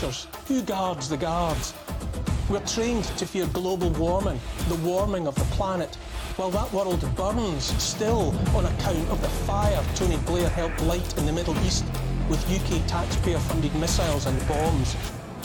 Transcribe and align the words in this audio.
watchers? 0.00 0.26
Who 0.48 0.62
guards 0.62 1.08
the 1.08 1.16
guards? 1.16 1.74
We're 2.48 2.60
trained 2.60 3.04
to 3.04 3.26
fear 3.26 3.46
global 3.48 3.90
warming, 3.90 4.40
the 4.68 4.76
warming 4.76 5.26
of 5.26 5.34
the 5.34 5.44
planet, 5.56 5.94
while 6.36 6.50
that 6.50 6.72
world 6.72 7.04
burns 7.16 7.64
still 7.82 8.34
on 8.56 8.64
account 8.64 9.08
of 9.10 9.20
the 9.20 9.28
fire 9.28 9.82
Tony 9.94 10.16
Blair 10.18 10.48
helped 10.48 10.82
light 10.82 11.18
in 11.18 11.26
the 11.26 11.32
Middle 11.32 11.58
East 11.66 11.84
with 12.28 12.40
UK 12.50 12.86
taxpayer-funded 12.86 13.74
missiles 13.74 14.26
and 14.26 14.48
bombs. 14.48 14.96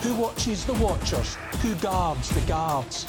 Who 0.04 0.16
watches 0.16 0.66
the 0.66 0.74
watchers? 0.76 1.36
Who 1.62 1.76
guards 1.76 2.30
the 2.30 2.42
guards? 2.42 3.06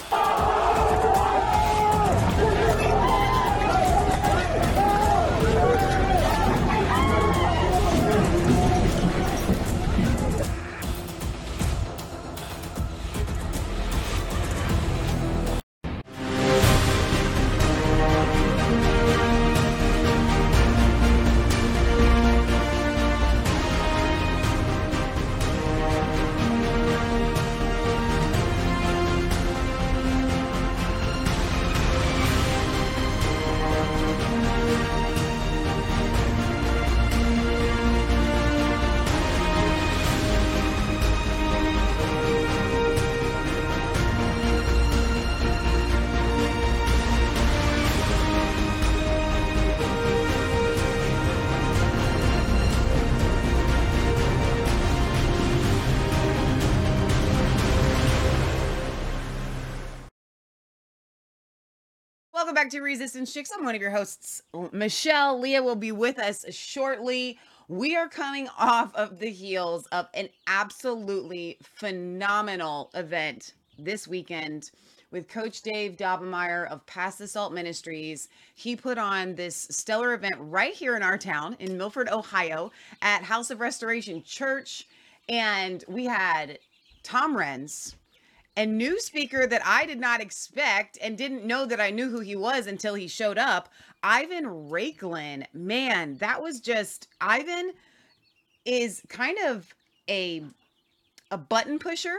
Back 62.67 62.73
to 62.73 62.81
Resistance 62.81 63.33
Chicks. 63.33 63.53
I'm 63.57 63.65
one 63.65 63.77
of 63.77 63.81
your 63.81 63.93
hosts, 63.93 64.43
Michelle. 64.73 65.39
Leah 65.39 65.63
will 65.63 65.77
be 65.77 65.93
with 65.93 66.19
us 66.19 66.45
shortly. 66.53 67.39
We 67.69 67.95
are 67.95 68.09
coming 68.09 68.49
off 68.59 68.93
of 68.97 69.21
the 69.21 69.31
heels 69.31 69.87
of 69.93 70.09
an 70.15 70.31
absolutely 70.49 71.59
phenomenal 71.61 72.91
event 72.95 73.55
this 73.79 74.09
weekend 74.09 74.73
with 75.13 75.29
Coach 75.29 75.63
Dave 75.63 75.97
Daubenmire 75.97 76.69
of 76.69 76.85
Pass 76.87 77.19
the 77.19 77.29
Salt 77.29 77.53
Ministries. 77.53 78.29
He 78.57 78.75
put 78.75 78.99
on 78.99 79.37
this 79.37 79.69
stellar 79.71 80.13
event 80.15 80.35
right 80.41 80.75
here 80.75 80.97
in 80.97 81.05
our 81.05 81.19
town 81.19 81.55
in 81.61 81.79
Milford, 81.79 82.09
Ohio 82.09 82.73
at 83.01 83.23
House 83.23 83.53
of 83.53 83.61
Restoration 83.61 84.25
Church. 84.25 84.89
And 85.29 85.85
we 85.87 86.07
had 86.07 86.59
Tom 87.05 87.37
Renz, 87.37 87.95
a 88.57 88.65
new 88.65 88.99
speaker 89.01 89.47
that 89.47 89.63
I 89.65 89.85
did 89.85 90.01
not 90.01 90.21
expect 90.21 90.99
and 91.03 91.19
didn't 91.19 91.45
know 91.45 91.67
that 91.67 91.81
I 91.81 91.91
knew 91.91 92.09
who 92.09 92.21
he 92.21 92.37
was 92.37 92.67
until 92.67 92.95
he 92.95 93.09
showed 93.09 93.39
up. 93.39 93.69
Ivan 94.03 94.45
Raiklin, 94.45 95.45
man, 95.53 96.17
that 96.19 96.43
was 96.43 96.61
just 96.61 97.09
Ivan 97.21 97.73
is 98.65 99.03
kind 99.09 99.39
of 99.47 99.75
a 100.09 100.45
a 101.31 101.39
button 101.39 101.79
pusher 101.79 102.17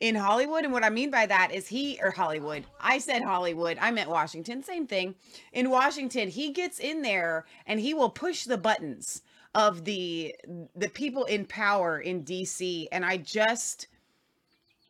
in 0.00 0.14
Hollywood 0.14 0.64
and 0.64 0.72
what 0.72 0.84
I 0.84 0.90
mean 0.90 1.10
by 1.10 1.26
that 1.26 1.52
is 1.52 1.68
he 1.68 1.98
or 2.02 2.10
Hollywood. 2.10 2.64
I 2.80 2.98
said 2.98 3.22
Hollywood, 3.22 3.78
I 3.80 3.90
meant 3.90 4.10
Washington, 4.10 4.62
same 4.62 4.86
thing. 4.86 5.14
In 5.52 5.70
Washington, 5.70 6.28
he 6.28 6.52
gets 6.52 6.78
in 6.78 7.02
there 7.02 7.46
and 7.66 7.80
he 7.80 7.94
will 7.94 8.10
push 8.10 8.44
the 8.44 8.58
buttons 8.58 9.22
of 9.54 9.84
the 9.84 10.34
the 10.76 10.88
people 10.88 11.24
in 11.24 11.44
power 11.44 11.98
in 11.98 12.22
DC 12.22 12.86
and 12.92 13.04
I 13.04 13.16
just 13.16 13.88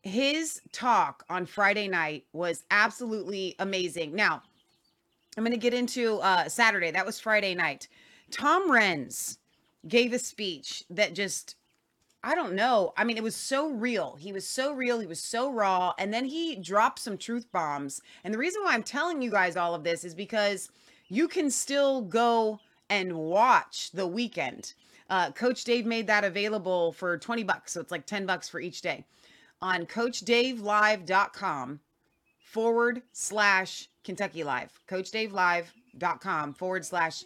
his 0.02 0.62
talk 0.72 1.24
on 1.28 1.46
Friday 1.46 1.88
night 1.88 2.24
was 2.32 2.64
absolutely 2.70 3.54
amazing. 3.58 4.14
Now, 4.14 4.42
I'm 5.36 5.44
going 5.44 5.52
to 5.52 5.58
get 5.58 5.74
into 5.74 6.16
uh, 6.18 6.48
Saturday. 6.48 6.90
That 6.90 7.06
was 7.06 7.20
Friday 7.20 7.54
night. 7.54 7.88
Tom 8.30 8.70
Renz 8.70 9.38
gave 9.86 10.12
a 10.12 10.18
speech 10.18 10.84
that 10.90 11.14
just, 11.14 11.56
I 12.24 12.34
don't 12.34 12.54
know. 12.54 12.92
I 12.96 13.04
mean, 13.04 13.16
it 13.16 13.22
was 13.22 13.36
so 13.36 13.70
real. 13.70 14.16
He 14.18 14.32
was 14.32 14.46
so 14.46 14.72
real. 14.72 15.00
He 15.00 15.06
was 15.06 15.20
so 15.20 15.52
raw. 15.52 15.92
And 15.98 16.12
then 16.12 16.24
he 16.24 16.56
dropped 16.56 16.98
some 16.98 17.18
truth 17.18 17.50
bombs. 17.52 18.00
And 18.24 18.32
the 18.32 18.38
reason 18.38 18.62
why 18.62 18.74
I'm 18.74 18.82
telling 18.82 19.22
you 19.22 19.30
guys 19.30 19.56
all 19.56 19.74
of 19.74 19.84
this 19.84 20.04
is 20.04 20.14
because 20.14 20.70
you 21.08 21.28
can 21.28 21.50
still 21.50 22.02
go 22.02 22.58
and 22.88 23.12
watch 23.12 23.90
the 23.92 24.06
weekend. 24.06 24.74
Uh, 25.08 25.30
Coach 25.32 25.64
Dave 25.64 25.86
made 25.86 26.06
that 26.06 26.24
available 26.24 26.92
for 26.92 27.18
20 27.18 27.42
bucks. 27.42 27.72
So 27.72 27.80
it's 27.80 27.90
like 27.90 28.06
10 28.06 28.26
bucks 28.26 28.48
for 28.48 28.60
each 28.60 28.80
day 28.80 29.04
on 29.62 29.86
coachdavelive.com 29.86 31.80
forward 32.38 33.02
slash 33.12 33.88
Kentucky 34.04 34.42
Live. 34.44 34.70
CoachDaveLive.com 34.88 36.54
forward 36.54 36.84
slash 36.84 37.24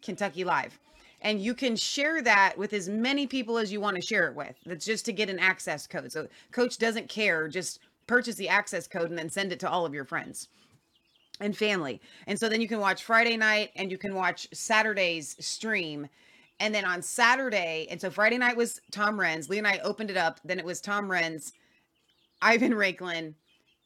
Kentucky 0.00 0.44
Live. 0.44 0.78
And 1.20 1.40
you 1.40 1.54
can 1.54 1.76
share 1.76 2.20
that 2.22 2.58
with 2.58 2.72
as 2.72 2.88
many 2.88 3.26
people 3.26 3.58
as 3.58 3.72
you 3.72 3.80
want 3.80 3.96
to 3.96 4.02
share 4.02 4.26
it 4.28 4.34
with. 4.34 4.56
That's 4.66 4.84
just 4.84 5.04
to 5.06 5.12
get 5.12 5.30
an 5.30 5.38
access 5.38 5.86
code. 5.86 6.10
So 6.10 6.26
coach 6.50 6.78
doesn't 6.78 7.08
care. 7.08 7.48
Just 7.48 7.78
purchase 8.06 8.34
the 8.34 8.48
access 8.48 8.88
code 8.88 9.10
and 9.10 9.18
then 9.18 9.30
send 9.30 9.52
it 9.52 9.60
to 9.60 9.70
all 9.70 9.86
of 9.86 9.94
your 9.94 10.04
friends 10.04 10.48
and 11.40 11.56
family. 11.56 12.00
And 12.26 12.38
so 12.38 12.48
then 12.48 12.60
you 12.60 12.68
can 12.68 12.80
watch 12.80 13.04
Friday 13.04 13.36
night 13.36 13.70
and 13.76 13.90
you 13.90 13.98
can 13.98 14.14
watch 14.14 14.48
Saturday's 14.52 15.36
stream. 15.44 16.08
And 16.58 16.74
then 16.74 16.84
on 16.84 17.02
Saturday, 17.02 17.86
and 17.90 18.00
so 18.00 18.10
Friday 18.10 18.38
night 18.38 18.56
was 18.56 18.80
Tom 18.90 19.16
Renz. 19.16 19.48
Lee 19.48 19.58
and 19.58 19.66
I 19.66 19.78
opened 19.78 20.10
it 20.10 20.16
up. 20.16 20.40
Then 20.44 20.58
it 20.58 20.64
was 20.64 20.80
Tom 20.80 21.08
Renz 21.08 21.52
Ivan 22.42 22.72
Raiklin. 22.72 23.34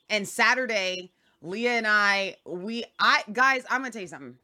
And 0.09 0.27
Saturday, 0.27 1.13
Leah 1.43 1.73
and 1.73 1.87
I, 1.87 2.37
we, 2.45 2.85
I, 2.99 3.23
guys, 3.33 3.65
I'm 3.71 3.85
to 3.85 3.91
tell 3.91 4.03
you 4.03 4.09
something. 4.09 4.37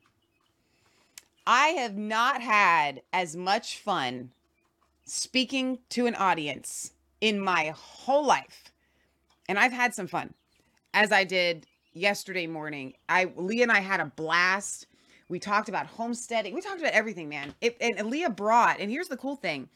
I 1.47 1.69
have 1.69 1.97
not 1.97 2.41
had 2.41 3.03
as 3.13 3.35
much 3.35 3.79
fun 3.79 4.31
speaking 5.05 5.79
to 5.91 6.07
an 6.07 6.15
audience 6.15 6.93
in 7.21 7.41
my 7.41 7.73
whole 7.77 8.25
life. 8.27 8.71
And 9.49 9.59
I've 9.59 9.73
had 9.73 9.95
some 9.95 10.07
fun 10.07 10.35
as 10.95 11.11
I 11.11 11.25
did 11.25 11.67
yesterday 11.95 12.47
morning. 12.47 12.95
I, 13.09 13.33
Leah 13.37 13.65
and 13.65 13.73
I 13.73 13.81
had 13.81 14.01
a 14.01 14.07
blast. 14.17 14.87
We 15.29 15.39
talked 15.39 15.69
about 15.69 15.87
homesteading. 15.87 16.55
We 16.55 16.61
talked 16.61 16.81
about 16.81 16.93
everything, 16.93 17.29
man. 17.29 17.55
It, 17.61 17.77
and 17.81 18.09
Leah 18.09 18.31
brought, 18.31 18.79
and 18.79 18.91
here's 18.91 19.09
the 19.09 19.17
cool 19.17 19.37
thing 19.37 19.69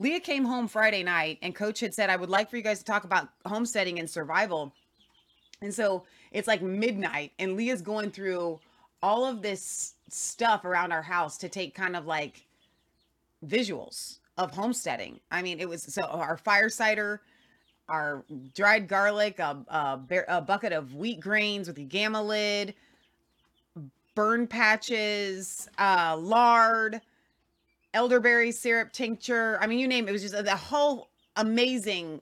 Leah 0.00 0.20
came 0.20 0.44
home 0.46 0.66
Friday 0.66 1.02
night 1.02 1.38
and 1.42 1.54
coach 1.54 1.78
had 1.80 1.94
said, 1.94 2.08
I 2.08 2.16
would 2.16 2.30
like 2.30 2.48
for 2.50 2.56
you 2.56 2.62
guys 2.62 2.78
to 2.78 2.84
talk 2.84 3.04
about 3.04 3.28
homesteading 3.46 3.98
and 3.98 4.08
survival. 4.08 4.72
And 5.60 5.72
so 5.72 6.04
it's 6.32 6.48
like 6.48 6.62
midnight 6.62 7.32
and 7.38 7.54
Leah's 7.54 7.82
going 7.82 8.10
through 8.10 8.58
all 9.02 9.26
of 9.26 9.42
this 9.42 9.94
stuff 10.08 10.64
around 10.64 10.90
our 10.92 11.02
house 11.02 11.36
to 11.38 11.50
take 11.50 11.74
kind 11.74 11.94
of 11.94 12.06
like 12.06 12.46
visuals 13.46 14.18
of 14.38 14.52
homesteading. 14.52 15.20
I 15.30 15.42
mean, 15.42 15.60
it 15.60 15.68
was 15.68 15.82
so 15.82 16.02
our 16.04 16.38
fire 16.38 16.70
cider, 16.70 17.20
our 17.86 18.24
dried 18.54 18.88
garlic, 18.88 19.38
a, 19.38 19.58
a, 19.68 20.00
a 20.28 20.40
bucket 20.40 20.72
of 20.72 20.94
wheat 20.94 21.20
grains 21.20 21.68
with 21.68 21.76
a 21.76 21.82
gamma 21.82 22.22
lid, 22.22 22.74
burn 24.14 24.46
patches, 24.46 25.68
uh, 25.78 26.16
lard, 26.18 27.02
elderberry 27.94 28.52
syrup 28.52 28.92
tincture. 28.92 29.58
I 29.60 29.66
mean, 29.66 29.78
you 29.78 29.88
name 29.88 30.06
it. 30.06 30.10
It 30.10 30.12
was 30.12 30.22
just 30.22 30.34
a, 30.34 30.42
the 30.42 30.56
whole 30.56 31.10
amazing 31.36 32.20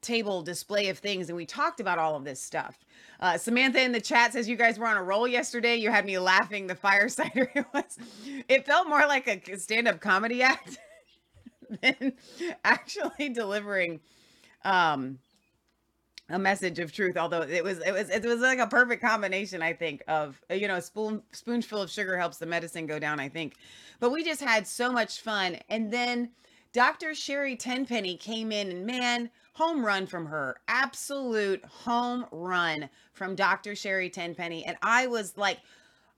table 0.00 0.42
display 0.42 0.88
of 0.88 0.98
things. 0.98 1.28
And 1.28 1.36
we 1.36 1.46
talked 1.46 1.80
about 1.80 1.98
all 1.98 2.14
of 2.14 2.24
this 2.24 2.40
stuff. 2.40 2.78
Uh, 3.20 3.38
Samantha 3.38 3.82
in 3.82 3.92
the 3.92 4.00
chat 4.00 4.32
says 4.32 4.48
you 4.48 4.56
guys 4.56 4.78
were 4.78 4.86
on 4.86 4.96
a 4.96 5.02
roll 5.02 5.26
yesterday. 5.26 5.76
You 5.76 5.90
had 5.90 6.04
me 6.04 6.18
laughing. 6.18 6.66
The 6.66 6.74
fire 6.74 7.08
cider 7.08 7.50
it 7.56 7.66
was. 7.72 7.98
It 8.48 8.66
felt 8.66 8.88
more 8.88 9.06
like 9.06 9.26
a 9.26 9.58
stand-up 9.58 10.00
comedy 10.00 10.42
act 10.42 10.78
than 11.82 12.12
actually 12.64 13.30
delivering 13.30 14.00
um, 14.64 15.18
a 16.30 16.38
message 16.38 16.78
of 16.78 16.90
truth 16.90 17.16
although 17.18 17.42
it 17.42 17.62
was 17.62 17.80
it 17.80 17.92
was 17.92 18.08
it 18.08 18.24
was 18.24 18.40
like 18.40 18.58
a 18.58 18.66
perfect 18.66 19.02
combination 19.02 19.62
i 19.62 19.72
think 19.72 20.02
of 20.08 20.40
uh, 20.50 20.54
you 20.54 20.66
know 20.66 20.76
a 20.76 20.82
spoon 20.82 21.22
spoonful 21.32 21.82
of 21.82 21.90
sugar 21.90 22.16
helps 22.16 22.38
the 22.38 22.46
medicine 22.46 22.86
go 22.86 22.98
down 22.98 23.20
i 23.20 23.28
think. 23.28 23.54
But 24.00 24.10
we 24.10 24.24
just 24.24 24.40
had 24.42 24.66
so 24.66 24.90
much 24.90 25.20
fun 25.20 25.58
and 25.68 25.92
then 25.92 26.30
dr 26.72 27.14
sherri 27.14 27.56
tenpenny 27.56 28.16
came 28.16 28.52
in 28.52 28.70
and 28.70 28.86
man 28.86 29.30
home 29.52 29.84
run 29.84 30.06
from 30.06 30.26
her 30.26 30.56
absolute 30.66 31.64
home 31.64 32.26
run 32.32 32.88
from 33.12 33.34
dr 33.34 33.74
sherri 33.76 34.08
tenpenny 34.08 34.64
and 34.64 34.76
i 34.82 35.06
was 35.06 35.36
like 35.36 35.58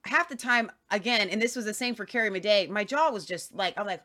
half 0.04 0.28
the 0.28 0.36
time 0.36 0.70
again 0.90 1.28
and 1.28 1.42
this 1.42 1.56
was 1.56 1.64
the 1.64 1.74
same 1.74 1.94
for 1.94 2.06
carrie 2.06 2.30
madej 2.30 2.68
my 2.68 2.84
jaw 2.84 3.10
was 3.10 3.26
just 3.26 3.54
like 3.54 3.74
i'm 3.76 3.86
like 3.86 4.02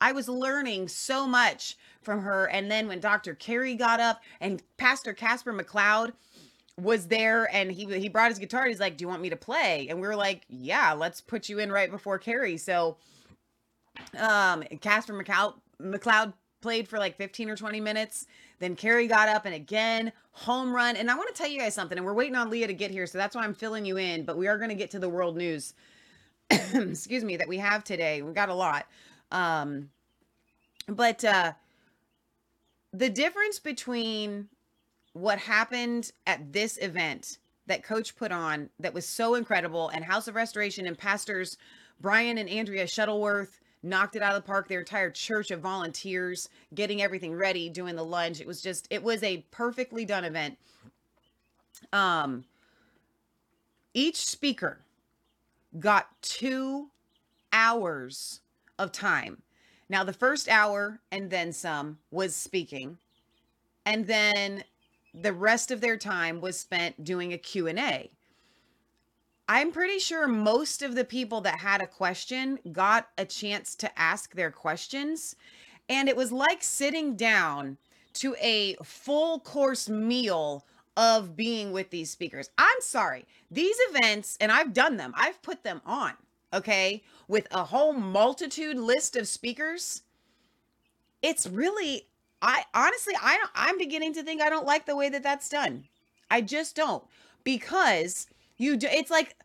I 0.00 0.12
was 0.12 0.28
learning 0.28 0.88
so 0.88 1.26
much 1.26 1.76
from 2.02 2.20
her. 2.22 2.46
And 2.46 2.70
then 2.70 2.88
when 2.88 3.00
Dr. 3.00 3.34
Carrie 3.34 3.74
got 3.74 4.00
up 4.00 4.20
and 4.40 4.62
Pastor 4.76 5.12
Casper 5.12 5.52
McLeod 5.52 6.12
was 6.78 7.06
there 7.08 7.48
and 7.54 7.72
he 7.72 7.86
he 7.98 8.08
brought 8.08 8.30
his 8.30 8.38
guitar, 8.38 8.66
he's 8.66 8.80
like, 8.80 8.96
Do 8.96 9.04
you 9.04 9.08
want 9.08 9.22
me 9.22 9.30
to 9.30 9.36
play? 9.36 9.88
And 9.88 10.00
we 10.00 10.06
were 10.06 10.16
like, 10.16 10.44
Yeah, 10.48 10.92
let's 10.92 11.20
put 11.20 11.48
you 11.48 11.58
in 11.58 11.72
right 11.72 11.90
before 11.90 12.18
Carrie. 12.18 12.58
So 12.58 12.98
um 14.18 14.62
Casper 14.80 15.14
McLeod 15.14 15.54
McLeod 15.80 16.34
played 16.60 16.88
for 16.88 16.98
like 16.98 17.16
15 17.16 17.48
or 17.50 17.56
20 17.56 17.80
minutes. 17.80 18.26
Then 18.58 18.76
Carrie 18.76 19.06
got 19.06 19.28
up 19.28 19.44
and 19.44 19.54
again, 19.54 20.12
home 20.32 20.74
run. 20.74 20.96
And 20.96 21.10
I 21.10 21.14
want 21.14 21.28
to 21.28 21.34
tell 21.34 21.48
you 21.48 21.58
guys 21.60 21.74
something, 21.74 21.96
and 21.96 22.04
we're 22.04 22.14
waiting 22.14 22.34
on 22.34 22.50
Leah 22.50 22.66
to 22.66 22.74
get 22.74 22.90
here, 22.90 23.06
so 23.06 23.18
that's 23.18 23.36
why 23.36 23.44
I'm 23.44 23.54
filling 23.54 23.84
you 23.84 23.98
in. 23.98 24.24
But 24.24 24.36
we 24.36 24.48
are 24.48 24.58
going 24.58 24.70
to 24.70 24.74
get 24.74 24.90
to 24.92 24.98
the 24.98 25.08
world 25.08 25.36
news, 25.36 25.74
excuse 26.50 27.24
me, 27.24 27.36
that 27.36 27.48
we 27.48 27.58
have 27.58 27.84
today. 27.84 28.22
We 28.22 28.32
got 28.32 28.48
a 28.48 28.54
lot. 28.54 28.86
Um, 29.30 29.90
but 30.88 31.24
uh, 31.24 31.52
the 32.92 33.10
difference 33.10 33.58
between 33.58 34.48
what 35.12 35.38
happened 35.38 36.12
at 36.26 36.52
this 36.52 36.78
event 36.80 37.38
that 37.66 37.82
coach 37.82 38.16
put 38.16 38.30
on 38.30 38.70
that 38.78 38.94
was 38.94 39.06
so 39.06 39.34
incredible 39.34 39.88
and 39.88 40.04
House 40.04 40.28
of 40.28 40.34
Restoration 40.34 40.86
and 40.86 40.96
pastors 40.96 41.56
Brian 42.00 42.38
and 42.38 42.48
Andrea 42.48 42.86
Shuttleworth 42.86 43.58
knocked 43.82 44.16
it 44.16 44.22
out 44.22 44.34
of 44.34 44.42
the 44.42 44.46
park. 44.46 44.68
Their 44.68 44.80
entire 44.80 45.10
church 45.10 45.50
of 45.50 45.60
volunteers 45.60 46.48
getting 46.74 47.02
everything 47.02 47.34
ready, 47.34 47.68
doing 47.68 47.96
the 47.96 48.04
lunch. 48.04 48.40
It 48.40 48.46
was 48.46 48.60
just, 48.60 48.86
it 48.90 49.02
was 49.02 49.22
a 49.22 49.44
perfectly 49.50 50.04
done 50.04 50.24
event. 50.24 50.58
Um, 51.92 52.44
each 53.94 54.16
speaker 54.16 54.80
got 55.78 56.08
two 56.20 56.90
hours 57.52 58.40
of 58.78 58.92
time. 58.92 59.42
Now, 59.88 60.04
the 60.04 60.12
first 60.12 60.48
hour 60.48 61.00
and 61.10 61.30
then 61.30 61.52
some 61.52 61.98
was 62.10 62.34
speaking, 62.34 62.98
and 63.84 64.06
then 64.06 64.64
the 65.14 65.32
rest 65.32 65.70
of 65.70 65.80
their 65.80 65.96
time 65.96 66.40
was 66.40 66.58
spent 66.58 67.04
doing 67.04 67.32
a 67.32 67.38
Q&A. 67.38 68.10
I'm 69.48 69.70
pretty 69.70 70.00
sure 70.00 70.26
most 70.26 70.82
of 70.82 70.96
the 70.96 71.04
people 71.04 71.40
that 71.42 71.60
had 71.60 71.80
a 71.80 71.86
question 71.86 72.58
got 72.72 73.08
a 73.16 73.24
chance 73.24 73.76
to 73.76 73.98
ask 73.98 74.34
their 74.34 74.50
questions. 74.50 75.36
And 75.88 76.08
it 76.08 76.16
was 76.16 76.32
like 76.32 76.64
sitting 76.64 77.14
down 77.14 77.78
to 78.14 78.34
a 78.40 78.74
full 78.82 79.38
course 79.38 79.88
meal 79.88 80.64
of 80.96 81.36
being 81.36 81.70
with 81.70 81.90
these 81.90 82.10
speakers. 82.10 82.50
I'm 82.58 82.80
sorry, 82.80 83.24
these 83.50 83.76
events, 83.90 84.36
and 84.40 84.50
I've 84.50 84.72
done 84.72 84.96
them, 84.96 85.12
I've 85.16 85.40
put 85.42 85.62
them 85.62 85.80
on, 85.84 86.14
okay, 86.52 87.02
with 87.28 87.46
a 87.50 87.64
whole 87.64 87.92
multitude 87.92 88.78
list 88.78 89.16
of 89.16 89.28
speakers. 89.28 90.02
It's 91.22 91.46
really, 91.46 92.06
I 92.42 92.64
honestly, 92.74 93.14
I 93.20 93.44
I'm 93.54 93.78
beginning 93.78 94.14
to 94.14 94.22
think 94.22 94.40
I 94.40 94.50
don't 94.50 94.66
like 94.66 94.86
the 94.86 94.96
way 94.96 95.08
that 95.08 95.22
that's 95.22 95.48
done. 95.48 95.84
I 96.30 96.40
just 96.40 96.76
don't 96.76 97.04
because 97.44 98.26
you 98.56 98.76
do, 98.76 98.88
it's 98.90 99.10
like, 99.10 99.36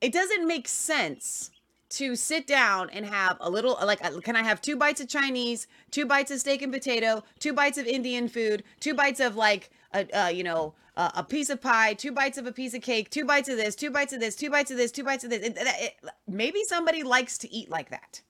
it 0.00 0.12
doesn't 0.12 0.46
make 0.46 0.68
sense 0.68 1.50
to 1.90 2.14
sit 2.14 2.46
down 2.46 2.88
and 2.90 3.04
have 3.04 3.36
a 3.40 3.50
little 3.50 3.76
like 3.84 4.02
uh, 4.04 4.20
can 4.20 4.36
i 4.36 4.42
have 4.42 4.60
two 4.60 4.76
bites 4.76 5.00
of 5.00 5.08
chinese 5.08 5.66
two 5.90 6.06
bites 6.06 6.30
of 6.30 6.38
steak 6.38 6.62
and 6.62 6.72
potato 6.72 7.22
two 7.40 7.52
bites 7.52 7.78
of 7.78 7.86
indian 7.86 8.28
food 8.28 8.62
two 8.78 8.94
bites 8.94 9.18
of 9.18 9.34
like 9.34 9.70
a 9.92 10.06
uh, 10.16 10.28
you 10.28 10.44
know 10.44 10.72
uh, 11.00 11.10
a 11.14 11.24
piece 11.24 11.50
of 11.50 11.60
pie 11.60 11.94
two 11.94 12.12
bites 12.12 12.38
of 12.38 12.46
a 12.46 12.52
piece 12.52 12.74
of 12.74 12.82
cake 12.82 13.10
two 13.10 13.24
bites 13.24 13.48
of 13.48 13.56
this 13.56 13.74
two 13.74 13.90
bites 13.90 14.12
of 14.12 14.20
this 14.20 14.36
two 14.36 14.50
bites 14.50 14.70
of 14.70 14.76
this 14.76 14.92
two 14.92 15.04
bites 15.04 15.24
of 15.24 15.30
this 15.30 15.42
it, 15.42 15.56
it, 15.56 15.66
it, 15.80 15.94
maybe 16.28 16.62
somebody 16.64 17.02
likes 17.02 17.38
to 17.38 17.52
eat 17.52 17.70
like 17.70 17.90
that 17.90 18.20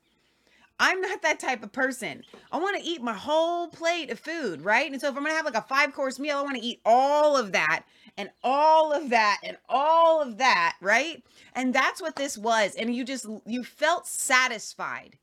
i'm 0.78 1.00
not 1.00 1.22
that 1.22 1.40
type 1.40 1.62
of 1.62 1.72
person 1.72 2.22
i 2.52 2.58
want 2.58 2.76
to 2.76 2.82
eat 2.82 3.02
my 3.02 3.14
whole 3.14 3.68
plate 3.68 4.10
of 4.10 4.18
food 4.18 4.62
right 4.62 4.90
and 4.90 5.00
so 5.00 5.08
if 5.08 5.16
i'm 5.16 5.22
gonna 5.22 5.34
have 5.34 5.44
like 5.44 5.54
a 5.54 5.62
five 5.62 5.92
course 5.92 6.18
meal 6.18 6.38
i 6.38 6.42
want 6.42 6.56
to 6.56 6.62
eat 6.62 6.80
all 6.84 7.36
of 7.36 7.52
that 7.52 7.84
and 8.16 8.30
all 8.42 8.92
of 8.92 9.08
that 9.10 9.38
and 9.42 9.56
all 9.68 10.20
of 10.20 10.36
that, 10.38 10.76
right? 10.82 11.22
And 11.54 11.74
that's 11.74 12.02
what 12.02 12.16
this 12.16 12.36
was. 12.36 12.74
And 12.74 12.94
you 12.94 13.04
just 13.04 13.26
you 13.46 13.64
felt 13.64 14.06
satisfied 14.06 15.16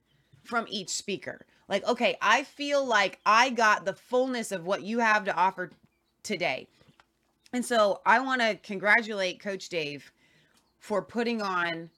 from 0.44 0.66
each 0.68 0.90
speaker. 0.90 1.46
Like, 1.70 1.86
okay, 1.88 2.18
I 2.22 2.44
feel 2.44 2.86
like 2.86 3.20
I 3.26 3.50
got 3.52 3.86
the 3.86 3.94
fullness 3.94 4.52
of 4.52 4.66
what 4.66 4.82
you 4.82 5.00
have 5.00 5.26
to 5.26 5.36
offer 5.36 5.72
today. 6.24 6.68
And 7.54 7.66
so 7.66 8.02
I 8.06 8.20
want 8.20 8.42
to 8.42 8.56
congratulate 8.56 9.40
Coach 9.40 9.70
Dave 9.70 10.12
for 10.80 11.02
putting 11.02 11.42
on 11.42 11.90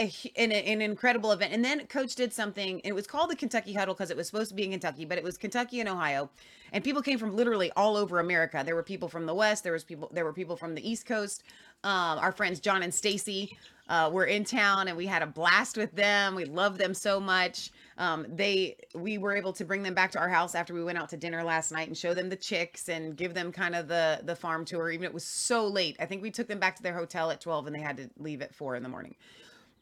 a, 0.00 0.12
an, 0.36 0.50
an 0.50 0.80
incredible 0.80 1.30
event. 1.32 1.52
And 1.52 1.64
then 1.64 1.86
Coach 1.86 2.14
did 2.14 2.32
something. 2.32 2.80
It 2.80 2.92
was 2.94 3.06
called 3.06 3.30
the 3.30 3.36
Kentucky 3.36 3.74
Huddle 3.74 3.94
because 3.94 4.10
it 4.10 4.16
was 4.16 4.26
supposed 4.26 4.48
to 4.48 4.54
be 4.54 4.64
in 4.64 4.70
Kentucky, 4.70 5.04
but 5.04 5.18
it 5.18 5.24
was 5.24 5.36
Kentucky 5.36 5.80
and 5.80 5.88
Ohio. 5.88 6.30
And 6.72 6.82
people 6.82 7.02
came 7.02 7.18
from 7.18 7.36
literally 7.36 7.70
all 7.76 7.96
over 7.96 8.18
America. 8.18 8.62
There 8.64 8.74
were 8.74 8.82
people 8.82 9.08
from 9.08 9.26
the 9.26 9.34
West. 9.34 9.62
There 9.62 9.72
was 9.72 9.84
people. 9.84 10.10
There 10.12 10.24
were 10.24 10.32
people 10.32 10.56
from 10.56 10.74
the 10.74 10.88
East 10.88 11.04
Coast. 11.04 11.42
Um, 11.82 12.18
our 12.18 12.32
friends 12.32 12.60
John 12.60 12.82
and 12.82 12.94
Stacy 12.94 13.56
uh, 13.88 14.08
were 14.12 14.26
in 14.26 14.44
town, 14.44 14.88
and 14.88 14.96
we 14.96 15.06
had 15.06 15.22
a 15.22 15.26
blast 15.26 15.76
with 15.76 15.92
them. 15.92 16.34
We 16.34 16.44
loved 16.44 16.78
them 16.78 16.94
so 16.94 17.18
much. 17.18 17.72
Um, 17.98 18.26
they 18.28 18.76
we 18.94 19.18
were 19.18 19.34
able 19.34 19.52
to 19.54 19.64
bring 19.64 19.82
them 19.82 19.94
back 19.94 20.12
to 20.12 20.20
our 20.20 20.28
house 20.28 20.54
after 20.54 20.72
we 20.72 20.84
went 20.84 20.96
out 20.96 21.08
to 21.10 21.16
dinner 21.16 21.42
last 21.42 21.72
night 21.72 21.88
and 21.88 21.96
show 21.96 22.14
them 22.14 22.28
the 22.28 22.36
chicks 22.36 22.88
and 22.88 23.16
give 23.16 23.34
them 23.34 23.50
kind 23.50 23.74
of 23.74 23.88
the 23.88 24.20
the 24.24 24.36
farm 24.36 24.64
tour. 24.64 24.90
Even 24.90 25.04
it 25.04 25.14
was 25.14 25.24
so 25.24 25.66
late. 25.66 25.96
I 25.98 26.06
think 26.06 26.22
we 26.22 26.30
took 26.30 26.46
them 26.46 26.60
back 26.60 26.76
to 26.76 26.82
their 26.82 26.94
hotel 26.94 27.30
at 27.30 27.40
twelve, 27.40 27.66
and 27.66 27.74
they 27.74 27.80
had 27.80 27.96
to 27.96 28.08
leave 28.18 28.42
at 28.42 28.54
four 28.54 28.76
in 28.76 28.82
the 28.82 28.88
morning. 28.88 29.16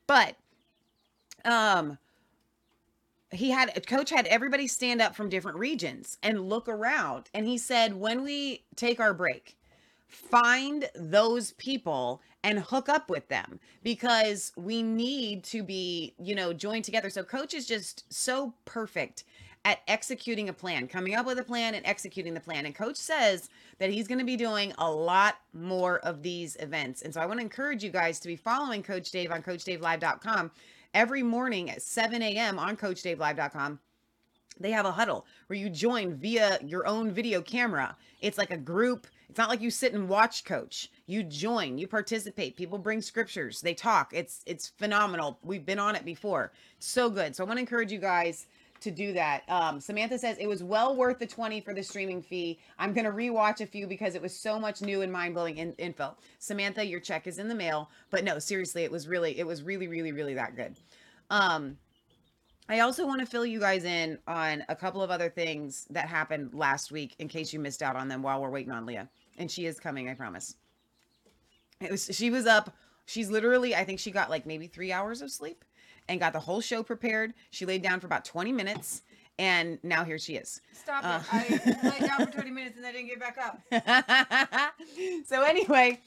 But 0.08 0.36
um 1.44 1.98
he 3.30 3.50
had 3.50 3.86
coach 3.86 4.10
had 4.10 4.26
everybody 4.26 4.66
stand 4.66 5.00
up 5.00 5.14
from 5.14 5.28
different 5.28 5.58
regions 5.58 6.18
and 6.22 6.48
look 6.48 6.68
around 6.68 7.28
and 7.34 7.46
he 7.46 7.58
said 7.58 7.94
when 7.94 8.22
we 8.24 8.64
take 8.74 8.98
our 8.98 9.14
break 9.14 9.56
find 10.08 10.88
those 10.94 11.52
people 11.52 12.22
and 12.42 12.58
hook 12.60 12.88
up 12.88 13.10
with 13.10 13.28
them 13.28 13.60
because 13.82 14.52
we 14.56 14.82
need 14.82 15.44
to 15.44 15.62
be 15.62 16.14
you 16.18 16.34
know 16.34 16.52
joined 16.52 16.84
together. 16.84 17.10
So 17.10 17.22
coach 17.22 17.54
is 17.54 17.66
just 17.66 18.10
so 18.12 18.54
perfect 18.64 19.24
at 19.64 19.80
executing 19.88 20.48
a 20.48 20.52
plan 20.52 20.86
coming 20.86 21.14
up 21.14 21.26
with 21.26 21.38
a 21.38 21.44
plan 21.44 21.74
and 21.74 21.84
executing 21.86 22.34
the 22.34 22.40
plan 22.40 22.66
and 22.66 22.74
coach 22.74 22.96
says 22.96 23.50
that 23.78 23.90
he's 23.90 24.08
going 24.08 24.18
to 24.18 24.24
be 24.24 24.36
doing 24.36 24.72
a 24.78 24.90
lot 24.90 25.36
more 25.52 25.98
of 26.00 26.22
these 26.22 26.56
events 26.60 27.02
and 27.02 27.12
so 27.12 27.20
i 27.20 27.26
want 27.26 27.38
to 27.38 27.44
encourage 27.44 27.82
you 27.82 27.90
guys 27.90 28.20
to 28.20 28.28
be 28.28 28.36
following 28.36 28.82
coach 28.82 29.10
dave 29.10 29.30
on 29.30 29.42
coachdavelive.com 29.42 30.50
every 30.94 31.22
morning 31.22 31.70
at 31.70 31.82
7 31.82 32.22
a.m. 32.22 32.58
on 32.58 32.76
CoachDaveLive.com. 32.76 33.78
They 34.60 34.70
have 34.72 34.86
a 34.86 34.92
huddle 34.92 35.26
where 35.46 35.58
you 35.58 35.70
join 35.70 36.16
via 36.16 36.58
your 36.64 36.86
own 36.86 37.12
video 37.12 37.40
camera. 37.40 37.96
It's 38.20 38.38
like 38.38 38.50
a 38.50 38.56
group. 38.56 39.06
It's 39.28 39.38
not 39.38 39.48
like 39.48 39.60
you 39.60 39.70
sit 39.70 39.92
and 39.92 40.08
watch 40.08 40.44
coach. 40.44 40.90
You 41.06 41.22
join, 41.22 41.78
you 41.78 41.86
participate. 41.86 42.56
People 42.56 42.78
bring 42.78 43.00
scriptures, 43.00 43.60
they 43.60 43.74
talk. 43.74 44.12
It's 44.12 44.42
it's 44.46 44.68
phenomenal. 44.68 45.38
We've 45.44 45.64
been 45.64 45.78
on 45.78 45.94
it 45.94 46.04
before. 46.04 46.50
So 46.80 47.08
good. 47.08 47.36
So 47.36 47.44
I 47.44 47.46
want 47.46 47.58
to 47.58 47.60
encourage 47.60 47.92
you 47.92 48.00
guys 48.00 48.46
to 48.80 48.90
do 48.90 49.12
that. 49.12 49.42
Um, 49.48 49.80
Samantha 49.80 50.18
says 50.18 50.36
it 50.38 50.46
was 50.46 50.62
well 50.62 50.94
worth 50.96 51.18
the 51.18 51.26
20 51.26 51.60
for 51.60 51.74
the 51.74 51.82
streaming 51.82 52.22
fee. 52.22 52.58
I'm 52.78 52.92
going 52.92 53.04
to 53.04 53.10
rewatch 53.10 53.60
a 53.60 53.66
few 53.66 53.86
because 53.86 54.14
it 54.14 54.22
was 54.22 54.34
so 54.34 54.58
much 54.58 54.82
new 54.82 55.02
and 55.02 55.12
mind 55.12 55.34
blowing 55.34 55.58
in- 55.58 55.74
info. 55.74 56.16
Samantha, 56.38 56.84
your 56.84 57.00
check 57.00 57.26
is 57.26 57.38
in 57.38 57.48
the 57.48 57.54
mail. 57.54 57.90
But 58.10 58.24
no, 58.24 58.38
seriously, 58.38 58.84
it 58.84 58.90
was 58.90 59.08
really, 59.08 59.38
it 59.38 59.46
was 59.46 59.62
really, 59.62 59.88
really, 59.88 60.12
really 60.12 60.34
that 60.34 60.56
good. 60.56 60.76
Um, 61.30 61.76
I 62.68 62.80
also 62.80 63.06
want 63.06 63.20
to 63.20 63.26
fill 63.26 63.46
you 63.46 63.60
guys 63.60 63.84
in 63.84 64.18
on 64.26 64.62
a 64.68 64.76
couple 64.76 65.02
of 65.02 65.10
other 65.10 65.30
things 65.30 65.86
that 65.90 66.06
happened 66.06 66.52
last 66.52 66.92
week 66.92 67.14
in 67.18 67.28
case 67.28 67.52
you 67.52 67.58
missed 67.60 67.82
out 67.82 67.96
on 67.96 68.08
them 68.08 68.22
while 68.22 68.40
we're 68.42 68.50
waiting 68.50 68.72
on 68.72 68.84
Leah. 68.84 69.08
And 69.38 69.50
she 69.50 69.66
is 69.66 69.80
coming, 69.80 70.08
I 70.08 70.14
promise. 70.14 70.56
It 71.80 71.90
was 71.90 72.10
she 72.12 72.30
was 72.30 72.46
up. 72.46 72.74
She's 73.06 73.30
literally, 73.30 73.74
I 73.74 73.84
think 73.84 74.00
she 74.00 74.10
got 74.10 74.28
like 74.28 74.44
maybe 74.44 74.66
three 74.66 74.92
hours 74.92 75.22
of 75.22 75.30
sleep 75.30 75.64
and 76.08 76.18
got 76.20 76.32
the 76.32 76.40
whole 76.40 76.60
show 76.60 76.82
prepared. 76.82 77.34
She 77.50 77.66
laid 77.66 77.82
down 77.82 78.00
for 78.00 78.06
about 78.06 78.24
20 78.24 78.52
minutes 78.52 79.02
and 79.38 79.78
now 79.84 80.04
here 80.04 80.18
she 80.18 80.34
is. 80.34 80.60
Stop 80.72 81.04
uh, 81.04 81.20
it. 81.32 81.60
I 81.62 81.88
laid 81.88 82.08
down 82.08 82.26
for 82.26 82.32
20 82.32 82.50
minutes 82.50 82.76
and 82.76 82.86
I 82.86 82.92
didn't 82.92 83.08
get 83.08 83.20
back 83.20 83.38
up. 83.38 84.74
so 85.26 85.42
anyway, 85.42 86.00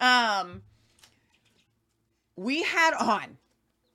um 0.00 0.62
we 2.36 2.62
had 2.62 2.94
on 2.94 3.38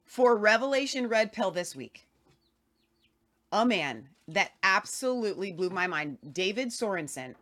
for 0.05 0.35
Revelation 0.35 1.07
Red 1.07 1.33
Pill 1.33 1.51
this 1.51 1.75
week 1.75 2.07
a 3.51 3.65
man 3.65 4.07
that 4.27 4.51
absolutely 4.63 5.51
blew 5.51 5.69
my 5.69 5.87
mind, 5.87 6.17
David 6.31 6.69
Sorensen. 6.69 7.33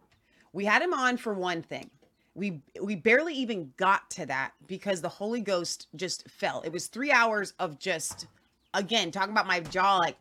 We 0.54 0.66
had 0.66 0.82
him 0.82 0.94
on 0.94 1.18
for 1.18 1.34
one 1.34 1.62
thing 1.62 1.90
we 2.38 2.62
we 2.82 2.96
barely 2.96 3.34
even 3.34 3.74
got 3.77 4.10
to 4.12 4.25
that 4.27 4.51
because 4.67 5.01
the 5.01 5.10
holy 5.10 5.41
ghost 5.41 5.88
just 5.96 6.29
fell 6.29 6.62
it 6.62 6.72
was 6.72 6.88
three 6.88 7.12
hours 7.12 7.53
of 7.60 7.79
just 7.79 8.27
again 8.74 9.12
talking 9.12 9.32
about 9.32 9.48
my 9.48 9.60
jaw 9.60 9.98
like 9.98 10.17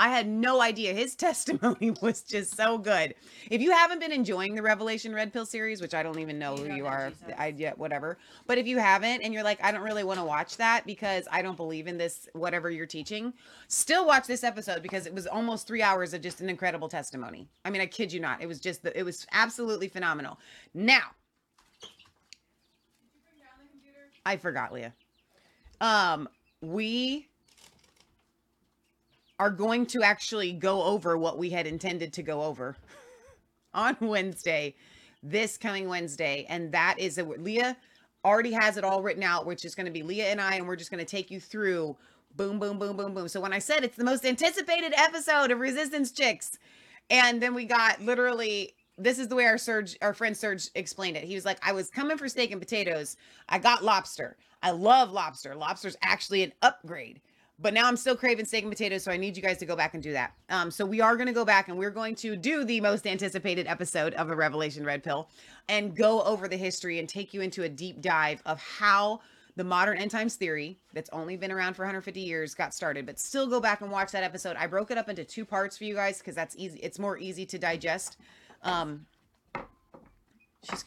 I 0.00 0.08
had 0.08 0.26
no 0.26 0.62
idea. 0.62 0.94
His 0.94 1.14
testimony 1.16 1.90
was 2.00 2.22
just 2.22 2.56
so 2.56 2.78
good. 2.78 3.14
If 3.50 3.60
you 3.60 3.70
haven't 3.70 4.00
been 4.00 4.12
enjoying 4.12 4.54
the 4.54 4.62
Revelation 4.62 5.14
Red 5.14 5.30
Pill 5.30 5.44
series, 5.44 5.82
which 5.82 5.92
I 5.92 6.02
don't 6.02 6.18
even 6.18 6.38
know 6.38 6.56
You 6.56 6.62
who 6.62 6.68
don't 6.68 6.76
you 6.78 6.86
are. 6.86 7.12
I 7.36 7.54
yeah, 7.54 7.74
whatever. 7.76 8.16
But 8.46 8.56
if 8.56 8.66
you 8.66 8.78
haven't 8.78 9.20
and 9.20 9.34
you're 9.34 9.42
like, 9.42 9.62
I 9.62 9.70
don't 9.70 9.82
really 9.82 10.02
want 10.02 10.18
to 10.18 10.24
watch 10.24 10.56
that 10.56 10.86
because 10.86 11.28
I 11.30 11.42
don't 11.42 11.56
believe 11.56 11.86
in 11.86 11.98
this, 11.98 12.30
whatever 12.32 12.70
you're 12.70 12.86
teaching, 12.86 13.34
still 13.68 14.06
watch 14.06 14.26
this 14.26 14.42
episode 14.42 14.82
because 14.82 15.04
it 15.04 15.12
was 15.12 15.26
almost 15.26 15.66
three 15.66 15.82
hours 15.82 16.14
of 16.14 16.22
just 16.22 16.40
an 16.40 16.48
incredible 16.48 16.88
testimony. 16.88 17.46
I 17.66 17.70
mean, 17.70 17.82
I 17.82 17.86
kid 17.86 18.10
you 18.10 18.20
not. 18.20 18.40
It 18.40 18.46
was 18.46 18.58
just, 18.58 18.82
the, 18.82 18.98
it 18.98 19.02
was 19.02 19.26
absolutely 19.32 19.88
phenomenal. 19.88 20.38
Now, 20.72 21.10
I 24.24 24.36
forgot, 24.36 24.72
Leah. 24.72 24.92
Um, 25.80 26.28
we 26.60 27.28
are 29.38 29.50
going 29.50 29.86
to 29.86 30.02
actually 30.02 30.52
go 30.52 30.82
over 30.82 31.16
what 31.16 31.38
we 31.38 31.50
had 31.50 31.66
intended 31.66 32.12
to 32.12 32.22
go 32.22 32.42
over 32.42 32.76
on 33.74 33.96
Wednesday, 34.00 34.74
this 35.22 35.56
coming 35.56 35.88
Wednesday, 35.88 36.46
and 36.48 36.70
that 36.72 36.96
is 36.98 37.16
a, 37.18 37.24
Leah 37.24 37.76
already 38.24 38.52
has 38.52 38.76
it 38.76 38.84
all 38.84 39.02
written 39.02 39.22
out, 39.22 39.46
which 39.46 39.64
is 39.64 39.74
going 39.74 39.86
to 39.86 39.92
be 39.92 40.02
Leah 40.02 40.26
and 40.26 40.40
I, 40.40 40.56
and 40.56 40.68
we're 40.68 40.76
just 40.76 40.90
going 40.90 41.04
to 41.04 41.10
take 41.10 41.30
you 41.30 41.40
through 41.40 41.96
boom, 42.36 42.58
boom, 42.58 42.78
boom, 42.78 42.96
boom, 42.96 43.14
boom. 43.14 43.28
So 43.28 43.40
when 43.40 43.52
I 43.52 43.58
said 43.58 43.82
it's 43.82 43.96
the 43.96 44.04
most 44.04 44.26
anticipated 44.26 44.92
episode 44.96 45.50
of 45.50 45.58
Resistance 45.58 46.12
Chicks, 46.12 46.58
and 47.08 47.42
then 47.42 47.54
we 47.54 47.64
got 47.64 48.00
literally 48.02 48.74
this 49.02 49.18
is 49.18 49.28
the 49.28 49.36
way 49.36 49.46
our 49.46 49.58
Serge, 49.58 49.96
our 50.02 50.14
friend 50.14 50.36
Serge 50.36 50.68
explained 50.74 51.16
it. 51.16 51.24
He 51.24 51.34
was 51.34 51.44
like, 51.44 51.58
I 51.66 51.72
was 51.72 51.90
coming 51.90 52.18
for 52.18 52.28
steak 52.28 52.50
and 52.52 52.60
potatoes. 52.60 53.16
I 53.48 53.58
got 53.58 53.82
lobster. 53.82 54.36
I 54.62 54.70
love 54.72 55.10
lobster. 55.10 55.54
Lobster's 55.54 55.96
actually 56.02 56.42
an 56.42 56.52
upgrade. 56.62 57.20
But 57.62 57.74
now 57.74 57.86
I'm 57.86 57.96
still 57.96 58.16
craving 58.16 58.46
steak 58.46 58.64
and 58.64 58.72
potatoes, 58.72 59.02
so 59.02 59.12
I 59.12 59.18
need 59.18 59.36
you 59.36 59.42
guys 59.42 59.58
to 59.58 59.66
go 59.66 59.76
back 59.76 59.92
and 59.92 60.02
do 60.02 60.12
that. 60.12 60.32
Um, 60.48 60.70
so 60.70 60.86
we 60.86 61.02
are 61.02 61.14
going 61.14 61.26
to 61.26 61.32
go 61.34 61.44
back 61.44 61.68
and 61.68 61.76
we're 61.76 61.90
going 61.90 62.14
to 62.16 62.34
do 62.34 62.64
the 62.64 62.80
most 62.80 63.06
anticipated 63.06 63.66
episode 63.66 64.14
of 64.14 64.30
a 64.30 64.36
Revelation 64.36 64.82
Red 64.84 65.02
Pill 65.02 65.28
and 65.68 65.94
go 65.94 66.22
over 66.22 66.48
the 66.48 66.56
history 66.56 66.98
and 66.98 67.08
take 67.08 67.34
you 67.34 67.42
into 67.42 67.64
a 67.64 67.68
deep 67.68 68.00
dive 68.00 68.42
of 68.46 68.58
how 68.60 69.20
the 69.56 69.64
modern 69.64 69.98
end 69.98 70.10
times 70.10 70.36
theory 70.36 70.78
that's 70.94 71.10
only 71.10 71.36
been 71.36 71.52
around 71.52 71.74
for 71.74 71.82
150 71.82 72.18
years 72.18 72.54
got 72.54 72.72
started. 72.72 73.04
But 73.04 73.18
still 73.18 73.46
go 73.46 73.60
back 73.60 73.82
and 73.82 73.90
watch 73.90 74.10
that 74.12 74.24
episode. 74.24 74.56
I 74.56 74.66
broke 74.66 74.90
it 74.90 74.96
up 74.96 75.10
into 75.10 75.24
two 75.24 75.44
parts 75.44 75.76
for 75.76 75.84
you 75.84 75.94
guys 75.94 76.18
because 76.18 76.34
that's 76.34 76.56
easy. 76.56 76.78
It's 76.82 76.98
more 76.98 77.18
easy 77.18 77.44
to 77.44 77.58
digest. 77.58 78.16
Um, 78.62 79.06
she's 80.62 80.84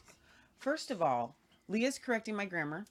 first 0.59 0.91
of 0.91 1.01
all, 1.01 1.35
Leah's 1.67 1.99
correcting 1.99 2.35
my 2.35 2.45
grammar 2.45 2.85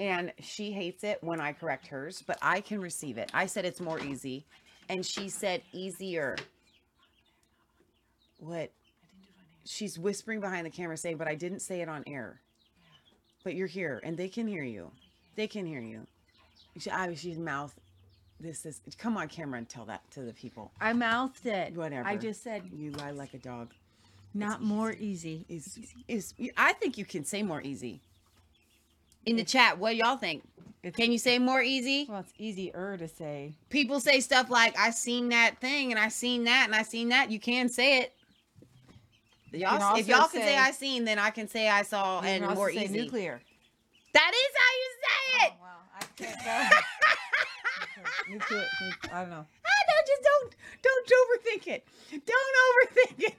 and 0.00 0.32
she 0.40 0.72
hates 0.72 1.02
it 1.04 1.18
when 1.22 1.40
I 1.40 1.52
correct 1.52 1.88
hers, 1.88 2.22
but 2.26 2.38
I 2.40 2.60
can 2.60 2.80
receive 2.80 3.18
it. 3.18 3.30
I 3.34 3.46
said 3.46 3.64
it's 3.64 3.80
more 3.80 3.98
easy, 4.00 4.46
and 4.88 5.04
she 5.04 5.28
said 5.28 5.62
easier. 5.72 6.36
What? 8.38 8.70
She's 9.64 9.98
whispering 9.98 10.40
behind 10.40 10.64
the 10.64 10.70
camera 10.70 10.96
saying, 10.96 11.16
but 11.16 11.28
I 11.28 11.34
didn't 11.34 11.60
say 11.60 11.80
it 11.80 11.88
on 11.88 12.04
air. 12.06 12.40
But 13.44 13.54
you're 13.54 13.66
here, 13.66 14.00
and 14.04 14.16
they 14.16 14.28
can 14.28 14.46
hear 14.46 14.62
you. 14.62 14.90
They 15.36 15.46
can 15.46 15.66
hear 15.66 15.80
you. 15.80 16.06
She, 16.78 16.90
I, 16.90 17.14
she's 17.14 17.38
mouth. 17.38 17.74
This 18.40 18.64
is. 18.66 18.80
Come 18.98 19.16
on, 19.16 19.28
camera, 19.28 19.58
and 19.58 19.68
tell 19.68 19.84
that 19.86 20.08
to 20.12 20.22
the 20.22 20.32
people. 20.32 20.70
I 20.80 20.92
mouthed 20.92 21.46
it. 21.46 21.74
Whatever. 21.74 22.08
I 22.08 22.16
just 22.16 22.42
said 22.42 22.62
You 22.72 22.92
lie 22.92 23.10
like 23.10 23.34
a 23.34 23.38
dog. 23.38 23.72
Not 24.38 24.62
more 24.62 24.92
easy. 24.92 25.44
Is 25.48 25.78
is? 26.06 26.34
I 26.56 26.72
think 26.74 26.96
you 26.96 27.04
can 27.04 27.24
say 27.24 27.42
more 27.42 27.60
easy. 27.62 28.00
In 29.26 29.36
the 29.36 29.44
chat, 29.44 29.78
what 29.78 29.96
y'all 29.96 30.16
think? 30.16 30.42
Can 30.94 31.12
you 31.12 31.18
say 31.18 31.38
more 31.38 31.60
easy? 31.60 32.06
Well, 32.08 32.20
it's 32.20 32.32
easier 32.38 32.96
to 32.96 33.08
say. 33.08 33.52
people 33.68 34.00
say 34.00 34.20
stuff 34.20 34.48
like 34.48 34.78
I 34.78 34.90
seen 34.90 35.30
that 35.30 35.60
thing 35.60 35.90
and 35.90 36.00
I 36.00 36.08
seen 36.08 36.44
that 36.44 36.66
and 36.66 36.74
I 36.74 36.82
seen 36.82 37.10
that. 37.10 37.30
You 37.30 37.40
can 37.40 37.68
say 37.68 37.98
it. 37.98 38.14
Y'all, 39.52 39.78
can 39.78 39.98
if 39.98 40.08
y'all 40.08 40.28
can 40.28 40.42
say, 40.42 40.56
I 40.56 40.70
seen, 40.70 41.04
then 41.04 41.18
I 41.18 41.30
can 41.30 41.48
say 41.48 41.68
I 41.68 41.82
saw 41.82 42.20
and 42.20 42.46
more 42.54 42.70
easy. 42.70 42.88
nuclear. 42.88 43.40
That 44.12 44.32
is 44.34 44.52
how 44.56 44.72
you 44.76 44.90
say 45.02 45.46
it. 45.46 45.52
Oh, 45.54 45.62
wow, 45.62 45.78
I 45.98 46.04
can't 46.16 46.84
nuclear. 48.30 48.66
I 49.12 49.20
don't 49.22 49.30
know. 49.30 49.46
Ah, 49.64 49.82
no, 49.88 49.94
just 50.06 50.22
don't 50.22 50.56
don't 50.82 51.08
overthink 51.08 51.66
it. 51.66 51.86
Don't 52.24 52.88
overthink 52.88 53.28
it. 53.28 53.34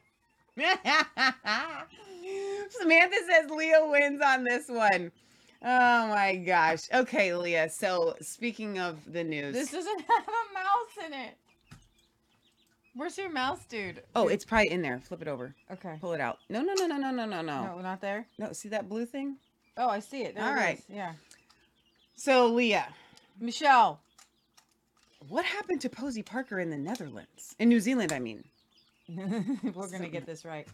Samantha 2.69 3.17
says 3.27 3.49
Leah 3.49 3.87
wins 3.89 4.21
on 4.21 4.43
this 4.43 4.67
one. 4.67 5.11
Oh 5.61 6.07
my 6.07 6.35
gosh. 6.35 6.81
Okay, 6.93 7.33
Leah. 7.33 7.69
So 7.69 8.15
speaking 8.21 8.79
of 8.79 9.11
the 9.11 9.23
news. 9.23 9.53
This 9.53 9.71
doesn't 9.71 10.01
have 10.01 10.27
a 10.27 10.53
mouse 10.53 11.05
in 11.07 11.13
it. 11.13 11.37
Where's 12.95 13.17
your 13.17 13.31
mouse, 13.31 13.63
dude? 13.69 14.01
oh, 14.15 14.27
it's 14.27 14.43
probably 14.43 14.71
in 14.71 14.81
there. 14.81 14.99
Flip 14.99 15.21
it 15.21 15.27
over. 15.27 15.53
Okay. 15.71 15.97
Pull 16.01 16.13
it 16.13 16.21
out. 16.21 16.39
No, 16.49 16.61
no, 16.61 16.73
no, 16.73 16.87
no, 16.87 16.97
no, 16.97 17.11
no, 17.11 17.25
no, 17.25 17.41
no. 17.41 17.63
No, 17.63 17.79
not 17.81 18.01
there. 18.01 18.25
No, 18.37 18.51
see 18.51 18.69
that 18.69 18.89
blue 18.89 19.05
thing? 19.05 19.37
Oh, 19.77 19.87
I 19.87 19.99
see 19.99 20.23
it. 20.23 20.35
There 20.35 20.43
All 20.43 20.51
it 20.51 20.55
right. 20.55 20.77
is. 20.79 20.83
Yeah. 20.89 21.13
So, 22.15 22.47
Leah, 22.47 22.87
Michelle. 23.39 24.01
what 25.29 25.45
happened 25.45 25.79
to 25.81 25.89
Posie 25.89 26.23
Parker 26.23 26.59
in 26.59 26.69
the 26.69 26.77
Netherlands? 26.77 27.55
In 27.59 27.69
New 27.69 27.79
Zealand, 27.79 28.11
I 28.11 28.19
mean. 28.19 28.43
we're 29.75 29.89
gonna 29.89 30.09
get 30.09 30.25
this 30.25 30.45
right. 30.45 30.67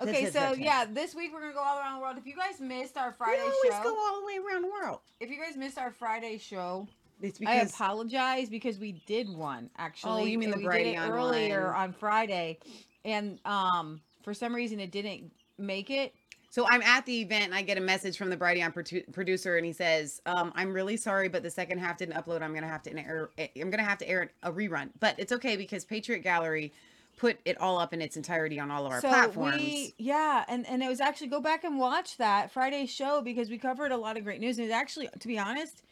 Okay, 0.00 0.30
so 0.30 0.52
yeah, 0.54 0.84
this 0.90 1.14
week 1.14 1.30
we're 1.32 1.40
gonna 1.40 1.52
go 1.52 1.60
all 1.60 1.78
around 1.78 1.96
the 1.96 2.00
world. 2.02 2.16
If 2.18 2.26
you 2.26 2.34
guys 2.34 2.60
missed 2.60 2.96
our 2.96 3.12
Friday 3.12 3.42
We 3.42 3.50
always 3.50 3.72
show, 3.72 3.82
go 3.82 3.96
all 3.98 4.20
the 4.20 4.26
way 4.26 4.38
around 4.38 4.62
the 4.62 4.68
world. 4.68 5.00
if 5.20 5.30
you 5.30 5.36
guys 5.36 5.56
missed 5.56 5.78
our 5.78 5.90
Friday 5.90 6.38
show, 6.38 6.88
It's 7.20 7.38
I 7.46 7.56
apologize 7.56 8.48
because 8.48 8.78
we 8.78 8.92
did 9.06 9.28
one 9.28 9.70
actually. 9.76 10.22
Oh, 10.22 10.24
you 10.24 10.38
mean 10.38 10.50
the 10.50 10.56
we 10.56 10.62
did 10.64 10.72
it 10.86 10.96
Brighteon 10.96 11.10
earlier 11.10 11.74
on 11.74 11.92
Friday, 11.92 12.58
and 13.04 13.38
um 13.44 14.00
for 14.22 14.32
some 14.34 14.54
reason 14.54 14.80
it 14.80 14.90
didn't 14.90 15.30
make 15.58 15.90
it. 15.90 16.14
so 16.50 16.66
I'm 16.70 16.82
at 16.82 17.04
the 17.06 17.20
event 17.20 17.44
and 17.44 17.54
I 17.54 17.62
get 17.62 17.76
a 17.78 17.82
message 17.82 18.16
from 18.16 18.30
the 18.30 18.36
Brighteon 18.36 18.72
produ- 18.74 19.12
producer 19.12 19.56
and 19.56 19.66
he 19.66 19.72
says, 19.72 20.20
um, 20.26 20.52
"I'm 20.56 20.72
really 20.72 20.96
sorry, 20.96 21.28
but 21.28 21.42
the 21.42 21.50
second 21.50 21.78
half 21.78 21.98
didn't 21.98 22.14
upload. 22.14 22.42
I'm 22.42 22.54
gonna 22.54 22.66
have 22.68 22.82
to 22.84 22.96
air. 22.96 23.30
I'm 23.38 23.70
gonna 23.70 23.84
have 23.84 23.98
to 23.98 24.08
air 24.08 24.30
a 24.42 24.50
rerun, 24.50 24.90
but 24.98 25.14
it's 25.18 25.32
okay 25.32 25.56
because 25.56 25.84
Patriot 25.84 26.20
Gallery 26.20 26.72
put 27.16 27.38
it 27.44 27.60
all 27.60 27.78
up 27.78 27.92
in 27.92 28.00
its 28.00 28.16
entirety 28.16 28.58
on 28.58 28.70
all 28.70 28.86
of 28.86 28.92
our 28.92 29.00
so 29.00 29.08
platforms. 29.08 29.58
we 29.58 29.94
yeah, 29.98 30.44
and 30.48 30.66
and 30.66 30.82
it 30.82 30.88
was 30.88 31.00
actually 31.00 31.28
go 31.28 31.40
back 31.40 31.64
and 31.64 31.78
watch 31.78 32.16
that 32.16 32.50
Friday 32.50 32.86
show 32.86 33.20
because 33.22 33.50
we 33.50 33.58
covered 33.58 33.92
a 33.92 33.96
lot 33.96 34.16
of 34.16 34.24
great 34.24 34.40
news. 34.40 34.58
And 34.58 34.66
it's 34.66 34.74
actually, 34.74 35.08
to 35.18 35.28
be 35.28 35.38
honest. 35.38 35.82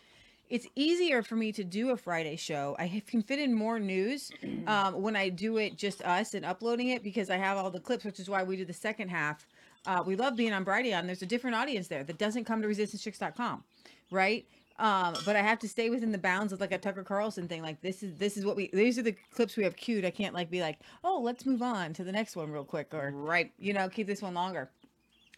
It's 0.48 0.66
easier 0.74 1.22
for 1.22 1.36
me 1.36 1.52
to 1.52 1.62
do 1.62 1.90
a 1.90 1.96
Friday 1.96 2.34
show. 2.34 2.74
I 2.76 3.00
can 3.06 3.22
fit 3.22 3.38
in 3.38 3.54
more 3.54 3.78
news 3.78 4.32
um, 4.66 5.00
when 5.00 5.14
I 5.14 5.28
do 5.28 5.58
it 5.58 5.76
just 5.76 6.02
us 6.02 6.34
and 6.34 6.44
uploading 6.44 6.88
it 6.88 7.04
because 7.04 7.30
I 7.30 7.36
have 7.36 7.56
all 7.56 7.70
the 7.70 7.78
clips, 7.78 8.04
which 8.04 8.18
is 8.18 8.28
why 8.28 8.42
we 8.42 8.56
do 8.56 8.64
the 8.64 8.72
second 8.72 9.10
half. 9.10 9.46
Uh, 9.86 10.02
we 10.04 10.16
love 10.16 10.34
being 10.34 10.52
on 10.52 10.64
Brighteon. 10.64 11.06
There's 11.06 11.22
a 11.22 11.26
different 11.26 11.54
audience 11.54 11.86
there 11.86 12.02
that 12.02 12.18
doesn't 12.18 12.46
come 12.46 12.62
to 12.62 12.66
resistancechicks.com, 12.66 13.62
right? 14.10 14.44
Um, 14.80 15.14
but 15.26 15.36
I 15.36 15.42
have 15.42 15.58
to 15.60 15.68
stay 15.68 15.90
within 15.90 16.10
the 16.10 16.18
bounds 16.18 16.52
of 16.54 16.60
like 16.60 16.72
a 16.72 16.78
Tucker 16.78 17.04
Carlson 17.04 17.46
thing. 17.48 17.60
Like 17.62 17.82
this 17.82 18.02
is 18.02 18.16
this 18.16 18.36
is 18.38 18.44
what 18.46 18.56
we 18.56 18.70
these 18.72 18.98
are 18.98 19.02
the 19.02 19.14
clips 19.34 19.56
we 19.56 19.64
have 19.64 19.76
queued. 19.76 20.04
I 20.06 20.10
can't 20.10 20.34
like 20.34 20.50
be 20.50 20.60
like, 20.62 20.78
oh, 21.04 21.20
let's 21.22 21.44
move 21.44 21.60
on 21.62 21.92
to 21.94 22.04
the 22.04 22.12
next 22.12 22.34
one 22.34 22.50
real 22.50 22.64
quick, 22.64 22.94
or 22.94 23.10
right 23.14 23.52
you 23.58 23.72
know, 23.74 23.88
keep 23.88 24.06
this 24.06 24.22
one 24.22 24.32
longer. 24.34 24.70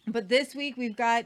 But 0.07 0.29
this 0.29 0.55
week 0.55 0.77
we've 0.77 0.95
got 0.95 1.25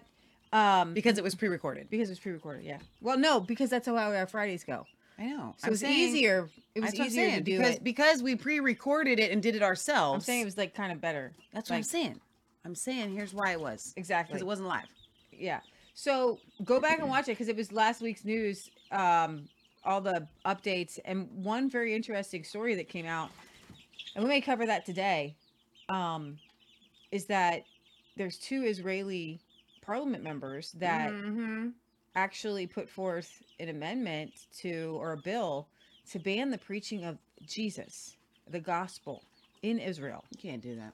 um 0.51 0.93
because 0.93 1.17
it 1.17 1.23
was 1.23 1.35
pre-recorded. 1.35 1.89
because 1.89 2.09
it 2.09 2.13
was 2.13 2.19
pre-recorded. 2.19 2.63
Yeah. 2.65 2.79
Well, 3.01 3.17
no, 3.19 3.39
because 3.39 3.69
that's 3.69 3.85
how 3.87 3.95
our 3.95 4.25
Fridays 4.27 4.63
go. 4.63 4.85
I 5.19 5.25
know. 5.27 5.55
So 5.57 5.67
I'm 5.67 5.73
it's 5.73 5.81
saying- 5.81 5.97
easier. 5.99 6.49
It 6.75 6.81
was 6.81 6.91
That's 6.91 6.99
what 6.99 7.05
I'm 7.05 7.11
easier 7.11 7.31
to 7.37 7.41
do 7.41 7.57
because 7.57 7.75
it. 7.75 7.83
because 7.83 8.23
we 8.23 8.35
pre-recorded 8.35 9.19
it 9.19 9.31
and 9.31 9.41
did 9.41 9.55
it 9.55 9.63
ourselves. 9.63 10.23
I'm 10.23 10.25
saying 10.25 10.41
it 10.41 10.45
was 10.45 10.57
like 10.57 10.73
kind 10.75 10.91
of 10.91 11.01
better. 11.01 11.33
That's 11.53 11.69
what 11.71 11.75
I'm 11.77 11.83
saying. 11.83 12.19
I'm 12.65 12.75
saying 12.75 13.13
here's 13.13 13.33
why 13.33 13.51
it 13.51 13.59
was 13.61 13.93
Exactly. 13.97 14.33
because 14.33 14.41
it 14.41 14.45
wasn't 14.47 14.67
live. 14.67 14.85
yeah. 15.31 15.59
So 15.97 16.37
go 16.63 16.79
back 16.79 16.99
and 16.99 17.09
watch 17.09 17.23
it 17.27 17.31
because 17.31 17.47
it 17.47 17.55
was 17.55 17.71
last 17.71 18.01
week's 18.03 18.23
news. 18.23 18.69
Um, 18.91 19.49
all 19.83 19.99
the 19.99 20.27
updates 20.45 20.99
and 21.05 21.27
one 21.43 21.71
very 21.71 21.95
interesting 21.95 22.43
story 22.43 22.75
that 22.75 22.87
came 22.87 23.07
out, 23.07 23.31
and 24.13 24.23
we 24.23 24.29
may 24.29 24.39
cover 24.39 24.67
that 24.67 24.85
today. 24.85 25.35
Um, 25.89 26.37
is 27.11 27.25
that 27.25 27.63
there's 28.15 28.37
two 28.37 28.61
Israeli 28.63 29.39
parliament 29.81 30.23
members 30.23 30.73
that 30.73 31.13
Mhm. 31.13 31.73
actually 32.15 32.67
put 32.67 32.87
forth 32.87 33.41
an 33.59 33.69
amendment 33.69 34.45
to 34.57 34.95
or 35.01 35.13
a 35.13 35.17
bill 35.17 35.67
to 36.11 36.19
ban 36.19 36.51
the 36.51 36.59
preaching 36.59 37.05
of 37.05 37.17
Jesus, 37.47 38.17
the 38.47 38.59
gospel 38.59 39.23
in 39.63 39.79
Israel. 39.79 40.23
you 40.29 40.37
can't 40.37 40.61
do 40.61 40.75
that. 40.75 40.93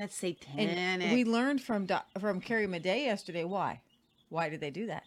That's 0.00 0.16
satanic. 0.16 0.78
And 0.78 1.12
we 1.12 1.24
learned 1.24 1.60
from 1.60 1.84
Do- 1.84 1.98
from 2.18 2.40
Carrie 2.40 2.66
Madej 2.66 3.04
yesterday 3.04 3.44
why. 3.44 3.82
Why 4.30 4.48
did 4.48 4.62
they 4.62 4.70
do 4.70 4.86
that? 4.86 5.02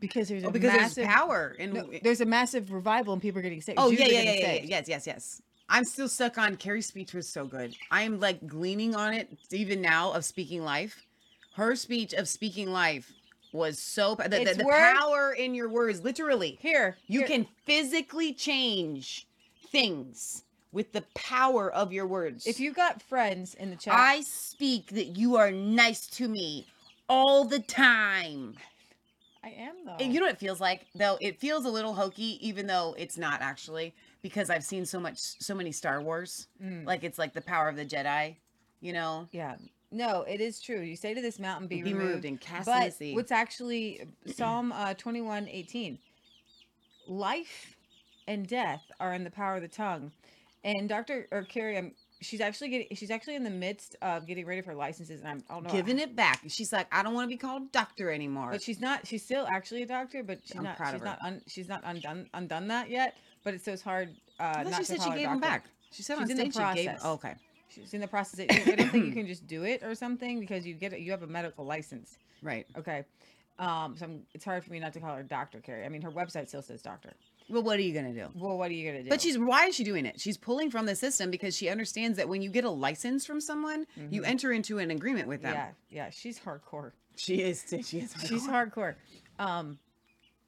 Because 0.00 0.28
there's 0.28 0.42
a 0.42 0.48
oh, 0.48 0.50
because 0.50 0.72
massive 0.72 1.04
there's 1.04 1.14
power 1.14 1.54
and 1.60 1.74
no, 1.74 1.88
there's 2.02 2.20
a 2.20 2.26
massive 2.26 2.72
revival 2.72 3.12
and 3.12 3.22
people 3.22 3.38
are 3.38 3.42
getting 3.42 3.60
saved. 3.60 3.78
oh 3.78 3.90
Jews 3.90 4.00
yeah 4.00 4.06
yeah 4.06 4.20
yeah, 4.22 4.32
yeah, 4.32 4.46
saved. 4.46 4.68
yes 4.68 4.88
yes 4.88 5.06
yes. 5.06 5.42
I'm 5.68 5.84
still 5.84 6.08
stuck 6.08 6.38
on 6.38 6.56
Carrie's 6.56 6.86
speech 6.86 7.14
was 7.14 7.28
so 7.28 7.46
good. 7.46 7.76
I'm 7.92 8.18
like 8.18 8.44
gleaning 8.48 8.96
on 8.96 9.14
it 9.14 9.28
even 9.52 9.80
now 9.80 10.10
of 10.12 10.24
speaking 10.24 10.64
life. 10.64 11.06
Her 11.54 11.76
speech 11.76 12.14
of 12.14 12.28
speaking 12.28 12.72
life 12.72 13.12
was 13.52 13.78
so 13.78 14.16
the, 14.16 14.28
the, 14.28 14.54
the 14.58 14.64
power 14.68 15.34
in 15.38 15.54
your 15.54 15.68
words 15.68 16.02
literally 16.02 16.58
Here, 16.60 16.96
You 17.06 17.20
here- 17.20 17.28
can 17.28 17.46
physically 17.64 18.34
change 18.34 19.28
things 19.68 20.42
with 20.72 20.92
the 20.92 21.04
power 21.14 21.70
of 21.70 21.92
your 21.92 22.06
words. 22.06 22.46
If 22.46 22.58
you've 22.58 22.74
got 22.74 23.02
friends 23.02 23.54
in 23.54 23.70
the 23.70 23.76
chat, 23.76 23.94
I 23.94 24.22
speak 24.22 24.88
that 24.88 25.16
you 25.16 25.36
are 25.36 25.50
nice 25.50 26.06
to 26.08 26.28
me 26.28 26.66
all 27.08 27.44
the 27.44 27.60
time. 27.60 28.54
I 29.44 29.50
am 29.50 29.74
though. 29.84 29.96
And 29.98 30.12
You 30.12 30.20
know 30.20 30.26
what 30.26 30.34
it 30.34 30.38
feels 30.38 30.60
like 30.60 30.86
though? 30.94 31.18
It 31.20 31.38
feels 31.38 31.64
a 31.64 31.70
little 31.70 31.94
hokey, 31.94 32.38
even 32.46 32.66
though 32.66 32.94
it's 32.96 33.18
not 33.18 33.40
actually, 33.42 33.94
because 34.22 34.50
I've 34.50 34.64
seen 34.64 34.86
so 34.86 35.00
much, 35.00 35.18
so 35.18 35.54
many 35.54 35.72
Star 35.72 36.00
Wars. 36.00 36.46
Mm. 36.62 36.86
Like 36.86 37.04
it's 37.04 37.18
like 37.18 37.34
the 37.34 37.40
power 37.40 37.68
of 37.68 37.76
the 37.76 37.84
Jedi. 37.84 38.36
You 38.80 38.92
know, 38.92 39.28
Yeah. 39.32 39.56
No, 39.94 40.22
it 40.22 40.40
is 40.40 40.58
true. 40.58 40.80
You 40.80 40.96
say 40.96 41.12
to 41.12 41.20
this 41.20 41.38
mountain, 41.38 41.68
be, 41.68 41.82
be 41.82 41.92
removed. 41.92 42.12
moved 42.14 42.24
and 42.24 42.40
cast 42.40 42.66
in 42.66 42.84
the 42.84 42.90
sea. 42.90 43.14
what's 43.14 43.30
actually 43.30 44.00
Psalm 44.24 44.72
uh, 44.72 44.94
21 44.94 45.48
18 45.48 45.98
life 47.06 47.76
and 48.26 48.46
death 48.46 48.82
are 49.00 49.12
in 49.12 49.24
the 49.24 49.30
power 49.30 49.56
of 49.56 49.62
the 49.62 49.68
tongue. 49.68 50.12
And 50.64 50.88
Dr. 50.88 51.26
or 51.32 51.42
Carrie, 51.42 51.76
um, 51.76 51.92
she's 52.20 52.40
actually 52.40 52.68
getting, 52.68 52.96
she's 52.96 53.10
actually 53.10 53.34
in 53.34 53.42
the 53.42 53.50
midst 53.50 53.96
of 54.00 54.26
getting 54.26 54.46
rid 54.46 54.58
of 54.58 54.64
her 54.66 54.74
licenses. 54.74 55.20
And 55.20 55.28
I'm, 55.28 55.44
I 55.50 55.54
don't 55.54 55.64
know. 55.64 55.70
Giving 55.70 55.98
it 55.98 56.14
back. 56.14 56.40
She's 56.48 56.72
like, 56.72 56.86
I 56.92 57.02
don't 57.02 57.14
want 57.14 57.28
to 57.28 57.34
be 57.34 57.38
called 57.38 57.72
doctor 57.72 58.10
anymore. 58.10 58.50
But 58.52 58.62
she's 58.62 58.80
not, 58.80 59.06
she's 59.06 59.24
still 59.24 59.46
actually 59.52 59.82
a 59.82 59.86
doctor, 59.86 60.22
but 60.22 60.38
she's 60.44 60.56
I'm 60.56 60.62
not, 60.64 60.76
proud 60.76 60.88
she's 60.88 60.94
of 60.94 61.00
her. 61.00 61.06
not, 61.06 61.18
un, 61.24 61.42
she's 61.48 61.68
not 61.68 61.82
undone, 61.84 62.28
undone 62.34 62.68
that 62.68 62.90
yet. 62.90 63.16
But 63.44 63.54
it's 63.54 63.64
so 63.64 63.72
it's 63.72 63.82
hard. 63.82 64.14
Uh, 64.38 64.62
not 64.68 64.76
she 64.78 64.84
said 64.84 65.02
she 65.02 65.10
gave 65.10 65.28
them 65.28 65.40
back. 65.40 65.64
She 65.90 66.02
said 66.02 66.18
She's 66.18 66.24
on 66.24 66.30
in 66.30 66.36
the 66.36 66.52
stage 66.52 66.54
she 66.54 66.74
gave. 66.76 66.86
process. 66.86 67.00
Oh, 67.04 67.12
okay, 67.14 67.34
She's 67.68 67.92
in 67.92 68.00
the 68.00 68.06
process. 68.08 68.40
Of, 68.40 68.68
I 68.68 68.74
don't 68.76 68.90
think 68.90 69.06
you 69.06 69.12
can 69.20 69.26
just 69.26 69.46
do 69.48 69.64
it 69.64 69.82
or 69.82 69.94
something 69.96 70.38
because 70.38 70.64
you 70.64 70.74
get, 70.74 70.98
you 71.00 71.10
have 71.10 71.22
a 71.22 71.26
medical 71.26 71.64
license. 71.64 72.18
right. 72.42 72.66
Okay. 72.78 73.04
Um, 73.58 73.96
so 73.96 74.06
I'm, 74.06 74.22
it's 74.32 74.44
hard 74.44 74.64
for 74.64 74.72
me 74.72 74.78
not 74.80 74.92
to 74.94 75.00
call 75.00 75.14
her 75.14 75.22
Doctor 75.22 75.60
Carrie. 75.60 75.84
I 75.84 75.88
mean, 75.88 76.02
her 76.02 76.10
website 76.10 76.48
still 76.48 76.62
says 76.62 76.82
doctor. 76.82 77.12
Well, 77.52 77.62
what 77.62 77.78
are 77.78 77.82
you 77.82 77.92
gonna 77.92 78.14
do? 78.14 78.28
Well, 78.34 78.56
what 78.56 78.70
are 78.70 78.74
you 78.74 78.90
gonna 78.90 79.02
do? 79.02 79.10
But 79.10 79.20
she's 79.20 79.38
why 79.38 79.66
is 79.66 79.74
she 79.74 79.84
doing 79.84 80.06
it? 80.06 80.18
She's 80.18 80.38
pulling 80.38 80.70
from 80.70 80.86
the 80.86 80.96
system 80.96 81.30
because 81.30 81.54
she 81.54 81.68
understands 81.68 82.16
that 82.16 82.28
when 82.28 82.40
you 82.40 82.48
get 82.50 82.64
a 82.64 82.70
license 82.70 83.26
from 83.26 83.40
someone, 83.40 83.86
you 84.10 84.24
enter 84.24 84.52
into 84.52 84.78
an 84.78 84.90
agreement 84.90 85.28
with 85.28 85.42
them. 85.42 85.54
yeah, 85.54 85.68
yeah, 85.90 86.10
she's 86.10 86.40
hardcore. 86.40 86.92
She 87.16 87.42
is. 87.42 87.62
She 87.84 87.98
is. 88.00 88.14
She's 88.26 88.46
hardcore. 88.48 88.94
Um, 89.38 89.78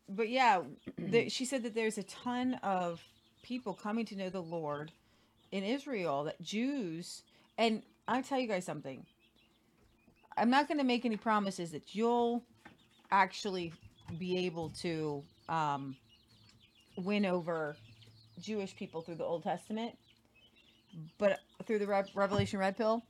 but 0.09 0.29
yeah, 0.31 0.63
the, 0.99 1.29
she 1.29 1.45
said 1.45 1.63
that 1.65 1.75
there's 1.75 1.99
a 1.99 2.03
ton 2.05 2.55
of 2.63 3.03
people 3.43 3.75
coming 3.75 4.07
to 4.07 4.17
know 4.17 4.31
the 4.31 4.43
Lord 4.43 4.91
in 5.53 5.63
Israel. 5.63 6.25
That 6.25 6.41
Jews, 6.41 7.23
and 7.59 7.83
I'll 8.09 8.23
tell 8.23 8.41
you 8.41 8.49
guys 8.49 8.65
something. 8.65 9.05
I'm 10.37 10.51
not 10.51 10.69
going 10.69 10.79
to 10.79 10.85
make 10.85 11.05
any 11.05 11.17
promises 11.17 11.71
that 11.73 11.95
you'll 11.95 12.43
actually 13.11 13.73
be 14.19 14.47
able 14.47 14.71
to 14.81 15.23
um, 15.49 15.97
win 16.97 17.25
over 17.27 17.77
Jewish 18.41 18.75
people 18.77 19.01
through 19.03 19.17
the 19.17 19.25
Old 19.25 19.43
Testament, 19.43 19.97
but 21.19 21.41
through 21.67 21.79
the 21.79 21.87
Rev- 21.87 22.09
Revelation 22.15 22.59
Red 22.59 22.77
Pill. 22.77 23.03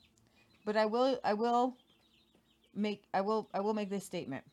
But 0.65 0.77
I 0.77 0.87
will, 0.87 1.19
I 1.25 1.35
will 1.35 1.77
make, 2.75 3.05
I 3.13 3.21
will, 3.21 3.49
I 3.53 3.61
will 3.61 3.75
make 3.75 3.91
this 3.91 4.05
statement. 4.07 4.45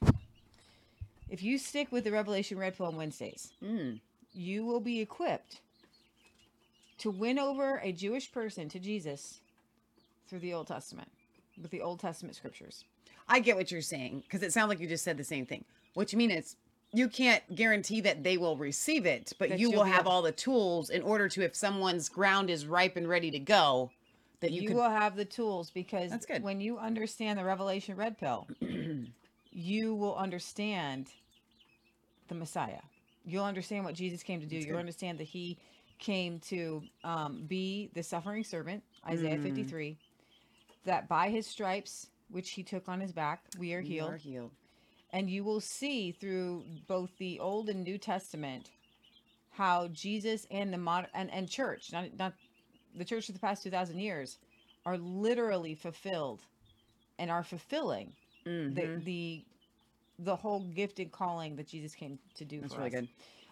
If 1.30 1.42
you 1.42 1.58
stick 1.58 1.92
with 1.92 2.04
the 2.04 2.12
Revelation 2.12 2.58
Red 2.58 2.76
Pill 2.76 2.88
on 2.88 2.96
Wednesdays, 2.98 3.54
Mm. 3.64 4.00
you 4.34 4.66
will 4.66 4.82
be 4.82 5.00
equipped 5.00 5.62
to 6.98 7.10
win 7.10 7.40
over 7.40 7.80
a 7.84 7.92
Jewish 7.94 8.32
person 8.32 8.68
to 8.70 8.80
Jesus 8.80 9.40
through 10.28 10.40
the 10.40 10.54
Old 10.54 10.68
Testament, 10.68 11.10
with 11.62 11.72
the 11.72 11.82
Old 11.82 12.00
Testament 12.00 12.36
scriptures. 12.36 12.84
I 13.30 13.40
get 13.40 13.56
what 13.56 13.72
you're 13.72 13.82
saying 13.82 14.24
because 14.26 14.44
it 14.44 14.52
sounds 14.52 14.70
like 14.70 14.80
you 14.80 14.88
just 14.88 15.04
said 15.06 15.18
the 15.18 15.24
same 15.24 15.46
thing. 15.46 15.64
What 15.94 16.12
you 16.12 16.18
mean 16.18 16.32
is 16.32 16.58
you 16.94 17.08
can't 17.08 17.44
guarantee 17.56 18.02
that 18.02 18.24
they 18.24 18.38
will 18.38 18.58
receive 18.58 19.06
it, 19.06 19.34
but 19.40 19.50
That 19.50 19.60
you 19.60 19.72
will 19.72 19.84
have 19.86 20.08
all 20.08 20.22
the 20.22 20.32
tools 20.32 20.90
in 20.90 21.02
order 21.04 21.30
to, 21.30 21.42
if 21.42 21.56
someone's 21.56 22.10
ground 22.10 22.50
is 22.50 22.66
ripe 22.66 22.98
and 22.98 23.08
ready 23.08 23.32
to 23.32 23.40
go, 23.40 23.92
that 24.42 24.52
you, 24.52 24.62
you 24.64 24.68
can. 24.70 24.78
will 24.78 24.90
have 24.90 25.16
the 25.16 25.24
tools 25.26 25.70
because 25.72 26.12
That's 26.12 26.26
good. 26.26 26.44
when 26.44 26.60
you 26.60 26.78
understand 26.80 27.38
the 27.40 27.44
revelation 27.46 27.96
red 27.96 28.18
pill 28.18 28.48
you 29.52 29.94
will 29.96 30.16
understand 30.16 31.08
the 32.28 32.36
messiah 32.36 32.80
you'll 33.24 33.44
understand 33.46 33.86
what 33.86 33.94
jesus 33.94 34.24
came 34.24 34.40
to 34.40 34.46
do 34.48 34.56
That's 34.56 34.66
you'll 34.66 34.76
good. 34.78 34.80
understand 34.80 35.20
that 35.20 35.26
he 35.28 35.58
came 36.00 36.40
to 36.40 36.82
um, 37.04 37.44
be 37.48 37.92
the 37.94 38.02
suffering 38.02 38.44
servant 38.44 38.84
isaiah 39.08 39.38
Mm. 39.38 39.44
53 39.44 39.98
that 40.86 41.08
by 41.08 41.30
his 41.30 41.46
stripes 41.46 42.08
which 42.32 42.50
he 42.52 42.64
took 42.64 42.90
on 42.90 43.00
his 43.00 43.12
back 43.12 43.44
we 43.60 43.74
are 43.74 43.82
healed 43.82 44.12
are 44.14 44.18
healed. 44.18 44.52
And 45.14 45.30
you 45.30 45.44
will 45.44 45.60
see 45.62 46.12
through 46.12 46.64
both 46.88 47.10
the 47.18 47.40
old 47.40 47.70
and 47.70 47.84
new 47.84 47.98
testament 47.98 48.70
how 49.52 49.88
jesus 49.90 50.48
and 50.52 50.74
the 50.74 50.78
modern 50.78 51.10
and, 51.14 51.32
and 51.32 51.50
church 51.50 51.92
not 51.92 52.06
not 52.18 52.34
the 52.96 53.06
church 53.06 53.30
of 53.30 53.36
the 53.36 53.42
past 53.42 53.64
2000 53.64 54.00
years 54.00 54.38
are 54.86 54.98
literally 54.98 55.76
fulfilled 55.76 56.42
and 57.20 57.30
are 57.30 57.44
fulfilling 57.44 58.12
the 58.46 58.82
Mhm. 58.82 59.04
the 59.06 59.46
the 60.20 60.36
whole 60.36 60.60
gifted 60.76 61.12
calling 61.12 61.56
that 61.56 61.68
jesus 61.68 61.96
came 61.96 62.20
to 62.36 62.46
do 62.46 62.62
That's 62.62 62.76
really 62.76 62.90
us 62.90 62.96
good. 62.96 63.08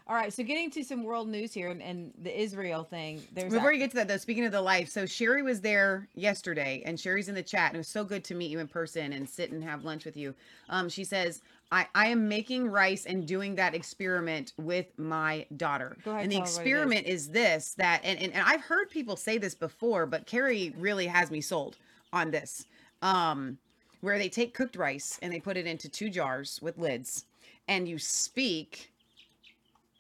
All 0.10 0.16
right 0.16 0.34
so 0.34 0.44
getting 0.44 0.70
to 0.72 0.84
some 0.84 1.04
world 1.04 1.30
news 1.30 1.54
here 1.54 1.70
and, 1.70 1.82
and 1.82 2.12
the 2.24 2.42
israel 2.42 2.84
thing 2.84 3.22
there's 3.34 3.54
Before 3.54 3.70
a- 3.70 3.74
you 3.74 3.80
get 3.80 3.92
to 3.92 3.96
that, 3.98 4.08
though, 4.08 4.18
speaking 4.18 4.46
of 4.46 4.52
the 4.52 4.62
life, 4.62 4.90
so 4.90 5.06
Sherry 5.06 5.44
was 5.44 5.62
there 5.62 6.08
yesterday, 6.16 6.82
and 6.86 7.00
Sherry's 7.00 7.30
in 7.30 7.36
the 7.36 7.44
chat, 7.44 7.68
and 7.70 7.76
it 7.76 7.80
was 7.80 7.88
so 7.88 8.04
good 8.04 8.24
to 8.26 8.36
meet 8.36 8.50
you 8.50 8.60
in 8.60 8.68
person 8.68 9.14
and 9.14 9.28
sit 9.30 9.52
and 9.52 9.64
have 9.64 9.84
lunch 9.86 10.06
with 10.06 10.18
you. 10.18 10.34
Um, 10.70 10.90
she 10.90 11.04
says, 11.04 11.42
I, 11.72 11.86
I 11.94 12.08
am 12.08 12.28
making 12.28 12.68
rice 12.68 13.06
and 13.06 13.28
doing 13.28 13.56
that 13.56 13.76
experiment 13.76 14.54
with 14.58 14.88
my 14.98 15.46
daughter. 15.58 15.98
Ahead, 16.06 16.24
and 16.24 16.32
the 16.32 16.38
tell 16.38 16.46
her 16.46 16.46
what 16.46 16.46
it 16.46 16.48
is. 16.48 16.58
experiment 16.58 17.08
is. 17.08 17.30
this 17.30 17.74
that, 17.76 18.02
and, 18.04 18.20
and, 18.20 18.34
and 18.34 18.44
I've 18.46 18.62
heard 18.62 18.90
people 18.90 19.16
say 19.16 19.38
this 19.38 19.54
before, 19.54 20.06
but 20.06 20.26
Carrie 20.26 20.74
really 20.78 21.06
has 21.08 21.30
me 21.30 21.42
sold 21.42 21.78
on 22.12 22.32
this. 22.32 22.66
Um, 23.02 23.58
where 24.02 24.18
they 24.18 24.30
take 24.30 24.54
cooked 24.54 24.78
rice 24.78 25.20
and 25.22 25.32
they 25.32 25.40
put 25.40 25.58
it 25.58 25.68
into 25.68 25.90
two 25.90 26.10
jars 26.10 26.60
with 26.62 26.78
lids, 26.78 27.26
and 27.68 27.88
you 27.88 28.00
speak 28.00 28.89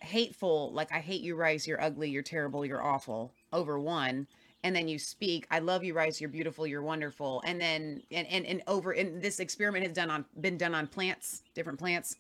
hateful, 0.02 0.72
like 0.74 0.92
I 0.92 1.00
hate 1.00 1.22
you, 1.22 1.36
Rice, 1.36 1.68
you're 1.68 1.82
ugly, 1.82 2.10
you're 2.10 2.24
terrible, 2.24 2.66
you're 2.66 2.82
awful, 2.84 3.34
over 3.54 3.80
one. 3.80 4.28
And 4.64 4.76
then 4.76 4.88
you 4.90 5.00
speak, 5.00 5.48
I 5.52 5.60
love 5.60 5.84
you, 5.86 5.94
Rice, 5.94 6.20
you're 6.20 6.30
beautiful, 6.30 6.68
you're 6.68 6.82
wonderful. 6.82 7.42
And 7.46 7.62
then 7.62 8.02
and 8.12 8.28
and, 8.28 8.46
and 8.46 8.62
over 8.68 8.92
and 8.92 9.22
this 9.22 9.40
experiment 9.40 9.86
has 9.86 9.94
done 9.94 10.10
on 10.12 10.26
been 10.42 10.58
done 10.58 10.76
on 10.76 10.88
plants, 10.88 11.44
different 11.54 11.80
plants. 11.80 12.18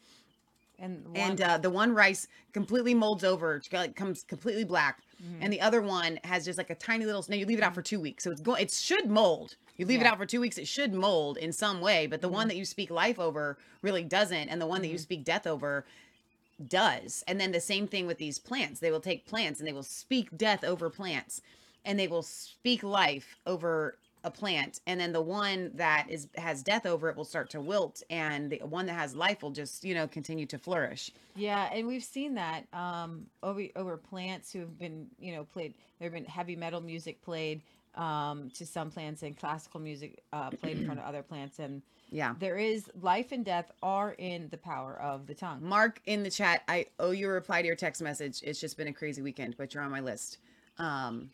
and 0.77 1.05
one, 1.05 1.17
And 1.17 1.41
uh, 1.41 1.57
the 1.57 1.69
one 1.69 1.93
rice 1.93 2.27
completely 2.53 2.93
molds 2.93 3.25
over, 3.25 3.55
it 3.57 3.67
like 3.73 3.95
comes 3.95 4.23
completely 4.23 4.63
black. 4.63 5.01
Mhm. 5.21 5.39
And 5.41 5.51
the 5.51 5.59
other 5.59 5.81
one 5.81 6.17
has 6.23 6.45
just 6.45 6.57
like 6.57 6.69
a 6.69 6.75
tiny 6.75 7.05
little 7.05 7.25
now 7.27 7.35
you 7.35 7.45
leave 7.45 7.57
it 7.57 7.63
out 7.63 7.75
for 7.75 7.81
two 7.81 7.99
weeks. 7.99 8.23
So 8.23 8.31
it's 8.31 8.39
going 8.41 8.61
it 8.61 8.71
should 8.71 9.09
mold. 9.09 9.57
You 9.75 9.85
leave 9.85 9.99
it 10.01 10.05
out 10.05 10.17
for 10.17 10.25
two 10.25 10.39
weeks, 10.41 10.57
it 10.57 10.67
should 10.67 10.93
mold 10.93 11.37
in 11.37 11.51
some 11.51 11.81
way. 11.81 12.07
But 12.07 12.21
the 12.21 12.29
one 12.29 12.47
that 12.49 12.55
you 12.57 12.63
speak 12.65 12.89
life 12.89 13.19
over 13.19 13.57
really 13.81 14.03
doesn't. 14.05 14.47
And 14.49 14.61
the 14.61 14.65
one 14.67 14.81
that 14.81 14.87
you 14.89 14.95
Mhm. 14.95 15.01
speak 15.01 15.23
death 15.25 15.45
over 15.47 15.85
does. 16.67 17.23
And 17.27 17.39
then 17.39 17.51
the 17.51 17.59
same 17.59 17.87
thing 17.87 18.07
with 18.07 18.17
these 18.17 18.39
plants. 18.39 18.79
They 18.79 18.91
will 18.91 18.99
take 18.99 19.25
plants 19.25 19.59
and 19.59 19.67
they 19.67 19.73
will 19.73 19.83
speak 19.83 20.35
death 20.37 20.63
over 20.63 20.89
plants 20.89 21.41
and 21.85 21.99
they 21.99 22.07
will 22.07 22.23
speak 22.23 22.83
life 22.83 23.37
over 23.45 23.97
a 24.25 24.29
plant 24.29 24.81
and 24.85 24.99
then 24.99 25.13
the 25.13 25.21
one 25.21 25.71
that 25.75 26.05
is 26.09 26.27
has 26.35 26.61
death 26.61 26.85
over 26.85 27.07
it 27.09 27.15
will 27.15 27.23
start 27.23 27.49
to 27.49 27.61
wilt 27.61 28.03
and 28.09 28.49
the 28.49 28.59
one 28.65 28.85
that 28.85 28.91
has 28.91 29.15
life 29.15 29.41
will 29.41 29.49
just 29.49 29.85
you 29.85 29.93
know 29.93 30.09
continue 30.09 30.45
to 30.45 30.57
flourish 30.57 31.09
Yeah, 31.35 31.69
and 31.71 31.87
we've 31.87 32.03
seen 32.03 32.35
that 32.35 32.65
um, 32.73 33.25
over 33.43 33.63
over 33.77 33.95
plants 33.95 34.51
who 34.51 34.59
have 34.59 34.77
been, 34.77 35.07
you 35.19 35.33
know, 35.33 35.45
played. 35.45 35.73
There 35.99 36.07
have 36.07 36.13
been 36.13 36.25
heavy 36.25 36.55
metal 36.55 36.81
music 36.81 37.21
played 37.21 37.61
um, 37.95 38.49
to 38.51 38.65
some 38.65 38.91
plants, 38.91 39.23
and 39.23 39.37
classical 39.37 39.79
music 39.79 40.21
uh, 40.33 40.49
played 40.49 40.77
in 40.77 40.85
front 40.85 40.99
of 40.99 41.05
other 41.05 41.23
plants. 41.23 41.59
And 41.59 41.81
yeah. 42.11 42.35
there 42.39 42.57
is 42.57 42.89
life 43.01 43.31
and 43.31 43.45
death 43.45 43.71
are 43.83 44.13
in 44.13 44.49
the 44.49 44.57
power 44.57 44.99
of 45.01 45.27
the 45.27 45.33
tongue. 45.33 45.59
mark 45.61 46.01
in 46.05 46.23
the 46.23 46.29
chat 46.29 46.63
i 46.67 46.85
owe 46.99 47.11
you 47.11 47.27
a 47.27 47.31
reply 47.31 47.61
to 47.61 47.67
your 47.67 47.75
text 47.75 48.01
message. 48.01 48.41
It's 48.43 48.59
just 48.59 48.77
been 48.77 48.87
a 48.87 48.93
crazy 48.93 49.21
weekend 49.21 49.55
but 49.57 49.73
you're 49.73 49.83
on 49.83 49.91
my 49.91 49.99
list. 49.99 50.39
Um 50.77 51.29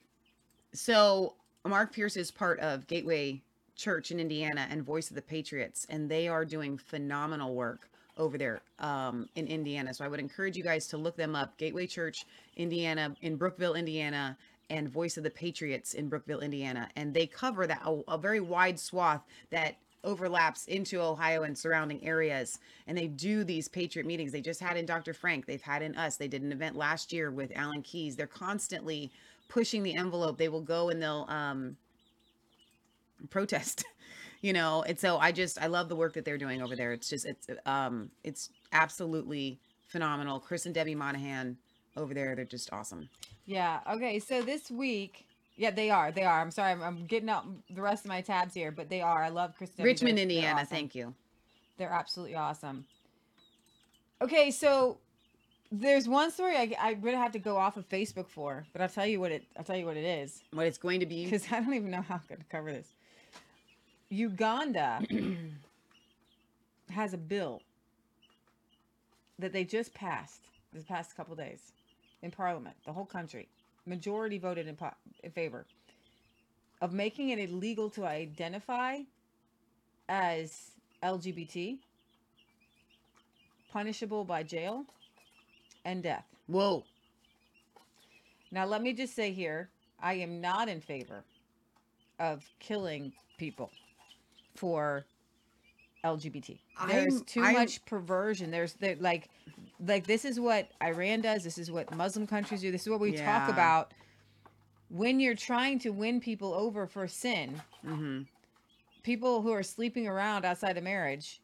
so 0.73 1.33
mark 1.65 1.93
pierce 1.93 2.17
is 2.17 2.31
part 2.31 2.59
of 2.59 2.87
gateway 2.87 3.41
church 3.75 4.11
in 4.11 4.19
indiana 4.19 4.67
and 4.69 4.83
voice 4.83 5.09
of 5.09 5.15
the 5.15 5.21
patriots 5.21 5.85
and 5.89 6.09
they 6.09 6.27
are 6.27 6.45
doing 6.45 6.77
phenomenal 6.77 7.53
work 7.53 7.89
over 8.17 8.37
there 8.37 8.61
um, 8.79 9.27
in 9.35 9.47
indiana. 9.47 9.93
So 9.93 10.05
i 10.05 10.07
would 10.07 10.19
encourage 10.19 10.57
you 10.57 10.63
guys 10.63 10.87
to 10.87 10.97
look 10.97 11.15
them 11.15 11.35
up. 11.35 11.57
Gateway 11.57 11.87
church 11.87 12.25
indiana 12.57 13.15
in 13.21 13.35
brookville 13.37 13.75
indiana 13.75 14.37
and 14.69 14.89
voice 14.89 15.17
of 15.17 15.23
the 15.23 15.30
patriots 15.30 15.93
in 15.93 16.10
brookville 16.10 16.39
indiana 16.39 16.89
and 16.95 17.13
they 17.13 17.28
cover 17.28 17.67
that 17.67 17.82
a, 17.86 18.01
a 18.08 18.17
very 18.17 18.39
wide 18.39 18.80
swath 18.80 19.23
that 19.49 19.75
overlaps 20.06 20.65
into 20.67 21.01
ohio 21.01 21.43
and 21.43 21.58
surrounding 21.58 22.04
areas 22.06 22.60
and 22.88 22.97
they 22.97 23.08
do 23.08 23.43
these 23.43 23.67
patriot 23.67 24.06
meetings. 24.06 24.32
They 24.32 24.41
just 24.41 24.62
had 24.62 24.78
in 24.78 24.86
dr 24.86 25.13
frank. 25.15 25.45
They've 25.45 25.62
had 25.62 25.82
in 25.82 25.95
us. 25.95 26.15
They 26.15 26.28
did 26.28 26.43
an 26.43 26.51
event 26.51 26.75
last 26.75 27.12
year 27.12 27.32
with 27.32 27.51
alan 27.56 27.82
keyes 27.82 28.15
they're 28.15 28.28
constantly 28.28 29.12
pushing 29.49 29.84
the 29.84 29.95
envelope. 29.95 30.38
They 30.38 30.49
will 30.49 30.62
go 30.62 30.89
and 30.89 31.01
they'll 31.01 31.25
um 31.28 31.75
protest 33.30 33.84
you 34.41 34.54
know? 34.54 34.84
And 34.84 34.99
so 34.99 35.17
i 35.17 35.32
just 35.32 35.60
i 35.62 35.67
love 35.67 35.89
the 35.89 35.95
work 35.95 36.13
that 36.13 36.23
they're 36.23 36.38
doing 36.38 36.62
over 36.62 36.75
there. 36.75 36.93
It's 36.93 37.10
just 37.10 37.25
it's 37.25 37.47
um 37.65 38.12
it's 38.23 38.49
absolutely 38.71 39.60
phenomenal. 39.88 40.39
Chris 40.39 40.65
and 40.65 40.75
debbie 40.75 40.95
monahan 40.95 41.58
over 41.97 42.13
there. 42.13 42.36
They're 42.36 42.45
just 42.45 42.71
awesome. 42.73 43.10
Yeah. 43.45 43.79
Okay. 43.91 44.19
So 44.19 44.41
this 44.41 44.69
week, 44.71 45.25
yeah, 45.55 45.71
they 45.71 45.89
are. 45.89 46.12
They 46.12 46.23
are. 46.23 46.41
I'm 46.41 46.51
sorry. 46.51 46.71
I'm, 46.71 46.81
I'm 46.81 47.05
getting 47.05 47.29
out 47.29 47.45
the 47.69 47.81
rest 47.81 48.05
of 48.05 48.10
my 48.10 48.21
tabs 48.21 48.53
here, 48.53 48.71
but 48.71 48.89
they 48.89 49.01
are. 49.01 49.23
I 49.23 49.29
love 49.29 49.55
Kristen. 49.58 49.86
Richmond, 49.86 50.19
Indiana. 50.19 50.65
Thank 50.65 50.95
you. 50.95 51.13
They're 51.77 51.91
absolutely 51.91 52.36
awesome. 52.36 52.86
Okay, 54.21 54.49
so 54.49 54.97
there's 55.71 56.08
one 56.08 56.31
story 56.31 56.55
I, 56.55 56.75
I'm 56.79 57.01
gonna 57.01 57.17
have 57.17 57.34
to 57.34 57.39
go 57.39 57.58
off 57.58 57.75
of 57.75 57.88
Facebook 57.89 58.29
for, 58.29 58.65
but 58.71 58.81
I'll 58.81 58.89
tell 58.89 59.05
you 59.05 59.19
what 59.19 59.31
it. 59.31 59.43
I'll 59.58 59.63
tell 59.63 59.75
you 59.75 59.86
what 59.86 59.97
it 59.97 60.05
is 60.05 60.41
What 60.51 60.65
it's 60.67 60.77
going 60.77 61.01
to 61.01 61.05
be. 61.05 61.25
because 61.25 61.45
I 61.51 61.60
don't 61.60 61.73
even 61.73 61.91
know 61.91 62.01
how 62.01 62.15
I'm 62.15 62.21
gonna 62.29 62.43
cover 62.49 62.71
this. 62.71 62.88
Uganda 64.10 65.01
has 66.91 67.13
a 67.13 67.17
bill 67.17 67.62
that 69.39 69.51
they 69.51 69.63
just 69.63 69.93
passed 69.93 70.41
this 70.71 70.84
past 70.84 71.15
couple 71.17 71.36
days 71.36 71.73
in 72.21 72.32
Parliament. 72.32 72.75
The 72.86 72.93
whole 72.93 73.06
country 73.06 73.47
majority 73.86 74.38
voted 74.38 74.67
in, 74.67 74.75
po- 74.75 74.93
in 75.23 75.32
favor 75.32 75.65
of 76.82 76.91
making 76.91 77.30
it 77.30 77.39
illegal 77.39 77.89
to 77.91 78.06
identify 78.06 78.97
as 80.10 80.71
LGBT, 81.04 81.78
punishable 83.71 84.23
by 84.23 84.43
jail 84.43 84.86
and 85.86 86.01
death. 86.04 86.25
Whoa. 86.47 86.84
Now, 88.51 88.65
let 88.65 88.82
me 88.82 88.93
just 88.93 89.15
say 89.15 89.32
here, 89.32 89.69
I 90.01 90.13
am 90.15 90.41
not 90.41 90.69
in 90.69 90.82
favor 90.82 91.23
of 92.19 92.43
killing 92.60 93.12
people 93.38 93.71
for 94.56 95.06
LGBT. 96.04 96.58
There's 96.88 97.15
I'm- 97.15 97.23
too 97.25 97.41
I'm- 97.43 97.54
much 97.54 97.84
perversion. 97.86 98.51
There's 98.51 98.73
there, 98.73 98.95
like, 98.99 99.30
like 99.79 100.05
this 100.07 100.25
is 100.25 100.39
what 100.39 100.69
Iran 100.81 101.21
does. 101.21 101.43
This 101.43 101.57
is 101.57 101.71
what 101.71 101.93
Muslim 101.95 102.25
countries 102.27 102.61
do. 102.61 102.71
This 102.71 102.83
is 102.83 102.89
what 102.89 102.99
we 102.99 103.11
talk 103.13 103.49
about 103.49 103.93
when 104.89 105.19
you're 105.19 105.35
trying 105.35 105.79
to 105.79 105.89
win 105.91 106.19
people 106.19 106.53
over 106.53 106.88
for 106.88 107.07
sin. 107.07 107.61
hmm 107.83 108.21
People 109.03 109.41
who 109.43 109.51
are 109.51 109.61
sleeping 109.63 110.07
around 110.07 110.45
outside 110.45 110.77
of 110.77 110.83
marriage, 110.83 111.39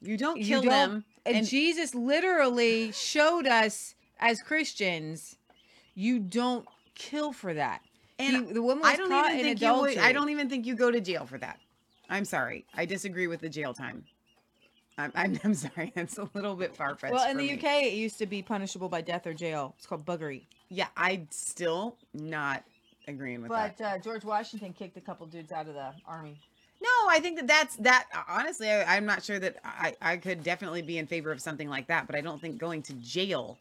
You 0.00 0.16
don't 0.16 0.38
you 0.38 0.44
kill 0.46 0.62
don't- 0.62 0.70
them. 0.70 1.04
And, 1.24 1.36
And 1.36 1.46
Jesus 1.46 1.94
literally 1.94 2.90
showed 2.90 3.46
us 3.46 3.94
as 4.18 4.42
Christians, 4.42 5.36
you 5.94 6.18
don't 6.18 6.66
kill 6.96 7.32
for 7.32 7.54
that. 7.54 7.82
And 8.18 8.48
He- 8.48 8.52
the 8.54 8.62
woman 8.62 8.82
was 8.82 8.94
I 8.94 8.96
don't 8.96 9.08
caught 9.08 9.26
even 9.32 9.38
in 9.38 9.44
think 9.58 9.60
you 9.62 9.80
would, 9.80 9.98
I 9.98 10.12
don't 10.12 10.30
even 10.30 10.48
think 10.48 10.66
you 10.66 10.74
go 10.74 10.90
to 10.90 11.00
jail 11.00 11.24
for 11.26 11.38
that. 11.38 11.60
I'm 12.10 12.24
sorry. 12.24 12.66
I 12.74 12.84
disagree 12.84 13.28
with 13.28 13.40
the 13.40 13.48
jail 13.48 13.72
time. 13.72 14.04
I'm, 15.02 15.12
I'm, 15.14 15.40
I'm 15.44 15.54
sorry. 15.54 15.92
That's 15.96 16.18
a 16.18 16.28
little 16.34 16.54
bit 16.54 16.76
far 16.76 16.94
fetched. 16.96 17.12
Well, 17.14 17.30
in 17.30 17.36
the 17.36 17.52
UK, 17.52 17.84
it 17.84 17.94
used 17.94 18.18
to 18.18 18.26
be 18.26 18.42
punishable 18.42 18.88
by 18.88 19.00
death 19.00 19.26
or 19.26 19.34
jail. 19.34 19.74
It's 19.78 19.86
called 19.86 20.04
buggery. 20.04 20.42
yeah, 20.68 20.88
I'm 20.96 21.26
still 21.30 21.96
not 22.14 22.62
agreeing 23.08 23.42
with 23.42 23.50
that. 23.50 23.76
But 23.78 23.84
uh, 23.84 23.98
George 23.98 24.24
Washington 24.24 24.72
kicked 24.72 24.96
a 24.96 25.00
couple 25.00 25.26
dudes 25.26 25.52
out 25.52 25.66
of 25.68 25.74
the 25.74 25.92
army. 26.06 26.38
No, 26.80 26.88
I 27.08 27.20
think 27.20 27.36
that 27.38 27.46
that's 27.46 27.76
that. 27.76 28.06
Honestly, 28.28 28.68
I, 28.68 28.96
I'm 28.96 29.06
not 29.06 29.22
sure 29.22 29.38
that 29.38 29.56
I, 29.64 29.94
I 30.02 30.16
could 30.16 30.42
definitely 30.42 30.82
be 30.82 30.98
in 30.98 31.06
favor 31.06 31.30
of 31.30 31.40
something 31.40 31.68
like 31.68 31.86
that, 31.88 32.06
but 32.06 32.16
I 32.16 32.20
don't 32.20 32.40
think 32.40 32.58
going 32.58 32.82
to 32.82 32.92
jail 32.94 33.56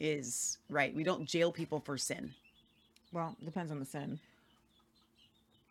is 0.00 0.58
right. 0.68 0.94
We 0.94 1.04
don't 1.04 1.24
jail 1.24 1.52
people 1.52 1.78
for 1.80 1.96
sin. 1.96 2.32
Well, 3.12 3.36
depends 3.44 3.70
on 3.70 3.78
the 3.78 3.84
sin. 3.84 4.18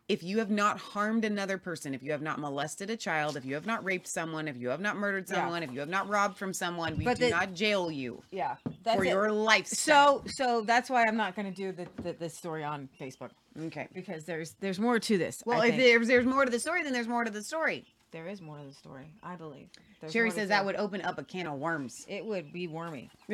If 0.06 0.22
you 0.22 0.38
have 0.38 0.50
not 0.50 0.78
harmed 0.78 1.24
another 1.24 1.56
person, 1.56 1.94
if 1.94 2.02
you 2.02 2.12
have 2.12 2.20
not 2.20 2.38
molested 2.38 2.90
a 2.90 2.96
child, 2.96 3.38
if 3.38 3.44
you 3.46 3.54
have 3.54 3.64
not 3.64 3.82
raped 3.82 4.06
someone, 4.06 4.46
if 4.48 4.56
you 4.58 4.68
have 4.68 4.80
not 4.80 4.96
murdered 4.96 5.24
Yeah. 5.28 5.36
someone, 5.36 5.62
if 5.62 5.72
you 5.72 5.80
have 5.80 5.88
not 5.88 6.08
robbed 6.10 6.36
from 6.36 6.52
someone, 6.52 6.98
we 6.98 7.04
But 7.04 7.16
do 7.18 7.24
the- 7.24 7.30
not 7.30 7.54
jail 7.54 7.90
you 7.90 8.22
Yeah, 8.30 8.56
that's 8.82 8.98
for 8.98 9.04
it. 9.04 9.08
your 9.08 9.32
life. 9.32 9.66
So, 9.66 10.22
so 10.26 10.60
that's 10.60 10.90
why 10.90 11.04
I'm 11.08 11.16
not 11.16 11.34
going 11.34 11.50
to 11.50 11.56
do 11.56 11.72
the, 11.72 11.88
the 12.02 12.12
this 12.12 12.36
story 12.36 12.62
on 12.62 12.86
Facebook 13.00 13.30
okay. 13.58 13.88
because 13.94 14.26
there's 14.26 14.52
there's 14.60 14.78
more 14.78 14.98
to 14.98 15.16
this. 15.16 15.42
Well, 15.46 15.62
I 15.62 15.68
if 15.68 15.70
think. 15.76 15.82
there's, 15.84 16.08
there's 16.08 16.26
more 16.26 16.44
to 16.44 16.50
the 16.50 16.60
story, 16.60 16.82
then 16.82 16.92
there's 16.92 17.08
more 17.08 17.24
to 17.24 17.30
the 17.30 17.42
story. 17.42 17.86
there 18.12 18.28
is 18.28 18.42
more 18.42 18.58
to 18.58 18.64
the 18.64 18.74
story, 18.74 19.06
I 19.22 19.36
believe. 19.36 19.68
There's 20.02 20.12
Sherry 20.12 20.30
says 20.32 20.50
that 20.50 20.66
would 20.66 20.76
open 20.76 21.00
up 21.00 21.18
a 21.18 21.24
can 21.24 21.46
of 21.46 21.58
worms. 21.58 22.04
it 22.08 22.22
would 22.26 22.52
be 22.52 22.68
wormy. 22.68 23.08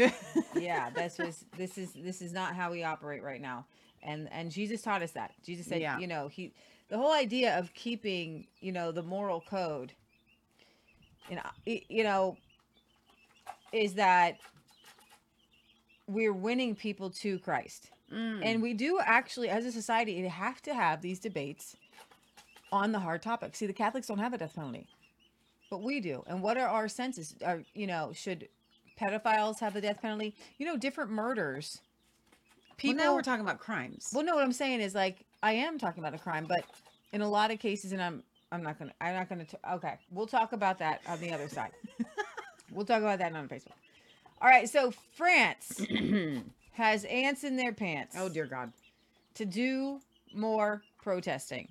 yeah, 0.55 0.91
this 0.91 1.19
was 1.19 1.45
this 1.57 1.77
is 1.79 1.93
this 1.95 2.23
is 2.23 2.33
not 2.33 2.55
how 2.55 2.71
we 2.71 2.85
operate 2.85 3.25
right 3.25 3.41
now. 3.41 3.67
And 4.03 4.29
and 4.33 4.51
Jesus 4.51 4.83
taught 4.83 5.03
us 5.03 5.13
that. 5.13 5.33
Jesus 5.45 5.67
said, 5.67 5.81
Yeah. 5.81 5.99
you 5.99 6.07
know, 6.07 6.29
he 6.29 6.53
the 6.89 6.97
whole 6.97 7.13
idea 7.13 7.59
of 7.59 7.73
keeping, 7.75 8.47
you 8.61 8.73
know, 8.73 8.93
the 8.93 9.03
moral 9.03 9.41
code 9.41 9.93
you 11.31 11.37
know, 11.37 11.83
you 11.89 12.03
know 12.03 12.37
is 13.73 13.95
that 13.95 14.39
we're 16.09 16.33
winning 16.33 16.75
people 16.75 17.09
to 17.09 17.39
Christ. 17.39 17.91
Mm. 18.13 18.41
And 18.45 18.63
we 18.63 18.75
do 18.75 18.99
actually 19.01 19.49
as 19.49 19.65
a 19.65 19.71
society 19.71 20.21
have 20.27 20.61
to 20.63 20.75
have 20.75 21.01
these 21.01 21.21
debates 21.21 21.77
on 22.73 22.91
the 22.91 22.99
hard 22.99 23.23
topics. 23.23 23.59
See, 23.59 23.67
the 23.67 23.73
Catholics 23.73 24.09
don't 24.09 24.19
have 24.19 24.33
a 24.33 24.39
death 24.39 24.57
penalty. 24.57 24.89
But 25.71 25.83
we 25.83 26.01
do. 26.01 26.25
And 26.27 26.43
what 26.43 26.57
are 26.57 26.67
our 26.67 26.89
senses? 26.89 27.37
Are 27.47 27.63
you 27.75 27.87
know, 27.87 28.11
should 28.13 28.49
pedophiles 29.01 29.61
have 29.61 29.73
the 29.73 29.81
death 29.81 30.03
penalty? 30.03 30.35
You 30.59 30.67
know, 30.67 30.77
different 30.77 31.13
murders. 31.13 31.81
People, 32.81 32.95
People 32.95 33.05
now 33.07 33.15
we're 33.15 33.23
talking 33.23 33.45
about 33.45 33.59
crimes. 33.61 34.11
Well, 34.15 34.25
no, 34.25 34.35
what 34.35 34.43
I'm 34.45 34.53
saying 34.53 34.81
is 34.81 34.95
like 34.95 35.25
I 35.43 35.53
am 35.53 35.79
talking 35.79 36.03
about 36.03 36.15
a 36.15 36.19
crime, 36.19 36.47
but 36.49 36.65
in 37.13 37.21
a 37.21 37.29
lot 37.29 37.51
of 37.51 37.59
cases 37.59 37.93
and 37.93 38.01
I'm 38.03 38.23
I'm 38.53 38.63
not 38.63 38.79
going 38.79 38.91
to 38.91 38.97
I'm 39.05 39.15
not 39.15 39.29
going 39.29 39.45
to 39.45 39.75
okay. 39.75 39.95
We'll 40.11 40.27
talk 40.27 40.53
about 40.53 40.79
that 40.79 41.03
on 41.07 41.21
the 41.21 41.31
other 41.33 41.49
side. 41.49 41.73
we'll 42.73 42.87
talk 42.87 43.01
about 43.03 43.19
that 43.19 43.35
on 43.35 43.49
Facebook. 43.49 43.73
All 44.43 44.49
right, 44.49 44.69
so 44.69 44.91
France 45.17 45.85
has 46.73 47.05
ants 47.05 47.45
in 47.45 47.57
their 47.57 47.73
pants 47.73 48.17
oh 48.19 48.29
dear 48.31 48.47
God, 48.47 48.73
to 49.35 49.45
do 49.45 50.01
more 50.35 50.83
protesting. 51.03 51.69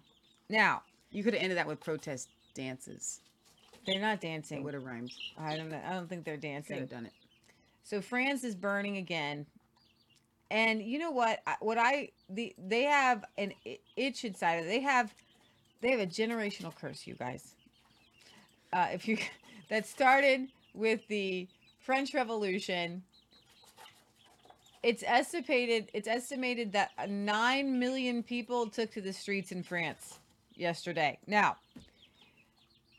Now, 0.50 0.84
you 1.12 1.24
could 1.24 1.34
have 1.34 1.42
ended 1.42 1.58
that 1.58 1.68
with 1.68 1.80
protest 1.80 2.30
dances. 2.54 3.20
they're 3.86 4.00
not 4.00 4.16
It 4.16 4.22
dancing. 4.22 4.64
would 4.64 4.74
have 4.76 4.84
rhymed. 4.84 5.12
I 5.40 5.56
don't 5.58 5.70
know. 5.70 5.82
I 5.88 5.94
don't 5.94 6.08
think 6.08 6.24
they're 6.26 6.36
Could 6.36 6.42
dancing. 6.42 6.80
have 6.80 6.90
done 6.90 7.06
it. 7.06 7.14
So 7.84 8.02
France 8.02 8.44
is 8.44 8.54
burning 8.56 8.98
again. 8.98 9.46
And 10.52 10.82
you 10.82 11.00
know 11.00 11.12
what? 11.12 11.40
What 11.60 11.78
I 11.78 12.10
the 12.30 12.56
they 12.58 12.84
have 12.84 13.26
an 13.38 13.54
itch 13.96 14.26
inside 14.26 14.56
of 14.56 14.66
they 14.66 14.80
have 14.80 15.14
they 15.82 15.92
have 15.92 16.00
a 16.00 16.08
generational 16.08 16.76
curse, 16.76 17.06
you 17.06 17.16
guys. 17.16 17.56
Uh, 18.74 18.88
if 18.92 19.08
you 19.08 19.18
that 19.70 19.88
started 19.88 20.48
with 20.74 21.02
the 21.08 21.48
French 21.80 22.14
Revolution. 22.14 23.04
It's 24.84 25.04
estimated 25.06 25.90
it's 25.94 26.08
estimated 26.08 26.72
that 26.74 26.92
uh, 26.98 27.06
9 27.08 27.80
million 27.80 28.24
people 28.24 28.70
took 28.70 28.92
to 28.92 29.02
the 29.02 29.12
streets 29.12 29.52
in 29.52 29.64
France 29.64 30.20
yesterday. 30.56 31.18
Now, 31.28 31.58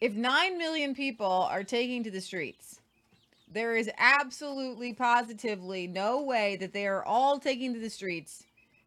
if 0.00 0.14
9 0.14 0.58
million 0.58 0.94
people 0.94 1.48
are 1.50 1.64
taking 1.64 2.02
to 2.04 2.10
the 2.10 2.20
streets, 2.20 2.79
there 3.52 3.76
is 3.76 3.90
absolutely 3.98 4.94
positively 4.94 5.86
no 5.86 6.22
way 6.22 6.56
that 6.56 6.72
they 6.72 6.86
are 6.86 7.04
all 7.04 7.38
taking 7.38 7.74
to 7.74 7.80
the 7.80 7.90
streets 7.90 8.44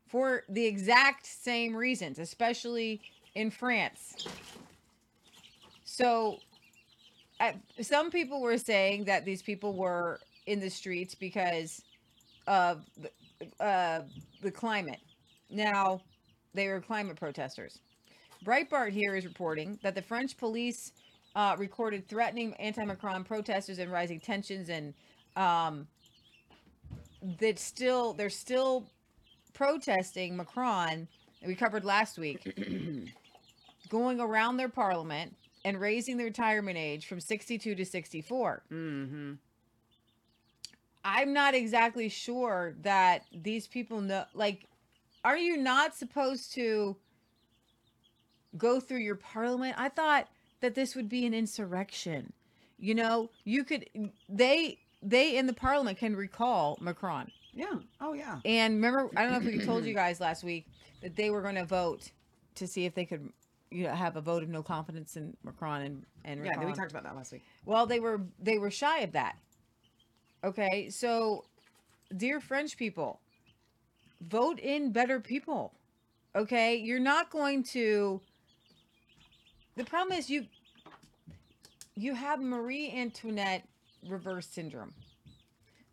for 0.08 0.44
the 0.48 0.66
exact 0.66 1.26
same 1.26 1.76
reasons, 1.76 2.20
especially 2.20 3.02
in 3.36 3.52
France. 3.52 4.28
So, 5.84 6.38
uh, 7.40 7.54
some 7.82 8.10
people 8.10 8.42
were 8.42 8.58
saying 8.58 9.06
that 9.06 9.26
these 9.26 9.42
people 9.42 9.74
were 9.76 10.20
in 10.46 10.60
the 10.60 10.70
streets 10.70 11.16
because 11.16 11.82
of 12.48 12.86
uh, 13.60 14.02
the 14.42 14.52
climate. 14.52 15.00
Now, 15.50 16.02
they 16.54 16.68
were 16.68 16.80
climate 16.80 17.18
protesters. 17.18 17.80
Breitbart 18.46 18.92
here 18.92 19.16
is 19.16 19.26
reporting 19.26 19.80
that 19.84 19.96
the 19.96 20.02
French 20.02 20.38
police 20.38 20.92
uh, 21.36 21.56
recorded 21.58 22.08
threatening 22.08 22.54
anti-Macron 22.56 23.24
protesters 23.24 23.80
and 23.80 23.92
rising 23.92 24.20
tensions, 24.20 24.70
and 24.70 24.94
um, 25.36 25.88
that 27.40 27.58
still 27.58 28.14
they're 28.14 28.30
still 28.30 28.86
protesting 29.54 30.36
Macron. 30.36 31.08
We 31.46 31.56
covered 31.56 31.86
last 31.86 32.18
week, 32.18 32.48
going 33.90 34.20
around 34.20 34.58
their 34.58 34.70
parliament 34.70 35.36
and 35.66 35.80
raising 35.80 36.18
the 36.18 36.24
retirement 36.24 36.78
age 36.78 37.08
from 37.08 37.20
62 37.20 37.76
to 37.76 37.86
64. 37.86 38.64
Mm-hmm. 38.72 39.34
I'm 41.06 41.34
not 41.34 41.54
exactly 41.54 42.10
sure 42.10 42.76
that 42.82 43.26
these 43.34 43.68
people 43.68 44.02
know. 44.02 44.26
Like, 44.34 44.68
are 45.26 45.38
you 45.38 45.58
not 45.58 45.96
supposed 45.96 46.54
to 46.54 46.96
go 48.58 48.80
through 48.80 49.00
your 49.00 49.16
parliament? 49.16 49.76
I 49.78 49.90
thought 49.90 50.28
that 50.64 50.76
this 50.76 50.96
would 50.96 51.10
be 51.10 51.26
an 51.26 51.34
insurrection. 51.34 52.32
You 52.80 52.96
know, 52.96 53.30
you 53.44 53.66
could 53.66 53.86
they 54.30 54.80
they 55.02 55.36
in 55.36 55.46
the 55.46 55.54
parliament 55.54 55.98
can 55.98 56.16
recall 56.16 56.78
Macron. 56.80 57.30
Yeah. 57.54 57.80
Oh 58.00 58.14
yeah. 58.14 58.40
And 58.46 58.76
remember, 58.76 59.10
I 59.18 59.24
don't 59.24 59.32
know 59.34 59.38
if 59.38 59.44
we 59.60 59.60
told 59.60 59.84
you 59.84 59.94
guys 59.94 60.22
last 60.22 60.42
week 60.42 60.66
that 61.02 61.18
they 61.18 61.30
were 61.30 61.42
going 61.42 61.56
to 61.56 61.66
vote 61.66 62.12
to 62.56 62.66
see 62.66 62.86
if 62.86 62.96
they 62.96 63.04
could, 63.04 63.30
you 63.72 63.84
know, 63.84 63.94
have 63.94 64.16
a 64.16 64.22
vote 64.22 64.42
of 64.42 64.48
no 64.48 64.64
confidence 64.64 65.18
in 65.18 65.36
Macron 65.44 65.82
and 65.82 66.06
and 66.24 66.46
Yeah. 66.46 66.64
We 66.66 66.72
talked 66.72 66.92
about 66.92 67.04
that 67.04 67.16
last 67.18 67.34
week. 67.34 67.44
well, 67.66 67.86
they 67.86 68.00
were 68.00 68.22
they 68.40 68.58
were 68.58 68.72
shy 68.72 69.00
of 69.00 69.12
that. 69.12 69.36
Okay, 70.46 70.90
so 70.90 71.44
dear 72.16 72.40
French 72.40 72.78
people, 72.78 73.20
vote 74.22 74.60
in 74.60 74.94
better 74.94 75.20
people. 75.20 75.74
Okay? 76.36 76.78
You're 76.78 77.00
not 77.00 77.30
going 77.30 77.64
to 77.64 78.22
The 79.76 79.86
problem 79.86 80.18
is 80.18 80.30
you 80.30 80.46
you 81.96 82.14
have 82.14 82.42
Marie 82.42 82.92
Antoinette 82.92 83.68
reverse 84.08 84.48
syndrome, 84.48 84.94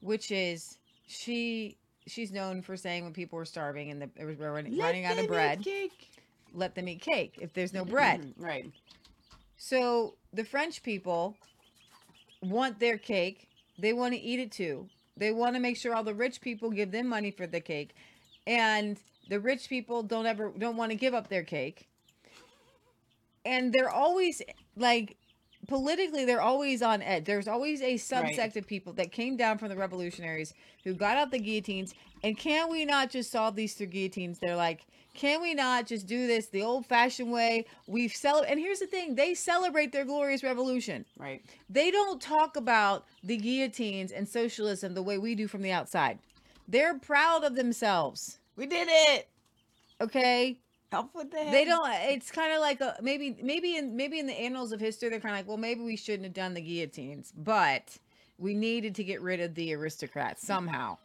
which 0.01 0.31
is 0.31 0.79
she 1.07 1.77
she's 2.07 2.33
known 2.33 2.63
for 2.63 2.77
saying 2.77 3.05
when 3.05 3.13
people 3.13 3.39
were 3.39 3.45
starving 3.45 3.91
and 3.91 4.03
the, 4.03 4.11
they 4.17 4.25
were 4.25 4.53
running, 4.53 4.77
running 4.79 5.05
out 5.05 5.19
of 5.19 5.27
bread, 5.27 5.65
let 6.53 6.75
them 6.75 6.89
eat 6.89 7.01
cake 7.01 7.37
if 7.41 7.53
there's 7.53 7.73
no 7.73 7.85
bread. 7.85 8.35
right. 8.37 8.71
So 9.57 10.15
the 10.33 10.45
French 10.45 10.83
people 10.83 11.37
want 12.43 12.81
their 12.81 12.97
cake. 12.97 13.49
They 13.79 13.93
want 13.93 14.15
to 14.15 14.21
eat 14.21 14.41
it 14.41 14.51
too. 14.51 14.89
They 15.17 15.33
want 15.33 15.55
to 15.55 15.61
make 15.61 15.77
sure 15.77 15.95
all 15.95 16.05
the 16.05 16.15
rich 16.15 16.41
people 16.41 16.71
give 16.71 16.91
them 16.91 17.07
money 17.07 17.31
for 17.31 17.47
the 17.47 17.61
cake. 17.61 17.95
And 18.47 18.99
the 19.29 19.39
rich 19.39 19.69
people 19.69 20.03
don't 20.03 20.27
ever 20.27 20.53
don't 20.59 20.77
want 20.77 20.93
to 20.93 20.97
give 20.97 21.13
up 21.15 21.29
their 21.29 21.43
cake. 21.43 21.90
And 23.45 23.73
they're 23.73 23.91
always 23.91 24.43
like 24.77 25.17
politically 25.69 26.25
they're 26.25 26.43
always 26.43 26.83
on 26.83 27.03
edge. 27.03 27.25
There's 27.25 27.49
always 27.49 27.81
a 27.81 27.95
subsect 27.95 28.57
of 28.57 28.67
people 28.67 28.93
that 28.95 29.13
came 29.13 29.37
down 29.37 29.59
from 29.59 29.69
the 29.69 29.77
revolutionaries 29.77 30.53
who 30.85 30.95
got 30.95 31.17
out 31.17 31.31
the 31.31 31.39
guillotines 31.39 31.95
and 32.23 32.37
can 32.37 32.71
we 32.71 32.85
not 32.85 33.11
just 33.11 33.31
solve 33.31 33.57
these 33.57 33.75
through 33.75 33.87
guillotines? 33.87 34.39
They're 34.39 34.57
like, 34.57 34.87
can 35.15 35.41
we 35.43 35.55
not 35.55 35.87
just 35.87 36.07
do 36.07 36.27
this 36.27 36.49
the 36.49 36.63
old-fashioned 36.63 37.31
way? 37.33 37.67
We've 37.87 38.15
celebrated, 38.15 38.53
and 38.53 38.61
here's 38.61 38.79
the 38.79 38.87
thing: 38.87 39.15
they 39.15 39.35
celebrate 39.35 39.91
their 39.93 40.05
glorious 40.05 40.43
revolution. 40.43 41.05
Right. 41.19 41.43
They 41.69 41.91
don't 41.91 42.21
talk 42.21 42.57
about 42.57 43.07
the 43.25 43.37
guillotines 43.37 44.13
and 44.13 44.29
socialism 44.29 44.95
the 44.95 45.03
way 45.03 45.19
we 45.19 45.35
do 45.35 45.49
from 45.49 45.63
the 45.63 45.73
outside. 45.73 46.19
They're 46.69 46.99
proud 46.99 47.43
of 47.43 47.57
themselves. 47.57 48.39
We 48.55 48.67
did 48.67 48.89
it. 48.91 49.29
Okay, 50.01 50.59
Help 50.91 51.15
with 51.15 51.31
the 51.31 51.37
they 51.51 51.65
don't. 51.65 51.89
It's 51.89 52.33
kind 52.33 52.53
of 52.53 52.61
like 52.61 52.81
a 52.81 52.97
maybe, 53.01 53.37
maybe 53.43 53.77
in 53.77 53.95
maybe 53.95 54.19
in 54.19 54.27
the 54.27 54.33
annals 54.33 54.73
of 54.73 54.81
history, 54.81 55.09
they're 55.09 55.21
kind 55.21 55.35
of 55.35 55.39
like, 55.39 55.49
well, 55.49 55.57
maybe 55.57 55.83
we 55.83 55.97
shouldn't 55.97 56.25
have 56.25 56.35
done 56.35 56.53
the 56.53 56.61
guillotines, 56.61 57.33
but 57.37 57.97
we 58.39 58.55
needed 58.55 58.95
to 58.97 59.05
get 59.05 59.23
rid 59.23 59.41
of 59.41 59.55
the 59.55 59.73
aristocrats 59.75 60.45
somehow. 60.45 60.97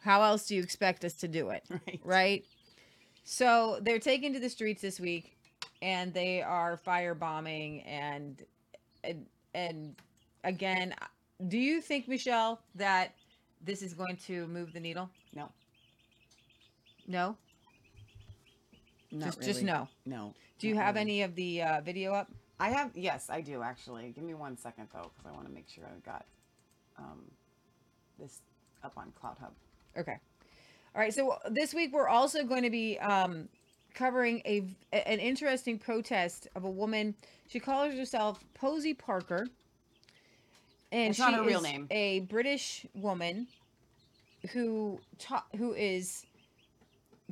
How 0.00 0.22
else 0.22 0.46
do 0.46 0.56
you 0.56 0.62
expect 0.62 1.04
us 1.04 1.14
to 1.14 1.28
do 1.28 1.50
it? 1.50 1.64
Right. 1.70 2.00
right? 2.04 2.44
So 3.24 3.78
they're 3.80 3.98
taken 3.98 4.32
to 4.34 4.40
the 4.40 4.50
streets 4.50 4.82
this 4.82 5.00
week, 5.00 5.36
and 5.80 6.12
they 6.12 6.42
are 6.42 6.78
firebombing 6.86 7.84
and 7.86 8.42
and 9.04 9.26
and 9.54 9.96
again, 10.44 10.94
do 11.48 11.56
you 11.58 11.80
think 11.80 12.06
Michelle 12.06 12.60
that 12.74 13.14
this 13.64 13.80
is 13.80 13.94
going 13.94 14.16
to 14.26 14.46
move 14.48 14.72
the 14.72 14.80
needle? 14.80 15.08
No. 15.34 15.50
No. 17.06 17.36
Not 19.12 19.26
just 19.26 19.42
just 19.42 19.62
no. 19.62 19.88
No. 20.06 20.34
Do 20.58 20.68
you 20.68 20.74
have 20.76 20.94
really. 20.94 21.00
any 21.02 21.22
of 21.22 21.34
the 21.34 21.62
uh, 21.62 21.80
video 21.82 22.12
up? 22.14 22.30
I 22.58 22.70
have. 22.70 22.90
Yes, 22.94 23.28
I 23.28 23.40
do 23.40 23.62
actually. 23.62 24.10
Give 24.14 24.24
me 24.24 24.34
one 24.34 24.56
second 24.56 24.88
though, 24.92 25.10
because 25.14 25.30
I 25.30 25.32
want 25.34 25.46
to 25.46 25.52
make 25.52 25.68
sure 25.68 25.84
I've 25.84 26.04
got 26.04 26.24
um, 26.98 27.20
this 28.18 28.40
up 28.82 28.92
on 28.96 29.12
Cloud 29.20 29.36
Hub. 29.40 29.52
Okay. 29.96 30.18
All 30.94 31.00
right. 31.00 31.12
So 31.12 31.36
this 31.50 31.74
week 31.74 31.92
we're 31.92 32.08
also 32.08 32.44
going 32.44 32.62
to 32.62 32.70
be 32.70 32.98
um, 32.98 33.48
covering 33.94 34.40
a 34.46 34.64
an 34.92 35.18
interesting 35.18 35.78
protest 35.78 36.48
of 36.54 36.64
a 36.64 36.70
woman. 36.70 37.14
She 37.48 37.60
calls 37.60 37.94
herself 37.94 38.42
Posie 38.54 38.94
Parker, 38.94 39.48
and 40.90 41.08
That's 41.08 41.16
she 41.16 41.22
not 41.22 41.34
her 41.34 41.42
real 41.42 41.58
is 41.58 41.64
name. 41.64 41.86
a 41.90 42.20
British 42.20 42.86
woman 42.94 43.46
who 44.52 45.00
ta- 45.18 45.44
who 45.56 45.74
is 45.74 46.24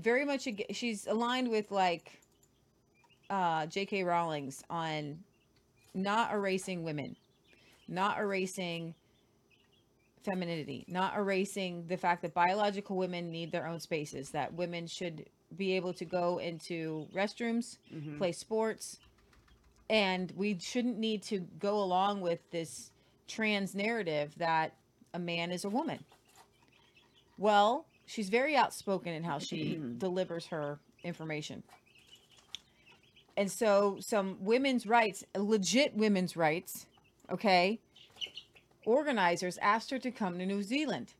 very 0.00 0.24
much 0.24 0.46
ag- 0.46 0.66
she's 0.70 1.06
aligned 1.06 1.48
with 1.48 1.70
like 1.70 2.20
uh, 3.28 3.66
J.K. 3.66 4.02
Rowling's 4.04 4.64
on 4.70 5.18
not 5.94 6.32
erasing 6.32 6.82
women, 6.82 7.16
not 7.88 8.18
erasing 8.18 8.94
femininity, 10.24 10.84
not 10.88 11.16
erasing 11.16 11.84
the 11.88 11.96
fact 11.96 12.22
that 12.22 12.34
biological 12.34 12.96
women 12.96 13.30
need 13.30 13.50
their 13.52 13.66
own 13.66 13.80
spaces, 13.80 14.30
that 14.30 14.52
women 14.54 14.86
should 14.86 15.26
be 15.56 15.72
able 15.72 15.92
to 15.94 16.04
go 16.04 16.38
into 16.38 17.06
restrooms, 17.14 17.78
Mhm. 17.92 18.18
play 18.18 18.32
sports, 18.32 18.98
and 19.88 20.30
we 20.36 20.58
shouldn't 20.58 20.98
need 20.98 21.22
to 21.24 21.40
go 21.58 21.80
along 21.82 22.20
with 22.20 22.38
this 22.50 22.90
trans 23.26 23.74
narrative 23.74 24.32
that 24.36 24.74
a 25.14 25.18
man 25.18 25.50
is 25.50 25.64
a 25.64 25.68
woman. 25.70 26.04
Well, 27.38 27.86
she's 28.10 28.28
very 28.28 28.56
outspoken 28.56 29.12
in 29.12 29.22
how 29.22 29.38
she 29.38 29.76
mm-hmm. 29.76 29.98
delivers 29.98 30.46
her 30.46 30.78
information. 31.04 31.62
And 33.36 33.50
so 33.50 33.98
some 34.00 34.36
women's 34.40 34.84
rights, 34.86 35.24
legit 35.36 35.94
women's 35.94 36.36
rights, 36.36 36.86
okay, 37.30 37.78
organizers 38.84 39.58
asked 39.58 39.90
her 39.90 39.98
to 40.00 40.10
come 40.10 40.38
to 40.38 40.44
New 40.44 40.62
Zealand. 40.62 41.14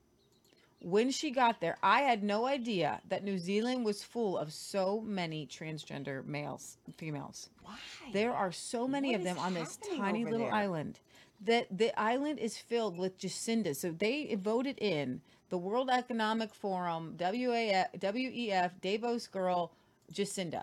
When 0.82 1.10
she 1.10 1.30
got 1.30 1.60
there, 1.60 1.76
I 1.82 2.00
had 2.00 2.22
no 2.22 2.46
idea 2.46 3.00
that 3.08 3.22
New 3.22 3.38
Zealand 3.38 3.84
was 3.84 4.02
full 4.02 4.36
of 4.36 4.52
so 4.52 5.00
many 5.00 5.46
transgender 5.46 6.24
males, 6.26 6.78
females. 6.96 7.50
Why? 7.62 7.76
There 8.12 8.32
are 8.32 8.50
so 8.50 8.88
many 8.88 9.08
What 9.08 9.16
of 9.16 9.20
is 9.20 9.26
them 9.26 9.38
on 9.38 9.54
this 9.54 9.76
happening 9.76 10.00
tiny 10.00 10.22
over 10.22 10.30
little 10.32 10.46
there? 10.46 10.54
island. 10.54 10.98
That 11.42 11.66
the 11.70 11.98
island 11.98 12.38
is 12.38 12.56
filled 12.58 12.98
with 12.98 13.18
Jacinda. 13.18 13.76
So 13.76 13.92
they 13.92 14.34
voted 14.34 14.78
in 14.78 15.20
the 15.50 15.58
World 15.58 15.90
Economic 15.90 16.54
Forum, 16.54 17.14
WAF, 17.18 17.86
WEF, 17.98 18.70
Davos 18.80 19.26
girl, 19.26 19.72
Jacinda. 20.12 20.62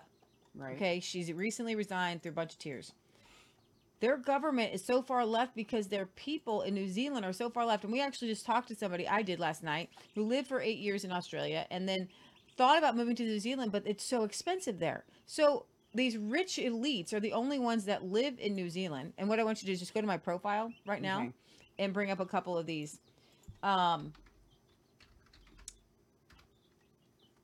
Right. 0.54 0.74
Okay, 0.74 1.00
she's 1.00 1.32
recently 1.32 1.76
resigned 1.76 2.22
through 2.22 2.32
a 2.32 2.34
bunch 2.34 2.54
of 2.54 2.58
tears. 2.58 2.92
Their 4.00 4.16
government 4.16 4.72
is 4.74 4.84
so 4.84 5.02
far 5.02 5.24
left 5.26 5.54
because 5.54 5.88
their 5.88 6.06
people 6.06 6.62
in 6.62 6.74
New 6.74 6.88
Zealand 6.88 7.24
are 7.24 7.32
so 7.32 7.50
far 7.50 7.66
left. 7.66 7.84
And 7.84 7.92
we 7.92 8.00
actually 8.00 8.28
just 8.28 8.46
talked 8.46 8.68
to 8.68 8.74
somebody 8.74 9.08
I 9.08 9.22
did 9.22 9.40
last 9.40 9.62
night 9.62 9.90
who 10.14 10.22
lived 10.22 10.48
for 10.48 10.60
eight 10.60 10.78
years 10.78 11.04
in 11.04 11.10
Australia 11.12 11.66
and 11.70 11.88
then 11.88 12.08
thought 12.56 12.78
about 12.78 12.96
moving 12.96 13.16
to 13.16 13.24
New 13.24 13.40
Zealand, 13.40 13.72
but 13.72 13.82
it's 13.86 14.04
so 14.04 14.22
expensive 14.24 14.78
there. 14.78 15.04
So 15.26 15.66
these 15.94 16.16
rich 16.16 16.56
elites 16.62 17.12
are 17.12 17.20
the 17.20 17.32
only 17.32 17.58
ones 17.58 17.84
that 17.86 18.04
live 18.04 18.34
in 18.38 18.54
New 18.54 18.70
Zealand. 18.70 19.14
And 19.18 19.28
what 19.28 19.40
I 19.40 19.44
want 19.44 19.58
you 19.58 19.60
to 19.62 19.66
do 19.66 19.72
is 19.72 19.80
just 19.80 19.94
go 19.94 20.00
to 20.00 20.06
my 20.06 20.16
profile 20.16 20.72
right 20.86 21.02
now 21.02 21.20
Okay. 21.20 21.32
and 21.80 21.92
bring 21.92 22.10
up 22.10 22.20
a 22.20 22.26
couple 22.26 22.56
of 22.56 22.66
these. 22.66 23.00
Um, 23.64 24.12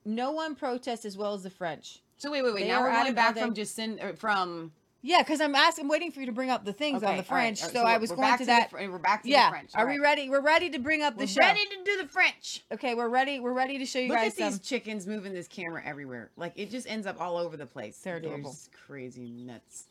no 0.05 0.31
one 0.33 0.55
protests 0.55 1.05
as 1.05 1.17
well 1.17 1.35
as 1.35 1.43
the 1.43 1.51
French. 1.51 2.01
So 2.17 2.31
wait, 2.31 2.43
wait, 2.43 2.55
wait. 2.55 2.62
They 2.62 2.69
now 2.69 2.83
we're 2.83 2.93
going 2.93 3.14
back 3.14 3.37
from 3.37 3.55
just 3.55 3.77
Jacinda 3.77 4.12
uh, 4.12 4.12
from. 4.14 4.73
Yeah, 5.03 5.19
because 5.19 5.43
I'm 5.43 5.55
asking, 5.55 5.85
I'm 5.85 5.88
waiting 5.90 6.11
for 6.11 6.21
you 6.21 6.27
to 6.27 6.33
bring 6.33 6.49
up 6.49 6.64
the 6.64 6.73
things 6.73 7.03
Okay, 7.03 7.07
on 7.07 7.17
the 7.17 7.23
right, 7.23 7.27
French. 7.27 7.62
Uh, 7.62 7.67
right, 7.67 7.73
so, 7.75 7.83
I 7.83 7.99
was 7.99 8.11
going 8.11 8.33
to 8.33 8.38
the 8.38 8.45
that. 8.47 8.71
Fr- 8.71 8.79
we're 8.79 8.97
back 8.99 9.23
to 9.25 9.29
yeah, 9.29 9.49
the 9.49 9.51
French. 9.51 9.71
are 9.75 9.83
all 9.83 9.93
we 9.93 9.99
ready? 9.99 10.31
We're 10.31 10.40
ready 10.40 10.71
to 10.71 10.79
bring 10.79 11.03
up 11.03 11.19
the 11.19 11.25
We're 11.25 11.27
show. 11.27 11.40
ready 11.43 11.61
to 11.61 11.85
do 11.85 12.01
the 12.01 12.09
French. 12.09 12.64
Okay, 12.73 12.95
we're 12.95 13.11
ready. 13.11 13.38
We're 13.38 13.53
ready 13.53 13.77
to 13.77 13.85
show 13.85 13.99
you 13.99 14.09
Look 14.09 14.17
guys 14.17 14.38
Look 14.38 14.47
at 14.47 14.53
these 14.53 14.61
chickens 14.61 15.07
moving 15.07 15.35
this 15.35 15.47
camera 15.47 15.83
everywhere. 15.85 16.31
Like 16.38 16.55
it 16.57 16.71
just 16.71 16.88
ends 16.88 17.07
up 17.07 17.21
all 17.21 17.37
over 17.37 17.59
the 17.59 17.67
place. 17.67 17.99
They're 17.99 18.17
adorable. 18.17 18.51
just 18.53 18.71
crazy 18.73 19.29
nuts. 19.31 19.85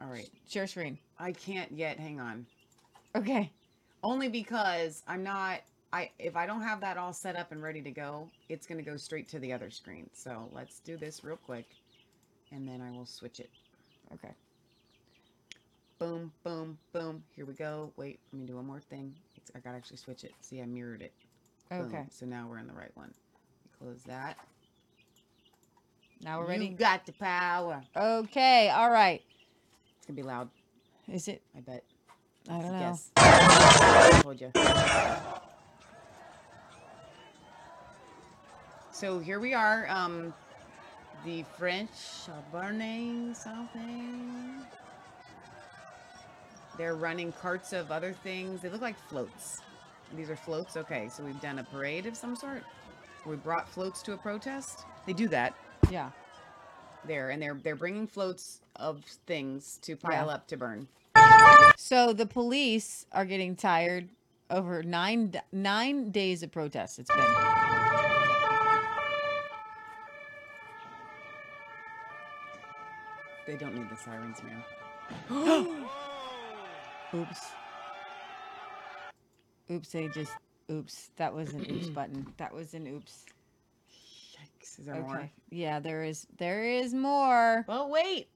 All 0.00 0.08
right, 0.08 0.28
Share 0.48 0.68
screen. 0.68 0.98
I 1.18 1.32
can't 1.32 1.72
yet. 1.72 1.98
Hang 1.98 2.20
on. 2.20 2.46
Okay. 3.16 3.50
Only 4.04 4.28
because 4.28 5.02
I'm 5.08 5.24
not. 5.24 5.62
I 5.96 6.10
if 6.18 6.36
I 6.36 6.44
don't 6.44 6.60
have 6.60 6.80
that 6.82 6.98
all 6.98 7.14
set 7.14 7.36
up 7.36 7.52
and 7.52 7.62
ready 7.62 7.80
to 7.80 7.90
go, 7.90 8.28
it's 8.50 8.66
gonna 8.66 8.82
go 8.82 8.98
straight 8.98 9.28
to 9.30 9.38
the 9.38 9.52
other 9.52 9.70
screen. 9.70 10.10
So 10.12 10.50
let's 10.52 10.80
do 10.80 10.98
this 10.98 11.24
real 11.24 11.38
quick, 11.38 11.64
and 12.52 12.68
then 12.68 12.82
I 12.82 12.90
will 12.90 13.06
switch 13.06 13.40
it. 13.40 13.48
Okay. 14.12 14.34
Boom, 15.98 16.30
boom, 16.44 16.76
boom. 16.92 17.24
Here 17.34 17.46
we 17.46 17.54
go. 17.54 17.92
Wait, 17.96 18.18
let 18.30 18.40
me 18.40 18.46
do 18.46 18.56
one 18.56 18.66
more 18.66 18.80
thing. 18.80 19.14
It's, 19.36 19.50
I 19.54 19.60
gotta 19.60 19.78
actually 19.78 19.96
switch 19.96 20.22
it. 20.24 20.32
See, 20.42 20.60
I 20.60 20.66
mirrored 20.66 21.00
it. 21.00 21.14
Boom. 21.70 21.86
Okay. 21.86 22.04
So 22.10 22.26
now 22.26 22.46
we're 22.50 22.58
in 22.58 22.66
the 22.66 22.74
right 22.74 22.92
one. 22.94 23.14
Close 23.78 24.02
that. 24.06 24.36
Now 26.22 26.40
we're 26.40 26.48
ready. 26.48 26.66
You 26.66 26.76
got 26.76 27.06
the 27.06 27.12
power. 27.12 27.82
Okay. 27.96 28.68
All 28.68 28.90
right. 28.90 29.22
It's 29.96 30.06
gonna 30.06 30.16
be 30.16 30.22
loud. 30.22 30.50
Is 31.10 31.28
it? 31.28 31.40
I 31.56 31.60
bet. 31.60 31.84
I 32.50 32.60
don't 32.60 32.72
know. 32.72 32.80
Yes. 32.80 33.10
I 33.16 34.20
told 34.22 34.40
you. 34.42 34.52
So 38.96 39.18
here 39.18 39.40
we 39.40 39.52
are. 39.52 39.86
Um, 39.90 40.32
the 41.26 41.44
French 41.58 41.90
are 42.28 42.42
burning 42.50 43.34
something. 43.34 44.54
They're 46.78 46.94
running 46.94 47.30
carts 47.32 47.74
of 47.74 47.92
other 47.92 48.14
things. 48.14 48.62
They 48.62 48.70
look 48.70 48.80
like 48.80 48.98
floats. 49.10 49.60
These 50.14 50.30
are 50.30 50.36
floats. 50.36 50.78
Okay, 50.78 51.10
so 51.14 51.22
we've 51.22 51.38
done 51.42 51.58
a 51.58 51.64
parade 51.64 52.06
of 52.06 52.16
some 52.16 52.34
sort. 52.36 52.62
We 53.26 53.36
brought 53.36 53.68
floats 53.68 54.00
to 54.04 54.14
a 54.14 54.16
protest. 54.16 54.86
They 55.04 55.12
do 55.12 55.28
that 55.28 55.52
Yeah. 55.90 56.10
there, 57.04 57.28
and 57.28 57.42
they're 57.42 57.60
they're 57.62 57.76
bringing 57.76 58.06
floats 58.06 58.62
of 58.76 59.04
things 59.26 59.78
to 59.82 59.94
pile 59.94 60.28
Yeah. 60.28 60.32
up 60.32 60.46
to 60.46 60.56
burn. 60.56 60.88
So 61.76 62.14
the 62.14 62.24
police 62.26 63.04
are 63.12 63.26
getting 63.26 63.56
tired 63.56 64.08
over 64.48 64.82
nine 64.82 65.38
nine 65.52 66.12
days 66.12 66.42
of 66.42 66.50
protests. 66.50 66.98
It's 66.98 67.10
been. 67.14 67.85
They 73.46 73.54
don't 73.56 73.74
need 73.74 73.88
the 73.88 73.96
sirens, 73.96 74.38
man. 74.42 74.62
Oops. 77.14 77.40
Oops, 79.70 79.88
they 79.88 80.08
just 80.08 80.32
oops. 80.70 81.10
That 81.16 81.32
was 81.32 81.52
an 81.54 81.64
oops 81.70 81.88
button. 81.94 82.26
That 82.36 82.52
was 82.52 82.74
an 82.74 82.86
oops. 82.88 83.24
Yikes! 84.34 84.80
Is 84.80 84.86
there 84.86 85.00
more? 85.00 85.30
Yeah, 85.50 85.80
there 85.80 86.02
is 86.02 86.26
there 86.38 86.64
is 86.64 86.92
more. 86.92 87.64
Well, 87.68 87.88
wait. 87.88 88.28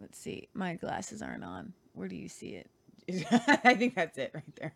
Let's 0.00 0.18
see. 0.18 0.48
My 0.54 0.74
glasses 0.74 1.22
aren't 1.22 1.44
on. 1.44 1.72
Where 1.92 2.08
do 2.08 2.16
you 2.16 2.28
see 2.28 2.60
it? 2.60 2.70
I 3.64 3.74
think 3.74 3.94
that's 3.94 4.18
it 4.18 4.32
right 4.34 4.56
there. 4.56 4.74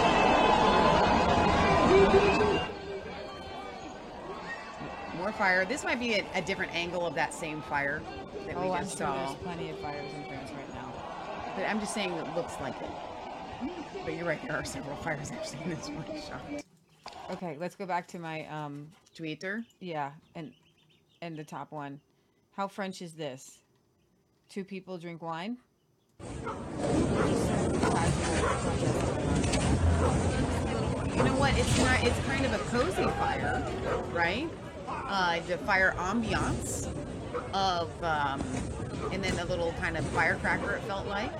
fire. 5.36 5.64
This 5.64 5.84
might 5.84 6.00
be 6.00 6.14
a, 6.14 6.26
a 6.34 6.42
different 6.42 6.74
angle 6.74 7.06
of 7.06 7.14
that 7.14 7.32
same 7.34 7.62
fire 7.62 8.02
that 8.46 8.56
we 8.60 8.66
Oh, 8.68 8.72
I'm 8.72 8.84
just 8.84 8.98
sure 8.98 9.06
saw. 9.06 9.26
there's 9.26 9.36
plenty 9.42 9.70
of 9.70 9.78
fires 9.78 10.12
in 10.12 10.24
France 10.26 10.50
right 10.52 10.74
now. 10.74 10.92
But 11.56 11.66
I'm 11.68 11.80
just 11.80 11.94
saying 11.94 12.12
it 12.12 12.34
looks 12.36 12.54
like 12.60 12.74
it. 12.80 12.90
But 14.04 14.14
you're 14.14 14.26
right, 14.26 14.40
there 14.46 14.56
are 14.56 14.64
several 14.64 14.96
fires 14.96 15.30
actually 15.30 15.62
in 15.64 15.70
this 15.70 15.88
one 15.88 16.04
shot. 16.20 16.64
Okay, 17.30 17.56
let's 17.58 17.74
go 17.74 17.86
back 17.86 18.06
to 18.08 18.18
my 18.18 18.46
um 18.48 18.88
Twitter. 19.14 19.64
yeah, 19.80 20.10
and 20.34 20.52
and 21.22 21.36
the 21.36 21.44
top 21.44 21.72
one. 21.72 22.00
How 22.56 22.68
French 22.68 23.00
is 23.02 23.14
this? 23.14 23.58
Two 24.50 24.64
people 24.64 24.98
drink 24.98 25.22
wine? 25.22 25.56
You 31.16 31.22
know 31.22 31.34
what? 31.36 31.56
It's 31.56 31.78
not. 31.78 32.02
It's 32.02 32.18
kind 32.26 32.44
of 32.44 32.52
a 32.52 32.58
cozy 32.70 33.04
fire, 33.04 33.64
right? 34.12 34.48
Uh, 35.06 35.40
the 35.46 35.58
fire 35.58 35.94
ambiance 35.98 36.88
of, 37.52 37.90
um, 38.02 38.40
and 39.12 39.22
then 39.22 39.38
a 39.38 39.44
little 39.44 39.72
kind 39.74 39.96
of 39.96 40.04
firecracker. 40.06 40.72
It 40.76 40.82
felt 40.82 41.06
like, 41.06 41.30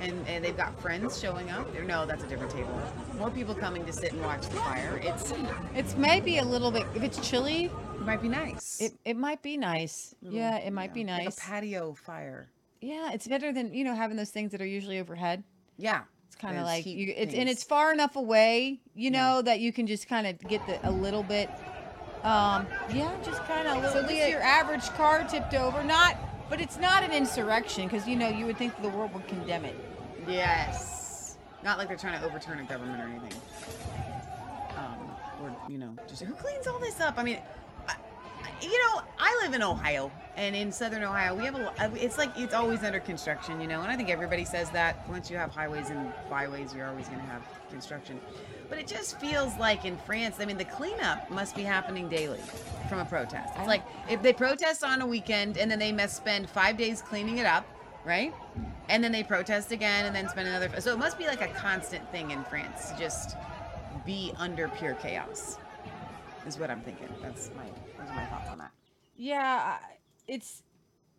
and 0.00 0.12
and 0.28 0.44
they've 0.44 0.56
got 0.56 0.78
friends 0.80 1.18
showing 1.20 1.50
up. 1.50 1.66
No, 1.84 2.04
that's 2.06 2.24
a 2.24 2.26
different 2.26 2.52
table. 2.52 2.80
More 3.18 3.30
people 3.30 3.54
coming 3.54 3.84
to 3.86 3.92
sit 3.92 4.12
and 4.12 4.20
watch 4.22 4.42
the 4.42 4.56
fire. 4.56 5.00
It's 5.02 5.32
It's 5.74 5.96
maybe 5.96 6.38
a 6.38 6.44
little 6.44 6.70
bit 6.70 6.86
if 6.94 7.02
it's 7.02 7.26
chilly, 7.28 7.66
it 7.94 8.00
might 8.02 8.20
be 8.20 8.28
nice. 8.28 8.80
it, 8.80 8.92
it 9.04 9.16
might 9.16 9.42
be 9.42 9.56
nice. 9.56 10.14
Yeah, 10.20 10.56
it 10.58 10.72
might 10.72 10.92
be 10.92 11.00
Yeah, 11.00 11.16
nice. 11.16 11.24
Like 11.26 11.34
a 11.34 11.40
patio 11.40 11.94
fire. 11.94 12.48
yeah, 12.80 13.12
it's 13.12 13.26
better 13.26 13.52
than, 13.52 13.72
you 13.72 13.84
know, 13.84 13.94
having 13.94 14.16
those 14.16 14.30
things 14.30 14.52
that 14.52 14.60
are 14.60 14.66
usually 14.66 14.98
overhead. 14.98 15.42
Yeah, 15.78 16.02
It's 16.26 16.36
kind 16.36 16.56
of 16.56 16.62
Those 16.64 16.72
like 16.72 16.84
heat 16.84 16.98
you 16.98 17.14
it's 17.16 17.32
and 17.32 17.44
things. 17.46 17.50
it's 17.50 17.62
far 17.64 17.92
enough 17.92 18.16
away, 18.16 18.80
you 18.94 19.10
know, 19.10 19.40
that 19.42 19.60
you 19.60 19.72
can 19.72 19.86
just 19.86 20.06
kind 20.08 20.26
of 20.26 20.38
get 20.48 20.66
the 20.66 20.78
a 20.88 20.90
little 20.90 21.22
bit 21.22 21.48
um 22.24 22.66
yeah, 22.92 23.10
just 23.24 23.42
kind 23.44 23.68
of 23.68 23.90
so 23.92 24.00
Leah- 24.00 24.28
your 24.28 24.40
average 24.42 24.84
car 24.90 25.24
tipped 25.24 25.54
over, 25.54 25.82
not 25.84 26.16
but 26.48 26.60
it's 26.60 26.78
not 26.78 27.02
an 27.02 27.12
insurrection 27.12 27.88
because 27.88 28.06
you 28.08 28.16
know 28.16 28.28
you 28.28 28.46
would 28.46 28.56
think 28.56 28.80
the 28.82 28.88
world 28.88 29.12
would 29.14 29.26
condemn 29.28 29.64
it. 29.64 29.76
Yes. 30.28 31.36
Not 31.64 31.78
like 31.78 31.88
they're 31.88 31.96
trying 31.96 32.18
to 32.20 32.26
overturn 32.26 32.60
a 32.60 32.64
government 32.64 33.02
or 33.02 33.06
anything. 33.06 33.40
Um, 34.76 35.10
or, 35.42 35.56
you 35.68 35.78
know, 35.78 35.96
just 36.06 36.22
who 36.22 36.32
cleans 36.34 36.66
all 36.68 36.78
this 36.78 37.00
up? 37.00 37.14
I 37.16 37.22
mean, 37.24 37.38
I- 37.88 37.96
you 38.60 38.70
know, 38.82 39.02
I 39.18 39.40
live 39.42 39.54
in 39.54 39.62
Ohio, 39.62 40.10
and 40.36 40.54
in 40.54 40.70
southern 40.70 41.02
Ohio, 41.02 41.34
we 41.34 41.44
have 41.44 41.54
a. 41.54 41.58
lo- 41.58 41.72
uh, 41.78 41.88
It's 41.94 42.18
like 42.18 42.30
it's 42.36 42.54
always 42.54 42.82
under 42.84 43.00
construction, 43.00 43.60
you 43.60 43.66
know, 43.66 43.80
and 43.82 43.90
I 43.90 43.96
think 43.96 44.10
everybody 44.10 44.44
says 44.44 44.70
that. 44.70 45.08
Once 45.08 45.30
you 45.30 45.36
have 45.36 45.50
highways 45.50 45.90
and 45.90 46.12
byways, 46.30 46.74
you're 46.74 46.86
always 46.86 47.06
going 47.08 47.20
to 47.20 47.26
have 47.26 47.42
construction. 47.70 48.20
But 48.68 48.78
it 48.78 48.86
just 48.86 49.18
feels 49.20 49.56
like 49.58 49.84
in 49.84 49.96
France, 49.98 50.36
I 50.40 50.44
mean, 50.44 50.58
the 50.58 50.64
cleanup 50.64 51.30
must 51.30 51.54
be 51.54 51.62
happening 51.62 52.08
daily 52.08 52.40
from 52.88 52.98
a 52.98 53.04
protest. 53.04 53.52
It's 53.56 53.68
like 53.68 53.82
if 54.10 54.22
they 54.22 54.32
protest 54.32 54.82
on 54.84 55.00
a 55.02 55.06
weekend 55.06 55.56
and 55.56 55.70
then 55.70 55.78
they 55.78 55.92
must 55.92 56.16
spend 56.16 56.50
five 56.50 56.76
days 56.76 57.00
cleaning 57.00 57.38
it 57.38 57.46
up, 57.46 57.64
right? 58.04 58.34
And 58.88 59.02
then 59.04 59.12
they 59.12 59.22
protest 59.22 59.70
again 59.72 60.06
and 60.06 60.14
then 60.14 60.28
spend 60.28 60.48
another. 60.48 60.80
So 60.80 60.92
it 60.92 60.98
must 60.98 61.16
be 61.16 61.26
like 61.26 61.42
a 61.42 61.48
constant 61.54 62.10
thing 62.10 62.32
in 62.32 62.42
France 62.44 62.90
to 62.90 62.98
just 62.98 63.36
be 64.04 64.32
under 64.36 64.68
pure 64.68 64.94
chaos, 64.94 65.58
is 66.46 66.58
what 66.58 66.68
I'm 66.70 66.80
thinking. 66.80 67.08
That's 67.22 67.50
my, 67.56 67.64
those 67.98 68.14
my 68.14 68.24
thoughts 68.26 68.50
on 68.50 68.58
that. 68.58 68.70
Yeah, 69.16 69.76
I- 69.80 69.95
it's 70.28 70.62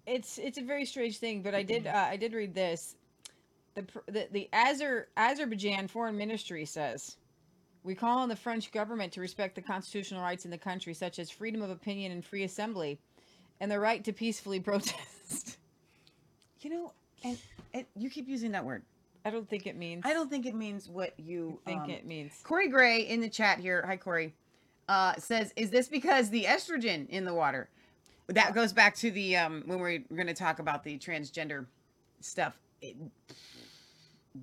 it's 0.06 0.38
it's 0.38 0.58
a 0.58 0.64
very 0.64 0.86
strange 0.86 1.18
thing, 1.20 1.42
but 1.42 1.54
I 1.54 1.64
did 1.64 1.88
uh, 1.88 2.08
I 2.10 2.18
did 2.18 2.34
read 2.34 2.56
this. 2.56 2.96
The 3.76 3.86
the, 4.08 4.28
the 4.32 4.50
Azer, 4.54 5.06
Azerbaijan 5.18 5.88
Foreign 5.88 6.18
Ministry 6.18 6.66
says, 6.66 7.18
"We 7.84 7.94
call 7.94 8.20
on 8.20 8.30
the 8.30 8.36
French 8.36 8.72
government 8.72 9.14
to 9.14 9.22
respect 9.22 9.56
the 9.56 9.62
constitutional 9.62 10.22
rights 10.22 10.46
in 10.46 10.52
the 10.52 10.58
country, 10.58 10.94
such 10.94 11.20
as 11.20 11.30
freedom 11.30 11.62
of 11.62 11.70
opinion 11.70 12.12
and 12.12 12.26
free 12.26 12.44
assembly, 12.44 13.00
and 13.60 13.70
the 13.72 13.80
right 13.80 14.04
to 14.06 14.14
peacefully 14.14 14.60
protest." 14.62 15.58
You 16.62 16.70
know, 16.72 16.94
and, 17.24 17.38
and 17.74 17.86
you 17.96 18.10
keep 18.10 18.28
using 18.28 18.52
that 18.54 18.66
word. 18.66 18.84
I 19.26 19.30
don't 19.30 19.48
think 19.48 19.68
it 19.68 19.76
means. 19.76 20.04
I 20.06 20.14
don't 20.14 20.30
think 20.30 20.46
it 20.46 20.56
means 20.56 20.88
what 20.88 21.14
you 21.20 21.60
think 21.66 21.82
um, 21.82 21.90
it 21.90 22.06
means. 22.06 22.32
Corey 22.44 22.70
Gray 22.70 23.02
in 23.02 23.20
the 23.20 23.30
chat 23.30 23.60
here, 23.60 23.84
hi 23.86 23.98
Corey, 23.98 24.34
uh, 24.88 25.16
says, 25.18 25.52
"Is 25.58 25.70
this 25.70 25.90
because 25.90 26.30
the 26.30 26.46
estrogen 26.46 27.10
in 27.10 27.26
the 27.26 27.34
water?" 27.34 27.70
That 28.28 28.54
goes 28.54 28.74
back 28.74 28.96
to 28.98 29.12
the 29.12 29.38
um, 29.38 29.64
when 29.66 29.80
we're 29.80 30.00
going 30.14 30.28
to 30.28 30.34
talk 30.34 30.60
about 30.60 30.84
the 30.84 30.98
transgender 30.98 31.66
stuff. 32.20 32.58
It, 32.82 32.96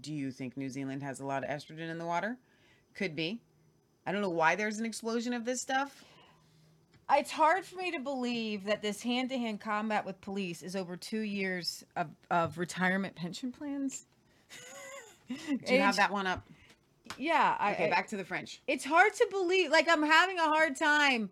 do 0.01 0.13
you 0.13 0.31
think 0.31 0.57
New 0.57 0.69
Zealand 0.71 1.03
has 1.03 1.21
a 1.21 1.27
lot 1.27 1.45
of 1.45 1.51
estrogen 1.51 1.91
in 1.91 1.99
the 1.99 2.07
water? 2.07 2.37
Could 2.95 3.15
be. 3.15 3.41
I 4.07 4.13
don't 4.13 4.23
know 4.23 4.31
why 4.31 4.55
there's 4.55 4.79
an 4.79 4.87
explosion 4.87 5.33
of 5.33 5.45
this 5.45 5.61
stuff. 5.61 6.05
It's 7.13 7.31
hard 7.31 7.65
for 7.67 7.77
me 7.77 7.91
to 7.91 7.99
believe 8.01 8.65
that 8.65 8.81
this 8.81 9.03
hand-to-hand 9.03 9.61
combat 9.61 10.07
with 10.07 10.19
police 10.23 10.63
is 10.63 10.75
over 10.75 10.97
two 10.97 11.21
years 11.21 11.85
of, 11.97 12.09
of 12.31 12.57
retirement 12.57 13.15
pension 13.15 13.53
plans. 13.53 14.07
Do 15.29 15.75
you 15.75 15.81
have 15.81 15.97
that 15.97 16.11
one 16.11 16.27
up? 16.27 16.47
Yeah. 17.19 17.57
I, 17.59 17.73
Okay, 17.73 17.87
I- 17.87 17.91
back 17.91 18.09
to 18.09 18.17
the 18.17 18.25
French. 18.25 18.63
it's 18.67 18.85
hard 18.85 19.13
to 19.15 19.27
believe 19.31 19.71
like 19.71 19.87
i'm 19.89 20.03
having 20.03 20.39
a 20.39 20.45
hard 20.45 20.77
time 20.77 21.29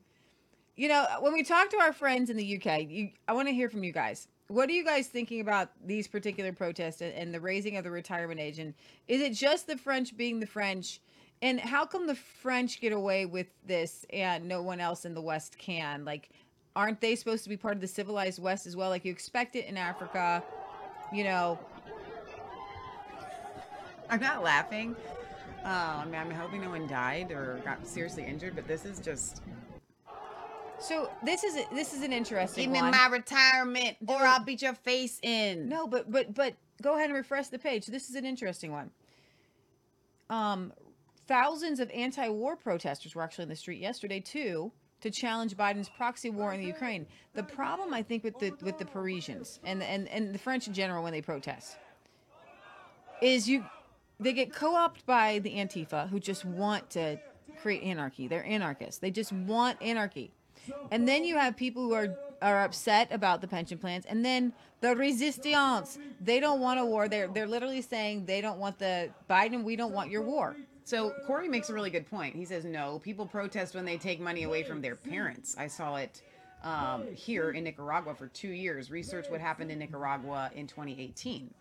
you 0.82 0.88
know 0.88 1.06
when 1.20 1.32
we 1.32 1.44
talk 1.44 1.70
to 1.70 1.78
our 1.78 1.92
friends 1.92 2.28
in 2.28 2.36
the 2.36 2.56
uk 2.56 2.82
you, 2.88 3.10
i 3.28 3.32
want 3.32 3.46
to 3.46 3.54
hear 3.54 3.68
from 3.68 3.84
you 3.84 3.92
guys. 3.92 4.26
What 4.48 4.68
are 4.68 4.72
you 4.72 4.84
guys 4.84 5.06
thinking 5.06 5.40
about 5.40 5.70
these 5.86 6.08
particular 6.08 6.52
protests 6.52 7.00
and, 7.00 7.14
and 7.14 7.32
the 7.32 7.40
raising 7.40 7.78
of 7.78 7.84
the 7.84 7.90
retirement 7.90 8.38
age? 8.38 8.58
And 8.58 8.74
is 9.08 9.22
it 9.22 9.32
just 9.32 9.66
the 9.66 9.78
french 9.78 10.14
being 10.14 10.40
the 10.40 10.46
french? 10.46 11.00
And 11.40 11.58
how 11.58 11.86
come 11.86 12.06
the 12.06 12.16
french 12.16 12.78
get 12.78 12.92
away 12.92 13.24
with 13.24 13.46
this 13.64 14.04
and 14.12 14.46
no 14.46 14.60
one 14.60 14.78
else 14.78 15.06
in 15.06 15.14
the 15.14 15.22
west 15.22 15.56
can? 15.56 16.04
Like 16.04 16.30
aren't 16.74 17.00
they 17.00 17.14
supposed 17.14 17.44
to 17.44 17.48
be 17.48 17.56
part 17.56 17.76
of 17.76 17.80
the 17.80 17.86
civilized 17.86 18.42
west 18.42 18.66
as 18.66 18.76
well? 18.76 18.90
Like 18.90 19.04
you 19.04 19.12
expect 19.12 19.56
it 19.56 19.66
in 19.66 19.76
africa 19.76 20.42
you 21.12 21.24
know? 21.24 21.58
I'm 24.10 24.20
not 24.20 24.42
laughing. 24.42 24.96
Uh, 25.64 26.02
I 26.02 26.04
mean, 26.06 26.14
I'm 26.16 26.30
hoping 26.30 26.62
no 26.62 26.70
one 26.70 26.88
died 26.88 27.30
or 27.30 27.60
got 27.64 27.86
seriously 27.86 28.24
injured, 28.24 28.56
but 28.56 28.66
this 28.66 28.84
is 28.84 28.98
just 28.98 29.42
so 30.82 31.10
this 31.22 31.44
is 31.44 31.58
this 31.72 31.92
is 31.92 32.02
an 32.02 32.12
interesting 32.12 32.64
Give 32.64 32.72
me 32.72 32.80
one. 32.80 32.90
my 32.90 33.06
retirement, 33.08 33.96
or 34.06 34.18
I'll 34.18 34.44
beat 34.44 34.62
your 34.62 34.74
face 34.74 35.18
in. 35.22 35.68
No, 35.68 35.86
but 35.86 36.10
but 36.10 36.34
but 36.34 36.54
go 36.82 36.94
ahead 36.96 37.06
and 37.06 37.14
refresh 37.14 37.48
the 37.48 37.58
page. 37.58 37.86
This 37.86 38.10
is 38.10 38.16
an 38.16 38.24
interesting 38.24 38.72
one. 38.72 38.90
Um, 40.28 40.72
thousands 41.26 41.78
of 41.80 41.90
anti-war 41.90 42.56
protesters 42.56 43.14
were 43.14 43.22
actually 43.22 43.44
in 43.44 43.48
the 43.48 43.56
street 43.56 43.80
yesterday 43.80 44.20
too 44.20 44.72
to 45.00 45.10
challenge 45.10 45.56
Biden's 45.56 45.88
proxy 45.88 46.30
war 46.30 46.52
in 46.52 46.60
the 46.60 46.66
Ukraine. 46.66 47.06
The 47.34 47.42
problem, 47.42 47.92
I 47.92 48.02
think, 48.02 48.24
with 48.24 48.38
the 48.38 48.52
with 48.62 48.78
the 48.78 48.86
Parisians 48.86 49.60
and 49.64 49.82
and 49.82 50.08
and 50.08 50.34
the 50.34 50.38
French 50.38 50.66
in 50.66 50.74
general 50.74 51.02
when 51.02 51.12
they 51.12 51.22
protest 51.22 51.76
is 53.20 53.48
you 53.48 53.64
they 54.18 54.32
get 54.32 54.52
co-opted 54.52 55.04
by 55.06 55.38
the 55.40 55.50
Antifa 55.50 56.08
who 56.08 56.20
just 56.20 56.44
want 56.44 56.90
to 56.90 57.18
create 57.60 57.82
anarchy. 57.82 58.28
They're 58.28 58.44
anarchists. 58.44 58.98
They 58.98 59.10
just 59.10 59.32
want 59.32 59.80
anarchy. 59.82 60.32
And 60.90 61.06
then 61.08 61.24
you 61.24 61.36
have 61.36 61.56
people 61.56 61.82
who 61.82 61.94
are 61.94 62.16
are 62.40 62.64
upset 62.64 63.08
about 63.12 63.40
the 63.40 63.46
pension 63.46 63.78
plans, 63.78 64.04
and 64.04 64.24
then 64.24 64.52
the 64.80 64.96
resistance. 64.96 65.98
They 66.20 66.40
don't 66.40 66.60
want 66.60 66.80
a 66.80 66.84
war. 66.84 67.08
They're 67.08 67.28
they're 67.28 67.46
literally 67.46 67.82
saying 67.82 68.26
they 68.26 68.40
don't 68.40 68.58
want 68.58 68.78
the 68.78 69.10
Biden. 69.30 69.62
We 69.62 69.76
don't 69.76 69.92
want 69.92 70.10
your 70.10 70.22
war. 70.22 70.56
So 70.84 71.12
Corey 71.26 71.48
makes 71.48 71.70
a 71.70 71.74
really 71.74 71.90
good 71.90 72.10
point. 72.10 72.34
He 72.34 72.44
says 72.44 72.64
no, 72.64 72.98
people 72.98 73.26
protest 73.26 73.74
when 73.74 73.84
they 73.84 73.96
take 73.96 74.20
money 74.20 74.42
away 74.42 74.62
from 74.64 74.80
their 74.80 74.96
parents. 74.96 75.54
I 75.56 75.68
saw 75.68 75.96
it 75.96 76.22
um, 76.64 77.06
here 77.14 77.52
in 77.52 77.64
Nicaragua 77.64 78.14
for 78.14 78.26
two 78.28 78.48
years. 78.48 78.90
Research 78.90 79.30
what 79.30 79.40
happened 79.40 79.70
in 79.70 79.78
Nicaragua 79.78 80.50
in 80.54 80.66
2018. 80.66 81.52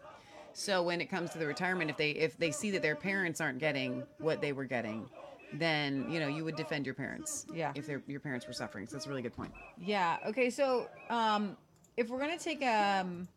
So 0.54 0.84
when 0.84 0.99
it 0.99 1.06
comes 1.06 1.32
to 1.32 1.38
the 1.38 1.47
retirement, 1.47 1.89
if 1.89 1.97
they 1.97 2.12
if 2.12 2.38
they 2.38 2.52
see 2.52 2.72
that 2.72 2.82
their 2.82 2.95
parents 2.95 3.39
aren't 3.39 3.60
getting 3.60 4.04
what 4.18 4.41
they 4.41 4.52
were 4.52 4.66
getting, 4.66 5.08
then 5.54 6.10
you 6.10 6.20
know 6.20 6.28
you 6.28 6.43
would 6.43 6.56
defend 6.56 6.86
your 6.86 6.95
parents. 6.95 7.45
Yeah. 7.54 7.74
If 7.76 7.88
your 7.89 8.20
parents 8.20 8.47
were 8.47 8.54
suffering, 8.54 8.88
so 8.88 8.93
that's 8.95 9.06
a 9.06 9.10
really 9.10 9.22
good 9.22 9.36
point. 9.36 9.52
Yeah. 9.78 10.18
Okay. 10.28 10.49
So 10.49 10.88
um, 11.10 11.58
if 11.97 12.10
we're 12.10 12.20
gonna 12.20 12.38
take 12.38 12.64
um 12.64 13.28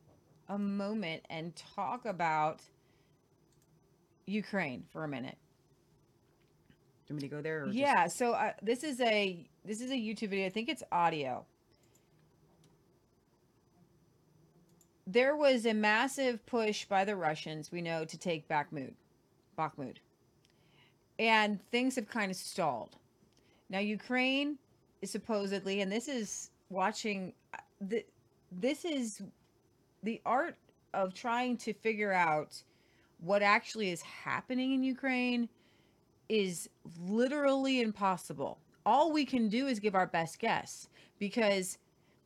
a 0.48 0.58
moment 0.58 1.22
and 1.30 1.54
talk 1.74 2.04
about 2.04 2.60
Ukraine 4.26 4.84
for 4.92 5.04
a 5.04 5.08
minute. 5.08 5.36
Do 7.06 7.12
you 7.12 7.14
want 7.16 7.22
me 7.22 7.28
to 7.28 7.34
go 7.36 7.42
there? 7.42 7.62
Or 7.62 7.66
just- 7.66 7.76
Yeah, 7.78 8.06
so 8.06 8.32
uh, 8.32 8.52
this 8.62 8.82
is 8.84 9.00
a 9.00 9.46
this 9.64 9.80
is 9.80 9.90
a 9.90 9.94
YouTube 9.94 10.28
video. 10.30 10.46
I 10.46 10.50
think 10.50 10.68
it's 10.68 10.82
audio. 10.92 11.44
There 15.06 15.36
was 15.36 15.66
a 15.66 15.74
massive 15.74 16.44
push 16.46 16.86
by 16.86 17.04
the 17.04 17.14
Russians, 17.14 17.70
we 17.70 17.82
know, 17.82 18.06
to 18.06 18.16
take 18.16 18.48
Bakhmut, 18.48 18.94
Bakhmut, 19.58 19.96
and 21.18 21.60
things 21.70 21.96
have 21.96 22.08
kind 22.08 22.30
of 22.30 22.36
stalled. 22.36 22.96
Now 23.70 23.78
Ukraine 23.78 24.58
is 25.02 25.10
supposedly, 25.10 25.80
and 25.80 25.90
this 25.90 26.08
is 26.08 26.50
watching, 26.70 27.32
uh, 27.52 27.58
the, 27.80 28.04
this 28.52 28.84
is 28.84 29.22
the 30.02 30.20
art 30.26 30.56
of 30.92 31.14
trying 31.14 31.56
to 31.58 31.72
figure 31.72 32.12
out 32.12 32.62
what 33.20 33.42
actually 33.42 33.90
is 33.90 34.02
happening 34.02 34.72
in 34.72 34.82
Ukraine 34.82 35.48
is 36.28 36.68
literally 37.00 37.80
impossible. 37.80 38.58
All 38.86 39.12
we 39.12 39.24
can 39.24 39.48
do 39.48 39.66
is 39.66 39.78
give 39.78 39.94
our 39.94 40.06
best 40.06 40.38
guess 40.38 40.88
because 41.18 41.78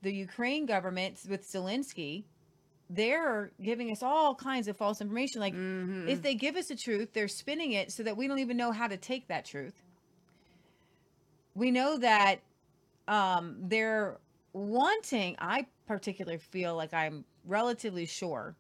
the 0.03 0.13
Ukraine 0.13 0.67
government 0.67 1.21
with 1.29 1.47
Zelensky, 1.51 2.25
they're 2.91 3.51
giving 3.63 3.91
us 3.91 4.03
all 4.03 4.35
kinds 4.35 4.69
of 4.69 4.77
false 4.77 5.01
information. 5.01 5.41
Like, 5.41 5.55
Mhm. 5.55 6.09
if 6.09 6.23
they 6.23 6.35
give 6.35 6.57
us 6.57 6.69
the 6.69 6.77
truth, 6.77 7.13
they're 7.13 7.29
spinning 7.29 7.73
it 7.73 7.93
so 7.93 8.03
that 8.03 8.17
we 8.17 8.27
don't 8.27 8.39
even 8.39 8.57
know 8.57 8.73
how 8.73 8.87
to 8.89 8.97
take 8.97 9.29
that 9.29 9.45
truth. 9.45 9.75
We 11.55 11.71
know 11.71 11.99
that 11.99 12.41
um, 13.09 13.57
they're 13.59 14.19
wanting, 14.53 15.35
I 15.39 15.67
particularly 15.87 16.39
feel 16.39 16.77
like 16.77 16.93
I'm 16.93 17.25
relatively 17.47 18.05
sure, 18.05 18.55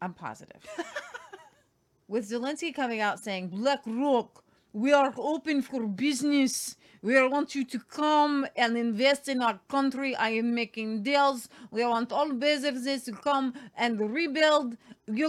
I'm 0.00 0.14
positive. 0.14 0.64
With 2.08 2.30
Zelensky 2.30 2.74
coming 2.74 3.00
out 3.00 3.18
saying, 3.20 3.48
BlackRock, 3.48 4.42
we 4.72 4.92
are 4.92 5.12
open 5.18 5.60
for 5.60 5.86
business. 5.86 6.76
We 7.06 7.14
want 7.28 7.54
you 7.54 7.64
to 7.74 7.78
come 8.02 8.46
and 8.56 8.76
invest 8.76 9.28
in 9.28 9.38
our 9.40 9.60
country. 9.68 10.10
I 10.16 10.30
am 10.30 10.48
making 10.62 11.04
deals. 11.04 11.48
We 11.70 11.84
want 11.94 12.10
all 12.16 12.32
businesses 12.32 13.04
to 13.04 13.12
come 13.12 13.54
and 13.76 13.92
rebuild 14.18 14.76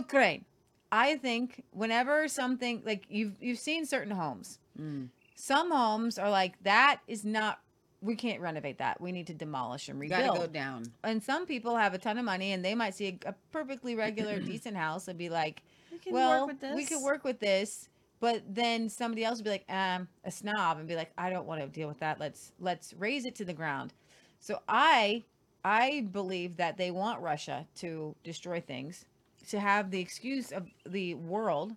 Ukraine. 0.02 0.44
I 0.92 1.18
think 1.26 1.64
whenever 1.82 2.28
something 2.42 2.76
like 2.90 3.04
you've 3.18 3.36
you've 3.46 3.60
seen 3.70 3.82
certain 3.86 4.16
homes, 4.24 4.48
Mm. 4.80 5.10
some 5.36 5.68
homes 5.72 6.14
are 6.24 6.32
like 6.42 6.54
that 6.64 6.96
is 7.08 7.22
not. 7.38 7.54
We 8.10 8.16
can't 8.16 8.42
renovate 8.50 8.78
that. 8.86 8.96
We 9.06 9.12
need 9.12 9.28
to 9.28 9.34
demolish 9.46 9.90
and 9.90 10.00
rebuild 10.00 10.26
gotta 10.28 10.40
go 10.40 10.48
down. 10.64 10.80
and 11.04 11.18
some 11.32 11.44
people 11.54 11.74
have 11.84 11.94
a 11.94 12.02
ton 12.06 12.16
of 12.22 12.26
money 12.34 12.50
and 12.54 12.60
they 12.68 12.76
might 12.82 12.94
see 13.00 13.08
a, 13.26 13.30
a 13.32 13.36
perfectly 13.58 13.94
regular 13.96 14.36
decent 14.52 14.78
house 14.78 15.04
and 15.10 15.18
be 15.26 15.30
like 15.30 15.62
We 15.92 15.98
can 16.04 16.14
well 16.14 16.42
work 16.42 16.48
with 16.52 16.60
this. 16.62 16.76
we 16.80 16.86
could 16.86 17.04
work 17.12 17.24
with 17.30 17.40
this 17.40 17.90
but 18.20 18.44
then 18.50 18.90
somebody 18.90 19.24
else 19.24 19.38
would 19.38 19.46
be 19.46 19.52
like 19.52 19.66
um 19.70 20.08
a 20.24 20.32
snob 20.32 20.80
and 20.80 20.88
be 20.88 20.96
like 20.96 21.12
i 21.18 21.30
don't 21.30 21.46
want 21.46 21.62
to 21.62 21.68
deal 21.68 21.88
with 21.88 22.00
that. 22.00 22.20
Let's 22.20 22.52
let's 22.60 22.94
raze 22.94 23.26
it 23.26 23.36
to 23.36 23.46
the 23.46 23.54
ground. 23.54 23.94
So 24.40 24.60
i 24.68 25.24
i 25.64 26.08
believe 26.12 26.58
that 26.58 26.78
they 26.78 26.92
want 26.92 27.22
russia 27.22 27.66
to 27.76 28.16
destroy 28.24 28.62
things 28.62 29.06
to 29.50 29.60
have 29.60 29.92
the 29.92 30.00
excuse 30.00 30.52
of 30.52 30.68
the 30.86 31.16
world 31.16 31.76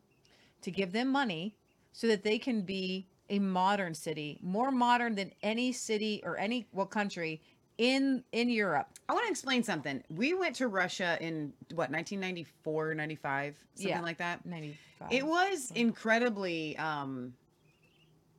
to 0.62 0.70
give 0.70 0.92
them 0.92 1.08
money 1.08 1.54
so 1.92 2.06
that 2.06 2.22
they 2.22 2.38
can 2.38 2.62
be 2.62 3.06
a 3.30 3.38
modern 3.38 3.94
city 3.94 4.38
more 4.42 4.70
modern 4.70 5.14
than 5.14 5.32
any 5.42 5.72
city 5.72 6.20
or 6.24 6.38
any 6.38 6.66
well 6.72 6.86
country 6.86 7.40
in 7.80 8.22
in 8.32 8.48
europe 8.50 8.86
I 9.08 9.12
want 9.12 9.24
to 9.26 9.30
explain 9.32 9.64
something. 9.64 10.04
We 10.08 10.34
went 10.34 10.54
to 10.56 10.68
Russia 10.68 11.18
in 11.20 11.52
what 11.70 11.90
1994, 11.90 12.94
95, 12.94 13.56
something 13.74 13.88
Yeah. 13.90 14.00
like 14.02 14.18
that. 14.18 14.46
95 14.46 15.08
It 15.10 15.26
was 15.26 15.72
incredibly. 15.74 16.76
um 16.78 17.34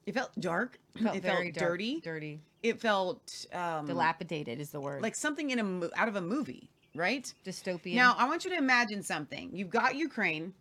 It 0.05 0.13
felt 0.13 0.31
dark. 0.39 0.79
felt 1.03 1.15
it 1.17 1.23
very 1.23 1.51
felt 1.51 1.55
dark- 1.55 1.71
dirty. 1.71 1.99
dirty 2.01 2.39
It 2.63 2.79
felt 2.79 3.45
um 3.51 3.85
dilapidated 3.85 4.61
is 4.61 4.69
the 4.71 4.79
word 4.79 5.01
like 5.01 5.15
something 5.15 5.49
in 5.49 5.59
a 5.59 5.63
mo- 5.63 5.89
out 5.97 6.07
of 6.07 6.15
a 6.15 6.21
movie, 6.21 6.69
right? 6.95 7.25
dystopian 7.43 7.95
Now, 7.95 8.15
I 8.17 8.25
want 8.29 8.45
you 8.45 8.51
to 8.51 8.57
imagine 8.57 9.01
something. 9.03 9.45
You've 9.57 9.69
got 9.81 9.95
Ukraine, 9.95 10.53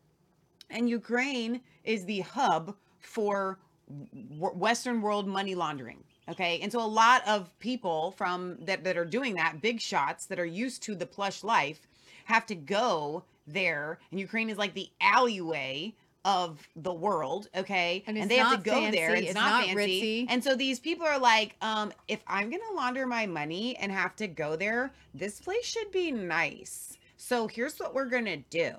and 0.71 0.89
Ukraine 0.89 1.61
is 1.85 2.05
the 2.05 2.21
hub 2.21 2.77
for 2.99 3.61
w- 3.89 4.57
Western 4.67 5.03
world 5.03 5.27
money 5.29 5.55
laundering. 5.55 6.03
Okay, 6.31 6.61
and 6.63 6.71
so 6.71 6.81
a 6.81 6.87
lot 6.87 7.27
of 7.27 7.59
people 7.59 8.13
from 8.13 8.57
that 8.63 8.85
that 8.85 8.97
are 8.97 9.05
doing 9.05 9.35
that, 9.35 9.61
big 9.61 9.81
shots 9.81 10.27
that 10.27 10.39
are 10.39 10.47
used 10.47 10.83
to 10.85 10.95
the 10.95 11.07
plush 11.07 11.43
life, 11.43 11.87
have 12.27 12.47
to 12.47 12.55
go 12.55 13.25
there, 13.47 13.99
and 14.11 14.21
Ukraine 14.21 14.49
is 14.49 14.59
like 14.59 14.75
the 14.75 14.89
alleyway 15.01 15.93
of 16.25 16.69
the 16.77 16.93
world. 16.93 17.49
Okay, 17.57 18.05
And 18.07 18.17
it's 18.17 18.29
they 18.29 18.37
have 18.37 18.63
to 18.63 18.71
go 18.71 18.91
there. 18.91 19.15
It's, 19.15 19.29
it's 19.29 19.35
not, 19.35 19.51
not 19.51 19.65
fancy, 19.65 20.25
ritzy. 20.25 20.27
and 20.29 20.45
so 20.45 20.55
these 20.55 20.79
people 20.79 21.07
are 21.07 21.19
like, 21.19 21.57
um, 21.63 21.93
if 22.09 22.21
I'm 22.27 22.51
gonna 22.51 22.63
launder 22.75 23.07
my 23.07 23.27
money 23.27 23.77
and 23.77 23.91
have 23.91 24.15
to 24.17 24.27
go 24.29 24.55
there, 24.57 24.93
this 25.15 25.41
place 25.41 25.65
should 25.65 25.91
be 25.91 26.13
nice. 26.13 26.99
So 27.17 27.49
here's 27.49 27.79
what 27.79 27.95
we're 27.95 28.07
gonna 28.07 28.39
do: 28.51 28.73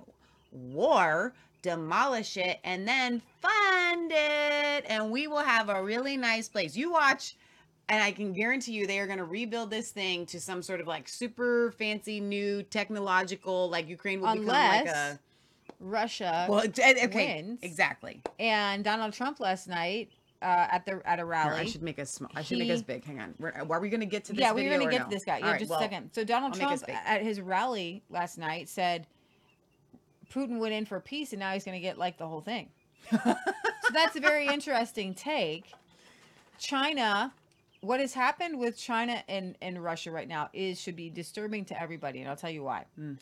war, 0.51 1.33
demolish 1.61 2.37
it, 2.37 2.59
and 2.63 2.87
then 2.87 3.21
fund 3.41 4.11
it, 4.11 4.85
and 4.87 5.11
we 5.11 5.27
will 5.27 5.39
have 5.39 5.69
a 5.69 5.83
really 5.83 6.15
nice 6.15 6.47
place. 6.47 6.75
You 6.77 6.91
watch. 6.93 7.35
And 7.89 8.01
I 8.01 8.11
can 8.11 8.31
guarantee 8.31 8.71
you 8.71 8.87
they 8.87 8.99
are 8.99 9.05
going 9.05 9.17
to 9.17 9.25
rebuild 9.25 9.69
this 9.69 9.91
thing 9.91 10.25
to 10.27 10.39
some 10.39 10.61
sort 10.61 10.79
of 10.79 10.87
like 10.87 11.09
super 11.09 11.73
fancy 11.77 12.19
new 12.21 12.63
technological, 12.63 13.69
like 13.69 13.89
Ukraine 13.89 14.21
will 14.21 14.31
become 14.31 14.47
like 14.47 14.85
a. 14.87 15.19
russia 15.79 16.45
Well, 16.49 16.63
okay, 16.63 17.09
wins. 17.13 17.59
exactly. 17.63 18.21
and 18.39 18.83
donald 18.83 19.13
trump 19.13 19.39
last 19.39 19.67
night 19.67 20.09
uh, 20.41 20.67
at 20.71 20.85
the 20.85 21.01
at 21.05 21.19
a 21.19 21.21
Here, 21.21 21.25
rally 21.25 21.59
I 21.59 21.65
should 21.65 21.83
make 21.83 21.99
us 21.99 22.09
small. 22.11 22.31
I 22.33 22.41
should 22.41 22.57
make 22.57 22.71
us 22.71 22.81
big. 22.81 23.03
Hang 23.05 23.19
on. 23.19 23.35
We're, 23.39 23.51
are 23.51 23.79
we 23.79 23.89
going 23.89 23.99
to 23.99 24.07
get 24.07 24.23
to 24.25 24.33
this? 24.33 24.39
Guy? 24.39 24.47
Yeah 24.47 24.51
we're 24.53 24.69
gonna 24.77 24.89
get 24.89 25.01
no? 25.01 25.03
to 25.05 25.09
this 25.09 25.23
guy 25.25 25.37
yeah 25.37 25.51
right, 25.51 25.59
just 25.59 25.69
well, 25.69 25.79
a 25.79 25.83
second 25.83 26.09
so 26.13 26.23
donald 26.23 26.53
I'll 26.53 26.77
trump 26.77 26.83
at 26.89 27.21
his 27.21 27.41
rally 27.41 28.03
last 28.09 28.37
night 28.37 28.69
said 28.69 29.05
putin 30.33 30.59
went 30.59 30.73
in 30.73 30.85
for 30.85 30.99
peace 30.99 31.33
and 31.33 31.39
now 31.39 31.51
he's 31.53 31.63
gonna 31.63 31.79
get 31.79 31.97
like 31.97 32.17
the 32.17 32.27
whole 32.27 32.41
thing 32.41 32.69
so 33.11 33.35
that's 33.93 34.15
a 34.15 34.19
very 34.19 34.47
interesting 34.47 35.13
take 35.13 35.73
china 36.57 37.33
what 37.81 37.99
has 37.99 38.13
happened 38.13 38.57
with 38.59 38.77
china 38.77 39.23
and, 39.27 39.57
and 39.61 39.83
russia 39.83 40.11
right 40.11 40.27
now 40.27 40.49
is 40.53 40.79
should 40.79 40.95
be 40.95 41.09
disturbing 41.09 41.65
to 41.65 41.79
everybody 41.81 42.19
and 42.19 42.29
i'll 42.29 42.35
tell 42.35 42.49
you 42.51 42.63
why 42.63 42.85
Mm. 42.99 43.17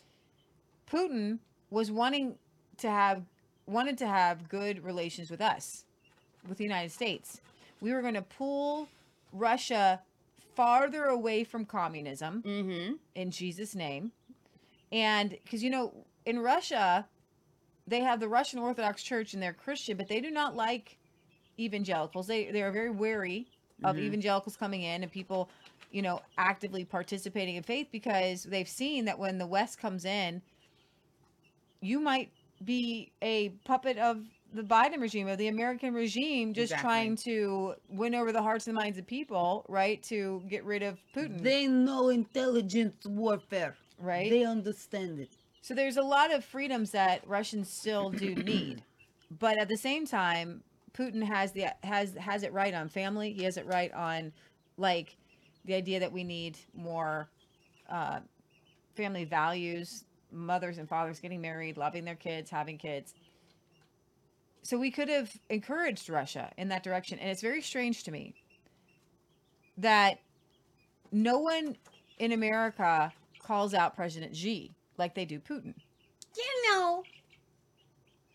putin 0.90 1.38
was 1.70 1.90
wanting 1.90 2.34
to 2.78 2.90
have 2.90 3.22
wanted 3.66 3.96
to 3.98 4.06
have 4.06 4.48
good 4.48 4.84
relations 4.84 5.30
with 5.30 5.40
us 5.40 5.84
with 6.48 6.58
the 6.58 6.64
united 6.64 6.90
states 6.92 7.40
we 7.80 7.92
were 7.92 8.02
going 8.02 8.14
to 8.14 8.22
pull 8.22 8.88
russia 9.32 10.00
farther 10.56 11.04
away 11.04 11.44
from 11.44 11.64
communism 11.64 12.42
Mm-hmm. 12.46 12.94
in 13.14 13.30
jesus 13.30 13.74
name 13.74 14.12
and 14.92 15.30
because 15.30 15.62
you 15.62 15.70
know 15.70 15.92
in 16.26 16.38
russia 16.40 17.06
they 17.86 18.00
have 18.00 18.20
the 18.20 18.28
russian 18.28 18.58
orthodox 18.58 19.02
church 19.02 19.32
and 19.34 19.42
they're 19.42 19.52
christian 19.54 19.96
but 19.96 20.08
they 20.08 20.20
do 20.20 20.30
not 20.30 20.54
like 20.56 20.98
evangelicals 21.58 22.26
they 22.26 22.50
they 22.50 22.62
are 22.62 22.72
very 22.72 22.90
wary 22.90 23.46
of 23.84 23.96
Mhm. 23.96 24.00
evangelicals 24.00 24.56
coming 24.56 24.82
in 24.82 25.02
and 25.02 25.10
people 25.12 25.50
you 25.90 26.02
know 26.02 26.20
actively 26.38 26.84
participating 26.84 27.56
in 27.56 27.62
faith 27.62 27.88
because 27.92 28.44
they've 28.44 28.68
seen 28.68 29.04
that 29.06 29.18
when 29.18 29.38
the 29.38 29.46
west 29.46 29.78
comes 29.78 30.04
in 30.04 30.42
you 31.80 32.00
might 32.00 32.30
be 32.64 33.12
a 33.22 33.50
puppet 33.64 33.98
of 33.98 34.22
the 34.52 34.62
biden 34.62 35.00
regime 35.00 35.28
of 35.28 35.38
the 35.38 35.48
american 35.48 35.94
regime 35.94 36.52
just 36.52 36.72
Exactly. 36.72 36.88
trying 36.88 37.16
to 37.16 37.74
win 37.88 38.14
over 38.14 38.32
the 38.32 38.42
hearts 38.42 38.66
and 38.66 38.74
minds 38.76 38.98
of 38.98 39.06
people 39.06 39.64
right 39.68 40.02
to 40.02 40.42
get 40.48 40.64
rid 40.64 40.82
of 40.82 40.98
putin 41.14 41.40
They 41.42 41.66
know 41.66 42.08
intelligence 42.08 43.04
warfare. 43.06 43.76
right 43.98 44.30
They 44.30 44.44
understand 44.44 45.20
it. 45.20 45.30
So 45.62 45.74
there's 45.74 45.96
a 45.96 46.02
lot 46.02 46.32
of 46.34 46.44
freedoms 46.44 46.90
that 46.92 47.26
Russians 47.26 47.70
still 47.70 48.10
do 48.10 48.34
need. 48.34 48.82
But 49.30 49.58
at 49.58 49.68
the 49.68 49.76
same 49.76 50.06
time, 50.06 50.62
Putin 50.94 51.22
has 51.22 51.52
the 51.52 51.66
has 51.82 52.14
has 52.14 52.42
it 52.42 52.52
right 52.52 52.74
on 52.74 52.88
family. 52.88 53.32
He 53.32 53.44
has 53.44 53.56
it 53.56 53.66
right 53.66 53.92
on 53.92 54.32
like 54.76 55.16
the 55.64 55.74
idea 55.74 56.00
that 56.00 56.12
we 56.12 56.24
need 56.24 56.58
more 56.74 57.28
uh, 57.88 58.20
family 58.96 59.24
values, 59.24 60.04
mothers 60.32 60.78
and 60.78 60.88
fathers 60.88 61.20
getting 61.20 61.40
married, 61.40 61.76
loving 61.76 62.04
their 62.04 62.14
kids, 62.14 62.50
having 62.50 62.78
kids. 62.78 63.14
So 64.62 64.78
we 64.78 64.90
could 64.90 65.08
have 65.08 65.30
encouraged 65.48 66.08
Russia 66.08 66.50
in 66.56 66.68
that 66.68 66.82
direction. 66.82 67.18
And 67.18 67.30
it's 67.30 67.42
very 67.42 67.62
strange 67.62 68.04
to 68.04 68.10
me 68.10 68.34
that 69.78 70.18
no 71.12 71.38
one 71.38 71.76
in 72.18 72.32
America 72.32 73.12
calls 73.42 73.74
out 73.74 73.96
President 73.96 74.36
Xi 74.36 74.74
like 74.98 75.14
they 75.14 75.24
do 75.24 75.40
Putin. 75.40 75.74
You 76.36 76.70
know. 76.70 77.02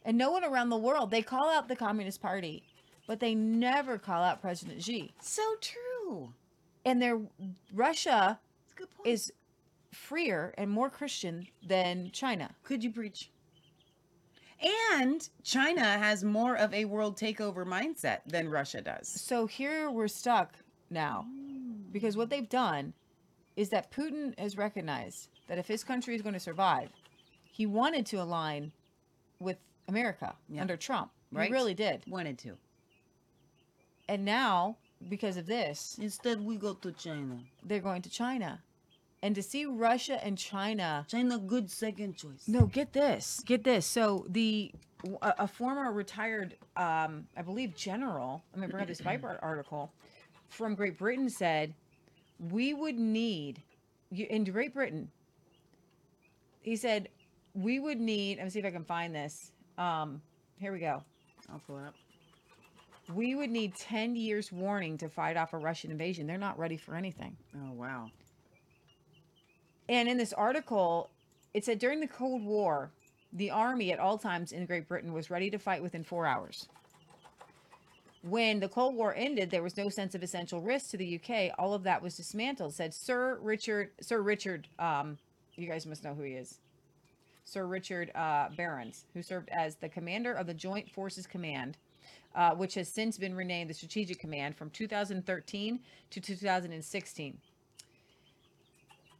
And 0.05 0.17
no 0.17 0.31
one 0.31 0.43
around 0.43 0.69
the 0.69 0.77
world, 0.77 1.11
they 1.11 1.23
call 1.23 1.49
out 1.49 1.67
the 1.67 1.75
Communist 1.75 2.21
Party, 2.21 2.63
but 3.07 3.19
they 3.19 3.35
never 3.35 3.97
call 3.97 4.23
out 4.23 4.39
President 4.39 4.81
Xi. 4.83 5.11
So 5.19 5.41
true. 5.59 6.31
And 6.85 7.01
their 7.01 7.19
Russia 7.73 8.39
is 9.03 9.33
freer 9.91 10.53
and 10.57 10.69
more 10.69 10.89
Christian 10.89 11.47
than 11.65 12.11
China. 12.11 12.51
Could 12.63 12.83
you 12.83 12.91
preach? 12.91 13.31
And 14.93 15.27
China 15.43 15.83
has 15.83 16.23
more 16.23 16.55
of 16.55 16.73
a 16.73 16.85
world 16.85 17.17
takeover 17.17 17.65
mindset 17.65 18.19
than 18.27 18.49
Russia 18.49 18.81
does. 18.81 19.07
So 19.07 19.47
here 19.47 19.89
we're 19.89 20.07
stuck 20.07 20.53
now 20.89 21.25
because 21.91 22.15
what 22.15 22.29
they've 22.29 22.47
done 22.47 22.93
is 23.55 23.69
that 23.69 23.91
Putin 23.91 24.37
has 24.39 24.57
recognized 24.57 25.29
that 25.47 25.57
if 25.57 25.67
his 25.67 25.83
country 25.83 26.15
is 26.15 26.21
going 26.21 26.33
to 26.33 26.39
survive, 26.39 26.89
he 27.51 27.65
wanted 27.65 28.05
to 28.07 28.21
align 28.21 28.71
with 29.39 29.57
America 29.88 30.36
Yeah. 30.49 30.61
under 30.61 30.77
Trump. 30.77 31.11
Right. 31.31 31.47
He 31.47 31.53
really 31.53 31.73
did. 31.73 32.03
Wanted 32.07 32.38
to. 32.39 32.57
And 34.07 34.23
now, 34.23 34.77
because 35.09 35.38
of 35.38 35.45
this, 35.47 35.97
Instead, 35.99 36.43
we 36.43 36.57
go 36.57 36.73
to 36.75 36.91
China. 36.91 37.39
they're 37.63 37.79
going 37.79 38.01
to 38.03 38.09
China. 38.09 38.61
And 39.21 39.33
to 39.36 39.41
see 39.41 39.65
Russia 39.65 40.23
and 40.23 40.38
China 40.38 41.05
China, 41.09 41.39
good 41.39 41.71
second 41.71 42.15
choice. 42.15 42.47
No, 42.47 42.67
get 42.67 42.93
this. 42.93 43.39
Get 43.45 43.63
this. 43.63 43.86
So 43.86 44.25
the 44.29 44.71
a, 45.21 45.33
a 45.39 45.47
former 45.47 45.91
retired, 45.91 46.55
um, 46.77 47.27
I 47.36 47.41
believe, 47.43 47.75
general. 47.75 48.43
Bring 48.55 48.73
up 48.75 48.88
this 48.88 48.99
Viper 49.01 49.39
article 49.41 49.91
from 50.49 50.75
Great 50.75 50.97
Britain 50.97 51.29
said 51.29 51.73
we 52.51 52.73
would 52.73 52.99
need 52.99 53.61
in 54.11 54.43
Great 54.43 54.73
Britain. 54.73 55.09
He 56.61 56.75
said 56.75 57.09
we 57.53 57.79
would 57.79 57.99
need. 57.99 58.38
Let 58.38 58.43
me 58.45 58.49
see 58.51 58.59
if 58.59 58.65
I 58.65 58.71
can 58.71 58.86
find 58.86 59.13
this. 59.15 59.51
Um, 59.78 60.21
here 60.59 60.71
we 60.71 60.80
go. 60.80 61.03
I'll 61.51 61.61
pull 61.65 61.78
it 61.78 61.86
up. 61.86 61.95
We 63.13 63.36
would 63.36 63.51
need 63.51 63.76
10 63.76 64.15
years 64.15 64.51
warning 64.51 64.97
to 64.97 65.09
fight 65.09 65.38
off 65.38 65.53
a 65.53 65.57
Russian 65.57 65.91
invasion. 65.91 66.26
They're 66.26 66.38
not 66.38 66.57
ready 66.57 66.78
for 66.78 66.95
anything. 66.95 67.38
Oh 67.55 67.71
wow. 67.73 68.09
And 69.88 70.09
in 70.09 70.17
this 70.17 70.34
article, 70.34 71.11
it 71.53 71.63
said 71.63 71.78
during 71.78 71.99
the 71.99 72.07
Cold 72.07 72.43
War, 72.43 72.91
the 73.34 73.51
army 73.51 73.91
at 73.91 73.99
all 73.99 74.17
times 74.17 74.51
in 74.51 74.65
Great 74.65 74.88
Britain 74.88 75.13
was 75.13 75.30
ready 75.30 75.51
to 75.51 75.59
fight 75.59 75.84
within 75.84 76.03
four 76.03 76.26
hours. 76.26 76.67
When 78.23 78.59
the 78.59 78.67
Cold 78.69 78.95
War 78.95 79.13
ended, 79.15 79.51
there 79.51 79.61
was 79.61 79.78
no 79.78 79.88
sense 79.89 80.15
of 80.15 80.23
essential 80.23 80.59
risk 80.59 80.89
to 80.91 80.97
the 80.97 81.19
UK. 81.21 81.53
All 81.59 81.76
of 81.76 81.84
that 81.84 82.01
was 82.01 82.17
dismantled, 82.17 82.73
said 82.73 82.91
Sir 82.91 83.38
Richard. 83.39 83.91
Sir 84.01 84.21
Richard, 84.21 84.67
um, 84.80 85.19
you 85.55 85.67
guys 85.67 85.86
must 85.86 86.03
know 86.03 86.15
who 86.15 86.23
he 86.23 86.34
is. 86.34 86.57
Sir 87.45 87.67
Richard 87.67 88.11
uh, 88.15 88.49
Barrons, 88.57 89.05
who 89.13 89.21
served 89.21 89.49
as 89.49 89.75
the 89.75 89.87
commander 89.87 90.33
of 90.33 90.47
the 90.47 90.53
Joint 90.53 90.89
Forces 90.89 91.27
Command, 91.27 91.77
uh, 92.35 92.51
which 92.55 92.73
has 92.73 92.89
since 92.89 93.17
been 93.17 93.35
renamed 93.35 93.69
the 93.69 93.73
Strategic 93.73 94.19
Command 94.19 94.57
from 94.57 94.71
2013 94.71 95.79
to 96.09 96.19
2016. 96.19 97.37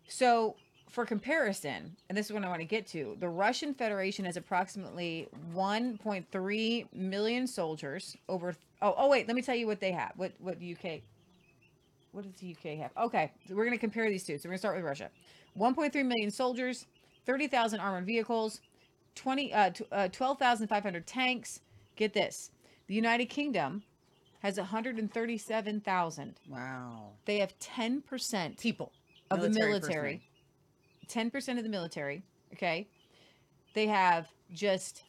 So, 0.08 0.56
for 0.90 1.06
comparison, 1.06 1.96
and 2.10 2.18
this 2.18 2.28
is 2.28 2.32
what 2.32 2.44
I 2.44 2.48
want 2.48 2.62
to 2.62 2.66
get 2.66 2.88
to, 2.88 3.18
the 3.20 3.30
Russian 3.30 3.74
Federation 3.74 4.26
has 4.26 4.38
approximately 4.38 5.28
1.3 5.54 6.94
million 6.94 7.48
soldiers. 7.48 8.16
Over 8.30 8.56
oh 8.82 8.96
oh 8.98 9.10
wait, 9.10 9.28
let 9.28 9.36
me 9.36 9.42
tell 9.42 9.56
you 9.56 9.68
what 9.68 9.80
they 9.80 9.92
have. 9.92 10.14
What 10.16 10.32
what 10.40 10.56
UK? 10.56 11.02
What 12.12 12.24
does 12.24 12.34
the 12.40 12.52
UK 12.52 12.78
have? 12.80 12.92
Okay, 12.98 13.32
so 13.48 13.56
we're 13.56 13.66
going 13.66 13.78
to 13.78 13.80
compare 13.80 14.10
these 14.10 14.24
two. 14.24 14.38
So 14.38 14.48
we're 14.48 14.52
going 14.52 14.58
to 14.58 14.60
start 14.60 14.76
with 14.78 14.86
Russia. 14.86 15.10
1.3 15.60 16.06
million 16.06 16.32
soldiers, 16.32 16.86
30,000 17.26 17.80
armored 17.80 18.06
vehicles, 18.06 18.62
20 19.16 19.54
uh, 19.54 19.70
t- 19.72 19.86
uh 19.92 20.08
12,500 20.10 21.06
tanks. 21.08 21.62
Get 21.96 22.14
this. 22.14 22.52
The 22.88 22.94
United 22.94 23.26
Kingdom 23.28 23.84
has 24.42 24.58
137,000. 24.58 26.36
Wow. 26.50 27.10
They 27.26 27.40
have 27.40 27.58
10% 27.60 28.60
People 28.60 28.92
of 29.32 29.42
the 29.42 29.50
Military 29.50 29.70
military. 29.80 30.22
Ten 31.08 31.30
percent 31.30 31.60
of 31.60 31.64
the 31.64 31.70
military. 31.70 32.24
Okay, 32.54 32.88
they 33.76 33.86
have 33.86 34.28
just 34.54 35.04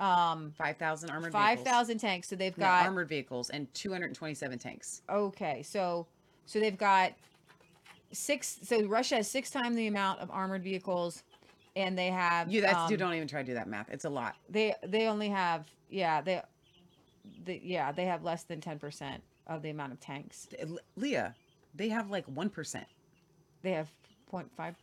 um 0.00 0.52
Five 0.58 0.76
thousand 0.76 1.10
armored. 1.10 1.30
five 1.32 1.58
vehicles. 1.58 1.72
thousand 1.72 1.98
tanks. 1.98 2.28
So 2.28 2.34
they've 2.36 2.56
No, 2.58 2.66
got 2.66 2.84
armored 2.84 3.08
vehicles 3.08 3.50
and 3.50 3.72
two 3.72 3.92
hundred 3.92 4.06
and 4.06 4.16
twenty-seven 4.16 4.58
tanks. 4.58 5.02
okay. 5.08 5.62
So 5.62 6.06
so 6.46 6.58
they've 6.58 6.76
got 6.76 7.12
six. 8.12 8.58
So 8.64 8.84
Russia 8.86 9.16
has 9.16 9.30
six 9.30 9.50
times 9.50 9.76
the 9.76 9.86
amount 9.86 10.18
of 10.20 10.30
armored 10.32 10.64
vehicles, 10.64 11.22
and 11.76 11.96
they 11.96 12.08
have 12.08 12.50
You 12.50 12.62
that's 12.62 12.74
um, 12.76 12.88
dude. 12.88 12.98
Don't 12.98 13.14
even 13.14 13.28
try 13.28 13.42
to 13.42 13.46
do 13.46 13.54
that 13.54 13.68
math. 13.68 13.88
It's 13.90 14.06
a 14.06 14.10
lot. 14.10 14.34
they 14.48 14.74
they 14.84 15.06
only 15.06 15.28
have 15.28 15.66
yeah 15.88 16.20
they, 16.22 16.42
they 17.44 17.60
yeah 17.62 17.92
they 17.92 18.06
have 18.06 18.24
less 18.24 18.42
than 18.42 18.60
ten 18.60 18.78
percent 18.78 19.22
of 19.46 19.62
the 19.62 19.70
amount 19.70 19.92
of 19.92 20.00
tanks. 20.00 20.48
Leah, 20.96 21.34
they 21.74 21.88
have 21.90 22.10
like 22.10 22.24
one 22.26 22.50
percent. 22.50 22.86
They 23.62 23.72
have 23.72 23.88
0.5 24.32 24.74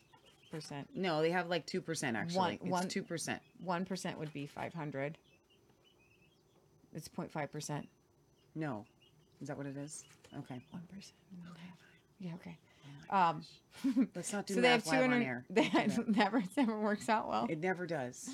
percent. 0.52 0.88
No, 0.94 1.22
they 1.22 1.32
have 1.32 1.48
like 1.48 1.66
two 1.66 1.82
percent 1.82 2.16
actually. 2.16 2.60
One- 2.62 2.84
it's 2.84 2.94
two 2.94 3.04
percent. 3.04 3.42
One 3.64 3.86
percent 3.86 4.18
would 4.20 4.32
be 4.32 4.46
five 4.46 4.74
hundred. 4.74 5.18
It's 6.96 7.08
0.5 7.08 7.52
percent. 7.52 7.88
No, 8.56 8.86
is 9.42 9.48
that 9.48 9.58
what 9.58 9.66
it 9.66 9.76
is? 9.78 10.04
Okay, 10.38 10.62
One 10.72 10.84
percent. 10.94 11.16
Yeah. 12.20 12.36
Okay. 12.36 12.58
Um. 13.10 13.44
let's 14.16 14.32
not 14.32 14.46
do 14.46 14.54
so 14.54 14.62
they 14.62 14.68
have 14.70 14.88
on 14.88 14.94
200. 14.94 15.24
air. 15.24 15.46
They 15.50 15.68
Don't 15.68 15.88
do 15.90 16.04
that. 16.04 16.08
never 16.16 16.44
never 16.56 16.80
works 16.80 17.10
out 17.10 17.28
well. 17.28 17.48
It 17.50 17.60
never 17.60 17.86
does. 17.88 18.30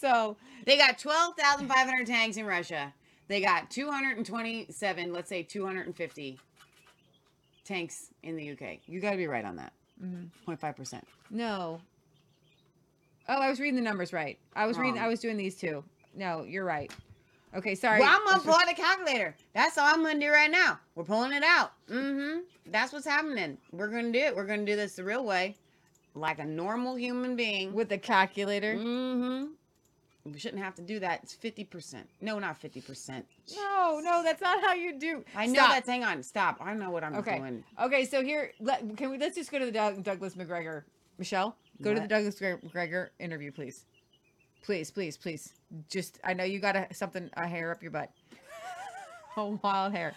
So 0.00 0.36
They 0.64 0.76
got 0.78 0.98
12,500 0.98 2.06
tanks 2.06 2.36
in 2.36 2.46
Russia. 2.46 2.94
They 3.28 3.40
got 3.40 3.70
227, 3.70 5.12
let's 5.12 5.28
say 5.28 5.42
250 5.42 6.38
tanks 7.64 8.10
in 8.22 8.36
the 8.36 8.52
UK. 8.52 8.78
You 8.86 9.00
got 9.00 9.10
to 9.10 9.16
be 9.16 9.26
right 9.26 9.44
on 9.44 9.56
that. 9.56 9.72
mhm. 10.02 10.28
0.5%. 10.46 11.02
no. 11.30 11.80
Oh, 13.28 13.40
I 13.40 13.50
was 13.50 13.58
reading 13.58 13.74
the 13.74 13.82
numbers 13.82 14.12
right. 14.12 14.38
I 14.54 14.66
was 14.66 14.78
reading. 14.78 15.00
I 15.00 15.08
was 15.08 15.18
doing 15.18 15.36
these 15.36 15.56
two. 15.56 15.82
No, 16.14 16.44
you're 16.44 16.64
right. 16.64 16.92
Okay, 17.54 17.74
sorry. 17.74 18.00
Well, 18.00 18.18
I'm 18.28 18.38
to 18.40 18.44
pull 18.44 18.54
out 18.54 18.70
a 18.70 18.74
calculator. 18.74 19.34
That's 19.54 19.78
all 19.78 19.86
I'm 19.86 20.04
to 20.04 20.26
do 20.26 20.30
right 20.30 20.50
now. 20.50 20.78
We're 20.94 21.04
pulling 21.04 21.32
it 21.32 21.42
out. 21.44 21.72
Mm-hmm. 21.90 22.40
That's 22.70 22.92
what's 22.92 23.06
happening. 23.06 23.56
We're 23.72 23.88
going 23.88 24.12
to 24.12 24.18
do 24.18 24.24
it. 24.24 24.36
We're 24.36 24.46
going 24.46 24.66
to 24.66 24.70
do 24.72 24.76
this 24.76 24.96
the 24.96 25.04
real 25.04 25.24
way. 25.24 25.56
Like 26.14 26.38
a 26.38 26.44
normal 26.44 26.96
human 26.96 27.36
being. 27.36 27.72
with 27.72 27.92
a 27.92 27.98
calculator. 27.98 28.74
Mm-hmm. 28.74 29.46
We 30.32 30.38
shouldn't 30.40 30.62
have 30.62 30.74
to 30.74 30.82
do 30.82 30.98
that. 31.00 31.20
It's 31.22 31.36
50%. 31.36 32.02
No, 32.20 32.38
not 32.40 32.60
50%. 32.60 33.22
No, 33.54 34.00
no, 34.02 34.22
that's 34.24 34.40
not 34.40 34.60
how 34.60 34.74
you 34.74 34.98
do. 34.98 35.24
I 35.36 35.46
know 35.46 35.54
Stop. 35.54 35.70
that's, 35.70 35.88
hang 35.88 36.02
on, 36.04 36.22
stop. 36.22 36.56
I 36.60 36.74
know 36.74 36.90
what 36.90 37.04
I'm 37.04 37.14
Okay. 37.16 37.38
doing. 37.38 37.62
Okay, 37.80 37.96
Okay, 37.98 38.04
so 38.06 38.24
here, 38.24 38.50
let, 38.58 38.96
can 38.96 39.10
we? 39.10 39.18
Let's 39.18 39.36
just 39.36 39.52
go 39.52 39.60
to 39.60 39.66
the 39.66 39.70
Doug, 39.70 40.02
Douglas 40.02 40.34
Macgregor. 40.34 40.84
Michelle, 41.18 41.56
go 41.80 41.94
to 41.94 42.00
the 42.00 42.08
Douglas 42.08 42.40
Macgregor 42.40 43.12
interview, 43.20 43.52
please. 43.52 43.84
Please, 44.62 44.90
please, 44.90 45.16
please. 45.16 45.52
Just, 45.88 46.18
I 46.24 46.34
know 46.34 46.44
you 46.44 46.58
got 46.58 46.76
a, 46.76 46.92
something 46.92 47.30
a 47.36 47.46
hair 47.46 47.70
up 47.70 47.82
your 47.82 47.92
butt. 47.92 48.10
a 49.36 49.46
wild 49.46 49.92
hair. 49.92 50.14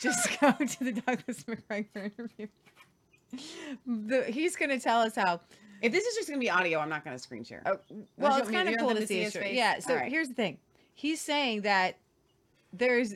Just 0.00 0.28
go 0.40 0.52
to 0.52 0.84
the 0.84 0.92
Douglas 0.92 1.46
Macgregor 1.46 2.10
interview. 2.18 2.46
The, 3.86 4.24
he's 4.24 4.56
going 4.56 4.70
to 4.70 4.78
tell 4.78 5.00
us 5.00 5.14
how. 5.14 5.40
If 5.80 5.90
this 5.92 6.04
is 6.04 6.14
just 6.14 6.28
going 6.28 6.38
to 6.38 6.44
be 6.44 6.50
audio, 6.50 6.78
I'm 6.78 6.88
not 6.88 7.04
going 7.04 7.16
to 7.16 7.22
screen 7.22 7.44
share. 7.44 7.62
Oh, 7.66 7.78
well, 8.16 8.36
it's 8.36 8.50
kind 8.50 8.68
of 8.68 8.78
cool 8.78 8.94
to 8.94 9.06
see 9.06 9.22
his 9.22 9.32
face. 9.32 9.56
Yeah. 9.56 9.78
So 9.80 9.94
Alright. 9.94 10.10
here's 10.10 10.28
the 10.28 10.34
thing. 10.34 10.58
He's 10.94 11.20
saying 11.20 11.62
that 11.62 11.96
there's, 12.72 13.14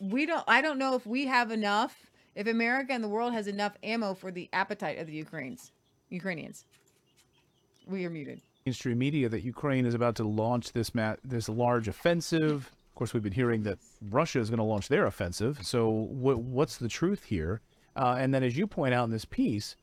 we 0.00 0.26
don't. 0.26 0.44
I 0.46 0.60
don't 0.60 0.78
know 0.78 0.94
if 0.94 1.06
we 1.06 1.26
have 1.26 1.50
enough. 1.50 1.96
If 2.34 2.48
America 2.48 2.92
and 2.92 3.02
the 3.02 3.08
world 3.08 3.32
has 3.32 3.46
enough 3.46 3.74
ammo 3.84 4.12
for 4.12 4.32
the 4.32 4.48
appetite 4.52 4.98
of 4.98 5.06
the 5.06 5.12
Ukrainians, 5.12 5.70
Ukrainians. 6.08 6.64
We 7.86 8.04
are 8.04 8.10
muted. 8.10 8.40
Mainstream 8.66 8.96
media 8.96 9.28
that 9.28 9.42
Ukraine 9.42 9.84
is 9.84 9.92
about 9.92 10.14
to 10.14 10.24
launch 10.24 10.72
this 10.72 10.94
ma- 10.94 11.16
this 11.22 11.50
large 11.50 11.86
offensive. 11.86 12.72
Of 12.88 12.94
course, 12.94 13.12
we've 13.12 13.22
been 13.22 13.32
hearing 13.32 13.62
that 13.64 13.78
Russia 14.00 14.40
is 14.40 14.48
going 14.48 14.58
to 14.58 14.64
launch 14.64 14.88
their 14.88 15.04
offensive. 15.04 15.58
So, 15.62 15.90
what 15.90 16.38
what's 16.38 16.78
the 16.78 16.88
truth 16.88 17.24
here? 17.24 17.60
Uh, 17.94 18.16
and 18.18 18.32
then, 18.32 18.42
as 18.42 18.56
you 18.56 18.66
point 18.66 18.94
out 18.94 19.04
in 19.04 19.10
this 19.10 19.26
piece, 19.26 19.76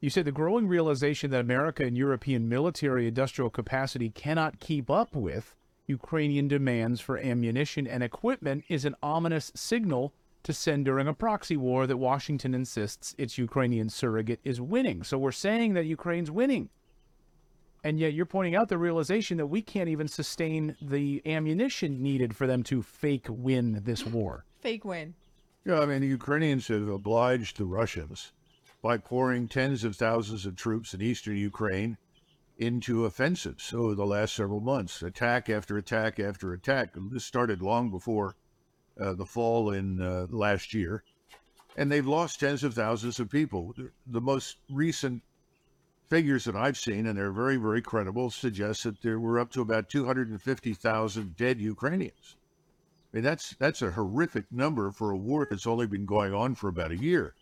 you 0.00 0.10
said 0.10 0.24
the 0.24 0.32
growing 0.32 0.66
realization 0.66 1.30
that 1.30 1.40
America 1.40 1.84
and 1.84 1.96
European 1.96 2.48
military 2.48 3.06
industrial 3.06 3.48
capacity 3.48 4.10
cannot 4.10 4.58
keep 4.58 4.90
up 4.90 5.14
with 5.14 5.54
Ukrainian 5.86 6.48
demands 6.48 7.00
for 7.00 7.18
ammunition 7.18 7.86
and 7.86 8.02
equipment 8.02 8.64
is 8.68 8.84
an 8.84 8.96
ominous 9.04 9.52
signal 9.54 10.12
to 10.42 10.52
send 10.52 10.84
during 10.84 11.06
a 11.06 11.14
proxy 11.14 11.56
war 11.56 11.86
that 11.86 11.96
Washington 11.96 12.54
insists 12.54 13.14
its 13.18 13.38
Ukrainian 13.38 13.88
surrogate 13.88 14.40
is 14.42 14.60
winning. 14.60 15.04
So, 15.04 15.16
we're 15.16 15.30
saying 15.30 15.74
that 15.74 15.84
Ukraine's 15.84 16.32
winning. 16.32 16.70
And 17.86 18.00
yet 18.00 18.14
you're 18.14 18.26
pointing 18.26 18.56
out 18.56 18.68
the 18.68 18.78
realization 18.78 19.36
that 19.36 19.46
we 19.46 19.62
can't 19.62 19.88
even 19.88 20.08
sustain 20.08 20.76
the 20.82 21.22
ammunition 21.24 22.02
needed 22.02 22.34
for 22.34 22.44
them 22.48 22.64
to 22.64 22.82
fake 22.82 23.26
win 23.28 23.80
this 23.84 24.04
war. 24.04 24.44
Fake 24.60 24.84
win. 24.84 25.14
Yeah, 25.64 25.78
I 25.78 25.86
mean, 25.86 26.00
the 26.00 26.08
Ukrainians 26.08 26.66
have 26.66 26.88
obliged 26.88 27.58
the 27.58 27.64
Russians 27.64 28.32
by 28.82 28.98
pouring 28.98 29.46
tens 29.46 29.84
of 29.84 29.94
thousands 29.94 30.46
of 30.46 30.56
troops 30.56 30.94
in 30.94 31.00
eastern 31.00 31.36
Ukraine 31.36 31.96
into 32.58 33.04
offensives 33.04 33.72
over 33.72 33.94
the 33.94 34.04
last 34.06 34.34
several 34.34 34.60
months, 34.60 35.00
attack 35.02 35.48
after 35.48 35.76
attack 35.78 36.18
after 36.18 36.52
attack. 36.52 36.96
And 36.96 37.12
this 37.12 37.24
started 37.24 37.62
long 37.62 37.92
before 37.92 38.34
uh, 39.00 39.12
the 39.14 39.26
fall 39.26 39.70
in 39.70 40.02
uh, 40.02 40.26
last 40.30 40.74
year. 40.74 41.04
And 41.76 41.92
they've 41.92 42.06
lost 42.06 42.40
tens 42.40 42.64
of 42.64 42.74
thousands 42.74 43.20
of 43.20 43.30
people. 43.30 43.74
The- 43.76 43.92
The 44.08 44.20
most 44.20 44.56
recent 44.70 45.22
figures 46.08 46.44
that 46.44 46.56
I've 46.56 46.76
seen, 46.76 47.06
and 47.06 47.18
they're 47.18 47.32
very, 47.32 47.56
very 47.56 47.82
credible, 47.82 48.30
suggest 48.30 48.84
that 48.84 49.02
there 49.02 49.18
were 49.18 49.38
up 49.38 49.50
to 49.52 49.60
about 49.60 49.88
250,000 49.88 51.36
dead 51.36 51.60
Ukrainians. 51.60 52.36
I 53.12 53.16
mean, 53.16 53.24
that's 53.24 53.54
that's 53.58 53.82
a 53.82 53.92
horrific 53.92 54.44
number 54.50 54.90
for 54.90 55.10
a 55.10 55.16
war 55.16 55.46
that's 55.48 55.66
only 55.66 55.86
been 55.86 56.06
going 56.06 56.34
on 56.34 56.54
for 56.54 56.68
about 56.68 56.90
a 56.90 56.96
year. 56.96 57.34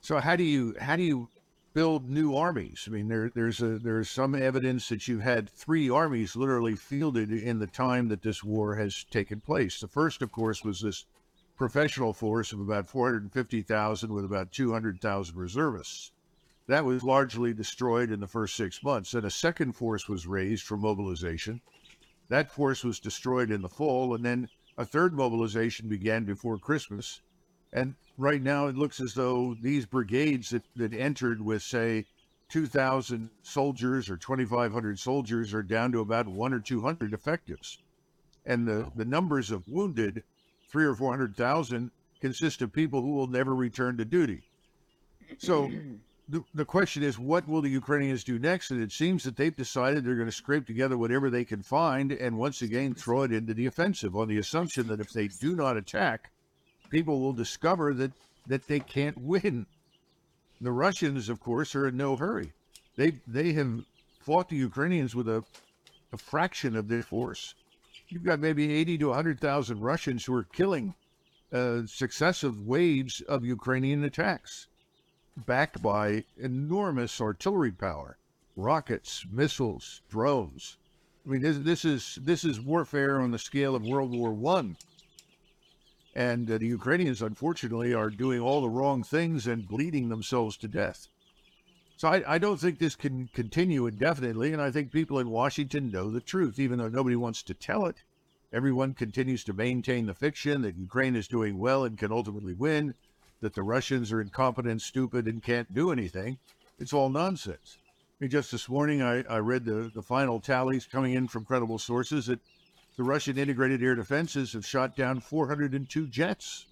So 0.00 0.18
how 0.18 0.36
do 0.36 0.44
you 0.44 0.74
how 0.80 0.96
do 0.96 1.02
you 1.02 1.28
build 1.72 2.08
new 2.08 2.34
armies? 2.34 2.84
I 2.86 2.90
mean, 2.90 3.08
there 3.08 3.30
there's 3.34 3.60
a 3.60 3.78
there's 3.78 4.10
some 4.10 4.34
evidence 4.34 4.88
that 4.88 5.06
you've 5.06 5.22
had 5.22 5.50
three 5.50 5.90
armies 5.90 6.36
literally 6.36 6.74
fielded 6.74 7.30
in 7.30 7.58
the 7.58 7.66
time 7.66 8.08
that 8.08 8.22
this 8.22 8.42
war 8.42 8.76
has 8.76 9.04
taken 9.04 9.40
place. 9.40 9.80
The 9.80 9.88
first, 9.88 10.22
of 10.22 10.32
course, 10.32 10.64
was 10.64 10.80
this 10.80 11.04
professional 11.56 12.12
force 12.12 12.52
of 12.52 12.60
about 12.60 12.86
450,000 12.86 14.12
with 14.12 14.24
about 14.24 14.52
200,000 14.52 15.36
reservists. 15.36 16.12
That 16.68 16.84
was 16.84 17.04
largely 17.04 17.54
destroyed 17.54 18.10
in 18.10 18.20
the 18.20 18.26
first 18.26 18.56
six 18.56 18.82
months. 18.82 19.12
Then 19.12 19.24
a 19.24 19.30
second 19.30 19.72
force 19.72 20.08
was 20.08 20.26
raised 20.26 20.64
for 20.64 20.76
mobilization. 20.76 21.60
That 22.28 22.50
force 22.50 22.82
was 22.82 22.98
destroyed 22.98 23.52
in 23.52 23.62
the 23.62 23.68
fall, 23.68 24.14
and 24.14 24.24
then 24.24 24.48
a 24.76 24.84
third 24.84 25.14
mobilization 25.14 25.88
began 25.88 26.24
before 26.24 26.58
Christmas. 26.58 27.20
And 27.72 27.94
right 28.18 28.42
now, 28.42 28.66
it 28.66 28.76
looks 28.76 29.00
as 29.00 29.14
though 29.14 29.54
these 29.60 29.86
brigades 29.86 30.50
that, 30.50 30.64
that 30.74 30.92
entered 30.92 31.40
with, 31.40 31.62
say, 31.62 32.06
2,000 32.48 33.30
soldiers 33.42 34.10
or 34.10 34.16
2,500 34.16 34.98
soldiers 34.98 35.54
are 35.54 35.62
down 35.62 35.92
to 35.92 36.00
about 36.00 36.28
one 36.28 36.52
or 36.52 36.60
200 36.60 37.12
effectives. 37.12 37.78
And 38.44 38.66
the, 38.66 38.90
the 38.94 39.04
numbers 39.04 39.50
of 39.50 39.68
wounded, 39.68 40.24
three 40.68 40.84
or 40.84 40.94
400,000, 40.94 41.90
consist 42.20 42.62
of 42.62 42.72
people 42.72 43.02
who 43.02 43.14
will 43.14 43.26
never 43.26 43.54
return 43.54 43.96
to 43.98 44.04
duty. 44.04 44.42
So 45.38 45.70
the, 46.28 46.64
question 46.64 47.04
is, 47.04 47.18
what 47.18 47.46
will 47.46 47.62
the 47.62 47.68
Ukrainians 47.68 48.24
do 48.24 48.38
next? 48.38 48.72
And 48.72 48.82
it 48.82 48.90
seems 48.90 49.22
that 49.22 49.36
they've 49.36 49.54
decided 49.54 50.04
they're 50.04 50.16
going 50.16 50.26
to 50.26 50.32
scrape 50.32 50.66
together 50.66 50.98
whatever 50.98 51.30
they 51.30 51.44
can 51.44 51.62
find 51.62 52.10
and 52.10 52.36
once 52.36 52.62
again 52.62 52.94
throw 52.94 53.22
it 53.22 53.32
into 53.32 53.54
the 53.54 53.66
offensive 53.66 54.16
on 54.16 54.26
the 54.26 54.38
assumption 54.38 54.88
that 54.88 55.00
if 55.00 55.12
they 55.12 55.28
do 55.28 55.54
not 55.54 55.76
attack, 55.76 56.32
people 56.90 57.20
will 57.20 57.32
discover 57.32 57.94
that, 57.94 58.10
that 58.48 58.66
they 58.66 58.80
can't 58.80 59.16
win. 59.18 59.66
The 60.60 60.72
Russians, 60.72 61.28
of 61.28 61.38
course, 61.38 61.76
are 61.76 61.86
in 61.86 61.96
no 61.96 62.16
hurry. 62.16 62.52
They, 62.96 63.12
they 63.28 63.52
have 63.52 63.84
fought 64.18 64.48
the 64.48 64.56
Ukrainians 64.56 65.14
with 65.14 65.28
a, 65.28 65.44
a 66.12 66.16
fraction 66.16 66.74
of 66.74 66.88
their 66.88 67.02
force. 67.02 67.54
You've 68.08 68.24
got 68.24 68.40
maybe 68.40 68.72
80 68.72 68.98
to 68.98 69.06
100,000 69.08 69.80
Russians 69.80 70.24
who 70.24 70.34
are 70.34 70.44
killing 70.44 70.94
uh, 71.52 71.82
successive 71.86 72.66
waves 72.66 73.20
of 73.20 73.44
Ukrainian 73.44 74.02
attacks 74.02 74.66
backed 75.36 75.82
by 75.82 76.24
enormous 76.38 77.20
artillery 77.20 77.72
power, 77.72 78.16
rockets, 78.56 79.26
missiles, 79.30 80.02
drones. 80.08 80.78
I 81.26 81.30
mean, 81.30 81.42
this, 81.42 81.58
this 81.58 81.84
is 81.84 82.18
this 82.22 82.44
is 82.44 82.60
warfare 82.60 83.20
on 83.20 83.32
the 83.32 83.38
scale 83.38 83.74
of 83.74 83.84
World 83.84 84.16
War 84.16 84.32
One. 84.32 84.76
And 86.14 86.50
uh, 86.50 86.56
the 86.56 86.66
Ukrainians, 86.66 87.20
unfortunately, 87.20 87.92
are 87.92 88.08
doing 88.08 88.40
all 88.40 88.62
the 88.62 88.70
wrong 88.70 89.02
things 89.02 89.46
and 89.46 89.68
bleeding 89.68 90.08
themselves 90.08 90.56
to 90.58 90.68
death. 90.68 91.08
So 91.98 92.08
I, 92.08 92.34
I 92.34 92.38
don't 92.38 92.58
think 92.58 92.78
this 92.78 92.94
can 92.94 93.28
continue 93.34 93.86
indefinitely, 93.86 94.52
and 94.52 94.62
I 94.62 94.70
think 94.70 94.92
people 94.92 95.18
in 95.18 95.28
Washington 95.28 95.90
know 95.90 96.10
the 96.10 96.20
truth, 96.20 96.58
even 96.58 96.78
though 96.78 96.88
nobody 96.88 97.16
wants 97.16 97.42
to 97.44 97.54
tell 97.54 97.86
it. 97.86 97.96
Everyone 98.52 98.94
continues 98.94 99.44
to 99.44 99.52
maintain 99.52 100.06
the 100.06 100.14
fiction 100.14 100.62
that 100.62 100.76
Ukraine 100.76 101.16
is 101.16 101.28
doing 101.28 101.58
well 101.58 101.84
and 101.84 101.98
can 101.98 102.12
ultimately 102.12 102.54
win, 102.54 102.94
that 103.40 103.54
the 103.54 103.62
Russians 103.62 104.12
are 104.12 104.20
incompetent, 104.20 104.82
stupid, 104.82 105.26
and 105.26 105.42
can't 105.42 105.72
do 105.74 105.92
anything. 105.92 106.38
It's 106.78 106.92
all 106.92 107.08
nonsense. 107.08 107.78
I 108.18 108.24
mean, 108.24 108.30
just 108.30 108.50
this 108.50 108.68
morning, 108.68 109.02
I, 109.02 109.22
I 109.24 109.38
read 109.38 109.64
the, 109.64 109.90
the 109.94 110.02
final 110.02 110.40
tallies 110.40 110.86
coming 110.86 111.12
in 111.12 111.28
from 111.28 111.44
credible 111.44 111.78
sources 111.78 112.26
that 112.26 112.40
the 112.96 113.02
Russian 113.02 113.36
integrated 113.36 113.82
air 113.82 113.94
defenses 113.94 114.54
have 114.54 114.64
shot 114.64 114.96
down 114.96 115.20
402 115.20 116.06
jets, 116.06 116.66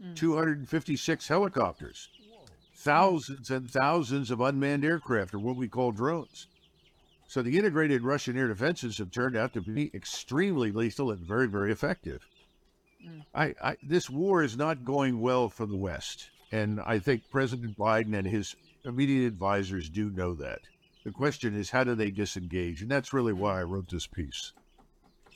hmm. 0.00 0.14
256 0.14 1.28
helicopters, 1.28 2.08
thousands 2.74 3.50
and 3.50 3.70
thousands 3.70 4.30
of 4.30 4.40
unmanned 4.40 4.84
aircraft, 4.84 5.32
or 5.32 5.38
what 5.38 5.56
we 5.56 5.68
call 5.68 5.92
drones. 5.92 6.46
So 7.26 7.40
the 7.40 7.56
integrated 7.56 8.02
Russian 8.02 8.36
air 8.36 8.48
defenses 8.48 8.98
have 8.98 9.10
turned 9.10 9.36
out 9.36 9.54
to 9.54 9.62
be 9.62 9.90
extremely 9.94 10.70
lethal 10.70 11.10
and 11.10 11.20
very, 11.20 11.48
very 11.48 11.72
effective. 11.72 12.28
Mm. 13.04 13.24
I, 13.34 13.54
I 13.62 13.76
this 13.82 14.08
war 14.10 14.42
is 14.42 14.56
not 14.56 14.84
going 14.84 15.20
well 15.20 15.48
for 15.48 15.66
the 15.66 15.76
West, 15.76 16.30
and 16.50 16.80
I 16.80 16.98
think 16.98 17.22
President 17.30 17.76
Biden 17.76 18.14
and 18.16 18.26
his 18.26 18.54
immediate 18.84 19.26
advisors 19.26 19.88
do 19.88 20.10
know 20.10 20.34
that. 20.34 20.60
The 21.04 21.10
question 21.12 21.56
is, 21.58 21.70
how 21.70 21.84
do 21.84 21.94
they 21.94 22.10
disengage? 22.10 22.80
And 22.82 22.90
that's 22.90 23.12
really 23.12 23.32
why 23.32 23.60
I 23.60 23.64
wrote 23.64 23.88
this 23.90 24.06
piece. 24.06 24.52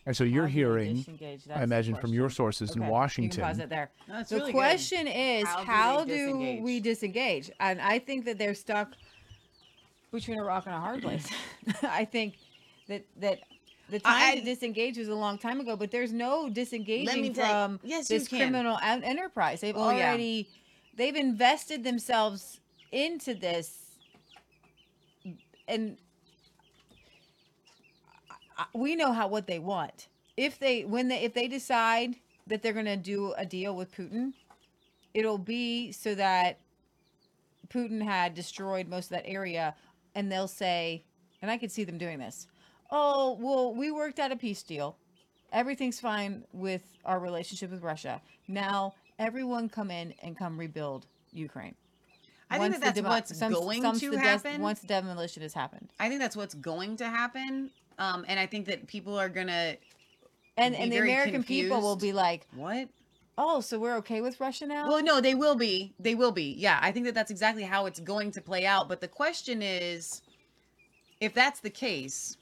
And 0.07 0.17
so 0.17 0.23
you're 0.23 0.43
How 0.45 0.49
do 0.49 0.53
they 0.53 0.59
hearing, 0.61 1.43
I 1.53 1.65
imagine 1.65 1.97
from 1.97 2.13
your 2.13 2.31
sources 2.31 2.71
Okay, 2.71 2.81
in 2.81 2.87
You 2.87 2.93
Washington. 2.93 3.41
can 3.41 3.49
pause 3.49 3.59
it 3.59 3.69
there. 3.69 3.91
No, 4.09 4.23
the 4.23 4.37
really 4.37 4.53
good. 4.53 4.59
question 4.59 5.09
is, 5.09 5.45
How 5.49 5.59
do 5.61 5.65
how 5.67 6.05
they 6.05 6.17
do, 6.17 6.27
disengage? 6.27 6.63
we 6.63 6.81
disengage? 6.81 7.51
And 7.59 7.81
I 7.81 7.99
think 7.99 8.25
that 8.27 8.39
they're 8.39 8.55
stuck 8.55 8.93
between 10.13 10.39
a 10.39 10.45
rock 10.45 10.67
and 10.67 10.75
a 10.77 10.79
hard 10.79 11.03
place. 11.03 11.29
I 11.83 12.05
think 12.05 12.35
that 12.87 13.05
that 13.19 13.41
the 13.89 14.01
time 14.01 14.33
I- 14.33 14.35
to 14.37 14.41
disengage 14.45 14.99
was 14.99 15.09
a 15.09 15.15
long 15.15 15.39
time 15.39 15.61
ago, 15.61 15.77
but 15.77 15.91
there's 15.91 16.13
no 16.13 16.49
disengaging 16.49 17.35
from 17.35 17.81
yes, 17.83 18.09
this 18.09 18.29
criminal 18.29 18.79
en- 18.83 19.05
enterprise. 19.05 19.61
They've 19.61 19.77
Oh, 19.77 19.91
yeah. 19.91 20.09
already 20.09 20.49
they've 20.95 21.15
invested 21.17 21.85
themselves 21.85 22.61
into 22.93 23.35
this, 23.35 23.85
and 25.69 25.97
we 28.75 28.97
know 28.97 29.13
how 29.13 29.29
what 29.29 29.47
they 29.47 29.59
want. 29.59 30.09
If 30.37 30.59
they 30.59 30.85
when 30.85 31.09
they 31.09 31.19
if 31.23 31.35
they 31.35 31.49
decide 31.49 32.17
that 32.47 32.63
they're 32.63 32.73
going 32.73 32.87
to 32.87 32.97
do 32.97 33.33
a 33.37 33.45
deal 33.45 33.75
with 33.77 33.93
Putin, 33.95 34.33
it'll 35.15 35.39
be 35.39 35.93
so 35.93 36.15
that 36.15 36.59
Putin 37.69 38.03
had 38.03 38.35
destroyed 38.35 38.89
most 38.89 39.07
of 39.07 39.11
that 39.11 39.27
area, 39.27 39.75
and 40.15 40.31
they'll 40.31 40.47
say, 40.49 41.03
and 41.43 41.51
I 41.51 41.59
could 41.59 41.73
see 41.73 41.85
them 41.85 41.99
doing 41.99 42.19
this. 42.19 42.47
Oh, 42.91 43.37
well, 43.41 43.75
we 43.75 43.91
worked 43.91 44.19
out 44.19 44.33
a 44.33 44.37
peace 44.37 44.63
deal. 44.63 44.97
Everything's 45.53 46.01
fine 46.01 46.45
with 46.53 46.83
our 47.05 47.19
relationship 47.19 47.71
with 47.71 47.83
Russia. 47.83 48.21
Now 48.49 48.95
everyone 49.19 49.69
come 49.69 49.91
in 49.91 50.15
and 50.23 50.37
come 50.37 50.59
rebuild 50.59 51.07
Ukraine. 51.33 51.75
I 52.51 52.55
think 52.59 52.61
Once 52.61 52.75
that 52.75 52.81
the 52.81 52.85
that's 52.87 52.95
demo- 52.97 53.09
what's 53.09 53.33
going 53.41 53.83
some- 53.83 53.99
to 54.13 54.17
happen. 54.19 54.61
once 54.61 54.81
the 54.81 54.87
demolition 54.87 55.43
has 55.43 55.53
happened. 55.55 55.89
I 55.99 56.09
think 56.09 56.21
that's 56.21 56.37
what's 56.37 56.55
going 56.55 56.97
to 56.99 57.07
happen. 57.09 57.71
Um, 57.99 58.25
and 58.29 58.39
I 58.39 58.47
think 58.47 58.67
that 58.67 58.87
people 58.87 59.19
are 59.19 59.29
gonna 59.29 59.77
And 60.57 60.75
and 60.77 60.93
the 60.93 60.99
American 60.99 61.43
people 61.43 61.81
will 61.81 61.97
be 61.97 62.13
like, 62.13 62.47
what? 62.55 62.89
"Oh, 63.39 63.61
so 63.61 63.79
we're 63.79 63.97
okay 63.97 64.21
with 64.21 64.39
Russia 64.41 64.67
now?" 64.67 64.89
Well, 64.89 65.03
no, 65.03 65.21
they 65.21 65.35
will 65.35 65.55
be. 65.57 65.93
They 65.99 66.15
will 66.15 66.33
be. 66.33 66.55
Yeah, 66.57 66.79
I 66.81 66.93
think 66.93 67.05
that 67.07 67.15
that's 67.15 67.31
exactly 67.31 67.63
how 67.65 67.87
it's 67.87 68.01
going 68.01 68.31
to 68.33 68.41
play 68.41 68.65
out. 68.65 68.89
But 68.89 69.01
the 69.01 69.09
question 69.09 69.61
is, 69.63 70.23
if 71.21 71.35
that's 71.35 71.61
the 71.61 71.71
case, 71.71 72.37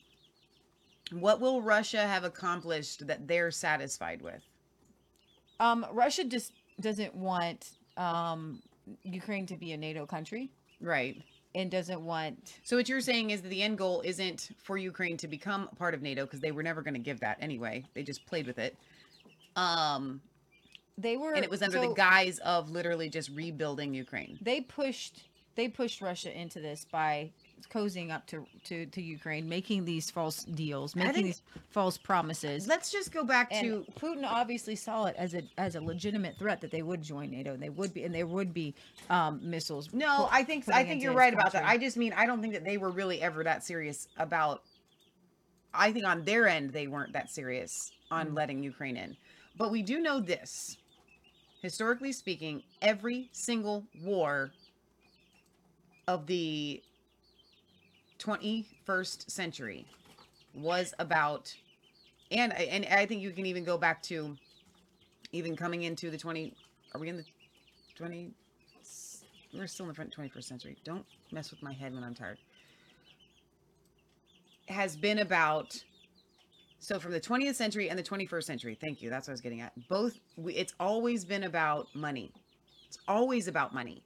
what 1.12 1.40
will 1.40 1.62
Russia 1.62 2.06
have 2.06 2.24
accomplished 2.24 3.06
that 3.06 3.26
they're 3.28 3.50
satisfied 3.50 4.22
with? 4.22 4.42
Um, 5.60 5.86
Russia 5.92 6.24
just 6.24 6.52
doesn't 6.80 7.14
want 7.14 7.70
um, 7.96 8.62
Ukraine 9.04 9.46
to 9.46 9.56
be 9.56 9.72
a 9.72 9.76
NATO 9.76 10.06
country 10.06 10.50
Right. 10.80 11.22
and 11.54 11.70
doesn't 11.70 12.00
want. 12.04 12.54
So 12.64 12.76
what 12.76 12.88
you're 12.88 13.00
saying 13.00 13.30
is 13.30 13.42
that 13.42 13.48
the 13.48 13.62
end 13.62 13.78
goal 13.78 14.00
isn't 14.04 14.50
for 14.62 14.76
Ukraine 14.76 15.16
to 15.18 15.28
become 15.28 15.68
part 15.76 15.94
of 15.94 16.02
NATO 16.02 16.24
because 16.24 16.40
they 16.40 16.50
were 16.52 16.62
never 16.62 16.82
going 16.82 16.94
to 16.94 17.00
give 17.00 17.20
that 17.20 17.38
anyway. 17.40 17.84
They 17.94 18.02
just 18.02 18.26
played 18.26 18.46
with 18.46 18.58
it. 18.58 18.76
Um, 19.56 20.20
They 20.98 21.16
were, 21.16 21.32
and 21.34 21.44
it 21.44 21.50
was 21.50 21.62
under 21.62 21.80
the 21.80 21.94
guise 21.94 22.38
of 22.40 22.70
literally 22.70 23.08
just 23.08 23.30
rebuilding 23.30 23.94
Ukraine. 23.94 24.38
They 24.42 24.60
pushed. 24.60 25.22
They 25.56 25.68
pushed 25.68 26.00
Russia 26.00 26.36
into 26.36 26.58
this 26.60 26.84
by 26.90 27.30
cozying 27.66 28.10
up 28.10 28.26
to 28.28 28.46
to, 28.64 28.86
to 28.86 29.02
Ukraine, 29.02 29.48
making 29.48 29.84
these 29.84 30.10
false 30.10 30.44
deals, 30.44 30.94
making 30.96 31.12
think- 31.12 31.26
these 31.26 31.42
false 31.70 31.96
promises. 31.98 32.66
Let's 32.66 32.90
just 32.90 33.12
go 33.12 33.24
back 33.24 33.48
and 33.50 33.84
to 33.86 33.92
Putin 33.92 34.24
obviously 34.24 34.76
saw 34.76 35.06
it 35.06 35.14
as 35.18 35.34
a 35.34 35.42
as 35.58 35.74
a 35.76 35.80
legitimate 35.80 36.36
threat 36.38 36.60
that 36.60 36.70
they 36.70 36.82
would 36.82 37.02
join 37.02 37.30
NATO 37.30 37.54
and 37.54 37.62
they 37.62 37.70
would 37.70 37.92
be 37.94 38.04
and 38.04 38.14
there 38.14 38.26
would 38.26 38.52
be 38.54 38.74
um, 39.10 39.40
missiles. 39.42 39.92
No, 39.92 40.28
I 40.30 40.44
think 40.44 40.68
I 40.68 40.84
think 40.84 41.02
you're 41.02 41.12
right 41.12 41.32
about 41.34 41.52
that. 41.52 41.64
I 41.64 41.78
just 41.78 41.96
mean 41.96 42.12
I 42.12 42.26
don't 42.26 42.40
think 42.40 42.54
that 42.54 42.64
they 42.64 42.78
were 42.78 42.90
really 42.90 43.20
ever 43.22 43.44
that 43.44 43.64
serious 43.64 44.08
about. 44.16 44.62
I 45.72 45.90
think 45.92 46.06
on 46.06 46.24
their 46.24 46.46
end 46.46 46.72
they 46.72 46.86
weren't 46.86 47.12
that 47.14 47.30
serious 47.30 47.90
on 48.10 48.28
Mm. 48.30 48.36
letting 48.36 48.62
Ukraine 48.62 48.96
in, 48.96 49.16
but 49.56 49.70
we 49.72 49.82
do 49.82 49.98
know 50.00 50.20
this. 50.20 50.76
Historically 51.62 52.12
speaking, 52.12 52.62
every 52.82 53.28
single 53.32 53.84
war 54.02 54.52
of 56.06 56.26
the 56.26 56.82
21st 58.24 59.30
century 59.30 59.86
was 60.54 60.94
about, 60.98 61.54
and 62.30 62.52
and 62.52 62.86
I 62.86 63.06
think 63.06 63.20
you 63.22 63.30
can 63.30 63.46
even 63.46 63.64
go 63.64 63.76
back 63.76 64.02
to, 64.04 64.36
even 65.32 65.56
coming 65.56 65.82
into 65.82 66.10
the 66.10 66.18
20. 66.18 66.54
Are 66.94 67.00
we 67.00 67.08
in 67.08 67.16
the 67.16 67.24
20? 67.96 68.32
we're 69.56 69.66
still 69.66 69.84
in 69.84 69.88
the 69.88 69.94
front 69.94 70.14
21st 70.16 70.44
century. 70.44 70.76
Don't 70.84 71.04
mess 71.32 71.50
with 71.50 71.62
my 71.62 71.72
head 71.72 71.94
when 71.94 72.02
I'm 72.02 72.14
tired. 72.14 72.38
Has 74.66 74.96
been 74.96 75.20
about 75.20 75.82
so 76.80 76.98
from 76.98 77.12
the 77.12 77.20
20th 77.20 77.54
century 77.54 77.88
and 77.88 77.98
the 77.98 78.02
21st 78.02 78.44
century. 78.44 78.78
Thank 78.78 79.00
you. 79.00 79.10
That's 79.10 79.26
what 79.26 79.32
I 79.32 79.34
was 79.34 79.40
getting 79.40 79.60
at. 79.60 79.72
Both 79.88 80.18
it's 80.46 80.74
always 80.80 81.24
been 81.24 81.44
about 81.44 81.86
money. 81.94 82.32
It's 82.86 82.98
always 83.08 83.48
about 83.48 83.72
money. 83.72 84.02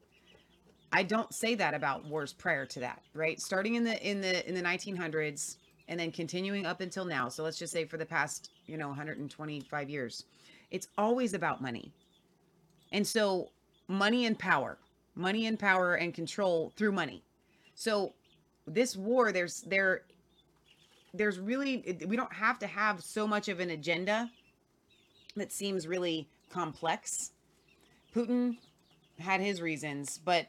I 0.92 1.02
don't 1.02 1.32
say 1.34 1.54
that 1.54 1.74
about 1.74 2.06
wars 2.06 2.32
prior 2.32 2.64
to 2.66 2.80
that, 2.80 3.02
right? 3.14 3.40
Starting 3.40 3.74
in 3.74 3.84
the 3.84 4.08
in 4.08 4.20
the 4.20 4.46
in 4.48 4.54
the 4.54 4.62
1900s 4.62 5.56
and 5.88 5.98
then 5.98 6.10
continuing 6.10 6.66
up 6.66 6.80
until 6.80 7.04
now. 7.04 7.28
So 7.28 7.42
let's 7.42 7.58
just 7.58 7.72
say 7.72 7.84
for 7.84 7.96
the 7.96 8.06
past, 8.06 8.50
you 8.66 8.76
know, 8.76 8.88
125 8.88 9.90
years. 9.90 10.24
It's 10.70 10.88
always 10.98 11.34
about 11.34 11.62
money. 11.62 11.92
And 12.92 13.06
so 13.06 13.50
money 13.86 14.26
and 14.26 14.38
power, 14.38 14.78
money 15.14 15.46
and 15.46 15.58
power 15.58 15.94
and 15.94 16.12
control 16.14 16.72
through 16.76 16.92
money. 16.92 17.22
So 17.74 18.14
this 18.66 18.96
war 18.96 19.32
there's 19.32 19.62
there 19.62 20.02
there's 21.14 21.38
really 21.38 21.98
we 22.06 22.16
don't 22.16 22.32
have 22.32 22.58
to 22.58 22.66
have 22.66 23.02
so 23.02 23.26
much 23.26 23.48
of 23.48 23.60
an 23.60 23.70
agenda 23.70 24.30
that 25.36 25.52
seems 25.52 25.86
really 25.86 26.28
complex. 26.50 27.32
Putin 28.14 28.56
had 29.18 29.40
his 29.40 29.60
reasons, 29.60 30.18
but 30.24 30.48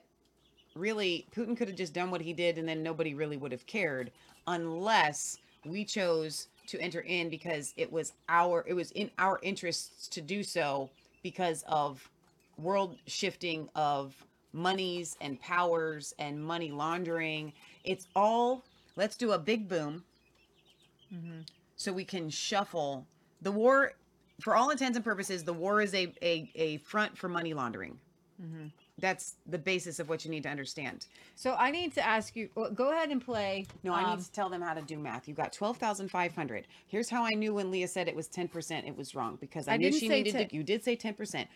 really 0.76 1.26
Putin 1.36 1.58
could 1.58 1.68
have 1.68 1.78
just 1.78 1.94
done 1.94 2.12
what 2.12 2.22
he 2.22 2.34
did 2.34 2.58
and 2.58 2.68
then 2.68 2.84
nobody 2.84 3.14
really 3.14 3.38
would 3.38 3.52
have 3.52 3.66
cared 3.66 4.12
unless 4.48 5.38
we 5.66 5.84
chose 5.84 6.48
to 6.68 6.80
enter 6.80 7.02
in 7.02 7.30
because 7.30 7.74
it 7.78 7.92
was 7.92 8.14
our 8.30 8.64
it 8.68 8.74
was 8.74 8.92
in 8.92 9.10
our 9.18 9.40
interests 9.42 10.08
to 10.08 10.22
do 10.22 10.44
so 10.44 10.90
because 11.24 11.64
of 11.68 12.08
world 12.58 12.98
shifting 13.08 13.68
of 13.76 14.14
monies 14.54 15.16
and 15.22 15.40
powers 15.42 16.14
and 16.20 16.42
money 16.44 16.72
laundering. 16.72 17.54
It's 17.84 18.08
all 18.16 18.64
let's 18.96 19.16
do 19.16 19.32
a 19.32 19.40
big 19.40 19.68
boom 19.68 20.04
mm-hmm. 21.14 21.42
so 21.76 21.92
we 21.94 22.06
can 22.06 22.30
shuffle. 22.30 23.06
The 23.42 23.52
war 23.52 23.94
for 24.40 24.56
all 24.56 24.70
intents 24.70 24.96
and 24.96 25.04
purposes 25.04 25.44
the 25.44 25.54
war 25.54 25.82
is 25.82 25.94
a 25.94 26.14
a, 26.22 26.50
a 26.56 26.78
front 26.78 27.18
for 27.18 27.28
money 27.28 27.54
laundering 27.54 27.98
mm-hmm. 28.42 28.68
That's 29.00 29.36
the 29.48 29.58
basis 29.58 30.00
of 30.00 30.10
what 30.10 30.26
you 30.26 30.32
need 30.32 30.44
to 30.44 30.50
understand 30.50 31.08
So 31.36 31.56
I 31.56 31.72
need 31.72 31.94
to 31.94 32.06
ask 32.06 32.36
you. 32.36 32.50
Well, 32.56 32.72
go 32.72 32.92
ahead 32.92 33.10
and 33.10 33.24
play. 33.24 33.66
no 33.84 33.94
i 33.94 34.04
um, 34.04 34.18
need 34.18 34.26
to 34.26 34.32
tell 34.32 34.50
them 34.50 34.62
how 34.62 34.74
to 34.74 34.82
do 34.82 34.98
math 34.98 35.28
you 35.28 35.34
got 35.34 35.52
12500 35.54 36.68
here's 36.88 37.10
how 37.10 37.24
i 37.24 37.32
knew 37.32 37.54
when 37.54 37.72
leah 37.72 37.88
said 37.88 38.08
it 38.08 38.16
was 38.16 38.28
10% 38.28 38.88
it 38.88 38.98
was 38.98 39.16
wrong 39.16 39.38
because 39.40 39.68
i, 39.68 39.74
I 39.74 39.78
knew 39.78 39.92
she 39.92 40.08
needed 40.08 40.34
10 40.34 40.50
to 40.50 40.56
you 40.56 40.64
did 40.64 40.84
say 40.84 40.96
10% 40.96 41.48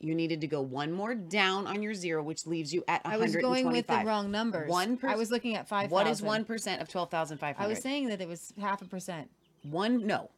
you 0.00 0.14
needed 0.14 0.40
to 0.42 0.46
go 0.46 0.60
one 0.60 0.92
more 0.92 1.14
down 1.14 1.66
on 1.66 1.82
your 1.82 1.94
zero 1.94 2.22
which 2.22 2.46
leaves 2.46 2.72
you 2.72 2.84
at 2.88 3.00
I 3.04 3.16
was 3.16 3.34
going 3.34 3.68
with 3.68 3.86
the 3.86 4.02
wrong 4.04 4.30
numbers. 4.30 4.68
One 4.68 4.98
I 5.02 5.16
was 5.16 5.30
looking 5.30 5.56
at 5.56 5.68
five. 5.68 5.90
what 5.90 6.06
is 6.06 6.20
1% 6.20 6.80
of 6.80 6.88
12500 6.88 7.56
I 7.58 7.66
was 7.66 7.80
saying 7.80 8.08
that 8.08 8.20
it 8.20 8.28
was 8.28 8.52
half 8.60 8.82
a 8.82 8.84
percent. 8.84 9.30
one 9.62 10.06
no 10.06 10.30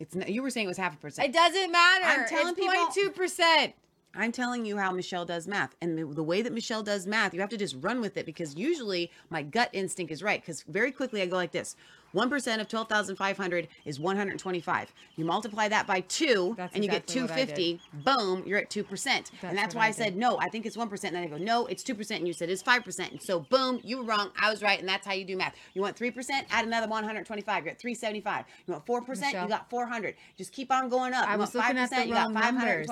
it's 0.00 0.14
not, 0.14 0.28
you 0.28 0.42
were 0.42 0.50
saying 0.50 0.64
it 0.64 0.68
was 0.68 0.76
half 0.76 0.94
a 0.94 0.96
percent 0.96 1.28
It 1.28 1.32
doesn't 1.32 1.70
matter. 1.70 2.04
I'm 2.04 2.26
telling 2.26 2.54
it's 2.58 2.96
people- 2.96 3.12
0.2 3.12 3.14
percent. 3.14 3.74
I'm 4.16 4.32
telling 4.32 4.64
you 4.64 4.76
how 4.76 4.92
Michelle 4.92 5.24
does 5.24 5.48
math. 5.48 5.74
And 5.80 5.98
the, 5.98 6.22
way 6.22 6.42
that 6.42 6.52
Michelle 6.52 6.82
does 6.82 7.06
math, 7.06 7.34
you 7.34 7.40
have 7.40 7.50
to 7.50 7.56
just 7.56 7.76
run 7.80 8.00
with 8.00 8.16
it 8.16 8.26
because 8.26 8.54
usually 8.56 9.10
my 9.30 9.42
gut 9.42 9.70
instinct 9.72 10.12
is 10.12 10.22
right. 10.22 10.40
Because 10.40 10.62
very 10.62 10.92
quickly 10.92 11.22
I 11.22 11.26
go 11.26 11.36
like 11.36 11.52
this 11.52 11.76
1% 12.14 12.60
of 12.60 12.68
12,500 12.68 13.68
is 13.84 13.98
125. 14.00 14.92
You 15.16 15.24
multiply 15.24 15.68
that 15.68 15.86
by 15.86 16.00
two 16.00 16.54
That's 16.56 16.74
and 16.74 16.84
you 16.84 16.90
exactly 16.90 17.14
get 17.14 17.28
250. 17.28 17.80
Boom, 18.04 18.42
you're 18.46 18.58
at 18.58 18.70
2%. 18.70 19.30
and 19.42 19.56
that's 19.58 19.74
why 19.74 19.84
I 19.86 19.88
I, 19.88 19.90
said, 19.90 20.16
no, 20.16 20.38
I 20.38 20.48
think 20.48 20.64
it's 20.66 20.76
1%. 20.76 20.90
And 21.04 21.14
then 21.16 21.22
I 21.22 21.26
go, 21.26 21.36
no, 21.36 21.66
it's 21.66 21.82
2%. 21.82 22.10
And 22.16 22.26
you 22.26 22.32
said 22.32 22.48
it's 22.50 22.62
5%. 22.62 23.10
And 23.10 23.22
so, 23.22 23.40
boom, 23.40 23.80
you 23.84 23.98
were 23.98 24.04
wrong. 24.04 24.30
I 24.40 24.50
was 24.50 24.62
right. 24.62 24.78
And 24.80 24.88
that's 24.88 25.06
how 25.06 25.12
you 25.12 25.24
do 25.24 25.36
math. 25.36 25.54
You 25.74 25.82
want 25.82 25.96
3%? 25.96 26.30
Add 26.50 26.64
another 26.64 26.88
125. 26.88 27.64
You're 27.64 27.72
at 27.72 27.78
375. 27.80 28.44
You 28.66 28.72
want 28.74 28.86
4%? 28.86 29.08
Michelle. 29.08 29.42
You 29.44 29.48
got 29.48 29.68
400. 29.70 30.14
Just 30.36 30.52
keep 30.52 30.72
on 30.72 30.88
going 30.88 31.12
up. 31.14 31.28
I 31.28 31.34
you 31.34 31.38
was 31.38 31.54
want 31.54 31.66
looking 31.68 31.78
at 31.82 31.90
5%? 31.90 31.96
the 31.96 32.06
you 32.08 32.14
got 32.14 32.24
wrong 32.24 32.34
numbers. 32.34 32.86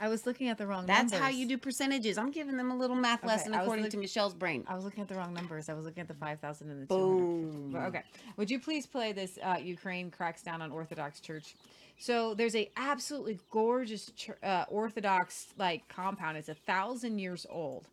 I 0.00 0.08
was 0.08 0.26
looking 0.26 0.48
at 0.48 0.58
the 0.58 0.66
wrong 0.66 0.86
That's 0.86 1.12
numbers. 1.12 1.18
how 1.20 1.28
you 1.28 1.46
do 1.46 1.58
percentages. 1.58 2.18
I'm 2.18 2.30
giving 2.30 2.56
them 2.56 2.70
a 2.70 2.76
little 2.76 2.96
math 2.96 3.20
Okay, 3.20 3.28
lesson 3.28 3.54
according 3.54 3.84
look- 3.84 3.92
to 3.92 3.98
Michelle's 3.98 4.34
brain. 4.34 4.64
I 4.68 4.74
was 4.74 4.84
looking 4.84 5.02
at 5.02 5.08
the 5.08 5.14
wrong 5.14 5.32
numbers. 5.34 5.68
I 5.68 5.74
was 5.74 5.84
looking 5.84 6.00
at 6.00 6.08
the 6.08 6.14
5,000 6.14 6.70
and 6.70 6.82
the 6.82 6.86
200. 6.86 7.72
Boom. 7.72 7.76
Okay. 7.76 8.02
Would 8.36 8.50
you 8.50 8.51
please 8.58 8.86
play 8.86 9.12
this 9.12 9.38
uh, 9.42 9.56
Ukraine 9.62 10.10
cracks 10.10 10.42
down 10.42 10.62
on 10.62 10.70
Orthodox 10.70 11.20
Church? 11.20 11.54
So 11.98 12.34
there's 12.34 12.56
a 12.56 12.70
absolutely 12.76 13.38
gorgeous 13.50 14.10
chur- 14.16 14.38
uh, 14.42 14.64
Orthodox 14.68 15.48
like 15.58 15.86
compound. 15.88 16.36
It's 16.36 16.48
a 16.48 16.54
thousand 16.54 17.18
years 17.18 17.46
old, 17.48 17.88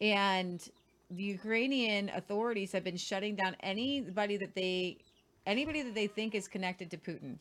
and 0.00 0.66
the 1.10 1.22
Ukrainian 1.22 2.08
authorities 2.10 2.72
have 2.72 2.84
been 2.84 2.96
shutting 2.96 3.36
down 3.36 3.56
anybody 3.60 4.36
that 4.38 4.54
they 4.54 4.96
anybody 5.46 5.82
that 5.82 5.94
they 5.94 6.06
think 6.06 6.34
is 6.34 6.48
connected 6.48 6.90
to 6.90 6.96
Putin 6.96 7.36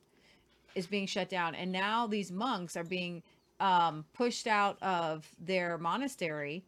is 0.76 0.88
being 0.88 1.06
shut 1.06 1.30
down, 1.30 1.56
and 1.56 1.72
now 1.72 2.08
these 2.08 2.32
monks 2.32 2.76
are 2.76 2.84
being 2.84 3.24
um, 3.60 4.04
pushed 4.14 4.48
out 4.48 4.78
of 4.82 5.26
their 5.40 5.78
monastery. 5.78 6.64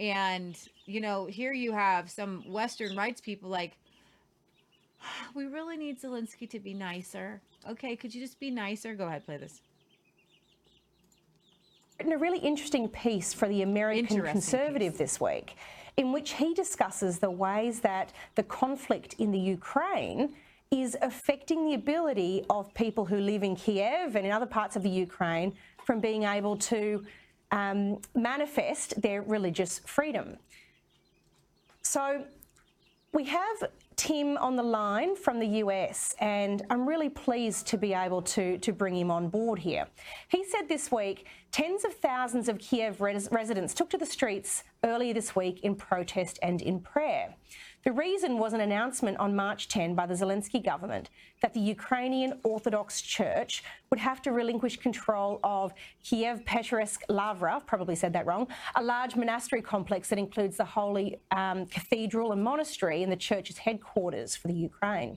And 0.00 0.56
you 0.86 1.00
know, 1.00 1.26
here 1.26 1.52
you 1.52 1.72
have 1.72 2.10
some 2.10 2.42
Western 2.50 2.96
rights 2.96 3.20
people 3.20 3.50
like, 3.50 3.76
we 5.34 5.46
really 5.46 5.76
need 5.76 6.00
Zelensky 6.00 6.48
to 6.50 6.58
be 6.58 6.74
nicer. 6.74 7.40
Okay, 7.68 7.96
could 7.96 8.14
you 8.14 8.20
just 8.20 8.38
be 8.38 8.50
nicer? 8.50 8.94
Go 8.94 9.06
ahead, 9.06 9.24
play 9.24 9.36
this. 9.36 9.60
written 11.98 12.12
a 12.12 12.18
really 12.18 12.38
interesting 12.38 12.88
piece 12.88 13.32
for 13.32 13.48
the 13.48 13.62
American 13.62 14.22
Conservative 14.22 14.92
piece. 14.92 14.98
this 14.98 15.20
week, 15.20 15.56
in 15.96 16.12
which 16.12 16.32
he 16.32 16.54
discusses 16.54 17.18
the 17.18 17.30
ways 17.30 17.80
that 17.80 18.12
the 18.36 18.42
conflict 18.44 19.14
in 19.18 19.30
the 19.30 19.38
Ukraine 19.38 20.34
is 20.70 20.96
affecting 21.00 21.66
the 21.66 21.74
ability 21.74 22.44
of 22.50 22.72
people 22.74 23.04
who 23.04 23.18
live 23.18 23.42
in 23.42 23.56
Kiev 23.56 24.16
and 24.16 24.26
in 24.26 24.32
other 24.32 24.46
parts 24.46 24.76
of 24.76 24.82
the 24.82 24.90
Ukraine 24.90 25.54
from 25.84 25.98
being 25.98 26.24
able 26.24 26.56
to 26.56 27.04
um, 27.50 27.98
manifest 28.14 29.00
their 29.00 29.22
religious 29.22 29.80
freedom. 29.86 30.36
So 31.82 32.24
we 33.12 33.24
have 33.24 33.70
Tim 33.98 34.36
on 34.38 34.54
the 34.54 34.62
line 34.62 35.16
from 35.16 35.40
the 35.40 35.46
US, 35.64 36.14
and 36.20 36.62
I'm 36.70 36.88
really 36.88 37.08
pleased 37.08 37.66
to 37.66 37.76
be 37.76 37.92
able 37.92 38.22
to, 38.22 38.56
to 38.58 38.72
bring 38.72 38.94
him 38.94 39.10
on 39.10 39.28
board 39.28 39.58
here. 39.58 39.88
He 40.28 40.44
said 40.44 40.68
this 40.68 40.92
week 40.92 41.26
tens 41.50 41.84
of 41.84 41.92
thousands 41.94 42.48
of 42.48 42.58
Kiev 42.60 43.00
res- 43.00 43.28
residents 43.32 43.74
took 43.74 43.90
to 43.90 43.98
the 43.98 44.06
streets 44.06 44.62
earlier 44.84 45.12
this 45.12 45.34
week 45.34 45.64
in 45.64 45.74
protest 45.74 46.38
and 46.42 46.62
in 46.62 46.78
prayer. 46.78 47.34
The 47.88 47.94
reason 47.94 48.36
was 48.36 48.52
an 48.52 48.60
announcement 48.60 49.16
on 49.16 49.34
March 49.34 49.66
10 49.68 49.94
by 49.94 50.04
the 50.04 50.12
Zelensky 50.12 50.62
government 50.62 51.08
that 51.40 51.54
the 51.54 51.60
Ukrainian 51.60 52.38
Orthodox 52.42 53.00
Church 53.00 53.64
would 53.88 53.98
have 53.98 54.20
to 54.24 54.30
relinquish 54.30 54.76
control 54.76 55.40
of 55.42 55.72
Kiev 56.04 56.44
Petroresk 56.44 57.00
Lavra, 57.08 57.62
probably 57.64 57.94
said 57.94 58.12
that 58.12 58.26
wrong, 58.26 58.46
a 58.76 58.82
large 58.82 59.16
monastery 59.16 59.62
complex 59.62 60.10
that 60.10 60.18
includes 60.18 60.58
the 60.58 60.66
Holy 60.66 61.18
um, 61.30 61.64
Cathedral 61.64 62.32
and 62.32 62.44
Monastery 62.44 63.02
and 63.02 63.10
the 63.10 63.16
church's 63.16 63.56
headquarters 63.56 64.36
for 64.36 64.48
the 64.48 64.54
Ukraine. 64.54 65.16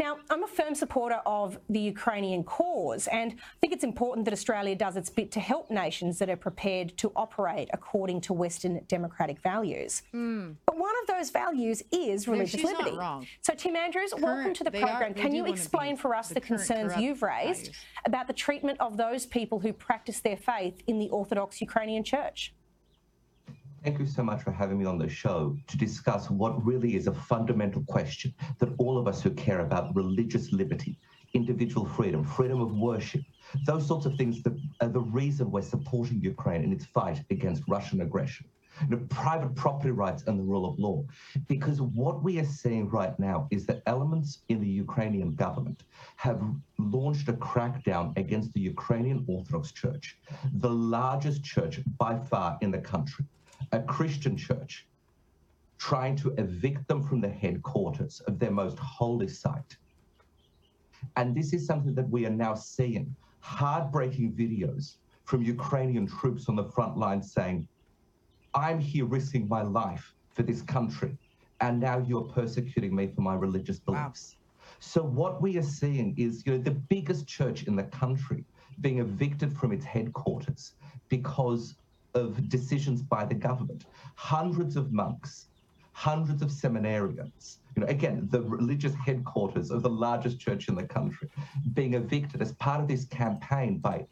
Now, 0.00 0.18
I'm 0.30 0.44
a 0.44 0.46
firm 0.46 0.76
supporter 0.76 1.20
of 1.26 1.58
the 1.68 1.80
Ukrainian 1.80 2.44
cause, 2.44 3.08
and 3.08 3.32
I 3.32 3.56
think 3.60 3.72
it's 3.72 3.82
important 3.82 4.26
that 4.26 4.32
Australia 4.32 4.76
does 4.76 4.96
its 4.96 5.10
bit 5.10 5.32
to 5.32 5.40
help 5.40 5.72
nations 5.72 6.20
that 6.20 6.30
are 6.30 6.36
prepared 6.36 6.96
to 6.98 7.10
operate 7.16 7.68
according 7.72 8.20
to 8.22 8.32
Western 8.32 8.80
democratic 8.86 9.40
values. 9.40 10.02
But 10.12 10.76
one 10.78 10.94
of 11.02 11.08
those 11.08 11.30
values 11.30 11.82
is 11.90 12.28
religious 12.28 12.62
not 12.62 12.84
liberty. 12.84 13.28
So, 13.42 13.54
Tim 13.54 13.74
Andrews, 13.74 14.14
welcome 14.16 14.54
to 14.54 14.62
the 14.62 14.70
they 14.70 14.82
are- 14.82 14.86
program. 14.88 15.14
Can 15.14 15.34
you 15.34 15.46
explain 15.46 15.96
for 15.96 16.14
us 16.14 16.28
the 16.28 16.34
the, 16.34 16.40
concerns 16.42 16.96
you've 16.96 17.22
raised 17.22 17.66
values. 17.66 17.76
about 18.06 18.28
the 18.28 18.32
treatment 18.32 18.78
of 18.80 18.96
those 18.96 19.26
people 19.26 19.58
who 19.58 19.72
practice 19.72 20.20
their 20.20 20.36
faith 20.36 20.80
in 20.86 21.00
the 21.00 21.08
Orthodox 21.08 21.60
Ukrainian 21.60 22.04
Church? 22.04 22.54
Thank 23.84 24.00
you 24.00 24.06
so 24.06 24.24
much 24.24 24.42
for 24.42 24.50
having 24.50 24.76
me 24.76 24.86
on 24.86 24.98
the 24.98 25.08
show 25.08 25.56
to 25.68 25.78
discuss 25.78 26.28
what 26.30 26.66
really 26.66 26.96
is 26.96 27.06
a 27.06 27.14
fundamental 27.14 27.84
question 27.84 28.34
that 28.58 28.74
all 28.76 28.98
of 28.98 29.06
us 29.06 29.22
who 29.22 29.30
care 29.30 29.60
about 29.60 29.94
religious 29.94 30.52
liberty, 30.52 30.98
individual 31.32 31.86
freedom, 31.86 32.24
freedom 32.24 32.60
of 32.60 32.72
worship, 32.72 33.22
those 33.66 33.86
sorts 33.86 34.04
of 34.04 34.16
things 34.16 34.42
that 34.42 34.58
are 34.80 34.88
the 34.88 35.00
reason 35.00 35.52
we're 35.52 35.62
supporting 35.62 36.20
Ukraine 36.20 36.64
in 36.64 36.72
its 36.72 36.86
fight 36.86 37.22
against 37.30 37.62
Russian 37.68 38.00
aggression. 38.00 38.46
You 38.82 38.96
know, 38.96 39.06
private 39.10 39.54
property 39.54 39.92
rights 39.92 40.24
and 40.26 40.40
the 40.40 40.44
rule 40.44 40.66
of 40.66 40.76
law. 40.78 41.04
Because 41.46 41.80
what 41.80 42.22
we 42.22 42.40
are 42.40 42.44
seeing 42.44 42.88
right 42.90 43.16
now 43.20 43.46
is 43.52 43.64
that 43.66 43.82
elements 43.86 44.40
in 44.48 44.60
the 44.60 44.68
Ukrainian 44.68 45.36
government 45.36 45.84
have 46.16 46.42
launched 46.78 47.28
a 47.28 47.32
crackdown 47.34 48.16
against 48.18 48.52
the 48.54 48.60
Ukrainian 48.60 49.24
Orthodox 49.28 49.70
Church, 49.70 50.18
the 50.54 50.70
largest 50.70 51.44
church 51.44 51.80
by 51.96 52.18
far 52.18 52.58
in 52.60 52.72
the 52.72 52.78
country 52.78 53.24
a 53.72 53.80
Christian 53.80 54.36
church 54.36 54.86
trying 55.78 56.16
to 56.16 56.34
evict 56.38 56.86
them 56.88 57.02
from 57.02 57.20
the 57.20 57.28
headquarters 57.28 58.20
of 58.26 58.38
their 58.38 58.50
most 58.50 58.78
holy 58.78 59.28
site. 59.28 59.76
And 61.16 61.34
this 61.34 61.52
is 61.52 61.66
something 61.66 61.94
that 61.94 62.08
we 62.08 62.26
are 62.26 62.30
now 62.30 62.54
seeing 62.54 63.14
heartbreaking 63.40 64.32
videos 64.32 64.96
from 65.24 65.42
Ukrainian 65.42 66.06
troops 66.06 66.48
on 66.48 66.56
the 66.56 66.64
front 66.64 66.96
line 66.96 67.22
saying, 67.22 67.68
I'm 68.54 68.80
here 68.80 69.04
risking 69.04 69.46
my 69.46 69.62
life 69.62 70.14
for 70.32 70.42
this 70.42 70.62
country, 70.62 71.16
and 71.60 71.78
now 71.78 71.98
you're 71.98 72.22
persecuting 72.22 72.94
me 72.94 73.08
for 73.14 73.20
my 73.20 73.34
religious 73.34 73.78
beliefs. 73.78 74.36
So 74.80 75.02
what 75.02 75.42
we 75.42 75.58
are 75.58 75.62
seeing 75.62 76.14
is, 76.16 76.44
you 76.46 76.52
know, 76.52 76.58
the 76.58 76.70
biggest 76.70 77.26
church 77.26 77.64
in 77.64 77.76
the 77.76 77.84
country 77.84 78.44
being 78.80 79.00
evicted 79.00 79.56
from 79.56 79.72
its 79.72 79.84
headquarters 79.84 80.74
because 81.08 81.74
of 82.14 82.48
decisions 82.48 83.02
by 83.02 83.24
the 83.24 83.34
government. 83.34 83.84
Hundreds 84.14 84.76
of 84.76 84.92
monks, 84.92 85.46
hundreds 85.92 86.42
of 86.42 86.48
seminarians, 86.48 87.58
you 87.74 87.82
know, 87.82 87.88
again, 87.88 88.28
the 88.30 88.42
religious 88.42 88.94
headquarters 88.94 89.70
of 89.70 89.82
the 89.82 89.90
largest 89.90 90.38
church 90.38 90.68
in 90.68 90.74
the 90.74 90.82
country, 90.82 91.28
being 91.74 91.94
evicted 91.94 92.40
as 92.42 92.52
part 92.54 92.80
of 92.80 92.88
this 92.88 93.04
campaign 93.06 93.78
by 93.78 94.06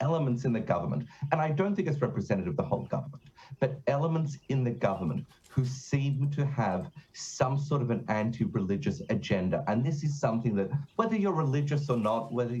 elements 0.00 0.44
in 0.44 0.52
the 0.52 0.60
government, 0.60 1.06
and 1.30 1.40
I 1.40 1.50
don't 1.50 1.74
think 1.74 1.88
it's 1.88 2.00
representative 2.00 2.52
of 2.52 2.56
the 2.56 2.62
whole 2.62 2.84
government, 2.84 3.22
but 3.58 3.80
elements 3.86 4.38
in 4.48 4.64
the 4.64 4.70
government 4.70 5.26
who 5.48 5.64
seem 5.64 6.30
to 6.30 6.46
have 6.46 6.90
some 7.12 7.58
sort 7.58 7.82
of 7.82 7.90
an 7.90 8.04
anti-religious 8.08 9.02
agenda. 9.10 9.64
And 9.66 9.84
this 9.84 10.02
is 10.02 10.18
something 10.18 10.54
that, 10.56 10.70
whether 10.96 11.16
you're 11.16 11.32
religious 11.32 11.90
or 11.90 11.96
not, 11.96 12.32
whether 12.32 12.58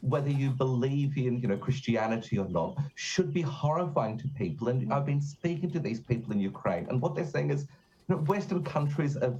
whether 0.00 0.30
you 0.30 0.50
believe 0.50 1.16
in 1.16 1.38
you 1.38 1.48
know 1.48 1.56
Christianity 1.56 2.38
or 2.38 2.48
not, 2.48 2.78
should 2.94 3.32
be 3.32 3.42
horrifying 3.42 4.18
to 4.18 4.28
people. 4.28 4.68
And 4.68 4.92
I've 4.92 5.06
been 5.06 5.20
speaking 5.20 5.70
to 5.72 5.80
these 5.80 6.00
people 6.00 6.32
in 6.32 6.40
Ukraine, 6.40 6.86
and 6.88 7.00
what 7.00 7.14
they're 7.14 7.26
saying 7.26 7.50
is, 7.50 7.66
you 8.08 8.16
know, 8.16 8.22
Western 8.22 8.64
countries 8.64 9.16
are 9.16 9.34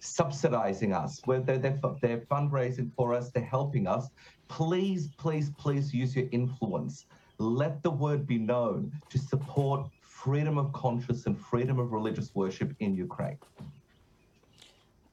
subsidizing 0.00 0.92
us, 0.92 1.20
where 1.26 1.40
they're, 1.40 1.58
they're, 1.58 1.78
they're 2.00 2.18
fundraising 2.30 2.90
for 2.96 3.14
us, 3.14 3.30
they're 3.30 3.44
helping 3.44 3.86
us. 3.86 4.08
Please, 4.48 5.10
please, 5.18 5.50
please 5.58 5.92
use 5.94 6.16
your 6.16 6.26
influence. 6.32 7.06
Let 7.38 7.82
the 7.82 7.90
word 7.90 8.26
be 8.26 8.38
known 8.38 8.92
to 9.10 9.18
support 9.18 9.88
freedom 10.00 10.58
of 10.58 10.72
conscience 10.72 11.26
and 11.26 11.38
freedom 11.38 11.78
of 11.78 11.92
religious 11.92 12.34
worship 12.34 12.74
in 12.80 12.94
Ukraine. 12.94 13.38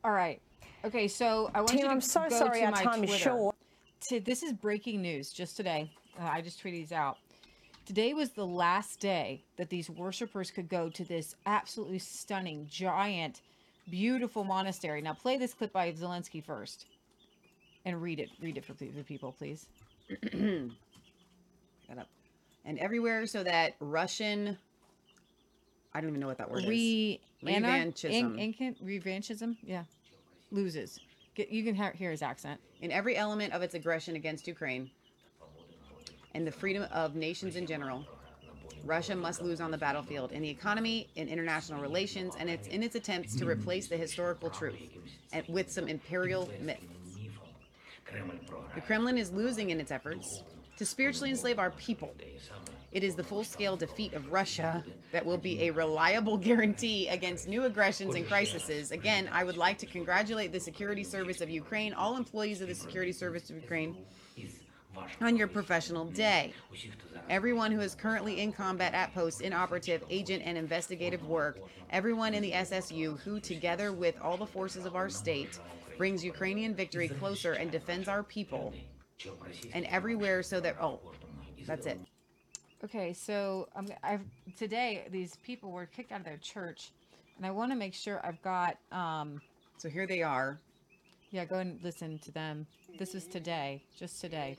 All 0.04 0.12
right. 0.12 0.42
Okay, 0.86 1.08
so 1.08 1.52
I 1.54 1.60
want 1.60 1.70
Tim, 1.70 1.80
you 1.80 1.86
to 1.86 1.92
I'm 1.92 2.02
so 2.02 2.30
go 2.30 2.40
sorry 2.40 2.60
to 2.60 2.66
our 2.66 2.72
my 2.72 2.84
time 2.84 3.04
is 3.04 3.10
Twitter. 3.10 3.24
short. 3.24 3.56
To, 4.10 4.20
this 4.20 4.44
is 4.44 4.54
breaking 4.54 5.02
news 5.02 5.32
just 5.32 5.58
today. 5.58 5.92
Uh, 6.20 6.26
I 6.26 6.42
just 6.42 6.62
tweeted 6.64 6.74
these 6.74 6.92
out. 6.92 7.18
Today 7.86 8.14
was 8.14 8.32
the 8.32 8.46
last 8.46 9.00
day 9.00 9.44
that 9.58 9.70
these 9.70 9.90
worshipers 9.90 10.52
could 10.52 10.70
go 10.70 10.90
to 10.90 11.04
this 11.04 11.36
absolutely 11.46 12.00
stunning, 12.00 12.68
giant, 12.70 13.42
beautiful 13.90 14.44
monastery. 14.44 15.02
Now, 15.02 15.14
play 15.14 15.38
this 15.38 15.54
clip 15.54 15.72
by 15.72 15.92
Zelensky 15.94 16.44
first 16.44 16.86
and 17.86 18.02
read 18.02 18.20
it. 18.20 18.30
Read 18.42 18.58
it 18.58 18.66
for 18.66 18.74
the 18.74 18.88
people, 19.04 19.32
please. 19.38 19.66
Up. 21.98 22.08
And 22.66 22.78
everywhere 22.80 23.26
so 23.26 23.44
that 23.44 23.76
Russian 23.80 24.58
I 25.94 26.02
don't 26.02 26.10
even 26.10 26.20
know 26.20 26.28
what 26.28 26.38
that 26.38 26.52
word 26.52 26.64
is. 26.64 26.70
Re 26.70 27.20
anar- 27.44 27.92
Revanchism. 27.92 28.12
in- 28.12 28.40
incan- 28.40 28.76
revanchism. 28.84 29.56
Yeah, 29.64 29.84
loses. 30.52 31.00
Get, 31.38 31.52
you 31.52 31.64
can 31.64 31.76
hear, 31.76 32.10
his 32.10 32.24
accent. 32.24 32.60
in 32.82 32.92
every 32.92 33.16
element 33.16 33.54
of 33.54 33.62
its 33.62 33.76
aggression 33.76 34.16
against 34.16 34.48
Ukraine 34.48 34.90
and 36.34 36.48
the 36.48 36.52
freedom 36.52 36.88
of 36.92 37.16
nations 37.16 37.56
in 37.56 37.68
general. 37.68 38.04
Russia 38.84 39.16
must 39.16 39.44
lose 39.44 39.62
on 39.62 39.70
the 39.70 39.78
battlefield 39.78 40.32
in 40.32 40.42
the 40.42 40.50
economy, 40.50 41.08
in 41.16 41.28
international 41.28 41.80
relations, 41.80 42.34
and 42.40 42.50
it's 42.50 42.68
in 42.70 42.82
its 42.82 42.96
attempts 42.96 43.36
to 43.36 43.46
replace 43.48 43.88
the 43.88 43.98
historical 43.98 44.50
truth 44.50 44.80
with 45.48 45.72
some 45.72 45.88
imperial 45.88 46.50
myths. 46.60 46.82
The 48.74 48.82
Kremlin 48.82 49.20
is 49.20 49.32
losing 49.32 49.70
in 49.70 49.80
its 49.80 49.92
efforts 49.92 50.42
to 50.78 50.86
spiritually 50.88 51.30
enslave 51.30 51.60
our 51.60 51.70
people. 51.72 52.16
It 52.92 53.04
is 53.04 53.16
the 53.16 53.24
full 53.24 53.44
scale 53.44 53.76
defeat 53.76 54.14
of 54.14 54.32
Russia 54.32 54.84
that 55.12 55.26
will 55.26 55.38
be 55.38 55.64
a 55.64 55.72
reliable 55.72 56.38
guarantee 56.50 57.08
against 57.10 57.48
new 57.48 57.66
aggressions 57.66 58.16
and 58.16 58.28
crises. 58.28 58.92
Again, 58.92 59.30
I 59.32 59.44
would 59.44 59.58
like 59.58 59.78
to 59.80 59.86
congratulate 59.86 60.52
the 60.52 60.60
Security 60.60 61.04
Service 61.04 61.42
of 61.42 61.50
Ukraine, 61.50 61.94
all 61.94 62.16
employees 62.16 62.62
of 62.62 62.70
the 62.70 62.76
Security 62.76 63.12
Service 63.12 63.50
of 63.50 63.58
Ukraine, 63.58 63.98
on 65.22 65.36
your 65.36 65.48
professional 65.48 66.06
day. 66.06 66.54
Everyone 67.30 67.72
who 67.72 67.82
is 67.82 67.94
currently 67.94 68.40
in 68.40 68.54
combat 68.54 68.94
at 68.94 69.14
post, 69.14 69.42
in 69.42 69.52
operative, 69.52 70.04
agent, 70.10 70.44
and 70.46 70.58
investigative 70.58 71.26
work, 71.28 71.60
everyone 71.90 72.34
in 72.34 72.42
the 72.42 72.54
SSU 72.54 73.20
who, 73.20 73.40
together 73.40 73.92
with 73.92 74.16
all 74.22 74.38
the 74.38 74.46
forces 74.46 74.86
of 74.86 74.96
our 74.96 75.10
state, 75.10 75.60
brings 75.98 76.24
Ukrainian 76.24 76.74
victory 76.74 77.10
closer 77.10 77.54
and 77.54 77.70
defends 77.70 78.08
our 78.08 78.24
people, 78.24 78.74
and 79.74 79.86
everywhere 79.86 80.42
so 80.42 80.60
that, 80.62 80.78
oh, 80.82 81.00
that's 81.66 81.86
it. 81.86 82.00
Okay, 82.85 83.13
so 83.13 83.69
um, 83.77 83.87
I've 84.03 84.23
today 84.57 85.05
these 85.11 85.37
people 85.45 85.71
were 85.71 85.87
kicked 85.87 86.11
out 86.11 86.21
of 86.21 86.25
their 86.27 86.39
church, 86.39 86.91
and 87.37 87.47
I 87.47 87.51
want 87.53 87.71
to 87.71 87.77
make 87.77 87.95
sure 87.95 88.21
I've 88.27 88.43
got. 88.43 88.77
Um, 88.91 89.41
So 89.79 89.89
here 89.89 90.07
they 90.07 90.23
are. 90.23 90.59
yeah, 91.31 91.45
go 91.45 91.59
and 91.59 91.79
listen 91.83 92.19
to 92.21 92.31
them. 92.33 92.67
This 92.99 93.15
is 93.15 93.27
today, 93.27 93.83
just 93.99 94.21
today. 94.21 94.57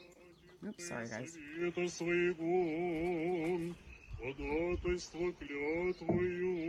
Oops, 0.66 0.88
sorry, 0.88 1.08
guys. 1.08 1.34
Света 1.56 1.88
своего, 1.90 3.76
ходатайство 4.20 5.32
клятвою, 5.40 6.62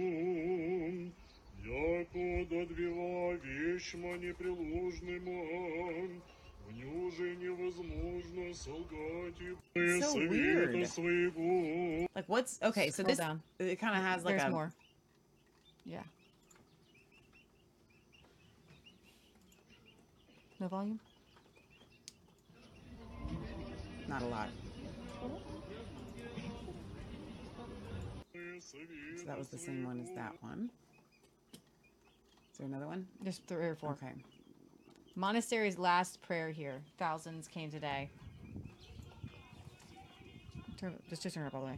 яко 1.64 2.46
додвела 2.50 3.34
вещма 3.44 4.18
непреложныма, 4.18 5.40
мне 6.02 6.20
уже 7.06 7.36
невозможно 7.36 8.54
солгать 8.54 9.40
и 9.40 9.56
So 10.00 10.12
света 10.12 10.76
weird. 10.76 10.86
своего. 10.88 12.06
Like, 12.14 12.26
what's 12.26 12.58
okay? 12.62 12.90
So 12.90 13.02
Scroll 13.02 13.08
this 13.08 13.18
down. 13.18 13.42
it 13.58 13.76
kind 13.76 13.96
of 13.96 14.02
has 14.02 14.24
like 14.24 14.36
There's 14.38 14.48
a 14.48 14.50
more. 14.50 14.72
Yeah. 15.84 16.02
No 20.60 20.68
volume. 20.68 21.00
not 24.08 24.22
a 24.22 24.26
lot. 24.26 24.48
So 29.16 29.24
that 29.26 29.38
was 29.38 29.48
the 29.48 29.58
same 29.58 29.84
one 29.84 30.00
as 30.00 30.10
that 30.14 30.34
one. 30.40 30.70
Is 32.52 32.58
there 32.58 32.66
another 32.66 32.86
one? 32.86 33.06
There's 33.20 33.38
three 33.46 33.66
or 33.66 33.74
four. 33.74 33.92
Okay. 33.92 34.12
Monastery's 35.19 35.77
last 35.77 36.21
prayer 36.21 36.49
here. 36.49 36.79
Thousands 36.97 37.49
came 37.49 37.69
today. 37.69 38.09
Turn, 40.79 40.95
just, 41.09 41.23
just 41.23 41.35
turn 41.35 41.43
it 41.43 41.47
up 41.47 41.55
all 41.55 41.59
the 41.59 41.67
way. 41.67 41.77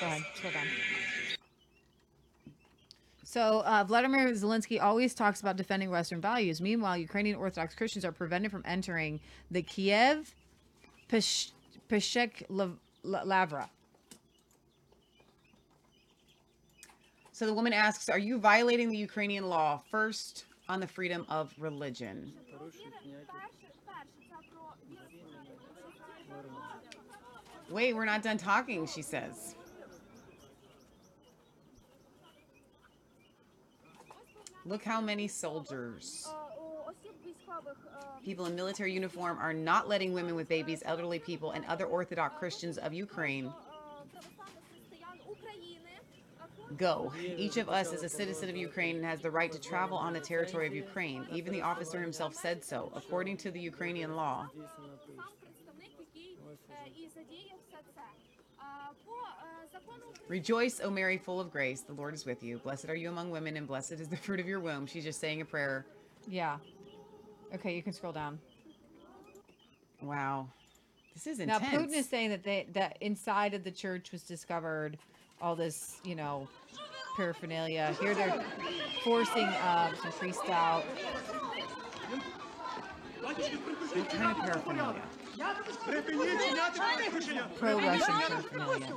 Go 0.00 0.06
ahead. 0.06 0.22
So, 3.24 3.60
uh, 3.64 3.84
Vladimir 3.84 4.28
Zelensky 4.32 4.80
always 4.82 5.14
talks 5.14 5.40
about 5.40 5.56
defending 5.56 5.90
Western 5.90 6.20
values. 6.20 6.60
Meanwhile, 6.60 6.98
Ukrainian 6.98 7.36
Orthodox 7.36 7.74
Christians 7.74 8.04
are 8.04 8.12
prevented 8.12 8.50
from 8.50 8.62
entering 8.66 9.20
the 9.50 9.62
Kiev 9.62 10.34
Pesh- 11.08 11.52
Peshek 11.88 12.44
Lavra. 13.02 13.70
So 17.32 17.46
the 17.46 17.54
woman 17.54 17.72
asks, 17.72 18.08
"Are 18.10 18.18
you 18.18 18.38
violating 18.38 18.90
the 18.90 18.98
Ukrainian 18.98 19.48
law 19.48 19.78
first 19.90 20.44
on 20.68 20.80
the 20.80 20.86
freedom 20.86 21.24
of 21.28 21.54
religion?" 21.58 22.32
Wait, 27.70 27.94
we're 27.94 28.04
not 28.04 28.22
done 28.22 28.36
talking. 28.36 28.86
She 28.86 29.00
says. 29.00 29.54
Look 34.64 34.84
how 34.84 35.00
many 35.00 35.28
soldiers. 35.28 36.28
People 38.24 38.46
in 38.46 38.54
military 38.54 38.92
uniform 38.92 39.38
are 39.40 39.52
not 39.52 39.88
letting 39.88 40.12
women 40.12 40.36
with 40.36 40.48
babies, 40.48 40.82
elderly 40.84 41.18
people, 41.18 41.50
and 41.50 41.64
other 41.66 41.86
Orthodox 41.86 42.38
Christians 42.38 42.78
of 42.78 42.92
Ukraine 42.92 43.52
go. 46.76 47.12
Each 47.36 47.56
of 47.56 47.68
us 47.68 47.92
is 47.92 48.02
a 48.02 48.08
citizen 48.08 48.48
of 48.48 48.56
Ukraine 48.56 48.96
and 48.96 49.04
has 49.04 49.20
the 49.20 49.30
right 49.30 49.50
to 49.52 49.60
travel 49.60 49.96
on 49.96 50.12
the 50.12 50.20
territory 50.20 50.66
of 50.66 50.74
Ukraine. 50.74 51.26
Even 51.32 51.52
the 51.52 51.62
officer 51.62 52.00
himself 52.00 52.34
said 52.34 52.64
so, 52.64 52.92
according 52.94 53.36
to 53.38 53.50
the 53.50 53.60
Ukrainian 53.60 54.16
law. 54.16 54.48
Rejoice, 60.28 60.80
O 60.82 60.90
Mary, 60.90 61.18
full 61.18 61.40
of 61.40 61.50
grace. 61.50 61.82
The 61.82 61.92
Lord 61.92 62.14
is 62.14 62.24
with 62.24 62.42
you. 62.42 62.58
Blessed 62.58 62.88
are 62.88 62.94
you 62.94 63.10
among 63.10 63.30
women, 63.30 63.56
and 63.56 63.66
blessed 63.66 63.92
is 63.92 64.08
the 64.08 64.16
fruit 64.16 64.40
of 64.40 64.46
your 64.46 64.60
womb. 64.60 64.86
She's 64.86 65.04
just 65.04 65.20
saying 65.20 65.40
a 65.40 65.44
prayer. 65.44 65.84
Yeah. 66.26 66.56
Okay, 67.54 67.74
you 67.74 67.82
can 67.82 67.92
scroll 67.92 68.12
down. 68.12 68.38
Wow. 70.00 70.48
This 71.14 71.26
is 71.26 71.40
intense. 71.40 71.62
Now. 71.62 71.78
Putin 71.78 71.92
is 71.92 72.08
saying 72.08 72.30
that 72.30 72.42
they 72.42 72.66
that 72.72 72.96
inside 73.00 73.52
of 73.52 73.64
the 73.64 73.70
church 73.70 74.12
was 74.12 74.22
discovered 74.22 74.96
all 75.40 75.54
this, 75.54 76.00
you 76.04 76.14
know, 76.14 76.48
paraphernalia. 77.16 77.94
Here 78.00 78.14
they're 78.14 78.42
forcing 79.04 79.44
uh, 79.44 79.92
some 80.00 80.12
priests 80.12 80.48
out. 80.48 80.84
What 83.20 84.08
kind 84.08 84.30
of 84.30 84.44
paraphernalia? 84.44 85.02
Pro-Russian 87.58 88.14
paraphernalia. 88.14 88.96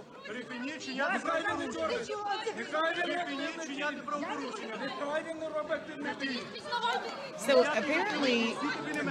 So 7.37 7.63
apparently, 7.63 8.55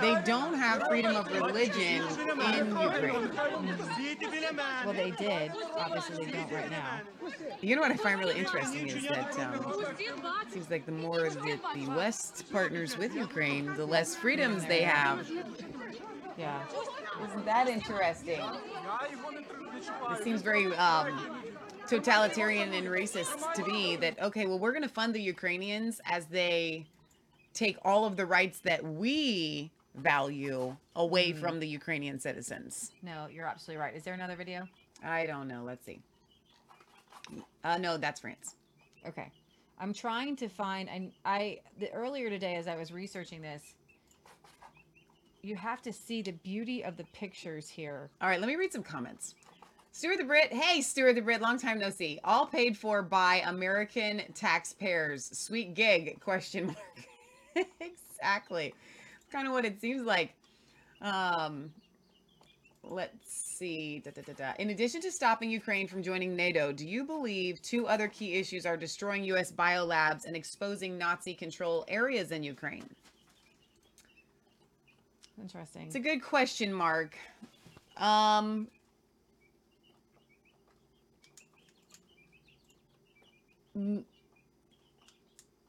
they 0.01 0.21
don't 0.25 0.55
have 0.55 0.87
freedom 0.89 1.17
of 1.17 1.31
religion 1.33 2.03
in 2.57 2.77
Ukraine. 2.77 3.31
Well, 4.85 4.93
they 4.93 5.13
did. 5.13 5.53
Obviously, 5.77 6.25
they 6.27 6.33
don't 6.33 6.53
right 6.53 6.71
now. 6.71 7.01
You 7.61 7.77
know 7.77 7.83
what 7.83 7.93
I 7.93 7.97
find 7.97 8.19
really 8.19 8.39
interesting 8.39 8.89
is 8.89 9.07
that 9.07 9.39
um, 9.39 9.55
it 9.55 10.53
seems 10.53 10.71
like 10.71 10.85
the 10.87 10.93
more 10.93 11.31
that 11.31 11.61
the 11.75 11.87
West 11.89 12.45
partners 12.53 12.99
with 12.99 13.15
Ukraine, 13.15 13.73
the 13.77 13.87
less 13.87 14.15
freedoms 14.17 14.67
they 14.67 14.83
have. 14.83 15.31
Yeah. 16.37 16.61
Isn't 17.23 17.45
that 17.45 17.69
interesting? 17.69 18.41
It 20.11 20.25
seems 20.25 20.43
very 20.43 20.75
um, 20.77 21.45
totalitarian 21.87 22.73
and 22.73 22.87
racist 22.87 23.53
to 23.55 23.65
me 23.65 23.97
that, 23.97 24.21
okay, 24.21 24.47
well, 24.47 24.59
we're 24.59 24.73
going 24.73 24.83
to 24.83 24.89
fund 24.89 25.15
the 25.15 25.23
Ukrainians 25.23 26.01
as 26.07 26.27
they 26.27 26.87
take 27.53 27.79
all 27.85 28.05
of 28.05 28.17
the 28.17 28.27
rights 28.27 28.59
that 28.61 28.85
we 28.85 29.71
value 29.95 30.77
away 30.97 31.33
from 31.33 31.61
the 31.61 31.69
Ukrainian 31.69 32.19
citizens. 32.19 32.93
No, 33.03 33.29
you're 33.31 33.47
absolutely 33.47 33.81
right. 33.81 33.95
Is 33.95 34.03
there 34.03 34.15
another 34.15 34.37
video? 34.37 34.67
I 35.05 35.27
don't 35.27 35.47
know. 35.47 35.63
Let's 35.65 35.85
see. 35.85 36.01
Uh, 37.63 37.79
no, 37.79 37.97
that's 37.97 38.21
France. 38.21 38.57
Okay. 39.07 39.31
I'm 39.79 39.93
trying 39.93 40.37
to 40.37 40.49
find 40.49 40.89
and 40.89 41.13
I 41.25 41.61
the 41.79 41.91
earlier 41.93 42.31
today 42.31 42.57
as 42.57 42.69
I 42.69 42.77
was 42.77 42.93
researching 42.93 43.43
this 43.43 43.75
you 45.45 45.57
have 45.57 45.83
to 45.83 45.93
see 45.93 46.23
the 46.23 46.33
beauty 46.33 46.83
of 46.83 46.97
the 46.97 47.05
pictures 47.13 47.69
here. 47.69 48.11
All 48.21 48.29
right, 48.29 48.41
let 48.41 48.49
me 48.49 48.57
read 48.57 48.73
some 48.73 48.83
comments. 48.83 49.35
Stuart 49.93 50.19
the 50.19 50.25
Brit, 50.25 50.53
hey 50.53 50.81
Stuart 50.81 51.13
the 51.15 51.21
Brit, 51.21 51.41
long 51.41 51.59
time 51.59 51.79
no 51.79 51.91
see. 51.91 52.19
All 52.25 52.47
paid 52.47 52.77
for 52.77 53.03
by 53.03 53.43
American 53.47 54.23
taxpayers. 54.35 55.27
Sweet 55.39 55.75
gig? 55.75 56.19
Question 56.21 56.67
mark. 56.67 57.67
exactly. 57.81 58.75
Kind 59.31 59.47
of 59.47 59.53
what 59.53 59.65
it 59.65 59.81
seems 59.81 60.03
like. 60.03 60.35
Um, 61.01 61.71
let's 62.83 63.31
see. 63.31 64.01
Da, 64.01 64.11
da, 64.11 64.33
da. 64.33 64.53
In 64.59 64.71
addition 64.71 65.01
to 65.03 65.13
stopping 65.13 65.51
Ukraine 65.51 65.87
from 65.87 66.03
joining 66.03 66.35
NATO, 66.35 66.73
do 66.73 66.89
you 66.89 67.05
believe 67.05 67.61
two 67.63 67.87
other 67.87 68.09
key 68.09 68.35
issues 68.35 68.67
are 68.67 68.77
destroying 68.77 69.23
U.S. 69.25 69.53
biolabs 69.53 70.25
and 70.25 70.35
exposing 70.35 70.99
Nazi 70.99 71.35
control 71.35 71.85
areas 71.87 72.33
in 72.33 72.43
Ukraine? 72.43 72.89
Interesting. 75.41 75.83
It's 75.87 75.97
a 75.97 76.01
good 76.01 76.23
question, 76.23 76.73
Mark. 76.73 77.17
Um, 77.97 78.69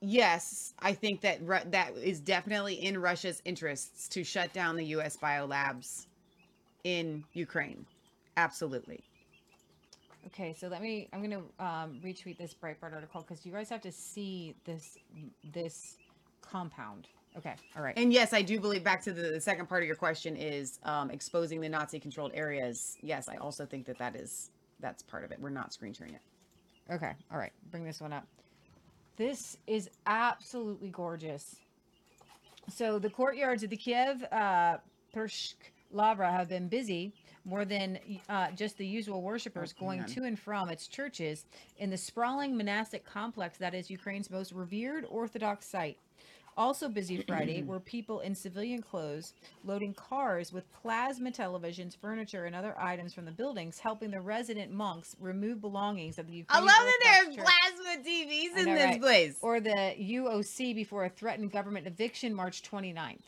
yes, 0.02 0.74
I 0.80 0.94
think 0.94 1.22
that 1.22 1.42
Ru- 1.42 1.70
that 1.72 1.96
is 1.98 2.20
definitely 2.20 2.76
in 2.76 3.00
Russia's 3.00 3.42
interests 3.46 4.08
to 4.10 4.24
shut 4.24 4.54
down 4.54 4.76
the 4.76 4.86
U.S. 4.86 5.18
biolabs 5.18 6.06
in 6.84 7.24
Ukraine. 7.34 7.86
Absolutely. 8.38 9.04
Okay, 10.28 10.54
so 10.54 10.68
let 10.68 10.82
me. 10.82 11.08
I'm 11.14 11.22
gonna 11.22 11.44
um, 11.60 12.00
retweet 12.04 12.38
this 12.38 12.54
Breitbart 12.54 12.94
article 12.94 13.26
because 13.28 13.46
you 13.46 13.52
guys 13.52 13.70
have 13.70 13.82
to 13.82 13.92
see 13.92 14.56
this 14.66 14.98
this 15.54 15.98
compound. 16.42 17.08
Okay, 17.38 17.54
all 17.76 17.84
right. 17.84 17.94
And 17.98 18.14
yes, 18.14 18.32
I 18.34 18.42
do 18.42 18.60
believe 18.60 18.84
back 18.84 19.02
to 19.04 19.12
the, 19.12 19.24
the 19.24 19.42
second 19.42 19.68
part 19.68 19.84
of 19.84 19.88
your 19.88 19.96
question 19.96 20.38
is 20.38 20.80
um, 20.84 21.10
exposing 21.12 21.60
the 21.60 21.68
Nazi-controlled 21.68 22.32
areas. 22.34 22.98
Yes, 23.02 23.28
I 23.28 23.36
also 23.38 23.66
think 23.66 23.86
that 23.86 23.98
that 23.98 24.16
is 24.16 24.52
that's 24.80 25.04
part 25.04 25.24
of 25.24 25.32
it. 25.32 25.40
We're 25.40 25.50
not 25.50 25.74
screen 25.74 25.94
sharing 25.94 26.14
it. 26.14 26.22
Okay, 26.92 27.14
all 27.32 27.38
right. 27.38 27.52
Bring 27.72 27.84
this 27.84 28.00
one 28.00 28.14
up. 28.14 28.28
This 29.18 29.58
is 29.68 29.90
absolutely 30.06 30.90
gorgeous. 30.90 31.58
So 32.70 33.00
the 33.00 33.10
courtyards 33.10 33.64
of 33.64 33.70
the 33.70 33.78
Kiev 33.78 34.24
uh, 34.32 34.78
Pershk 35.14 35.56
Lavra 35.92 36.32
have 36.32 36.50
been 36.50 36.68
busy 36.68 37.14
more 37.46 37.64
than 37.64 38.00
uh, 38.28 38.52
just 38.52 38.78
the 38.78 38.86
usual 38.86 39.22
worshippers 39.22 39.74
Oh, 39.78 39.82
going 39.82 40.04
to 40.04 40.24
and 40.24 40.38
from 40.38 40.70
its 40.70 40.88
churches 40.88 41.46
in 41.78 41.90
the 41.90 41.98
sprawling 41.98 42.58
monastic 42.58 43.06
complex 43.06 43.58
that 43.60 43.74
is 43.74 43.90
Ukraine's 43.90 44.30
most 44.30 44.52
revered 44.52 45.06
Orthodox 45.10 45.66
site. 45.68 45.98
Also 46.58 46.88
busy 46.88 47.18
Friday 47.28 47.64
were 47.64 47.80
people 47.80 48.22
in 48.22 48.34
civilian 48.34 48.82
clothes 48.82 49.34
loading 49.64 49.94
cars 49.94 50.54
with 50.54 50.72
plasma 50.74 51.32
televisions, 51.32 51.98
furniture, 51.98 52.46
and 52.46 52.56
other 52.56 52.76
items 52.78 53.14
from 53.14 53.26
the 53.26 53.32
buildings, 53.32 53.80
helping 53.80 54.12
the 54.12 54.22
resident 54.22 54.72
monks 54.72 55.16
remove 55.20 55.62
belongings 55.62 56.18
of 56.18 56.28
the 56.28 56.34
Ukrainian. 56.34 56.70
I 56.70 56.74
love 56.74 56.86
that 56.86 57.24
there's 57.26 57.36
plasma 57.36 58.10
TVs 58.10 58.58
in 58.58 58.66
know, 58.66 58.76
this 58.76 58.86
right? 58.86 59.02
place. 59.02 59.38
or 59.42 59.60
the 59.60 59.96
UOC 60.00 60.76
before 60.76 61.06
a 61.06 61.10
threatened 61.10 61.52
government 61.52 61.88
eviction 61.88 62.34
March 62.34 62.64
29th. 62.64 63.20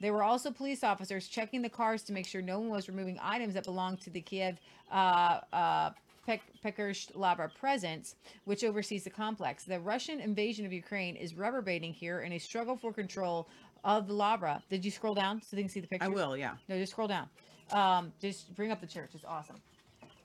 There 0.00 0.12
were 0.12 0.22
also 0.22 0.50
police 0.50 0.84
officers 0.84 1.26
checking 1.26 1.62
the 1.62 1.70
cars 1.70 2.02
to 2.04 2.12
make 2.12 2.26
sure 2.26 2.42
no 2.42 2.58
one 2.58 2.68
was 2.68 2.88
removing 2.88 3.18
items 3.22 3.54
that 3.54 3.64
belonged 3.64 4.00
to 4.02 4.10
the 4.10 4.20
Kiev 4.20 4.58
uh, 4.92 5.40
uh, 5.52 5.90
Pek- 6.26 6.42
Pekersh 6.64 7.10
Lavra 7.14 7.48
presence, 7.48 8.16
which 8.44 8.64
oversees 8.64 9.04
the 9.04 9.10
complex. 9.10 9.64
The 9.64 9.80
Russian 9.80 10.20
invasion 10.20 10.66
of 10.66 10.72
Ukraine 10.72 11.16
is 11.16 11.34
reverberating 11.34 11.92
here 11.92 12.20
in 12.20 12.32
a 12.32 12.38
struggle 12.38 12.76
for 12.76 12.92
control 12.92 13.48
of 13.84 14.08
the 14.08 14.12
Lavra. 14.12 14.62
Did 14.68 14.84
you 14.84 14.90
scroll 14.90 15.14
down 15.14 15.40
so 15.40 15.54
they 15.56 15.62
can 15.62 15.70
see 15.70 15.80
the 15.80 15.86
picture? 15.86 16.06
I 16.06 16.08
will, 16.08 16.36
yeah. 16.36 16.54
No, 16.68 16.76
just 16.76 16.92
scroll 16.92 17.08
down. 17.08 17.28
Um, 17.72 18.12
just 18.20 18.54
bring 18.54 18.72
up 18.72 18.80
the 18.80 18.86
church. 18.86 19.10
It's 19.14 19.24
awesome. 19.24 19.56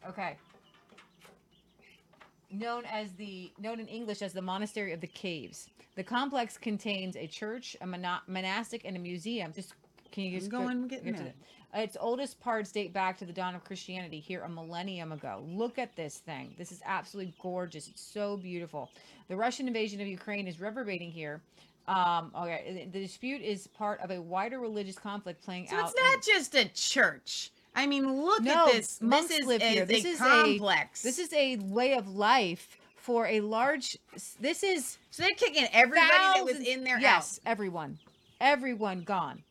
Okay. 0.08 0.38
Known 2.50 2.84
as 2.86 3.14
the 3.14 3.52
known 3.60 3.80
in 3.80 3.88
English 3.88 4.22
as 4.22 4.34
the 4.34 4.42
Monastery 4.42 4.92
of 4.92 5.00
the 5.00 5.08
Caves. 5.08 5.70
The 5.96 6.04
complex 6.04 6.58
contains 6.58 7.16
a 7.16 7.28
church, 7.28 7.76
a 7.82 7.88
monastic, 8.28 8.82
and 8.86 8.96
a 8.96 9.00
museum. 9.00 9.52
Just 9.54 9.74
can 10.12 10.24
you 10.24 10.32
I'm 10.34 10.40
just 10.40 10.52
go, 10.52 10.60
getting 10.68 10.88
get 10.88 11.04
there. 11.18 11.34
Its 11.74 11.96
oldest 12.00 12.40
parts 12.42 12.72
date 12.72 12.92
back 12.94 13.18
to 13.20 13.26
the 13.26 13.32
dawn 13.32 13.56
of 13.56 13.64
Christianity 13.64 14.20
here 14.20 14.42
a 14.42 14.50
millennium 14.50 15.12
ago. 15.14 15.42
Look 15.48 15.80
at 15.80 15.96
this 15.96 16.18
thing. 16.18 16.54
This 16.58 16.72
is 16.72 16.82
absolutely 16.86 17.34
gorgeous. 17.42 17.88
It's 17.88 18.02
so 18.02 18.36
beautiful. 18.36 18.90
The 19.30 19.38
Russian 19.38 19.68
invasion 19.68 20.02
of 20.02 20.08
Ukraine 20.08 20.48
is 20.48 20.60
reverberating 20.60 21.12
here. 21.12 21.42
Um, 21.88 22.32
okay, 22.38 22.90
the 22.92 23.00
dispute 23.00 23.42
is 23.42 23.68
part 23.68 24.02
of 24.02 24.12
a 24.12 24.22
wider 24.22 24.60
religious 24.60 25.00
conflict 25.00 25.42
playing 25.44 25.68
So 25.68 25.78
out. 25.78 25.86
it's 25.92 25.96
not 25.98 26.24
just 26.36 26.56
a 26.56 26.66
church. 26.74 27.52
I 27.74 27.88
mean, 27.88 28.22
look 28.22 28.42
No, 28.44 28.68
at 28.68 28.74
this. 28.74 29.02
monks 29.02 29.30
this 29.30 29.40
is, 29.40 29.46
live 29.48 29.62
here. 29.62 29.84
is 29.84 29.88
This 29.88 30.04
a 30.06 30.08
is 30.10 30.20
a- 30.20 30.24
complex. 30.24 31.02
This 31.04 31.20
is 31.20 31.32
a 31.34 31.56
way 31.56 31.94
of 31.94 32.08
life 32.10 32.78
for 32.98 33.26
a 33.28 33.40
large. 33.40 33.98
This 34.42 34.62
is 34.62 34.98
so 35.10 35.24
they're 35.24 35.32
kicking 35.36 35.68
everybody 35.72 36.06
that 36.08 36.44
was 36.44 36.52
thousands- 36.56 36.68
in 36.68 36.84
there 36.84 37.00
Yes, 37.00 37.40
everyone, 37.46 37.98
everyone 38.42 39.02
gone. 39.04 39.42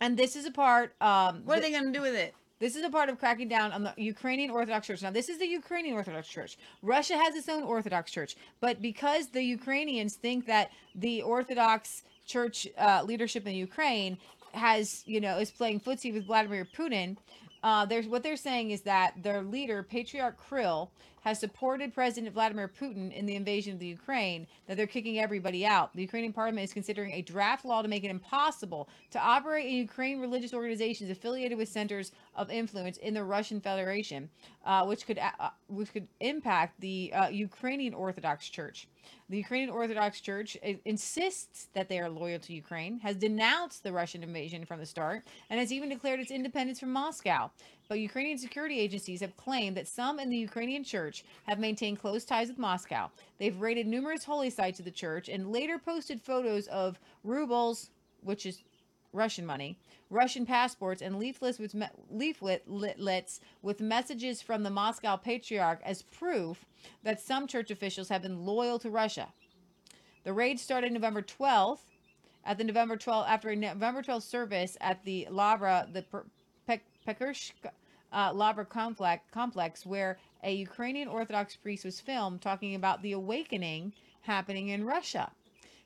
And 0.00 0.16
this 0.16 0.36
is 0.36 0.44
a 0.44 0.50
part. 0.50 0.94
Um, 1.00 1.42
What 1.44 1.58
are 1.58 1.60
th- 1.60 1.72
they 1.72 1.78
going 1.78 1.92
to 1.92 1.98
do 1.98 2.02
with 2.02 2.14
it? 2.14 2.34
This 2.58 2.74
is 2.74 2.84
a 2.84 2.90
part 2.90 3.10
of 3.10 3.18
cracking 3.18 3.48
down 3.48 3.72
on 3.72 3.82
the 3.82 3.92
Ukrainian 3.98 4.50
Orthodox 4.50 4.86
Church. 4.86 5.02
Now, 5.02 5.10
this 5.10 5.28
is 5.28 5.38
the 5.38 5.46
Ukrainian 5.46 5.94
Orthodox 5.94 6.26
Church. 6.26 6.56
Russia 6.82 7.14
has 7.14 7.34
its 7.34 7.50
own 7.50 7.62
Orthodox 7.62 8.10
Church, 8.10 8.36
but 8.60 8.80
because 8.80 9.28
the 9.28 9.42
Ukrainians 9.42 10.14
think 10.16 10.46
that 10.46 10.70
the 10.94 11.20
Orthodox 11.20 12.04
Church 12.26 12.66
uh, 12.78 13.02
leadership 13.04 13.46
in 13.46 13.54
Ukraine 13.54 14.16
has, 14.52 15.02
you 15.06 15.20
know, 15.20 15.36
is 15.36 15.50
playing 15.50 15.80
footsie 15.80 16.14
with 16.14 16.24
Vladimir 16.26 16.64
Putin, 16.64 17.18
uh, 17.62 17.84
there's 17.84 18.06
what 18.06 18.22
they're 18.22 18.36
saying 18.36 18.70
is 18.70 18.80
that 18.82 19.12
their 19.22 19.42
leader, 19.42 19.82
Patriarch 19.82 20.38
Kirill, 20.48 20.90
has 21.26 21.40
supported 21.40 21.92
President 21.92 22.32
Vladimir 22.32 22.68
Putin 22.68 23.12
in 23.12 23.26
the 23.26 23.34
invasion 23.34 23.72
of 23.72 23.80
the 23.80 23.86
Ukraine. 23.88 24.46
That 24.68 24.76
they're 24.76 24.86
kicking 24.86 25.18
everybody 25.18 25.66
out. 25.66 25.92
The 25.92 26.02
Ukrainian 26.02 26.32
parliament 26.32 26.62
is 26.62 26.72
considering 26.72 27.12
a 27.14 27.22
draft 27.22 27.64
law 27.64 27.82
to 27.82 27.88
make 27.88 28.04
it 28.04 28.12
impossible 28.12 28.88
to 29.10 29.18
operate 29.18 29.66
in 29.66 29.72
Ukraine 29.72 30.20
religious 30.20 30.54
organizations 30.54 31.10
affiliated 31.10 31.58
with 31.58 31.68
centers 31.68 32.12
of 32.36 32.48
influence 32.48 32.96
in 32.98 33.12
the 33.12 33.24
Russian 33.24 33.60
Federation, 33.60 34.30
uh, 34.64 34.84
which 34.84 35.04
could 35.04 35.18
uh, 35.18 35.50
which 35.66 35.92
could 35.92 36.06
impact 36.20 36.80
the 36.80 37.12
uh, 37.12 37.26
Ukrainian 37.26 37.92
Orthodox 37.92 38.48
Church. 38.48 38.86
The 39.28 39.38
Ukrainian 39.38 39.70
Orthodox 39.70 40.20
Church 40.20 40.56
insists 40.84 41.68
that 41.74 41.88
they 41.88 41.98
are 41.98 42.08
loyal 42.08 42.38
to 42.40 42.52
Ukraine, 42.52 42.98
has 43.00 43.16
denounced 43.16 43.82
the 43.82 43.92
Russian 43.92 44.22
invasion 44.22 44.64
from 44.64 44.78
the 44.78 44.86
start, 44.86 45.24
and 45.50 45.58
has 45.58 45.72
even 45.72 45.88
declared 45.88 46.20
its 46.20 46.30
independence 46.30 46.78
from 46.78 46.92
Moscow. 46.92 47.50
But 47.88 47.98
Ukrainian 48.00 48.38
security 48.38 48.78
agencies 48.80 49.20
have 49.20 49.36
claimed 49.36 49.76
that 49.76 49.88
some 49.88 50.18
in 50.18 50.30
the 50.30 50.36
Ukrainian 50.36 50.84
church 50.84 51.24
have 51.44 51.58
maintained 51.58 52.00
close 52.00 52.24
ties 52.24 52.48
with 52.48 52.58
Moscow. 52.58 53.10
They've 53.38 53.60
raided 53.60 53.86
numerous 53.86 54.24
holy 54.24 54.50
sites 54.50 54.78
of 54.78 54.84
the 54.84 54.90
church 54.90 55.28
and 55.28 55.52
later 55.52 55.78
posted 55.78 56.20
photos 56.20 56.66
of 56.68 56.98
rubles, 57.22 57.90
which 58.22 58.46
is 58.46 58.62
Russian 59.12 59.46
money, 59.46 59.78
Russian 60.10 60.44
passports, 60.44 61.00
and 61.00 61.18
leaflets 61.18 61.58
with 61.58 61.74
me- 61.74 62.34
with 63.62 63.80
messages 63.80 64.42
from 64.42 64.62
the 64.62 64.70
Moscow 64.70 65.16
Patriarch 65.16 65.80
as 65.84 66.02
proof 66.02 66.66
that 67.02 67.20
some 67.20 67.46
church 67.46 67.70
officials 67.70 68.08
have 68.08 68.22
been 68.22 68.44
loyal 68.44 68.78
to 68.80 68.90
Russia. 68.90 69.28
The 70.24 70.32
raid 70.32 70.58
started 70.60 70.92
November 70.92 71.22
12th. 71.22 71.80
At 72.44 72.58
the 72.58 72.64
November 72.64 72.96
12th, 72.96 73.26
after 73.28 73.50
a 73.50 73.56
November 73.56 74.02
12th 74.02 74.22
service 74.22 74.76
at 74.80 75.02
the 75.04 75.26
Lavra, 75.30 75.88
the 75.92 76.04
Pe- 77.06 77.14
Pekersk 77.14 77.52
uh, 78.12 78.32
Lavra 78.32 78.64
complex, 78.64 79.22
complex, 79.32 79.84
where 79.84 80.18
a 80.42 80.54
Ukrainian 80.54 81.08
Orthodox 81.08 81.56
priest 81.56 81.84
was 81.84 82.00
filmed 82.00 82.40
talking 82.40 82.74
about 82.74 83.02
the 83.02 83.12
awakening 83.12 83.92
happening 84.22 84.68
in 84.68 84.84
Russia. 84.84 85.30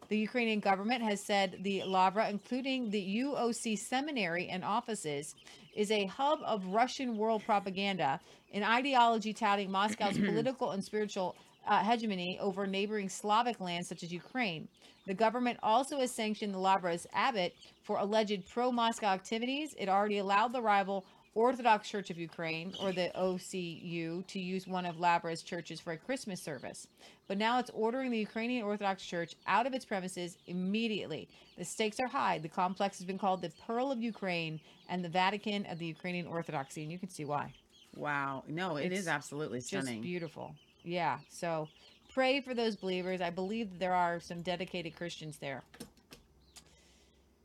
The 0.08 0.18
Ukrainian 0.18 0.60
government 0.60 1.02
has 1.02 1.20
said 1.20 1.58
the 1.60 1.84
Lavra, 1.84 2.28
including 2.30 2.90
the 2.90 3.22
UOC 3.24 3.78
seminary 3.78 4.48
and 4.48 4.64
offices, 4.64 5.34
is 5.76 5.90
a 5.90 6.06
hub 6.06 6.40
of 6.44 6.66
Russian 6.66 7.16
world 7.16 7.44
propaganda, 7.44 8.20
an 8.52 8.64
ideology 8.64 9.32
touting 9.32 9.70
Moscow's 9.70 10.18
political 10.30 10.72
and 10.72 10.82
spiritual 10.82 11.36
uh, 11.66 11.84
hegemony 11.84 12.38
over 12.40 12.66
neighboring 12.66 13.08
Slavic 13.08 13.60
lands 13.60 13.88
such 13.88 14.02
as 14.02 14.12
Ukraine. 14.12 14.66
The 15.06 15.14
government 15.14 15.58
also 15.62 15.98
has 16.00 16.10
sanctioned 16.12 16.54
the 16.54 16.58
Lavra's 16.58 17.06
abbot 17.12 17.54
for 17.82 17.98
alleged 17.98 18.46
pro 18.48 18.70
Moscow 18.70 19.08
activities. 19.08 19.74
It 19.78 19.88
already 19.88 20.18
allowed 20.18 20.52
the 20.52 20.62
rival 20.62 21.04
Orthodox 21.34 21.88
Church 21.88 22.10
of 22.10 22.18
Ukraine, 22.18 22.74
or 22.82 22.90
the 22.92 23.10
OCU, 23.16 24.26
to 24.26 24.40
use 24.40 24.66
one 24.66 24.84
of 24.84 24.96
Lavra's 24.96 25.42
churches 25.42 25.78
for 25.80 25.92
a 25.92 25.96
Christmas 25.96 26.42
service. 26.42 26.88
But 27.28 27.38
now 27.38 27.60
it's 27.60 27.70
ordering 27.72 28.10
the 28.10 28.18
Ukrainian 28.18 28.64
Orthodox 28.64 29.04
Church 29.04 29.36
out 29.46 29.64
of 29.64 29.72
its 29.72 29.84
premises 29.84 30.38
immediately. 30.48 31.28
The 31.56 31.64
stakes 31.64 32.00
are 32.00 32.08
high. 32.08 32.38
The 32.38 32.48
complex 32.48 32.98
has 32.98 33.06
been 33.06 33.18
called 33.18 33.42
the 33.42 33.52
Pearl 33.64 33.92
of 33.92 34.02
Ukraine 34.02 34.58
and 34.88 35.04
the 35.04 35.08
Vatican 35.08 35.66
of 35.66 35.78
the 35.78 35.86
Ukrainian 35.86 36.26
Orthodoxy, 36.26 36.82
and 36.82 36.90
you 36.90 36.98
can 36.98 37.08
see 37.08 37.24
why. 37.24 37.52
Wow. 37.94 38.42
No, 38.48 38.76
it 38.76 38.86
It's 38.90 39.02
is 39.02 39.08
absolutely 39.08 39.58
Just 39.60 39.68
stunning. 39.68 40.02
beautiful. 40.02 40.54
Yeah. 40.82 41.18
So 41.28 41.68
pray 42.12 42.40
for 42.40 42.54
those 42.54 42.76
believers. 42.76 43.20
I 43.20 43.30
believe 43.30 43.78
there 43.78 43.94
are 43.94 44.20
some 44.20 44.42
dedicated 44.42 44.96
Christians 44.96 45.38
there. 45.38 45.62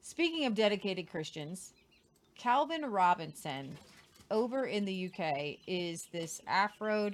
Speaking 0.01 0.45
of 0.45 0.55
dedicated 0.55 1.09
Christians, 1.09 1.73
Calvin 2.37 2.85
Robinson 2.85 3.75
over 4.31 4.65
in 4.65 4.85
the 4.85 5.09
UK 5.11 5.57
is 5.67 6.07
this 6.11 6.41
Afro 6.47 7.11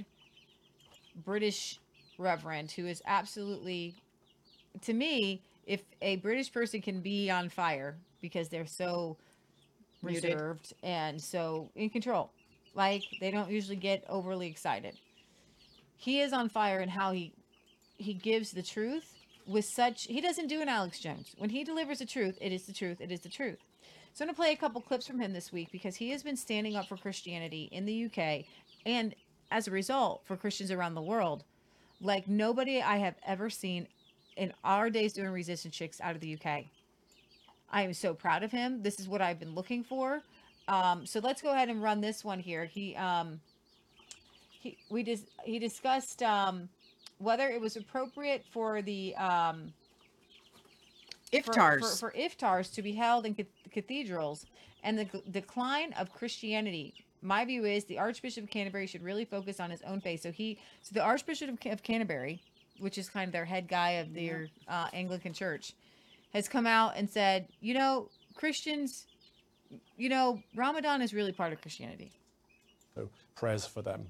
British 1.25 1.79
reverend 2.17 2.71
who 2.71 2.85
is 2.87 3.01
absolutely, 3.05 3.95
to 4.81 4.93
me, 4.93 5.41
if 5.65 5.83
a 6.01 6.17
British 6.17 6.51
person 6.51 6.81
can 6.81 7.01
be 7.01 7.29
on 7.29 7.49
fire 7.49 7.95
because 8.21 8.49
they're 8.49 8.65
so 8.65 9.17
Muted. 10.01 10.23
reserved 10.23 10.73
and 10.83 11.21
so 11.21 11.69
in 11.75 11.89
control, 11.89 12.31
like 12.75 13.03
they 13.19 13.31
don't 13.31 13.49
usually 13.49 13.75
get 13.75 14.03
overly 14.09 14.47
excited. 14.47 14.97
He 15.97 16.21
is 16.21 16.33
on 16.33 16.49
fire 16.49 16.79
in 16.79 16.89
how 16.89 17.11
he 17.11 17.31
he 18.01 18.13
gives 18.13 18.51
the 18.51 18.63
truth 18.63 19.13
with 19.47 19.65
such 19.65 20.03
he 20.03 20.21
doesn't 20.21 20.47
do 20.47 20.61
an 20.61 20.69
Alex 20.69 20.99
Jones. 20.99 21.33
When 21.37 21.49
he 21.49 21.63
delivers 21.63 21.99
the 21.99 22.05
truth, 22.05 22.37
it 22.41 22.51
is 22.51 22.63
the 22.63 22.73
truth, 22.73 23.01
it 23.01 23.11
is 23.11 23.21
the 23.21 23.29
truth. 23.29 23.59
So 24.13 24.23
I'm 24.23 24.27
going 24.27 24.35
to 24.35 24.41
play 24.41 24.51
a 24.51 24.57
couple 24.57 24.81
clips 24.81 25.07
from 25.07 25.19
him 25.19 25.31
this 25.31 25.53
week 25.53 25.69
because 25.71 25.95
he 25.95 26.09
has 26.09 26.21
been 26.21 26.35
standing 26.35 26.75
up 26.75 26.87
for 26.87 26.97
Christianity 26.97 27.69
in 27.71 27.85
the 27.85 28.05
UK 28.05 28.45
and 28.85 29.15
as 29.51 29.67
a 29.67 29.71
result 29.71 30.21
for 30.25 30.35
Christians 30.35 30.71
around 30.71 30.95
the 30.95 31.01
world 31.01 31.43
like 32.01 32.27
nobody 32.27 32.81
I 32.81 32.97
have 32.97 33.15
ever 33.25 33.49
seen 33.49 33.87
in 34.35 34.53
our 34.63 34.89
days 34.89 35.13
doing 35.13 35.29
resistance 35.29 35.75
chicks 35.75 36.01
out 36.01 36.15
of 36.15 36.21
the 36.21 36.33
UK. 36.33 36.65
I 37.71 37.83
am 37.83 37.93
so 37.93 38.13
proud 38.13 38.43
of 38.43 38.51
him. 38.51 38.81
This 38.81 38.99
is 38.99 39.07
what 39.07 39.21
I've 39.21 39.39
been 39.39 39.55
looking 39.55 39.83
for. 39.83 40.23
Um, 40.67 41.05
so 41.05 41.19
let's 41.19 41.41
go 41.41 41.53
ahead 41.53 41.69
and 41.69 41.81
run 41.81 42.01
this 42.01 42.23
one 42.23 42.39
here. 42.39 42.65
He 42.65 42.95
um, 42.95 43.39
he 44.49 44.77
we 44.89 45.03
dis- 45.03 45.25
he 45.43 45.59
discussed 45.59 46.21
um, 46.23 46.69
whether 47.21 47.47
it 47.49 47.61
was 47.61 47.77
appropriate 47.77 48.43
for 48.51 48.81
the 48.81 49.15
um, 49.15 49.73
for- 51.31 51.53
Iftars. 51.53 51.99
for, 51.99 52.11
for, 52.11 52.17
iftars 52.17 52.73
to 52.73 52.81
be 52.81 52.91
held 52.91 53.25
in 53.25 53.33
cath- 53.35 53.45
cathedrals 53.71 54.45
and 54.83 54.97
the 54.97 55.05
g- 55.05 55.23
decline 55.31 55.93
of 55.93 56.11
Christianity. 56.11 56.93
My 57.21 57.45
view 57.45 57.65
is 57.65 57.85
the 57.85 57.99
Archbishop 57.99 58.43
of 58.45 58.49
Canterbury 58.49 58.87
should 58.87 59.03
really 59.03 59.25
focus 59.25 59.59
on 59.59 59.69
his 59.69 59.81
own 59.83 60.01
faith. 60.01 60.21
So 60.23 60.31
he, 60.31 60.57
so 60.81 60.93
the 60.93 61.03
Archbishop 61.03 61.49
of, 61.49 61.59
Ca- 61.61 61.71
of 61.71 61.83
Canterbury, 61.83 62.41
which 62.79 62.97
is 62.97 63.07
kind 63.09 63.27
of 63.27 63.31
their 63.31 63.45
head 63.45 63.67
guy 63.67 63.91
of 63.91 64.13
their 64.13 64.47
uh, 64.67 64.87
Anglican 64.91 65.31
Church, 65.31 65.73
has 66.33 66.49
come 66.49 66.65
out 66.65 66.93
and 66.95 67.09
said, 67.09 67.47
you 67.61 67.73
know, 67.75 68.09
Christians, 68.35 69.05
you 69.97 70.09
know, 70.09 70.41
Ramadan 70.55 71.01
is 71.01 71.13
really 71.13 71.31
part 71.31 71.53
of 71.53 71.61
Christianity. 71.61 72.11
So 72.95 73.09
prayers 73.35 73.65
for 73.65 73.81
them. 73.81 74.07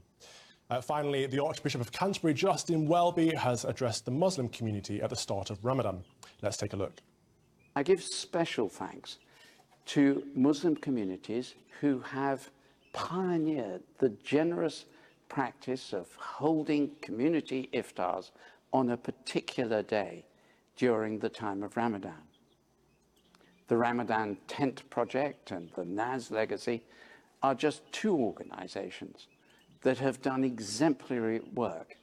Uh, 0.71 0.79
finally, 0.79 1.25
the 1.25 1.43
Archbishop 1.43 1.81
of 1.81 1.91
Canterbury, 1.91 2.33
Justin 2.33 2.87
Welby, 2.87 3.35
has 3.35 3.65
addressed 3.65 4.05
the 4.05 4.11
Muslim 4.11 4.47
community 4.47 5.01
at 5.01 5.09
the 5.09 5.17
start 5.17 5.49
of 5.49 5.65
Ramadan. 5.65 6.01
Let's 6.41 6.55
take 6.55 6.71
a 6.71 6.77
look. 6.77 6.93
I 7.75 7.83
give 7.83 8.01
special 8.01 8.69
thanks 8.69 9.17
to 9.87 10.23
Muslim 10.33 10.77
communities 10.77 11.55
who 11.81 11.99
have 11.99 12.49
pioneered 12.93 13.81
the 13.97 14.11
generous 14.23 14.85
practice 15.27 15.91
of 15.91 16.07
holding 16.15 16.91
community 17.01 17.69
iftars 17.73 18.31
on 18.71 18.91
a 18.91 18.97
particular 18.97 19.83
day 19.83 20.23
during 20.77 21.19
the 21.19 21.27
time 21.27 21.63
of 21.63 21.75
Ramadan. 21.75 22.23
The 23.67 23.75
Ramadan 23.75 24.37
Tent 24.47 24.89
Project 24.89 25.51
and 25.51 25.69
the 25.75 25.83
NAS 25.83 26.31
Legacy 26.31 26.81
are 27.43 27.55
just 27.55 27.81
two 27.91 28.15
organizations 28.15 29.27
that 29.83 29.97
have 29.99 30.21
done 30.21 30.43
exemplary 30.43 31.39
work 31.53 31.95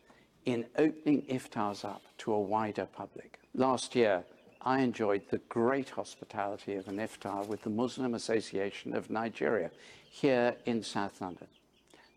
in 0.45 0.65
opening 0.77 1.23
iftars 1.23 1.85
up 1.85 2.03
to 2.19 2.33
a 2.33 2.41
wider 2.41 2.87
public. 2.87 3.39
Last 3.55 3.95
year, 3.95 4.25
I 4.63 4.81
enjoyed 4.81 5.23
the 5.31 5.39
great 5.49 5.91
hospitality 5.91 6.75
of 6.75 6.89
an 6.89 6.97
iftar 6.97 7.47
with 7.47 7.63
the 7.63 7.71
Muslim 7.71 8.15
Association 8.15 8.95
of 8.95 9.11
Nigeria 9.11 9.71
here 10.11 10.57
in 10.67 10.83
South 10.83 11.21
London. 11.21 11.47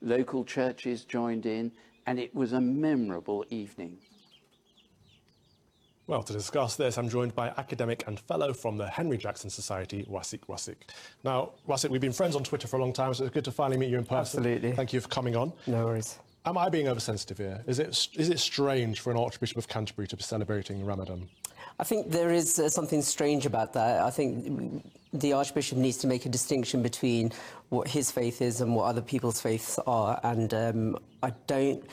Local 0.02 0.44
churches 0.44 1.04
joined 1.04 1.46
in, 1.46 1.72
and 2.08 2.20
it 2.20 2.34
was 2.34 2.54
a 2.54 2.62
memorable 2.62 3.46
evening. 3.50 3.98
Well, 6.12 6.24
to 6.24 6.34
discuss 6.34 6.76
this, 6.76 6.98
I'm 6.98 7.08
joined 7.08 7.36
by 7.36 7.54
academic 7.56 8.04
and 8.06 8.20
fellow 8.20 8.52
from 8.52 8.76
the 8.76 8.86
Henry 8.86 9.18
Jackson 9.18 9.50
Society, 9.50 10.06
Wasiq 10.12 10.40
Wasiq. 10.50 10.76
Now, 11.24 11.52
Wasiq, 11.70 11.90
we've 11.90 12.02
been 12.02 12.12
friends 12.12 12.36
on 12.36 12.44
Twitter 12.44 12.68
for 12.68 12.76
a 12.76 12.82
long 12.82 12.92
time, 12.92 13.14
so 13.14 13.24
it's 13.24 13.34
good 13.34 13.46
to 13.46 13.52
finally 13.54 13.78
meet 13.78 13.90
you 13.90 13.98
in 13.98 14.04
person. 14.04 14.40
Absolutely. 14.40 14.74
Thank 14.74 14.92
you 14.92 15.00
for 15.00 15.08
coming 15.08 15.38
on. 15.38 15.54
No 15.68 15.86
worries. 15.86 16.20
Am 16.46 16.58
I 16.58 16.68
being 16.68 16.90
oversensitive 16.90 17.38
here? 17.38 17.64
Is 17.66 17.80
it, 17.80 18.10
is 18.16 18.28
it 18.28 18.40
strange 18.40 19.00
for 19.00 19.12
an 19.12 19.18
Archbishop 19.18 19.58
of 19.58 19.70
Canterbury 19.70 20.06
to 20.10 20.18
be 20.18 20.22
celebrating 20.22 20.84
Ramadan? 20.86 21.30
I 21.80 21.86
think 21.86 22.12
there 22.12 22.34
is 22.34 22.60
uh, 22.60 22.68
something 22.68 23.02
strange 23.02 23.46
about 23.46 23.72
that. 23.72 24.02
I 24.02 24.10
think 24.10 24.84
the 25.14 25.34
Archbishop 25.34 25.78
needs 25.78 25.98
to 25.98 26.08
make 26.08 26.26
a 26.26 26.30
distinction 26.30 26.82
between 26.82 27.32
what 27.70 27.88
his 27.88 28.12
faith 28.12 28.42
is 28.42 28.62
and 28.62 28.76
what 28.76 28.86
other 28.86 29.02
people's 29.02 29.42
faiths 29.42 29.78
are. 29.86 30.20
And 30.24 30.54
um, 30.54 30.98
I 31.22 31.32
don't. 31.48 31.84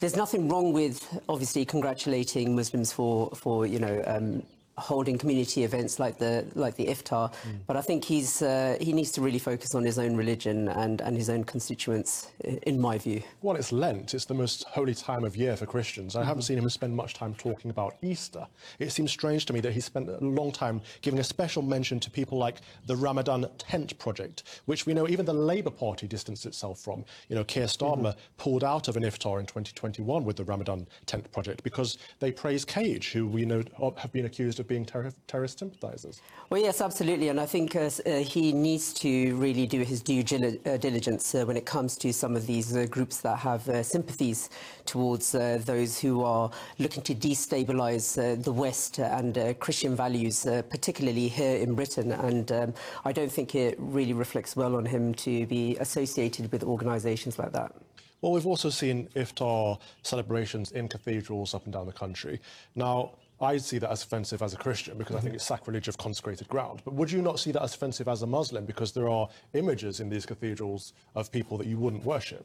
There's 0.00 0.16
nothing 0.16 0.48
wrong 0.48 0.72
with 0.72 1.06
obviously 1.28 1.64
congratulating 1.64 2.54
Muslims 2.54 2.92
for 2.92 3.30
for 3.34 3.66
you 3.66 3.78
know. 3.78 4.02
Um, 4.06 4.42
holding 4.78 5.18
community 5.18 5.64
events 5.64 5.98
like 5.98 6.18
the 6.18 6.44
like 6.54 6.76
the 6.76 6.86
iftar, 6.86 7.32
but 7.66 7.76
I 7.76 7.80
think 7.80 8.04
he's 8.04 8.42
uh, 8.42 8.76
he 8.80 8.92
needs 8.92 9.10
to 9.12 9.20
really 9.20 9.38
focus 9.38 9.74
on 9.74 9.84
his 9.84 9.98
own 9.98 10.16
religion 10.16 10.68
and, 10.68 11.00
and 11.00 11.16
his 11.16 11.28
own 11.28 11.44
constituents, 11.44 12.30
in 12.62 12.80
my 12.80 12.98
view. 12.98 13.22
Well, 13.42 13.56
it's 13.56 13.72
Lent. 13.72 14.14
It's 14.14 14.24
the 14.24 14.34
most 14.34 14.64
holy 14.64 14.94
time 14.94 15.24
of 15.24 15.36
year 15.36 15.56
for 15.56 15.66
Christians. 15.66 16.14
I 16.14 16.20
Mm-hmm. 16.20 16.28
haven't 16.28 16.42
seen 16.42 16.58
him 16.58 16.68
spend 16.70 16.94
much 16.94 17.14
time 17.14 17.34
talking 17.34 17.70
about 17.70 17.96
Easter. 18.02 18.46
It 18.78 18.90
seems 18.92 19.10
strange 19.10 19.46
to 19.46 19.52
me 19.52 19.60
that 19.60 19.72
he 19.72 19.80
spent 19.80 20.08
a 20.08 20.18
long 20.24 20.52
time 20.52 20.80
giving 21.02 21.20
a 21.20 21.24
special 21.24 21.62
mention 21.62 21.98
to 22.00 22.10
people 22.10 22.38
like 22.38 22.58
the 22.86 22.96
Ramadan 22.96 23.46
Tent 23.58 23.98
Project, 23.98 24.42
which 24.66 24.86
we 24.86 24.94
know 24.94 25.08
even 25.08 25.24
the 25.26 25.32
Labour 25.34 25.70
Party 25.70 26.06
distanced 26.06 26.46
itself 26.46 26.80
from. 26.80 27.04
You 27.28 27.36
know, 27.36 27.44
Keir 27.44 27.66
Starmer 27.66 27.88
Mm-hmm. 27.98 28.20
pulled 28.36 28.64
out 28.64 28.86
of 28.88 28.96
an 28.96 29.02
iftar 29.02 29.40
in 29.40 29.46
2021 29.46 30.24
with 30.24 30.36
the 30.36 30.44
Ramadan 30.44 30.86
Tent 31.06 31.30
Project 31.32 31.62
because 31.64 31.98
they 32.20 32.30
praise 32.30 32.64
Cage, 32.64 33.12
who 33.12 33.26
we 33.26 33.44
know 33.44 33.62
have 33.96 34.12
been 34.12 34.26
accused 34.26 34.60
of 34.60 34.67
being 34.68 34.84
terror- 34.84 35.12
terrorist 35.26 35.58
sympathisers. 35.58 36.20
Well, 36.50 36.60
yes, 36.60 36.80
absolutely. 36.80 37.28
And 37.28 37.40
I 37.40 37.46
think 37.46 37.74
uh, 37.74 37.90
uh, 38.06 38.18
he 38.18 38.52
needs 38.52 38.92
to 38.94 39.34
really 39.36 39.66
do 39.66 39.82
his 39.82 40.00
due 40.02 40.20
uh, 40.20 40.76
diligence 40.76 41.34
uh, 41.34 41.44
when 41.44 41.56
it 41.56 41.66
comes 41.66 41.96
to 41.96 42.12
some 42.12 42.36
of 42.36 42.46
these 42.46 42.76
uh, 42.76 42.86
groups 42.88 43.20
that 43.22 43.38
have 43.38 43.68
uh, 43.68 43.82
sympathies 43.82 44.50
towards 44.84 45.34
uh, 45.34 45.60
those 45.64 45.98
who 45.98 46.22
are 46.22 46.50
looking 46.78 47.02
to 47.02 47.14
destabilise 47.14 48.18
uh, 48.18 48.40
the 48.42 48.52
West 48.52 48.98
and 48.98 49.36
uh, 49.38 49.54
Christian 49.54 49.96
values, 49.96 50.46
uh, 50.46 50.62
particularly 50.70 51.28
here 51.28 51.56
in 51.56 51.74
Britain. 51.74 52.12
And 52.12 52.52
um, 52.52 52.74
I 53.04 53.12
don't 53.12 53.32
think 53.32 53.54
it 53.54 53.76
really 53.78 54.12
reflects 54.12 54.54
well 54.56 54.76
on 54.76 54.86
him 54.86 55.14
to 55.14 55.46
be 55.46 55.76
associated 55.78 56.52
with 56.52 56.62
organisations 56.62 57.38
like 57.38 57.52
that. 57.52 57.72
Well, 58.20 58.32
we've 58.32 58.46
also 58.46 58.70
seen 58.70 59.08
iftar 59.14 59.78
celebrations 60.02 60.72
in 60.72 60.88
cathedrals 60.88 61.54
up 61.54 61.64
and 61.64 61.72
down 61.72 61.86
the 61.86 61.92
country. 61.92 62.40
Now, 62.74 63.12
I 63.40 63.56
see 63.58 63.78
that 63.78 63.90
as 63.90 64.02
offensive 64.02 64.42
as 64.42 64.52
a 64.52 64.56
Christian 64.56 64.98
because 64.98 65.14
I 65.14 65.20
think 65.20 65.34
it's 65.34 65.44
sacrilege 65.44 65.86
of 65.86 65.96
consecrated 65.96 66.48
ground. 66.48 66.82
But 66.84 66.94
would 66.94 67.10
you 67.10 67.22
not 67.22 67.38
see 67.38 67.52
that 67.52 67.62
as 67.62 67.74
offensive 67.74 68.08
as 68.08 68.22
a 68.22 68.26
Muslim 68.26 68.64
because 68.64 68.92
there 68.92 69.08
are 69.08 69.28
images 69.54 70.00
in 70.00 70.08
these 70.08 70.26
cathedrals 70.26 70.92
of 71.14 71.30
people 71.30 71.56
that 71.58 71.66
you 71.66 71.78
wouldn't 71.78 72.04
worship? 72.04 72.44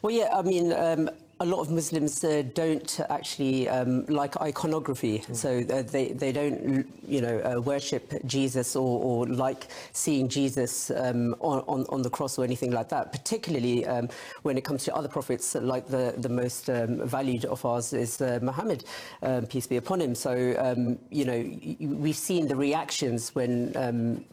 Well, 0.00 0.14
yeah, 0.14 0.28
I 0.32 0.42
mean, 0.42 0.72
um, 0.72 1.10
a 1.40 1.44
lot 1.44 1.60
of 1.60 1.70
Muslims 1.70 2.24
uh, 2.24 2.42
don't 2.54 3.00
actually 3.10 3.68
um, 3.68 4.04
like 4.06 4.36
iconography, 4.40 5.22
so 5.32 5.62
uh, 5.70 5.82
they, 5.82 6.08
they 6.08 6.32
don't, 6.32 6.86
you 7.06 7.20
know, 7.20 7.38
uh, 7.40 7.60
worship 7.60 8.12
Jesus 8.26 8.74
or, 8.74 9.00
or 9.02 9.26
like 9.26 9.68
seeing 9.92 10.28
Jesus 10.28 10.90
um, 10.90 11.34
on, 11.38 11.60
on, 11.68 11.86
on 11.90 12.02
the 12.02 12.10
cross 12.10 12.38
or 12.38 12.44
anything 12.44 12.72
like 12.72 12.88
that, 12.88 13.12
particularly 13.12 13.86
um, 13.86 14.08
when 14.42 14.58
it 14.58 14.64
comes 14.64 14.82
to 14.84 14.94
other 14.96 15.08
prophets, 15.08 15.54
like 15.54 15.86
the, 15.86 16.14
the 16.18 16.28
most 16.28 16.68
um, 16.70 17.06
valued 17.06 17.44
of 17.44 17.64
ours 17.64 17.92
is 17.92 18.20
uh, 18.20 18.40
Muhammad, 18.42 18.84
um, 19.22 19.46
peace 19.46 19.66
be 19.68 19.76
upon 19.76 20.00
him. 20.00 20.16
So, 20.16 20.56
um, 20.58 20.98
you 21.10 21.24
know, 21.24 21.96
we've 21.98 22.16
seen 22.16 22.48
the 22.48 22.56
reactions 22.56 23.32
when 23.36 23.72
um, 23.76 24.24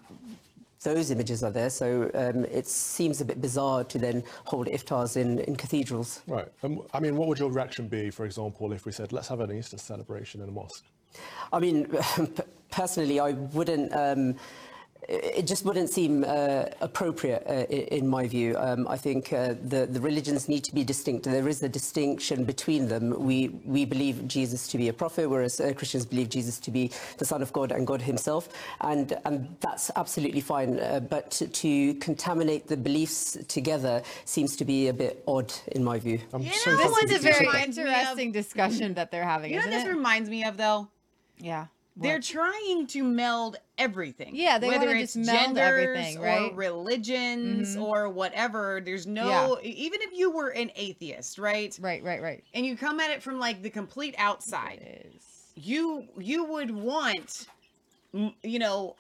those 0.94 1.12
images 1.12 1.44
are 1.44 1.52
there. 1.52 1.70
So 1.70 2.10
um, 2.14 2.46
it 2.46 2.68
seems 2.68 3.22
a 3.22 3.26
bit 3.26 3.42
bizarre 3.42 3.84
to 3.84 3.98
then 3.98 4.24
hold 4.46 4.68
iftars 4.68 5.18
in, 5.18 5.40
in 5.40 5.56
cathedrals. 5.56 6.22
Right. 6.28 6.48
Um, 6.64 6.82
I 6.94 7.00
mean, 7.00 7.16
what 7.18 7.28
would 7.28 7.40
your 7.40 7.52
reaction 7.52 7.88
be, 7.88 8.10
for 8.10 8.26
example, 8.26 8.72
if 8.72 8.86
we 8.86 8.92
said, 8.92 9.12
let's 9.12 9.28
have 9.28 9.40
an 9.40 9.52
Easter 9.52 9.78
celebration 9.78 10.42
in 10.42 10.50
a 10.50 10.52
mosque? 10.52 10.86
I 11.52 11.60
mean, 11.60 11.88
personally, 12.72 13.20
I 13.20 13.32
wouldn't. 13.32 13.94
Um, 13.94 14.36
it 15.08 15.46
just 15.48 15.66
wouldn't 15.66 15.90
seem 15.90 16.24
uh, 16.24 16.66
appropriate, 16.82 17.44
uh, 17.48 17.66
in 17.98 18.08
my 18.08 18.28
view. 18.28 18.56
Um, 18.58 18.88
I 18.88 18.98
think 18.98 19.32
uh, 19.34 19.56
the, 19.64 19.86
the 19.86 20.00
religions 20.02 20.48
need 20.50 20.64
to 20.66 20.74
be 20.74 20.84
distinct. 20.84 21.26
There 21.26 21.48
is 21.48 21.62
a 21.64 21.70
distinction 21.70 22.44
between 22.44 22.88
them. 22.88 23.14
We, 23.20 23.50
we 23.66 23.86
believe 23.86 24.28
Jesus 24.28 24.68
to 24.70 24.78
be 24.78 24.88
a 24.90 24.94
prophet, 24.94 25.30
whereas 25.30 25.60
uh, 25.60 25.74
Christians 25.76 26.06
believe 26.06 26.30
Jesus 26.30 26.60
to 26.60 26.72
be 26.72 26.92
the 27.18 27.26
Son 27.26 27.42
of 27.42 27.54
God 27.54 27.72
and 27.72 27.86
God 27.86 28.02
Himself, 28.02 28.50
and, 28.82 29.18
and 29.26 29.56
that's 29.60 29.92
absolutely 29.96 30.42
fine. 30.42 30.80
Uh, 30.80 31.00
but 31.02 31.32
to, 31.32 31.48
to 31.48 31.94
contaminate 31.96 32.68
the 32.68 32.78
beliefs 32.78 33.38
together 33.48 34.02
seems 34.26 34.56
to 34.56 34.66
be 34.66 34.88
a 34.88 34.94
bit 34.94 35.24
odd, 35.28 35.54
in 35.74 35.84
my 35.84 36.00
view. 36.00 36.20
You 36.34 36.40
This 36.40 36.66
know 36.66 36.78
what 36.92 37.04
is 37.06 37.12
a 37.12 37.14
this 37.14 37.24
very 37.24 37.48
reminds 37.48 37.78
me 37.78 37.84
of? 37.84 37.90
interesting 37.90 38.32
discussion 38.32 38.94
that 38.96 39.12
they're 39.12 39.24
having, 39.24 39.52
You 39.52 39.60
know 39.60 39.66
what 39.66 39.74
isn't 39.74 39.80
this 39.88 39.94
it? 39.94 39.98
reminds 39.98 40.30
me 40.30 40.44
of 40.46 40.58
though? 40.58 40.88
Yeah. 41.40 41.68
They're 41.98 42.20
trying 42.20 42.88
to 42.88 43.04
meld 43.04 43.58
everything. 43.78 44.36
Yeah, 44.36 44.58
they 44.58 44.68
whether 44.68 44.90
it's 44.90 45.14
just 45.14 45.26
meld 45.26 45.58
everything, 45.58 46.18
or 46.18 46.24
right? 46.24 46.56
religions 46.56 47.76
Mhm. 47.76 47.82
or 47.82 48.10
whatever. 48.10 48.82
There's 48.84 49.08
no 49.08 49.60
Yeah. 49.62 49.70
even 49.70 50.02
if 50.02 50.12
you 50.14 50.30
were 50.32 50.50
an 50.50 50.72
atheist, 50.76 51.38
right? 51.38 51.78
Right, 51.82 52.04
right, 52.04 52.22
right. 52.22 52.44
And 52.54 52.66
you 52.66 52.76
come 52.76 53.00
at 53.00 53.12
it 53.12 53.24
from 53.24 53.40
like 53.40 53.62
the 53.62 53.70
complete 53.70 54.14
outside. 54.18 55.10
You 55.56 56.08
you 56.20 56.44
would 56.46 56.72
want 56.72 57.48
you 58.12 58.60
know 58.60 58.96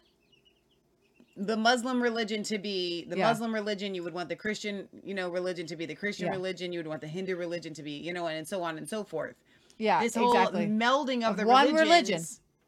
the 1.38 1.58
Muslim 1.58 2.02
religion 2.02 2.44
to 2.44 2.58
be 2.58 3.06
the 3.10 3.18
Yeah. 3.18 3.28
Muslim 3.30 3.54
religion, 3.54 3.94
you 3.94 4.04
would 4.04 4.14
want 4.14 4.30
the 4.30 4.38
Christian, 4.38 4.88
you 5.04 5.14
know, 5.14 5.30
religion 5.30 5.68
to 5.68 5.76
be 5.76 5.86
the 5.86 5.96
Christian 5.96 6.28
Yeah. 6.28 6.32
religion, 6.32 6.72
you 6.72 6.80
would 6.80 6.88
want 6.88 7.02
the 7.02 7.10
Hindu 7.10 7.36
religion 7.36 7.74
to 7.74 7.84
be, 7.84 7.92
you 7.92 8.14
know, 8.14 8.28
and 8.28 8.48
so 8.48 8.64
on 8.64 8.78
and 8.78 8.88
so 8.88 9.04
forth. 9.04 9.36
Yeah, 9.78 10.02
this 10.02 10.16
whole 10.16 10.32
exactly. 10.32 10.68
melding 10.68 11.24
of, 11.26 11.32
Of 11.32 11.38
the 11.38 11.46
one 11.46 11.74
religion. 11.74 12.24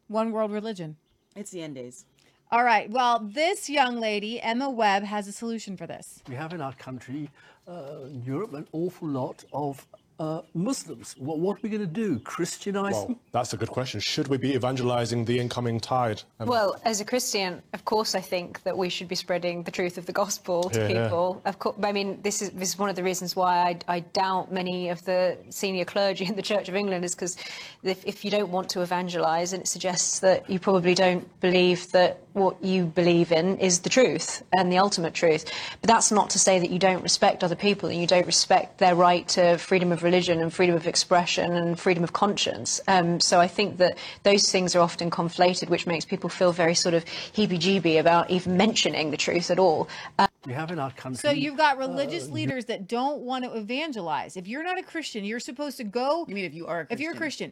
Religions, 0.10 0.14
One 0.14 0.32
world 0.32 0.52
religion. 0.52 0.98
It's 1.36 1.52
the 1.52 1.62
end 1.62 1.76
days. 1.76 2.06
All 2.52 2.64
right. 2.64 2.90
Well, 2.90 3.20
this 3.20 3.70
young 3.70 4.00
lady, 4.00 4.42
Emma 4.42 4.70
Webb, 4.70 5.04
has 5.04 5.28
a 5.28 5.32
solution 5.32 5.76
for 5.76 5.86
this. 5.86 6.22
We 6.30 6.36
have 6.36 6.54
in 6.54 6.62
our 6.62 6.74
country, 6.74 7.30
uh, 7.68 8.06
Europe, 8.26 8.54
an 8.54 8.68
awful 8.72 9.08
lot 9.10 9.44
of 9.52 9.86
uh, 10.20 10.42
Muslims. 10.54 11.16
What, 11.18 11.40
what 11.40 11.58
are 11.58 11.60
we 11.62 11.70
going 11.70 11.82
to 11.82 11.88
do? 11.88 12.20
Christianize 12.20 12.94
Well, 12.94 13.08
them? 13.08 13.20
that's 13.32 13.54
a 13.54 13.58
good 13.58 13.70
question. 13.70 14.00
Should 14.00 14.28
we 14.28 14.38
be 14.38 14.54
evangelizing 14.56 15.26
the 15.26 15.40
incoming 15.40 15.80
tide? 15.80 16.24
Um, 16.40 16.48
Well, 16.48 16.80
as 16.86 17.02
a 17.02 17.06
Christian, 17.06 17.62
of 17.74 17.86
course, 17.86 18.16
I 18.16 18.22
think 18.22 18.64
that 18.64 18.78
we 18.78 18.90
should 18.90 19.08
be 19.08 19.16
spreading 19.16 19.64
the 19.64 19.72
truth 19.72 19.98
of 19.98 20.06
the 20.06 20.14
gospel 20.14 20.70
to 20.72 20.80
Yeah, 20.80 20.88
yeah. 20.88 21.04
people. 21.04 21.42
Of 21.46 21.60
course, 21.60 21.76
I 21.84 21.92
mean, 21.92 22.20
this 22.22 22.42
is 22.42 22.50
this 22.52 22.70
is 22.70 22.80
one 22.80 22.90
of 22.90 22.96
the 22.96 23.04
reasons 23.04 23.36
why 23.36 23.80
I, 23.88 23.96
I 23.96 24.00
doubt 24.00 24.52
many 24.52 24.90
of 24.90 25.04
the 25.06 25.38
senior 25.50 25.86
clergy 25.86 26.26
in 26.26 26.36
the 26.36 26.42
Church 26.42 26.68
of 26.70 26.76
England 26.76 27.06
is 27.06 27.14
because 27.14 27.38
if, 27.84 28.04
if 28.06 28.26
you 28.26 28.32
don't 28.32 28.50
want 28.50 28.70
to 28.70 28.82
evangelise, 28.82 29.54
and 29.54 29.62
it 29.62 29.68
suggests 29.68 30.20
that 30.20 30.50
you 30.50 30.60
probably 30.60 30.96
don't 30.96 31.28
believe 31.40 31.92
that 31.92 32.22
what 32.38 32.64
you 32.64 32.86
believe 32.86 33.32
in 33.32 33.58
is 33.58 33.80
the 33.80 33.90
truth 33.90 34.44
and 34.58 34.72
the 34.72 34.78
ultimate 34.78 35.14
truth. 35.14 35.52
But 35.82 35.88
that's 35.88 36.12
not 36.12 36.30
to 36.32 36.40
say 36.40 36.60
that 36.60 36.70
you 36.70 36.80
don't 36.80 37.04
respect 37.04 37.44
other 37.44 37.56
people 37.56 37.90
and 37.90 38.00
you 38.00 38.08
don't 38.08 38.26
respect 38.26 38.78
their 38.78 38.96
right 38.96 39.28
to 39.30 39.58
freedom 39.58 39.92
of 39.92 40.04
religion 40.04 40.40
and 40.40 40.54
freedom 40.54 40.76
of 40.76 40.88
expression 40.88 41.54
and 41.54 41.80
freedom 41.80 42.04
of 42.04 42.14
conscience. 42.14 42.80
Um, 42.88 43.20
so 43.20 43.40
I 43.40 43.48
think 43.48 43.78
that 43.78 43.98
those 44.24 44.50
things 44.52 44.76
are 44.76 44.80
often 44.80 45.10
conflated, 45.12 45.70
which 45.70 45.88
makes 45.88 46.06
people 46.06 46.30
feel 46.30 46.52
very 46.52 46.76
sort 46.76 46.94
of 46.94 47.04
heebie-jeebie 47.06 48.00
about 48.00 48.30
even 48.30 48.56
mentioning 48.56 49.12
the 49.12 49.18
truth 49.18 49.52
at 49.52 49.60
all. 49.60 49.90
Um, 50.20 50.28
We 50.46 50.54
have 50.54 50.72
in 50.72 50.80
our 50.80 50.92
country. 50.92 51.18
So 51.18 51.32
you've 51.32 51.58
got 51.58 51.78
religious 51.78 52.28
uh, 52.28 52.32
leaders 52.32 52.66
that 52.66 52.88
don't 52.88 53.22
want 53.22 53.44
to 53.44 53.54
evangelize. 53.58 54.38
If 54.38 54.48
you're 54.48 54.64
not 54.64 54.78
a 54.78 54.84
Christian, 54.84 55.26
you're 55.26 55.40
supposed 55.40 55.78
to 55.78 55.84
go. 55.84 56.26
You 56.28 56.36
mean 56.36 56.46
if 56.46 56.54
you 56.54 56.68
are 56.68 56.82
a 56.82 56.88
If 56.90 57.00
you're 57.00 57.14
a 57.14 57.16
Christian. 57.16 57.52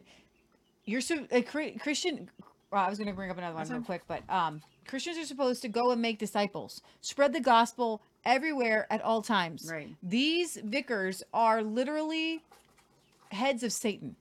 you're 0.84 1.00
so, 1.00 1.26
a 1.32 1.42
Chri- 1.42 1.80
Christian. 1.80 2.30
Well, 2.70 2.82
I 2.82 2.88
was 2.88 2.98
going 2.98 3.08
to 3.08 3.14
bring 3.14 3.30
up 3.30 3.38
another 3.38 3.54
one 3.54 3.62
That's 3.62 3.70
real 3.70 3.82
quick, 3.82 4.02
but 4.08 4.22
um, 4.28 4.62
Christians 4.86 5.18
are 5.18 5.24
supposed 5.26 5.62
to 5.62 5.68
go 5.68 5.90
and 5.90 6.00
make 6.00 6.18
disciples, 6.18 6.80
spread 7.00 7.32
the 7.32 7.40
gospel 7.40 8.00
everywhere 8.24 8.86
at 8.90 9.00
all 9.02 9.22
times. 9.22 9.68
Right. 9.70 9.88
These 10.02 10.58
vicars 10.64 11.22
are 11.32 11.62
literally 11.62 12.42
heads 13.30 13.62
of 13.62 13.72
Satan. 13.72 14.16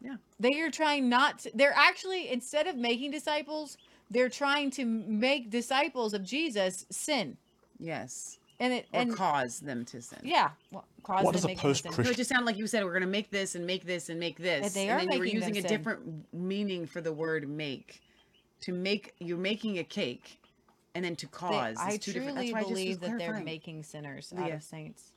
Yeah. 0.00 0.16
They 0.40 0.60
are 0.60 0.70
trying 0.70 1.08
not 1.08 1.40
to, 1.40 1.50
they're 1.54 1.74
actually, 1.76 2.30
instead 2.30 2.66
of 2.66 2.76
making 2.76 3.10
disciples, 3.12 3.76
they're 4.10 4.28
trying 4.28 4.70
to 4.72 4.84
make 4.84 5.50
disciples 5.50 6.12
of 6.12 6.24
Jesus 6.24 6.86
sin. 6.90 7.36
Yes. 7.78 8.38
And 8.60 8.72
it 8.72 8.86
Or 8.92 9.00
and 9.00 9.16
cause 9.16 9.60
them 9.60 9.84
to 9.86 10.00
sin. 10.00 10.18
yeah, 10.22 10.50
well, 10.70 10.84
cause 11.02 11.24
What 11.24 11.32
does 11.32 11.44
a 11.44 11.48
make 11.48 11.56
them 11.60 11.74
sin. 11.74 11.90
post-Christian- 11.90 12.04
No, 12.04 12.10
it 12.10 12.16
just 12.16 12.30
sounded 12.30 12.46
like 12.46 12.56
you 12.58 12.66
said 12.66 12.84
we're 12.84 12.90
going 12.92 13.00
to 13.02 13.08
make 13.08 13.30
this 13.30 13.54
and 13.56 13.66
make 13.66 13.84
this 13.84 14.08
and 14.08 14.20
make 14.20 14.36
this. 14.38 14.66
And 14.66 14.74
they 14.74 14.88
and 14.88 14.92
are 14.92 14.98
then 15.04 15.12
you 15.12 15.18
were 15.18 15.24
making 15.24 15.40
them 15.40 15.48
using 15.50 15.64
a 15.64 15.68
sin. 15.68 15.76
different 15.78 16.32
meaning 16.34 16.86
for 16.86 17.00
the 17.00 17.12
word 17.12 17.48
make. 17.48 18.00
To 18.62 18.72
make, 18.72 19.14
you're 19.18 19.38
making 19.38 19.78
a 19.78 19.84
cake, 19.84 20.40
and 20.94 21.04
then 21.04 21.16
to 21.16 21.26
They- 21.26 21.30
cause. 21.32 21.76
I 21.78 21.90
is 21.92 21.98
two 21.98 22.12
different. 22.12 22.36
truly 22.36 22.46
that's 22.46 22.52
why 22.52 22.58
I 22.58 22.62
just 22.62 22.68
believe 22.74 23.00
that 23.00 23.18
they're 23.18 23.40
making 23.40 23.82
sinners 23.82 24.32
out 24.36 24.44
Leah. 24.44 24.54
of 24.56 24.62
saints. 24.62 25.12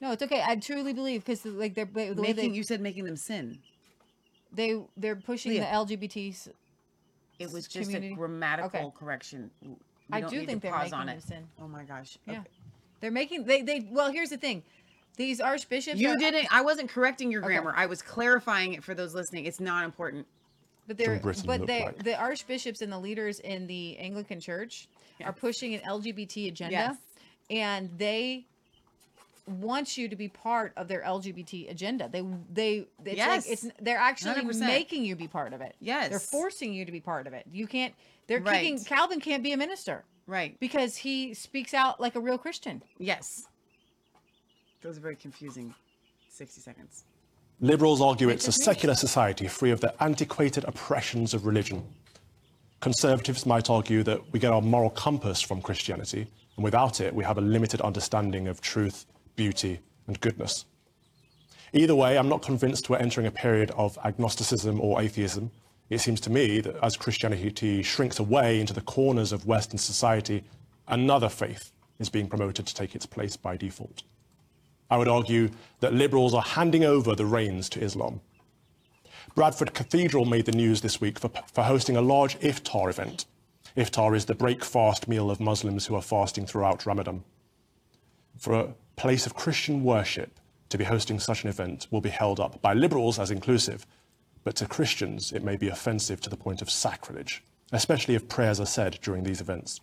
No, 0.00 0.12
it's 0.12 0.22
okay. 0.22 0.42
I 0.44 0.56
truly 0.56 0.92
believe 0.92 1.24
because 1.24 1.44
like 1.44 1.74
they're 1.74 1.84
the 1.86 2.14
making. 2.14 2.36
they, 2.36 2.46
you 2.48 2.62
said 2.62 2.80
making 2.80 3.04
them 3.04 3.16
sin. 3.16 3.58
they 4.52 4.80
they're 4.96 5.16
pushing 5.16 5.52
Leah. 5.52 5.60
the 5.86 5.96
LGBTs. 5.96 6.48
It 7.38 7.50
was 7.52 7.66
just 7.66 7.90
community. 7.90 8.12
a 8.12 8.16
grammatical 8.16 8.68
Okay. 8.88 8.96
correction. 8.98 9.50
We 9.62 9.74
I 10.12 10.20
do 10.20 10.44
think 10.44 10.62
they're 10.62 10.76
making 10.76 10.94
on 10.94 11.06
them 11.06 11.20
sin. 11.20 11.48
Oh 11.60 11.68
my 11.68 11.84
gosh. 11.84 12.18
Yeah, 12.26 12.40
Okay. 12.40 12.48
they're 13.00 13.10
making 13.10 13.44
they 13.44 13.62
they. 13.62 13.88
Well, 13.90 14.10
here's 14.12 14.30
the 14.30 14.36
thing. 14.36 14.62
These 15.16 15.40
archbishops. 15.40 15.98
You 15.98 16.10
are- 16.10 16.16
didn't. 16.16 16.48
I 16.52 16.60
wasn't 16.62 16.90
correcting 16.90 17.30
your 17.30 17.42
Okay. 17.44 17.54
grammar. 17.54 17.72
I 17.76 17.86
was 17.86 18.02
clarifying 18.02 18.74
it 18.74 18.82
for 18.84 18.94
those 18.94 19.14
listening. 19.14 19.46
It's 19.46 19.60
not 19.60 19.84
important. 19.84 20.26
But 20.86 20.98
they're 20.98 21.18
but 21.18 21.46
look 21.46 21.66
they 21.66 21.84
like? 21.84 22.02
the 22.02 22.14
archbishops 22.18 22.82
and 22.82 22.92
the 22.92 22.98
leaders 22.98 23.40
in 23.40 23.66
the 23.66 23.96
Anglican 23.98 24.40
Church 24.40 24.86
are 25.24 25.32
pushing 25.32 25.74
an 25.74 25.80
LGBT 25.80 26.48
agenda, 26.48 26.72
Yes. 26.72 26.96
and 27.50 27.90
they 27.96 28.44
want 29.46 29.96
you 29.98 30.08
to 30.08 30.16
be 30.16 30.28
part 30.28 30.72
of 30.76 30.88
their 30.88 31.02
LGBT 31.02 31.70
agenda. 31.70 32.08
They 32.10 32.22
they 32.52 32.86
it's 33.04 33.16
Yes. 33.16 33.28
like 33.46 33.52
it's 33.52 33.66
they're 33.80 33.98
actually 33.98 34.34
100%. 34.42 34.60
making 34.66 35.04
you 35.04 35.16
be 35.16 35.28
part 35.28 35.52
of 35.52 35.60
it. 35.60 35.74
Yes. 35.80 36.10
they're 36.10 36.18
forcing 36.18 36.72
you 36.72 36.84
to 36.84 36.92
be 36.92 37.00
part 37.00 37.26
of 37.26 37.32
it. 37.34 37.46
You 37.50 37.66
can't. 37.66 37.94
They're 38.26 38.40
kicking 38.40 38.82
Calvin 38.84 39.20
can't 39.20 39.42
be 39.42 39.52
a 39.52 39.56
minister 39.56 40.04
Right. 40.26 40.58
because 40.60 40.96
he 40.96 41.34
speaks 41.34 41.74
out 41.74 42.00
like 42.00 42.14
a 42.14 42.20
real 42.20 42.38
Christian. 42.38 42.82
Yes. 42.98 43.46
That 44.80 44.88
was 44.88 44.98
very 44.98 45.16
confusing. 45.16 45.74
Sixty 46.30 46.60
seconds. 46.60 47.04
Liberals 47.60 48.00
argue 48.00 48.28
it's 48.28 48.48
a 48.48 48.52
secular 48.52 48.96
society 48.96 49.46
free 49.46 49.70
of 49.70 49.80
the 49.80 49.94
antiquated 50.02 50.64
oppressions 50.64 51.34
of 51.34 51.46
religion. 51.46 51.84
Conservatives 52.80 53.46
might 53.46 53.70
argue 53.70 54.02
that 54.02 54.20
we 54.32 54.40
get 54.40 54.52
our 54.52 54.60
moral 54.60 54.90
compass 54.90 55.40
from 55.40 55.62
Christianity, 55.62 56.26
and 56.56 56.64
without 56.64 57.00
it, 57.00 57.14
we 57.14 57.22
have 57.22 57.38
a 57.38 57.40
limited 57.40 57.80
understanding 57.80 58.48
of 58.48 58.60
truth, 58.60 59.06
beauty, 59.36 59.78
and 60.08 60.20
goodness. 60.20 60.64
Either 61.72 61.94
way, 61.94 62.18
I'm 62.18 62.28
not 62.28 62.42
convinced 62.42 62.90
we're 62.90 62.98
entering 62.98 63.26
a 63.26 63.30
period 63.30 63.70
of 63.76 63.98
agnosticism 64.04 64.80
or 64.80 65.00
atheism. 65.00 65.50
It 65.90 66.00
seems 66.00 66.20
to 66.22 66.30
me 66.30 66.60
that 66.60 66.76
as 66.82 66.96
Christianity 66.96 67.82
shrinks 67.82 68.18
away 68.18 68.60
into 68.60 68.72
the 68.72 68.80
corners 68.80 69.32
of 69.32 69.46
Western 69.46 69.78
society, 69.78 70.44
another 70.88 71.28
faith 71.28 71.70
is 72.00 72.10
being 72.10 72.28
promoted 72.28 72.66
to 72.66 72.74
take 72.74 72.94
its 72.96 73.06
place 73.06 73.36
by 73.36 73.56
default. 73.56 74.02
I 74.90 74.96
would 74.96 75.08
argue 75.08 75.50
that 75.80 75.94
liberals 75.94 76.34
are 76.34 76.42
handing 76.42 76.84
over 76.84 77.14
the 77.14 77.26
reins 77.26 77.68
to 77.70 77.80
Islam. 77.80 78.20
Bradford 79.34 79.74
Cathedral 79.74 80.26
made 80.26 80.46
the 80.46 80.52
news 80.52 80.80
this 80.80 81.00
week 81.00 81.18
for, 81.18 81.30
for 81.52 81.64
hosting 81.64 81.96
a 81.96 82.02
large 82.02 82.38
iftar 82.40 82.88
event. 82.88 83.26
Iftar 83.76 84.14
is 84.14 84.26
the 84.26 84.34
break 84.34 84.64
fast 84.64 85.08
meal 85.08 85.30
of 85.30 85.40
Muslims 85.40 85.86
who 85.86 85.96
are 85.96 86.02
fasting 86.02 86.46
throughout 86.46 86.86
Ramadan. 86.86 87.24
For 88.38 88.54
a 88.54 88.74
place 88.96 89.26
of 89.26 89.34
Christian 89.34 89.82
worship 89.82 90.38
to 90.68 90.78
be 90.78 90.84
hosting 90.84 91.18
such 91.18 91.42
an 91.42 91.50
event 91.50 91.88
will 91.90 92.00
be 92.00 92.10
held 92.10 92.38
up 92.38 92.60
by 92.62 92.74
liberals 92.74 93.18
as 93.18 93.30
inclusive, 93.30 93.86
but 94.44 94.54
to 94.56 94.66
Christians 94.66 95.32
it 95.32 95.42
may 95.42 95.56
be 95.56 95.68
offensive 95.68 96.20
to 96.20 96.30
the 96.30 96.36
point 96.36 96.62
of 96.62 96.70
sacrilege, 96.70 97.42
especially 97.72 98.14
if 98.14 98.28
prayers 98.28 98.60
are 98.60 98.66
said 98.66 98.98
during 99.02 99.24
these 99.24 99.40
events. 99.40 99.80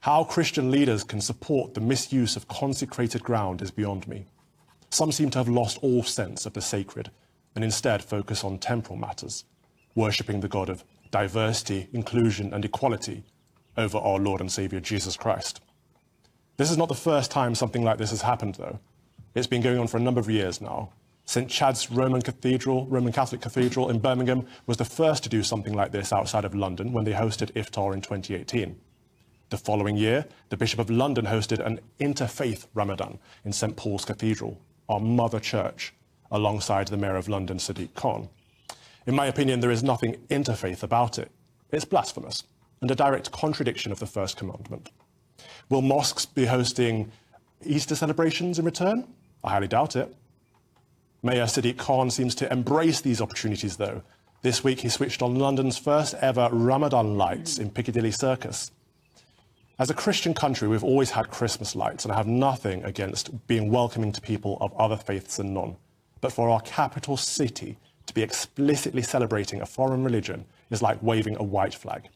How 0.00 0.22
Christian 0.22 0.70
leaders 0.70 1.02
can 1.02 1.20
support 1.20 1.74
the 1.74 1.80
misuse 1.80 2.36
of 2.36 2.46
consecrated 2.46 3.24
ground 3.24 3.60
is 3.60 3.72
beyond 3.72 4.06
me. 4.06 4.26
Some 4.90 5.10
seem 5.10 5.30
to 5.30 5.38
have 5.38 5.48
lost 5.48 5.78
all 5.82 6.04
sense 6.04 6.46
of 6.46 6.52
the 6.52 6.60
sacred 6.60 7.10
and 7.56 7.64
instead 7.64 8.04
focus 8.04 8.44
on 8.44 8.58
temporal 8.58 8.96
matters, 8.96 9.44
worshipping 9.96 10.38
the 10.38 10.48
God 10.48 10.68
of 10.68 10.84
diversity, 11.10 11.88
inclusion, 11.92 12.54
and 12.54 12.64
equality 12.64 13.24
over 13.76 13.98
our 13.98 14.18
Lord 14.18 14.40
and 14.40 14.52
Saviour 14.52 14.80
Jesus 14.80 15.16
Christ. 15.16 15.60
This 16.58 16.70
is 16.70 16.78
not 16.78 16.88
the 16.88 16.94
first 16.94 17.32
time 17.32 17.56
something 17.56 17.82
like 17.82 17.98
this 17.98 18.10
has 18.10 18.22
happened, 18.22 18.54
though. 18.54 18.78
It's 19.34 19.46
been 19.48 19.62
going 19.62 19.78
on 19.78 19.88
for 19.88 19.96
a 19.96 20.00
number 20.00 20.20
of 20.20 20.30
years 20.30 20.60
now. 20.60 20.90
St. 21.24 21.50
Chad's 21.50 21.90
Roman 21.90 22.22
Cathedral, 22.22 22.86
Roman 22.86 23.12
Catholic 23.12 23.40
Cathedral 23.40 23.90
in 23.90 23.98
Birmingham 23.98 24.46
was 24.66 24.76
the 24.76 24.84
first 24.84 25.24
to 25.24 25.28
do 25.28 25.42
something 25.42 25.74
like 25.74 25.90
this 25.90 26.12
outside 26.12 26.44
of 26.44 26.54
London 26.54 26.92
when 26.92 27.04
they 27.04 27.12
hosted 27.12 27.52
Iftar 27.52 27.92
in 27.92 28.00
2018. 28.00 28.76
The 29.50 29.56
following 29.56 29.96
year, 29.96 30.26
the 30.50 30.58
Bishop 30.58 30.78
of 30.78 30.90
London 30.90 31.24
hosted 31.24 31.64
an 31.64 31.80
interfaith 31.98 32.66
Ramadan 32.74 33.18
in 33.46 33.52
St. 33.54 33.76
Paul's 33.76 34.04
Cathedral, 34.04 34.60
our 34.90 35.00
mother 35.00 35.40
church, 35.40 35.94
alongside 36.30 36.88
the 36.88 36.98
Mayor 36.98 37.16
of 37.16 37.30
London, 37.30 37.56
Sadiq 37.56 37.94
Khan. 37.94 38.28
In 39.06 39.14
my 39.14 39.24
opinion, 39.24 39.60
there 39.60 39.70
is 39.70 39.82
nothing 39.82 40.16
interfaith 40.28 40.82
about 40.82 41.18
it. 41.18 41.30
It's 41.70 41.86
blasphemous 41.86 42.44
and 42.82 42.90
a 42.90 42.94
direct 42.94 43.32
contradiction 43.32 43.90
of 43.90 44.00
the 44.00 44.06
first 44.06 44.36
commandment. 44.36 44.90
Will 45.70 45.80
mosques 45.80 46.26
be 46.26 46.44
hosting 46.44 47.10
Easter 47.64 47.94
celebrations 47.94 48.58
in 48.58 48.66
return? 48.66 49.08
I 49.42 49.52
highly 49.52 49.68
doubt 49.68 49.96
it. 49.96 50.14
Mayor 51.22 51.44
Sadiq 51.44 51.78
Khan 51.78 52.10
seems 52.10 52.34
to 52.34 52.52
embrace 52.52 53.00
these 53.00 53.22
opportunities, 53.22 53.78
though. 53.78 54.02
This 54.42 54.62
week 54.62 54.80
he 54.80 54.90
switched 54.90 55.22
on 55.22 55.36
London's 55.36 55.78
first 55.78 56.12
ever 56.20 56.50
Ramadan 56.52 57.16
lights 57.16 57.58
in 57.58 57.70
Piccadilly 57.70 58.10
Circus. 58.10 58.70
As 59.80 59.90
a 59.90 59.94
Christian 59.94 60.34
country, 60.34 60.66
we've 60.66 60.82
always 60.82 61.12
had 61.12 61.30
Christmas 61.30 61.76
lights, 61.76 62.04
and 62.04 62.10
I 62.10 62.16
have 62.16 62.26
nothing 62.26 62.82
against 62.82 63.46
being 63.46 63.70
welcoming 63.70 64.10
to 64.10 64.20
people 64.20 64.58
of 64.60 64.74
other 64.74 64.96
faiths 64.96 65.36
than 65.36 65.54
none. 65.54 65.76
But 66.20 66.32
for 66.32 66.50
our 66.50 66.60
capital 66.62 67.16
city 67.16 67.78
to 68.06 68.12
be 68.12 68.22
explicitly 68.22 69.02
celebrating 69.02 69.60
a 69.60 69.66
foreign 69.66 70.02
religion 70.02 70.46
is 70.70 70.82
like 70.82 71.00
waving 71.00 71.36
a 71.36 71.44
white 71.44 71.74
flag. 71.74 72.08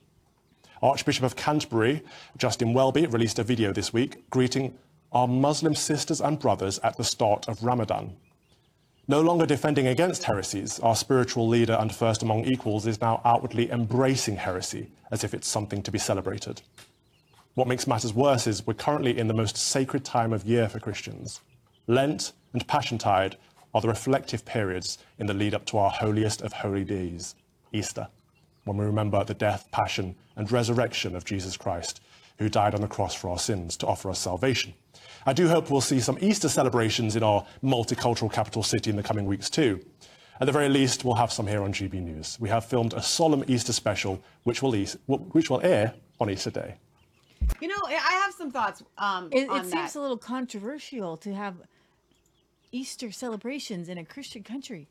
Archbishop 0.83 1.23
of 1.23 1.37
Canterbury, 1.37 2.03
Justin 2.37 2.75
Welby, 2.75 3.07
released 3.07 3.39
a 3.39 3.45
video 3.45 3.73
this 3.73 3.93
week 3.93 4.29
greeting 4.29 4.77
our 5.13 5.29
Muslim 5.29 5.77
sisters 5.77 6.21
and 6.21 6.41
brothers 6.41 6.81
at 6.81 6.97
the 6.97 7.05
start 7.05 7.49
of 7.49 7.63
Ramadan. 7.63 8.17
No 9.07 9.21
longer 9.21 9.47
defending 9.47 9.87
against 9.87 10.25
heresies, 10.25 10.81
our 10.81 10.97
spiritual 10.97 11.47
leader 11.47 11.75
and 11.75 11.95
first 11.95 12.25
among 12.25 12.45
equals 12.45 12.89
is 12.89 13.01
now 13.01 13.21
outwardly 13.25 13.71
embracing 13.71 14.35
heresy 14.35 14.91
as 15.13 15.23
if 15.23 15.33
it's 15.33 15.47
something 15.47 15.81
to 15.85 15.93
be 15.93 15.99
celebrated. 15.99 16.61
What 17.55 17.69
makes 17.69 17.87
matters 17.87 18.15
worse 18.15 18.47
is 18.47 18.67
we're 18.67 18.73
currently 18.73 19.19
in 19.19 19.29
the 19.29 19.35
most 19.35 19.59
sacred 19.59 20.07
time 20.07 20.33
of 20.33 20.47
year 20.47 20.71
for 20.71 20.81
Christians. 20.81 21.43
Lent 21.87 22.33
and 22.55 22.67
Passiontide 22.67 23.35
are 23.75 23.83
the 23.83 23.89
reflective 23.89 24.47
periods 24.47 24.97
in 25.19 25.27
the 25.27 25.35
lead 25.35 25.53
up 25.53 25.67
to 25.67 25.77
our 25.77 25.91
holiest 25.91 26.41
of 26.41 26.55
holy 26.55 26.83
days, 26.83 27.35
Easter, 27.71 28.09
when 28.65 28.79
we 28.79 28.87
remember 28.87 29.23
the 29.23 29.35
death, 29.35 29.69
passion, 29.71 30.15
and 30.35 30.51
resurrection 30.51 31.15
of 31.15 31.27
Jesus 31.27 31.59
Christ, 31.59 32.01
who 32.39 32.49
died 32.49 32.75
on 32.75 32.81
the 32.81 32.89
cross 32.89 33.15
for 33.15 33.29
our 33.29 33.39
sins 33.39 33.77
to 33.77 33.87
offer 33.87 34.09
us 34.09 34.19
salvation. 34.19 34.73
I 35.27 35.35
do 35.35 35.47
hope 35.47 35.71
we'll 35.71 35.83
see 35.83 36.01
some 36.01 36.17
Easter 36.23 36.49
celebrations 36.49 37.17
in 37.17 37.23
our 37.23 37.45
multicultural 37.63 38.33
capital 38.33 38.63
city 38.63 38.89
in 38.89 38.97
the 38.97 39.03
coming 39.03 39.27
weeks 39.27 39.51
too. 39.51 39.85
At 40.41 40.47
the 40.47 40.53
very 40.53 40.71
least, 40.71 41.05
we'll 41.05 41.17
have 41.17 41.31
some 41.31 41.47
here 41.47 41.63
on 41.63 41.75
GB 41.75 42.01
News. 42.03 42.39
We 42.41 42.49
have 42.49 42.65
filmed 42.65 42.95
a 42.95 43.03
solemn 43.03 43.45
Easter 43.47 43.75
special, 43.75 44.23
which 44.45 44.63
will, 44.63 44.73
which 44.73 45.51
will 45.51 45.61
air 45.61 45.93
on 46.19 46.31
Easter 46.31 46.51
Day. 46.51 46.77
You 47.61 47.69
know, 47.69 47.81
I 47.87 48.23
have 48.25 48.35
some 48.35 48.51
thoughts. 48.51 48.83
Um, 48.99 49.29
It, 49.33 49.49
it 49.51 49.67
seems 49.67 49.95
a 49.95 50.01
little 50.01 50.19
controversial 50.19 51.17
to 51.19 51.35
have 51.35 51.57
Easter 52.73 53.13
celebrations 53.13 53.89
in 53.89 53.99
a 53.99 54.05
Christian 54.05 54.43
country. 54.43 54.89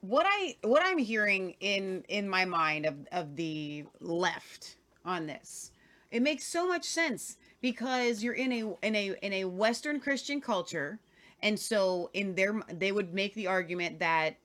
what 0.00 0.26
I 0.28 0.56
what 0.62 0.82
I'm 0.84 0.98
hearing 0.98 1.54
in 1.60 2.04
in 2.08 2.28
my 2.28 2.44
mind 2.44 2.86
of 2.86 2.94
of 3.12 3.36
the 3.36 3.84
left 4.00 4.76
on 5.04 5.26
this, 5.26 5.72
it 6.10 6.22
makes 6.22 6.46
so 6.46 6.66
much 6.68 6.84
sense 6.84 7.36
because 7.60 8.22
you're 8.22 8.34
in 8.34 8.52
a 8.52 8.86
in 8.86 8.94
a 8.94 9.14
in 9.22 9.32
a 9.32 9.44
Western 9.46 9.98
Christian 10.00 10.40
culture, 10.40 11.00
and 11.42 11.58
so 11.58 12.10
in 12.12 12.34
their 12.34 12.60
they 12.72 12.92
would 12.92 13.12
make 13.14 13.34
the 13.34 13.46
argument 13.46 13.98
that 13.98 14.36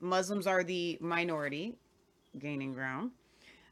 Muslims 0.00 0.46
are 0.46 0.64
the 0.64 0.96
minority, 1.00 1.76
gaining 2.38 2.72
ground. 2.72 3.10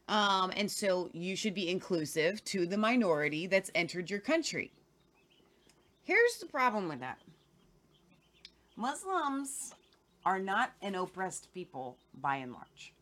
Um, 0.07 0.51
and 0.55 0.69
so 0.69 1.09
you 1.13 1.35
should 1.35 1.55
be 1.55 1.69
inclusive 1.69 2.43
to 2.45 2.67
the 2.67 2.77
minority 2.77 3.47
that's 3.47 3.71
entered 3.73 4.09
your 4.09 4.19
country. 4.19 4.71
Here's 6.03 6.37
the 6.39 6.45
problem 6.45 6.87
with 6.87 6.99
that. 6.99 7.17
Muslims 8.75 9.73
are 10.25 10.39
not 10.39 10.73
an 10.81 10.95
oppressed 10.95 11.51
people 11.53 11.97
by 12.21 12.37
and 12.37 12.51
large. 12.51 12.93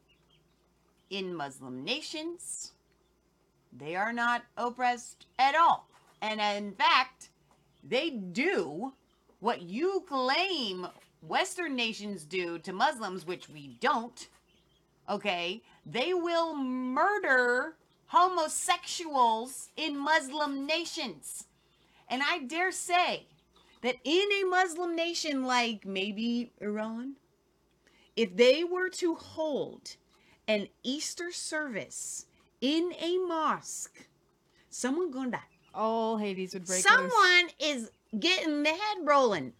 In 1.09 1.35
Muslim 1.35 1.83
nations, 1.83 2.71
they 3.77 3.95
are 3.95 4.13
not 4.13 4.43
oppressed 4.57 5.25
at 5.39 5.55
all. 5.55 5.87
And 6.21 6.39
in 6.39 6.73
fact, 6.73 7.29
they 7.83 8.09
do 8.09 8.93
what 9.39 9.61
you 9.61 10.05
claim 10.07 10.87
Western 11.21 11.75
nations 11.75 12.23
do 12.23 12.59
to 12.59 12.71
Muslims, 12.71 13.25
which 13.25 13.49
we 13.49 13.75
don't. 13.79 14.27
Okay? 15.09 15.61
They 15.85 16.13
will 16.13 16.55
murder 16.55 17.75
homosexuals 18.07 19.69
in 19.75 19.97
Muslim 19.97 20.65
nations. 20.65 21.45
And 22.07 22.21
I 22.23 22.39
dare 22.39 22.71
say 22.71 23.27
that 23.81 23.95
in 24.03 24.29
a 24.41 24.47
Muslim 24.47 24.95
nation 24.95 25.45
like 25.45 25.85
maybe 25.85 26.51
Iran, 26.61 27.15
if 28.15 28.35
they 28.35 28.63
were 28.63 28.89
to 28.89 29.15
hold 29.15 29.95
an 30.47 30.67
Easter 30.83 31.31
service 31.31 32.27
in 32.61 32.93
a 32.99 33.17
mosque, 33.17 34.07
someone 34.69 35.11
gonna 35.11 35.31
die. 35.31 35.39
All 35.73 36.17
Hades 36.17 36.53
would 36.53 36.65
break 36.65 36.77
loose. 36.77 36.83
Someone 36.83 37.49
is 37.59 37.89
getting 38.19 38.63
the 38.63 38.69
head 38.69 38.97
rolling. 39.03 39.53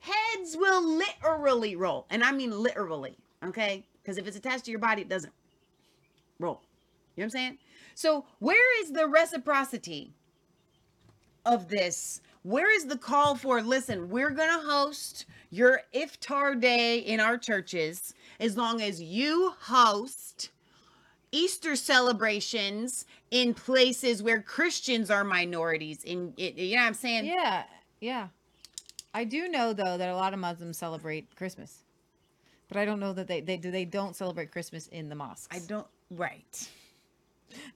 Heads 0.00 0.56
will 0.56 0.86
literally 0.86 1.74
roll. 1.74 2.06
And 2.10 2.22
I 2.22 2.32
mean 2.32 2.50
literally, 2.50 3.16
okay? 3.44 3.86
Because 4.08 4.16
if 4.16 4.26
it's 4.26 4.38
attached 4.38 4.64
to 4.64 4.70
your 4.70 4.80
body, 4.80 5.02
it 5.02 5.08
doesn't 5.10 5.34
roll. 6.38 6.62
You 7.14 7.20
know 7.20 7.24
what 7.24 7.24
I'm 7.24 7.30
saying? 7.30 7.58
So, 7.94 8.24
where 8.38 8.82
is 8.82 8.90
the 8.90 9.06
reciprocity 9.06 10.14
of 11.44 11.68
this? 11.68 12.22
Where 12.42 12.74
is 12.74 12.86
the 12.86 12.96
call 12.96 13.34
for, 13.34 13.60
listen, 13.60 14.08
we're 14.08 14.30
going 14.30 14.48
to 14.48 14.66
host 14.66 15.26
your 15.50 15.82
iftar 15.94 16.58
day 16.58 17.00
in 17.00 17.20
our 17.20 17.36
churches 17.36 18.14
as 18.40 18.56
long 18.56 18.80
as 18.80 19.02
you 19.02 19.52
host 19.60 20.52
Easter 21.30 21.76
celebrations 21.76 23.04
in 23.30 23.52
places 23.52 24.22
where 24.22 24.40
Christians 24.40 25.10
are 25.10 25.22
minorities. 25.22 26.02
In 26.02 26.32
you 26.38 26.76
know 26.76 26.80
what 26.80 26.86
I'm 26.86 26.94
saying? 26.94 27.26
Yeah, 27.26 27.64
yeah. 28.00 28.28
I 29.12 29.24
do 29.24 29.48
know 29.48 29.74
though 29.74 29.98
that 29.98 30.08
a 30.08 30.16
lot 30.16 30.32
of 30.32 30.38
Muslims 30.38 30.78
celebrate 30.78 31.36
Christmas, 31.36 31.84
but 32.68 32.76
I 32.76 32.84
don't 32.84 33.00
know 33.00 33.12
that 33.12 33.26
they 33.26 33.40
they 33.40 33.56
do 33.56 33.70
they 33.70 33.84
don't 33.84 34.14
celebrate 34.14 34.52
Christmas 34.52 34.86
in 34.88 35.08
the 35.08 35.14
mosques. 35.14 35.48
I 35.50 35.60
don't. 35.60 35.86
Right. 36.10 36.68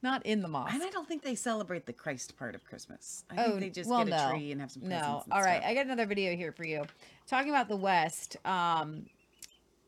Not 0.03 0.25
in 0.27 0.43
the 0.43 0.49
mosque. 0.49 0.75
And 0.75 0.83
I 0.83 0.91
don't 0.91 1.09
think 1.09 1.23
they 1.23 1.35
celebrate 1.35 1.87
the 1.87 1.93
Christ 1.93 2.37
part 2.39 2.55
of 2.55 2.65
Christmas. 2.65 3.25
I 3.31 3.43
oh, 3.43 3.49
think 3.49 3.61
they 3.61 3.71
just 3.71 3.89
well, 3.89 4.05
get 4.05 4.09
a 4.09 4.25
no. 4.25 4.31
tree 4.31 4.53
and 4.53 4.61
have 4.61 4.71
some 4.71 4.83
presents. 4.83 5.27
No. 5.27 5.35
All 5.35 5.43
right. 5.43 5.59
stuff. 5.61 5.71
I 5.71 5.75
got 5.75 5.87
another 5.87 6.07
video 6.07 6.37
here 6.37 6.53
for 6.53 6.65
you. 6.65 6.85
Talking 7.27 7.51
about 7.51 7.69
the 7.69 7.77
West. 7.77 8.37
Um, 8.45 9.07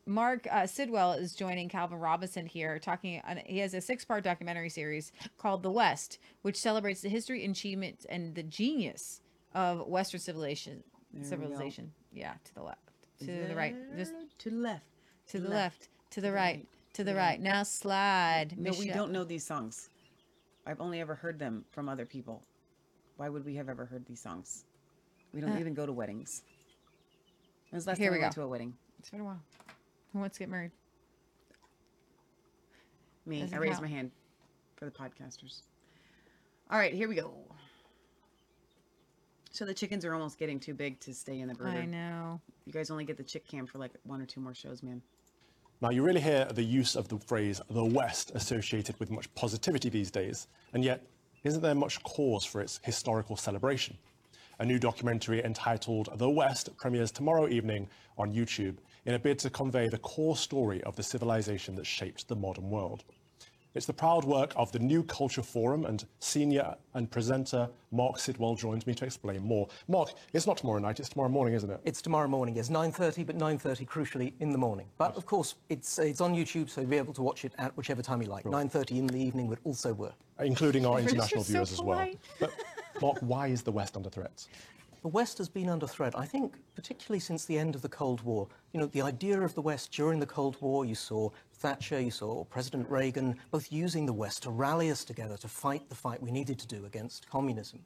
Mark 0.07 0.47
uh, 0.51 0.67
Sidwell 0.67 1.13
is 1.13 1.33
joining 1.33 1.67
Calvin 1.69 1.99
Robinson 1.99 2.45
here. 2.45 2.77
Talking, 2.79 3.21
on, 3.27 3.37
he 3.45 3.59
has 3.59 3.73
a 3.73 3.81
six-part 3.81 4.23
documentary 4.23 4.69
series 4.69 5.11
called 5.37 5.63
"The 5.63 5.71
West," 5.71 6.19
which 6.43 6.57
celebrates 6.57 7.01
the 7.01 7.09
history, 7.09 7.43
achievement, 7.43 8.05
and 8.07 8.35
the 8.35 8.43
genius 8.43 9.21
of 9.53 9.87
Western 9.87 10.19
civilization. 10.19 10.83
There. 11.11 11.23
Civilization. 11.23 11.91
Yeah, 12.13 12.33
to 12.43 12.53
the 12.53 12.61
left, 12.61 12.91
to 13.19 13.25
the 13.25 13.55
right, 13.55 13.75
just 13.97 14.13
to 14.39 14.49
the 14.49 14.57
left, 14.57 14.85
to 15.29 15.39
the 15.39 15.49
left, 15.49 15.89
to 16.11 16.21
the 16.21 16.31
right, 16.31 16.65
to 16.93 17.03
the 17.03 17.15
right. 17.15 17.39
Now 17.39 17.63
slide. 17.63 18.55
No, 18.57 18.71
we 18.77 18.89
don't 18.89 19.11
know 19.11 19.23
these 19.23 19.45
songs. 19.45 19.89
I've 20.65 20.81
only 20.81 20.99
ever 21.01 21.15
heard 21.15 21.37
them 21.39 21.65
from 21.71 21.89
other 21.89 22.05
people. 22.05 22.41
Why 23.17 23.29
would 23.29 23.45
we 23.45 23.55
have 23.55 23.69
ever 23.69 23.85
heard 23.85 24.05
these 24.05 24.19
songs? 24.19 24.65
We 25.33 25.41
don't 25.41 25.51
Uh, 25.53 25.59
even 25.59 25.73
go 25.73 25.85
to 25.85 25.93
weddings. 25.93 26.43
When 27.69 27.77
was 27.77 27.87
last 27.87 27.97
Here 27.97 28.07
time 28.07 28.13
we 28.13 28.17
we 28.19 28.23
went 28.23 28.35
go. 28.35 28.41
to 28.41 28.45
a 28.45 28.49
wedding? 28.49 28.73
It's 28.99 29.09
been 29.09 29.21
a 29.21 29.25
while. 29.25 29.41
Who 30.13 30.19
wants 30.19 30.37
to 30.37 30.39
get 30.39 30.49
married? 30.49 30.71
Me. 33.25 33.41
Doesn't 33.41 33.55
I 33.57 33.61
raised 33.61 33.81
my 33.81 33.87
hand 33.87 34.11
for 34.75 34.85
the 34.85 34.91
podcasters. 34.91 35.61
All 36.69 36.77
right, 36.77 36.93
here 36.93 37.07
we 37.09 37.15
go. 37.15 37.33
So 39.51 39.65
the 39.65 39.73
chickens 39.73 40.03
are 40.03 40.13
almost 40.13 40.37
getting 40.37 40.59
too 40.59 40.73
big 40.73 40.99
to 41.01 41.13
stay 41.13 41.39
in 41.39 41.47
the 41.47 41.53
brooder. 41.55 41.79
I 41.79 41.85
know. 41.85 42.41
You 42.65 42.73
guys 42.73 42.91
only 42.91 43.05
get 43.05 43.17
the 43.17 43.23
chick 43.23 43.47
cam 43.47 43.65
for 43.65 43.77
like 43.77 43.91
one 44.03 44.21
or 44.21 44.25
two 44.25 44.41
more 44.41 44.53
shows, 44.53 44.83
man. 44.83 45.01
Now, 45.81 45.89
you 45.89 46.03
really 46.03 46.21
hear 46.21 46.45
the 46.45 46.63
use 46.63 46.95
of 46.95 47.09
the 47.09 47.19
phrase 47.19 47.59
the 47.69 47.83
West 47.83 48.31
associated 48.33 48.97
with 48.97 49.11
much 49.11 49.33
positivity 49.35 49.89
these 49.89 50.09
days, 50.09 50.47
and 50.73 50.85
yet, 50.85 51.05
isn't 51.43 51.61
there 51.61 51.75
much 51.75 52.01
cause 52.03 52.45
for 52.45 52.61
its 52.61 52.79
historical 52.83 53.35
celebration? 53.35 53.97
A 54.59 54.65
new 54.65 54.79
documentary 54.79 55.43
entitled 55.43 56.07
The 56.17 56.29
West 56.29 56.69
premieres 56.77 57.11
tomorrow 57.11 57.49
evening 57.49 57.89
on 58.17 58.33
YouTube 58.33 58.77
in 59.05 59.15
a 59.15 59.19
bid 59.19 59.37
to 59.39 59.49
convey 59.49 59.89
the 59.89 59.97
core 59.97 60.37
story 60.37 60.81
of 60.83 60.95
the 60.95 61.03
civilization 61.03 61.75
that 61.75 61.85
shaped 61.85 62.29
the 62.29 62.37
modern 62.37 62.69
world. 62.69 63.03
It's 63.75 63.85
the 63.85 63.93
proud 63.93 64.23
work 64.23 64.53
of 64.55 64.71
the 64.71 64.79
New 64.79 65.03
Culture 65.03 65.43
Forum, 65.43 65.83
and 65.83 66.05
senior 66.19 66.75
and 66.93 67.11
presenter 67.11 67.69
Mark 67.91 68.17
Sidwell 68.17 68.55
joins 68.55 68.87
me 68.87 68.93
to 68.95 69.03
explain 69.03 69.43
more. 69.43 69.67
Mark, 69.89 70.13
it's 70.31 70.47
not 70.47 70.55
tomorrow 70.55 70.79
night, 70.79 71.01
it's 71.01 71.09
tomorrow 71.09 71.27
morning, 71.27 71.53
isn't 71.55 71.69
it? 71.69 71.81
It's 71.83 72.01
tomorrow 72.01 72.29
morning. 72.29 72.55
yes. 72.55 72.69
9.30, 72.69 73.25
but 73.25 73.37
9.30 73.37 73.85
crucially 73.85 74.31
in 74.39 74.51
the 74.53 74.57
morning. 74.57 74.87
But 74.97 75.17
of 75.17 75.25
course, 75.25 75.55
it's, 75.67 75.99
it's 75.99 76.21
on 76.21 76.33
YouTube, 76.33 76.69
so 76.69 76.79
you'll 76.79 76.89
be 76.89 76.97
able 76.97 77.13
to 77.15 77.21
watch 77.21 77.43
it 77.43 77.51
at 77.57 77.75
whichever 77.75 78.01
time 78.01 78.21
you 78.21 78.29
like. 78.29 78.45
9.30 78.45 78.91
in 78.91 79.07
the 79.07 79.19
evening 79.19 79.47
would 79.47 79.59
also 79.65 79.93
work. 79.93 80.15
including 80.39 80.85
our 80.85 80.99
international 81.01 81.43
just 81.43 81.47
so 81.47 81.53
viewers 81.53 81.71
as 81.73 81.81
well. 81.81 82.09
But 82.39 82.53
Mark, 83.01 83.17
why 83.19 83.47
is 83.47 83.61
the 83.61 83.73
West 83.73 83.97
under 83.97 84.09
threat? 84.09 84.47
The 85.01 85.09
West 85.09 85.37
has 85.37 85.49
been 85.49 85.69
under 85.69 85.85
threat, 85.85 86.17
I 86.17 86.25
think, 86.25 86.55
particularly 86.75 87.19
since 87.19 87.45
the 87.45 87.59
end 87.59 87.75
of 87.75 87.83
the 87.83 87.89
Cold 87.89 88.21
War. 88.23 88.47
You 88.71 88.79
know, 88.79 88.87
the 88.87 89.03
idea 89.03 89.39
of 89.39 89.53
the 89.53 89.61
West 89.61 89.91
during 89.91 90.19
the 90.19 90.25
Cold 90.25 90.57
War, 90.61 90.83
you 90.83 90.95
saw 90.95 91.29
Thatcher, 91.65 91.99
you 91.99 92.11
saw 92.11 92.43
President 92.43 92.87
Reagan, 92.91 93.39
both 93.49 93.71
using 93.71 94.05
the 94.05 94.13
West 94.13 94.43
to 94.43 94.51
rally 94.51 94.91
us 94.91 95.03
together 95.03 95.35
to 95.37 95.47
fight 95.47 95.89
the 95.89 95.95
fight 95.95 96.21
we 96.21 96.29
needed 96.29 96.59
to 96.59 96.67
do 96.67 96.85
against 96.85 97.27
communism. 97.27 97.79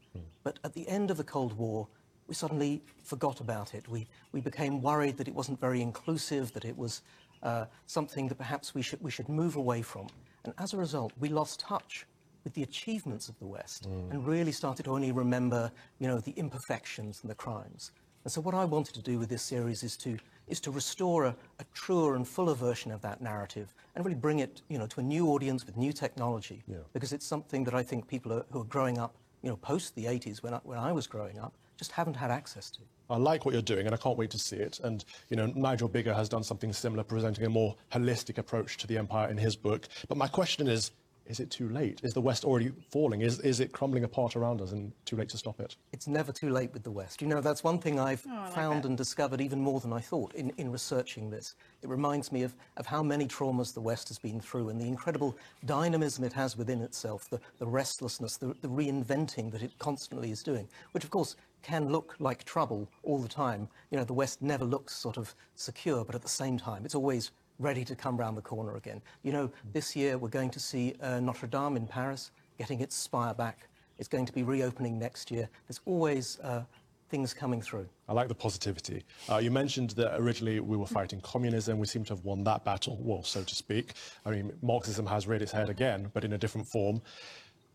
But 0.43 0.59
at 0.65 0.73
the 0.73 0.85
end 0.89 1.11
of 1.11 1.15
the 1.15 1.23
Cold 1.23 1.53
War, 1.53 1.87
we 2.27 2.35
suddenly 2.35 2.83
forgot 3.05 3.39
about 3.39 3.73
it. 3.73 3.87
We, 3.87 4.05
we 4.33 4.41
became 4.41 4.81
worried 4.81 5.15
that 5.15 5.29
it 5.29 5.33
wasn't 5.33 5.61
very 5.61 5.81
inclusive, 5.81 6.51
that 6.51 6.65
it 6.65 6.77
was 6.77 7.03
uh, 7.41 7.67
something 7.85 8.27
that 8.27 8.35
perhaps 8.35 8.75
we 8.75 8.81
should, 8.81 9.01
we 9.01 9.11
should 9.11 9.29
move 9.29 9.55
away 9.55 9.81
from. 9.81 10.07
And 10.43 10.53
as 10.57 10.73
a 10.73 10.77
result, 10.77 11.13
we 11.17 11.29
lost 11.29 11.61
touch 11.61 12.05
with 12.43 12.53
the 12.55 12.63
achievements 12.63 13.29
of 13.29 13.39
the 13.39 13.47
West 13.47 13.85
and 13.85 14.27
really 14.27 14.51
started 14.51 14.83
to 14.83 14.91
only 14.91 15.13
remember, 15.13 15.71
you 15.99 16.07
know, 16.09 16.19
the 16.19 16.31
imperfections 16.31 17.19
and 17.21 17.31
the 17.31 17.35
crimes. 17.35 17.93
And 18.25 18.31
so 18.31 18.41
what 18.41 18.53
I 18.53 18.65
wanted 18.65 18.95
to 18.95 19.01
do 19.01 19.17
with 19.17 19.29
this 19.29 19.41
series 19.41 19.83
is 19.83 19.95
to 19.97 20.17
is 20.49 20.59
to 20.61 20.71
restore 20.71 21.25
a, 21.25 21.35
a 21.59 21.63
truer 21.73 22.15
and 22.15 22.27
fuller 22.27 22.53
version 22.53 22.91
of 22.91 23.01
that 23.01 23.21
narrative 23.21 23.73
and 23.95 24.03
really 24.03 24.17
bring 24.17 24.39
it, 24.39 24.61
you 24.67 24.77
know, 24.77 24.87
to 24.87 24.99
a 24.99 25.03
new 25.03 25.27
audience 25.29 25.65
with 25.65 25.77
new 25.77 25.93
technology. 25.93 26.63
Because 26.93 27.13
it's 27.13 27.25
something 27.25 27.63
that 27.63 27.73
I 27.73 27.83
think 27.83 28.07
people 28.07 28.33
are, 28.33 28.45
who 28.51 28.61
are 28.61 28.65
growing 28.65 28.97
up, 28.97 29.15
you 29.41 29.49
know, 29.49 29.57
post 29.57 29.95
the 29.95 30.05
80s 30.05 30.43
when 30.43 30.53
I, 30.53 30.59
when 30.63 30.79
I 30.79 30.91
was 30.91 31.07
growing 31.07 31.39
up, 31.39 31.53
just 31.77 31.91
haven't 31.93 32.15
had 32.15 32.29
access 32.29 32.69
to. 32.71 32.79
I 33.09 33.17
like 33.17 33.45
what 33.45 33.53
you're 33.53 33.61
doing, 33.61 33.85
and 33.85 33.95
I 33.95 33.97
can't 33.97 34.17
wait 34.17 34.29
to 34.31 34.37
see 34.37 34.57
it. 34.57 34.79
And 34.83 35.03
you 35.29 35.37
know, 35.37 35.47
Nigel 35.55 35.89
Biggar 35.89 36.13
has 36.13 36.29
done 36.29 36.43
something 36.43 36.71
similar, 36.73 37.03
presenting 37.03 37.45
a 37.45 37.49
more 37.49 37.75
holistic 37.91 38.37
approach 38.37 38.77
to 38.77 38.87
the 38.87 38.97
empire 38.97 39.29
in 39.29 39.37
his 39.37 39.55
book. 39.55 39.87
But 40.07 40.17
my 40.17 40.27
question 40.27 40.67
is: 40.67 40.91
Is 41.29 41.39
it 41.39 41.51
too 41.51 41.69
late? 41.69 42.01
Is 42.03 42.13
the 42.13 42.21
West 42.21 42.43
already 42.43 42.71
falling? 42.89 43.21
Is 43.21 43.39
is 43.41 43.59
it 43.59 43.71
crumbling 43.71 44.03
apart 44.03 44.35
around 44.35 44.61
us, 44.61 44.71
and 44.71 44.91
too 45.05 45.15
late 45.15 45.29
to 45.29 45.37
stop 45.37 45.59
it? 45.59 45.75
It's 45.93 46.07
never 46.07 46.31
too 46.31 46.49
late 46.49 46.73
with 46.73 46.81
the 46.83 46.89
West. 46.91 47.21
You 47.21 47.27
know, 47.27 47.39
that's 47.39 47.63
one 47.63 47.77
thing 47.77 47.99
I've 47.99 48.25
Oh, 48.27 48.31
I 48.35 48.45
like 48.45 48.53
found 48.55 48.83
that. 48.83 48.87
and 48.89 48.97
discovered 48.97 49.39
even 49.39 49.61
more 49.61 49.79
than 49.79 49.93
I 49.93 49.99
thought 49.99 50.33
in, 50.33 50.51
in 50.57 50.71
researching 50.71 51.29
this. 51.29 51.53
It 51.83 51.87
reminds 51.89 52.31
me 52.31 52.41
of, 52.41 52.55
of 52.77 52.87
how 52.87 53.03
many 53.03 53.27
traumas 53.27 53.73
the 53.75 53.79
West 53.79 54.07
has 54.07 54.17
been 54.17 54.41
through 54.41 54.69
and 54.69 54.81
the 54.81 54.87
incredible 54.87 55.37
dynamism 55.65 56.23
it 56.23 56.33
has 56.33 56.57
within 56.57 56.81
itself, 56.81 57.29
the, 57.29 57.39
the 57.59 57.67
restlessness, 57.67 58.35
the, 58.37 58.55
the 58.61 58.67
reinventing 58.67 59.51
that 59.51 59.61
it 59.61 59.77
constantly 59.77 60.31
is 60.31 60.41
doing, 60.41 60.67
which 60.93 61.03
of 61.03 61.11
course 61.11 61.35
can 61.61 61.89
look 61.89 62.15
like 62.19 62.43
trouble 62.43 62.89
all 63.03 63.19
the 63.19 63.27
time. 63.27 63.67
You 63.91 63.97
know, 63.99 64.03
the 64.03 64.13
West 64.13 64.41
never 64.41 64.65
looks 64.65 64.95
sort 64.95 65.17
of 65.17 65.35
secure, 65.55 66.03
but 66.05 66.15
at 66.15 66.21
the 66.23 66.29
same 66.29 66.57
time, 66.57 66.85
it's 66.85 66.95
always 66.95 67.31
ready 67.59 67.83
to 67.85 67.95
come 67.95 68.17
round 68.17 68.37
the 68.37 68.41
corner 68.41 68.77
again. 68.77 69.01
You 69.23 69.33
know, 69.33 69.51
this 69.73 69.95
year 69.95 70.17
we're 70.17 70.29
going 70.29 70.49
to 70.51 70.59
see 70.59 70.95
uh, 71.01 71.19
Notre 71.19 71.47
Dame 71.47 71.75
in 71.75 71.85
Paris 71.85 72.31
getting 72.57 72.79
its 72.79 72.95
spire 72.95 73.33
back. 73.33 73.67
It's 73.99 74.07
going 74.07 74.25
to 74.25 74.33
be 74.33 74.43
reopening 74.43 74.97
next 74.97 75.29
year. 75.29 75.49
There's 75.67 75.81
always 75.85 76.39
uh, 76.39 76.63
things 77.09 77.33
coming 77.33 77.61
through. 77.61 77.87
I 78.07 78.13
like 78.13 78.29
the 78.29 78.35
positivity. 78.35 79.03
Uh, 79.29 79.37
you 79.37 79.51
mentioned 79.51 79.91
that 79.91 80.19
originally 80.19 80.61
we 80.61 80.77
were 80.77 80.85
fighting 80.85 81.19
communism. 81.21 81.79
We 81.79 81.85
seem 81.87 82.05
to 82.05 82.13
have 82.13 82.23
won 82.23 82.43
that 82.45 82.63
battle, 82.63 82.97
well, 83.01 83.23
so 83.23 83.43
to 83.43 83.55
speak. 83.55 83.93
I 84.25 84.31
mean, 84.31 84.53
Marxism 84.61 85.05
has 85.07 85.27
reared 85.27 85.41
its 85.41 85.51
head 85.51 85.69
again, 85.69 86.09
but 86.13 86.23
in 86.23 86.33
a 86.33 86.37
different 86.37 86.67
form. 86.67 87.01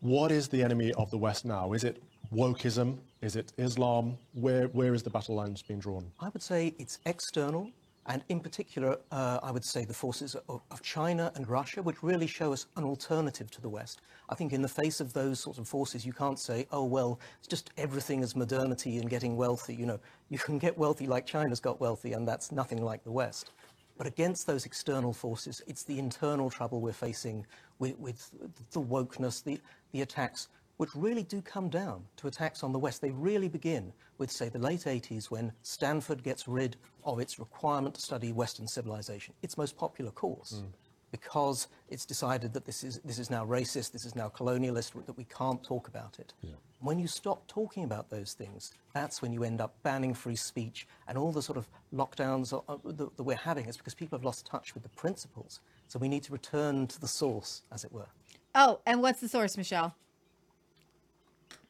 What 0.01 0.32
is 0.32 0.48
the 0.48 0.62
enemy 0.62 0.93
of 0.94 1.11
the 1.11 1.19
West 1.19 1.44
now? 1.44 1.73
Is 1.73 1.85
it 1.85 2.02
wokeism? 2.32 2.98
Is 3.20 3.36
it 3.36 3.52
Islam? 3.59 4.16
Where, 4.32 4.69
where 4.69 4.94
is 4.94 5.02
the 5.02 5.11
battle 5.11 5.35
lines 5.35 5.62
being 5.62 5.81
drawn? 5.81 6.11
I 6.20 6.28
would 6.28 6.43
say 6.43 6.74
it's 6.78 6.98
external, 7.06 7.70
and 8.06 8.22
in 8.28 8.40
particular, 8.40 8.98
uh, 9.10 9.40
I 9.43 9.51
would 9.51 9.64
say 9.64 9.85
the 9.85 9.94
forces 9.94 10.35
of, 10.48 10.60
of 10.70 10.82
China 10.82 11.32
and 11.35 11.48
Russia, 11.48 11.82
which 11.82 12.02
really 12.02 12.26
show 12.26 12.52
us 12.52 12.66
an 12.76 12.85
alternative 12.85 13.51
to 13.52 13.62
the 13.62 13.68
West. 13.68 14.02
I 14.28 14.35
think 14.35 14.52
in 14.52 14.60
the 14.60 14.68
face 14.68 15.01
of 15.01 15.12
those 15.12 15.40
sorts 15.40 15.59
of 15.59 15.66
forces, 15.66 16.05
you 16.05 16.12
can't 16.12 16.39
say, 16.39 16.66
oh, 16.70 16.85
well, 16.85 17.18
it's 17.39 17.48
just 17.48 17.70
everything 17.78 18.22
is 18.22 18.36
modernity 18.36 18.98
and 18.98 19.09
getting 19.09 19.36
wealthy. 19.36 19.74
You 19.74 19.86
know, 19.86 20.01
you 20.28 20.39
can 20.39 20.59
get 20.59 20.76
wealthy 20.76 21.06
like 21.06 21.24
China's 21.24 21.60
got 21.60 21.81
wealthy, 21.81 22.12
and 22.12 22.28
that's 22.28 22.52
nothing 22.52 22.82
like 22.82 23.05
the 23.05 23.12
West. 23.12 23.52
But 23.97 24.06
against 24.06 24.47
those 24.47 24.66
external 24.66 25.12
forces, 25.12 25.62
it's 25.66 25.85
the 25.85 25.98
internal 25.98 26.51
trouble 26.51 26.81
we're 26.81 26.93
facing 26.93 27.47
with, 27.78 27.98
with 27.98 28.31
the 28.72 28.82
wokeness, 28.82 29.43
the, 29.43 29.60
the 29.93 30.02
attacks, 30.02 30.48
which 30.76 30.94
really 30.94 31.22
do 31.22 31.40
come 31.40 31.68
down 31.68 32.05
to 32.16 32.26
attacks 32.26 32.62
on 32.62 32.72
the 32.72 32.78
West. 32.78 33.01
They 33.01 33.12
really 33.12 33.48
begin 33.48 33.93
with, 34.19 34.31
say, 34.31 34.49
the 34.49 34.59
late 34.59 34.81
80s 34.81 35.31
when 35.31 35.53
Stanford 35.62 36.23
gets 36.23 36.47
rid 36.49 36.77
of 37.05 37.19
its 37.19 37.39
requirement 37.39 37.95
to 37.97 38.01
study 38.01 38.32
Western 38.32 38.66
civilization, 38.66 39.35
its 39.43 39.59
most 39.59 39.77
popular 39.77 40.11
course, 40.11 40.61
hmm. 40.61 40.66
because 41.11 41.69
it's 41.89 42.05
decided 42.05 42.53
that 42.53 42.65
this 42.65 42.85
is, 42.85 43.01
this 43.05 43.19
is 43.19 43.31
now 43.31 43.45
racist, 43.45 43.93
this 43.93 44.05
is 44.05 44.15
now 44.15 44.28
colonialist, 44.28 44.93
that 45.07 45.16
we 45.16 45.24
can't 45.24 45.62
talk 45.62 45.89
about 45.89 46.19
it. 46.19 46.32
When 46.81 46.99
you 46.99 47.07
stop 47.07 47.47
talking 47.47 47.85
about 47.85 48.11
those 48.11 48.35
things, 48.35 48.73
that's 48.93 49.23
when 49.23 49.32
you 49.32 49.43
end 49.43 49.61
up 49.61 49.74
banning 49.82 50.12
free 50.12 50.36
speech 50.36 50.86
and 51.09 51.16
all 51.16 51.32
the 51.32 51.43
sort 51.43 51.57
of 51.57 51.66
lockdowns 51.95 52.51
that, 52.51 53.16
that 53.16 53.23
we're 53.23 53.36
having 53.36 53.66
is 53.66 53.77
because 53.77 53.95
people 53.95 54.19
have 54.19 54.24
lost 54.24 54.47
touch 54.47 54.74
with 54.74 54.82
the 54.82 54.91
principles. 54.91 55.61
So 55.89 55.99
we 55.99 56.09
need 56.09 56.23
to 56.24 56.32
return 56.32 56.86
to 56.89 57.01
the 57.01 57.09
source, 57.09 57.62
as 57.73 57.85
it 57.85 57.93
were. 57.93 58.09
Oh, 58.55 58.81
and 58.86 59.03
what's 59.03 59.20
the 59.20 59.28
source, 59.28 59.57
Michelle? 59.57 59.95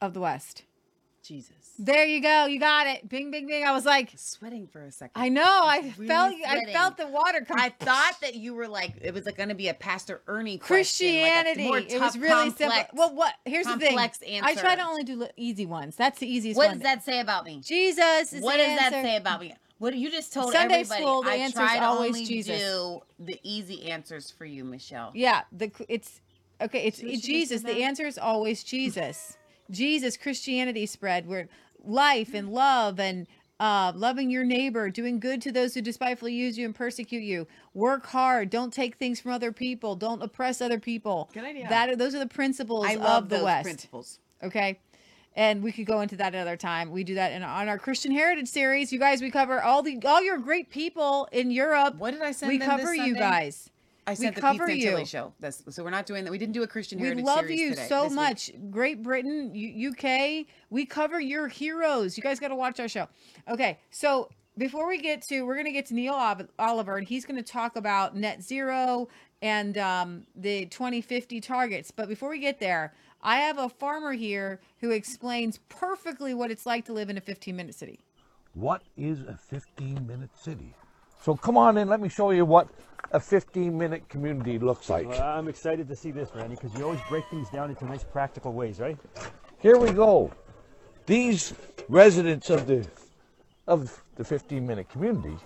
Of 0.01 0.15
the 0.15 0.21
West. 0.21 0.65
Jesus. 1.24 1.56
There 1.78 2.05
you 2.05 2.20
go. 2.20 2.46
You 2.46 2.60
got 2.60 2.86
it. 2.86 3.09
Bing, 3.09 3.30
bing, 3.30 3.46
bing. 3.46 3.64
I 3.64 3.72
was 3.72 3.84
like 3.84 4.12
sweating 4.16 4.68
for 4.68 4.82
a 4.82 4.92
second. 4.92 5.20
I 5.20 5.28
know. 5.28 5.42
I 5.42 5.92
Really 5.96 6.06
felt. 6.06 6.34
I 6.46 6.72
felt 6.72 6.96
the 6.96 7.09
water 7.09 7.40
come. 7.40 7.59
I 7.59 7.70
thought 7.80 8.20
that 8.20 8.34
you 8.34 8.55
were 8.55 8.68
like 8.68 8.92
it 9.01 9.12
was 9.12 9.24
like 9.26 9.36
going 9.36 9.48
to 9.48 9.55
be 9.55 9.68
a 9.68 9.74
Pastor 9.74 10.22
Ernie 10.28 10.59
question, 10.59 11.09
Christianity. 11.09 11.68
Like 11.68 11.90
a 11.90 11.94
it 11.96 12.01
was 12.01 12.16
really 12.16 12.51
simple. 12.51 12.78
Well, 12.92 13.14
what? 13.14 13.34
Here's 13.44 13.66
the 13.66 13.76
thing. 13.76 13.96
complex 13.96 14.20
I 14.42 14.55
try 14.55 14.76
to 14.76 14.82
only 14.86 15.02
do 15.02 15.26
easy 15.36 15.66
ones. 15.66 15.96
That's 15.96 16.20
the 16.20 16.32
easiest 16.32 16.56
What 16.56 16.68
one. 16.68 16.78
does 16.78 16.82
that 16.84 17.02
say 17.02 17.20
about 17.20 17.44
me? 17.44 17.60
Jesus 17.64 18.32
is 18.32 18.42
What 18.42 18.59
does 18.59 18.78
that 18.78 18.92
say 18.92 19.16
about 19.16 19.40
me? 19.40 19.55
What 19.78 19.94
you 19.96 20.10
just 20.10 20.32
told 20.32 20.52
Sunday 20.52 20.80
everybody? 20.80 21.02
school, 21.02 21.22
the 21.22 21.30
I 21.30 21.34
answer's 21.34 21.55
try 21.55 21.78
to 21.78 21.84
always 21.84 22.28
Jesus. 22.28 22.60
do 22.60 23.01
the 23.18 23.40
easy 23.42 23.90
answers 23.90 24.30
for 24.30 24.44
you, 24.44 24.64
Michelle. 24.64 25.10
Yeah, 25.14 25.42
the 25.52 25.70
it's 25.88 26.20
okay. 26.60 26.84
It's 26.84 26.98
See 26.98 27.06
what 27.06 27.10
she 27.14 27.16
just 27.16 27.26
Jesus. 27.26 27.62
The 27.62 27.82
answer 27.82 28.06
is 28.06 28.16
always 28.16 28.62
Jesus. 28.62 29.36
Jesus, 29.70 30.16
Christianity 30.16 30.86
spread 30.86 31.27
where 31.27 31.49
life 31.82 32.35
and 32.35 32.51
love 32.51 32.99
and 32.99 33.27
uh, 33.61 33.93
loving 33.95 34.31
your 34.31 34.45
neighbor, 34.45 34.91
doing 34.91 35.20
good 35.20 35.41
to 35.43 35.53
those 35.53 35.74
who 35.74 35.81
despitefully 35.81 36.35
use 36.35 36.59
you 36.59 36.65
and 36.65 36.74
persecute 36.74 37.23
you. 37.23 37.47
Work 37.73 38.07
hard. 38.07 38.51
Don't 38.51 38.73
take 38.73 38.97
things 38.97 39.20
from 39.20 39.32
other 39.32 39.53
people. 39.53 39.95
Don't 39.97 40.23
oppress 40.23 40.61
other 40.61 40.81
people. 40.81 41.31
Good 41.32 41.45
idea. 41.45 41.69
That 41.69 41.99
those 41.99 42.15
are 42.15 42.19
the 42.19 42.27
principles 42.27 42.86
I 42.86 42.95
love 42.97 43.24
of 43.24 43.28
the 43.28 43.36
those 43.36 43.45
West. 43.45 43.65
principles. 43.65 44.19
Okay. 44.43 44.81
And 45.36 45.62
we 45.62 45.73
could 45.73 45.86
go 45.86 46.01
into 46.01 46.16
that 46.16 46.35
another 46.35 46.57
time. 46.57 46.91
We 46.91 47.03
do 47.03 47.15
that 47.16 47.32
in 47.32 47.43
on 47.43 47.69
our 47.69 47.78
Christian 47.78 48.12
Heritage 48.12 48.49
series. 48.49 48.93
You 48.93 49.01
guys, 49.01 49.20
we 49.20 49.31
cover 49.31 49.61
all 49.62 49.82
the 49.82 49.99
all 50.05 50.23
your 50.23 50.39
great 50.39 50.70
people 50.70 51.28
in 51.32 51.51
Europe. 51.51 51.97
What 51.97 52.12
did 52.12 52.23
I 52.23 52.31
send 52.32 52.53
We 52.53 52.59
cover 52.59 52.95
you 52.95 53.16
guys. 53.16 53.70
I 54.06 54.14
We 54.18 54.28
the 54.28 54.40
cover 54.40 54.66
Pizza 54.66 54.90
and 54.90 54.98
you. 55.01 55.06
Show. 55.06 55.32
That's, 55.40 55.62
so 55.74 55.82
we're 55.82 55.90
not 55.90 56.06
doing 56.06 56.24
that. 56.24 56.31
We 56.31 56.39
didn't 56.39 56.52
do 56.52 56.62
a 56.62 56.66
Christian 56.66 56.98
We 56.98 57.06
Heritage 57.06 57.24
love 57.24 57.51
you 57.51 57.70
today, 57.70 57.86
so 57.89 58.02
this 58.02 58.10
week. 58.10 58.16
much. 58.16 58.51
Great 58.70 59.02
Britain, 59.02 59.55
U- 59.55 59.90
UK. 59.90 60.47
We 60.70 60.85
cover 60.85 61.20
your 61.20 61.48
heroes. 61.48 62.16
You 62.16 62.22
guys 62.22 62.39
got 62.39 62.48
to 62.48 62.55
watch 62.55 62.78
our 62.81 62.89
show. 62.89 63.09
Okay, 63.48 63.78
so 63.90 64.28
before 64.59 64.86
we 64.86 64.98
get 64.98 65.22
to, 65.28 65.43
we're 65.43 65.55
going 65.55 65.66
to 65.66 65.72
get 65.72 65.86
to 65.86 65.94
Neil 65.94 66.14
Ol- 66.14 66.47
Oliver, 66.59 66.97
and 66.98 67.06
he's 67.06 67.24
going 67.24 67.43
to 67.43 67.43
talk 67.43 67.76
about 67.76 68.14
net 68.16 68.43
zero 68.43 69.09
and 69.43 69.78
um, 69.78 70.26
the 70.36 70.66
2050 70.66 71.40
targets. 71.40 71.90
But 71.90 72.09
before 72.09 72.31
we 72.31 72.39
get 72.40 72.60
there, 72.60 72.94
I 73.22 73.36
have 73.36 73.59
a 73.59 73.68
farmer 73.68 74.12
here 74.12 74.60
who 74.81 74.90
explains 74.90 75.59
perfectly 75.70 76.35
what 76.35 76.51
it's 76.51 76.66
like 76.66 76.85
to 76.86 76.93
live 76.93 77.09
in 77.09 77.16
a 77.16 77.20
15 77.22 77.56
minute 77.56 77.74
city. 77.74 78.01
What 78.52 78.82
is 78.97 79.20
a 79.22 79.36
15 79.36 80.06
minute 80.06 80.31
city? 80.36 80.74
So 81.24 81.34
come 81.34 81.56
on 81.56 81.78
in, 81.78 81.88
let 81.88 82.02
me 82.02 82.10
show 82.10 82.32
you 82.32 82.44
what 82.44 82.68
a 83.12 83.18
15 83.18 83.78
minute 83.78 84.06
community 84.10 84.59
looks 84.59 84.90
like. 84.90 85.09
Well, 85.09 85.22
I'm 85.22 85.48
excited 85.48 85.88
to 85.88 85.96
see 85.96 86.10
this, 86.10 86.28
Randy, 86.34 86.55
because 86.55 86.74
you 86.74 86.84
always 86.84 87.01
break 87.09 87.24
things 87.30 87.48
down 87.48 87.70
into 87.70 87.86
nice 87.86 88.05
practical 88.05 88.52
ways, 88.52 88.78
right? 88.78 88.98
Here 89.59 89.78
we 89.78 89.90
go. 89.90 90.30
These 91.06 91.55
residents 91.88 92.51
of 92.51 92.66
the 92.66 92.86
of 93.66 94.05
the 94.16 94.24
15 94.24 94.66
minute 94.66 94.90
community, 94.90 95.38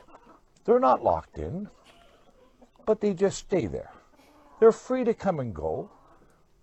they're 0.64 0.80
not 0.80 1.04
locked 1.04 1.38
in, 1.38 1.68
but 2.84 3.00
they 3.00 3.14
just 3.14 3.38
stay 3.38 3.66
there. 3.66 3.92
They're 4.58 4.72
free 4.72 5.04
to 5.04 5.14
come 5.14 5.38
and 5.38 5.54
go, 5.54 5.92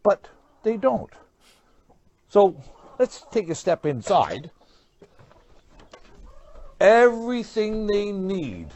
but 0.03 0.27
they 0.63 0.75
don't. 0.75 1.13
So 2.27 2.61
let's 2.99 3.23
take 3.31 3.49
a 3.49 3.55
step 3.55 3.85
inside. 3.85 4.51
Everything 6.81 7.87
they 7.87 8.11
need 8.11 8.73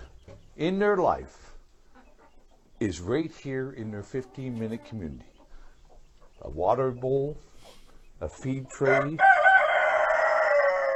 in 0.60 0.78
their 0.78 0.98
life 0.98 1.56
is 2.80 3.00
right 3.00 3.32
here 3.32 3.72
in 3.72 3.90
their 3.90 4.04
15 4.04 4.60
minute 4.60 4.86
community 4.86 5.26
a 6.44 6.50
water 6.50 6.90
bowl, 6.92 7.38
a 8.22 8.30
feed 8.30 8.70
tray. 8.70 9.18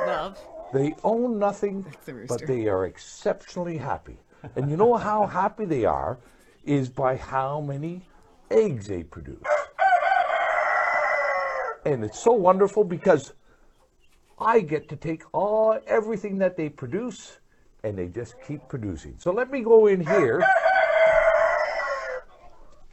Love. 0.05 0.39
They 0.73 0.95
own 1.03 1.37
nothing, 1.37 1.85
the 2.05 2.25
but 2.29 2.47
they 2.47 2.67
are 2.67 2.85
exceptionally 2.85 3.77
happy. 3.77 4.17
And 4.55 4.69
you 4.71 4.77
know 4.77 4.95
how 4.95 5.25
happy 5.25 5.65
they 5.65 5.83
are 5.83 6.17
is 6.63 6.87
by 6.87 7.17
how 7.17 7.59
many 7.59 8.03
eggs 8.49 8.87
they 8.87 9.03
produce. 9.03 9.43
And 11.85 12.05
it's 12.05 12.19
so 12.19 12.31
wonderful 12.31 12.85
because 12.85 13.33
I 14.39 14.61
get 14.61 14.87
to 14.89 14.95
take 14.95 15.23
all 15.33 15.77
everything 15.85 16.37
that 16.37 16.55
they 16.55 16.69
produce 16.69 17.39
and 17.83 17.97
they 17.97 18.07
just 18.07 18.35
keep 18.47 18.67
producing. 18.67 19.15
So 19.17 19.31
let 19.31 19.51
me 19.51 19.61
go 19.61 19.87
in 19.87 20.05
here. 20.05 20.43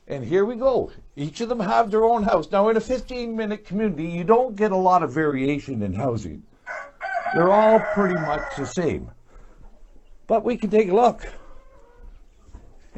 And 0.08 0.24
here 0.24 0.44
we 0.44 0.56
go. 0.56 0.90
Each 1.14 1.40
of 1.40 1.48
them 1.48 1.60
have 1.60 1.92
their 1.92 2.04
own 2.04 2.24
house. 2.24 2.50
Now 2.50 2.68
in 2.68 2.76
a 2.76 2.80
15 2.80 3.36
minute 3.36 3.64
community, 3.64 4.08
you 4.08 4.24
don't 4.24 4.56
get 4.56 4.72
a 4.72 4.76
lot 4.76 5.04
of 5.04 5.12
variation 5.12 5.82
in 5.82 5.92
housing. 5.92 6.42
They're 7.32 7.52
all 7.52 7.78
pretty 7.94 8.16
much 8.16 8.42
the 8.56 8.66
same. 8.66 9.08
But 10.26 10.44
we 10.44 10.56
can 10.56 10.68
take 10.68 10.88
a 10.88 10.94
look 10.94 11.26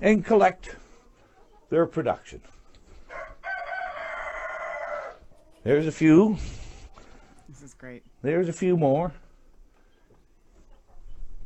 and 0.00 0.24
collect 0.24 0.74
their 1.68 1.84
production. 1.84 2.40
There's 5.64 5.86
a 5.86 5.92
few. 5.92 6.38
This 7.48 7.62
is 7.62 7.74
great. 7.74 8.02
There's 8.22 8.48
a 8.48 8.52
few 8.52 8.78
more. 8.78 9.12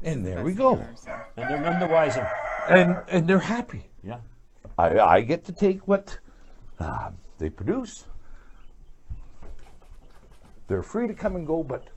And 0.06 0.24
there 0.24 0.44
we 0.44 0.54
go. 0.54 0.74
And 1.36 1.50
they're 1.50 1.60
none 1.60 1.80
the 1.80 1.88
wiser. 1.88 2.30
And 2.68 2.96
and 3.08 3.28
they're 3.28 3.40
happy. 3.40 3.90
Yeah. 4.04 4.18
I, 4.78 5.00
I 5.00 5.20
get 5.20 5.44
to 5.46 5.52
take 5.52 5.88
what 5.88 6.16
uh, 6.78 7.10
they 7.38 7.50
produce. 7.50 8.04
They're 10.68 10.84
free 10.84 11.08
to 11.08 11.14
come 11.14 11.34
and 11.34 11.46
go, 11.46 11.64
but 11.64 11.88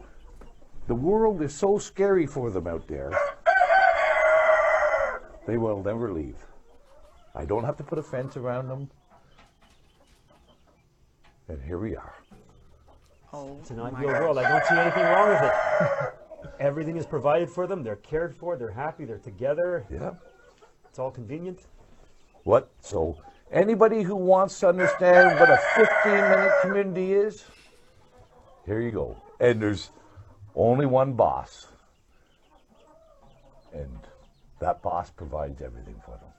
the 0.88 0.96
world 0.96 1.42
is 1.44 1.54
so 1.54 1.78
scary 1.78 2.26
for 2.26 2.50
them 2.50 2.66
out 2.66 2.88
there. 2.88 3.12
They 5.46 5.58
will 5.58 5.84
never 5.84 6.12
leave. 6.12 6.38
I 7.36 7.46
don't 7.46 7.64
have 7.64 7.78
to 7.78 7.84
put 7.84 8.00
a 8.00 8.04
fence 8.04 8.38
around 8.38 8.70
them. 8.70 8.90
And 11.48 11.62
here 11.62 11.80
we 11.80 11.96
are. 11.96 12.16
Oh, 13.34 13.58
It's 13.60 13.70
an 13.70 13.80
ideal 13.80 14.10
world. 14.10 14.38
I 14.40 14.50
don't 14.50 14.66
see 14.66 14.76
anything 14.76 15.04
wrong 15.04 15.30
with 15.30 15.44
it. 15.44 16.14
Everything 16.60 16.98
is 16.98 17.06
provided 17.06 17.50
for 17.50 17.68
them. 17.68 17.84
They're 17.84 17.96
cared 17.98 18.36
for. 18.36 18.58
They're 18.58 18.72
happy. 18.72 19.06
They're 19.06 19.18
together. 19.18 19.86
Yeah. 19.90 20.12
It's 20.90 21.00
all 21.00 21.12
convenient. 21.12 21.60
What? 22.44 22.70
So, 22.82 23.18
anybody 23.52 24.04
who 24.04 24.16
wants 24.16 24.60
to 24.62 24.70
understand 24.70 25.40
what 25.40 25.50
a 25.50 25.58
15 25.76 26.12
minute 26.12 26.52
community 26.62 27.14
is, 27.14 27.46
here 28.66 28.82
you 28.82 28.92
go. 28.92 29.18
And 29.40 29.62
there's 29.62 29.92
only 30.56 30.86
one 30.86 31.14
boss. 31.14 31.68
And 33.74 34.00
that 34.60 34.82
boss 34.82 35.10
provides 35.12 35.62
everything 35.62 36.02
for 36.06 36.12
them. 36.12 36.30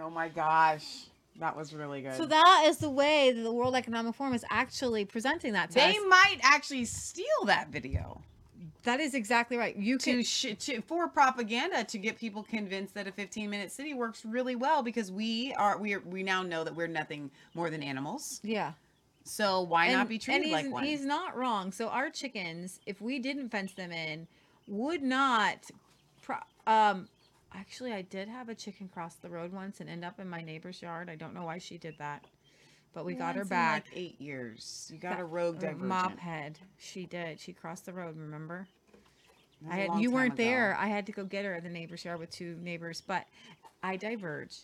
Oh 0.00 0.10
my 0.10 0.28
gosh. 0.28 1.06
That 1.40 1.56
was 1.56 1.74
really 1.74 2.02
good. 2.02 2.14
So 2.16 2.26
that 2.26 2.64
is 2.66 2.78
the 2.78 2.90
way 2.90 3.32
that 3.32 3.42
the 3.42 3.52
World 3.52 3.74
Economic 3.74 4.14
Forum 4.14 4.34
is 4.34 4.44
actually 4.50 5.04
presenting 5.04 5.52
that 5.54 5.70
to 5.70 5.74
they 5.74 5.90
us. 5.90 6.04
might 6.08 6.38
actually 6.42 6.84
steal 6.84 7.24
that 7.46 7.70
video. 7.70 8.22
That 8.84 9.00
is 9.00 9.14
exactly 9.14 9.56
right. 9.56 9.76
You 9.76 9.98
to, 9.98 10.10
can 10.12 10.22
sh- 10.24 10.54
to 10.58 10.80
for 10.82 11.08
propaganda 11.08 11.84
to 11.84 11.98
get 11.98 12.18
people 12.18 12.42
convinced 12.42 12.94
that 12.94 13.06
a 13.06 13.12
15 13.12 13.48
minute 13.50 13.70
city 13.72 13.94
works 13.94 14.24
really 14.24 14.56
well 14.56 14.82
because 14.82 15.10
we 15.12 15.52
are 15.54 15.78
we 15.78 15.94
are, 15.94 16.00
we 16.00 16.22
now 16.22 16.42
know 16.42 16.64
that 16.64 16.74
we're 16.74 16.86
nothing 16.86 17.30
more 17.54 17.70
than 17.70 17.82
animals. 17.82 18.40
Yeah. 18.42 18.72
So 19.24 19.62
why 19.62 19.88
not 19.90 20.00
And- 20.00 20.08
be 20.08 20.14
and 20.16 20.22
treated 20.22 20.50
like 20.50 20.70
one? 20.70 20.84
He's 20.84 21.04
not 21.04 21.36
wrong. 21.36 21.72
So 21.72 21.88
our 21.88 22.10
chickens, 22.10 22.80
if 22.86 23.00
we 23.00 23.18
didn't 23.18 23.48
fence 23.50 23.72
them 23.72 23.90
in, 23.92 24.26
would 24.68 25.02
not. 25.02 25.70
Pro- 26.22 26.36
um, 26.66 27.08
actually, 27.54 27.92
I 27.92 28.02
did 28.02 28.28
have 28.28 28.48
a 28.48 28.54
chicken 28.54 28.88
cross 28.88 29.14
the 29.16 29.28
road 29.30 29.52
once 29.52 29.80
and 29.80 29.88
end 29.88 30.04
up 30.04 30.20
in 30.20 30.28
my 30.28 30.42
neighbor's 30.42 30.80
yard. 30.82 31.08
I 31.10 31.16
don't 31.16 31.34
know 31.34 31.44
why 31.44 31.58
she 31.58 31.78
did 31.78 31.96
that, 31.98 32.24
but 32.94 33.04
we 33.04 33.14
got 33.14 33.34
her 33.36 33.44
back. 33.44 33.86
like 33.88 33.96
eight 33.98 34.20
years. 34.20 34.88
You 34.92 34.98
got 34.98 35.16
That- 35.16 35.20
a 35.20 35.24
rogue 35.24 35.58
divergent. 35.58 35.84
mop 35.84 36.18
head. 36.18 36.58
She 36.78 37.06
did. 37.06 37.40
She 37.40 37.52
crossed 37.52 37.86
the 37.86 37.92
road. 37.92 38.16
Remember? 38.16 38.66
I 39.70 39.78
a 39.78 39.90
had 39.92 40.00
you 40.00 40.10
weren't 40.10 40.34
ago. 40.34 40.44
there. 40.44 40.76
I 40.78 40.86
had 40.88 41.06
to 41.06 41.12
go 41.12 41.24
get 41.24 41.44
her 41.44 41.54
at 41.54 41.62
the 41.62 41.70
neighbor's 41.70 42.04
yard 42.04 42.18
with 42.20 42.30
two 42.30 42.56
neighbors, 42.62 43.02
but 43.06 43.26
I 43.82 43.96
diverged. 43.96 44.60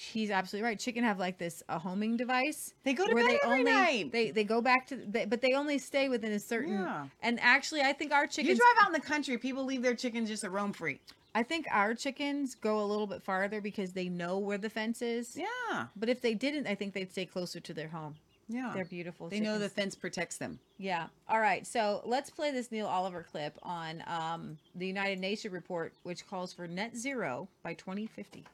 She's 0.00 0.30
absolutely 0.30 0.64
right. 0.68 0.78
Chicken 0.78 1.02
have 1.02 1.18
like 1.18 1.38
this 1.38 1.62
a 1.68 1.78
homing 1.78 2.16
device. 2.16 2.72
They 2.84 2.94
go 2.94 3.06
to 3.06 3.14
where 3.14 3.24
bed 3.26 3.32
they 3.32 3.40
every 3.44 3.58
only 3.60 3.72
night. 3.72 4.12
they 4.12 4.30
they 4.30 4.44
go 4.44 4.60
back 4.62 4.86
to 4.88 4.96
they, 4.96 5.24
but 5.24 5.40
they 5.42 5.54
only 5.54 5.76
stay 5.78 6.08
within 6.08 6.30
a 6.32 6.38
certain. 6.38 6.74
Yeah. 6.74 7.06
And 7.20 7.38
actually, 7.40 7.80
I 7.82 7.92
think 7.92 8.12
our 8.12 8.26
chickens. 8.28 8.48
You 8.48 8.54
drive 8.56 8.84
out 8.84 8.86
in 8.88 8.92
the 8.92 9.06
country, 9.06 9.36
people 9.38 9.64
leave 9.64 9.82
their 9.82 9.94
chickens 9.96 10.28
just 10.28 10.42
to 10.44 10.50
roam 10.50 10.72
free. 10.72 11.00
I 11.38 11.44
think 11.44 11.68
our 11.70 11.94
chickens 11.94 12.56
go 12.56 12.80
a 12.80 12.86
little 12.86 13.06
bit 13.06 13.22
farther 13.22 13.60
because 13.60 13.92
they 13.92 14.08
know 14.08 14.38
where 14.38 14.58
the 14.58 14.68
fence 14.68 15.00
is. 15.00 15.36
Yeah. 15.36 15.86
But 15.94 16.08
if 16.08 16.20
they 16.20 16.34
didn't, 16.34 16.66
I 16.66 16.74
think 16.74 16.94
they'd 16.94 17.12
stay 17.12 17.26
closer 17.26 17.60
to 17.60 17.72
their 17.72 17.86
home. 17.86 18.16
Yeah. 18.48 18.72
They're 18.74 18.84
beautiful. 18.84 19.28
They 19.28 19.38
know 19.38 19.56
the 19.56 19.68
fence 19.68 19.94
protects 19.94 20.38
them. 20.38 20.58
Yeah. 20.78 21.06
All 21.28 21.38
right. 21.38 21.64
So 21.64 22.02
let's 22.04 22.28
play 22.28 22.50
this 22.50 22.72
Neil 22.72 22.88
Oliver 22.88 23.22
clip 23.22 23.56
on 23.62 24.02
um, 24.08 24.58
the 24.74 24.88
United 24.88 25.20
Nations 25.20 25.54
report, 25.54 25.92
which 26.02 26.26
calls 26.26 26.52
for 26.52 26.66
net 26.66 26.96
zero 26.96 27.46
by 27.62 27.72
2050. 27.74 28.44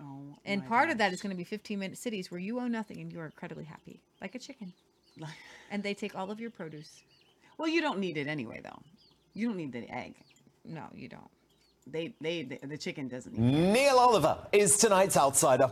Oh. 0.00 0.04
And 0.44 0.64
part 0.64 0.90
of 0.90 0.98
that 0.98 1.12
is 1.12 1.20
going 1.20 1.30
to 1.30 1.36
be 1.36 1.42
15 1.42 1.76
minute 1.76 1.98
cities 1.98 2.30
where 2.30 2.38
you 2.38 2.60
own 2.60 2.70
nothing 2.70 3.00
and 3.00 3.12
you're 3.12 3.24
incredibly 3.24 3.64
happy, 3.64 3.98
like 4.20 4.36
a 4.36 4.38
chicken. 4.38 4.72
and 5.72 5.82
they 5.82 5.92
take 5.92 6.14
all 6.14 6.30
of 6.30 6.38
your 6.38 6.50
produce. 6.50 7.02
Well, 7.56 7.66
you 7.66 7.80
don't 7.80 7.98
need 7.98 8.16
it 8.16 8.28
anyway, 8.28 8.60
though. 8.62 8.80
You 9.34 9.48
don't 9.48 9.56
need 9.56 9.72
the 9.72 9.92
egg. 9.92 10.14
No, 10.64 10.84
you 10.94 11.08
don't. 11.08 11.30
They, 11.90 12.14
they, 12.20 12.42
the, 12.42 12.78
chicken 12.78 13.08
doesn't. 13.08 13.38
Neil 13.38 13.98
Oliver 13.98 14.38
is 14.52 14.76
tonight's 14.76 15.16
outsider. 15.16 15.70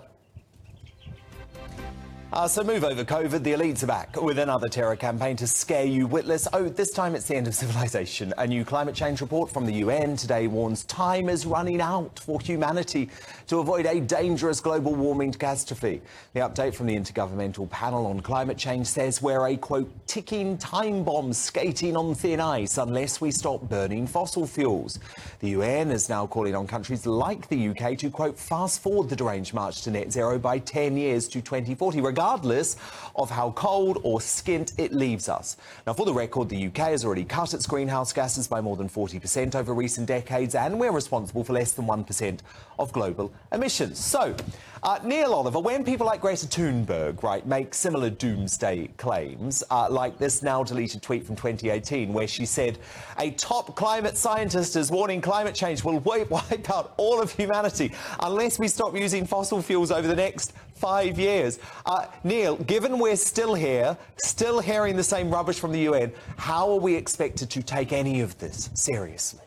Uh, 2.32 2.48
so 2.48 2.64
move 2.64 2.82
over 2.82 3.04
COVID. 3.04 3.44
The 3.44 3.52
elites 3.52 3.84
are 3.84 3.86
back 3.86 4.20
with 4.20 4.40
another 4.40 4.68
terror 4.68 4.96
campaign 4.96 5.36
to 5.36 5.46
scare 5.46 5.84
you 5.84 6.08
witless. 6.08 6.48
Oh, 6.52 6.68
this 6.68 6.90
time 6.90 7.14
it's 7.14 7.28
the 7.28 7.36
end 7.36 7.46
of 7.46 7.54
civilization. 7.54 8.34
A 8.36 8.46
new 8.46 8.64
climate 8.64 8.96
change 8.96 9.20
report 9.20 9.48
from 9.48 9.64
the 9.64 9.74
UN 9.74 10.16
today 10.16 10.48
warns 10.48 10.82
time 10.84 11.28
is 11.28 11.46
running 11.46 11.80
out 11.80 12.18
for 12.18 12.40
humanity 12.40 13.10
to 13.46 13.60
avoid 13.60 13.86
a 13.86 14.00
dangerous 14.00 14.60
global 14.60 14.92
warming 14.92 15.30
catastrophe. 15.30 16.02
The 16.34 16.40
update 16.40 16.74
from 16.74 16.86
the 16.86 16.96
Intergovernmental 16.96 17.70
Panel 17.70 18.06
on 18.06 18.20
Climate 18.20 18.58
Change 18.58 18.88
says 18.88 19.22
we're 19.22 19.46
a, 19.46 19.56
quote, 19.56 19.88
ticking 20.08 20.58
time 20.58 21.04
bomb 21.04 21.32
skating 21.32 21.96
on 21.96 22.16
thin 22.16 22.40
ice 22.40 22.76
unless 22.76 23.20
we 23.20 23.30
stop 23.30 23.68
burning 23.68 24.04
fossil 24.04 24.48
fuels. 24.48 24.98
The 25.38 25.50
UN 25.50 25.92
is 25.92 26.08
now 26.08 26.26
calling 26.26 26.56
on 26.56 26.66
countries 26.66 27.06
like 27.06 27.48
the 27.48 27.68
UK 27.68 27.96
to, 27.98 28.10
quote, 28.10 28.36
fast 28.36 28.82
forward 28.82 29.10
the 29.10 29.16
deranged 29.16 29.54
march 29.54 29.82
to 29.82 29.92
net 29.92 30.12
zero 30.12 30.40
by 30.40 30.58
10 30.58 30.96
years 30.96 31.28
to 31.28 31.40
2040. 31.40 32.00
We're 32.00 32.15
regardless 32.16 32.76
of 33.14 33.28
how 33.28 33.50
cold 33.50 33.98
or 34.02 34.18
skint 34.20 34.72
it 34.78 34.90
leaves 34.90 35.28
us. 35.28 35.58
Now, 35.86 35.92
for 35.92 36.06
the 36.06 36.14
record, 36.14 36.48
the 36.48 36.66
UK 36.66 36.78
has 36.78 37.04
already 37.04 37.24
cut 37.24 37.52
its 37.52 37.66
greenhouse 37.66 38.10
gases 38.10 38.48
by 38.48 38.62
more 38.62 38.74
than 38.74 38.88
40% 38.88 39.54
over 39.54 39.74
recent 39.74 40.06
decades, 40.06 40.54
and 40.54 40.80
we're 40.80 40.92
responsible 40.92 41.44
for 41.44 41.52
less 41.52 41.72
than 41.72 41.84
1% 41.84 42.38
of 42.78 42.90
global 42.92 43.30
emissions. 43.52 43.98
So, 43.98 44.34
uh, 44.82 44.98
Neil 45.04 45.34
Oliver, 45.34 45.60
when 45.60 45.84
people 45.84 46.06
like 46.06 46.22
Greta 46.22 46.46
Thunberg, 46.46 47.22
right, 47.22 47.46
make 47.46 47.74
similar 47.74 48.08
doomsday 48.08 48.88
claims, 48.96 49.62
uh, 49.70 49.88
like 49.90 50.16
this 50.16 50.42
now 50.42 50.62
deleted 50.62 51.02
tweet 51.02 51.26
from 51.26 51.36
2018, 51.36 52.14
where 52.14 52.28
she 52.28 52.46
said, 52.46 52.78
a 53.18 53.30
top 53.32 53.76
climate 53.76 54.16
scientist 54.16 54.74
is 54.76 54.90
warning 54.90 55.20
climate 55.20 55.54
change 55.54 55.84
will 55.84 55.98
wipe, 56.00 56.30
wipe 56.50 56.70
out 56.70 56.94
all 56.96 57.20
of 57.20 57.30
humanity 57.32 57.92
unless 58.20 58.58
we 58.58 58.68
stop 58.68 58.96
using 58.96 59.26
fossil 59.26 59.60
fuels 59.60 59.90
over 59.90 60.08
the 60.08 60.16
next 60.16 60.54
five 60.76 61.18
years. 61.18 61.58
Uh, 61.84 62.06
Neil, 62.24 62.56
given 62.56 62.98
we're 62.98 63.16
still 63.16 63.54
here, 63.54 63.96
still 64.18 64.60
hearing 64.60 64.96
the 64.96 65.04
same 65.04 65.30
rubbish 65.30 65.58
from 65.58 65.72
the 65.72 65.80
UN, 65.80 66.12
how 66.36 66.70
are 66.70 66.80
we 66.80 66.94
expected 66.94 67.50
to 67.50 67.62
take 67.62 67.92
any 67.92 68.20
of 68.20 68.38
this 68.38 68.70
seriously? 68.74 69.40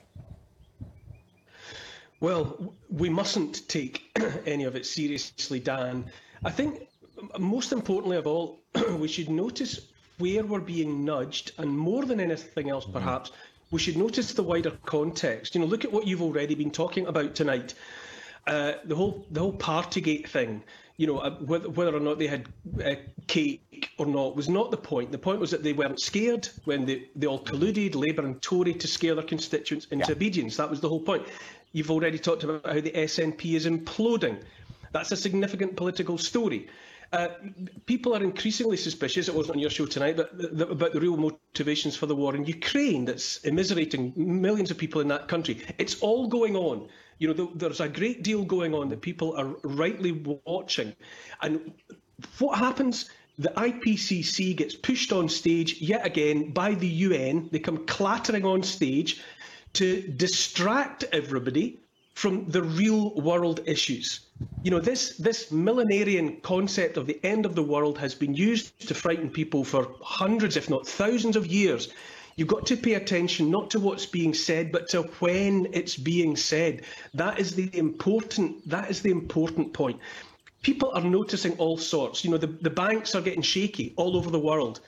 Well, 2.20 2.74
we 2.90 3.10
mustn't 3.10 3.68
take 3.70 4.04
any 4.46 4.66
of 4.66 4.76
it 4.76 4.86
seriously, 4.86 5.60
Dan. 5.60 6.06
I 6.44 6.52
think 6.52 6.88
most 7.38 7.72
importantly 7.72 8.18
of 8.18 8.28
all, 8.28 8.60
we 8.98 9.08
should 9.08 9.30
notice 9.30 9.88
where 10.18 10.44
we're 10.44 10.60
being 10.60 11.06
nudged, 11.06 11.54
and 11.58 11.70
more 11.78 12.06
than 12.06 12.20
anything 12.20 12.70
else, 12.70 12.86
perhaps, 12.86 13.32
we 13.72 13.80
should 13.80 13.96
notice 13.96 14.34
the 14.34 14.44
wider 14.44 14.72
context. 14.86 15.56
You 15.56 15.62
know, 15.62 15.68
look 15.68 15.86
at 15.86 15.92
what 15.92 16.08
you've 16.08 16.22
already 16.22 16.56
been 16.56 16.72
talking 16.72 17.08
about 17.08 17.36
tonight. 17.36 17.74
Uh, 18.48 18.74
the 18.86 18.96
whole 18.96 19.26
the 19.32 19.40
whole 19.40 19.54
Partygate 19.54 20.28
thing. 20.28 20.64
You 21.00 21.08
know, 21.08 21.20
uh, 21.20 21.32
whether, 21.36 21.70
whether 21.70 21.96
or 21.96 22.02
not 22.02 22.20
they 22.20 22.28
had 22.28 22.50
uh, 22.84 22.96
cake 23.26 23.90
or 23.98 24.06
not 24.06 24.36
was 24.36 24.50
not 24.50 24.70
the 24.70 24.76
point. 24.76 25.14
The 25.14 25.18
point 25.18 25.40
was 25.40 25.52
that 25.52 25.64
they 25.64 25.72
weren't 25.72 26.02
scared 26.02 26.50
when 26.66 26.86
they, 26.86 27.08
they 27.16 27.26
all 27.26 27.42
colluded, 27.42 27.96
Labour 27.96 28.26
and 28.26 28.42
Tory, 28.42 28.74
to 28.74 28.86
scare 28.86 29.16
their 29.16 29.24
constituents 29.24 29.88
into 29.92 30.12
obedience. 30.12 30.58
That 30.58 30.70
was 30.70 30.82
the 30.82 30.90
whole 30.90 31.00
point. 31.00 31.26
You've 31.72 31.90
already 31.90 32.20
talked 32.20 32.44
about 32.44 32.66
how 32.66 32.82
the 32.82 32.92
SNP 32.92 33.56
is 33.56 33.66
imploding. 33.66 34.44
That's 34.92 35.14
a 35.14 35.16
significant 35.16 35.78
political 35.78 36.18
story. 36.18 36.68
Uh, 37.14 37.30
people 37.86 38.14
are 38.14 38.22
increasingly 38.22 38.76
suspicious, 38.76 39.30
it 39.30 39.34
wasn't 39.34 39.56
on 39.56 39.60
your 39.60 39.70
show 39.70 39.86
tonight, 39.86 40.18
but 40.18 40.38
th- 40.38 40.52
th- 40.52 40.70
about 40.70 40.92
the 40.92 41.00
real 41.00 41.16
motivations 41.16 41.96
for 41.96 42.08
the 42.08 42.16
war 42.16 42.36
in 42.36 42.46
Ukraine 42.46 43.06
that's 43.06 43.40
immiserating 43.46 44.16
millions 44.18 44.70
of 44.70 44.78
people 44.78 45.00
in 45.00 45.08
that 45.08 45.30
country. 45.30 45.66
It's 45.78 46.02
all 46.02 46.28
going 46.28 46.58
on. 46.58 46.90
You 47.20 47.28
know, 47.28 47.34
th- 47.34 47.50
there's 47.56 47.82
a 47.82 47.90
great 47.90 48.24
deal 48.24 48.44
going 48.44 48.74
on 48.74 48.90
that 48.90 49.02
people 49.02 49.36
are 49.36 49.56
rightly 49.64 50.12
watching. 50.46 50.96
And 51.42 51.74
what 52.40 52.58
happens? 52.58 53.10
The 53.38 53.54
IPCC 53.56 54.56
gets 54.56 54.76
pushed 54.76 55.14
on 55.14 55.30
stage 55.30 55.80
yet 55.82 56.06
again 56.06 56.52
by 56.52 56.74
the 56.74 56.88
UN. 56.88 57.50
They 57.52 57.60
come 57.60 57.86
clattering 57.86 58.46
on 58.46 58.64
stage 58.64 59.22
to 59.74 60.02
distract 60.02 61.06
everybody 61.12 61.80
from 62.16 62.50
the 62.50 62.62
real 62.62 63.14
world 63.16 63.62
issues. 63.66 64.22
You 64.64 64.72
know, 64.72 64.80
this 64.80 65.16
this 65.18 65.52
millenarian 65.52 66.42
concept 66.42 66.98
of 66.98 67.08
the 67.08 67.20
end 67.24 67.46
of 67.46 67.56
the 67.56 67.64
world 67.64 67.98
has 67.98 68.14
been 68.14 68.34
used 68.34 68.88
to 68.88 68.94
frighten 68.94 69.30
people 69.30 69.64
for 69.64 69.88
hundreds, 70.02 70.58
if 70.58 70.70
not 70.70 70.86
thousands 70.86 71.36
of 71.38 71.48
years. 71.48 71.90
You've 72.40 72.48
got 72.48 72.68
to 72.68 72.78
pay 72.78 72.94
attention 72.94 73.52
not 73.52 73.72
to 73.72 73.82
what's 73.82 74.06
being 74.06 74.34
said, 74.34 74.72
but 74.72 74.88
to 74.92 75.02
when 75.20 75.68
it's 75.74 75.98
being 75.98 76.38
said. 76.38 76.84
That 77.14 77.38
is 77.38 77.54
the 77.54 77.70
important 77.78 78.70
that 78.70 78.90
is 78.90 79.02
the 79.02 79.12
important 79.12 79.74
point. 79.74 80.00
People 80.62 80.92
are 80.94 81.02
noticing 81.02 81.58
all 81.58 81.78
sorts. 81.78 82.24
You 82.24 82.32
know, 82.32 82.38
the, 82.38 82.48
the 82.48 82.70
banks 82.70 83.14
are 83.14 83.22
getting 83.22 83.42
shaky 83.42 83.94
all 83.98 84.16
over 84.16 84.30
the 84.30 84.40
world. 84.40 84.80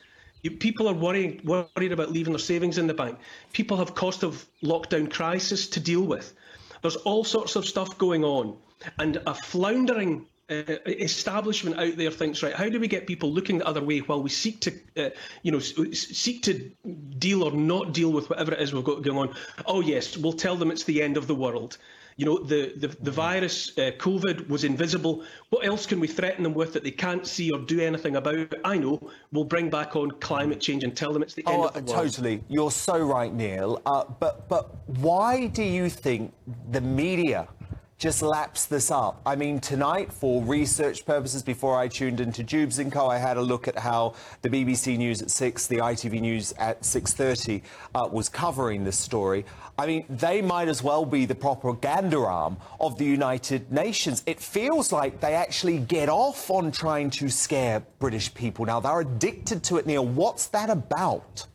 You- 0.44 0.52
People 0.52 0.88
are 0.88 0.94
worrying, 0.94 1.42
worried 1.44 1.92
about 1.92 2.14
leaving 2.14 2.32
their 2.32 2.40
savings 2.40 2.78
in 2.78 2.88
the 2.88 2.94
bank. 2.94 3.20
People 3.52 3.76
have 3.76 3.96
cost 3.96 4.24
of 4.24 4.46
lockdown 4.64 5.12
crisis 5.12 5.68
to 5.72 5.82
deal 5.82 6.04
with. 6.04 6.34
There's 6.82 6.96
all 6.96 7.26
sorts 7.26 7.58
of 7.58 7.66
stuff 7.66 7.98
going 7.98 8.24
on, 8.24 8.56
and 8.98 9.18
a 9.28 9.34
floundering 9.34 10.26
uh, 10.52 10.78
establishment 10.86 11.80
out 11.80 11.96
there 11.96 12.12
thinks, 12.12 12.44
right, 12.44 12.54
how 12.54 12.68
do 12.70 12.80
we 12.80 12.88
get 12.88 13.08
people 13.08 13.32
looking 13.32 13.60
the 13.60 13.66
other 13.68 13.82
way 13.84 14.00
while 14.00 14.22
we 14.22 14.30
seek 14.30 14.60
to, 14.62 14.72
uh, 14.98 15.10
you 15.44 15.52
know, 15.52 15.60
seek 15.60 16.44
to 16.44 16.54
deal 17.18 17.44
or 17.44 17.52
not 17.52 17.94
deal 17.94 18.12
with 18.12 18.30
whatever 18.30 18.52
it 18.54 18.62
is 18.62 18.74
we've 18.74 18.84
got 18.84 19.02
going 19.02 19.30
on? 19.30 19.36
Oh 19.66 19.82
yes, 19.82 20.18
we'll 20.18 20.34
tell 20.34 20.56
them 20.58 20.70
it's 20.72 20.84
the 20.84 21.02
end 21.02 21.18
of 21.18 21.28
the 21.28 21.36
world. 21.36 21.78
You 22.18 22.26
know, 22.26 22.38
the 22.40 22.74
the, 22.76 22.88
the 22.88 23.10
virus, 23.12 23.76
uh, 23.78 23.92
COVID, 23.98 24.50
was 24.50 24.64
invisible. 24.66 25.24
What 25.50 25.66
else 25.66 25.86
can 25.86 26.00
we 26.02 26.08
threaten 26.08 26.44
them 26.44 26.54
with 26.54 26.74
that 26.74 26.84
they 26.84 26.92
can't 26.92 27.26
see 27.26 27.50
or 27.52 27.60
do 27.60 27.80
anything 27.80 28.18
about? 28.18 28.54
I 28.66 28.78
know. 28.78 29.10
We'll 29.32 29.46
bring 29.46 29.70
back 29.70 29.96
on 29.96 30.12
climate 30.20 30.60
change 30.60 30.84
and 30.84 30.96
tell 30.96 31.14
them 31.14 31.24
it's 31.24 31.34
the 31.34 31.48
end 31.48 31.62
Oh, 31.62 31.68
of 31.68 31.74
the 31.74 31.82
world. 31.82 32.04
totally. 32.12 32.44
You're 32.50 32.70
so 32.72 33.00
right, 33.00 33.34
Neil. 33.34 33.82
Uh, 33.86 34.04
but 34.20 34.50
but 34.50 34.88
why 35.00 35.48
do 35.48 35.64
you 35.64 35.90
think 35.90 36.34
the 36.72 36.82
media 36.82 37.48
just 38.02 38.24
laps 38.24 38.66
this 38.66 38.90
up? 38.90 39.22
I 39.28 39.36
mean, 39.36 39.60
tonight, 39.60 40.12
for 40.12 40.42
research 40.42 41.06
purposes, 41.06 41.44
before 41.44 41.78
I 41.78 41.88
tuned 41.88 42.20
into 42.20 42.44
Jubes 42.44 42.80
Co, 42.92 43.06
I 43.06 43.20
had 43.20 43.38
a 43.38 43.42
look 43.42 43.68
at 43.68 43.78
how 43.78 44.16
the 44.42 44.50
BBC 44.50 44.98
News 44.98 45.22
at 45.22 45.30
six, 45.30 45.68
the 45.68 45.78
ITV 45.78 46.20
News 46.20 46.52
at 46.58 46.84
six 46.84 47.14
thirty 47.14 47.62
uh, 47.94 48.10
was 48.12 48.28
covering 48.28 48.84
this 48.84 48.98
story. 48.98 49.46
I 49.78 49.86
mean, 49.86 50.06
they 50.10 50.42
might 50.42 50.68
as 50.68 50.82
well 50.82 51.06
be 51.06 51.28
the 51.28 51.36
propaganda 51.36 52.18
arm 52.18 52.58
of 52.80 52.98
the 52.98 53.06
United 53.06 53.72
Nations. 53.72 54.24
It 54.26 54.40
feels 54.40 54.92
like 54.92 55.22
they 55.22 55.36
actually 55.36 55.78
get 55.78 56.10
off 56.10 56.50
on 56.50 56.72
trying 56.72 57.12
to 57.12 57.30
scare 57.30 57.84
British 58.00 58.34
people 58.34 58.66
now. 58.66 58.80
They're 58.80 59.02
addicted 59.02 59.64
to 59.66 59.78
it, 59.78 59.86
Neil. 59.86 60.08
What's 60.08 60.48
that 60.48 60.72
about? 60.72 61.46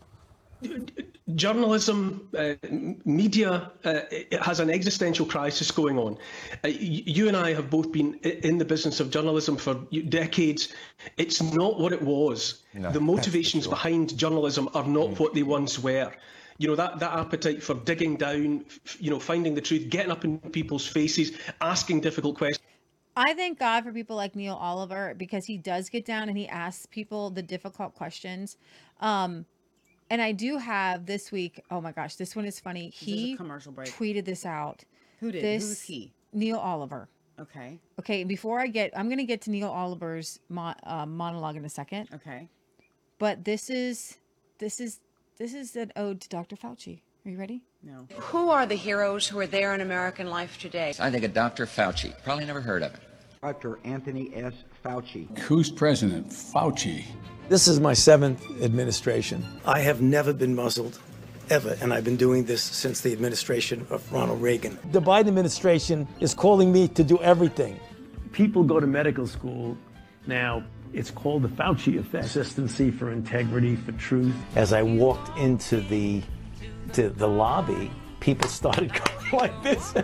journalism, 1.35 2.29
uh, 2.39 2.55
media, 3.05 3.73
uh, 3.85 4.01
it 4.11 4.41
has 4.41 4.61
an 4.61 4.71
existential 4.71 5.27
crisis 5.27 5.71
going 5.71 5.99
on. 5.99 6.19
Uh, 6.65 6.69
you 6.69 7.29
and 7.29 7.37
I 7.37 7.53
have 7.55 7.69
both 7.69 7.91
been 7.91 8.15
in 8.15 8.59
the 8.59 8.65
business 8.65 9.01
of 9.01 9.11
journalism 9.11 9.57
for 9.57 9.75
decades. 10.09 10.73
It's 11.17 11.43
not 11.43 11.81
what 11.81 11.93
it 11.93 12.03
was. 12.03 12.63
No, 12.75 12.93
the 12.93 13.01
motivations 13.01 13.67
behind 13.77 14.17
journalism 14.17 14.69
are 14.75 14.87
not 14.87 15.19
what 15.19 15.35
they 15.35 15.43
once 15.43 15.79
were. 15.79 16.13
You 16.59 16.69
know 16.69 16.77
that 16.77 17.01
that 17.01 17.13
appetite 17.13 17.63
for 17.63 17.75
digging 17.75 18.17
down, 18.17 18.65
f- 18.85 18.97
you 19.01 19.11
know, 19.11 19.19
finding 19.19 19.55
the 19.55 19.61
truth, 19.61 19.91
getting 19.91 20.11
up 20.11 20.25
in 20.25 20.39
people's 20.39 20.87
faces, 20.87 21.33
asking 21.61 22.01
difficult 22.01 22.39
questions. 22.39 22.65
I 23.15 23.35
thank 23.35 23.59
God 23.59 23.85
for 23.85 23.93
people 23.93 24.17
like 24.17 24.37
Neil 24.37 24.55
Oliver 24.55 25.15
because 25.17 25.47
he 25.47 25.57
does 25.57 25.89
get 25.89 26.05
down 26.05 26.29
and 26.29 26.37
he 26.37 26.47
asks 26.49 26.87
people 26.87 27.31
the 27.31 27.43
difficult 27.43 27.95
questions. 27.95 28.57
Um, 29.01 29.47
and 30.11 30.21
I 30.23 30.33
do 30.33 30.59
have 30.59 31.07
this 31.07 31.33
week. 31.33 31.63
Oh 31.71 31.81
my 31.81 31.93
gosh, 31.93 32.17
this 32.17 32.35
one 32.37 32.45
is 32.45 32.61
funny. 32.61 32.91
This 32.91 33.03
is 33.03 33.07
He 33.07 33.37
commercial 33.37 33.73
break. 33.73 33.89
tweeted 33.91 34.25
this 34.25 34.45
out. 34.47 34.85
Who 35.21 35.33
did? 35.33 35.43
This, 35.43 35.63
Who's 35.69 35.83
he? 35.83 36.13
Neil 36.33 36.59
Oliver. 36.59 37.09
Okay. 37.39 37.79
Okay, 38.01 38.25
before 38.25 38.61
I 38.61 38.67
get, 38.67 38.91
I'm 38.97 39.07
going 39.09 39.19
to 39.19 39.25
get 39.25 39.43
to 39.43 39.51
Neil 39.51 39.69
Oliver's 39.71 40.41
mo- 40.49 40.75
uh, 40.85 41.05
monologue 41.07 41.57
in 41.57 41.65
a 41.65 41.69
second. 41.69 42.09
Okay. 42.15 42.49
But 43.19 43.45
this 43.45 43.69
is, 43.69 44.17
this 44.59 44.81
is, 44.81 45.01
this 45.39 45.53
is 45.55 45.77
an 45.77 45.93
ode 45.97 46.21
to 46.23 46.29
Dr. 46.29 46.57
Fauci. 46.57 47.01
Are 47.27 47.31
you 47.31 47.39
ready? 47.39 47.63
No. 47.83 48.07
Who 48.17 48.49
are 48.51 48.65
the 48.67 48.75
heroes 48.75 49.27
who 49.27 49.39
are 49.39 49.47
there 49.47 49.75
in 49.75 49.81
American 49.81 50.29
life 50.29 50.59
today? 50.59 50.95
I 50.99 51.11
think 51.11 51.25
of 51.25 51.35
Dr. 51.35 51.67
Fauci. 51.67 52.13
Probably 52.25 52.45
never 52.47 52.61
heard 52.61 52.83
of 52.83 52.93
him. 52.93 53.01
Dr. 53.43 53.79
Anthony 53.85 54.35
S. 54.35 54.55
Fauci. 54.87 55.39
Who's 55.41 55.69
president? 55.69 56.29
Fauci. 56.29 57.05
This 57.49 57.67
is 57.67 57.81
my 57.81 57.93
seventh 57.93 58.41
administration. 58.63 59.45
I 59.65 59.81
have 59.81 60.01
never 60.01 60.33
been 60.33 60.55
muzzled, 60.55 61.01
ever, 61.51 61.77
and 61.81 61.93
I've 61.93 62.05
been 62.05 62.17
doing 62.17 62.45
this 62.45 62.63
since 62.63 63.01
the 63.01 63.13
administration 63.13 63.85
of 63.91 64.13
Ronald 64.13 64.41
Reagan. 64.41 64.79
The 64.93 65.03
Biden 65.03 65.27
administration 65.27 66.07
is 66.21 66.35
calling 66.35 66.73
me 66.73 66.87
to 66.89 67.03
do 67.03 67.19
everything. 67.19 67.81
People 68.31 68.63
go 68.63 68.79
to 68.79 68.87
medical 68.87 69.27
school 69.27 69.77
now. 70.29 70.63
It's 70.93 71.11
called 71.11 71.43
the 71.43 71.49
Fauci 71.49 71.99
effect. 71.99 72.23
Consistency 72.23 72.93
for 72.93 73.11
integrity, 73.11 73.75
for 73.75 73.91
truth. 73.93 74.37
As 74.55 74.73
I 74.73 74.83
walked 74.83 75.37
into 75.37 75.81
the 75.81 76.23
to 76.93 77.11
the 77.11 77.27
lobby, 77.27 77.91
people 78.21 78.49
started 78.61 78.93
going 78.93 79.16
like 79.33 79.63
this. 79.63 79.95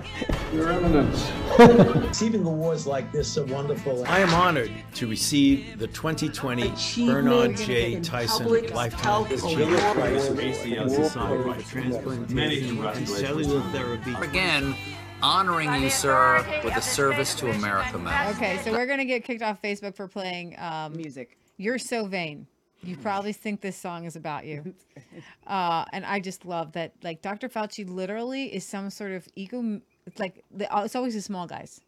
Your 0.53 0.73
Eminence. 0.73 1.31
Receiving 2.09 2.45
awards 2.45 2.87
like 2.87 3.13
this 3.13 3.37
are 3.39 3.45
wonderful. 3.45 4.05
I 4.07 4.21
am 4.21 4.31
honored 4.31 4.73
to 4.95 5.07
receive 5.07 5.79
the 5.79 5.87
2020 5.87 6.73
Bernard 7.07 7.57
J. 7.57 8.01
Tyson 8.01 8.49
Lifetime 8.75 9.25
Achievement 9.27 9.81
award. 9.81 9.95
Prize 9.95 10.29
for 10.29 10.35
ACL 10.35 10.73
ACL 10.83 10.91
Society 10.91 11.53
for 11.53 11.61
for 11.61 11.71
Transplantation 11.71 12.35
Many 12.35 12.73
and. 12.73 13.09
Cellular 13.09 13.61
Therapy. 13.71 14.15
Again, 14.21 14.75
honoring 15.23 15.73
you, 15.83 15.91
sir, 15.91 16.45
with 16.65 16.77
a 16.77 16.83
service 16.83 17.35
to 17.37 17.51
America 17.51 17.99
medal. 17.99 18.35
Okay, 18.35 18.59
so 18.65 18.73
we're 18.73 18.87
gonna 18.87 19.05
get 19.05 19.25
kicked 19.25 19.43
off 19.43 19.61
Facebook 19.63 19.95
for 19.95 20.09
playing 20.09 20.59
um, 20.59 20.97
music. 20.97 21.39
You're 21.57 21.79
so 21.79 22.07
vain. 22.07 22.47
You 22.85 22.97
probably 22.97 23.33
think 23.33 23.61
this 23.61 23.77
song 23.77 24.05
is 24.07 24.17
about 24.17 24.45
you, 24.45 24.75
uh, 25.47 25.85
and 25.93 26.05
I 26.05 26.19
just 26.19 26.45
love 26.45 26.73
that. 26.73 26.93
Like 27.03 27.23
Dr. 27.23 27.49
Fauci 27.49 27.89
literally 27.89 28.53
is 28.55 28.67
some 28.67 28.91
sort 28.91 29.13
of 29.13 29.29
ego. 29.37 29.81
It's 30.07 30.19
like 30.19 30.43
the, 30.51 30.67
it's 30.85 30.97
always 30.97 31.15
the 31.15 31.23
small 31.23 31.47
guys. 31.47 31.81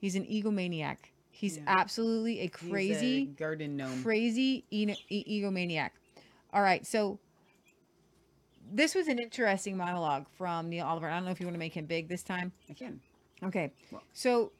He's 0.00 0.16
an 0.16 0.24
egomaniac, 0.24 0.96
He's 1.30 1.60
absolutely 1.66 2.40
a 2.40 2.44
a 2.44 2.48
crazy 2.48 3.26
garden 3.26 3.76
gnome. 3.76 4.02
crazy 4.02 4.64
e- 4.70 4.94
e- 5.08 5.42
egomaniac. 5.42 5.90
All 6.52 6.62
right, 6.62 6.84
so 6.86 7.18
this 8.72 8.94
was 8.94 9.08
an 9.08 9.18
interesting 9.18 9.76
monologue 9.76 10.26
from 10.36 10.68
Neil 10.68 10.86
Oliver. 10.86 11.08
I 11.08 11.14
don't 11.14 11.24
know 11.26 11.30
if 11.30 11.40
you 11.40 11.46
want 11.46 11.54
to 11.54 11.58
make 11.60 11.74
him 11.76 11.86
big 11.86 12.08
this 12.08 12.22
time. 12.22 12.52
I 12.68 12.74
can. 12.74 13.00
Okay. 13.44 13.72
So 14.12 14.52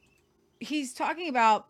he's 0.61 0.93
talking 0.95 1.29
about 1.29 1.67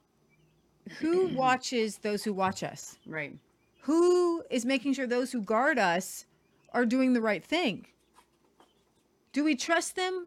who 0.98 1.28
watches 1.34 1.98
those 1.98 2.22
who 2.24 2.32
watch 2.32 2.62
us. 2.62 2.98
Right. 3.06 3.36
Who 3.84 4.42
is 4.48 4.64
making 4.64 4.94
sure 4.94 5.06
those 5.06 5.32
who 5.32 5.42
guard 5.42 5.78
us 5.78 6.24
are 6.72 6.86
doing 6.86 7.12
the 7.12 7.20
right 7.20 7.44
thing? 7.44 7.86
Do 9.34 9.44
we 9.44 9.54
trust 9.54 9.94
them? 9.94 10.26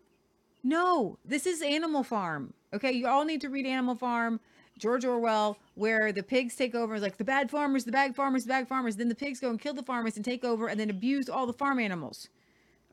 No. 0.64 1.18
This 1.26 1.48
is 1.48 1.64
Animal 1.64 2.04
Farm. 2.04 2.54
Okay, 2.72 2.92
you 2.92 3.08
all 3.08 3.26
need 3.26 3.42
to 3.42 3.50
read 3.50 3.66
Animal 3.66 3.96
Farm, 3.96 4.40
George 4.78 5.06
Orwell, 5.06 5.58
where 5.74 6.12
the 6.12 6.22
pigs 6.22 6.56
take 6.56 6.76
over. 6.76 7.00
Like 7.00 7.18
the 7.18 7.24
bad 7.24 7.50
farmers, 7.50 7.84
the 7.84 7.92
bad 7.92 8.16
farmers, 8.16 8.44
the 8.44 8.50
bad 8.50 8.68
farmers. 8.68 8.96
Then 8.96 9.10
the 9.10 9.16
pigs 9.16 9.40
go 9.40 9.50
and 9.50 9.60
kill 9.60 9.74
the 9.74 9.82
farmers 9.82 10.18
and 10.18 10.24
take 10.24 10.44
over 10.44 10.68
and 10.68 10.80
then 10.80 10.92
abuse 10.92 11.28
all 11.28 11.48
the 11.48 11.54
farm 11.54 11.80
animals. 11.80 12.30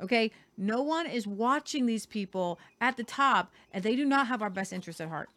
Okay, 0.01 0.31
no 0.57 0.81
one 0.81 1.07
is 1.07 1.27
watching 1.27 1.85
these 1.85 2.07
people 2.07 2.59
at 2.81 2.97
the 2.97 3.05
top, 3.05 3.53
and 3.71 3.85
they 3.85 3.97
do 3.97 4.07
not 4.07 4.29
have 4.29 4.41
our 4.41 4.51
best 4.51 4.73
interests 4.73 5.01
at 5.01 5.09
heart. 5.09 5.29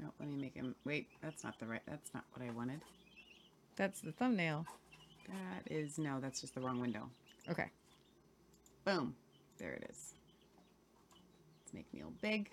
No, 0.00 0.08
let 0.18 0.30
me 0.30 0.36
make 0.36 0.54
him. 0.54 0.74
Wait, 0.86 1.08
that's 1.22 1.44
not 1.44 1.58
the 1.60 1.66
right. 1.66 1.82
That's 1.86 2.14
not 2.14 2.24
what 2.32 2.46
I 2.46 2.50
wanted. 2.50 2.80
That's 3.78 4.00
the 4.00 4.10
thumbnail. 4.10 4.66
That 5.28 5.72
is 5.72 5.98
no. 5.98 6.18
That's 6.20 6.40
just 6.40 6.54
the 6.54 6.60
wrong 6.60 6.80
window. 6.80 7.08
Okay. 7.48 7.70
Boom. 8.84 9.14
There 9.56 9.72
it 9.72 9.86
is. 9.88 10.14
Let's 11.62 11.72
make 11.72 11.86
Neil 11.94 12.12
big. 12.20 12.50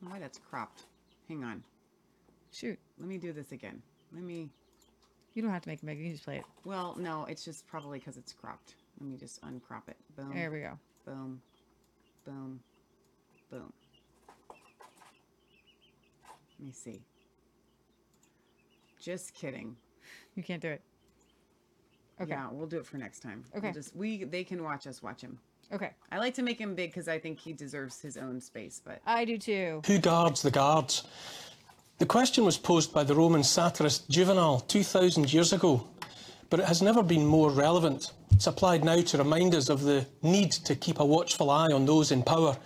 Why 0.00 0.18
that's 0.18 0.38
cropped? 0.38 0.84
Hang 1.28 1.44
on. 1.44 1.62
Shoot. 2.50 2.78
Let 2.98 3.08
me 3.08 3.18
do 3.18 3.34
this 3.34 3.52
again. 3.52 3.82
Let 4.14 4.24
me. 4.24 4.48
You 5.34 5.42
don't 5.42 5.50
have 5.50 5.62
to 5.62 5.68
make 5.68 5.82
it 5.82 5.86
big. 5.86 5.98
You 5.98 6.04
can 6.04 6.12
just 6.12 6.24
play 6.24 6.38
it. 6.38 6.44
Well, 6.64 6.96
no, 6.98 7.26
it's 7.26 7.44
just 7.44 7.66
probably 7.66 7.98
because 7.98 8.16
it's 8.16 8.32
cropped. 8.32 8.74
Let 9.00 9.10
me 9.10 9.18
just 9.18 9.42
uncrop 9.42 9.88
it. 9.88 9.96
Boom. 10.16 10.32
There 10.32 10.50
we 10.50 10.60
go. 10.60 10.78
Boom. 11.04 11.42
Boom. 12.24 12.60
Boom. 13.50 13.70
Let 16.58 16.66
me 16.66 16.72
see. 16.72 17.02
Just 18.98 19.34
kidding. 19.34 19.76
You 20.34 20.42
can't 20.42 20.62
do 20.62 20.68
it. 20.68 20.82
Okay. 22.20 22.30
Yeah, 22.30 22.48
we'll 22.50 22.66
do 22.66 22.78
it 22.78 22.86
for 22.86 22.98
next 22.98 23.20
time. 23.20 23.44
We'll 23.52 23.62
Okay. 23.64 23.72
just 23.72 23.94
we 23.94 24.24
they 24.24 24.44
can 24.44 24.62
watch 24.62 24.86
us 24.86 25.02
watch 25.02 25.20
him. 25.20 25.38
Okay. 25.72 25.90
I 26.10 26.18
like 26.18 26.34
to 26.34 26.42
make 26.42 26.58
him 26.58 26.74
big 26.74 26.90
because 26.90 27.08
I 27.08 27.18
think 27.18 27.38
he 27.38 27.52
deserves 27.52 28.00
his 28.00 28.16
own 28.16 28.40
space. 28.40 28.80
But 28.84 29.00
I 29.06 29.24
do 29.24 29.38
too. 29.38 29.82
Who 29.86 29.98
guards 29.98 30.42
the 30.42 30.50
guards? 30.50 31.04
The 31.98 32.06
question 32.06 32.44
was 32.44 32.56
posed 32.56 32.92
by 32.92 33.04
the 33.04 33.14
Roman 33.14 33.42
satirist 33.42 34.08
Juvenal 34.08 34.60
2,000 34.60 35.32
years 35.32 35.52
ago, 35.52 35.86
but 36.48 36.60
it 36.60 36.66
has 36.66 36.80
never 36.80 37.02
been 37.02 37.26
more 37.26 37.50
relevant. 37.50 38.12
It's 38.32 38.46
applied 38.46 38.84
now 38.84 39.00
to 39.02 39.18
remind 39.18 39.54
us 39.54 39.68
of 39.68 39.82
the 39.82 40.06
need 40.22 40.52
to 40.52 40.76
keep 40.76 41.00
a 41.00 41.04
watchful 41.04 41.50
eye 41.50 41.72
on 41.72 41.84
those 41.86 42.12
in 42.12 42.22
power. 42.22 42.56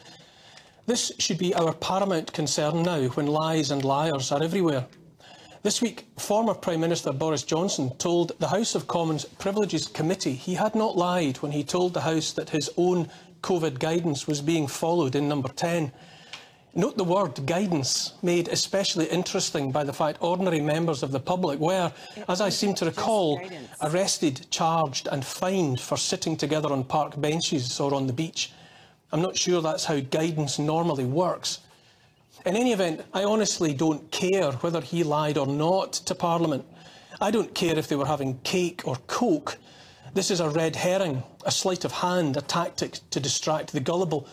This 0.87 1.13
should 1.19 1.39
be 1.39 1.55
our 1.55 1.73
paramount 1.73 2.33
concern 2.33 2.83
now 2.83 3.09
when 3.09 3.27
lies 3.27 3.71
and 3.71 3.83
liars 3.85 4.33
are 4.33 4.43
everywhere. 4.43 4.87
This 5.63 5.81
week, 5.81 6.07
former 6.19 6.55
Prime 6.55 6.81
Minister 6.81 7.13
Boris 7.13 7.45
Johnson 7.45 7.95
told 7.99 8.33
the 8.41 8.49
House 8.49 8.75
of 8.75 8.89
Commons 8.89 9.25
Privileges 9.25 9.87
Committee 9.87 10.33
he 10.33 10.55
had 10.55 10.75
not 10.75 10.97
lied 10.97 11.37
when 11.37 11.53
he 11.53 11.63
told 11.63 11.95
the 11.95 12.01
House 12.01 12.33
that 12.33 12.51
his 12.51 12.69
own 12.77 13.09
COVID 13.43 13.79
guidance 13.79 14.27
was 14.27 14.41
being 14.41 14.67
followed 14.67 15.15
in 15.15 15.29
number 15.29 15.49
10. 15.49 15.93
Note 16.75 16.97
the 16.97 17.05
word 17.05 17.47
guidance, 17.47 18.15
made 18.23 18.49
especially 18.49 19.05
interesting 19.05 19.71
by 19.71 19.85
the 19.85 19.93
fact 19.93 20.19
ordinary 20.21 20.61
members 20.61 21.05
of 21.05 21.13
the 21.13 21.21
public 21.21 21.61
were, 21.61 21.93
as 22.29 22.41
I 22.41 22.49
seem 22.49 22.75
to 22.75 22.87
recall, 22.87 23.41
arrested, 23.83 24.49
charged 24.51 25.07
and 25.13 25.25
fined 25.25 25.81
for 25.81 25.97
sitting 25.97 26.37
together 26.37 26.73
on 26.73 26.83
park 26.83 27.21
benches 27.21 27.79
or 27.79 27.95
on 27.95 28.09
the 28.09 28.13
beach. 28.13 28.51
I'm 29.13 29.23
not 29.23 29.39
sure 29.39 29.63
that's 29.63 29.85
how 29.85 30.01
guidance 30.01 30.59
normally 30.59 31.05
works. 31.05 31.61
In 32.45 32.57
any 32.57 32.73
event, 32.73 33.03
I 33.15 33.23
honestly 33.23 33.73
don't 33.73 34.11
care 34.11 34.51
whether 34.53 34.81
he 34.81 35.05
lied 35.05 35.39
or 35.39 35.47
not 35.47 35.93
to 35.93 36.15
Parliament. 36.15 36.65
I 37.21 37.31
don't 37.31 37.55
care 37.55 37.79
if 37.79 37.87
they 37.87 37.95
were 37.95 38.07
having 38.07 38.39
cake 38.41 38.83
or 38.85 38.97
coke. 39.07 39.59
This 40.13 40.29
is 40.29 40.41
a 40.41 40.49
red 40.49 40.75
herring, 40.75 41.23
a 41.47 41.53
sleight 41.53 41.85
of 41.85 41.93
hand, 41.93 42.37
a 42.37 42.41
tactic 42.43 42.99
to 43.11 43.21
distract 43.21 43.73
the 43.73 43.79
gullible. 43.79 44.27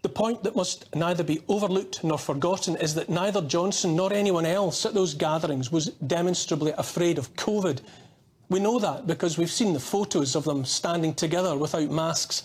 The 0.00 0.08
point 0.08 0.42
that 0.42 0.56
must 0.56 0.94
neither 0.96 1.22
be 1.22 1.42
overlooked 1.46 2.02
nor 2.02 2.18
forgotten 2.18 2.76
is 2.76 2.94
that 2.94 3.10
neither 3.10 3.42
Johnson 3.42 3.94
nor 3.94 4.10
anyone 4.10 4.46
else 4.46 4.86
at 4.86 4.94
those 4.94 5.12
gatherings 5.12 5.70
was 5.70 5.88
demonstrably 6.06 6.72
afraid 6.78 7.18
of 7.18 7.34
COVID. 7.36 7.80
We 8.48 8.58
know 8.58 8.78
that 8.78 9.06
because 9.06 9.36
we've 9.36 9.50
seen 9.50 9.74
the 9.74 9.80
photos 9.80 10.34
of 10.34 10.44
them 10.44 10.64
standing 10.64 11.12
together 11.12 11.56
without 11.58 11.90
masks. 11.90 12.44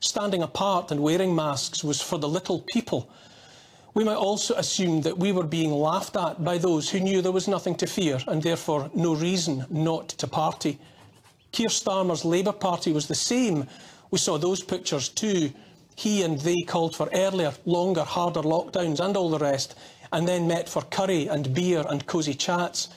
Standing 0.00 0.42
apart 0.42 0.90
and 0.90 1.00
wearing 1.00 1.32
masks 1.32 1.84
was 1.84 2.00
for 2.00 2.18
the 2.18 2.28
little 2.28 2.60
people. 2.72 3.08
We 3.94 4.04
might 4.04 4.16
also 4.16 4.54
assume 4.54 5.02
that 5.02 5.18
we 5.18 5.32
were 5.32 5.44
being 5.44 5.70
laughed 5.70 6.16
at 6.16 6.42
by 6.42 6.56
those 6.56 6.88
who 6.88 7.00
knew 7.00 7.20
there 7.20 7.30
was 7.30 7.46
nothing 7.46 7.74
to 7.76 7.86
fear 7.86 8.18
and 8.26 8.42
therefore 8.42 8.90
no 8.94 9.14
reason 9.14 9.66
not 9.68 10.08
to 10.10 10.26
party. 10.26 10.78
Keir 11.52 11.68
Starmer's 11.68 12.24
Labour 12.24 12.52
Party 12.52 12.90
was 12.90 13.06
the 13.06 13.14
same. 13.14 13.66
We 14.10 14.18
saw 14.18 14.38
those 14.38 14.62
pictures 14.62 15.10
too. 15.10 15.52
He 15.94 16.22
and 16.22 16.40
they 16.40 16.62
called 16.62 16.96
for 16.96 17.10
earlier, 17.12 17.52
longer, 17.66 18.02
harder 18.02 18.40
lockdowns 18.40 18.98
and 18.98 19.14
all 19.14 19.28
the 19.28 19.38
rest, 19.38 19.74
and 20.10 20.26
then 20.26 20.48
met 20.48 20.70
for 20.70 20.80
curry 20.82 21.26
and 21.26 21.52
beer 21.52 21.84
and 21.86 22.06
cosy 22.06 22.32
chats. 22.32 22.88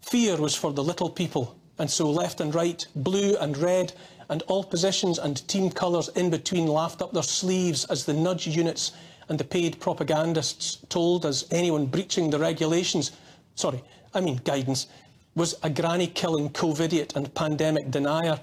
Fear 0.00 0.38
was 0.38 0.54
for 0.54 0.72
the 0.72 0.82
little 0.82 1.10
people, 1.10 1.54
and 1.78 1.90
so 1.90 2.10
left 2.10 2.40
and 2.40 2.54
right, 2.54 2.86
blue 2.96 3.36
and 3.36 3.58
red, 3.58 3.92
and 4.30 4.40
all 4.42 4.64
positions 4.64 5.18
and 5.18 5.46
team 5.48 5.70
colours 5.70 6.08
in 6.10 6.30
between 6.30 6.66
laughed 6.66 7.02
up 7.02 7.12
their 7.12 7.22
sleeves 7.22 7.84
as 7.86 8.06
the 8.06 8.14
nudge 8.14 8.46
units 8.46 8.92
and 9.30 9.38
the 9.38 9.44
paid 9.44 9.78
propagandists 9.78 10.78
told 10.88 11.24
us 11.24 11.44
anyone 11.52 11.86
breaching 11.86 12.28
the 12.28 12.38
regulations, 12.38 13.12
sorry, 13.54 13.80
I 14.12 14.20
mean 14.20 14.40
guidance, 14.44 14.88
was 15.36 15.54
a 15.62 15.70
granny-killing 15.70 16.50
COVIDiot 16.50 17.14
and 17.14 17.32
pandemic 17.32 17.92
denier. 17.92 18.40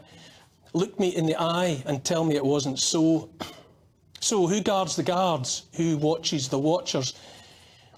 Look 0.71 0.97
me 0.97 1.09
in 1.09 1.25
the 1.25 1.35
eye 1.39 1.83
and 1.85 2.03
tell 2.05 2.23
me 2.23 2.37
it 2.37 2.45
wasn't 2.45 2.79
so. 2.79 3.29
So 4.21 4.47
who 4.47 4.61
guards 4.61 4.95
the 4.95 5.03
guards? 5.03 5.63
Who 5.73 5.97
watches 5.97 6.47
the 6.47 6.57
watchers? 6.57 7.13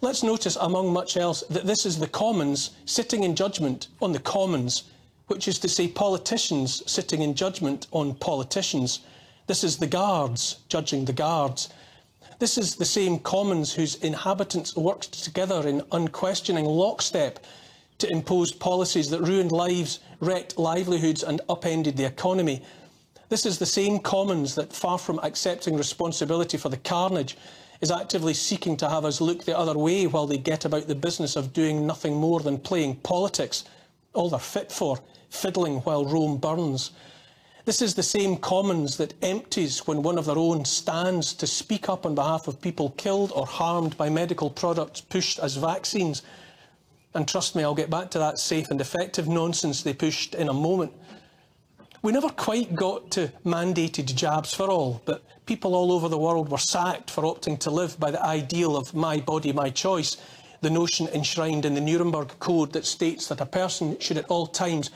Let's 0.01 0.23
notice, 0.23 0.57
among 0.59 0.91
much 0.91 1.15
else, 1.15 1.43
that 1.51 1.67
this 1.67 1.85
is 1.85 1.99
the 1.99 2.07
Commons 2.07 2.71
sitting 2.85 3.23
in 3.23 3.35
judgment 3.35 3.89
on 4.01 4.13
the 4.13 4.19
Commons, 4.19 4.85
which 5.27 5.47
is 5.47 5.59
to 5.59 5.69
say 5.69 5.87
politicians 5.87 6.81
sitting 6.91 7.21
in 7.21 7.35
judgment 7.35 7.85
on 7.91 8.15
politicians. 8.15 9.01
This 9.45 9.63
is 9.63 9.77
the 9.77 9.87
guards 9.87 10.57
judging 10.69 11.05
the 11.05 11.13
guards. 11.13 11.69
This 12.39 12.57
is 12.57 12.75
the 12.75 12.85
same 12.85 13.19
Commons 13.19 13.73
whose 13.73 13.95
inhabitants 13.95 14.73
worked 14.73 15.25
together 15.25 15.67
in 15.67 15.81
unquestioning 15.91 16.63
lockstep 16.63 17.43
to 17.97 18.09
impose 18.09 18.53
policies 18.53 19.09
that 19.09 19.19
ruined 19.19 19.51
lives, 19.51 19.99
wrecked 20.21 20.57
livelihoods 20.57 21.21
and 21.21 21.41
upended 21.49 21.97
the 21.97 22.05
economy. 22.05 22.63
This 23.27 23.45
is 23.45 23.59
the 23.59 23.65
same 23.65 23.99
Commons 23.99 24.55
that, 24.55 24.71
far 24.71 24.97
from 24.97 25.19
accepting 25.21 25.75
responsibility 25.75 26.57
for 26.57 26.69
the 26.69 26.77
carnage, 26.77 27.35
is 27.81 27.91
actively 27.91 28.33
seeking 28.33 28.77
to 28.77 28.87
have 28.87 29.03
us 29.03 29.19
look 29.19 29.43
the 29.43 29.57
other 29.57 29.77
way 29.77 30.07
while 30.07 30.25
they 30.25 30.37
get 30.37 30.63
about 30.63 30.87
the 30.87 30.95
business 30.95 31.35
of 31.35 31.51
doing 31.51 31.85
nothing 31.85 32.15
more 32.15 32.39
than 32.39 32.57
playing 32.57 32.95
politics, 32.95 33.65
all 34.13 34.29
they're 34.29 34.39
fit 34.39 34.71
for, 34.71 34.97
fiddling 35.29 35.79
while 35.79 36.05
Rome 36.05 36.37
burns. 36.37 36.91
This 37.69 37.83
is 37.83 37.93
the 37.93 38.01
same 38.01 38.37
Commons 38.37 38.97
that 38.97 39.13
empties 39.21 39.85
when 39.85 40.01
one 40.01 40.17
of 40.17 40.25
their 40.25 40.39
own 40.39 40.65
stands 40.65 41.35
to 41.35 41.45
speak 41.45 41.87
up 41.87 42.03
on 42.03 42.15
behalf 42.15 42.47
of 42.47 42.59
people 42.59 42.95
killed 42.97 43.31
or 43.35 43.45
harmed 43.45 43.95
by 43.95 44.09
medical 44.09 44.49
products 44.49 45.01
pushed 45.01 45.37
as 45.37 45.55
vaccines. 45.55 46.23
And 47.13 47.27
trust 47.27 47.55
me, 47.55 47.61
I'll 47.61 47.75
get 47.75 47.91
back 47.91 48.09
to 48.09 48.17
that 48.17 48.39
safe 48.39 48.71
and 48.71 48.81
effective 48.81 49.27
nonsense 49.27 49.83
they 49.83 49.93
pushed 49.93 50.33
in 50.33 50.49
a 50.49 50.53
moment. 50.53 50.93
We 52.01 52.11
never 52.11 52.29
quite 52.29 52.73
got 52.73 53.11
to 53.11 53.31
mandated 53.45 54.15
jabs 54.15 54.51
for 54.51 54.67
all, 54.67 55.03
but 55.05 55.21
people 55.45 55.75
all 55.75 55.91
over 55.91 56.09
the 56.09 56.17
world 56.17 56.49
were 56.49 56.57
sacked 56.57 57.11
for 57.11 57.21
opting 57.21 57.59
to 57.59 57.69
live 57.69 57.99
by 57.99 58.09
the 58.09 58.25
ideal 58.25 58.75
of 58.75 58.95
my 58.95 59.19
body, 59.19 59.53
my 59.53 59.69
choice, 59.69 60.17
the 60.61 60.71
notion 60.71 61.07
enshrined 61.09 61.65
in 61.65 61.75
the 61.75 61.81
Nuremberg 61.81 62.39
Code 62.39 62.73
that 62.73 62.87
states 62.87 63.27
that 63.27 63.41
a 63.41 63.45
person 63.45 63.99
should 63.99 64.17
at 64.17 64.25
all 64.25 64.47
times 64.47 64.89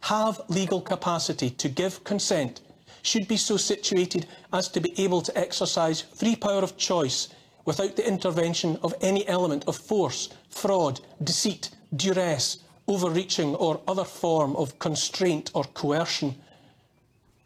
have 0.00 0.40
legal 0.48 0.80
capacity 0.80 1.50
to 1.50 1.68
give 1.68 2.04
consent, 2.04 2.60
should 3.02 3.28
be 3.28 3.36
so 3.36 3.56
situated 3.56 4.26
as 4.52 4.68
to 4.68 4.80
be 4.80 4.98
able 5.00 5.22
to 5.22 5.38
exercise 5.38 6.00
free 6.00 6.36
power 6.36 6.62
of 6.62 6.76
choice 6.76 7.28
without 7.64 7.96
the 7.96 8.06
intervention 8.06 8.78
of 8.82 8.94
any 9.00 9.26
element 9.28 9.64
of 9.66 9.76
force, 9.76 10.30
fraud, 10.48 11.00
deceit, 11.22 11.70
duress, 11.94 12.58
overreaching 12.86 13.54
or 13.56 13.80
other 13.86 14.04
form 14.04 14.56
of 14.56 14.78
constraint 14.78 15.50
or 15.54 15.64
coercion. 15.64 16.34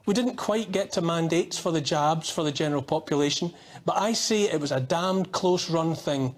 We 0.06 0.14
didn't 0.14 0.36
quite 0.36 0.72
get 0.72 0.92
to 0.92 1.00
mandates 1.00 1.58
for 1.58 1.72
the 1.72 1.80
jabs 1.80 2.30
for 2.30 2.44
the 2.44 2.52
general 2.52 2.82
population, 2.82 3.52
but 3.84 3.96
I 4.00 4.12
say 4.12 4.42
it 4.42 4.60
was 4.60 4.72
a 4.72 4.80
damned 4.80 5.32
close 5.32 5.70
run 5.70 5.94
thing. 5.94 6.34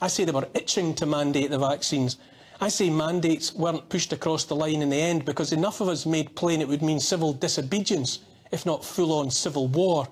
I 0.00 0.08
say 0.08 0.24
they 0.24 0.32
were 0.32 0.48
itching 0.54 0.94
to 0.96 1.06
mandate 1.06 1.50
the 1.50 1.58
vaccines. 1.58 2.16
I 2.62 2.68
say 2.68 2.90
mandates 2.90 3.52
weren't 3.52 3.88
pushed 3.88 4.12
across 4.12 4.44
the 4.44 4.54
line 4.54 4.82
in 4.82 4.90
the 4.90 4.96
end 4.96 5.24
because 5.24 5.52
enough 5.52 5.80
of 5.80 5.88
us 5.88 6.06
made 6.06 6.36
plain 6.36 6.60
it 6.60 6.68
would 6.68 6.80
mean 6.80 7.00
civil 7.00 7.32
disobedience, 7.32 8.20
if 8.52 8.64
not 8.64 8.84
full-on 8.84 9.32
civil 9.32 9.66
war. 9.66 10.06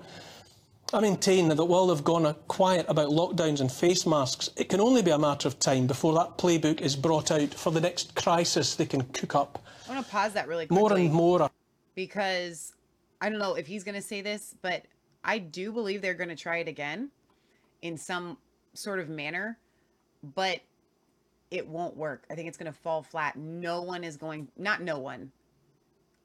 I 0.93 0.99
maintain 0.99 1.47
that 1.47 1.63
while 1.63 1.87
they've 1.87 2.03
gone 2.03 2.35
quiet 2.49 2.85
about 2.89 3.07
lockdowns 3.07 3.61
and 3.61 3.71
face 3.71 4.05
masks, 4.05 4.49
it 4.57 4.67
can 4.67 4.81
only 4.81 5.01
be 5.01 5.11
a 5.11 5.17
matter 5.17 5.47
of 5.47 5.59
time 5.59 5.87
before 5.87 6.13
that 6.15 6.37
playbook 6.37 6.81
is 6.81 6.93
brought 6.93 7.31
out 7.31 7.53
for 7.53 7.71
the 7.71 7.79
next 7.79 8.15
crisis 8.15 8.75
they 8.75 8.85
can 8.85 9.03
cook 9.13 9.33
up. 9.33 9.63
I 9.87 9.93
want 9.93 10.05
to 10.05 10.11
pause 10.11 10.33
that 10.33 10.49
really 10.49 10.67
quickly. 10.67 10.81
More 10.81 10.97
and 10.97 11.13
more. 11.13 11.49
Because 11.95 12.73
I 13.21 13.29
don't 13.29 13.39
know 13.39 13.53
if 13.55 13.65
he's 13.65 13.85
going 13.85 13.95
to 13.95 14.01
say 14.01 14.19
this, 14.19 14.55
but 14.61 14.83
I 15.23 15.37
do 15.37 15.71
believe 15.71 16.01
they're 16.01 16.13
going 16.15 16.27
to 16.27 16.35
try 16.35 16.57
it 16.57 16.67
again 16.67 17.11
in 17.81 17.95
some 17.95 18.37
sort 18.73 18.99
of 18.99 19.07
manner, 19.07 19.57
but 20.35 20.59
it 21.51 21.67
won't 21.67 21.95
work. 21.95 22.23
I 22.31 22.35
think 22.35 22.47
it's 22.47 22.57
going 22.57 22.71
to 22.71 22.77
fall 22.79 23.03
flat. 23.03 23.35
No 23.35 23.81
one 23.81 24.03
is 24.03 24.17
going, 24.17 24.47
not 24.57 24.81
no 24.81 24.97
one, 24.97 25.31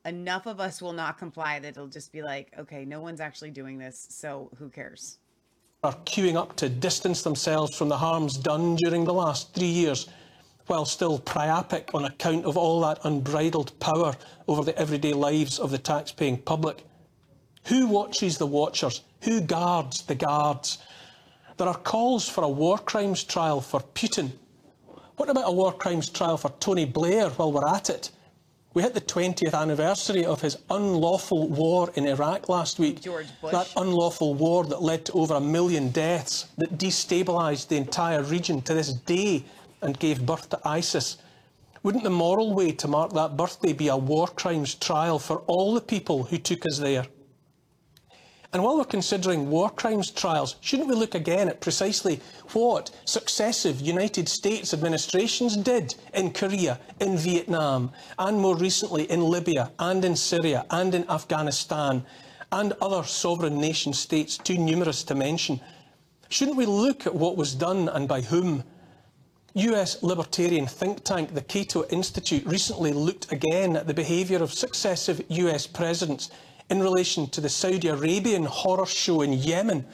enough 0.07 0.47
of 0.47 0.61
us 0.61 0.81
will 0.81 0.93
not 0.93 1.19
comply 1.19 1.59
that 1.59 1.69
it'll 1.69 1.89
just 1.89 2.13
be 2.13 2.23
like, 2.23 2.53
okay, 2.59 2.85
no 2.85 3.01
one's 3.01 3.21
actually 3.21 3.51
doing 3.51 3.77
this, 3.77 4.07
so 4.09 4.51
who 4.57 4.69
cares? 4.69 5.19
Are 5.83 5.95
queuing 6.05 6.37
up 6.37 6.57
to 6.57 6.69
distance 6.69 7.23
themselves 7.23 7.77
from 7.77 7.89
the 7.89 7.99
harms 7.99 8.39
done 8.39 8.77
during 8.77 9.05
the 9.05 9.13
last 9.13 9.53
three 9.53 9.67
years, 9.67 10.09
while 10.67 10.85
still 10.85 11.19
priapic 11.19 11.95
on 11.95 12.05
account 12.05 12.45
of 12.45 12.57
all 12.57 12.81
that 12.81 13.01
unbridled 13.05 13.79
power 13.81 14.15
over 14.49 14.65
the 14.65 14.79
everyday 14.79 15.13
lives 15.13 15.59
of 15.59 15.71
the 15.71 15.79
tax-paying 15.79 16.39
public. 16.39 16.85
Who 17.65 17.89
watches 17.89 18.39
the 18.39 18.47
watchers? 18.47 19.03
Who 19.23 19.41
guards 19.41 20.03
the 20.03 20.15
guards? 20.15 20.79
There 21.57 21.69
are 21.69 21.79
calls 21.79 22.29
for 22.29 22.45
a 22.45 22.49
war 22.49 22.79
crimes 22.79 23.25
trial 23.25 23.61
for 23.61 23.81
Putin. 23.81 24.33
What 25.17 25.31
about 25.31 25.49
a 25.49 25.53
war 25.53 25.73
crimes 25.73 26.11
trial 26.11 26.37
for 26.37 26.51
Tony 26.61 26.85
Blair 26.85 27.31
while 27.31 27.51
we're 27.51 27.67
at 27.67 27.89
it? 27.89 28.11
We 28.75 28.83
hit 28.83 28.93
the 28.93 29.01
20th 29.01 29.55
anniversary 29.55 30.27
of 30.27 30.43
his 30.43 30.59
unlawful 30.69 31.49
war 31.49 31.91
in 31.95 32.07
Iraq 32.07 32.51
last 32.51 32.79
week. 32.79 33.01
That 33.01 33.73
unlawful 33.79 34.35
war 34.35 34.65
that 34.67 34.83
led 34.83 35.07
to 35.07 35.13
over 35.13 35.37
a 35.37 35.41
million 35.41 35.89
deaths, 35.89 36.49
that 36.59 36.77
destabilised 36.77 37.69
the 37.69 37.79
entire 37.79 38.23
region 38.23 38.61
to 38.63 38.75
this 38.75 38.93
day 38.93 39.47
and 39.81 39.99
gave 39.99 40.27
birth 40.27 40.51
to 40.51 40.61
ISIS. 40.69 41.17
Wouldn't 41.83 42.05
the 42.05 42.11
moral 42.11 42.53
way 42.53 42.73
to 42.73 42.87
mark 42.87 43.15
that 43.15 43.39
birthday 43.39 43.73
be 43.73 43.89
a 43.89 43.97
war 43.97 44.29
crimes 44.29 44.75
trial 44.75 45.19
for 45.19 45.39
all 45.47 45.73
the 45.73 45.81
people 45.81 46.25
who 46.25 46.37
took 46.37 46.67
us 46.67 46.79
there? 46.79 47.07
And 48.57 48.65
while 48.65 48.79
we're 48.79 48.87
considering 48.87 49.51
war 49.51 49.69
crimes 49.69 50.11
trials, 50.11 50.57
shouldn't 50.63 50.89
we 50.89 50.95
look 50.95 51.15
again 51.15 51.51
at 51.51 51.61
precisely 51.61 52.23
what 52.55 52.91
successive 53.05 53.83
United 53.83 54.31
States 54.31 54.73
administrations 54.73 55.59
did 55.59 55.95
in 56.15 56.33
Korea, 56.33 56.81
in 56.99 57.19
Vietnam, 57.19 57.93
and 58.19 58.41
more 58.41 58.57
recently 58.57 59.11
in 59.11 59.21
Libya, 59.21 59.73
and 59.79 60.03
in 60.07 60.17
Syria, 60.17 60.65
and 60.71 60.95
in 60.95 61.07
Afghanistan, 61.11 62.03
and 62.51 62.73
other 62.81 63.05
sovereign 63.07 63.61
nation 63.61 63.93
states 63.93 64.39
too 64.39 64.57
numerous 64.57 65.05
to 65.05 65.15
mention? 65.15 65.61
Shouldn't 66.31 66.57
we 66.57 66.65
look 66.65 67.07
at 67.07 67.15
what 67.15 67.37
was 67.37 67.55
done 67.55 67.91
and 67.91 68.09
by 68.09 68.23
whom? 68.23 68.65
US 69.53 70.03
libertarian 70.03 70.67
think 70.67 71.05
tank 71.05 71.35
the 71.35 71.43
Cato 71.43 71.85
Institute 71.89 72.47
recently 72.47 72.95
looked 72.95 73.31
again 73.31 73.77
at 73.77 73.87
the 73.87 73.93
behaviour 73.93 74.43
of 74.43 74.55
successive 74.55 75.21
US 75.29 75.67
presidents 75.67 76.31
in 76.69 76.83
relation 76.83 77.29
to 77.29 77.41
the 77.41 77.49
Saudi 77.49 77.89
Arabian 77.89 78.45
horror 78.45 78.87
show 78.87 79.23
in 79.23 79.33
Yemen. 79.33 79.87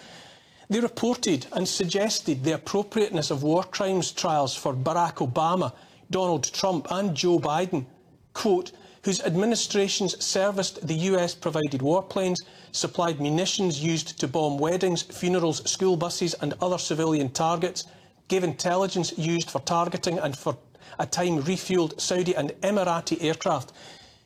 They 0.71 0.81
reported 0.81 1.47
and 1.53 1.69
suggested 1.69 2.45
the 2.45 2.55
appropriateness 2.55 3.31
of 3.31 3.43
war 3.43 3.65
crimes 3.65 4.11
trials 4.13 4.55
for 4.55 4.73
Barack 4.73 5.17
Obama, 5.17 5.73
Donald 6.11 6.51
Trump 6.53 6.87
and 6.91 7.15
Joe 7.15 7.39
Biden, 7.39 7.85
quote, 8.33 8.73
whose 9.05 9.21
administrations 9.21 10.25
serviced 10.25 10.87
the 10.87 10.95
US-provided 10.95 11.81
warplanes, 11.81 12.39
supplied 12.71 13.21
munitions 13.21 13.83
used 13.83 14.19
to 14.21 14.29
bomb 14.29 14.59
weddings, 14.59 15.03
funerals, 15.03 15.69
school 15.71 15.97
buses 15.97 16.35
and 16.35 16.55
other 16.61 16.79
civilian 16.79 17.29
targets, 17.29 17.85
gave 18.29 18.45
intelligence 18.45 19.13
used 19.19 19.51
for 19.51 19.61
targeting 19.61 20.19
and 20.19 20.39
for 20.39 20.57
a 20.99 21.07
time 21.07 21.43
refuelled 21.43 22.01
Saudi 22.01 22.35
and 22.35 22.51
Emirati 22.63 23.23
aircraft, 23.23 23.73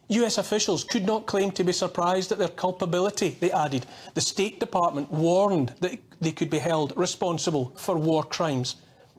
US 0.09 0.39
officials 0.39 0.85
could 0.85 1.05
not 1.05 1.27
claim 1.27 1.51
to 1.53 1.65
be 1.65 1.73
surprised 1.73 2.31
at 2.31 2.39
their 2.39 2.49
culpability, 2.49 3.37
they 3.41 3.51
added. 3.51 3.87
The 4.15 4.20
State 4.20 4.61
Department 4.61 5.11
warned 5.11 5.74
that 5.81 5.99
they 6.20 6.33
could 6.33 6.51
be 6.51 6.59
held 6.59 6.93
responsible 6.97 7.73
for 7.77 7.97
war 7.97 8.23
crimes. 8.23 8.77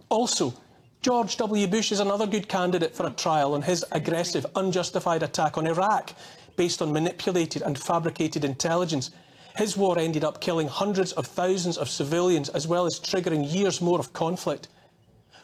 Also, 0.09 0.53
George 1.01 1.37
W. 1.37 1.67
Bush 1.67 1.91
is 1.91 1.99
another 1.99 2.25
good 2.25 2.47
candidate 2.47 2.95
for 2.95 3.05
a 3.05 3.11
trial 3.11 3.53
on 3.53 3.61
his 3.61 3.85
aggressive, 3.91 4.45
unjustified 4.55 5.23
attack 5.23 5.57
on 5.57 5.67
Iraq, 5.67 6.13
based 6.55 6.81
on 6.81 6.93
manipulated 6.93 7.61
and 7.61 7.77
fabricated 7.77 8.43
intelligence. 8.43 9.11
His 9.57 9.75
war 9.75 9.99
ended 9.99 10.23
up 10.23 10.41
killing 10.41 10.67
hundreds 10.67 11.11
of 11.13 11.27
thousands 11.27 11.77
of 11.77 11.89
civilians, 11.89 12.49
as 12.49 12.67
well 12.67 12.85
as 12.85 12.99
triggering 12.99 13.51
years 13.51 13.81
more 13.81 13.99
of 13.99 14.13
conflict. 14.13 14.69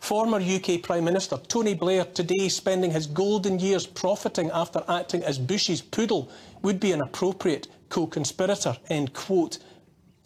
Former 0.03 0.38
UK 0.38 0.81
Prime 0.84 1.05
Minister 1.05 1.38
Tony 1.47 1.73
Blair 1.73 2.03
today 2.03 2.49
spending 2.49 2.91
his 2.91 3.07
golden 3.07 3.57
years 3.57 3.88
profiting 3.88 4.51
after 4.51 4.84
acting 4.89 5.23
as 5.23 5.39
Bush's 5.39 5.81
poodle 5.81 6.30
would 6.61 6.77
be 6.77 6.91
an 6.91 6.99
appropriate 6.99 7.69
co-conspirator, 7.88 8.75
end 8.89 9.13
quote. 9.13 9.59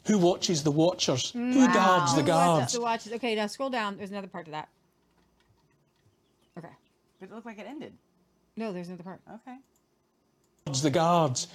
Who 0.07 0.17
watches 0.17 0.63
the 0.63 0.71
watchers? 0.71 1.29
Who 1.29 1.67
guards 1.67 2.15
the 2.15 2.21
Who 2.21 2.27
guards? 2.27 2.59
watches 2.59 2.73
the 2.73 2.81
watches? 2.81 3.13
Okay, 3.13 3.35
now 3.35 3.45
scroll 3.45 3.69
down. 3.69 3.97
There's 3.97 4.09
another 4.09 4.25
part 4.25 4.45
to 4.45 4.51
that. 4.51 4.69
Okay. 6.57 6.73
But 7.19 7.29
it 7.29 7.35
looked 7.35 7.45
like 7.45 7.59
it 7.59 7.67
ended. 7.67 7.93
No, 8.55 8.73
there's 8.73 8.87
another 8.87 9.03
part. 9.03 9.21
Okay. 9.31 9.57
guards 10.65 10.81
the 10.81 10.89
guards. 10.89 11.47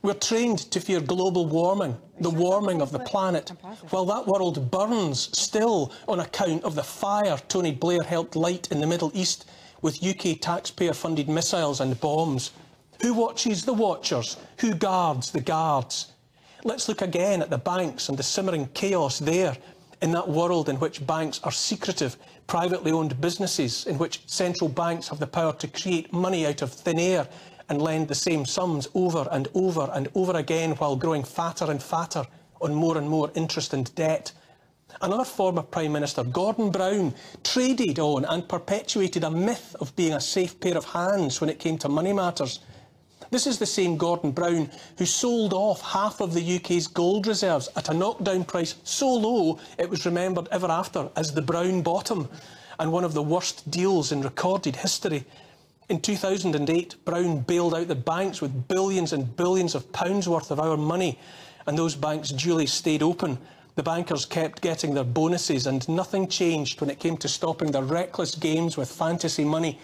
We're 0.00 0.14
trained 0.14 0.58
to 0.70 0.80
fear 0.80 1.00
global 1.00 1.46
warming, 1.46 1.96
the 2.20 2.30
warming 2.30 2.80
of 2.80 2.92
the 2.92 3.00
planet, 3.00 3.50
while 3.90 4.04
that 4.06 4.28
world 4.28 4.70
burns 4.70 5.28
still 5.36 5.92
on 6.06 6.20
account 6.20 6.62
of 6.62 6.76
the 6.76 6.84
fire 6.84 7.36
Tony 7.48 7.72
Blair 7.72 8.02
helped 8.02 8.36
light 8.36 8.68
in 8.70 8.80
the 8.80 8.86
Middle 8.86 9.10
East 9.12 9.50
with 9.82 10.02
UK 10.04 10.40
taxpayer-funded 10.40 11.28
missiles 11.28 11.80
and 11.80 12.00
bombs. 12.00 12.52
Who 13.02 13.12
watches 13.12 13.64
the 13.64 13.72
watchers? 13.72 14.36
Who 14.58 14.74
guards 14.74 15.32
the 15.32 15.40
guards? 15.40 16.12
Let's 16.62 16.88
look 16.88 17.02
again 17.02 17.42
at 17.42 17.50
the 17.50 17.58
banks 17.58 18.08
and 18.08 18.16
the 18.16 18.22
simmering 18.22 18.68
chaos 18.74 19.18
there 19.18 19.56
in 20.00 20.12
that 20.12 20.28
world 20.28 20.68
in 20.68 20.78
which 20.78 21.04
banks 21.06 21.40
are 21.42 21.52
secretive, 21.52 22.16
privately 22.46 22.92
owned 22.92 23.20
businesses, 23.20 23.86
in 23.86 23.98
which 23.98 24.22
central 24.26 24.68
banks 24.68 25.08
have 25.08 25.18
the 25.18 25.26
power 25.26 25.52
to 25.54 25.66
create 25.66 26.12
money 26.12 26.46
out 26.46 26.62
of 26.62 26.72
thin 26.72 27.00
air 27.00 27.28
and 27.68 27.82
lend 27.82 28.08
the 28.08 28.14
same 28.14 28.44
sums 28.44 28.88
over 28.94 29.28
and 29.30 29.48
over 29.54 29.90
and 29.92 30.08
over 30.14 30.36
again 30.36 30.72
while 30.72 30.96
growing 30.96 31.24
fatter 31.24 31.70
and 31.70 31.82
fatter 31.82 32.26
on 32.60 32.74
more 32.74 32.98
and 32.98 33.08
more 33.08 33.30
interest 33.34 33.74
and 33.74 33.94
debt. 33.94 34.32
Another 35.00 35.24
former 35.24 35.62
Prime 35.62 35.92
Minister, 35.92 36.24
Gordon 36.24 36.70
Brown, 36.70 37.14
traded 37.44 37.98
on 37.98 38.24
and 38.24 38.48
perpetuated 38.48 39.22
a 39.22 39.30
myth 39.30 39.76
of 39.80 39.94
being 39.96 40.14
a 40.14 40.20
safe 40.20 40.58
pair 40.60 40.76
of 40.76 40.86
hands 40.86 41.40
when 41.40 41.50
it 41.50 41.58
came 41.58 41.78
to 41.78 41.88
money 41.88 42.12
matters. 42.12 42.60
This 43.30 43.46
is 43.46 43.58
the 43.58 43.66
same 43.66 43.98
Gordon 43.98 44.30
Brown 44.30 44.70
who 44.96 45.04
sold 45.04 45.52
off 45.52 45.82
half 45.82 46.20
of 46.20 46.32
the 46.32 46.56
UK's 46.56 46.86
gold 46.86 47.26
reserves 47.26 47.68
at 47.76 47.90
a 47.90 47.94
knockdown 47.94 48.44
price 48.44 48.76
so 48.84 49.12
low 49.12 49.58
it 49.78 49.90
was 49.90 50.06
remembered 50.06 50.48
ever 50.50 50.68
after 50.70 51.10
as 51.14 51.32
the 51.32 51.42
brown 51.42 51.82
bottom 51.82 52.28
and 52.78 52.90
one 52.90 53.04
of 53.04 53.12
the 53.12 53.22
worst 53.22 53.70
deals 53.70 54.12
in 54.12 54.22
recorded 54.22 54.76
history. 54.76 55.26
In 55.88 56.00
2008, 56.00 56.96
Brown 57.06 57.40
bailed 57.40 57.74
out 57.74 57.88
the 57.88 57.94
banks 57.94 58.42
with 58.42 58.68
billions 58.68 59.14
and 59.14 59.34
billions 59.36 59.74
of 59.74 59.90
pounds 59.90 60.28
worth 60.28 60.50
of 60.50 60.60
our 60.60 60.76
money, 60.76 61.18
and 61.66 61.78
those 61.78 61.94
banks 61.94 62.28
duly 62.28 62.66
stayed 62.66 63.02
open. 63.02 63.38
The 63.74 63.82
bankers 63.82 64.26
kept 64.26 64.60
getting 64.60 64.92
their 64.92 65.04
bonuses, 65.04 65.66
and 65.66 65.88
nothing 65.88 66.28
changed 66.28 66.80
when 66.80 66.90
it 66.90 66.98
came 66.98 67.16
to 67.18 67.28
stopping 67.28 67.70
their 67.70 67.84
reckless 67.84 68.34
games 68.34 68.76
with 68.76 68.90
fantasy 68.90 69.46
money. 69.46 69.78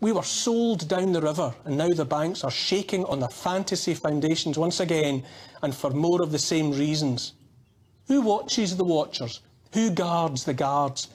We 0.00 0.12
were 0.12 0.24
sold 0.24 0.86
down 0.88 1.12
the 1.12 1.22
river, 1.22 1.54
and 1.64 1.78
now 1.78 1.88
the 1.88 2.04
banks 2.04 2.44
are 2.44 2.50
shaking 2.50 3.06
on 3.06 3.20
their 3.20 3.30
fantasy 3.30 3.94
foundations 3.94 4.58
once 4.58 4.78
again, 4.78 5.24
and 5.62 5.74
for 5.74 5.88
more 5.88 6.20
of 6.20 6.32
the 6.32 6.38
same 6.38 6.70
reasons. 6.72 7.32
Who 8.08 8.20
watches 8.20 8.76
the 8.76 8.84
watchers? 8.84 9.40
Who 9.72 9.90
guards 9.90 10.44
the 10.44 10.52
guards? 10.54 11.08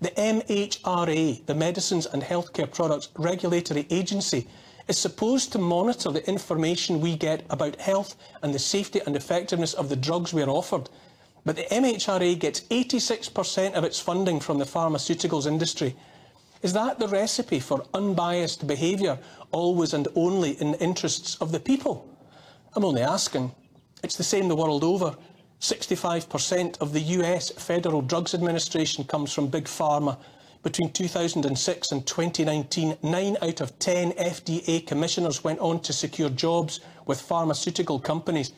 The 0.00 0.10
MHRA, 0.10 1.46
the 1.46 1.54
Medicines 1.54 2.06
and 2.06 2.22
Healthcare 2.22 2.70
Products 2.72 3.08
Regulatory 3.16 3.86
Agency, 3.90 4.46
is 4.88 4.98
supposed 4.98 5.52
to 5.52 5.58
monitor 5.58 6.10
the 6.10 6.28
information 6.28 7.00
we 7.00 7.16
get 7.16 7.44
about 7.48 7.80
health 7.80 8.16
and 8.42 8.52
the 8.52 8.58
safety 8.58 9.00
and 9.06 9.16
effectiveness 9.16 9.72
of 9.72 9.88
the 9.88 9.96
drugs 9.96 10.34
we 10.34 10.42
are 10.42 10.50
offered. 10.50 10.90
But 11.44 11.56
the 11.56 11.64
MHRA 11.64 12.38
gets 12.38 12.62
86% 12.62 13.74
of 13.74 13.84
its 13.84 14.00
funding 14.00 14.40
from 14.40 14.58
the 14.58 14.64
pharmaceuticals 14.64 15.46
industry. 15.46 15.94
Is 16.62 16.72
that 16.72 16.98
the 16.98 17.08
recipe 17.08 17.60
for 17.60 17.84
unbiased 17.92 18.66
behaviour, 18.66 19.18
always 19.52 19.92
and 19.92 20.08
only 20.14 20.60
in 20.60 20.72
the 20.72 20.82
interests 20.82 21.36
of 21.36 21.52
the 21.52 21.60
people? 21.60 22.08
I'm 22.74 22.84
only 22.84 23.02
asking. 23.02 23.52
It's 24.02 24.16
the 24.16 24.24
same 24.24 24.48
the 24.48 24.56
world 24.56 24.82
over. 24.82 25.14
65% 25.64 26.78
of 26.82 26.92
the 26.92 27.00
US 27.00 27.50
Federal 27.52 28.02
Drugs 28.02 28.34
Administration 28.34 29.02
comes 29.02 29.32
from 29.32 29.46
Big 29.46 29.64
Pharma. 29.64 30.18
Between 30.62 30.92
2006 30.92 31.90
and 31.90 32.06
2019, 32.06 32.98
9 33.02 33.36
out 33.40 33.62
of 33.62 33.78
10 33.78 34.12
FDA 34.12 34.86
commissioners 34.86 35.42
went 35.42 35.60
on 35.60 35.80
to 35.80 35.94
secure 35.94 36.28
jobs 36.28 36.80
with 37.06 37.18
pharmaceutical 37.18 37.98
companies. 37.98 38.52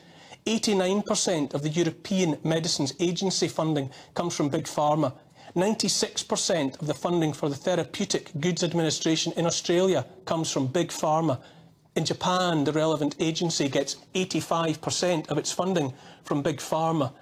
89% 0.47 1.55
of 1.55 1.63
the 1.63 1.69
European 1.69 2.39
Medicines 2.43 2.93
Agency 2.99 3.47
funding 3.47 3.89
comes 4.15 4.35
from 4.35 4.49
Big 4.49 4.65
Pharma. 4.65 5.13
96% 5.55 6.81
of 6.81 6.89
the 6.89 6.95
funding 6.95 7.33
for 7.33 7.49
the 7.49 7.55
Therapeutic 7.55 8.33
Goods 8.41 8.65
Administration 8.65 9.33
in 9.37 9.47
Australia 9.47 10.05
comes 10.25 10.51
from 10.51 10.67
Big 10.67 10.89
Pharma. 10.89 11.39
In 11.97 12.05
Japan, 12.05 12.65
the 12.65 12.73
relevant 12.73 13.17
agency 13.19 13.71
gets 13.71 13.97
85% 14.15 15.31
of 15.31 15.39
its 15.39 15.51
funding 15.51 15.95
from 16.25 16.43
Big 16.43 16.59
Pharma. 16.59 17.15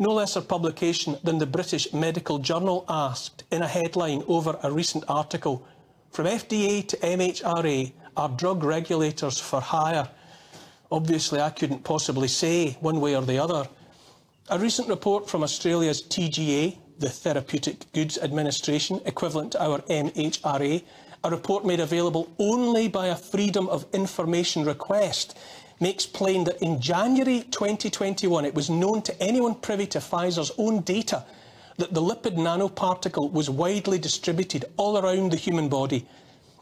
No 0.00 0.10
less 0.10 0.34
a 0.34 0.42
publication 0.42 1.16
than 1.22 1.38
the 1.38 1.46
British 1.46 1.92
Medical 1.92 2.40
Journal 2.40 2.84
asked 2.88 3.44
in 3.52 3.62
a 3.62 3.68
headline 3.68 4.24
over 4.26 4.58
a 4.64 4.72
recent 4.72 5.04
article, 5.06 5.64
From 6.10 6.26
FDA 6.26 6.86
to 6.88 6.96
MHRA, 6.96 7.92
are 8.16 8.28
drug 8.28 8.64
regulators 8.64 9.38
for 9.38 9.60
hire? 9.60 10.08
Obviously, 10.90 11.40
I 11.40 11.50
couldn't 11.50 11.84
possibly 11.84 12.26
say 12.26 12.76
one 12.80 13.00
way 13.00 13.14
or 13.14 13.22
the 13.22 13.38
other. 13.38 13.68
A 14.50 14.58
recent 14.58 14.88
report 14.88 15.30
from 15.30 15.44
Australia's 15.44 16.02
TGA, 16.02 16.76
the 16.98 17.08
Therapeutic 17.08 17.92
Goods 17.92 18.18
Administration, 18.18 19.00
equivalent 19.04 19.52
to 19.52 19.62
our 19.62 19.78
MHRA, 19.82 20.82
a 21.28 21.30
report 21.30 21.64
made 21.64 21.78
available 21.78 22.32
only 22.38 22.88
by 22.88 23.08
a 23.08 23.16
Freedom 23.16 23.68
of 23.68 23.84
Information 23.92 24.64
request, 24.64 25.36
makes 25.78 26.06
plain 26.06 26.44
that 26.44 26.62
in 26.62 26.80
January 26.80 27.42
2021 27.50 28.46
it 28.46 28.54
was 28.54 28.70
known 28.70 29.02
to 29.02 29.22
anyone 29.22 29.54
privy 29.54 29.86
to 29.86 29.98
Pfizer's 29.98 30.50
own 30.56 30.80
data 30.80 31.24
that 31.76 31.92
the 31.92 32.00
lipid 32.00 32.36
nanoparticle 32.36 33.30
was 33.30 33.50
widely 33.50 33.98
distributed 33.98 34.64
all 34.78 34.96
around 34.96 35.30
the 35.30 35.36
human 35.36 35.68
body. 35.68 36.06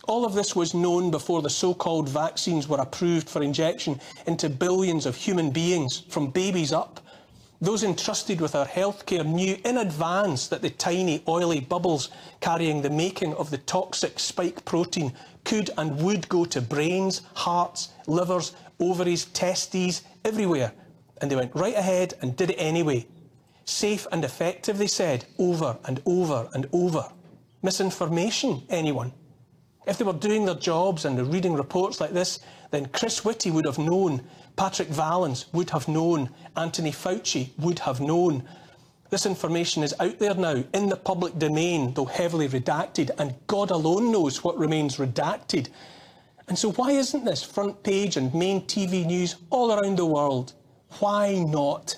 All 0.08 0.24
of 0.24 0.34
this 0.34 0.56
was 0.56 0.74
known 0.74 1.12
before 1.12 1.42
the 1.42 1.50
so-called 1.50 2.08
vaccines 2.08 2.68
were 2.68 2.80
approved 2.80 3.28
for 3.28 3.42
injection 3.42 4.00
into 4.26 4.48
billions 4.48 5.06
of 5.06 5.14
human 5.14 5.50
beings, 5.50 6.02
from 6.08 6.30
babies 6.30 6.72
up. 6.72 7.00
Those 7.60 7.82
entrusted 7.82 8.40
with 8.40 8.54
our 8.54 8.66
healthcare 8.66 9.24
knew 9.24 9.56
in 9.64 9.78
advance 9.78 10.46
that 10.48 10.60
the 10.60 10.70
tiny 10.70 11.22
oily 11.26 11.60
bubbles 11.60 12.10
carrying 12.40 12.82
the 12.82 12.90
making 12.90 13.34
of 13.34 13.50
the 13.50 13.58
toxic 13.58 14.18
spike 14.18 14.64
protein 14.64 15.14
could 15.44 15.70
and 15.78 16.02
would 16.02 16.28
go 16.28 16.44
to 16.44 16.60
brains, 16.60 17.22
hearts, 17.34 17.90
livers, 18.06 18.52
ovaries, 18.78 19.24
testes, 19.26 20.02
everywhere. 20.24 20.72
And 21.20 21.30
they 21.30 21.36
went 21.36 21.54
right 21.54 21.74
ahead 21.74 22.14
and 22.20 22.36
did 22.36 22.50
it 22.50 22.58
anyway. 22.58 23.06
Safe 23.64 24.06
and 24.12 24.22
effective, 24.22 24.76
they 24.76 24.86
said, 24.86 25.24
over 25.38 25.78
and 25.86 26.02
over 26.04 26.48
and 26.52 26.68
over. 26.72 27.10
Misinformation, 27.62 28.62
anyone? 28.68 29.12
If 29.86 29.98
they 29.98 30.04
were 30.04 30.12
doing 30.12 30.44
their 30.44 30.56
jobs 30.56 31.04
and 31.04 31.32
reading 31.32 31.54
reports 31.54 32.00
like 32.00 32.10
this, 32.12 32.40
then 32.70 32.86
Chris 32.86 33.24
Whitty 33.24 33.50
would 33.50 33.64
have 33.64 33.78
known, 33.78 34.22
Patrick 34.56 34.88
Vallance 34.88 35.46
would 35.52 35.70
have 35.70 35.86
known, 35.86 36.30
Anthony 36.56 36.90
Fauci 36.90 37.50
would 37.58 37.80
have 37.80 38.00
known. 38.00 38.42
This 39.10 39.26
information 39.26 39.82
is 39.82 39.94
out 40.00 40.18
there 40.18 40.34
now 40.34 40.64
in 40.72 40.88
the 40.88 40.96
public 40.96 41.38
domain, 41.38 41.92
though 41.92 42.06
heavily 42.06 42.48
redacted, 42.48 43.10
and 43.18 43.34
God 43.46 43.70
alone 43.70 44.10
knows 44.10 44.42
what 44.42 44.58
remains 44.58 44.96
redacted. 44.96 45.68
And 46.48 46.58
so 46.58 46.72
why 46.72 46.92
isn't 46.92 47.24
this 47.24 47.42
front 47.42 47.82
page 47.82 48.16
and 48.16 48.34
main 48.34 48.62
TV 48.62 49.04
news 49.04 49.36
all 49.50 49.72
around 49.72 49.98
the 49.98 50.06
world? 50.06 50.54
Why 51.00 51.34
not? 51.34 51.96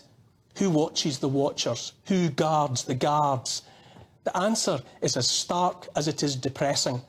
Who 0.56 0.70
watches 0.70 1.18
the 1.18 1.28
watchers? 1.28 1.92
Who 2.06 2.28
guards 2.30 2.84
the 2.84 2.94
guards? 2.94 3.62
The 4.24 4.36
answer 4.36 4.80
is 5.00 5.16
as 5.16 5.28
stark 5.28 5.88
as 5.94 6.08
it 6.08 6.22
is 6.22 6.34
depressing. 6.34 7.00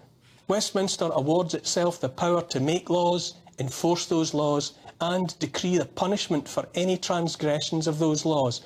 Westminster 0.47 1.09
awards 1.11 1.55
itself 1.55 1.99
the 1.99 2.09
power 2.09 2.41
to 2.43 2.59
make 2.59 2.89
laws, 2.89 3.33
enforce 3.57 4.05
those 4.05 4.33
laws, 4.33 4.73
and 5.01 5.37
decree 5.39 5.77
the 5.77 5.85
punishment 5.85 6.47
for 6.47 6.67
any 6.75 6.97
transgressions 6.97 7.87
of 7.87 7.99
those 7.99 8.25
laws. 8.25 8.61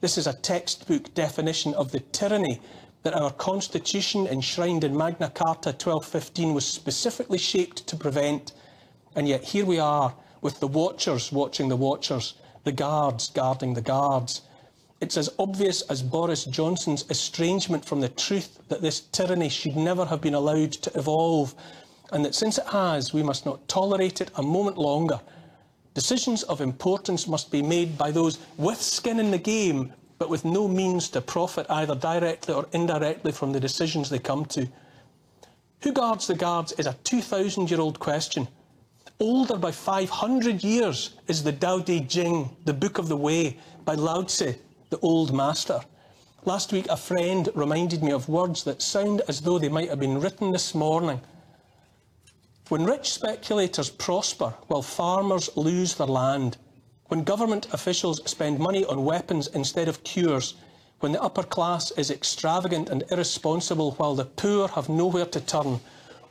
This 0.00 0.18
is 0.18 0.26
a 0.26 0.32
textbook 0.32 1.12
definition 1.14 1.74
of 1.74 1.92
the 1.92 2.00
tyranny 2.00 2.60
that 3.02 3.14
our 3.14 3.32
Constitution, 3.32 4.26
enshrined 4.26 4.84
in 4.84 4.96
Magna 4.96 5.30
Carta 5.30 5.70
1215, 5.70 6.54
was 6.54 6.66
specifically 6.66 7.38
shaped 7.38 7.86
to 7.86 7.96
prevent. 7.96 8.52
And 9.14 9.28
yet 9.28 9.44
here 9.44 9.64
we 9.64 9.78
are, 9.78 10.14
with 10.40 10.60
the 10.60 10.66
watchers 10.66 11.30
watching 11.30 11.68
the 11.68 11.76
watchers, 11.76 12.34
the 12.64 12.72
guards 12.72 13.28
guarding 13.30 13.74
the 13.74 13.80
guards. 13.80 14.42
It's 15.00 15.16
as 15.16 15.30
obvious 15.38 15.82
as 15.82 16.02
Boris 16.02 16.46
Johnson's 16.46 17.04
estrangement 17.10 17.84
from 17.84 18.00
the 18.00 18.08
truth 18.08 18.58
that 18.68 18.82
this 18.82 19.00
tyranny 19.00 19.50
should 19.50 19.76
never 19.76 20.04
have 20.06 20.20
been 20.20 20.34
allowed 20.34 20.72
to 20.72 20.98
evolve, 20.98 21.54
and 22.12 22.24
that 22.24 22.34
since 22.34 22.58
it 22.58 22.66
has, 22.66 23.12
we 23.12 23.22
must 23.22 23.46
not 23.46 23.68
tolerate 23.68 24.20
it 24.20 24.30
a 24.36 24.42
moment 24.42 24.78
longer. 24.78 25.20
Decisions 25.96 26.42
of 26.42 26.60
importance 26.60 27.26
must 27.26 27.50
be 27.50 27.62
made 27.62 27.96
by 27.96 28.10
those 28.10 28.38
with 28.58 28.82
skin 28.82 29.18
in 29.18 29.30
the 29.30 29.38
game, 29.38 29.94
but 30.18 30.28
with 30.28 30.44
no 30.44 30.68
means 30.68 31.08
to 31.08 31.22
profit 31.22 31.64
either 31.70 31.94
directly 31.94 32.52
or 32.52 32.68
indirectly 32.74 33.32
from 33.32 33.50
the 33.50 33.60
decisions 33.60 34.10
they 34.10 34.18
come 34.18 34.44
to. 34.44 34.68
Who 35.80 35.92
guards 35.92 36.26
the 36.26 36.34
guards 36.34 36.72
is 36.72 36.84
a 36.84 36.98
2,000-year-old 37.04 37.98
question. 37.98 38.46
Older 39.20 39.56
by 39.56 39.72
500 39.72 40.62
years 40.62 41.14
is 41.28 41.42
the 41.42 41.52
Tao 41.52 41.80
Te 41.80 42.04
Ching, 42.04 42.54
the 42.66 42.74
Book 42.74 42.98
of 42.98 43.08
the 43.08 43.16
Way, 43.16 43.56
by 43.86 43.94
Lao 43.94 44.20
Tse, 44.20 44.58
the 44.90 44.98
old 44.98 45.32
master. 45.32 45.80
Last 46.44 46.74
week, 46.74 46.88
a 46.90 46.98
friend 46.98 47.48
reminded 47.54 48.02
me 48.02 48.12
of 48.12 48.28
words 48.28 48.64
that 48.64 48.82
sound 48.82 49.22
as 49.28 49.40
though 49.40 49.58
they 49.58 49.70
might 49.70 49.88
have 49.88 50.00
been 50.00 50.20
written 50.20 50.52
this 50.52 50.74
morning. 50.74 51.22
When 52.68 52.84
rich 52.84 53.12
speculators 53.12 53.90
prosper 53.90 54.52
while 54.66 54.82
farmers 54.82 55.56
lose 55.56 55.94
their 55.94 56.08
land, 56.08 56.56
when 57.06 57.22
government 57.22 57.72
officials 57.72 58.20
spend 58.28 58.58
money 58.58 58.84
on 58.84 59.04
weapons 59.04 59.46
instead 59.46 59.86
of 59.86 60.02
cures, 60.02 60.54
when 60.98 61.12
the 61.12 61.22
upper 61.22 61.44
class 61.44 61.92
is 61.92 62.10
extravagant 62.10 62.88
and 62.88 63.04
irresponsible 63.12 63.92
while 63.92 64.16
the 64.16 64.24
poor 64.24 64.66
have 64.66 64.88
nowhere 64.88 65.26
to 65.26 65.40
turn, 65.40 65.78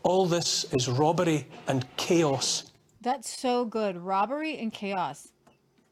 all 0.04 0.26
this 0.26 0.66
is 0.74 0.90
robbery 0.90 1.48
and 1.70 1.88
chaos. 1.96 2.70
That's 3.00 3.30
so 3.30 3.64
good. 3.64 3.96
Robbery 3.96 4.58
and 4.58 4.74
chaos. 4.74 5.32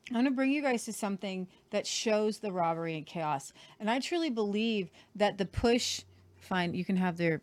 I'm 0.09 0.15
going 0.15 0.25
to 0.25 0.31
bring 0.31 0.51
you 0.51 0.61
guys 0.61 0.83
to 0.85 0.93
something 0.93 1.47
that 1.69 1.87
shows 1.87 2.39
the 2.39 2.51
robbery 2.51 2.97
and 2.97 3.05
chaos. 3.05 3.53
And 3.79 3.89
I 3.89 3.99
truly 3.99 4.29
believe 4.29 4.91
that 5.15 5.37
the 5.37 5.45
push, 5.45 6.01
fine, 6.35 6.73
you 6.73 6.83
can 6.83 6.97
have 6.97 7.15
their, 7.15 7.41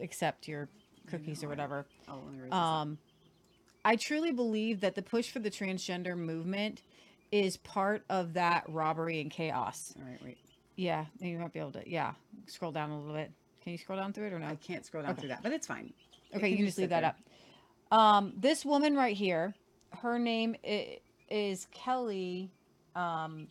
accept 0.00 0.48
your 0.48 0.70
cookies 1.10 1.42
or 1.44 1.48
whatever. 1.48 1.86
Oh, 2.08 2.20
let 2.24 2.34
me 2.34 2.40
raise. 2.40 2.52
Um, 2.52 2.98
I 3.84 3.96
truly 3.96 4.32
believe 4.32 4.80
that 4.80 4.94
the 4.94 5.02
push 5.02 5.30
for 5.30 5.38
the 5.38 5.50
transgender 5.50 6.16
movement 6.16 6.82
is 7.32 7.56
part 7.56 8.04
of 8.08 8.34
that 8.34 8.64
robbery 8.68 9.20
and 9.20 9.30
chaos. 9.30 9.94
All 9.98 10.08
right, 10.08 10.22
wait. 10.24 10.38
Yeah, 10.76 11.06
you 11.20 11.38
might 11.38 11.52
be 11.52 11.58
able 11.58 11.72
to. 11.72 11.88
Yeah, 11.88 12.12
scroll 12.46 12.72
down 12.72 12.90
a 12.90 12.98
little 12.98 13.14
bit. 13.14 13.30
Can 13.62 13.72
you 13.72 13.78
scroll 13.78 13.98
down 13.98 14.12
through 14.12 14.28
it 14.28 14.32
or 14.32 14.38
no? 14.38 14.46
I 14.46 14.54
can't 14.56 14.84
scroll 14.86 15.02
down 15.02 15.12
Okay. 15.12 15.20
through 15.22 15.28
that, 15.30 15.42
but 15.42 15.52
it's 15.52 15.66
fine. 15.66 15.92
It 16.30 16.36
Okay, 16.38 16.48
you 16.48 16.56
can 16.56 16.66
just 16.66 16.78
leave 16.78 16.90
that 16.90 17.00
there. 17.00 17.14
up. 17.90 17.98
Um, 17.98 18.32
this 18.36 18.64
woman 18.64 18.94
right 18.96 19.16
here, 19.16 19.54
her 20.02 20.18
name 20.18 20.54
is 21.30 21.66
Kelly, 21.72 22.50
um, 22.94 23.48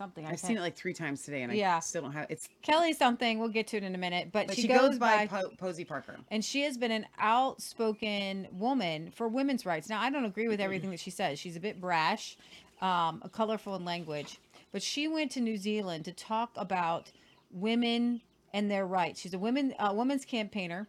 something. 0.00 0.24
I 0.24 0.30
I've 0.30 0.40
seen 0.40 0.56
it 0.56 0.60
like 0.62 0.76
three 0.76 0.94
times 0.94 1.22
today, 1.24 1.42
and 1.42 1.52
I 1.52 1.56
Yeah. 1.56 1.78
still 1.78 2.00
don't 2.00 2.12
have 2.12 2.26
it's. 2.30 2.48
Kelly 2.62 2.94
something. 2.94 3.38
We'll 3.38 3.50
get 3.50 3.66
to 3.68 3.76
it 3.76 3.82
in 3.82 3.94
a 3.94 3.98
minute. 3.98 4.30
But, 4.32 4.46
But 4.46 4.56
she, 4.56 4.62
she 4.62 4.68
goes, 4.68 4.90
goes 4.90 4.98
by 4.98 5.26
Po- 5.26 5.50
Posie 5.58 5.84
Parker. 5.84 6.16
and 6.30 6.42
she 6.42 6.62
has 6.62 6.78
been 6.78 6.90
an 6.90 7.04
outspoken 7.18 8.48
woman 8.52 9.10
for 9.10 9.28
women's 9.28 9.66
rights. 9.66 9.90
Now, 9.90 10.00
I 10.00 10.08
don't 10.10 10.24
agree 10.24 10.48
with 10.48 10.58
everything 10.60 10.90
that 10.90 11.00
she 11.00 11.10
says. 11.10 11.38
She's 11.38 11.54
a 11.56 11.60
bit 11.60 11.80
brash, 11.82 12.38
um, 12.80 13.22
colorful 13.32 13.76
in 13.76 13.84
language, 13.84 14.38
but 14.72 14.82
she 14.82 15.06
went 15.06 15.30
to 15.32 15.40
New 15.40 15.58
Zealand 15.58 16.06
to 16.06 16.12
talk 16.12 16.50
about 16.56 17.12
women 17.50 18.22
and 18.54 18.70
their 18.70 18.86
rights. 18.86 19.20
She's 19.20 19.34
a 19.34 19.38
women 19.38 19.74
a 19.78 19.94
women's 19.94 20.24
campaigner. 20.24 20.88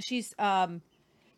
She's 0.00 0.34
um, 0.38 0.82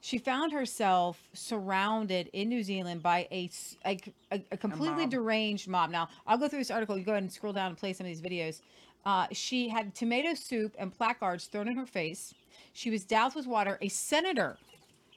she 0.01 0.19
found 0.19 0.53
herself 0.53 1.23
surrounded 1.35 2.31
in 2.33 2.49
New 2.49 2.63
Zealand 2.63 3.03
by 3.03 3.29
a 3.31 3.51
a 3.85 4.57
completely 4.57 5.05
mob. 5.05 5.11
deranged 5.11 5.69
mob. 5.69 5.91
Now, 5.91 6.09
I'll 6.27 6.39
go 6.39 6.49
through 6.49 6.61
this 6.61 6.71
article. 6.71 6.97
You 6.97 7.05
go 7.05 7.13
ahead 7.13 7.23
and 7.23 7.33
scroll 7.33 7.53
down 7.53 7.69
and 7.69 7.77
play 7.77 7.93
some 7.93 8.07
of 8.07 8.11
these 8.11 8.23
videos. 8.23 8.61
Uh, 9.05 9.27
she 9.33 9.69
had 9.69 9.95
tomato 9.95 10.35
soup 10.35 10.75
and 10.79 10.93
placards 10.93 11.47
thrown 11.47 11.69
in 11.69 11.77
her 11.77 11.87
face. 11.87 12.35
She 12.73 12.91
was 12.91 13.05
doused 13.05 13.37
with 13.37 13.47
water. 13.47 13.79
A 13.81 13.89
senator, 13.89 14.59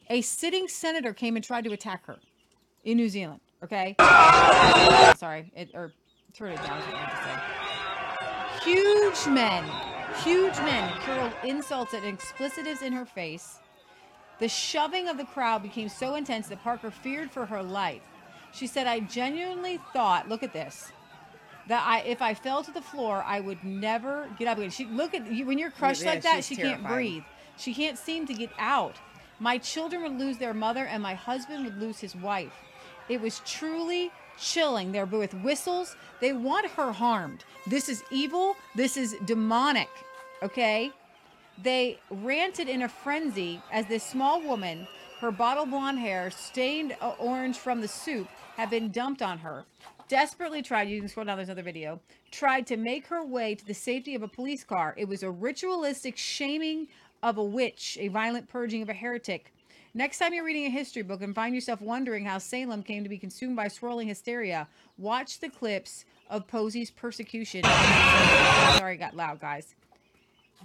a 0.10 0.22
sitting 0.22 0.68
senator, 0.68 1.14
came 1.14 1.36
and 1.36 1.44
tried 1.44 1.64
to 1.66 1.72
attack 1.72 2.06
her 2.06 2.18
in 2.84 2.98
New 2.98 3.10
Zealand. 3.10 3.40
Okay. 3.64 3.96
Sorry, 5.18 5.52
it 5.56 5.70
or 5.74 5.94
turn 6.34 6.52
it 6.52 6.58
down. 6.58 6.80
what 6.80 6.96
I 6.96 7.10
to 7.10 8.66
say. 8.66 8.72
Huge 8.72 9.34
men, 9.34 9.64
huge 10.24 10.58
men 10.58 10.90
hurled 10.90 11.34
insults 11.44 11.94
and 11.94 12.04
explicitives 12.18 12.82
in 12.82 12.92
her 12.94 13.06
face. 13.06 13.60
The 14.44 14.50
shoving 14.50 15.08
of 15.08 15.16
the 15.16 15.24
crowd 15.24 15.64
became 15.64 15.88
so 15.88 16.16
intense 16.16 16.50
that 16.50 16.62
Parker 16.62 16.92
feared 16.92 17.32
for 17.32 17.46
her 17.46 17.64
life. 17.64 18.02
She 18.52 18.68
said, 18.68 18.88
I 18.88 19.00
genuinely 19.00 19.80
thought, 19.94 20.28
look 20.28 20.44
at 20.44 20.52
this. 20.52 20.92
that 21.70 21.82
I 21.88 22.02
if 22.02 22.22
I 22.22 22.34
fell 22.34 22.62
to 22.62 22.72
the 22.72 22.82
floor, 22.82 23.24
I 23.26 23.40
would 23.40 23.64
never 23.64 24.28
get 24.38 24.50
up 24.50 24.58
again. 24.58 24.70
She 24.70 24.84
look 24.84 25.14
at 25.14 25.32
you 25.32 25.46
when 25.46 25.58
you're 25.58 25.72
crushed 25.72 26.04
Yeah, 26.04 26.10
like 26.10 26.24
that, 26.24 26.44
she 26.44 26.58
can't 26.58 26.86
breathe. 26.86 27.24
She 27.56 27.74
can't 27.74 27.98
seem 27.98 28.28
to 28.28 28.34
get 28.34 28.50
out. 28.60 28.98
My 29.40 29.58
children 29.60 30.04
would 30.04 30.20
lose 30.20 30.40
their 30.40 30.54
mother 30.54 30.88
and 30.88 31.02
my 31.02 31.14
husband 31.14 31.64
would 31.64 31.78
lose 31.78 32.00
his 32.00 32.14
wife. 32.14 32.52
It 33.08 33.22
was 33.22 33.42
truly 33.46 34.12
chilling. 34.38 34.92
They're 34.92 35.06
with 35.06 35.34
whistles. 35.36 35.96
They 36.20 36.34
want 36.34 36.70
her 36.72 36.92
harmed. 36.92 37.46
This 37.66 37.88
is 37.88 38.04
evil. 38.12 38.58
This 38.76 38.98
is 38.98 39.16
demonic. 39.24 39.88
Okay? 40.42 40.92
They 41.62 42.00
ranted 42.10 42.68
in 42.68 42.82
a 42.82 42.90
frenzy 42.90 43.62
as 43.72 43.86
this 43.86 44.04
small 44.04 44.42
woman, 44.42 44.88
her 45.20 45.32
bottle 45.32 45.66
blonde 45.66 46.00
hair 46.00 46.32
stained 46.32 46.96
orange 47.20 47.58
from 47.58 47.82
the 47.82 47.88
soup, 47.88 48.28
had 48.58 48.70
been 48.70 48.92
dumped 48.92 49.22
on 49.22 49.38
her. 49.40 49.66
Desperately 50.10 50.62
tried, 50.62 50.90
you 50.90 51.00
can 51.00 51.08
scroll 51.08 51.26
down, 51.26 51.38
there's 51.38 51.48
another 51.48 51.64
video, 51.64 52.00
tried 52.32 52.68
to 52.68 52.78
make 52.78 53.08
her 53.08 53.24
way 53.24 53.56
to 53.56 53.66
the 53.66 53.74
safety 53.74 54.16
of 54.16 54.24
a 54.24 54.28
police 54.28 54.64
car. 54.64 54.94
It 54.98 55.08
was 55.08 55.24
a 55.24 55.32
ritualistic 55.32 56.18
shaming 56.18 56.88
of 57.22 57.38
a 57.38 57.44
witch, 57.44 57.98
a 58.02 58.10
violent 58.10 58.50
purging 58.50 58.82
of 58.82 58.90
a 58.90 58.94
heretic. 58.94 59.54
Next 59.94 60.18
time 60.18 60.34
you're 60.34 60.44
reading 60.44 60.66
a 60.66 60.70
history 60.72 61.04
book 61.04 61.22
and 61.22 61.34
find 61.34 61.56
yourself 61.56 61.80
wondering 61.80 62.26
how 62.26 62.40
Salem 62.40 62.84
came 62.84 63.04
to 63.04 63.10
be 63.10 63.18
consumed 63.18 63.56
by 63.56 63.70
swirling 63.70 64.08
hysteria, 64.08 64.68
watch 64.98 65.40
the 65.40 65.50
clips 65.50 66.04
of 66.30 66.48
Posie's 66.48 66.92
persecution. 66.92 67.64
Sorry, 67.64 68.98
got 68.98 69.16
loud, 69.16 69.40
guys. 69.40 69.76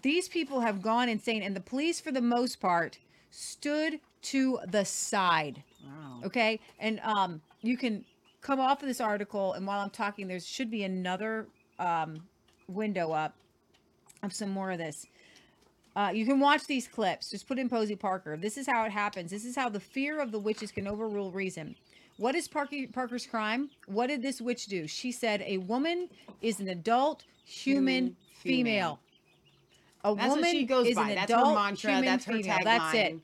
These 0.02 0.28
people 0.28 0.60
have 0.60 0.82
gone 0.82 1.08
insane, 1.08 1.42
and 1.42 1.54
the 1.56 1.60
police, 1.60 2.00
for 2.00 2.12
the 2.12 2.20
most 2.20 2.60
part, 2.60 2.98
stood 3.30 4.00
to 4.22 4.58
the 4.66 4.84
side. 4.84 5.62
Wow. 5.84 6.20
Okay, 6.24 6.60
and 6.78 7.00
um, 7.00 7.40
you 7.62 7.76
can 7.76 8.04
come 8.40 8.60
off 8.60 8.82
of 8.82 8.88
this 8.88 9.00
article, 9.00 9.54
and 9.54 9.66
while 9.66 9.80
I'm 9.80 9.90
talking, 9.90 10.28
there 10.28 10.40
should 10.40 10.70
be 10.70 10.84
another 10.84 11.46
um, 11.78 12.22
window 12.68 13.12
up 13.12 13.34
of 14.22 14.32
some 14.32 14.50
more 14.50 14.70
of 14.70 14.78
this. 14.78 15.06
Uh, 15.96 16.10
you 16.14 16.24
can 16.24 16.38
watch 16.38 16.66
these 16.66 16.86
clips. 16.86 17.30
Just 17.30 17.48
put 17.48 17.58
in 17.58 17.68
Posie 17.68 17.96
Parker. 17.96 18.36
This 18.36 18.56
is 18.56 18.66
how 18.66 18.84
it 18.84 18.92
happens. 18.92 19.30
This 19.30 19.44
is 19.44 19.56
how 19.56 19.68
the 19.68 19.80
fear 19.80 20.20
of 20.20 20.30
the 20.30 20.38
witches 20.38 20.70
can 20.70 20.86
overrule 20.86 21.32
reason. 21.32 21.74
What 22.18 22.34
is 22.34 22.46
Parker, 22.48 22.76
Parker's 22.92 23.26
crime? 23.26 23.70
What 23.86 24.08
did 24.08 24.22
this 24.22 24.40
witch 24.40 24.66
do? 24.66 24.86
She 24.86 25.10
said 25.12 25.42
a 25.42 25.58
woman 25.58 26.08
is 26.42 26.60
an 26.60 26.68
adult 26.68 27.24
human 27.44 27.86
Human 27.94 28.16
female. 28.42 28.64
female. 28.64 28.98
A 30.04 30.14
That's 30.14 30.28
what 30.28 30.36
woman 30.36 30.50
she 30.52 30.64
goes 30.64 30.86
is 30.86 30.96
by. 30.96 31.10
an 31.10 31.14
That's 31.16 31.32
her 31.32 31.38
adult 31.38 31.54
mantra. 31.56 31.90
human 31.90 32.04
That's 32.04 32.24
her 32.24 32.32
female. 32.32 32.58
That's 32.64 32.94
it. 32.94 33.18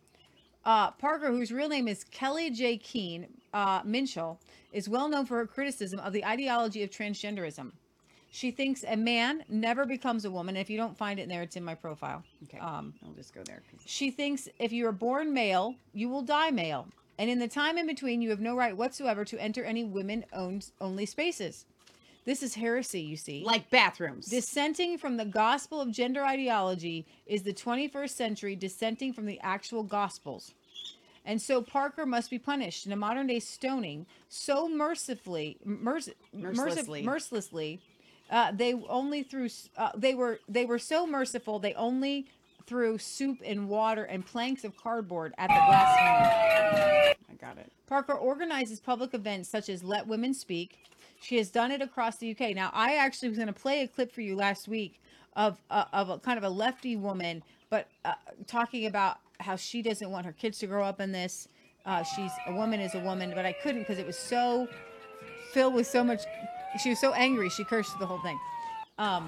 Uh, 0.64 0.90
Parker, 0.92 1.28
whose 1.30 1.52
real 1.52 1.68
name 1.68 1.88
is 1.88 2.04
Kelly 2.04 2.50
J. 2.50 2.78
Keen 2.78 3.26
uh, 3.52 3.82
Minshull, 3.82 4.38
is 4.72 4.88
well 4.88 5.08
known 5.08 5.26
for 5.26 5.36
her 5.36 5.46
criticism 5.46 6.00
of 6.00 6.12
the 6.12 6.24
ideology 6.24 6.82
of 6.82 6.90
transgenderism. 6.90 7.72
She 8.30 8.50
thinks 8.50 8.84
a 8.88 8.96
man 8.96 9.44
never 9.48 9.86
becomes 9.86 10.24
a 10.24 10.30
woman. 10.30 10.56
If 10.56 10.68
you 10.68 10.76
don't 10.76 10.98
find 10.98 11.20
it 11.20 11.24
in 11.24 11.28
there, 11.28 11.42
it's 11.42 11.54
in 11.54 11.62
my 11.64 11.76
profile. 11.76 12.24
Okay. 12.44 12.58
Um, 12.58 12.92
I'll 13.04 13.12
just 13.12 13.32
go 13.32 13.42
there. 13.44 13.62
she 13.86 14.10
thinks 14.10 14.48
if 14.58 14.72
you 14.72 14.88
are 14.88 14.92
born 14.92 15.32
male, 15.32 15.76
you 15.92 16.08
will 16.08 16.22
die 16.22 16.50
male. 16.50 16.88
And 17.18 17.30
in 17.30 17.38
the 17.38 17.46
time 17.46 17.78
in 17.78 17.86
between, 17.86 18.20
you 18.22 18.30
have 18.30 18.40
no 18.40 18.56
right 18.56 18.76
whatsoever 18.76 19.24
to 19.26 19.40
enter 19.40 19.62
any 19.62 19.84
women 19.84 20.24
owned 20.32 20.72
only 20.80 21.06
spaces. 21.06 21.64
This 22.24 22.42
is 22.42 22.54
heresy, 22.54 23.00
you 23.02 23.16
see. 23.16 23.42
Like 23.44 23.68
bathrooms. 23.70 24.26
Dissenting 24.26 24.96
from 24.98 25.16
the 25.16 25.24
gospel 25.26 25.80
of 25.80 25.90
gender 25.92 26.24
ideology 26.24 27.06
is 27.26 27.42
the 27.42 27.52
21st 27.52 28.10
century 28.10 28.56
dissenting 28.56 29.12
from 29.12 29.26
the 29.26 29.38
actual 29.40 29.82
gospels. 29.82 30.54
And 31.26 31.40
so 31.40 31.60
Parker 31.62 32.04
must 32.06 32.30
be 32.30 32.38
punished 32.38 32.86
in 32.86 32.92
a 32.92 32.96
modern 32.96 33.26
day 33.26 33.40
stoning 33.40 34.06
so 34.28 34.68
mercifully, 34.68 35.56
merc- 35.64 36.14
mercilessly, 36.32 37.02
Mercilessly. 37.02 37.80
uh, 38.30 38.52
they 38.52 38.74
only 38.88 39.22
threw, 39.22 39.48
uh, 39.76 39.90
they 39.96 40.14
were, 40.14 40.38
they 40.48 40.64
were 40.66 40.78
so 40.78 41.06
merciful, 41.06 41.58
they 41.58 41.74
only 41.74 42.26
threw 42.66 42.96
soup 42.98 43.38
and 43.44 43.68
water 43.68 44.04
and 44.04 44.24
planks 44.26 44.64
of 44.64 44.76
cardboard 44.76 45.34
at 45.38 45.48
the 45.48 45.62
blasphemy. 45.66 47.14
I 47.30 47.34
got 47.40 47.58
it. 47.58 47.70
Parker 47.86 48.14
organizes 48.14 48.80
public 48.80 49.12
events 49.14 49.48
such 49.48 49.68
as 49.68 49.82
Let 49.82 50.06
Women 50.06 50.32
Speak. 50.34 50.78
She 51.24 51.38
has 51.38 51.48
done 51.48 51.72
it 51.72 51.80
across 51.80 52.16
the 52.16 52.32
UK. 52.32 52.54
Now, 52.54 52.70
I 52.74 52.96
actually 52.96 53.30
was 53.30 53.38
going 53.38 53.46
to 53.48 53.54
play 53.54 53.80
a 53.80 53.88
clip 53.88 54.12
for 54.12 54.20
you 54.20 54.36
last 54.36 54.68
week 54.68 55.00
of 55.36 55.56
uh, 55.70 55.84
of 55.94 56.10
a 56.10 56.18
kind 56.18 56.36
of 56.36 56.44
a 56.44 56.50
lefty 56.50 56.96
woman, 56.96 57.42
but 57.70 57.88
uh, 58.04 58.12
talking 58.46 58.84
about 58.84 59.16
how 59.40 59.56
she 59.56 59.80
doesn't 59.80 60.10
want 60.10 60.26
her 60.26 60.32
kids 60.32 60.58
to 60.58 60.66
grow 60.66 60.84
up 60.84 61.00
in 61.00 61.12
this. 61.12 61.48
Uh, 61.86 62.02
she's 62.02 62.30
a 62.46 62.52
woman 62.52 62.78
is 62.78 62.94
a 62.94 63.00
woman, 63.00 63.32
but 63.34 63.46
I 63.46 63.52
couldn't 63.52 63.80
because 63.82 63.98
it 63.98 64.06
was 64.06 64.18
so 64.18 64.68
filled 65.52 65.72
with 65.72 65.86
so 65.86 66.04
much. 66.04 66.20
She 66.82 66.90
was 66.90 66.98
so 67.00 67.14
angry, 67.14 67.48
she 67.48 67.64
cursed 67.64 67.98
the 67.98 68.04
whole 68.06 68.20
thing. 68.20 68.38
Um, 68.98 69.26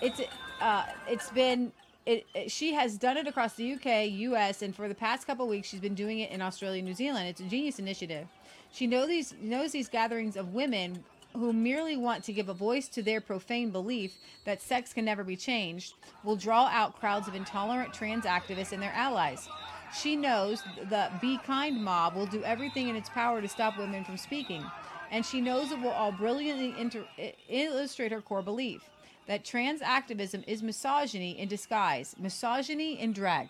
it's 0.00 0.20
uh, 0.60 0.84
it's 1.08 1.30
been 1.30 1.72
it, 2.06 2.24
it- 2.34 2.52
she 2.52 2.72
has 2.74 2.96
done 2.96 3.16
it 3.16 3.26
across 3.26 3.54
the 3.54 3.72
UK, 3.72 4.08
US, 4.12 4.62
and 4.62 4.76
for 4.76 4.86
the 4.86 4.94
past 4.94 5.26
couple 5.26 5.48
weeks 5.48 5.66
she's 5.68 5.80
been 5.80 5.96
doing 5.96 6.20
it 6.20 6.30
in 6.30 6.40
Australia, 6.40 6.82
New 6.82 6.94
Zealand. 6.94 7.26
It's 7.28 7.40
a 7.40 7.44
genius 7.44 7.80
initiative. 7.80 8.28
She 8.72 8.86
knows 8.86 9.08
these 9.08 9.34
knows 9.40 9.72
these 9.72 9.88
gatherings 9.88 10.36
of 10.36 10.54
women 10.54 11.04
who 11.34 11.52
merely 11.52 11.96
want 11.96 12.24
to 12.24 12.32
give 12.32 12.48
a 12.48 12.54
voice 12.54 12.88
to 12.88 13.02
their 13.02 13.20
profane 13.20 13.70
belief 13.70 14.18
that 14.44 14.60
sex 14.60 14.92
can 14.92 15.04
never 15.04 15.22
be 15.22 15.36
changed 15.36 15.94
will 16.24 16.36
draw 16.36 16.66
out 16.66 16.98
crowds 16.98 17.28
of 17.28 17.34
intolerant 17.34 17.94
trans 17.94 18.24
activists 18.24 18.72
and 18.72 18.82
their 18.82 18.92
allies. 18.92 19.48
She 19.96 20.16
knows 20.16 20.62
the 20.88 21.10
Be 21.20 21.38
Kind 21.38 21.82
mob 21.82 22.14
will 22.14 22.26
do 22.26 22.42
everything 22.44 22.88
in 22.88 22.96
its 22.96 23.08
power 23.08 23.40
to 23.40 23.48
stop 23.48 23.78
women 23.78 24.04
from 24.04 24.16
speaking. 24.16 24.64
And 25.10 25.26
she 25.26 25.40
knows 25.40 25.72
it 25.72 25.80
will 25.80 25.90
all 25.90 26.12
brilliantly 26.12 26.74
inter- 26.78 27.06
illustrate 27.48 28.12
her 28.12 28.20
core 28.20 28.42
belief 28.42 28.88
that 29.26 29.44
trans 29.44 29.82
activism 29.82 30.44
is 30.46 30.62
misogyny 30.62 31.38
in 31.38 31.48
disguise, 31.48 32.14
misogyny 32.18 33.00
in 33.00 33.12
drag. 33.12 33.48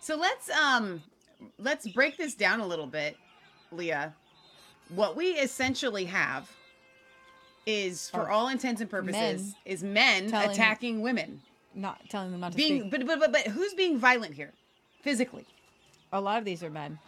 So 0.00 0.16
let's 0.16 0.50
um 0.50 1.02
let's 1.58 1.88
break 1.88 2.16
this 2.16 2.34
down 2.34 2.60
a 2.60 2.66
little 2.66 2.86
bit, 2.86 3.16
Leah. 3.72 4.14
What 4.90 5.16
we 5.16 5.30
essentially 5.30 6.04
have 6.06 6.50
is, 7.66 8.08
for 8.10 8.30
all 8.30 8.48
intents 8.48 8.80
and 8.80 8.88
purposes, 8.88 9.42
men 9.42 9.54
is 9.64 9.82
men 9.82 10.30
telling- 10.30 10.50
attacking 10.50 11.00
women. 11.02 11.42
Not 11.74 12.08
telling 12.08 12.30
them 12.30 12.40
not 12.40 12.52
to 12.52 12.56
Being, 12.56 12.80
speak. 12.82 12.90
but, 12.92 13.06
but 13.06 13.18
but 13.18 13.32
but 13.32 13.42
who's 13.48 13.74
being 13.74 13.98
violent 13.98 14.34
here, 14.34 14.52
physically? 15.02 15.44
A 16.12 16.20
lot 16.20 16.38
of 16.38 16.44
these 16.44 16.62
are 16.62 16.70
men. 16.70 16.98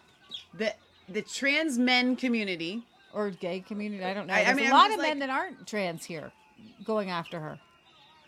The 0.53 0.73
the 1.07 1.21
trans 1.23 1.79
men 1.79 2.15
community 2.15 2.83
or 3.13 3.31
gay 3.31 3.61
community. 3.61 4.03
I 4.03 4.13
don't 4.13 4.27
know. 4.27 4.33
I- 4.33 4.41
I 4.41 4.43
There's 4.43 4.57
mean, 4.57 4.65
a 4.65 4.69
I'm 4.69 4.73
lot 4.73 4.91
of 4.91 4.99
men 5.01 5.19
that 5.19 5.29
aren't 5.31 5.65
trans 5.65 6.05
here 6.05 6.31
going 6.83 7.09
after 7.09 7.39
her. 7.39 7.59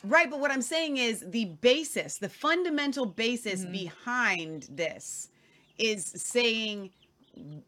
Right, 0.03 0.31
but 0.31 0.39
what 0.39 0.49
I'm 0.49 0.63
saying 0.63 0.97
is 0.97 1.23
the 1.27 1.45
basis, 1.61 2.17
the 2.17 2.29
fundamental 2.29 3.05
basis 3.05 3.61
Mm-hmm. 3.61 3.71
behind 3.71 4.67
this 4.71 5.29
is 5.77 6.05
saying 6.05 6.89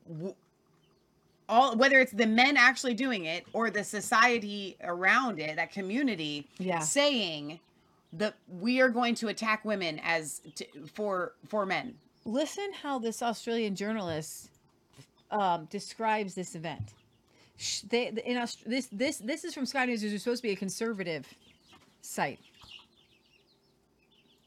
w- 0.08 0.34
all 1.54 1.76
whether 1.78 2.00
it's 2.00 2.12
the 2.12 2.26
men 2.26 2.58
actually 2.58 2.94
doing 2.96 3.26
it 3.26 3.46
or 3.54 3.70
the 3.70 3.84
society 3.84 4.76
around 4.84 5.40
it, 5.40 5.56
that 5.56 5.72
community 5.72 6.48
Yeah. 6.58 6.80
saying 6.80 7.60
that 8.14 8.34
we 8.48 8.82
are 8.82 8.90
going 8.90 9.16
to 9.16 9.28
attack 9.28 9.64
women 9.64 10.00
as 10.04 10.42
t- 10.56 10.68
for 10.94 11.34
for 11.48 11.66
men. 11.66 11.94
Listen 12.26 12.70
how 12.82 12.98
this 13.00 13.22
Australian 13.22 13.76
journalist 13.76 14.50
um, 15.32 15.66
describes 15.66 16.34
this 16.34 16.56
event. 16.56 16.94
They 17.90 18.12
in 18.26 18.38
Aust- 18.38 18.68
this 18.68 18.88
this 18.92 19.18
this 19.18 19.44
is 19.44 19.54
from 19.54 19.66
Sky 19.66 19.86
News, 19.86 20.02
which 20.04 20.12
is 20.12 20.24
supposed 20.24 20.42
to 20.42 20.48
be 20.48 20.54
a 20.54 20.56
conservative 20.56 21.28
site. 22.02 22.40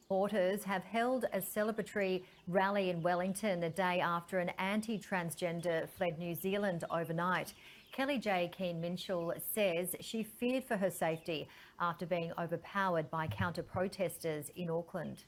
Supporters 0.09 0.63
have 0.63 0.85
held 0.85 1.25
a 1.33 1.41
celebratory 1.41 2.23
rally 2.47 2.91
in 2.91 3.03
Wellington 3.03 3.65
a 3.65 3.71
day 3.71 3.99
after 3.99 4.39
an 4.39 4.51
anti 4.57 5.01
transgender 5.01 5.89
fled 5.89 6.17
New 6.17 6.33
Zealand 6.33 6.85
overnight. 6.93 7.55
Kelly 7.91 8.19
J. 8.19 8.49
Keen 8.57 8.81
Minshull 8.81 9.33
says 9.53 9.97
she 9.99 10.23
feared 10.23 10.63
for 10.63 10.77
her 10.77 10.91
safety 10.91 11.49
after 11.81 12.07
being 12.07 12.33
overpowered 12.39 13.11
by 13.11 13.27
counter 13.27 13.65
protesters 13.65 14.49
in 14.55 14.71
Auckland. 14.71 15.25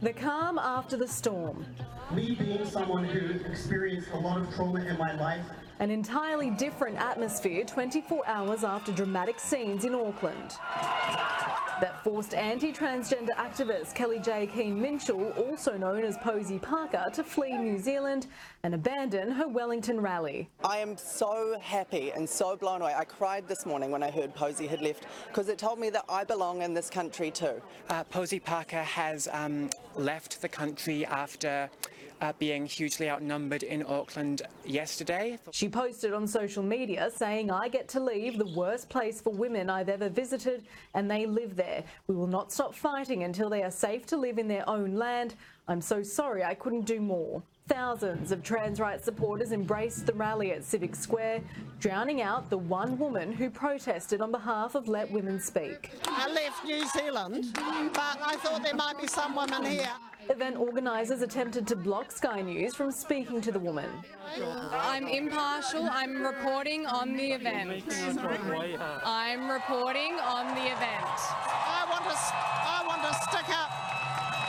The 0.00 0.14
calm 0.14 0.58
after 0.58 0.96
the 0.96 1.08
storm. 1.08 1.66
Me 2.14 2.34
being 2.34 2.64
someone 2.64 3.04
who 3.04 3.44
experienced 3.44 4.08
a 4.14 4.18
lot 4.18 4.40
of 4.40 4.54
trauma 4.54 4.86
in 4.86 4.96
my 4.96 5.12
life, 5.20 5.44
An 5.80 5.90
entirely 5.90 6.48
different 6.48 6.96
atmosphere 6.96 7.62
24 7.62 8.26
hours 8.26 8.64
after 8.64 8.90
dramatic 8.90 9.38
scenes 9.38 9.84
in 9.84 9.94
Auckland. 9.94 10.52
That 11.78 12.02
forced 12.02 12.32
anti 12.32 12.72
transgender 12.72 13.34
activist 13.36 13.94
Kelly 13.94 14.18
J. 14.18 14.46
Keen 14.46 14.80
Minshull, 14.80 15.36
also 15.36 15.76
known 15.76 16.04
as 16.04 16.16
Posie 16.16 16.58
Parker, 16.58 17.04
to 17.12 17.22
flee 17.22 17.52
New 17.52 17.78
Zealand 17.78 18.28
and 18.62 18.74
abandon 18.74 19.30
her 19.30 19.46
Wellington 19.46 20.00
rally. 20.00 20.48
I 20.64 20.78
am 20.78 20.96
so 20.96 21.58
happy 21.60 22.12
and 22.12 22.26
so 22.26 22.56
blown 22.56 22.80
away. 22.80 22.94
I 22.94 23.04
cried 23.04 23.46
this 23.46 23.66
morning 23.66 23.90
when 23.90 24.02
I 24.02 24.10
heard 24.10 24.34
Posie 24.34 24.66
had 24.66 24.80
left 24.80 25.04
because 25.28 25.50
it 25.50 25.58
told 25.58 25.78
me 25.78 25.90
that 25.90 26.06
I 26.08 26.24
belong 26.24 26.62
in 26.62 26.72
this 26.72 26.88
country 26.88 27.30
too. 27.30 27.60
Uh, 27.90 28.04
Posie 28.04 28.40
Parker 28.40 28.82
has 28.82 29.28
um, 29.30 29.68
left 29.96 30.40
the 30.40 30.48
country 30.48 31.04
after 31.04 31.68
uh, 32.20 32.32
being 32.38 32.66
hugely 32.66 33.10
outnumbered 33.10 33.62
in 33.62 33.84
Auckland 33.84 34.42
yesterday. 34.64 35.38
She 35.52 35.68
posted 35.68 36.12
on 36.12 36.26
social 36.26 36.62
media 36.62 37.10
saying, 37.14 37.50
I 37.50 37.68
get 37.68 37.88
to 37.88 38.00
leave 38.00 38.38
the 38.38 38.46
worst 38.46 38.88
place 38.88 39.20
for 39.20 39.30
women 39.30 39.68
I've 39.70 39.88
ever 39.88 40.08
visited, 40.08 40.64
and 40.94 41.10
they 41.10 41.26
live 41.26 41.56
there. 41.56 41.84
We 42.06 42.14
will 42.14 42.26
not 42.26 42.52
stop 42.52 42.74
fighting 42.74 43.24
until 43.24 43.50
they 43.50 43.62
are 43.62 43.70
safe 43.70 44.06
to 44.06 44.16
live 44.16 44.38
in 44.38 44.48
their 44.48 44.68
own 44.68 44.94
land. 44.94 45.34
I'm 45.68 45.80
so 45.80 46.02
sorry 46.02 46.44
I 46.44 46.54
couldn't 46.54 46.86
do 46.86 47.00
more. 47.00 47.42
Thousands 47.68 48.30
of 48.30 48.44
trans 48.44 48.78
rights 48.78 49.04
supporters 49.04 49.50
embraced 49.50 50.06
the 50.06 50.12
rally 50.12 50.52
at 50.52 50.62
Civic 50.62 50.94
Square, 50.94 51.40
drowning 51.80 52.22
out 52.22 52.48
the 52.48 52.58
one 52.58 52.96
woman 52.96 53.32
who 53.32 53.50
protested 53.50 54.20
on 54.20 54.30
behalf 54.30 54.76
of 54.76 54.86
Let 54.86 55.10
Women 55.10 55.40
Speak. 55.40 55.90
I 56.06 56.30
left 56.30 56.64
New 56.64 56.86
Zealand, 56.86 57.46
but 57.54 58.18
I 58.22 58.36
thought 58.40 58.62
there 58.62 58.74
might 58.74 59.00
be 59.00 59.08
some 59.08 59.34
women 59.34 59.64
here. 59.64 59.90
Event 60.28 60.56
organisers 60.56 61.22
attempted 61.22 61.66
to 61.68 61.76
block 61.76 62.10
Sky 62.10 62.42
News 62.42 62.74
from 62.74 62.90
speaking 62.90 63.40
to 63.40 63.52
the 63.52 63.58
woman. 63.58 63.88
I'm 64.72 65.06
impartial. 65.06 65.88
I'm 65.90 66.22
reporting 66.22 66.84
on 66.86 67.16
the 67.16 67.32
event. 67.32 67.84
I'm 69.04 69.48
reporting 69.48 70.14
on 70.14 70.54
the 70.56 70.66
event. 70.66 71.06
I 71.06 71.86
want 71.88 72.04
to, 72.04 72.16
I 72.16 72.82
want 72.86 73.02
to 73.02 73.14
stick 73.30 73.48
up 73.56 73.85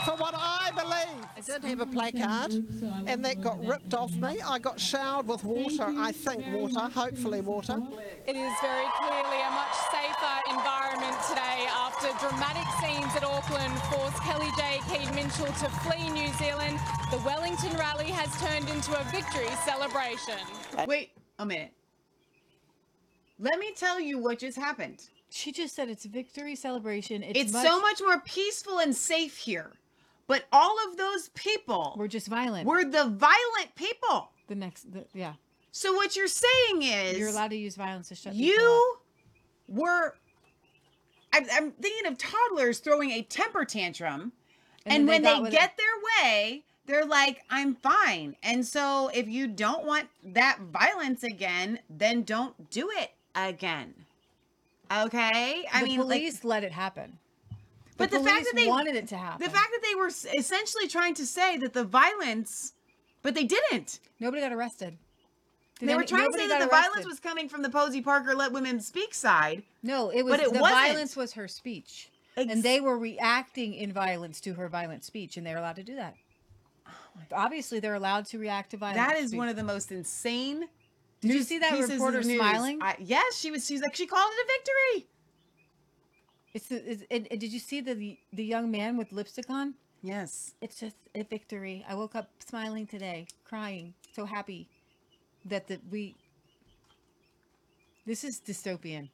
for 0.08 0.16
what 0.16 0.34
I 0.38 0.72
believe. 0.72 1.26
I 1.36 1.42
did 1.42 1.64
have 1.66 1.82
a 1.82 1.86
placard, 1.86 2.64
and 3.08 3.26
that 3.26 3.42
got 3.42 3.60
ripped 3.66 3.94
off 3.94 4.14
me. 4.14 4.40
I 4.40 4.58
got 4.58 4.80
showered 4.80 5.28
with 5.28 5.44
water, 5.44 5.84
I 5.84 6.14
think 6.14 6.46
water, 6.54 6.80
hopefully 6.80 7.42
water. 7.42 7.78
It 8.26 8.38
is 8.38 8.54
very 8.62 8.88
clearly 9.00 9.40
a 9.44 9.52
much 9.52 9.76
safer 9.92 10.36
environment 10.48 11.18
today 11.28 11.68
after 11.68 12.08
dramatic 12.24 12.68
scenes 12.80 13.12
at 13.18 13.26
Auckland 13.26 13.74
forced 13.92 14.22
Kelly 14.24 14.48
J. 14.56 14.80
Keen 14.88 15.10
Minshull 15.10 15.52
to 15.60 15.70
flee 15.84 16.10
New 16.12 16.32
Zealand. 16.40 16.80
The 17.12 17.20
Wellington 17.26 17.76
rally 17.78 18.10
has 18.12 18.32
turned 18.40 18.70
into 18.70 18.98
a 18.98 19.04
victory 19.12 19.52
celebration. 19.66 20.40
Wait 20.88 21.12
a 21.38 21.46
minute. 21.46 21.74
Let 23.40 23.60
me 23.60 23.74
tell 23.76 24.00
you 24.00 24.20
what 24.20 24.40
just 24.40 24.58
happened. 24.58 25.04
She 25.30 25.52
just 25.52 25.76
said 25.76 25.90
it's 25.90 26.06
a 26.06 26.10
victory 26.10 26.56
celebration. 26.56 27.24
It's, 27.24 27.52
so 27.52 27.82
much 27.82 28.00
more 28.02 28.22
peaceful 28.22 28.80
and 28.80 28.96
safe 28.96 29.36
here. 29.36 29.74
But 30.28 30.46
all 30.52 30.76
of 30.90 30.98
those 30.98 31.30
people 31.30 31.96
We're 31.98 32.08
just 32.08 32.28
violent. 32.28 32.68
were 32.68 32.84
the 32.84 33.06
violent 33.06 33.76
people. 33.76 34.30
the 34.48 34.56
next, 34.56 34.92
the, 34.92 35.06
yeah. 35.14 35.34
So 35.72 35.94
what 35.94 36.16
you're 36.16 36.28
saying 36.28 36.82
is 36.84 37.18
You're 37.18 37.30
allowed 37.30 37.52
to 37.52 37.58
use 37.58 37.76
violence 37.76 38.10
to 38.10 38.16
shut 38.16 38.34
you 38.34 38.98
were 39.68 40.16
I'm, 41.34 41.46
I'm 41.52 41.72
thinking 41.72 42.12
of 42.12 42.18
toddlers 42.18 42.80
throwing 42.80 43.12
a 43.12 43.22
temper 43.22 43.66
tantrum 43.66 44.32
And 44.86 44.94
and, 44.94 45.08
they 45.08 45.12
when 45.14 45.22
they 45.24 45.40
with 45.42 45.52
get 45.52 45.78
their 45.78 46.24
way 46.24 46.64
they're 46.86 47.06
like 47.06 47.42
i'm 47.50 47.76
fine 47.76 48.36
and 48.44 48.66
so 48.66 49.10
if 49.14 49.28
you 49.28 49.48
don't 49.48 49.86
want 49.86 50.08
that 50.24 50.58
violence 50.72 51.24
again 51.24 51.80
then 51.90 52.24
don't 52.24 52.70
do 52.70 52.90
it 52.94 53.12
again 53.36 53.94
okay 54.92 55.66
i 55.74 55.80
the 55.82 55.86
mean 55.86 56.00
like 56.00 56.08
police 56.08 56.44
let 56.46 56.64
it 56.64 56.72
happen. 56.72 57.20
But 57.98 58.12
the, 58.12 58.20
fact 58.20 58.46
that 58.46 58.56
they 58.56 58.68
wanted 58.68 58.96
it 58.96 59.08
to 59.10 59.18
happen. 59.18 59.44
the 59.44 59.52
fact 59.52 59.70
that 59.72 59.82
they 59.88 59.96
were 59.96 60.08
essentially 60.08 60.88
trying 60.88 61.16
to 61.16 61.26
say 61.26 61.58
that 61.58 61.74
the 61.74 61.84
violence 61.84 62.74
but 63.24 63.34
they 63.34 63.44
didn't 63.44 64.00
Nobody 64.20 64.42
got 64.42 64.52
arrested. 64.52 64.98
Did 65.80 65.90
they 65.90 65.96
were 65.96 66.04
trying 66.04 66.32
to 66.32 66.38
say 66.38 66.48
that 66.48 66.60
the 66.60 66.68
violence 66.68 67.06
was 67.06 67.20
coming 67.20 67.50
from 67.50 67.62
the 67.62 67.70
Posie 67.70 68.02
Parker 68.02 68.34
Let 68.34 68.52
Women 68.52 68.80
Speak 68.80 69.14
side. 69.14 69.62
No, 69.84 70.10
it 70.10 70.24
was 70.24 70.32
but 70.32 70.40
it 70.40 70.54
the 70.54 70.60
wasn't. 70.60 70.82
violence 70.82 71.16
was 71.16 71.34
her 71.34 71.48
speech. 71.48 72.10
and 72.36 72.64
they 72.64 72.80
were 72.80 72.98
reacting 72.98 73.76
in 73.76 73.94
violence 73.94 74.42
to 74.42 74.56
her 74.56 74.70
violent 74.70 75.04
speech, 75.04 75.38
and 75.38 75.46
they're 75.46 75.58
allowed 75.58 75.76
to 75.76 75.84
do 75.84 75.96
that. 75.96 76.16
Obviously, 77.32 77.80
they're 77.80 77.96
allowed 77.96 78.26
to 78.28 78.40
react 78.40 78.72
to 78.72 78.78
violence. 78.78 78.98
That 78.98 79.18
is 79.18 79.36
one 79.36 79.50
of 79.50 79.56
the 79.56 79.64
most 79.64 79.92
insane. 79.92 80.68
Did 81.22 81.34
you 81.34 81.44
see 81.44 81.60
that 81.60 81.80
reporter 81.80 82.24
smiling? 82.24 82.80
I, 82.82 82.96
yes, 83.00 83.38
she 83.38 83.52
was. 83.52 83.66
She's 83.66 83.82
like 83.82 83.96
she 83.96 84.08
called 84.08 84.32
it 84.34 84.46
a 84.46 84.48
victory. 84.48 85.10
It's, 86.54 86.72
it's 86.72 87.04
and, 87.12 87.28
and 87.30 87.40
did 87.40 87.52
you 87.52 87.60
see 87.60 87.82
the 87.82 88.18
the 88.34 88.44
young 88.44 88.72
man 88.72 88.98
with 88.98 89.12
lipstick 89.12 89.50
on? 89.50 89.76
Yes. 90.02 90.54
It's 90.62 90.80
just 90.80 90.96
a 91.16 91.24
victory. 91.24 91.86
I 91.88 91.96
woke 91.96 92.16
up 92.16 92.30
smiling 92.48 92.88
today, 92.88 93.28
crying, 93.44 93.94
so 94.14 94.26
happy 94.26 94.68
that 95.46 95.68
the 95.68 95.80
we. 95.92 96.16
This 98.06 98.24
is 98.24 98.40
dystopian. 98.40 99.10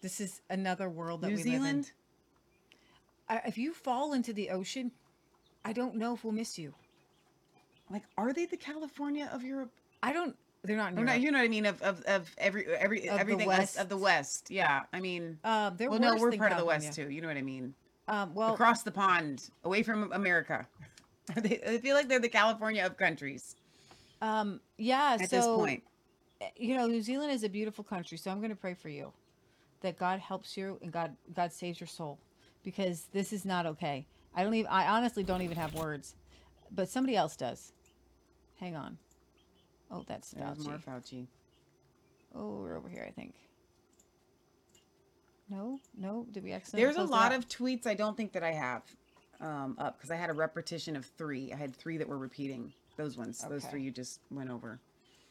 This 0.00 0.20
is 0.20 0.40
another 0.50 0.88
world 0.88 1.20
that 1.20 1.28
New 1.28 1.36
we 1.36 1.42
Zealand. 1.42 1.76
live 1.76 1.92
in. 3.28 3.36
I, 3.44 3.48
if 3.48 3.58
you 3.58 3.72
fall 3.74 4.14
into 4.14 4.32
the 4.32 4.50
ocean, 4.50 4.90
I 5.64 5.72
don't 5.72 5.96
know 5.96 6.14
if 6.14 6.24
we'll 6.24 6.32
miss 6.32 6.58
you. 6.58 6.74
Like, 7.90 8.02
are 8.16 8.32
they 8.32 8.46
the 8.46 8.56
California 8.56 9.28
of 9.32 9.44
Europe? 9.44 9.70
I 10.02 10.12
don't. 10.12 10.36
They're 10.64 10.76
not. 10.76 10.92
In 10.92 10.98
Or 10.98 11.04
not, 11.04 11.20
you 11.20 11.32
know 11.32 11.38
what 11.38 11.44
I 11.44 11.48
mean? 11.48 11.66
Of 11.66 11.82
of, 11.82 12.02
of 12.02 12.30
every 12.38 12.66
every 12.66 13.08
Of 13.08 13.18
everything 13.18 13.50
else 13.50 13.76
of 13.76 13.88
the 13.88 13.96
West. 13.96 14.50
Yeah, 14.50 14.82
I 14.92 15.00
mean. 15.00 15.38
Um, 15.44 15.76
they're 15.76 15.90
well, 15.90 15.98
no, 15.98 16.16
we're 16.16 16.32
part 16.32 16.52
of 16.52 16.58
the 16.58 16.64
West 16.64 16.92
too. 16.92 17.10
You 17.10 17.20
know 17.20 17.28
what 17.28 17.36
I 17.36 17.42
mean? 17.42 17.74
Um, 18.08 18.34
well, 18.34 18.54
across 18.54 18.82
the 18.82 18.92
pond, 18.92 19.50
away 19.64 19.82
from 19.82 20.12
America. 20.12 20.66
They- 21.36 21.60
I 21.64 21.78
feel 21.78 21.94
like 21.94 22.08
they're 22.08 22.18
the 22.18 22.28
California 22.28 22.84
of 22.84 22.96
countries. 22.96 23.54
Um, 24.20 24.60
yeah. 24.76 25.16
At 25.20 25.30
so, 25.30 25.36
this 25.36 25.46
point. 25.46 25.82
eh, 26.40 26.48
you 26.56 26.76
know, 26.76 26.88
New 26.88 27.00
Zealand 27.00 27.30
is 27.30 27.44
a 27.44 27.48
beautiful 27.48 27.84
country, 27.84 28.18
so 28.18 28.32
I'm 28.32 28.38
going 28.38 28.50
to 28.50 28.56
pray 28.56 28.74
for 28.74 28.88
you 28.88 29.12
that 29.82 29.96
God 29.96 30.18
helps 30.18 30.56
you 30.56 30.78
and 30.82 30.92
God 30.92 31.14
God 31.32 31.52
saves 31.52 31.80
your 31.80 31.86
soul 31.86 32.18
because 32.64 33.06
this 33.12 33.32
is 33.32 33.44
not 33.44 33.66
okay. 33.66 34.04
I 34.34 34.42
don't 34.42 34.54
even. 34.54 34.70
I 34.70 34.88
honestly 34.88 35.22
don't 35.22 35.42
even 35.42 35.56
have 35.56 35.74
words, 35.74 36.16
but 36.72 36.88
somebody 36.88 37.16
else 37.16 37.36
does. 37.36 37.72
Hang 38.58 38.74
on. 38.74 38.98
Oh, 39.92 40.04
that's 40.08 40.30
There's 40.30 40.58
Fauci. 40.58 40.64
more 40.64 40.78
Fauci. 40.78 41.26
Oh, 42.34 42.60
we're 42.62 42.76
over 42.76 42.88
here, 42.88 43.04
I 43.06 43.10
think. 43.10 43.34
No, 45.50 45.80
no. 45.98 46.26
Did 46.32 46.44
we 46.44 46.52
accidentally? 46.52 46.84
There's 46.84 46.96
a 46.96 47.10
lot 47.10 47.32
of 47.32 47.46
tweets 47.46 47.86
I 47.86 47.94
don't 47.94 48.16
think 48.16 48.32
that 48.32 48.42
I 48.42 48.52
have 48.52 48.82
um, 49.40 49.76
up 49.78 49.98
because 49.98 50.10
I 50.10 50.16
had 50.16 50.30
a 50.30 50.32
repetition 50.32 50.96
of 50.96 51.04
three. 51.04 51.52
I 51.52 51.56
had 51.56 51.76
three 51.76 51.98
that 51.98 52.08
were 52.08 52.16
repeating. 52.16 52.72
Those 52.96 53.18
ones. 53.18 53.44
Those 53.46 53.64
three 53.66 53.82
you 53.82 53.90
just 53.90 54.20
went 54.30 54.50
over. 54.50 54.80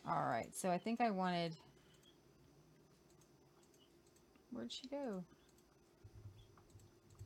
All 0.08 0.26
right. 0.26 0.50
So 0.56 0.70
I 0.70 0.78
think 0.78 1.02
I 1.02 1.10
wanted. 1.10 1.56
Where'd 4.52 4.72
she 4.72 4.88
go? 4.88 5.24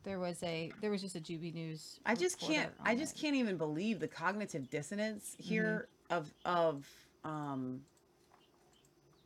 There 0.03 0.20
was 0.20 0.41
a. 0.44 0.72
There 0.82 0.91
was 0.91 1.02
just 1.02 1.16
a 1.16 1.20
Juby 1.20 1.53
News. 1.53 1.99
I 2.06 2.16
just 2.16 2.40
can't. 2.40 2.72
I 2.82 2.95
just 2.95 3.18
can't 3.18 3.36
even 3.36 3.57
believe 3.57 3.99
the 3.99 4.07
cognitive 4.07 4.70
dissonance 4.70 5.36
here 5.38 5.90
of 6.10 6.32
of 6.45 6.86
um 7.26 7.81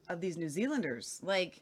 of 0.07 0.21
these 0.21 0.37
New 0.37 0.49
Zealanders. 0.49 1.19
Like 1.21 1.61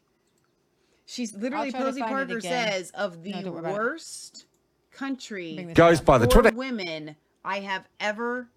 she's 1.04 1.34
literally 1.34 1.70
try 1.70 1.80
to 1.80 1.86
Posie 1.86 2.00
Parker 2.00 2.40
says 2.40 2.90
of 2.92 3.22
the 3.22 3.32
No, 3.32 3.42
don't 3.42 3.52
worry 3.52 3.60
about 3.60 3.70
it. 3.70 3.74
worst 3.74 4.46
country 4.92 5.68
Goes 5.74 6.00
by 6.00 6.16
the 6.18 6.26
Twitter- 6.26 6.52
women 6.56 7.14
I 7.44 7.60
have 7.60 7.86
ever 8.00 8.48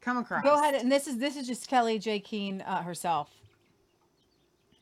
come 0.00 0.16
across. 0.16 0.42
Go 0.42 0.54
ahead, 0.58 0.74
and 0.74 0.90
this 0.90 1.06
is 1.06 1.18
this 1.18 1.36
is 1.36 1.46
just 1.46 1.68
Kellie-Jay 1.68 2.20
Keen 2.20 2.60
uh, 2.62 2.82
herself. 2.82 3.30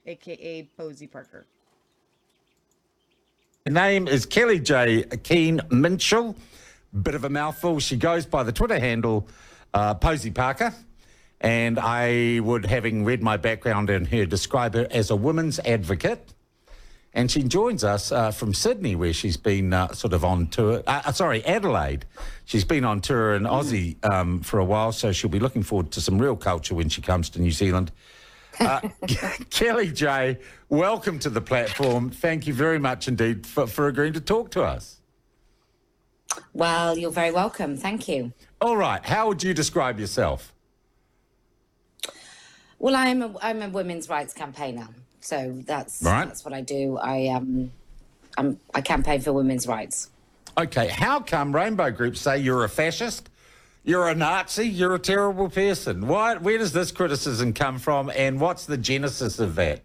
aka 0.06 0.68
Posie 0.76 1.06
Parker. 1.06 1.46
Her 3.66 3.72
name 3.72 4.08
is 4.08 4.26
Kellie-Jay 4.26 5.04
Keen 5.22 5.60
Minshull. 5.70 6.34
Bit 7.02 7.14
of 7.14 7.24
a 7.24 7.28
mouthful. 7.30 7.78
She 7.78 7.96
goes 7.96 8.26
by 8.26 8.42
the 8.42 8.52
Twitter 8.52 8.78
handle 8.78 9.28
uh, 9.74 9.94
Posie 9.94 10.30
Parker. 10.32 10.74
And 11.42 11.80
I 11.80 12.38
would, 12.40 12.66
having 12.66 13.04
read 13.04 13.20
my 13.20 13.36
background 13.36 13.90
in 13.90 14.04
her, 14.06 14.24
describe 14.24 14.74
her 14.74 14.86
as 14.92 15.10
a 15.10 15.16
women's 15.16 15.58
advocate. 15.58 16.32
And 17.14 17.30
she 17.30 17.42
joins 17.42 17.82
us 17.84 18.12
uh, 18.12 18.30
from 18.30 18.54
Sydney, 18.54 18.94
where 18.94 19.12
she's 19.12 19.36
been 19.36 19.72
uh, 19.72 19.92
sort 19.92 20.14
of 20.14 20.24
on 20.24 20.46
tour. 20.46 20.82
Uh, 20.86 21.02
uh, 21.04 21.12
sorry, 21.12 21.44
Adelaide. 21.44 22.06
She's 22.44 22.64
been 22.64 22.84
on 22.84 23.00
tour 23.00 23.34
in 23.34 23.42
Aussie 23.42 24.02
um, 24.08 24.40
for 24.40 24.60
a 24.60 24.64
while, 24.64 24.92
so 24.92 25.12
she'll 25.12 25.28
be 25.28 25.40
looking 25.40 25.64
forward 25.64 25.90
to 25.90 26.00
some 26.00 26.18
real 26.18 26.36
culture 26.36 26.76
when 26.76 26.88
she 26.88 27.02
comes 27.02 27.28
to 27.30 27.42
New 27.42 27.50
Zealand. 27.50 27.90
Uh, 28.60 28.80
Kellie-Jay, 29.50 30.38
welcome 30.68 31.18
to 31.18 31.28
the 31.28 31.40
platform. 31.40 32.08
Thank 32.10 32.46
you 32.46 32.54
very 32.54 32.78
much 32.78 33.08
indeed 33.08 33.46
for, 33.46 33.66
for 33.66 33.88
agreeing 33.88 34.12
to 34.14 34.20
talk 34.20 34.52
to 34.52 34.62
us. 34.62 35.00
Well, 36.54 36.96
you're 36.96 37.10
very 37.10 37.32
welcome. 37.32 37.76
Thank 37.76 38.08
you. 38.08 38.32
All 38.60 38.76
right, 38.76 39.04
how 39.04 39.26
would 39.28 39.42
you 39.42 39.52
describe 39.52 39.98
yourself? 39.98 40.54
Well, 42.82 42.96
I'm 42.96 43.22
a, 43.22 43.32
I'm 43.40 43.62
a 43.62 43.68
women's 43.68 44.08
rights 44.08 44.34
campaigner, 44.34 44.88
so 45.20 45.54
that's 45.66 46.02
Right. 46.02 46.26
that's 46.26 46.44
what 46.44 46.52
I 46.52 46.62
do. 46.62 46.98
I 46.98 47.28
um, 47.28 47.70
I'm, 48.36 48.58
I 48.74 48.80
campaign 48.80 49.20
for 49.20 49.32
women's 49.32 49.68
rights. 49.68 50.10
Okay, 50.58 50.88
how 50.88 51.20
come 51.20 51.54
rainbow 51.54 51.92
groups 51.92 52.20
say 52.20 52.38
you're 52.38 52.64
a 52.64 52.68
fascist, 52.68 53.30
you're 53.84 54.08
a 54.08 54.16
Nazi, 54.16 54.68
you're 54.68 54.96
a 54.96 54.98
terrible 54.98 55.48
person? 55.48 56.08
Why, 56.08 56.34
where 56.34 56.58
does 56.58 56.72
this 56.72 56.90
criticism 56.90 57.52
come 57.52 57.78
from, 57.78 58.10
and 58.16 58.40
what's 58.40 58.66
the 58.66 58.76
genesis 58.76 59.38
of 59.38 59.54
that? 59.54 59.82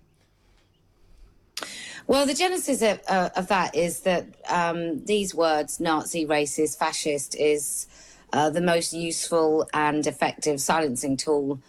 Well, 2.07 2.25
the 2.25 2.33
genesis 2.33 2.81
of, 2.81 2.99
uh, 3.07 3.29
of 3.35 3.47
that 3.49 3.75
is 3.75 3.99
that 4.01 4.25
um, 4.49 5.05
these 5.05 5.35
words, 5.35 5.79
Nazi, 5.79 6.25
racist, 6.25 6.79
fascist, 6.79 7.35
is 7.35 7.85
uh, 8.33 8.49
the 8.49 8.61
most 8.61 8.91
useful 8.91 9.69
and 9.71 10.07
effective 10.07 10.59
silencing 10.59 11.15
tool 11.15 11.59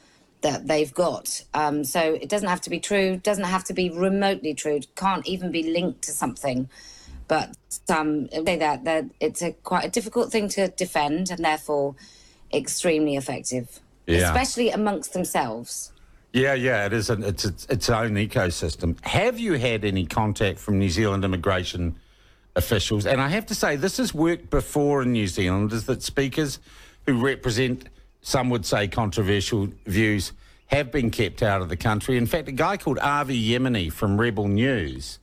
that 0.43 0.67
they've 0.67 0.93
got. 0.93 1.43
Um, 1.55 1.85
so 1.85 2.15
it 2.15 2.29
doesn't 2.29 2.49
have 2.49 2.61
to 2.63 2.71
be 2.71 2.81
true, 2.81 3.17
doesn't 3.17 3.45
have 3.45 3.65
to 3.65 3.75
be 3.75 3.91
remotely 3.91 4.55
true, 4.55 4.81
can't 4.97 5.27
even 5.27 5.51
be 5.51 5.65
linked 5.65 6.03
to 6.03 6.13
something. 6.13 6.69
But 7.27 7.57
um, 7.89 8.29
say 8.31 8.57
that 8.57 8.85
that 8.85 9.05
it's 9.21 9.43
a 9.43 9.53
quite 9.53 9.85
a 9.85 9.91
difficult 9.91 10.33
thing 10.33 10.49
to 10.51 10.69
defend 10.69 11.31
and 11.31 11.45
therefore 11.45 11.95
extremely 12.53 13.17
effective, 13.17 13.81
Yeah. 14.07 14.29
especially 14.29 14.71
amongst 14.71 15.13
themselves. 15.13 15.93
Yeah, 16.33 16.55
yeah, 16.55 16.87
it 16.87 16.93
is. 16.93 17.11
An, 17.11 17.23
it's 17.25 17.45
its 17.45 17.67
its 17.67 17.91
own 17.91 18.13
ecosystem. 18.13 18.99
Have 19.05 19.39
you 19.39 19.55
had 19.55 19.85
any 19.85 20.07
contact 20.07 20.59
from 20.59 20.79
New 20.79 20.89
Zealand 20.91 21.25
immigration 21.25 21.97
officials? 22.57 23.07
And 23.07 23.21
I 23.21 23.29
have 23.29 23.47
to 23.47 23.55
say, 23.55 23.77
this 23.77 23.97
has 23.99 24.15
worked 24.15 24.49
before 24.51 25.03
in 25.03 25.13
New 25.13 25.27
Zealand. 25.27 25.73
Is 25.73 25.85
that 25.87 26.03
speakers 26.03 26.59
who 27.07 27.19
represent 27.21 27.89
some 28.29 28.51
would 28.51 28.67
say 28.67 28.87
controversial 28.87 29.69
views 29.87 30.33
have 30.67 30.93
been 30.93 31.11
kept 31.11 31.43
out 31.43 31.63
of 31.63 31.71
the 31.71 31.79
country. 31.79 32.19
In 32.19 32.27
fact, 32.27 32.47
a 32.47 32.53
guy 32.53 32.77
called 32.77 32.99
Avi 32.99 33.43
Yemini 33.43 33.91
from 33.91 34.21
Rebel 34.21 34.49
News 34.49 35.19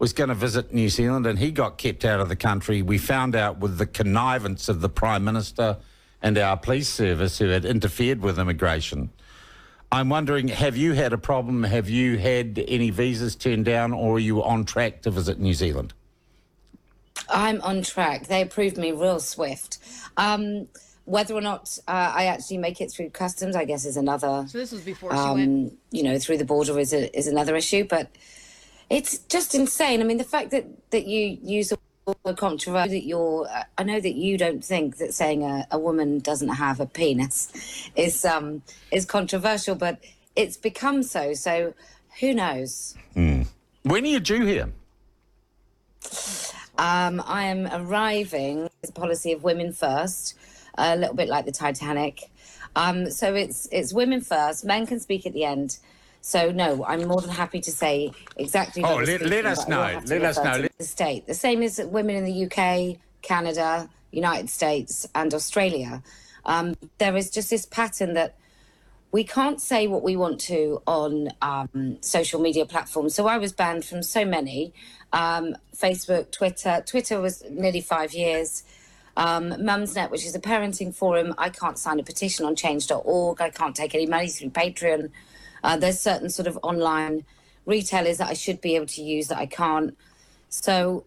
was 0.00 0.12
going 0.12 0.28
to 0.28 0.34
visit 0.34 0.74
New 0.74 0.88
Zealand 0.88 1.24
and 1.24 1.38
he 1.38 1.52
got 1.52 1.78
kept 1.78 2.04
out 2.04 2.18
of 2.18 2.28
the 2.28 2.34
country. 2.34 2.82
We 2.82 2.98
found 2.98 3.36
out 3.36 3.60
with 3.60 3.78
the 3.78 3.86
connivance 3.86 4.68
of 4.68 4.80
the 4.80 4.88
Prime 4.88 5.22
Minister 5.22 5.76
and 6.20 6.36
our 6.36 6.56
police 6.56 6.88
service 6.88 7.38
who 7.38 7.46
had 7.46 7.64
interfered 7.64 8.22
with 8.22 8.40
immigration. 8.40 9.10
I'm 9.92 10.08
wondering, 10.08 10.48
have 10.48 10.76
you 10.76 10.94
had 10.94 11.12
a 11.12 11.18
problem? 11.18 11.62
Have 11.62 11.88
you 11.88 12.18
had 12.18 12.64
any 12.66 12.90
visas 12.90 13.36
turned 13.36 13.66
down, 13.66 13.92
or 13.92 14.16
are 14.16 14.18
you 14.18 14.42
on 14.42 14.64
track 14.64 15.02
to 15.02 15.12
visit 15.12 15.38
New 15.38 15.54
Zealand? 15.54 15.94
I'm 17.30 17.60
on 17.62 17.82
track. 17.82 18.26
They 18.26 18.42
approved 18.42 18.76
me 18.76 18.90
real 18.90 19.20
swift. 19.20 19.78
Um, 20.16 20.66
whether 21.08 21.34
or 21.34 21.40
not 21.40 21.78
uh, 21.88 22.12
I 22.14 22.26
actually 22.26 22.58
make 22.58 22.80
it 22.80 22.90
through 22.90 23.10
customs, 23.10 23.56
I 23.56 23.64
guess, 23.64 23.84
is 23.84 23.96
another. 23.96 24.44
So 24.48 24.58
this 24.58 24.72
was 24.72 24.82
before 24.82 25.10
she 25.10 25.16
um, 25.16 25.34
went. 25.34 25.78
You 25.90 26.02
know, 26.02 26.18
through 26.18 26.38
the 26.38 26.44
border 26.44 26.78
is 26.78 26.92
a, 26.92 27.16
is 27.16 27.26
another 27.26 27.56
issue, 27.56 27.84
but 27.84 28.10
it's 28.90 29.18
just 29.18 29.54
insane. 29.54 30.00
I 30.00 30.04
mean, 30.04 30.18
the 30.18 30.24
fact 30.24 30.50
that 30.50 30.66
that 30.90 31.06
you 31.06 31.38
use 31.42 31.70
the 31.70 31.78
word 32.24 32.36
controversy, 32.36 33.00
that 33.00 33.06
you're. 33.06 33.48
uh, 33.48 33.64
I 33.78 33.84
know 33.84 34.00
that 34.00 34.14
you 34.14 34.36
don't 34.36 34.62
think 34.64 34.98
that 34.98 35.14
saying 35.14 35.42
a, 35.42 35.66
a 35.70 35.78
woman 35.78 36.18
doesn't 36.18 36.48
have 36.48 36.78
a 36.78 36.86
penis 36.86 37.50
is 37.96 38.24
um 38.24 38.62
is 38.92 39.04
controversial, 39.06 39.74
but 39.74 39.98
it's 40.36 40.56
become 40.56 41.02
so. 41.02 41.32
So 41.32 41.74
who 42.20 42.34
knows? 42.34 42.94
When 43.14 44.04
are 44.04 44.08
you 44.08 44.20
due 44.20 44.44
here? 44.44 44.72
Um, 46.78 47.22
I 47.26 47.44
am 47.44 47.66
arriving 47.72 48.62
with 48.62 48.90
a 48.90 48.92
policy 48.92 49.32
of 49.32 49.42
women 49.42 49.72
first, 49.72 50.36
a 50.78 50.96
little 50.96 51.14
bit 51.14 51.28
like 51.28 51.44
the 51.44 51.52
Titanic. 51.52 52.30
Um, 52.76 53.10
so 53.10 53.34
it's 53.34 53.68
it's 53.72 53.92
women 53.92 54.20
first. 54.20 54.64
Men 54.64 54.86
can 54.86 55.00
speak 55.00 55.26
at 55.26 55.32
the 55.32 55.44
end. 55.44 55.78
So 56.20 56.50
no, 56.50 56.84
I'm 56.84 57.06
more 57.06 57.20
than 57.20 57.30
happy 57.30 57.60
to 57.60 57.70
say 57.72 58.12
exactly. 58.36 58.82
Oh, 58.84 58.94
what 58.94 59.06
we're 59.06 59.18
let- 59.18 59.22
let 59.22 59.46
us 59.46 59.64
but 59.64 59.72
I 59.74 59.94
will 59.94 60.00
know. 60.02 60.06
Let 60.06 60.22
us 60.24 60.36
know. 60.44 60.68
The 60.78 60.84
state, 60.84 61.26
the 61.26 61.34
same 61.34 61.62
as 61.62 61.80
women 61.80 62.16
in 62.16 62.24
the 62.24 62.44
UK, 62.46 62.98
Canada, 63.22 63.88
United 64.10 64.48
States, 64.50 65.06
and 65.14 65.32
Australia. 65.34 66.02
Um, 66.44 66.76
there 66.98 67.16
is 67.16 67.30
just 67.30 67.50
this 67.50 67.66
pattern 67.66 68.14
that 68.14 68.34
we 69.10 69.24
can't 69.24 69.60
say 69.60 69.86
what 69.86 70.02
we 70.02 70.16
want 70.16 70.38
to 70.40 70.82
on 70.86 71.30
um, 71.40 71.96
social 72.00 72.40
media 72.40 72.66
platforms. 72.66 73.14
So 73.14 73.26
I 73.26 73.38
was 73.38 73.52
banned 73.52 73.84
from 73.84 74.02
so 74.02 74.24
many 74.24 74.72
um, 75.12 75.56
Facebook, 75.74 76.30
Twitter. 76.30 76.82
Twitter 76.86 77.20
was 77.20 77.42
nearly 77.50 77.80
five 77.80 78.12
years. 78.12 78.64
Um, 79.18 79.50
Mumsnet, 79.50 80.12
which 80.12 80.24
is 80.24 80.36
a 80.36 80.38
parenting 80.38 80.94
forum, 80.94 81.34
I 81.36 81.48
can't 81.48 81.76
sign 81.76 81.98
a 81.98 82.04
petition 82.04 82.46
on 82.46 82.54
change.org. 82.54 83.40
I 83.40 83.50
can't 83.50 83.74
take 83.74 83.92
any 83.92 84.06
money 84.06 84.28
through 84.28 84.50
Patreon. 84.50 85.10
Uh, 85.64 85.76
there's 85.76 85.98
certain 85.98 86.30
sort 86.30 86.46
of 86.46 86.56
online 86.62 87.24
retailers 87.66 88.18
that 88.18 88.28
I 88.28 88.34
should 88.34 88.60
be 88.60 88.76
able 88.76 88.86
to 88.86 89.02
use 89.02 89.26
that 89.26 89.38
I 89.38 89.46
can't. 89.46 89.98
So 90.50 91.04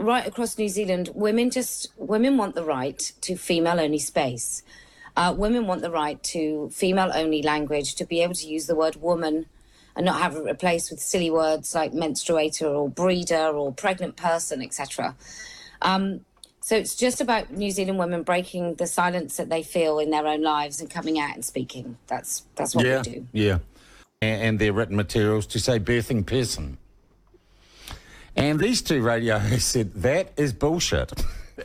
right 0.00 0.26
across 0.26 0.58
New 0.58 0.68
Zealand, 0.68 1.10
women 1.14 1.48
just 1.48 1.92
women 1.96 2.36
want 2.36 2.56
the 2.56 2.64
right 2.64 3.12
to 3.20 3.36
female 3.36 3.78
only 3.78 4.00
space. 4.00 4.64
Uh, 5.16 5.32
women 5.38 5.68
want 5.68 5.80
the 5.80 5.92
right 5.92 6.20
to 6.24 6.68
female 6.70 7.12
only 7.14 7.40
language 7.40 7.94
to 7.94 8.04
be 8.04 8.20
able 8.20 8.34
to 8.34 8.48
use 8.48 8.66
the 8.66 8.74
word 8.74 8.96
woman 8.96 9.46
and 9.94 10.04
not 10.04 10.20
have 10.20 10.34
it 10.34 10.42
replaced 10.42 10.90
with 10.90 10.98
silly 10.98 11.30
words 11.30 11.72
like 11.72 11.92
menstruator 11.92 12.68
or 12.68 12.88
breeder 12.88 13.46
or 13.46 13.72
pregnant 13.72 14.16
person, 14.16 14.60
etc. 14.60 15.14
Um, 15.82 16.24
so 16.64 16.76
it's 16.76 16.94
just 16.94 17.20
about 17.20 17.50
New 17.50 17.70
Zealand 17.70 17.98
women 17.98 18.22
breaking 18.22 18.76
the 18.76 18.86
silence 18.86 19.36
that 19.36 19.50
they 19.50 19.62
feel 19.62 19.98
in 19.98 20.08
their 20.08 20.26
own 20.26 20.40
lives 20.40 20.80
and 20.80 20.88
coming 20.88 21.18
out 21.18 21.34
and 21.34 21.44
speaking. 21.44 21.98
That's 22.06 22.44
that's 22.54 22.74
what 22.74 22.86
yeah, 22.86 22.96
we 22.96 23.02
do. 23.02 23.26
yeah. 23.32 23.58
And, 24.22 24.42
and 24.42 24.58
their 24.58 24.72
written 24.72 24.96
materials 24.96 25.44
to 25.48 25.58
say 25.58 25.78
birthing 25.78 26.24
person. 26.24 26.78
And 28.34 28.58
these 28.58 28.80
two 28.80 29.02
radio 29.02 29.38
hosts 29.50 29.72
said 29.72 29.92
that 29.96 30.32
is 30.38 30.54
bullshit, 30.54 31.12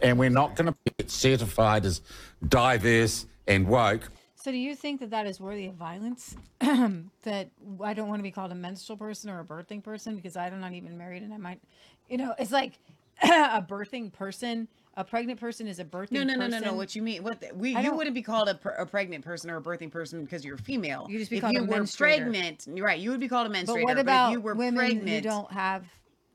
and 0.01 0.19
we're 0.19 0.30
not 0.30 0.57
going 0.57 0.73
to 0.73 0.76
get 0.97 1.09
certified 1.09 1.85
as 1.85 2.01
diverse 2.45 3.26
and 3.47 3.69
woke. 3.69 4.11
So, 4.35 4.51
do 4.51 4.57
you 4.57 4.76
think 4.76 4.99
that 4.99 5.11
that 5.11 5.26
is 5.26 5.39
worthy 5.39 5.67
of 5.67 5.76
violence? 5.76 6.35
that 6.59 7.49
I 7.81 7.93
don't 7.93 8.09
want 8.09 8.19
to 8.19 8.23
be 8.23 8.31
called 8.31 8.51
a 8.51 8.55
menstrual 8.55 8.97
person 8.97 9.30
or 9.30 9.39
a 9.39 9.45
birthing 9.45 9.81
person 9.81 10.17
because 10.17 10.35
I'm 10.35 10.59
not 10.59 10.73
even 10.73 10.97
married, 10.97 11.23
and 11.23 11.34
I 11.34 11.38
might, 11.38 11.61
you 12.09 12.17
know, 12.17 12.35
it's 12.38 12.51
like 12.51 12.73
a 13.23 13.65
birthing 13.65 14.11
person. 14.11 14.67
A 14.95 15.03
pregnant 15.03 15.40
person 15.40 15.68
is 15.68 15.80
a 15.80 15.86
birthing. 15.86 16.11
No, 16.11 16.24
no, 16.24 16.36
no, 16.36 16.48
no, 16.48 16.60
no. 16.60 16.74
What 16.74 16.94
you 16.95 17.02
mean? 17.02 17.24
What 17.24 17.40
the, 17.40 17.52
we? 17.56 17.76
I 17.76 17.80
You 17.82 17.90
don't- 17.90 17.98
wouldn't 17.98 18.16
be 18.16 18.22
called 18.22 18.49
a, 18.49 18.56
pr- 18.56 18.70
a 18.70 18.86
pregnant 18.86 19.24
person 19.24 19.49
or 19.49 19.57
a 19.57 19.61
birthing 19.61 19.91
person 19.91 20.24
because 20.26 20.44
you're 20.44 20.57
female. 20.57 21.07
You 21.10 21.20
just 21.20 21.30
be 21.32 21.38
if 21.38 21.41
called 21.41 21.53
you 21.53 21.61
a 21.61 21.64
were 21.64 21.78
menstruator. 21.78 21.98
pregnant, 21.99 22.68
you're 22.74 22.86
right? 22.86 22.99
You 22.99 23.11
would 23.11 23.20
be 23.20 23.30
called 23.30 23.48
a 23.48 23.49
menstruator. 23.53 23.66
But 23.68 23.84
what 23.84 23.98
if 23.98 24.02
about 24.02 24.32
you 24.32 24.41
were 24.41 24.56
women 24.56 24.76
pregnant, 24.76 25.07
who 25.10 25.22
don't 25.22 25.52
have? 25.52 25.86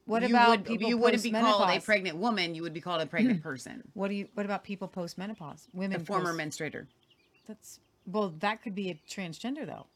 What 0.06 0.22
you 0.22 0.28
about 0.28 0.48
would, 0.50 0.64
people 0.64 0.88
You 0.88 0.96
wouldn't 0.98 1.22
be 1.22 1.30
called 1.30 1.44
a 1.44 1.48
post-menopause? 1.52 1.84
pregnant 1.84 2.16
woman. 2.18 2.54
You 2.54 2.62
would 2.62 2.74
be 2.74 2.80
called 2.80 3.02
a 3.02 3.06
pregnant 3.06 3.42
person. 3.42 3.82
What 3.94 4.08
do 4.08 4.14
you? 4.14 4.28
What 4.34 4.46
about 4.46 4.62
people 4.64 4.88
post 4.88 5.18
menopause? 5.18 5.66
Women. 5.74 6.04
Former 6.04 6.32
post- 6.36 6.58
menstruator. 6.60 6.86
That's 7.48 7.80
well, 8.06 8.32
that 8.40 8.62
could 8.62 8.74
be 8.74 8.90
a 8.90 9.00
transgender 9.10 9.66
though. 9.66 9.86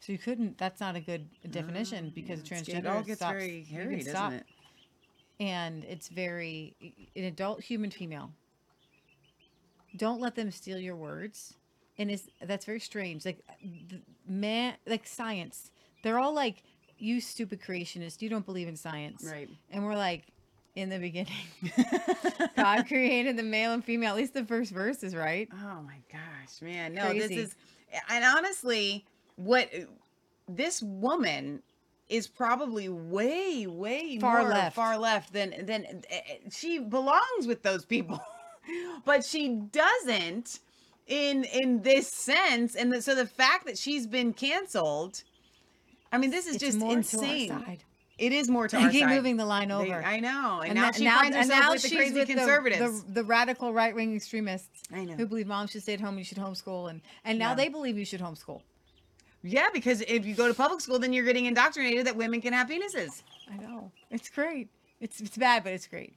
So 0.00 0.12
you 0.12 0.18
couldn't. 0.18 0.58
That's 0.58 0.80
not 0.80 0.94
a 0.94 1.00
good 1.00 1.26
mm, 1.44 1.50
definition 1.50 2.12
because 2.14 2.40
it's- 2.40 2.62
transgender 2.62 2.78
it 2.78 2.86
all 2.86 3.02
gets 3.02 3.18
stops- 3.20 3.32
very 3.38 3.58
you 3.58 3.64
can 3.64 3.74
hairy, 3.74 3.96
doesn't 3.96 4.10
stop. 4.12 4.32
it? 4.32 4.44
And 5.38 5.84
it's 5.84 6.08
very 6.08 6.74
an 7.14 7.24
adult 7.24 7.62
human 7.62 7.90
female. 7.90 8.30
Don't 9.96 10.20
let 10.20 10.34
them 10.34 10.50
steal 10.50 10.78
your 10.78 10.96
words, 10.96 11.54
and 11.98 12.10
it's 12.10 12.28
that's 12.42 12.64
very 12.64 12.80
strange. 12.80 13.24
Like 13.24 13.40
man, 14.26 14.74
like 14.86 15.06
science, 15.06 15.70
they're 16.02 16.18
all 16.18 16.34
like, 16.34 16.62
"You 16.98 17.20
stupid 17.20 17.60
creationist, 17.60 18.22
you 18.22 18.28
don't 18.28 18.46
believe 18.46 18.68
in 18.68 18.76
science." 18.76 19.24
Right. 19.24 19.48
And 19.70 19.84
we're 19.84 19.96
like, 19.96 20.24
in 20.74 20.90
the 20.90 20.98
beginning, 20.98 21.34
God 22.56 22.86
created 22.86 23.36
the 23.36 23.42
male 23.42 23.72
and 23.72 23.84
female. 23.84 24.10
At 24.10 24.16
least 24.16 24.34
the 24.34 24.44
first 24.44 24.72
verse 24.72 25.02
is 25.02 25.14
right. 25.14 25.48
Oh 25.52 25.82
my 25.82 25.98
gosh, 26.12 26.60
man. 26.60 26.94
No, 26.94 27.12
this 27.12 27.30
is 27.30 27.56
and 28.10 28.24
honestly, 28.24 29.04
what 29.36 29.70
this 30.48 30.82
woman 30.82 31.62
is 32.08 32.26
probably 32.28 32.88
way, 32.88 33.66
way 33.66 34.18
Far 34.18 34.42
more 34.42 34.50
left. 34.50 34.76
far 34.76 34.96
left 34.98 35.32
than 35.32 35.50
than 35.66 35.84
eh, 35.84 36.00
eh, 36.10 36.36
she 36.50 36.78
belongs 36.78 37.46
with 37.46 37.62
those 37.62 37.84
people. 37.84 38.20
but 39.04 39.24
she 39.24 39.48
doesn't 39.72 40.60
in 41.06 41.44
in 41.44 41.82
this 41.82 42.08
sense. 42.08 42.74
And 42.76 42.92
the, 42.92 43.02
so 43.02 43.14
the 43.14 43.26
fact 43.26 43.66
that 43.66 43.76
she's 43.78 44.06
been 44.06 44.32
canceled, 44.32 45.22
I 46.12 46.18
mean, 46.18 46.30
this 46.30 46.46
is 46.46 46.56
It's 46.56 46.64
just 46.64 46.78
more 46.78 46.90
to 46.90 46.94
our 46.94 46.98
insane. 46.98 47.78
It 48.18 48.32
is 48.32 48.48
more 48.48 48.66
to 48.68 48.76
They 48.76 48.88
keep 48.90 49.02
side. 49.02 49.14
moving 49.14 49.36
the 49.36 49.44
line 49.44 49.68
They- 49.68 49.74
over. 49.74 50.02
I 50.02 50.20
know. 50.20 50.60
And, 50.62 50.70
And 50.70 50.74
now 50.76 50.82
that- 50.86 50.94
she 50.94 51.04
now- 51.04 51.18
finds 51.18 51.36
herself 51.36 51.60
now 51.60 51.72
with 51.72 51.82
the 51.82 51.96
crazy 51.96 52.14
with 52.14 52.28
the- 52.28 52.34
conservatives. 52.34 53.02
The, 53.02 53.12
the 53.12 53.24
radical 53.24 53.72
right 53.74 53.94
wing 53.94 54.14
extremists. 54.16 54.82
I 54.94 55.04
know. 55.04 55.14
Who 55.14 55.26
believe 55.26 55.46
moms 55.46 55.72
should 55.72 55.82
stay 55.82 55.94
at 55.94 56.00
home 56.00 56.10
and 56.10 56.18
you 56.20 56.24
should 56.24 56.38
homeschool. 56.38 56.88
And, 56.88 57.02
and 57.24 57.38
now 57.38 57.50
Yeah. 57.50 57.54
they 57.56 57.68
believe 57.68 57.98
you 57.98 58.04
should 58.06 58.20
homeschool. 58.20 58.62
Yeah, 59.46 59.68
because 59.72 60.00
if 60.02 60.26
you 60.26 60.34
go 60.34 60.48
to 60.48 60.54
public 60.54 60.80
school, 60.80 60.98
then 60.98 61.12
you're 61.12 61.24
getting 61.24 61.46
indoctrinated 61.46 62.06
that 62.06 62.16
women 62.16 62.40
can 62.40 62.52
have 62.52 62.68
penises. 62.68 63.22
I 63.50 63.56
know. 63.56 63.90
It's 64.10 64.28
great. 64.28 64.68
It's, 65.00 65.20
it's 65.20 65.36
bad, 65.36 65.62
but 65.62 65.72
it's 65.72 65.86
great. 65.86 66.14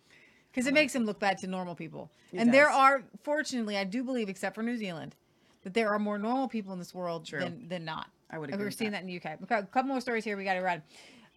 Because 0.51 0.65
it 0.65 0.73
makes 0.73 0.93
them 0.93 1.05
look 1.05 1.19
bad 1.19 1.37
to 1.39 1.47
normal 1.47 1.75
people. 1.75 2.09
It 2.33 2.39
and 2.39 2.53
there 2.53 2.69
are, 2.69 3.03
fortunately, 3.23 3.77
I 3.77 3.83
do 3.83 4.03
believe, 4.03 4.29
except 4.29 4.55
for 4.55 4.63
New 4.63 4.77
Zealand, 4.77 5.15
that 5.63 5.73
there 5.73 5.89
are 5.89 5.99
more 5.99 6.17
normal 6.17 6.47
people 6.47 6.73
in 6.73 6.79
this 6.79 6.93
world 6.93 7.27
than, 7.27 7.67
than 7.69 7.85
not. 7.85 8.07
I 8.31 8.39
would 8.39 8.49
agree 8.49 8.65
We're 8.65 8.71
seeing 8.71 8.91
that. 8.91 9.03
that. 9.03 9.09
in 9.09 9.19
the 9.21 9.29
UK. 9.29 9.41
Okay, 9.43 9.55
a 9.55 9.63
couple 9.63 9.89
more 9.89 10.01
stories 10.01 10.23
here. 10.23 10.37
We 10.37 10.43
got 10.43 10.55
to 10.55 10.61
run. 10.61 10.81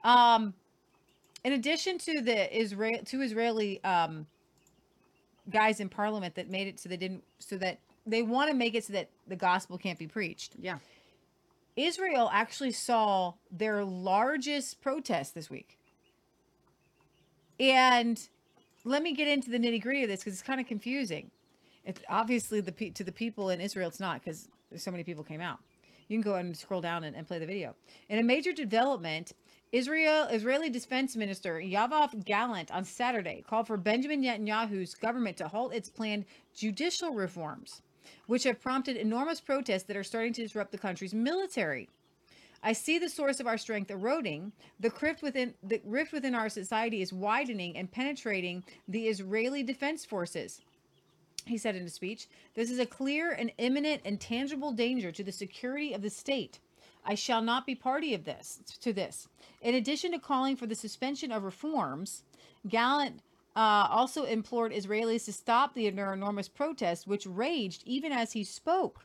Um, 0.04 0.54
in 1.44 1.52
addition 1.52 1.98
to 1.98 2.22
the 2.22 2.56
Israel, 2.56 3.00
two 3.04 3.20
Israeli 3.20 3.82
um, 3.84 4.26
guys 5.50 5.80
in 5.80 5.88
parliament 5.88 6.34
that 6.36 6.48
made 6.48 6.68
it 6.68 6.80
so 6.80 6.88
they 6.88 6.96
didn't, 6.96 7.24
so 7.38 7.56
that 7.58 7.78
they 8.06 8.22
want 8.22 8.50
to 8.50 8.56
make 8.56 8.74
it 8.74 8.84
so 8.84 8.92
that 8.92 9.08
the 9.26 9.36
gospel 9.36 9.78
can't 9.78 9.98
be 9.98 10.06
preached. 10.06 10.54
Yeah. 10.58 10.78
Israel 11.76 12.30
actually 12.32 12.72
saw 12.72 13.34
their 13.50 13.84
largest 13.84 14.80
protest 14.80 15.34
this 15.34 15.48
week. 15.48 15.78
And 17.58 18.20
let 18.84 19.02
me 19.02 19.14
get 19.14 19.28
into 19.28 19.50
the 19.50 19.58
nitty 19.58 19.82
gritty 19.82 20.02
of 20.02 20.08
this 20.08 20.20
because 20.20 20.34
it's 20.34 20.42
kind 20.42 20.60
of 20.60 20.66
confusing. 20.66 21.30
It's 21.84 22.00
obviously 22.08 22.60
the 22.60 22.72
to 22.90 23.04
the 23.04 23.12
people 23.12 23.50
in 23.50 23.60
Israel, 23.60 23.88
it's 23.88 24.00
not 24.00 24.20
because 24.22 24.48
so 24.76 24.90
many 24.90 25.04
people 25.04 25.24
came 25.24 25.40
out. 25.40 25.58
You 26.08 26.20
can 26.20 26.30
go 26.30 26.36
and 26.36 26.56
scroll 26.56 26.80
down 26.80 27.04
and, 27.04 27.16
and 27.16 27.26
play 27.26 27.38
the 27.38 27.46
video. 27.46 27.74
In 28.08 28.18
a 28.18 28.22
major 28.22 28.52
development, 28.52 29.32
Israel 29.72 30.24
Israeli 30.30 30.68
Defense 30.68 31.16
Minister 31.16 31.54
Yoav 31.54 32.24
Gallant 32.24 32.70
on 32.70 32.84
Saturday 32.84 33.42
called 33.48 33.66
for 33.66 33.76
Benjamin 33.76 34.22
Netanyahu's 34.22 34.94
government 34.94 35.38
to 35.38 35.48
halt 35.48 35.74
its 35.74 35.88
planned 35.88 36.24
judicial 36.54 37.14
reforms, 37.14 37.82
which 38.26 38.44
have 38.44 38.60
prompted 38.60 38.96
enormous 38.96 39.40
protests 39.40 39.84
that 39.84 39.96
are 39.96 40.04
starting 40.04 40.32
to 40.34 40.42
disrupt 40.42 40.72
the 40.72 40.78
country's 40.78 41.14
military. 41.14 41.88
I 42.62 42.72
see 42.74 42.98
the 42.98 43.08
source 43.08 43.40
of 43.40 43.46
our 43.46 43.58
strength 43.58 43.90
eroding. 43.90 44.52
The 44.78 44.92
rift 45.00 45.20
within 45.22 45.54
the 45.62 45.80
rift 45.84 46.12
within 46.12 46.34
our 46.34 46.48
society 46.48 47.02
is 47.02 47.12
widening 47.12 47.76
and 47.76 47.90
penetrating 47.90 48.62
the 48.86 49.08
Israeli 49.08 49.62
defense 49.64 50.04
forces. 50.04 50.60
He 51.44 51.58
said 51.58 51.74
in 51.74 51.84
a 51.84 51.90
speech, 51.90 52.28
"This 52.54 52.70
is 52.70 52.78
a 52.78 52.86
clear 52.86 53.32
and 53.32 53.52
imminent 53.58 54.02
and 54.04 54.20
tangible 54.20 54.70
danger 54.70 55.10
to 55.10 55.24
the 55.24 55.32
security 55.32 55.92
of 55.92 56.02
the 56.02 56.10
state. 56.10 56.60
I 57.04 57.16
shall 57.16 57.42
not 57.42 57.66
be 57.66 57.74
party 57.74 58.14
of 58.14 58.24
this 58.24 58.60
to 58.80 58.92
this." 58.92 59.26
In 59.60 59.74
addition 59.74 60.12
to 60.12 60.20
calling 60.20 60.54
for 60.54 60.66
the 60.66 60.76
suspension 60.76 61.32
of 61.32 61.42
reforms, 61.42 62.22
Gallant 62.68 63.22
uh, 63.54 63.86
also 63.90 64.24
implored 64.24 64.72
Israelis 64.72 65.24
to 65.26 65.32
stop 65.32 65.74
the 65.74 65.86
enormous 65.86 66.48
protests, 66.48 67.06
which 67.06 67.26
raged 67.26 67.82
even 67.86 68.12
as 68.12 68.32
he 68.32 68.44
spoke. 68.44 69.04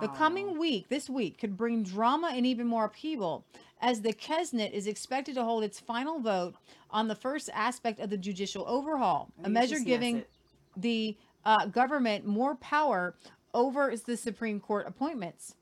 The 0.00 0.08
coming 0.08 0.58
week, 0.58 0.88
this 0.88 1.10
week, 1.10 1.38
could 1.38 1.56
bring 1.56 1.82
drama 1.82 2.32
and 2.34 2.46
even 2.46 2.66
more 2.66 2.84
upheaval, 2.84 3.44
as 3.80 4.00
the 4.00 4.12
Knesset 4.12 4.70
is 4.72 4.86
expected 4.86 5.34
to 5.34 5.44
hold 5.44 5.64
its 5.64 5.80
final 5.80 6.20
vote 6.20 6.54
on 6.90 7.08
the 7.08 7.14
first 7.14 7.50
aspect 7.52 8.00
of 8.00 8.08
the 8.08 8.16
judicial 8.16 8.64
overhaul, 8.66 9.30
I 9.42 9.46
a 9.46 9.50
measure 9.50 9.78
giving 9.80 10.18
Knesset. 10.20 10.24
the 10.76 11.16
uh, 11.44 11.66
government 11.66 12.24
more 12.26 12.54
power 12.56 13.14
over 13.52 13.94
the 14.06 14.16
Supreme 14.16 14.60
Court 14.60 14.86
appointments. 14.86 15.54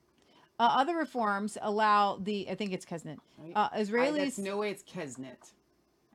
Uh, 0.59 0.69
other 0.73 0.97
reforms 0.97 1.59
allow 1.61 2.17
the, 2.17 2.49
I 2.51 2.55
think 2.55 2.73
it's 2.73 2.87
Knesset, 2.87 3.19
uh, 3.55 3.69
I, 3.73 3.81
Israelis. 3.81 4.17
that's 4.17 4.39
no 4.39 4.59
way 4.59 4.71
it's 4.71 4.83
Kesnet. 4.83 5.53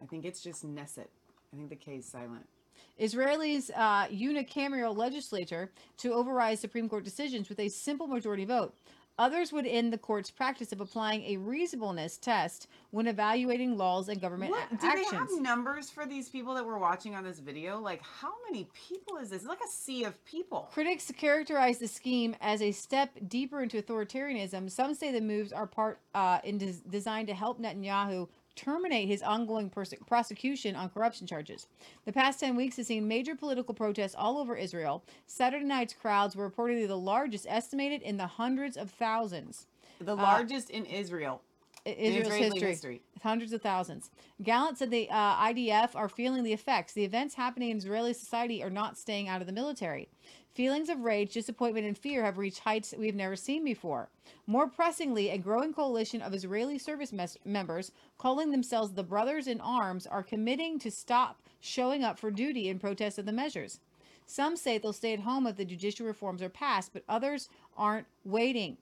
I 0.02 0.06
think 0.06 0.26
it's 0.26 0.42
just 0.42 0.66
Knesset. 0.66 1.08
I 1.54 1.58
think 1.58 1.70
the 1.70 1.76
K 1.76 1.98
is 1.98 2.06
silent. 2.06 2.48
Israelis' 3.00 3.70
uh, 3.76 4.08
unicameral 4.08 4.96
legislature 4.96 5.70
to 5.98 6.14
override 6.14 6.60
Supreme 6.60 6.88
Court 6.88 7.04
decisions 7.04 7.50
with 7.50 7.60
a 7.60 7.68
simple 7.68 8.08
majority 8.08 8.46
vote. 8.46 8.74
Others 9.20 9.52
would 9.52 9.68
end 9.68 9.92
the 9.92 9.98
court's 9.98 10.32
practice 10.32 10.72
of 10.72 10.80
applying 10.80 11.24
a 11.26 11.38
reasonableness 11.38 12.18
test 12.18 12.68
when 12.92 13.08
evaluating 13.08 13.78
laws 13.78 14.08
and 14.08 14.22
government 14.22 14.52
What 14.52 14.72
a- 14.72 14.78
do 14.78 14.92
they 14.96 15.16
have 15.16 15.30
numbers 15.40 15.90
for 15.90 16.06
these 16.06 16.30
people 16.30 16.56
that 16.56 16.66
we're 16.66 16.78
watching 16.80 17.14
on 17.14 17.24
this 17.24 17.40
video? 17.40 17.78
Like, 17.80 18.02
how 18.02 18.32
many 18.50 18.68
people 18.88 19.18
is 19.18 19.30
this? 19.30 19.42
It's 19.42 19.50
like 19.50 19.60
a 19.64 19.68
sea 19.70 20.06
of 20.06 20.24
people. 20.24 20.70
Critics 20.74 21.12
characterize 21.18 21.78
the 21.78 21.88
scheme 21.90 22.36
as 22.40 22.62
a 22.62 22.72
step 22.72 23.12
deeper 23.28 23.62
into 23.62 23.82
authoritarianism. 23.82 24.72
Some 24.72 24.96
say 24.96 25.12
the 25.12 25.22
moves 25.22 25.52
are 25.52 25.68
part 25.68 26.00
uh, 26.16 26.40
in 26.46 26.58
des- 26.58 26.82
designed 26.90 27.28
to 27.28 27.34
help 27.34 27.60
Netanyahu 27.60 28.28
terminate 28.56 29.08
his 29.08 29.22
ongoing 29.22 29.70
perse- 29.70 29.94
prosecution 30.08 30.76
on 30.76 30.90
corruption 30.90 31.26
charges. 31.28 31.68
The 32.06 32.14
past 32.14 32.40
10 32.40 32.56
weeks 32.56 32.78
has 32.78 32.88
seen 32.88 33.08
major 33.08 33.36
political 33.36 33.74
protests 33.74 34.16
all 34.18 34.38
over 34.38 34.56
Israel. 34.56 35.04
Saturday 35.28 35.66
night's 35.66 35.94
crowds 35.94 36.36
were 36.36 36.50
reportedly 36.50 36.88
the 36.88 36.98
largest, 36.98 37.46
estimated 37.50 38.02
in 38.02 38.18
the 38.18 38.28
hundreds 38.28 38.78
of 38.78 38.90
thousands. 38.92 39.68
The 40.00 40.14
Uh, 40.14 40.16
largest 40.16 40.70
in 40.70 40.86
Israel. 40.86 41.42
Israel's 41.84 42.28
Israeli 42.28 42.44
history. 42.60 42.70
history. 42.70 43.02
Hundreds 43.24 43.54
of 43.54 43.62
thousands. 43.62 44.12
Gallant 44.44 44.78
said 44.78 44.92
the 44.92 45.10
uh, 45.10 45.36
IDF 45.48 45.96
are 45.96 46.10
feeling 46.10 46.44
the 46.44 46.54
effects. 46.54 46.94
The 46.94 47.04
events 47.04 47.34
happening 47.36 47.72
in 47.72 47.78
Israeli 47.78 48.14
society 48.14 48.62
are 48.64 48.70
not 48.70 48.98
staying 49.00 49.28
out 49.28 49.42
of 49.42 49.48
the 49.48 49.54
military. 49.54 50.08
Feelings 50.54 50.90
of 50.90 51.06
rage, 51.06 51.32
disappointment, 51.34 51.88
and 51.88 51.98
fear 51.98 52.26
have 52.26 52.38
reached 52.38 52.60
heights 52.60 52.94
we 52.98 53.06
have 53.06 53.16
never 53.16 53.38
seen 53.38 53.64
before. 53.64 54.10
More 54.46 54.68
pressingly, 54.68 55.30
a 55.30 55.38
growing 55.38 55.74
coalition 55.74 56.22
of 56.22 56.34
Israeli 56.34 56.78
service 56.78 57.14
mes- 57.14 57.38
members, 57.46 57.94
calling 58.18 58.52
themselves 58.52 58.92
the 58.92 59.04
Brothers 59.04 59.48
in 59.48 59.62
Arms, 59.62 60.06
are 60.06 60.24
committing 60.24 60.78
to 60.80 60.92
stop 60.92 61.42
showing 61.62 62.04
up 62.04 62.20
for 62.20 62.32
duty 62.32 62.68
in 62.68 62.80
protest 62.80 63.18
of 63.18 63.26
the 63.26 63.32
measures. 63.32 63.80
Some 64.26 64.58
say 64.58 64.78
they'll 64.78 64.92
stay 64.92 65.14
at 65.14 65.22
home 65.22 65.48
if 65.48 65.56
the 65.56 65.64
judicial 65.64 66.06
reforms 66.06 66.42
are 66.42 66.50
passed, 66.50 66.92
but 66.92 67.04
others 67.08 67.48
aren't 67.78 68.08
waiting 68.26 68.78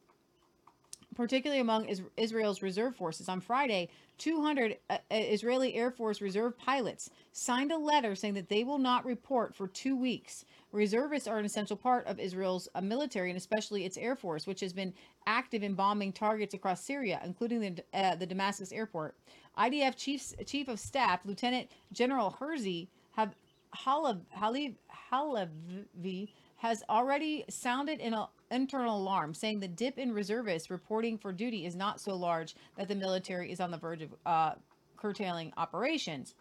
particularly 1.20 1.60
among 1.60 1.94
Israel's 2.16 2.62
reserve 2.62 2.96
forces. 2.96 3.28
On 3.28 3.42
Friday, 3.42 3.90
200 4.20 4.78
uh, 4.90 4.94
uh, 4.94 4.98
Israeli 5.10 5.76
Air 5.76 5.92
Force 5.92 6.22
reserve 6.22 6.58
pilots 6.58 7.10
signed 7.34 7.74
a 7.74 7.78
letter 7.78 8.16
saying 8.16 8.36
that 8.36 8.48
they 8.48 8.64
will 8.64 8.78
not 8.78 9.06
report 9.06 9.54
for 9.54 9.68
two 9.68 9.98
weeks. 9.98 10.46
Reservists 10.72 11.28
are 11.28 11.40
an 11.40 11.46
essential 11.46 11.76
part 11.76 12.06
of 12.06 12.20
Israel's 12.20 12.70
uh, 12.76 12.82
military 12.82 13.30
and 13.30 13.38
especially 13.38 13.86
its 13.86 13.98
air 13.98 14.16
force, 14.16 14.46
which 14.46 14.60
has 14.60 14.72
been 14.72 14.94
active 15.26 15.64
in 15.64 15.74
bombing 15.74 16.14
targets 16.14 16.54
across 16.54 16.84
Syria, 16.84 17.20
including 17.26 17.60
the, 17.60 17.84
uh, 17.94 18.16
the 18.16 18.26
Damascus 18.26 18.72
airport. 18.72 19.16
IDF 19.58 19.96
Chief, 19.96 20.34
Chief 20.46 20.68
of 20.68 20.80
Staff 20.80 21.22
Lieutenant 21.26 21.70
General 21.92 22.36
Herzi 22.40 22.88
have 23.14 23.36
Halav, 23.76 24.22
Halev, 24.36 24.76
Halevi 25.12 26.34
has 26.58 26.84
already 26.90 27.46
sounded 27.50 28.00
an 28.00 28.16
internal 28.52 28.98
alarm, 28.98 29.34
saying 29.34 29.60
the 29.60 29.68
dip 29.68 29.98
in 29.98 30.14
reservists 30.14 30.70
reporting 30.70 31.18
for 31.18 31.32
duty 31.32 31.66
is 31.66 31.76
not 31.76 32.00
so 32.00 32.16
large 32.16 32.56
that 32.78 32.88
the 32.88 32.96
military 32.96 33.52
is 33.52 33.60
on 33.60 33.72
the 33.72 33.78
verge 33.78 34.02
of 34.02 34.14
uh, 34.26 34.52
curtailing 34.98 35.54
operations. 35.58 36.36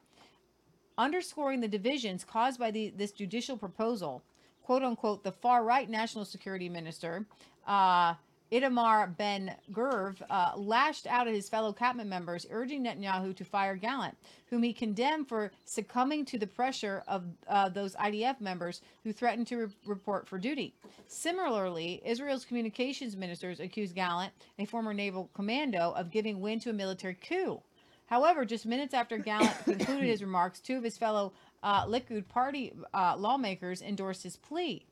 Underscoring 0.98 1.60
the 1.60 1.68
divisions 1.68 2.24
caused 2.24 2.58
by 2.58 2.72
the, 2.72 2.92
this 2.96 3.12
judicial 3.12 3.56
proposal, 3.56 4.20
quote 4.64 4.82
unquote, 4.82 5.22
the 5.22 5.30
far 5.30 5.62
right 5.62 5.88
national 5.88 6.24
security 6.24 6.68
minister, 6.68 7.24
uh, 7.68 8.14
Itamar 8.50 9.16
Ben 9.16 9.54
Gvir, 9.72 10.16
uh, 10.28 10.52
lashed 10.56 11.06
out 11.06 11.28
at 11.28 11.34
his 11.34 11.48
fellow 11.48 11.72
cabinet 11.72 12.06
members, 12.06 12.46
urging 12.50 12.82
Netanyahu 12.82 13.36
to 13.36 13.44
fire 13.44 13.76
Gallant, 13.76 14.16
whom 14.46 14.62
he 14.64 14.72
condemned 14.72 15.28
for 15.28 15.52
succumbing 15.66 16.24
to 16.24 16.38
the 16.38 16.46
pressure 16.46 17.04
of 17.06 17.24
uh, 17.46 17.68
those 17.68 17.94
IDF 17.96 18.40
members 18.40 18.80
who 19.04 19.12
threatened 19.12 19.46
to 19.48 19.56
re- 19.56 19.72
report 19.86 20.26
for 20.26 20.38
duty. 20.38 20.74
Similarly, 21.06 22.02
Israel's 22.04 22.44
communications 22.44 23.16
ministers 23.16 23.60
accused 23.60 23.94
Gallant, 23.94 24.32
a 24.58 24.64
former 24.64 24.94
naval 24.94 25.30
commando, 25.34 25.92
of 25.92 26.10
giving 26.10 26.40
wind 26.40 26.62
to 26.62 26.70
a 26.70 26.72
military 26.72 27.14
coup. 27.14 27.60
However, 28.08 28.46
just 28.46 28.64
minutes 28.64 28.94
after 28.94 29.18
Gallant 29.18 29.52
concluded 29.64 30.04
his 30.04 30.22
remarks, 30.22 30.60
two 30.60 30.76
of 30.76 30.82
his 30.82 30.96
fellow 30.96 31.32
uh, 31.62 31.84
Likud 31.86 32.26
party 32.28 32.72
uh, 32.94 33.16
lawmakers 33.16 33.82
endorsed 33.82 34.22
his 34.22 34.36
plea. 34.36 34.84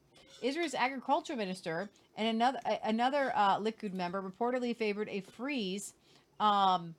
Israel's 0.43 0.75
agriculture 0.75 1.35
minister 1.35 1.89
and 2.17 2.29
another 2.29 2.61
another 2.85 3.33
uh, 3.35 3.59
Likud 3.59 3.95
member 3.95 4.21
reportedly 4.23 4.77
favored 4.77 5.09
a 5.09 5.21
freeze 5.21 5.95
um, 6.39 6.95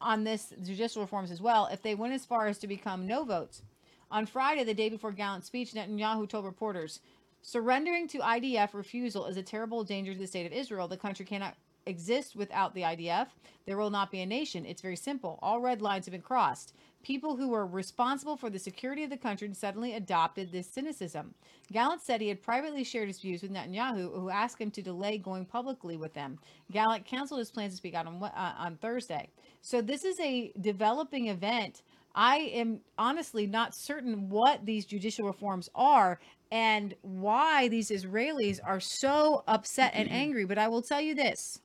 on 0.00 0.24
this 0.24 0.52
judicial 0.64 1.02
reforms 1.02 1.30
as 1.30 1.40
well 1.40 1.68
if 1.70 1.82
they 1.82 1.94
went 1.94 2.12
as 2.12 2.24
far 2.24 2.48
as 2.48 2.58
to 2.58 2.66
become 2.66 3.06
no 3.06 3.24
votes. 3.24 3.62
On 4.10 4.26
Friday, 4.26 4.64
the 4.64 4.74
day 4.74 4.88
before 4.88 5.12
Gallant's 5.12 5.46
speech, 5.46 5.72
Netanyahu 5.72 6.28
told 6.28 6.44
reporters, 6.44 6.98
"Surrendering 7.42 8.08
to 8.08 8.18
IDF 8.18 8.74
refusal 8.74 9.26
is 9.26 9.36
a 9.36 9.42
terrible 9.42 9.84
danger 9.84 10.12
to 10.12 10.18
the 10.18 10.26
state 10.26 10.46
of 10.46 10.52
Israel. 10.52 10.88
The 10.88 10.96
country 10.96 11.24
cannot 11.24 11.54
exist 11.86 12.36
without 12.36 12.74
the 12.74 12.82
IDF. 12.82 13.28
There 13.66 13.76
will 13.76 13.90
not 13.90 14.10
be 14.10 14.20
a 14.20 14.26
nation. 14.26 14.66
It's 14.66 14.82
very 14.82 14.96
simple. 14.96 15.38
All 15.42 15.60
red 15.60 15.82
lines 15.82 16.06
have 16.06 16.12
been 16.12 16.20
crossed. 16.20 16.74
People 17.02 17.36
who 17.36 17.48
were 17.48 17.66
responsible 17.66 18.36
for 18.36 18.48
the 18.48 18.58
security 18.58 19.02
of 19.02 19.10
the 19.10 19.16
country 19.16 19.52
suddenly 19.54 19.94
adopted 19.94 20.52
this 20.52 20.68
cynicism. 20.68 21.34
Gallant 21.72 22.00
said 22.00 22.20
he 22.20 22.28
had 22.28 22.42
privately 22.42 22.84
shared 22.84 23.08
his 23.08 23.20
views 23.20 23.42
with 23.42 23.52
Netanyahu, 23.52 24.14
who 24.14 24.30
asked 24.30 24.60
him 24.60 24.70
to 24.70 24.82
delay 24.82 25.18
going 25.18 25.44
publicly 25.44 25.96
with 25.96 26.14
them. 26.14 26.38
Gallant 26.70 27.04
canceled 27.04 27.40
his 27.40 27.50
plans 27.50 27.72
to 27.72 27.76
speak 27.76 27.94
out 27.94 28.06
on, 28.06 28.22
uh, 28.22 28.54
on 28.58 28.76
Thursday. 28.76 29.28
So 29.60 29.80
this 29.80 30.04
is 30.04 30.18
a 30.20 30.52
developing 30.60 31.28
event. 31.28 31.82
I 32.14 32.36
am 32.54 32.80
honestly 32.98 33.46
not 33.46 33.74
certain 33.74 34.28
what 34.28 34.64
these 34.64 34.84
judicial 34.84 35.26
reforms 35.26 35.68
are 35.74 36.20
and 36.50 36.94
why 37.00 37.68
these 37.68 37.90
Israelis 37.90 38.60
are 38.62 38.80
so 38.80 39.42
upset 39.48 39.92
and 39.94 40.10
angry. 40.10 40.44
But 40.44 40.58
I 40.58 40.68
will 40.68 40.82
tell 40.82 41.00
you 41.00 41.14
this 41.14 41.60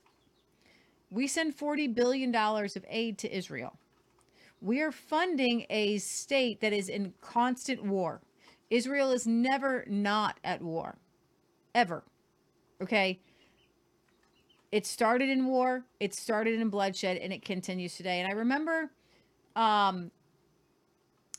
we 1.10 1.28
send 1.28 1.58
$40 1.58 1.94
billion 1.94 2.36
of 2.36 2.86
aid 2.90 3.18
to 3.20 3.36
Israel. 3.36 3.78
We 4.62 4.82
are 4.82 4.92
funding 4.92 5.66
a 5.70 5.98
state 6.00 6.62
that 6.62 6.74
is 6.74 6.90
in 6.90 7.14
constant 7.22 7.84
war. 7.84 8.22
Israel 8.70 9.12
is 9.12 9.26
never 9.26 9.86
not 9.88 10.40
at 10.44 10.62
war, 10.62 10.98
ever. 11.74 12.04
Okay? 12.82 13.20
It 14.72 14.86
started 14.86 15.30
in 15.30 15.46
war, 15.46 15.86
it 16.00 16.14
started 16.14 16.60
in 16.60 16.70
bloodshed, 16.70 17.18
and 17.18 17.32
it 17.32 17.44
continues 17.44 17.96
today. 17.96 18.20
And 18.20 18.30
I 18.30 18.36
remember 18.36 18.92
um, 19.56 20.12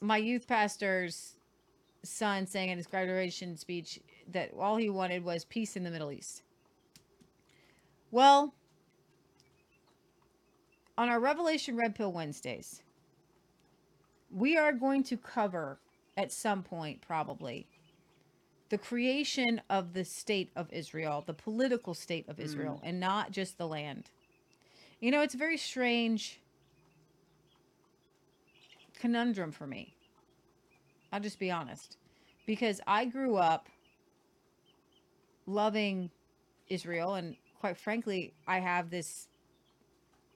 my 0.00 0.16
youth 0.16 0.46
pastor's 0.46 1.34
son 2.02 2.46
saying 2.46 2.70
in 2.70 2.78
his 2.78 2.86
graduation 2.86 3.56
speech 3.56 4.00
that 4.32 4.50
all 4.58 4.76
he 4.76 4.88
wanted 4.88 5.24
was 5.24 5.44
peace 5.44 5.76
in 5.76 5.84
the 5.84 5.90
Middle 5.90 6.10
East. 6.10 6.42
Well, 8.10 8.54
on 10.98 11.08
our 11.08 11.20
Revelation 11.20 11.76
Red 11.76 11.94
Pill 11.94 12.12
Wednesdays, 12.12 12.82
we 14.34 14.58
are 14.58 14.72
going 14.72 15.04
to 15.04 15.16
cover 15.16 15.78
at 16.16 16.32
some 16.32 16.64
point, 16.64 17.00
probably. 17.00 17.68
The 18.68 18.78
creation 18.78 19.62
of 19.70 19.94
the 19.94 20.04
state 20.04 20.50
of 20.56 20.70
Israel, 20.72 21.22
the 21.24 21.32
political 21.32 21.94
state 21.94 22.28
of 22.28 22.40
Israel, 22.40 22.80
mm. 22.82 22.88
and 22.88 22.98
not 22.98 23.30
just 23.30 23.56
the 23.56 23.66
land. 23.66 24.10
You 25.00 25.12
know, 25.12 25.22
it's 25.22 25.34
a 25.34 25.38
very 25.38 25.56
strange 25.56 26.40
conundrum 29.00 29.52
for 29.52 29.68
me. 29.68 29.94
I'll 31.12 31.20
just 31.20 31.38
be 31.38 31.52
honest. 31.52 31.96
Because 32.44 32.80
I 32.88 33.04
grew 33.04 33.36
up 33.36 33.68
loving 35.46 36.10
Israel, 36.68 37.14
and 37.14 37.36
quite 37.60 37.76
frankly, 37.76 38.34
I 38.48 38.58
have 38.58 38.90
this 38.90 39.28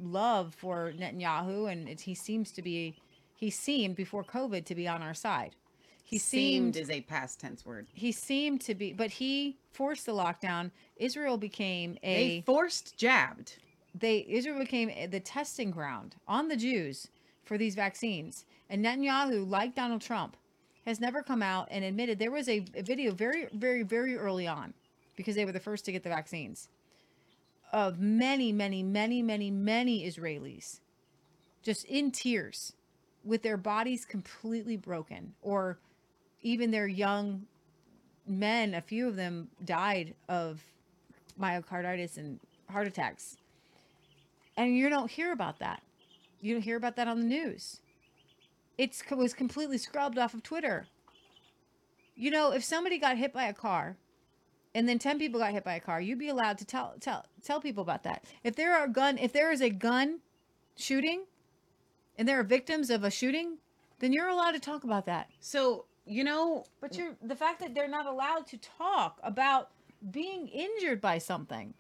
love 0.05 0.55
for 0.55 0.93
Netanyahu, 0.99 1.71
and 1.71 1.89
it, 1.89 2.01
he 2.01 2.15
seems 2.15 2.51
to 2.53 2.63
be, 2.63 2.97
he 3.37 3.51
seemed 3.51 3.97
before 3.97 4.25
COVID 4.25 4.65
to 4.67 4.75
be 4.75 4.87
on 4.89 5.03
our 5.03 5.15
side. 5.15 5.57
He 6.05 6.19
seemed 6.19 6.75
seemed, 6.75 6.77
is 6.77 6.91
a 6.91 7.01
past 7.03 7.41
tense 7.41 7.65
word. 7.65 7.87
he 7.95 8.13
seemed 8.13 8.61
to 8.63 8.75
be, 8.75 8.93
but 8.93 9.11
he 9.11 9.57
forced 9.73 10.05
the 10.05 10.13
lockdown. 10.13 10.71
Israel 10.97 11.39
became 11.39 11.97
a 12.03 12.15
They 12.15 12.43
forced 12.45 12.97
jabbed. 12.99 13.57
they 13.99 14.27
Israel 14.29 14.59
became 14.59 15.11
the 15.11 15.21
testing 15.21 15.71
ground 15.71 16.17
on 16.29 16.49
the 16.49 16.57
Jews 16.57 17.09
for 17.45 17.57
these 17.57 17.75
vaccines. 17.75 18.45
And 18.69 18.85
Netanyahu, 18.85 19.49
like 19.49 19.75
Donald 19.75 20.03
Trump, 20.03 20.37
has 20.85 21.01
never 21.01 21.23
come 21.23 21.43
out 21.43 21.69
and 21.71 21.85
admitted 21.85 22.19
there 22.19 22.31
was 22.31 22.49
a, 22.49 22.65
a 22.75 22.83
video 22.83 23.13
very, 23.13 23.49
very, 23.55 23.83
very 23.83 24.17
early 24.17 24.47
on, 24.47 24.75
because 25.17 25.35
they 25.35 25.45
were 25.45 25.53
the 25.53 25.61
first 25.61 25.85
to 25.85 25.93
get 25.93 26.03
the 26.03 26.09
vaccines, 26.09 26.69
of 27.73 27.99
many, 27.99 28.53
many, 28.53 28.83
many, 28.83 29.23
many, 29.23 29.51
many 29.51 30.07
Israelis 30.07 30.81
just 31.63 31.85
in 31.87 32.11
tears 32.11 32.75
with 33.25 33.43
their 33.43 33.57
bodies 33.57 34.05
completely 34.05 34.77
broken 34.77 35.35
or 35.43 35.79
even 36.43 36.71
their 36.71 36.89
young 36.89 37.47
men, 38.27 38.75
a 38.75 38.81
few 38.81 39.09
of 39.09 39.17
them 39.17 39.49
died 39.65 40.15
of 40.29 40.63
myocarditis 41.41 42.17
and 42.19 42.41
heart 42.69 42.87
attacks. 42.87 43.37
And 44.57 44.77
you 44.77 44.89
don't 44.89 45.11
hear 45.11 45.33
about 45.33 45.61
that. 45.61 45.83
You 46.41 46.55
don't 46.55 46.63
hear 46.63 46.77
about 46.77 46.97
that 46.97 47.09
on 47.09 47.21
the 47.21 47.27
news. 47.27 47.81
It's, 48.77 49.03
it 49.09 49.17
was 49.17 49.33
completely 49.33 49.79
scrubbed 49.79 50.19
off 50.19 50.35
of 50.35 50.43
Twitter. 50.43 50.87
You 52.17 52.31
know, 52.31 52.53
if 52.53 52.65
somebody 52.65 52.99
got 52.99 53.17
hit 53.17 53.33
by 53.33 53.45
a 53.45 53.55
car 53.55 53.97
and 54.75 54.89
then 54.89 54.99
10 54.99 55.19
people 55.19 55.41
got 55.41 55.53
hit 55.53 55.65
by 55.65 55.75
a 55.75 55.81
car, 55.81 56.01
you'd 56.01 56.19
be 56.19 56.29
allowed 56.29 56.59
to 56.59 56.65
tell 56.65 56.95
tell 57.01 57.27
tell 57.45 57.61
people 57.61 57.83
about 57.83 58.03
that. 58.05 58.25
If 58.45 58.57
there 58.57 58.75
are 58.77 58.89
gun 58.89 59.19
if 59.19 59.33
there 59.33 59.53
is 59.53 59.61
a 59.63 59.71
gun 59.71 60.21
shooting 60.77 61.25
and 62.19 62.29
there 62.29 62.39
are 62.41 62.45
victims 62.45 62.91
of 62.91 63.05
a 63.05 63.11
shooting, 63.11 63.59
then 64.01 64.13
you're 64.13 64.29
allowed 64.29 64.53
to 64.53 64.61
talk 64.61 64.85
about 64.85 65.07
that. 65.07 65.29
So, 65.41 65.87
you 66.07 66.25
know, 66.25 66.65
but 66.81 66.97
you're 66.97 67.17
the 67.23 67.37
fact 67.37 67.61
that 67.61 67.75
they're 67.75 67.89
not 67.89 68.07
allowed 68.07 68.47
to 68.49 68.59
talk 68.59 69.19
about 69.23 69.71
being 70.11 70.49
injured 70.49 71.01
by 71.01 71.19
something. 71.19 71.75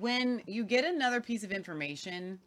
when 0.00 0.42
you 0.46 0.64
get 0.64 0.84
another 0.84 1.20
piece 1.20 1.44
of 1.44 1.52
information 1.52 2.38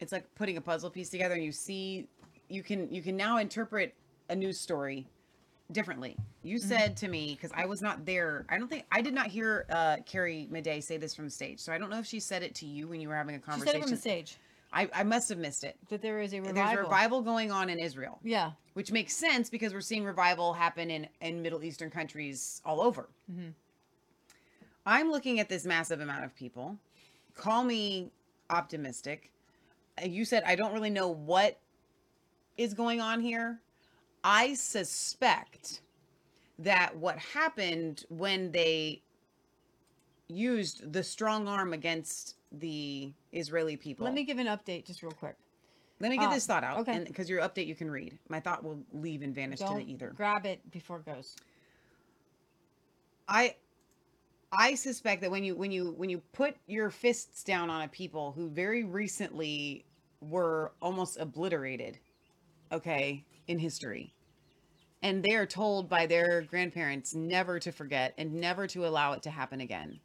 it's 0.00 0.12
like 0.12 0.24
putting 0.34 0.56
a 0.56 0.60
puzzle 0.60 0.90
piece 0.90 1.10
together 1.10 1.34
and 1.34 1.44
you 1.44 1.52
see 1.52 2.08
you 2.48 2.62
can 2.62 2.92
you 2.92 3.02
can 3.02 3.16
now 3.16 3.38
interpret 3.38 3.94
a 4.30 4.34
news 4.36 4.58
story 4.58 5.06
differently 5.72 6.16
you 6.42 6.58
Mm-hmm. 6.58 6.68
said 6.68 6.96
to 6.98 7.08
me 7.08 7.34
because 7.34 7.50
i 7.56 7.64
was 7.64 7.80
not 7.80 8.04
there 8.04 8.44
i 8.50 8.58
don't 8.58 8.68
think 8.68 8.84
i 8.92 9.00
did 9.00 9.14
not 9.14 9.26
hear 9.28 9.64
uh 9.70 9.96
carrie 10.04 10.46
midday 10.50 10.80
say 10.80 10.96
this 10.98 11.14
from 11.14 11.30
stage 11.30 11.58
so 11.58 11.72
i 11.72 11.78
don't 11.78 11.88
know 11.90 11.98
if 11.98 12.06
she 12.06 12.20
said 12.20 12.42
it 12.42 12.54
to 12.56 12.66
you 12.66 12.86
when 12.86 13.00
you 13.00 13.08
were 13.08 13.16
having 13.16 13.34
a 13.34 13.38
She 13.38 13.44
conversation 13.44 13.72
said 13.72 13.78
it 13.78 13.82
from 13.82 13.90
the 13.92 13.96
stage 13.96 14.36
I, 14.72 14.88
I 14.92 15.04
must 15.04 15.28
have 15.28 15.38
missed 15.38 15.62
it 15.64 15.76
that 15.88 16.02
there 16.02 16.20
is 16.20 16.34
a 16.34 16.40
there's 16.40 16.48
revival. 16.48 16.78
a 16.78 16.82
revival 16.82 17.22
going 17.22 17.50
on 17.50 17.70
in 17.70 17.78
israel 17.78 18.18
Yeah. 18.22 18.50
which 18.74 18.92
makes 18.92 19.16
sense 19.16 19.48
because 19.48 19.72
we're 19.72 19.80
seeing 19.80 20.04
revival 20.04 20.52
happen 20.52 20.90
in 20.90 21.08
in 21.22 21.40
middle 21.40 21.64
eastern 21.64 21.90
countries 21.90 22.60
all 22.64 22.80
over 22.80 23.08
Mm-hmm. 23.32 23.50
I'm 24.86 25.10
looking 25.10 25.40
at 25.40 25.48
this 25.48 25.64
massive 25.64 26.00
amount 26.00 26.24
of 26.26 26.34
people. 26.36 26.76
Call 27.34 27.64
me 27.64 28.10
optimistic. 28.50 29.30
Uh, 30.00 30.06
You 30.06 30.26
said 30.26 30.42
I 30.46 30.56
don't 30.56 30.74
really 30.74 30.90
know 30.90 31.08
what 31.08 31.58
is 32.58 32.74
going 32.74 33.00
on 33.00 33.20
here. 33.20 33.60
I 34.24 34.54
suspect 34.54 35.82
that 36.58 36.96
what 36.96 37.18
happened 37.18 38.04
when 38.08 38.50
they 38.50 39.02
used 40.28 40.92
the 40.92 41.02
strong 41.02 41.46
arm 41.46 41.74
against 41.74 42.36
the 42.50 43.12
Israeli 43.32 43.76
people. 43.76 44.04
Let 44.04 44.14
me 44.14 44.24
give 44.24 44.38
an 44.38 44.46
update 44.46 44.86
just 44.86 45.02
real 45.02 45.12
quick. 45.12 45.36
let 46.00 46.10
me 46.10 46.16
get 46.16 46.28
uh, 46.30 46.34
this 46.34 46.46
thought 46.46 46.64
out. 46.64 46.78
okay. 46.78 47.04
because 47.06 47.28
your 47.28 47.42
update 47.42 47.66
you 47.66 47.74
can 47.74 47.90
read. 47.90 48.18
My 48.28 48.40
thought 48.40 48.64
will 48.64 48.80
leave 48.92 49.22
and 49.22 49.34
vanish 49.34 49.58
to 49.58 49.66
Don't 49.66 49.78
the 49.78 49.92
ether. 49.92 50.14
grab 50.16 50.46
it 50.46 50.70
before 50.70 50.98
it 50.98 51.06
goes. 51.06 51.36
I 53.28 53.56
I 54.52 54.74
suspect 54.74 55.20
that 55.22 55.30
when 55.30 55.44
you 55.44 55.54
when 55.54 55.70
you 55.70 55.92
when 55.96 56.08
you 56.08 56.18
put 56.32 56.56
your 56.66 56.90
fists 56.90 57.44
down 57.44 57.68
on 57.70 57.82
a 57.82 57.88
people 57.88 58.32
who 58.32 58.48
very 58.48 58.84
recently 58.84 59.84
were 60.20 60.72
almost 60.80 61.18
obliterated, 61.18 61.98
okay, 62.72 63.24
in 63.46 63.58
history. 63.58 64.12
And 65.02 65.22
they 65.22 65.34
are 65.34 65.46
told 65.46 65.88
by 65.88 66.06
their 66.06 66.42
grandparents 66.42 67.14
never 67.14 67.58
to 67.60 67.72
forget 67.72 68.14
and 68.16 68.34
never 68.34 68.66
to 68.68 68.86
allow 68.86 69.12
it 69.12 69.22
to 69.24 69.30
happen 69.30 69.60
again. 69.60 70.00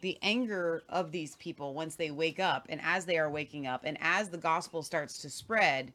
The 0.00 0.16
anger 0.22 0.84
of 0.88 1.12
these 1.12 1.36
people 1.36 1.74
once 1.74 1.96
they 1.96 2.10
wake 2.10 2.40
up 2.40 2.66
and 2.68 2.80
as 2.82 3.04
they 3.04 3.18
are 3.18 3.30
waking 3.30 3.66
up 3.66 3.82
and 3.84 3.98
as 4.00 4.28
the 4.28 4.38
gospel 4.38 4.82
starts 4.82 5.18
to 5.18 5.30
spread, 5.30 5.92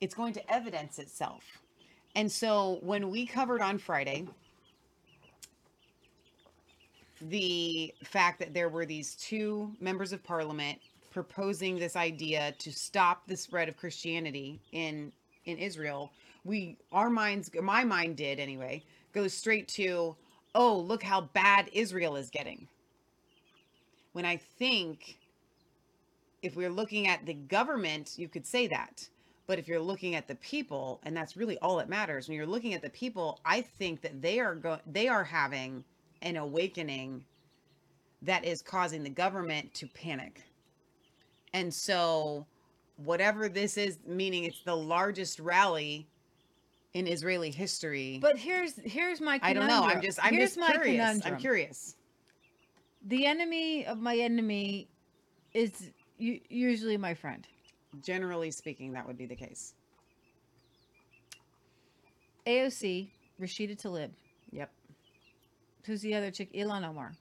it's 0.00 0.14
going 0.14 0.32
to 0.34 0.52
evidence 0.52 0.98
itself. 0.98 1.42
And 2.14 2.30
so 2.30 2.78
when 2.82 3.10
we 3.10 3.26
covered 3.26 3.62
on 3.62 3.78
Friday, 3.78 4.26
the 7.20 7.92
fact 8.04 8.38
that 8.38 8.54
there 8.54 8.68
were 8.68 8.86
these 8.86 9.14
two 9.16 9.72
members 9.80 10.12
of 10.12 10.22
parliament 10.22 10.78
proposing 11.10 11.78
this 11.78 11.96
idea 11.96 12.54
to 12.58 12.70
stop 12.70 13.26
the 13.26 13.36
spread 13.36 13.68
of 13.68 13.76
Christianity 13.76 14.60
in 14.72 15.12
in 15.48 15.58
Israel, 15.58 16.12
we 16.44 16.76
our 16.92 17.10
minds 17.10 17.50
my 17.60 17.82
mind 17.84 18.16
did 18.16 18.38
anyway, 18.38 18.82
goes 19.12 19.34
straight 19.34 19.66
to, 19.68 20.14
oh, 20.54 20.78
look 20.78 21.02
how 21.02 21.22
bad 21.22 21.70
Israel 21.72 22.16
is 22.16 22.30
getting. 22.30 22.68
When 24.12 24.24
I 24.24 24.36
think 24.36 25.18
if 26.42 26.54
we're 26.56 26.70
looking 26.70 27.08
at 27.08 27.26
the 27.26 27.34
government, 27.34 28.14
you 28.16 28.28
could 28.28 28.46
say 28.46 28.66
that. 28.68 29.08
But 29.46 29.58
if 29.58 29.66
you're 29.66 29.80
looking 29.80 30.14
at 30.14 30.28
the 30.28 30.34
people, 30.36 31.00
and 31.04 31.16
that's 31.16 31.36
really 31.36 31.58
all 31.58 31.76
that 31.78 31.88
matters, 31.88 32.28
when 32.28 32.36
you're 32.36 32.46
looking 32.46 32.74
at 32.74 32.82
the 32.82 32.90
people, 32.90 33.40
I 33.44 33.62
think 33.62 34.02
that 34.02 34.20
they 34.20 34.38
are 34.40 34.54
go- 34.54 34.80
they 34.86 35.08
are 35.08 35.24
having 35.24 35.84
an 36.22 36.36
awakening 36.36 37.24
that 38.22 38.44
is 38.44 38.60
causing 38.60 39.02
the 39.02 39.10
government 39.10 39.72
to 39.74 39.86
panic. 39.86 40.42
And 41.54 41.72
so 41.72 42.46
whatever 43.04 43.48
this 43.48 43.76
is, 43.76 43.98
meaning 44.06 44.44
it's 44.44 44.60
the 44.62 44.76
largest 44.76 45.38
rally 45.40 46.06
in 46.94 47.06
Israeli 47.06 47.50
history. 47.50 48.18
But 48.20 48.36
here's 48.38 48.74
here's 48.76 49.20
my 49.20 49.38
I 49.42 49.52
don't 49.52 49.66
know. 49.68 49.84
I'm 49.84 50.02
just 50.02 50.18
I'm 50.24 50.34
here's 50.34 50.50
just 50.56 50.60
my 50.60 50.72
curious. 50.72 50.96
conundrum. 50.96 51.34
I'm 51.34 51.40
curious. 51.40 51.96
The 53.06 53.26
enemy 53.26 53.86
of 53.86 53.98
my 54.00 54.16
enemy 54.16 54.88
is 55.54 55.90
usually 56.18 56.96
my 56.96 57.14
friend. 57.14 57.46
Generally 58.02 58.50
speaking, 58.50 58.92
that 58.92 59.06
would 59.06 59.16
be 59.16 59.26
the 59.26 59.36
case. 59.36 59.74
AOC, 62.46 63.08
Rashida 63.40 63.80
Tlaib. 63.80 64.10
Yep. 64.52 64.70
Who's 65.86 66.00
the 66.02 66.14
other 66.14 66.30
chick? 66.30 66.52
Ilhan 66.52 66.86
Omar. 66.86 67.12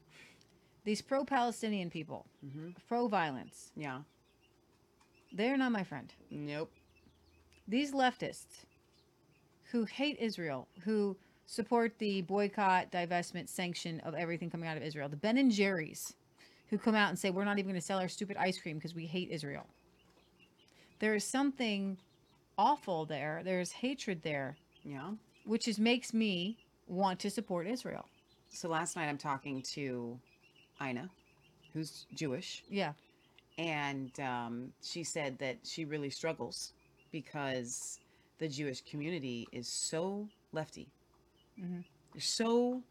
These 0.83 1.01
pro-Palestinian 1.01 1.89
people, 1.89 2.25
Mm-hmm. 2.45 2.69
pro-violence. 2.87 3.71
Yeah. 3.75 3.99
They're 5.31 5.57
not 5.57 5.71
my 5.71 5.83
friend. 5.83 6.11
Nope. 6.31 6.71
These 7.67 7.93
leftists 7.93 8.65
who 9.71 9.83
hate 9.85 10.17
Israel, 10.19 10.67
who 10.83 11.17
support 11.45 11.97
the 11.99 12.21
boycott, 12.21 12.91
divestment, 12.91 13.49
sanction 13.49 13.99
of 14.01 14.13
everything 14.15 14.49
coming 14.49 14.69
out 14.69 14.77
of 14.77 14.83
Israel, 14.83 15.09
the 15.09 15.15
Ben 15.15 15.37
and 15.37 15.51
Jerry's, 15.51 16.13
who 16.69 16.77
come 16.77 16.95
out 16.95 17.09
and 17.09 17.17
say 17.17 17.29
we're 17.29 17.45
not 17.45 17.59
even 17.59 17.71
going 17.71 17.79
to 17.79 17.85
sell 17.85 17.99
our 17.99 18.07
stupid 18.07 18.37
ice 18.37 18.59
cream 18.59 18.77
because 18.77 18.95
we 18.95 19.05
hate 19.05 19.29
Israel. 19.31 19.65
There 20.99 21.15
is 21.15 21.23
something 21.23 21.97
awful 22.57 23.05
there. 23.05 23.41
There's 23.43 23.71
hatred 23.71 24.21
there. 24.23 24.57
Yeah. 24.83 25.11
Which 25.45 25.67
is 25.67 25.79
makes 25.79 26.13
me 26.13 26.57
want 26.87 27.19
to 27.19 27.29
support 27.29 27.67
Israel. 27.67 28.05
So 28.49 28.69
last 28.69 28.95
night 28.95 29.07
I'm 29.07 29.17
talking 29.17 29.61
to 29.73 30.17
Ina, 30.81 31.09
who's 31.73 32.05
Jewish. 32.13 32.63
Yeah. 32.69 32.93
And 33.57 34.17
um, 34.19 34.73
she 34.81 35.03
said 35.03 35.37
that 35.39 35.57
she 35.63 35.85
really 35.85 36.09
struggles 36.09 36.73
because 37.11 37.99
the 38.37 38.47
Jewish 38.47 38.81
community 38.81 39.47
is 39.51 39.67
so 39.67 40.27
lefty. 40.53 40.87
Mhm. 41.59 41.83
They're 42.13 42.21
so 42.21 42.83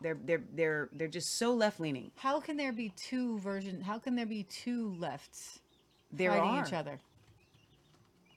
they're 0.00 0.18
they're 0.24 0.44
they're 0.54 0.88
they're 0.92 1.08
just 1.08 1.36
so 1.36 1.54
left 1.54 1.80
leaning. 1.80 2.10
How 2.16 2.40
can 2.40 2.56
there 2.56 2.72
be 2.72 2.90
two 2.90 3.38
versions? 3.38 3.84
How 3.84 3.98
can 3.98 4.14
there 4.14 4.26
be 4.26 4.44
two 4.44 4.94
lefts 4.98 5.60
There 6.12 6.30
fighting 6.30 6.50
are 6.50 6.66
each 6.66 6.72
other? 6.72 7.00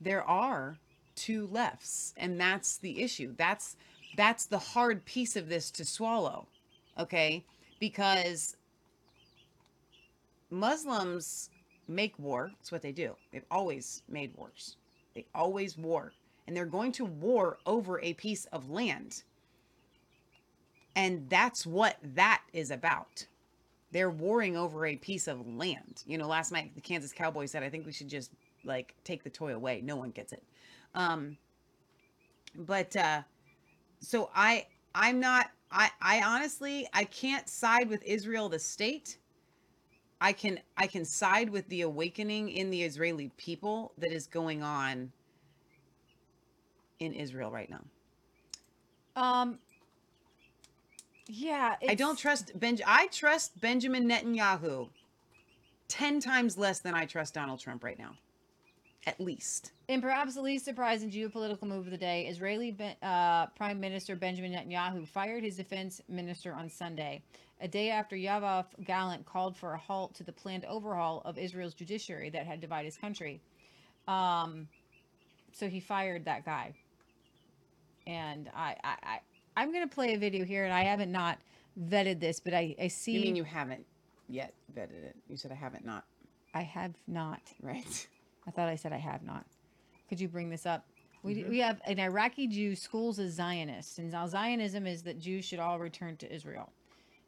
There 0.02 0.24
are, 0.24 0.78
two 1.16 1.48
lefts 1.52 2.14
and 2.18 2.40
that's 2.40 2.78
the 2.78 3.02
issue 3.02 3.34
that's 3.38 3.76
that's 4.18 4.46
the 4.46 4.58
hard 4.58 5.04
piece 5.06 5.36
of 5.36 5.48
this 5.50 5.70
to 5.72 5.86
swallow 5.86 6.48
okay 6.98 7.44
because 7.80 8.56
muslims 10.50 11.50
make 11.88 12.18
war. 12.20 12.52
It's 12.60 12.72
what 12.72 12.82
they 12.82 12.92
do. 12.92 13.16
They've 13.32 13.46
always 13.52 14.04
made 14.08 14.36
wars. 14.36 14.78
They 15.16 15.26
always 15.36 15.78
war. 15.78 16.14
And 16.48 16.56
they're 16.56 16.66
going 16.66 16.92
to 16.94 17.06
war 17.06 17.58
over 17.66 18.00
a 18.02 18.14
piece 18.14 18.46
of 18.46 18.70
land. 18.70 19.24
And 20.96 21.30
that's 21.30 21.66
what 21.66 21.98
that 22.16 22.42
is 22.54 22.72
about. 22.72 23.26
They're 23.92 24.10
warring 24.10 24.58
over 24.58 24.86
a 24.86 24.96
piece 24.96 25.28
of 25.28 25.48
land. 25.48 26.04
You 26.06 26.18
know 26.18 26.28
last 26.28 26.52
night 26.52 26.74
the 26.76 26.82
kansas 26.82 27.14
cowboys 27.14 27.52
said 27.52 27.64
i 27.64 27.70
think 27.70 27.86
we 27.86 27.92
should 27.92 28.10
just 28.10 28.32
like 28.64 28.96
take 29.04 29.24
the 29.24 29.30
toy 29.30 29.54
away. 29.56 29.82
No 29.84 29.96
one 29.96 30.12
gets 30.12 30.34
it. 30.34 30.44
Um 30.96 31.38
but 32.56 32.96
uh 32.96 33.22
so 34.00 34.30
i 34.36 34.66
i'm 34.94 35.20
not 35.20 35.50
i 35.72 35.90
i 36.02 36.22
honestly 36.22 36.88
i 36.94 37.04
can't 37.06 37.48
side 37.50 37.90
with 37.90 38.04
israel 38.04 38.50
the 38.50 38.60
state 38.60 39.18
i 40.24 40.34
can 40.34 40.60
i 40.78 40.88
can 40.88 41.06
side 41.06 41.50
with 41.50 41.68
the 41.70 41.82
awakening 41.82 42.50
in 42.50 42.72
the 42.72 42.82
israeli 42.84 43.30
people 43.38 43.91
that 44.00 44.12
is 44.12 44.26
going 44.26 44.64
on 44.64 45.12
in 47.00 47.14
israel 47.14 47.52
right 47.52 47.70
now 47.70 47.84
Um. 49.16 49.60
Yeah, 51.28 51.76
i 51.88 51.95
don't 51.95 52.18
trust 52.18 52.58
ben 52.60 52.80
i 52.88 53.08
trust 53.08 53.60
benjamin 53.62 54.10
netanyahu 54.10 54.90
10 55.90 56.20
times 56.20 56.58
less 56.58 56.80
than 56.80 56.95
i 56.95 57.06
trust 57.06 57.34
donald 57.36 57.60
trump 57.60 57.84
right 57.84 58.00
now 58.00 58.16
at 59.06 59.20
least 59.20 59.74
In 59.90 60.02
perhaps 60.02 60.36
the 60.36 60.41
least 60.41 60.66
surprising 60.66 61.12
geopolitical 61.12 61.64
move 61.64 61.86
of 61.86 61.91
the 61.91 61.98
day, 61.98 62.26
Israeli 62.28 62.76
uh, 63.02 63.48
Prime 63.48 63.80
Minister 63.80 64.16
Benjamin 64.16 64.54
Netanyahu 64.54 65.06
fired 65.06 65.44
his 65.44 65.58
defense 65.58 66.02
minister 66.08 66.54
on 66.54 66.70
Sunday, 66.70 67.22
a 67.64 67.68
day 67.68 67.90
after 67.90 68.15
Yoav 68.18 68.65
Gallant 68.84 69.26
called 69.26 69.56
for 69.56 69.73
a 69.73 69.77
halt 69.77 70.14
to 70.15 70.23
the 70.23 70.34
planned 70.34 70.65
overhaul 70.65 71.22
of 71.23 71.38
Israel's 71.40 71.73
judiciary 71.73 72.30
that 72.30 72.45
had 72.45 72.60
divided 72.60 72.85
his 72.85 72.98
country. 72.98 73.41
Um, 74.07 74.68
so 75.53 75.69
he 75.69 75.80
fired 75.80 76.26
that 76.26 76.44
guy. 76.44 76.73
And 78.06 78.52
I, 78.53 78.76
I, 78.84 78.95
I 79.03 79.19
I'm 79.56 79.72
gonna 79.72 79.88
play 79.88 80.14
a 80.14 80.18
video 80.18 80.44
here, 80.44 80.65
and 80.65 80.73
I 80.73 80.84
haven't 80.84 81.11
not 81.11 81.38
vetted 81.80 82.19
this, 82.19 82.40
but 82.41 82.53
I, 82.53 82.76
I 82.81 82.90
see. 82.90 83.14
you 83.14 83.22
mean 83.22 83.35
you 83.35 83.45
haven't 83.45 83.85
yet 84.30 84.53
vetted 84.76 85.03
it 85.03 85.15
you 85.27 85.35
said 85.35 85.52
i 85.52 85.56
haven't 85.56 85.85
not 85.85 86.06
I 86.53 86.61
have 86.61 86.94
not. 87.07 87.41
Right. 87.61 88.07
I 88.48 88.52
thought 88.52 88.69
I 88.69 88.76
said 88.76 88.94
I 88.94 88.98
have 88.98 89.23
not. 89.23 89.45
Could 90.07 90.19
you 90.22 90.27
bring 90.27 90.49
this 90.49 90.65
up? 90.68 90.85
We, 91.23 91.35
Mhm. 91.35 91.49
we 91.49 91.60
have 91.60 91.81
an 91.88 91.99
Iraqi 91.99 92.48
Jew 92.48 92.76
schools 92.76 93.18
as 93.18 93.31
Zionists, 93.34 93.98
and 93.98 94.11
now 94.11 94.27
Zionism 94.27 94.85
is 94.85 95.02
that 95.03 95.18
Jews 95.18 95.45
should 95.45 95.60
all 95.60 95.80
return 95.80 96.15
to 96.18 96.31
Israel. 96.31 96.72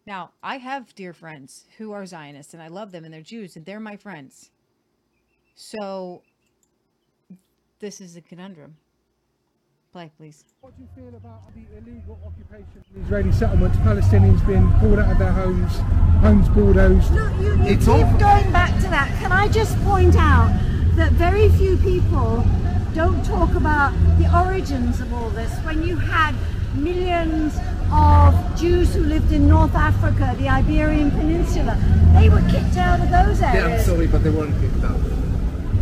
Now, 0.06 0.32
I 0.44 0.58
have 0.58 0.94
dear 0.94 1.14
friends 1.14 1.66
who 1.78 1.92
are 1.92 2.06
Zionists, 2.06 2.54
and 2.54 2.62
I 2.62 2.68
love 2.68 2.92
them, 2.92 3.06
and 3.06 3.14
they're 3.14 3.22
Jews, 3.22 3.56
and 3.56 3.66
they're 3.66 3.80
my 3.80 3.98
friends. 3.98 4.52
So, 5.56 6.22
this 7.80 8.00
is 8.00 8.16
a 8.16 8.22
conundrum. 8.22 8.78
Play, 9.92 10.12
please. 10.18 10.44
What 10.62 10.76
do 10.76 10.84
you 10.84 10.90
feel 10.96 11.16
about 11.16 11.42
the 11.56 11.66
illegal 11.78 12.20
occupation 12.26 12.84
of 12.96 13.04
Israeli 13.04 13.32
settlements, 13.32 13.78
Palestinians 13.78 14.46
being 14.46 14.72
pulled 14.80 15.00
out 15.00 15.12
of 15.12 15.18
their 15.18 15.32
homes, 15.32 15.78
homes 16.22 16.50
bulldozed? 16.50 17.12
Look, 17.12 17.34
You 17.40 17.62
it's 17.64 17.86
keep 17.86 17.94
all 17.94 18.20
going 18.20 18.52
back 18.52 18.76
to 18.82 18.90
that. 18.90 19.08
Can 19.20 19.32
I 19.32 19.48
just 19.48 19.80
point 19.84 20.16
out 20.18 20.54
that 20.96 21.14
very 21.14 21.50
few 21.50 21.78
people 21.78 22.46
don't 22.96 23.26
talk 23.26 23.54
about 23.56 23.92
the 24.18 24.34
origins 24.34 25.02
of 25.02 25.14
all 25.14 25.30
this. 25.32 25.52
When 25.66 25.84
you 25.84 25.98
had 25.98 26.34
millions 26.76 27.56
of 27.92 28.60
Jews 28.60 28.94
who 28.94 29.02
lived 29.04 29.32
in 29.32 29.48
North 29.48 29.76
Africa, 29.76 30.36
the 30.38 30.50
Iberian 30.50 31.12
Peninsula, 31.12 31.78
they 32.14 32.30
were 32.30 32.42
kicked 32.50 32.78
out 32.78 33.00
of 33.00 33.10
those 33.10 33.42
areas. 33.42 33.54
Yeah, 33.56 33.76
I'm 33.78 33.80
sorry, 33.82 34.08
but 34.08 34.24
they 34.24 34.30
weren't 34.30 34.60
kicked 34.62 34.84
out. 34.84 35.00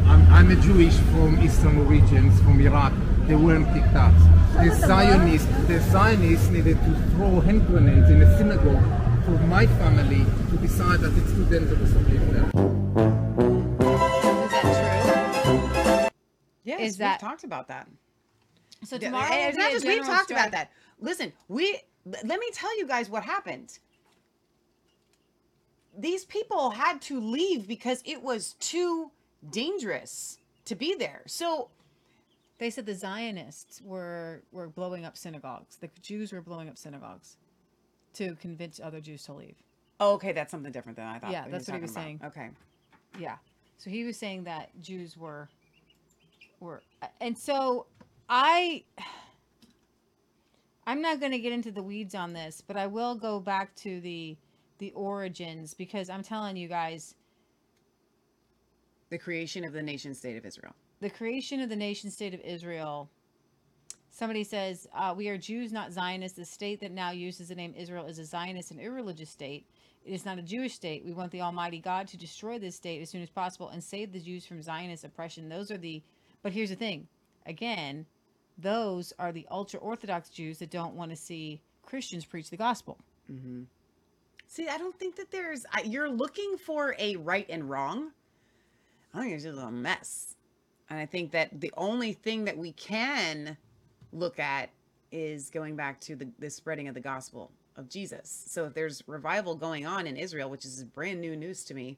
I'm, 0.06 0.22
I'm 0.32 0.52
a 0.52 0.56
Jewish 0.62 0.96
from 1.12 1.40
eastern 1.42 1.88
regions, 1.88 2.40
from 2.42 2.60
Iraq. 2.60 2.94
They 3.28 3.36
weren't 3.36 3.68
kicked 3.74 3.96
out. 3.96 4.14
The 4.54 4.76
Zionists, 4.76 5.48
the 5.68 5.80
Zionists 5.92 6.50
needed 6.50 6.78
to 6.84 6.96
throw 7.12 7.40
hand 7.40 7.66
grenades 7.68 8.10
in 8.10 8.22
a 8.22 8.38
synagogue 8.38 8.84
for 9.26 9.32
my 9.48 9.66
family 9.66 10.26
to 10.50 10.58
decide 10.58 11.00
that 11.00 11.14
it's 11.18 11.32
too 11.32 11.46
dangerous 11.46 11.92
to 11.94 12.00
live 12.00 12.34
there. 12.34 12.52
Yes, 13.44 14.42
Is 15.22 15.38
that 15.38 15.40
true? 15.44 16.10
Yes, 16.64 16.80
we've 16.82 16.98
that- 16.98 17.20
talked 17.20 17.44
about 17.44 17.68
that. 17.70 17.88
So 18.86 18.98
Yeah, 18.98 19.08
tomorrow 19.08 19.32
and 19.32 19.40
will 19.42 19.48
it's 19.50 19.58
not 19.58 19.72
just 19.72 19.86
we've 19.86 19.96
general 20.00 20.14
talked 20.18 20.32
about 20.32 20.52
that. 20.52 20.70
Listen, 21.04 21.34
we 21.50 21.80
let 22.06 22.40
me 22.40 22.48
tell 22.54 22.78
you 22.80 22.88
guys 22.88 23.10
what 23.10 23.24
happened. 23.24 23.80
These 25.98 26.26
people 26.26 26.72
had 26.72 27.02
to 27.04 27.20
leave 27.22 27.68
because 27.68 28.02
it 28.06 28.24
was 28.24 28.54
too 28.60 29.12
dangerous 29.52 30.40
to 30.66 30.76
be 30.76 30.96
there. 30.96 31.24
So 31.28 31.70
They 32.60 32.70
said 32.70 32.86
the 32.86 32.96
Zionists 32.96 33.82
were 33.84 34.44
were 34.54 34.70
blowing 34.70 35.06
up 35.06 35.18
synagogues. 35.18 35.78
The 35.78 35.90
Jews 36.02 36.32
were 36.32 36.42
blowing 36.42 36.70
up 36.70 36.78
synagogues 36.78 37.38
to 38.14 38.36
convince 38.36 38.80
other 38.80 39.02
Jews 39.02 39.24
to 39.26 39.34
leave. 39.34 39.58
Oh, 40.00 40.14
okay, 40.14 40.32
that's 40.32 40.52
something 40.52 40.72
different 40.72 40.98
than 40.98 41.08
I 41.08 41.20
thought. 41.20 41.32
Yeah, 41.32 41.46
that's 41.50 41.68
what 41.68 41.78
he 41.78 41.82
was 41.82 41.94
saying. 41.94 42.22
Okay. 42.24 42.50
Yeah. 43.20 43.38
So 43.78 43.90
he 43.90 44.06
was 44.06 44.18
saying 44.18 44.46
that 44.46 44.70
Jews 44.82 45.18
were 45.18 45.50
were 46.62 46.84
and 47.20 47.38
so 47.38 47.88
I 48.30 48.86
I'm 50.86 51.02
not 51.02 51.20
going 51.20 51.32
to 51.32 51.40
get 51.40 51.54
into 51.54 51.72
the 51.72 51.84
weeds 51.84 52.14
on 52.16 52.34
this, 52.34 52.62
but 52.66 52.78
I 52.78 52.88
will 52.88 53.16
go 53.16 53.40
back 53.40 53.76
to 53.78 54.00
the 54.02 54.38
the 54.80 54.92
origins 54.94 55.74
because 55.74 56.10
I'm 56.10 56.24
telling 56.24 56.58
you 56.58 56.68
guys 56.68 57.16
The 59.10 59.18
creation 59.18 59.64
of 59.64 59.72
the 59.74 59.82
nation 59.84 60.14
state 60.14 60.36
of 60.38 60.46
Israel. 60.46 60.74
the 61.00 61.10
creation 61.10 61.62
of 61.62 61.70
the 61.70 61.76
nation 61.76 62.10
state 62.12 62.34
of 62.34 62.42
Israel. 62.42 63.10
Somebody 64.12 64.44
says, 64.44 64.88
uh, 64.96 65.14
We 65.16 65.30
are 65.30 65.38
Jews, 65.38 65.72
not 65.72 65.92
Zionists. 65.94 66.38
The 66.38 66.46
state 66.46 66.80
that 66.82 66.92
now 66.92 67.12
uses 67.12 67.50
the 67.50 67.56
name 67.56 67.74
Israel 67.78 68.06
is 68.06 68.20
a 68.20 68.26
Zionist 68.26 68.72
and 68.72 68.80
irreligious 68.80 69.30
state. 69.30 69.66
It 70.06 70.14
is 70.14 70.26
not 70.26 70.38
a 70.38 70.42
Jewish 70.44 70.74
state. 70.74 71.06
We 71.06 71.14
want 71.14 71.32
the 71.32 71.42
Almighty 71.42 71.80
God 71.80 72.08
to 72.10 72.18
destroy 72.18 72.60
this 72.60 72.76
state 72.76 73.02
as 73.02 73.10
soon 73.10 73.22
as 73.24 73.30
possible 73.30 73.70
and 73.70 73.84
save 73.84 74.12
the 74.12 74.20
Jews 74.20 74.46
from 74.46 74.62
Zionist 74.62 75.04
oppression. 75.04 75.50
Those 75.50 75.72
are 75.72 75.78
the. 75.78 76.04
But 76.42 76.52
here's 76.54 76.70
the 76.70 76.76
thing 76.76 77.08
again, 77.46 78.06
those 78.58 79.14
are 79.20 79.32
the 79.32 79.48
ultra 79.50 79.80
Orthodox 79.80 80.30
Jews 80.30 80.60
that 80.60 80.70
don't 80.70 80.96
want 80.96 81.12
to 81.12 81.18
see 81.18 81.62
Christians 81.84 82.26
preach 82.26 82.50
the 82.50 82.58
gospel. 82.58 82.98
Mm-hmm. 83.32 83.64
See, 84.48 84.68
I 84.68 84.78
don't 84.78 84.98
think 84.98 85.16
that 85.16 85.32
there's. 85.32 85.66
I, 85.72 85.82
you're 85.82 86.10
looking 86.10 86.58
for 86.58 86.96
a 87.00 87.16
right 87.16 87.46
and 87.50 87.70
wrong. 87.70 88.12
I 89.14 89.22
think 89.22 89.34
it's 89.34 89.44
just 89.44 89.60
a 89.60 89.72
mess. 89.72 90.36
And 90.90 91.00
I 91.00 91.06
think 91.06 91.32
that 91.32 91.60
the 91.60 91.74
only 91.78 92.14
thing 92.14 92.46
that 92.46 92.58
we 92.58 92.72
can 92.74 93.58
look 94.12 94.40
at 94.40 94.70
is 95.12 95.50
going 95.50 95.76
back 95.76 96.00
to 96.02 96.16
the, 96.16 96.28
the 96.40 96.50
spreading 96.50 96.88
of 96.88 96.94
the 96.94 97.00
gospel 97.00 97.52
of 97.78 97.90
Jesus. 97.90 98.46
So 98.48 98.66
if 98.66 98.74
there's 98.74 99.04
revival 99.08 99.56
going 99.56 99.86
on 99.86 100.06
in 100.08 100.18
Israel, 100.18 100.50
which 100.50 100.66
is 100.66 100.84
brand 100.84 101.22
new 101.22 101.36
news 101.36 101.64
to 101.66 101.74
me, 101.74 101.98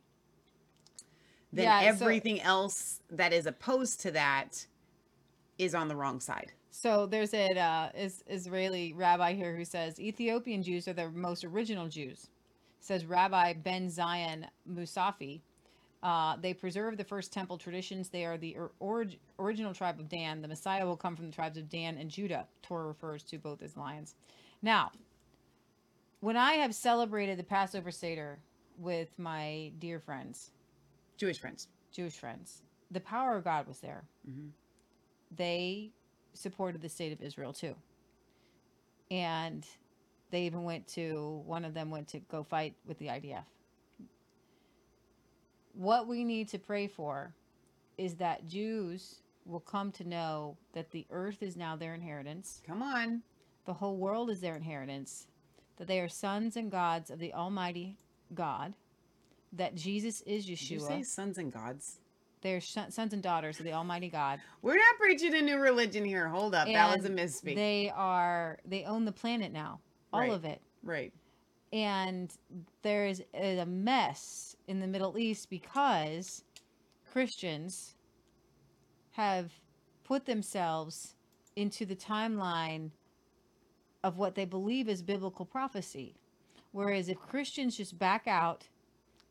then 1.51 1.65
Yeah, 1.65 1.79
so- 1.81 2.05
everything 2.05 2.41
else 2.41 3.01
that 3.09 3.33
is 3.33 3.45
opposed 3.45 4.01
to 4.01 4.11
that 4.11 4.67
is 5.57 5.73
on 5.75 5.87
the 5.87 5.95
wrong 5.95 6.19
side. 6.19 6.51
So 6.71 7.05
there's 7.05 7.33
an 7.33 7.57
uh, 7.57 7.91
is, 7.95 8.23
Israeli 8.27 8.93
rabbi 8.93 9.33
here 9.33 9.55
who 9.55 9.63
says 9.65 9.99
Ethiopian 9.99 10.61
Jews 10.61 10.87
are 10.87 10.93
the 10.93 11.09
most 11.09 11.43
original 11.45 11.87
Jews. 11.87 12.27
Says 12.81 13.05
Rabbi 13.05 13.53
Ben 13.53 13.89
Zion 13.89 14.45
Musafi. 14.71 15.41
Uh, 16.03 16.35
they 16.39 16.53
preserve 16.53 16.97
the 16.97 17.03
first 17.03 17.33
temple 17.33 17.57
traditions. 17.57 18.09
They 18.09 18.25
are 18.25 18.37
the 18.37 18.55
or- 18.57 18.71
orig- 18.79 19.17
original 19.39 19.73
tribe 19.73 19.99
of 19.99 20.07
Dan. 20.07 20.41
The 20.41 20.47
Messiah 20.47 20.85
will 20.85 20.97
come 20.97 21.15
from 21.15 21.25
the 21.27 21.31
tribes 21.35 21.57
of 21.57 21.67
Dan 21.69 21.97
and 21.97 22.11
Judah. 22.11 22.45
Torah 22.61 22.85
refers 22.87 23.23
to 23.23 23.39
both 23.39 23.63
as 23.63 23.75
lions. 23.75 24.13
Now, 24.61 24.91
when 26.19 26.37
I 26.37 26.53
have 26.53 26.75
celebrated 26.75 27.39
the 27.39 27.43
Passover 27.43 27.89
Seder 27.89 28.37
with 28.77 29.09
my 29.17 29.71
dear 29.79 29.99
friends, 29.99 30.51
Jewish 31.17 31.39
friends, 31.39 31.69
Jewish 31.91 32.13
friends, 32.17 32.61
the 32.91 32.99
power 32.99 33.35
of 33.37 33.43
God 33.43 33.65
was 33.67 33.79
there 33.79 34.03
Mhm. 34.29 34.49
They 35.31 35.91
supported 36.33 36.81
the 36.81 36.89
state 36.89 37.13
of 37.13 37.21
Israel 37.21 37.53
too. 37.53 37.75
And 39.11 39.65
they 40.31 40.43
even 40.43 40.63
went 40.63 40.87
to, 40.89 41.41
one 41.45 41.63
of 41.65 41.73
them 41.73 41.89
went 41.91 42.07
to 42.09 42.19
go 42.19 42.43
fight 42.43 42.75
with 42.85 42.97
the 42.99 43.07
IDF. 43.07 43.45
What 45.73 46.07
we 46.07 46.23
need 46.23 46.49
to 46.49 46.59
pray 46.59 46.87
for 46.87 47.33
is 47.97 48.15
that 48.15 48.47
Jews 48.47 49.21
will 49.45 49.59
come 49.59 49.91
to 49.93 50.07
know 50.07 50.57
that 50.73 50.91
the 50.91 51.05
earth 51.11 51.43
is 51.43 51.55
now 51.55 51.75
their 51.75 51.93
inheritance. 51.93 52.61
Come 52.65 52.81
on. 52.81 53.21
The 53.65 53.73
whole 53.73 53.97
world 53.97 54.29
is 54.29 54.41
their 54.41 54.55
inheritance. 54.55 55.27
That 55.77 55.87
they 55.87 55.99
are 55.99 56.09
sons 56.09 56.57
and 56.57 56.71
gods 56.71 57.11
of 57.11 57.19
the 57.19 57.33
Almighty 57.33 57.97
God. 58.33 58.73
That 59.53 59.75
Jesus 59.75 60.21
is 60.21 60.45
Did 60.45 60.69
you 60.69 60.79
Yeshua. 60.79 60.87
say 60.87 61.03
sons 61.03 61.37
and 61.37 61.51
gods? 61.51 61.99
They're 62.41 62.61
sons 62.61 62.97
and 62.97 63.23
daughters 63.23 63.59
of 63.59 63.65
the 63.65 63.73
Almighty 63.73 64.09
God. 64.09 64.39
We're 64.61 64.75
not 64.75 64.97
preaching 64.99 65.33
a 65.35 65.41
new 65.41 65.57
religion 65.57 66.05
here. 66.05 66.27
Hold 66.27 66.53
up. 66.53 66.67
that 66.67 66.95
was 66.95 67.05
a 67.05 67.07
and 67.07 67.17
misspeak. 67.17 67.55
They 67.55 67.91
are 67.95 68.59
they 68.65 68.83
own 68.83 69.05
the 69.05 69.11
planet 69.11 69.51
now, 69.51 69.79
all 70.13 70.21
Right. 70.21 70.31
of 70.31 70.45
it. 70.45 70.61
Right. 70.83 71.11
And 71.73 72.31
there 72.83 73.05
is 73.05 73.23
a 73.33 73.65
mess 73.65 74.55
in 74.67 74.79
the 74.79 74.87
Middle 74.87 75.17
East 75.17 75.49
because 75.49 76.43
Christians 77.11 77.95
have 79.11 79.51
put 80.03 80.25
themselves 80.25 81.15
into 81.55 81.85
the 81.85 81.95
timeline 81.95 82.91
of 84.03 84.17
what 84.17 84.35
they 84.35 84.45
believe 84.45 84.87
is 84.87 85.01
biblical 85.01 85.45
prophecy. 85.45 86.15
Whereas 86.71 87.09
if 87.09 87.17
Christians 87.19 87.77
just 87.77 87.97
back 87.97 88.27
out 88.27 88.67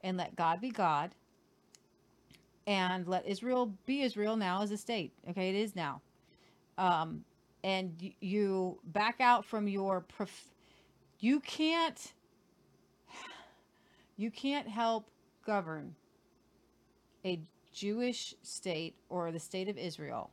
and 0.02 0.16
let 0.16 0.34
God 0.34 0.60
be 0.60 0.70
God 0.70 1.14
and 2.66 3.06
let 3.06 3.26
Israel 3.26 3.74
be 3.86 4.02
Israel 4.02 4.36
now 4.36 4.62
as 4.62 4.70
a 4.70 4.76
state, 4.76 5.12
okay, 5.30 5.50
it 5.50 5.54
is 5.54 5.76
now. 5.76 6.00
Um, 6.78 7.24
and 7.62 8.12
you 8.20 8.78
back 8.84 9.20
out 9.20 9.44
from 9.44 9.68
your 9.68 10.00
prof- 10.00 10.50
you 11.20 11.40
can't 11.40 12.12
you 14.16 14.30
can't 14.30 14.68
help 14.68 15.08
govern 15.46 15.94
a 17.24 17.40
Jewish 17.72 18.34
state 18.42 18.94
or 19.08 19.32
the 19.32 19.40
state 19.40 19.68
of 19.68 19.78
Israel 19.78 20.30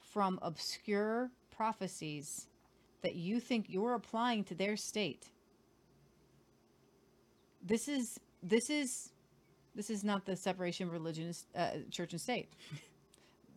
from 0.00 0.38
obscure 0.42 1.30
prophecies 1.50 2.48
that 3.02 3.14
you 3.14 3.40
think 3.40 3.66
you're 3.68 3.94
applying 3.94 4.44
to 4.44 4.54
their 4.54 4.76
state. 4.76 5.30
This 7.62 7.88
is 7.88 8.18
this 8.42 8.70
is 8.70 9.11
this 9.74 9.90
is 9.90 10.04
not 10.04 10.24
the 10.26 10.36
separation 10.36 10.86
of 10.86 10.92
religion, 10.92 11.32
uh, 11.54 11.70
church 11.90 12.12
and 12.12 12.20
state. 12.20 12.48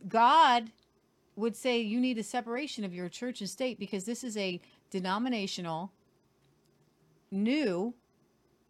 God 0.08 0.72
would 1.36 1.56
say 1.56 1.80
you 1.82 2.00
need 2.00 2.18
a 2.18 2.24
separation 2.24 2.84
of 2.86 2.94
your 2.94 3.10
church 3.10 3.42
and 3.42 3.50
state 3.50 3.78
because 3.80 4.06
this 4.06 4.24
is 4.24 4.38
a 4.38 4.60
denominational, 4.90 5.92
new 7.32 7.94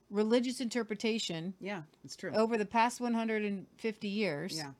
religious 0.09 0.61
interpretation. 0.61 1.53
Yeah, 1.59 1.83
it's 2.03 2.15
true. 2.15 2.31
Over 2.33 2.57
the 2.57 2.65
past 2.65 2.99
150 3.01 4.07
years. 4.07 4.57
Yeah. 4.57 4.71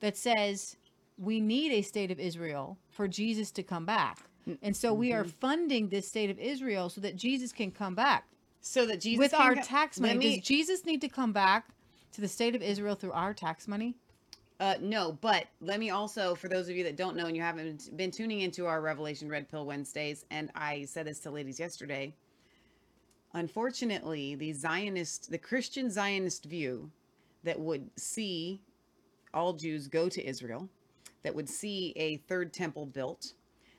That 0.00 0.16
says 0.16 0.76
we 1.18 1.40
need 1.40 1.72
a 1.72 1.82
state 1.82 2.10
of 2.10 2.20
Israel 2.20 2.76
for 2.90 3.08
Jesus 3.08 3.50
to 3.52 3.62
come 3.62 3.86
back. 3.86 4.18
And 4.62 4.76
so 4.76 4.92
we 4.92 5.12
are 5.12 5.24
Mhm. 5.24 5.30
funding 5.30 5.88
this 5.88 6.06
state 6.06 6.28
of 6.30 6.38
Israel 6.38 6.88
so 6.90 7.00
that 7.00 7.16
Jesus 7.16 7.50
can 7.52 7.70
come 7.72 7.94
back. 7.94 8.28
So 8.60 8.84
that 8.86 9.00
Jesus 9.00 9.18
with 9.18 9.34
our 9.34 9.54
co- 9.56 9.62
tax 9.62 9.98
money. 9.98 10.18
me- 10.18 10.36
Does 10.36 10.46
Jesus 10.46 10.84
need 10.84 11.00
to 11.00 11.08
come 11.08 11.32
back 11.32 11.68
to 12.16 12.22
the 12.22 12.28
state 12.28 12.54
of 12.54 12.62
Israel 12.62 12.94
through 12.94 13.12
our 13.12 13.34
tax 13.34 13.68
money? 13.68 13.94
Uh, 14.58 14.74
no, 14.80 15.18
but 15.20 15.48
let 15.60 15.78
me 15.78 15.90
also, 15.90 16.34
for 16.34 16.48
those 16.48 16.66
of 16.66 16.74
you 16.74 16.82
that 16.82 16.96
don't 16.96 17.14
know 17.14 17.26
and 17.26 17.36
you 17.36 17.42
haven't 17.42 17.94
been 17.98 18.10
tuning 18.10 18.40
into 18.40 18.64
our 18.64 18.80
Revelation 18.80 19.28
Red 19.28 19.50
Pill 19.50 19.66
Wednesdays, 19.66 20.24
and 20.30 20.50
I 20.54 20.86
said 20.86 21.06
this 21.06 21.20
to 21.20 21.30
ladies 21.30 21.60
yesterday. 21.60 22.14
Unfortunately, 23.34 24.34
the 24.34 24.54
Zionist, 24.54 25.30
the 25.30 25.36
Christian 25.36 25.90
Zionist 25.90 26.46
view 26.46 26.90
that 27.44 27.60
would 27.60 27.90
see 28.00 28.62
all 29.34 29.52
Jews 29.52 29.86
go 29.86 30.08
to 30.08 30.26
Israel, 30.26 30.70
that 31.22 31.34
would 31.34 31.50
see 31.50 31.92
a 31.96 32.16
third 32.28 32.50
temple 32.50 32.86
built, 32.86 33.34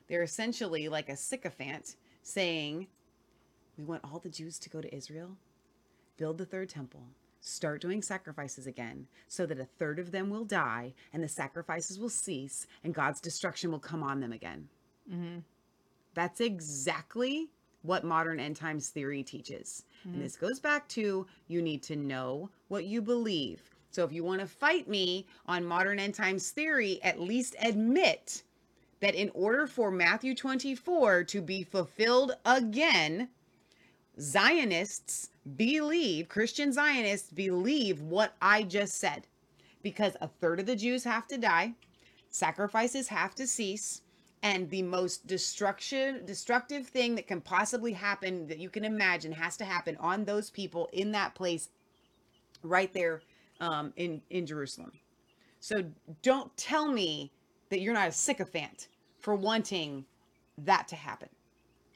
they're 0.06 0.22
essentially 0.22 0.88
like 0.88 1.08
a 1.08 1.16
sycophant 1.16 1.96
saying, 2.22 2.86
We 3.76 3.82
want 3.82 4.04
all 4.04 4.20
the 4.20 4.28
Jews 4.28 4.60
to 4.60 4.70
go 4.70 4.80
to 4.80 4.94
Israel, 4.94 5.36
build 6.16 6.38
the 6.38 6.46
third 6.46 6.68
temple, 6.68 7.02
start 7.40 7.80
doing 7.80 8.02
sacrifices 8.02 8.66
again, 8.66 9.06
so 9.26 9.46
that 9.46 9.60
a 9.60 9.64
third 9.64 9.98
of 9.98 10.10
them 10.10 10.30
will 10.30 10.44
die 10.44 10.94
and 11.12 11.22
the 11.22 11.28
sacrifices 11.28 11.98
will 11.98 12.08
cease 12.08 12.66
and 12.84 12.94
God's 12.94 13.20
destruction 13.20 13.70
will 13.70 13.78
come 13.78 14.02
on 14.02 14.20
them 14.20 14.32
again. 14.32 14.68
Mm-hmm. 15.10 15.38
That's 16.14 16.40
exactly 16.40 17.48
what 17.82 18.04
modern 18.04 18.40
end 18.40 18.56
times 18.56 18.88
theory 18.88 19.22
teaches. 19.22 19.84
Mhm. 20.06 20.14
And 20.14 20.22
this 20.22 20.36
goes 20.36 20.58
back 20.58 20.88
to 20.88 21.26
you 21.46 21.62
need 21.62 21.82
to 21.84 21.96
know 21.96 22.50
what 22.68 22.84
you 22.84 23.00
believe. 23.00 23.70
So 23.90 24.04
if 24.04 24.12
you 24.12 24.24
want 24.24 24.40
to 24.40 24.46
fight 24.46 24.88
me 24.88 25.26
on 25.46 25.64
modern 25.64 25.98
end 25.98 26.14
times 26.14 26.50
theory, 26.50 27.02
at 27.02 27.20
least 27.20 27.56
admit 27.60 28.42
that 29.00 29.14
in 29.14 29.30
order 29.32 29.66
for 29.66 29.90
Matthew 29.90 30.34
24 30.34 31.24
to 31.24 31.40
be 31.40 31.62
fulfilled 31.62 32.32
again, 32.44 33.28
Zionists 34.20 35.30
believe, 35.56 36.28
Christian 36.28 36.72
Zionists 36.72 37.30
believe 37.30 38.02
what 38.02 38.34
I 38.42 38.62
just 38.62 38.96
said. 38.96 39.26
Because 39.82 40.16
a 40.20 40.28
third 40.28 40.60
of 40.60 40.66
the 40.66 40.74
Jews 40.74 41.04
have 41.04 41.28
to 41.28 41.38
die, 41.38 41.74
sacrifices 42.30 43.08
have 43.08 43.34
to 43.36 43.46
cease, 43.46 44.02
and 44.42 44.68
the 44.70 44.82
most 44.82 45.26
destruction 45.26 46.24
destructive 46.24 46.86
thing 46.86 47.14
that 47.14 47.26
can 47.26 47.40
possibly 47.40 47.92
happen 47.92 48.46
that 48.48 48.58
you 48.58 48.70
can 48.70 48.84
imagine 48.84 49.32
has 49.32 49.56
to 49.56 49.64
happen 49.64 49.96
on 49.98 50.24
those 50.24 50.50
people 50.50 50.88
in 50.92 51.12
that 51.12 51.34
place 51.34 51.70
right 52.62 52.92
there 52.92 53.22
um, 53.60 53.92
in 53.96 54.20
in 54.30 54.46
Jerusalem. 54.46 54.92
So 55.60 55.84
don't 56.22 56.56
tell 56.56 56.90
me 56.90 57.32
that 57.70 57.80
you're 57.80 57.94
not 57.94 58.08
a 58.08 58.12
sycophant 58.12 58.88
for 59.20 59.34
wanting 59.34 60.04
that 60.58 60.88
to 60.88 60.96
happen. 60.96 61.28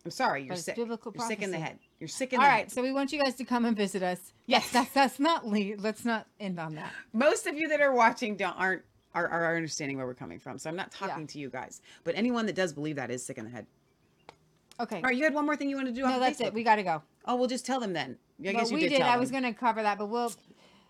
I'm 0.05 0.11
sorry, 0.11 0.43
you're 0.43 0.57
sick. 0.57 0.77
biblical 0.77 1.13
You're 1.17 1.27
sick 1.29 1.43
in 1.43 1.51
the 1.53 1.59
head. 1.59 1.79
You're 2.03 2.09
sick 2.09 2.33
in 2.33 2.41
All 2.41 2.45
the 2.45 2.49
right, 2.51 2.59
head. 2.63 2.73
so 2.73 2.83
we 2.83 2.91
want 2.91 3.13
you 3.13 3.23
guys 3.23 3.37
to 3.37 3.45
come 3.45 3.65
and 3.65 3.77
visit 3.77 4.03
us. 4.03 4.33
Yes, 4.47 4.69
that's 4.73 4.91
that's 4.91 5.21
not 5.21 5.47
lead. 5.47 5.81
Let's 5.81 6.05
not 6.05 6.27
end 6.41 6.59
on 6.59 6.75
that. 6.75 6.93
Most 7.13 7.47
of 7.47 7.57
you 7.57 7.69
that 7.69 7.81
are 7.81 7.95
watching 7.95 8.35
don't 8.37 8.59
aren't 8.59 8.83
are, 9.15 9.29
are 9.29 9.55
understanding 9.55 9.99
where 9.99 10.07
we're 10.07 10.15
coming 10.15 10.41
from. 10.41 10.59
So 10.59 10.69
I'm 10.69 10.75
not 10.75 10.91
talking 10.91 11.29
to 11.29 11.39
you 11.39 11.49
guys. 11.49 11.81
But 12.03 12.17
anyone 12.17 12.45
that 12.47 12.57
does 12.57 12.73
believe 12.73 12.97
that 12.97 13.13
is 13.13 13.25
sick 13.25 13.39
in 13.39 13.45
the 13.45 13.53
head. 13.53 13.67
Okay. 14.81 14.97
All 14.97 15.03
right, 15.03 15.17
you 15.17 15.23
had 15.23 15.33
one 15.33 15.47
more 15.47 15.55
thing 15.55 15.71
you 15.71 15.77
want 15.77 15.87
to 15.87 15.95
do 15.95 16.03
No, 16.03 16.19
that's 16.19 16.41
Facebook? 16.41 16.47
it. 16.47 16.55
We 16.55 16.65
got 16.65 16.75
to 16.75 16.83
go. 16.83 17.03
Oh, 17.25 17.37
we'll 17.37 17.47
just 17.47 17.65
tell 17.65 17.79
them 17.79 17.93
then. 17.93 18.19
I 18.41 18.47
Well, 18.47 18.53
guess 18.55 18.71
you 18.73 18.79
we 18.79 18.81
did. 18.81 18.91
did. 18.91 19.03
I 19.03 19.17
was 19.17 19.31
going 19.31 19.45
to 19.45 19.53
cover 19.53 19.81
that, 19.85 19.97
but 19.97 20.07
we'll. 20.07 20.33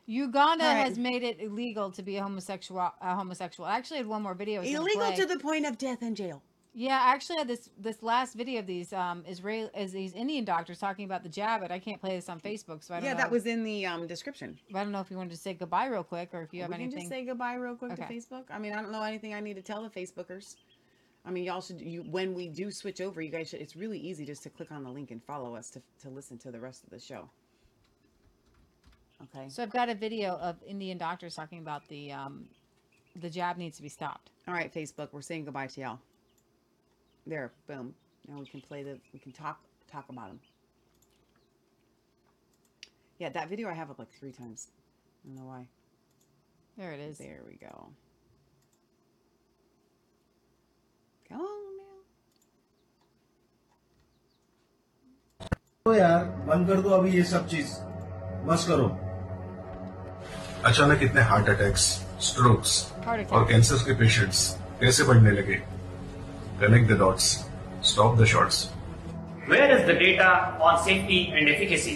Uganda 0.07 0.65
right. 0.65 0.76
has 0.76 0.99
made 0.99 1.23
it 1.23 1.41
illegal 1.41 1.91
to 1.91 2.02
be 2.02 2.16
a 2.16 2.23
homosexual. 2.23 2.91
A 3.02 3.15
homosexual. 3.15 3.68
I 3.68 3.76
actually 3.76 3.99
had 3.99 4.07
one 4.07 4.23
more 4.23 4.32
video. 4.32 4.60
I 4.60 4.65
was 4.65 4.70
gonna 4.73 4.84
Illegal 4.84 5.12
to 5.12 5.26
the 5.26 5.39
point 5.39 5.66
of 5.66 5.76
death 5.76 6.00
and 6.00 6.16
jail. 6.16 6.42
Yeah, 6.75 6.99
I 7.02 7.12
actually 7.12 7.36
had 7.36 7.49
this 7.49 7.68
this 7.78 8.02
last 8.02 8.34
video 8.34 8.60
of 8.60 8.67
these 8.67 8.92
um 8.94 9.25
Israel 9.28 9.70
as 9.75 9.92
these 9.92 10.15
Indian 10.15 10.44
doctors 10.44 10.78
talking 10.78 11.05
about 11.05 11.23
the 11.23 11.28
jab, 11.28 11.60
but 11.60 11.70
I 11.70 11.78
can't 11.78 12.01
play 12.01 12.17
this 12.17 12.31
on 12.31 12.41
Facebook, 12.41 12.83
so 12.83 12.94
I 12.94 12.97
don't 12.97 13.02
know. 13.02 13.09
Yeah, 13.09 13.12
know. 13.12 13.18
that 13.18 13.31
was 13.31 13.44
in 13.44 13.62
the 13.62 13.84
um, 13.84 14.07
description. 14.07 14.59
I 14.75 14.83
don't 14.83 14.92
know 14.92 15.01
if 15.01 15.10
you 15.10 15.18
wanted 15.18 15.33
to 15.33 15.36
say 15.36 15.52
goodbye 15.52 15.86
real 15.86 16.02
quick 16.02 16.31
or 16.33 16.42
if 16.42 16.55
you 16.55 16.62
have 16.62 16.70
we 16.70 16.76
can 16.76 16.91
just 16.91 17.09
say 17.09 17.26
goodbye 17.26 17.55
real 17.55 17.76
quick 17.76 17.92
Okay. 17.92 18.07
to 18.07 18.12
Facebook. 18.12 18.44
I 18.51 18.59
mean, 18.59 18.73
I 18.73 18.81
don't 18.81 18.91
know 18.91 19.02
anything 19.02 19.34
I 19.34 19.41
need 19.41 19.55
to 19.57 19.62
tell 19.62 19.83
the 19.83 19.91
Facebookers. 19.91 20.57
I 21.26 21.31
mean, 21.31 21.44
y'all 21.44 21.60
should. 21.60 21.81
You 21.81 22.05
when 22.10 22.33
we 22.33 22.49
do 22.49 22.70
switch 22.70 23.02
over, 23.02 23.20
you 23.20 23.31
guys 23.31 23.51
should. 23.51 23.60
It's 23.60 23.76
really 23.76 23.99
easy 23.99 24.25
just 24.25 24.42
to 24.44 24.51
click 24.51 24.73
on 24.73 24.83
the 24.83 24.91
link 24.91 25.10
and 25.10 25.23
follow 25.23 25.55
us 25.55 25.68
to 25.70 25.83
to 26.01 26.09
listen 26.09 26.39
to 26.39 26.51
the 26.51 26.59
rest 26.59 26.84
of 26.84 26.91
the 26.91 26.99
show. 26.99 27.28
Okay. 29.25 29.49
So 29.49 29.62
I've 29.62 29.70
got 29.73 29.91
a 29.91 29.94
video 29.94 30.36
of 30.39 30.57
Indian 30.67 30.97
doctors 30.97 31.34
talking 31.34 31.59
about 31.59 31.86
the 31.89 32.12
um 32.12 32.47
the 33.20 33.28
jab 33.28 33.59
needs 33.59 33.76
to 33.76 33.83
be 33.83 33.91
stopped. 33.91 34.31
All 34.49 34.55
right, 34.55 34.73
Facebook, 34.73 35.09
we're 35.12 35.20
saying 35.20 35.44
goodbye 35.44 35.67
to 35.67 35.81
y'all. 35.83 35.99
There, 37.25 37.51
boom. 37.67 37.93
Now 38.27 38.39
we 38.39 38.45
can 38.45 38.61
play 38.61 38.83
the. 38.83 38.97
We 39.14 39.19
can 39.19 39.31
talk 39.31 39.59
talk 39.91 40.06
about 40.09 40.27
them. 40.30 40.39
Yeah, 43.19 43.30
that 43.30 43.49
video 43.49 43.67
I 43.69 43.73
have 43.73 43.89
up 43.89 43.99
like 43.99 44.11
three 44.19 44.31
times. 44.31 44.67
I 45.23 45.27
don't 45.27 45.38
know 45.38 45.45
why. 45.45 45.67
There 46.77 46.91
it 46.93 46.99
is. 46.99 47.17
There 47.17 47.41
we 47.47 47.56
go. 47.56 47.88
Come 51.30 51.41
on, 51.41 51.77
man. 51.77 51.97
तो 55.85 55.93
यार 55.93 56.23
बंद 56.47 56.67
कर 56.67 56.81
दो 56.81 56.89
अभी 56.99 57.11
ये 57.17 57.23
सब 57.23 57.47
चीज 57.49 57.75
बस 58.47 58.65
करो 58.67 58.88
अचानक 60.69 61.03
इतने 61.03 61.22
heart 61.31 61.49
attacks 61.49 61.81
strokes 62.30 62.72
Heart 63.06 63.19
attack. 63.19 63.31
और 63.33 63.47
कैंसर 63.47 63.83
के 63.85 63.93
पेशेंट्स 63.99 64.49
कैसे 64.81 65.03
बढ़ने 65.09 65.31
लगे 65.31 65.56
connect 66.61 66.91
the 66.91 66.97
dots 66.99 67.30
stop 67.91 68.17
the 68.22 68.25
shots 68.33 68.67
Where 69.51 69.67
is 69.73 69.83
the 69.88 69.93
data 69.93 70.30
on 70.69 70.80
safety 70.85 71.17
and 71.33 71.49
efficacy? 71.49 71.93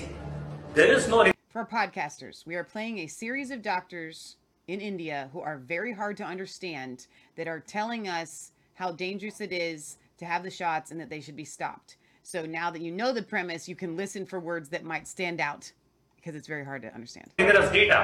There 0.76 0.94
is 0.98 1.08
no 1.14 1.24
For 1.56 1.60
our 1.64 1.66
podcasters, 1.72 2.46
we 2.46 2.56
are 2.56 2.64
playing 2.64 3.00
a 3.00 3.08
series 3.08 3.52
of 3.52 3.62
doctors 3.62 4.38
in 4.68 4.80
India 4.80 5.30
who 5.34 5.42
are 5.42 5.58
very 5.58 5.92
hard 5.92 6.16
to 6.18 6.24
understand 6.24 7.08
that 7.36 7.50
are 7.54 7.60
telling 7.60 8.08
us 8.08 8.54
how 8.76 8.92
dangerous 8.94 9.42
it 9.42 9.52
is 9.52 9.98
to 10.20 10.26
have 10.26 10.44
the 10.44 10.50
shots 10.50 10.92
and 10.92 11.00
that 11.02 11.10
they 11.10 11.20
should 11.20 11.36
be 11.36 11.44
stopped. 11.44 11.98
So 12.24 12.46
now 12.46 12.72
that 12.72 12.82
you 12.82 12.92
know 13.02 13.12
the 13.12 13.24
premise, 13.24 13.68
you 13.68 13.76
can 13.76 13.98
listen 13.98 14.26
for 14.26 14.40
words 14.40 14.70
that 14.70 14.86
might 14.86 15.06
stand 15.08 15.42
out 15.42 15.70
because 16.16 16.36
it's 16.36 16.48
very 16.48 16.64
hard 16.64 16.82
to 16.84 16.94
understand. 16.94 17.32
rigorous 17.38 17.70
data. 17.72 18.00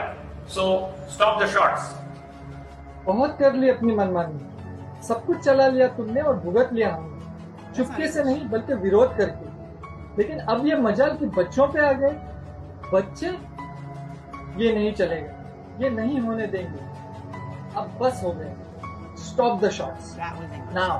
So 0.47 0.93
stop 1.07 1.39
the 1.39 1.47
shots. 1.47 1.93
बहुत 3.05 3.37
कर 3.39 3.53
ली 3.55 3.69
अपनी 3.69 3.93
मनमानी 3.95 4.50
सब 5.08 5.24
कुछ 5.26 5.38
चला 5.38 5.66
लिया 5.68 5.88
तुमने 5.88 6.20
और 6.20 6.36
भुगत 6.36 6.70
लिया 6.72 6.94
हमने। 6.94 7.74
चुपके 7.76 8.08
से 8.08 8.24
नहीं 8.24 8.48
बल्कि 8.48 8.74
विरोध 8.74 9.16
करके। 9.16 9.52
लेकिन 10.18 10.38
अब 10.38 10.66
ये 10.66 10.76
मजाल 10.76 11.10
कि 11.10 11.26
बच्चों 11.26 11.68
पे 11.68 11.80
आ 11.80 11.92
गए। 11.92 12.12
बच्चे 12.94 13.26
ये 14.64 14.72
नहीं 14.72 14.92
चलेगा। 14.92 15.32
ये 15.80 15.90
नहीं 15.90 16.20
होने 16.20 16.46
देंगे। 16.46 16.92
अब 17.76 17.98
बस 18.00 18.20
हो 18.24 18.30
गए। 18.30 18.54
Stop 19.18 19.64
the 19.64 19.70
shots 19.70 20.16
now. 20.74 20.98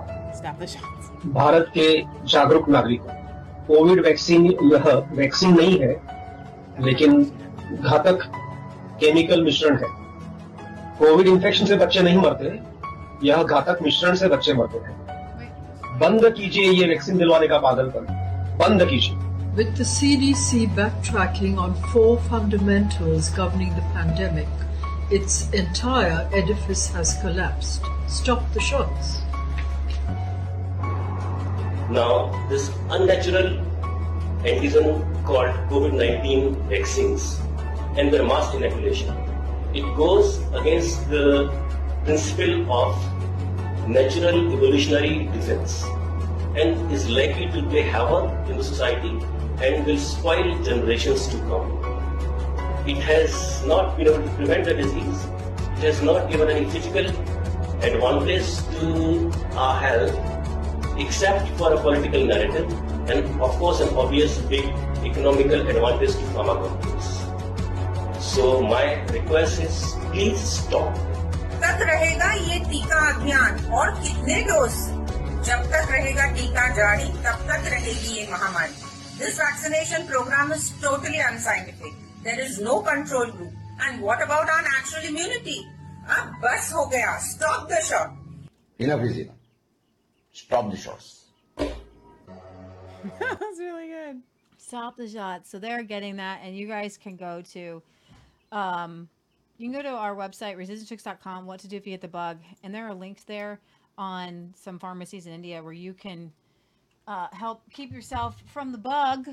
Bharat 1.32 1.66
के 1.74 2.02
जागरूक 2.24 2.68
नागरिकों। 2.68 3.14
कोविड 3.66 4.05
वैक्सीन 4.05 4.47
यह 4.47 5.06
वैक्सीन 5.12 5.56
नहीं 5.56 5.81
है 5.81 6.00
लेकिन 6.81 7.24
घातक 7.72 8.18
केमिकल 9.00 9.44
मिश्रण 9.44 9.76
है। 9.76 9.89
कोविड 10.98 11.26
इन्फेक्शन 11.26 11.66
से 11.66 11.76
बच्चे 11.76 12.00
नहीं 12.00 12.18
मरते। 12.18 12.72
यह 13.23 13.43
घातक 13.43 13.81
मिश्रण 13.83 14.15
से 14.15 14.27
बच्चे 14.30 14.53
मरते 14.53 14.77
हैं 14.88 14.95
बंद 15.99 16.30
कीजिए 16.38 16.72
ये 16.72 16.88
वैक्सीन 16.88 17.17
दिलवाने 17.17 17.47
का 17.47 17.57
पागलपन 17.67 18.14
बंद 18.64 18.85
कीजिए 18.89 19.25
With 19.57 19.69
the 19.77 19.85
CDC 19.89 20.57
backtracking 20.77 21.56
on 21.57 21.72
four 21.91 22.19
fundamentals 22.25 23.30
governing 23.38 23.72
the 23.77 23.85
pandemic, 23.93 24.47
its 25.09 25.49
entire 25.49 26.19
edifice 26.31 26.83
has 26.97 27.14
collapsed. 27.22 27.88
Stop 28.17 28.43
the 28.53 28.59
shots. 28.59 29.15
Now, 31.89 32.11
this 32.51 32.69
unnatural 32.91 33.49
antigen 34.43 35.01
called 35.25 35.56
COVID-19 35.72 36.69
vaccines 36.69 37.41
and 37.97 38.14
their 38.14 38.23
mass 38.23 38.53
inoculation, 38.53 39.15
it 39.73 39.89
goes 39.95 40.38
against 40.53 41.09
the 41.09 41.25
principle 42.05 42.72
of 42.72 43.89
natural 43.89 44.52
evolutionary 44.52 45.26
defense 45.32 45.84
and 46.56 46.92
is 46.92 47.08
likely 47.08 47.47
to 47.50 47.62
play 47.68 47.82
havoc 47.82 48.48
in 48.48 48.56
the 48.56 48.64
society 48.64 49.10
and 49.60 49.86
will 49.86 49.98
spoil 49.98 50.62
generations 50.62 51.26
to 51.28 51.39
come. 51.50 51.70
It 52.86 52.98
has 52.98 53.64
not 53.64 53.97
been 53.97 54.08
able 54.08 54.22
to 54.22 54.34
prevent 54.36 54.64
the 54.64 54.74
disease. 54.74 55.24
It 55.76 55.84
has 55.89 56.02
not 56.02 56.31
given 56.31 56.50
any 56.50 56.68
physical 56.68 57.06
advantage 57.82 58.48
to 58.78 59.32
our 59.55 59.81
health 59.81 60.98
except 60.98 61.48
for 61.58 61.72
a 61.72 61.81
political 61.81 62.24
narrative 62.26 62.70
and 63.08 63.40
of 63.40 63.50
course 63.58 63.81
an 63.81 63.94
obvious 63.97 64.39
big 64.39 64.66
economical 65.05 65.68
advantage 65.68 66.12
to 66.12 66.24
pharma 66.34 66.60
companies. 66.62 68.24
So 68.24 68.60
my 68.62 69.02
request 69.06 69.60
is 69.60 69.97
please 70.12 70.40
stop. 70.40 71.11
तक 71.64 71.77
रहेगा 71.89 72.31
ये 72.33 72.59
टीका 72.72 72.99
अभियान 73.14 73.65
और 73.80 73.91
कितने 74.01 74.41
dose 74.49 74.75
जब 75.47 75.59
तक 75.73 75.91
रहेगा 75.91 76.25
टीका 76.38 76.67
जारी 76.75 77.07
तब 77.25 77.45
तक 77.51 77.69
रहेगी 77.73 78.15
ये 78.17 78.27
महामारी 78.31 78.73
this 79.19 79.39
vaccination 79.39 80.07
programme 80.07 80.53
is 80.53 80.72
totally 80.83 81.19
unscientific 81.31 81.93
there 82.23 82.39
is 82.45 82.61
no 82.64 82.80
control 82.91 83.31
group 83.31 83.81
and 83.81 84.01
what 84.03 84.22
about 84.22 84.49
our 84.49 84.61
natural 84.69 85.06
immunity 85.09 85.59
अब 86.17 86.39
बस 86.43 86.72
हो 86.75 86.85
गया 86.95 87.17
stop 87.31 87.67
the 87.72 87.81
shot 87.89 88.25
Enough 88.80 89.01
is 89.03 89.17
enough. 89.17 89.35
Stop 90.35 90.69
the 90.72 90.77
shots. 90.77 91.25
That's 91.57 93.59
really 93.59 93.88
good. 93.88 94.22
Stop 94.59 94.97
the 94.97 95.07
shots. 95.09 95.49
So 95.49 95.57
they're 95.57 95.83
getting 95.83 96.17
that, 96.17 96.41
and 96.43 96.56
you 96.56 96.67
guys 96.67 96.97
can 96.97 97.15
go 97.15 97.41
to, 97.53 97.81
um, 98.51 99.09
you 99.58 99.70
can 99.70 99.72
go 99.72 99.82
to 99.82 99.94
our 99.94 100.14
website 100.14 100.56
resistancechicks.com. 100.56 101.47
What 101.47 101.60
to 101.60 101.68
do 101.68 101.76
if 101.76 101.86
you 101.86 101.92
get 101.92 102.00
the 102.00 102.08
bug, 102.08 102.39
and 102.62 102.74
there 102.74 102.86
are 102.86 102.94
links 102.94 103.24
there 103.24 103.60
on 103.98 104.52
some 104.56 104.78
pharmacies 104.78 105.26
in 105.26 105.32
India 105.32 105.62
where 105.62 105.72
you 105.72 105.92
can 105.92 106.32
uh, 107.06 107.28
help 107.32 107.62
keep 107.72 107.92
yourself 107.92 108.42
from 108.52 108.72
the 108.72 108.78
bug. 108.78 109.28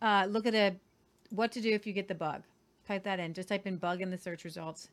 Uh, 0.00 0.26
look 0.28 0.46
at 0.46 0.54
a 0.54 0.74
what 1.30 1.52
to 1.52 1.60
do 1.60 1.70
if 1.70 1.86
you 1.86 1.92
get 1.92 2.08
the 2.08 2.14
bug. 2.14 2.42
Type 2.86 3.04
that 3.04 3.20
in. 3.20 3.32
Just 3.32 3.48
type 3.48 3.66
in 3.66 3.76
bug 3.76 4.00
in 4.00 4.10
the 4.10 4.18
search 4.18 4.44
results, 4.44 4.88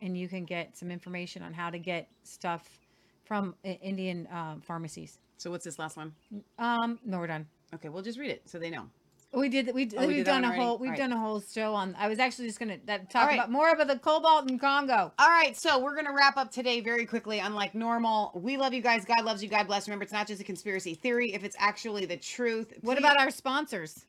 and 0.00 0.16
you 0.16 0.28
can 0.28 0.44
get 0.44 0.76
some 0.76 0.90
information 0.90 1.42
on 1.42 1.52
how 1.52 1.70
to 1.70 1.78
get 1.78 2.08
stuff 2.22 2.68
from 3.24 3.54
Indian 3.64 4.26
uh, 4.28 4.56
pharmacies. 4.62 5.18
So 5.36 5.50
what's 5.50 5.64
this 5.64 5.78
last 5.78 5.96
one? 5.96 6.14
Um, 6.58 6.98
no, 7.04 7.18
we're 7.18 7.26
done. 7.26 7.46
Okay, 7.74 7.88
we'll 7.88 8.02
just 8.02 8.18
read 8.18 8.30
it 8.30 8.42
so 8.46 8.58
they 8.58 8.70
know. 8.70 8.86
We 9.36 9.50
did. 9.50 9.70
We 9.74 9.88
Oh, 9.96 10.00
we 10.00 10.06
we've 10.06 10.16
did 10.16 10.24
done 10.26 10.44
a 10.44 10.46
already? 10.48 10.62
whole. 10.62 10.78
We've 10.78 10.88
Alright. 10.88 10.98
done 10.98 11.12
a 11.12 11.18
whole 11.18 11.40
show 11.42 11.74
on. 11.74 11.94
I 11.98 12.08
was 12.08 12.18
actually 12.18 12.46
just 12.46 12.58
gonna 12.58 12.78
that, 12.86 13.10
talk 13.10 13.22
Alright. 13.24 13.36
about 13.38 13.50
more 13.50 13.68
about 13.70 13.86
the 13.88 13.98
cobalt 13.98 14.50
in 14.50 14.58
Congo. 14.58 15.12
All 15.18 15.28
right, 15.28 15.54
so 15.54 15.78
we're 15.78 15.94
gonna 15.94 16.14
wrap 16.14 16.38
up 16.38 16.50
today 16.50 16.80
very 16.80 17.04
quickly. 17.04 17.38
Unlike 17.40 17.74
normal, 17.74 18.32
we 18.34 18.56
love 18.56 18.72
you 18.72 18.80
guys. 18.80 19.04
God 19.04 19.24
loves 19.26 19.42
you. 19.42 19.50
God 19.50 19.66
bless. 19.66 19.86
Remember, 19.88 20.04
it's 20.04 20.12
not 20.12 20.26
just 20.26 20.40
a 20.40 20.44
conspiracy 20.44 20.94
theory. 20.94 21.34
If 21.34 21.44
it's 21.44 21.56
actually 21.58 22.06
the 22.06 22.16
truth, 22.16 22.72
What 22.80 22.96
about 22.98 23.20
our 23.20 23.30
sponsors? 23.30 24.06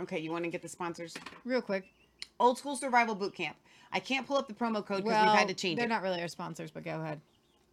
Okay, 0.00 0.20
you 0.20 0.30
want 0.30 0.44
to 0.44 0.50
get 0.50 0.62
the 0.62 0.68
sponsors 0.68 1.12
real 1.44 1.60
quick? 1.60 1.84
Old 2.38 2.56
School 2.56 2.76
Survival 2.76 3.16
Boot 3.16 3.34
Camp. 3.34 3.56
I 3.92 3.98
can't 3.98 4.26
pull 4.28 4.36
up 4.36 4.46
the 4.46 4.54
promo 4.54 4.74
code 4.86 5.02
because 5.02 5.04
we've 5.26 5.38
had 5.38 5.48
to 5.48 5.54
change 5.54 5.76
they're 5.78 5.86
it. 5.86 5.88
not 5.88 6.02
really 6.02 6.20
our 6.22 6.28
sponsors, 6.28 6.70
but 6.70 6.84
go 6.84 7.00
ahead. 7.00 7.20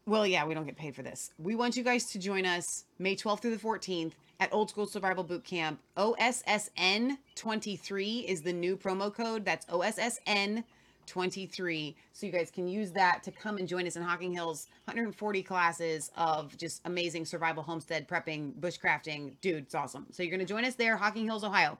Well, 0.07 0.27
yeah, 0.27 0.45
we 0.45 0.53
don't 0.53 0.67
get 0.67 0.77
paid 0.77 0.95
for 0.95 1.01
this. 1.01 1.31
We 1.39 1.55
want 1.55 1.75
you 1.75 1.83
guys 1.83 2.05
to 2.11 2.19
join 2.19 2.45
us 2.45 2.85
May 2.99 3.15
12th 3.15 3.41
through 3.41 3.57
the 3.57 3.63
14th 3.63 4.11
at 4.39 4.53
Old 4.53 4.69
School 4.69 4.85
Survival 4.85 5.23
Boot 5.23 5.43
Camp. 5.43 5.79
OSSN23 5.97 8.25
is 8.25 8.43
the 8.43 8.53
new 8.53 8.77
promo 8.77 9.11
code. 9.11 9.43
That's 9.43 9.65
OSSN23. 9.65 11.95
So 12.13 12.27
you 12.27 12.31
guys 12.31 12.51
can 12.51 12.67
use 12.67 12.91
that 12.91 13.23
to 13.23 13.31
come 13.31 13.57
and 13.57 13.67
join 13.67 13.87
us 13.87 13.95
in 13.95 14.03
Hocking 14.03 14.31
Hills. 14.31 14.67
140 14.83 15.41
classes 15.41 16.11
of 16.15 16.55
just 16.55 16.81
amazing 16.85 17.25
survival 17.25 17.63
homestead 17.63 18.07
prepping, 18.07 18.53
bushcrafting. 18.59 19.31
Dude, 19.41 19.63
it's 19.63 19.73
awesome. 19.73 20.05
So 20.11 20.21
you're 20.21 20.29
going 20.29 20.39
to 20.39 20.45
join 20.45 20.65
us 20.65 20.75
there, 20.75 20.97
Hocking 20.97 21.25
Hills, 21.25 21.43
Ohio. 21.43 21.79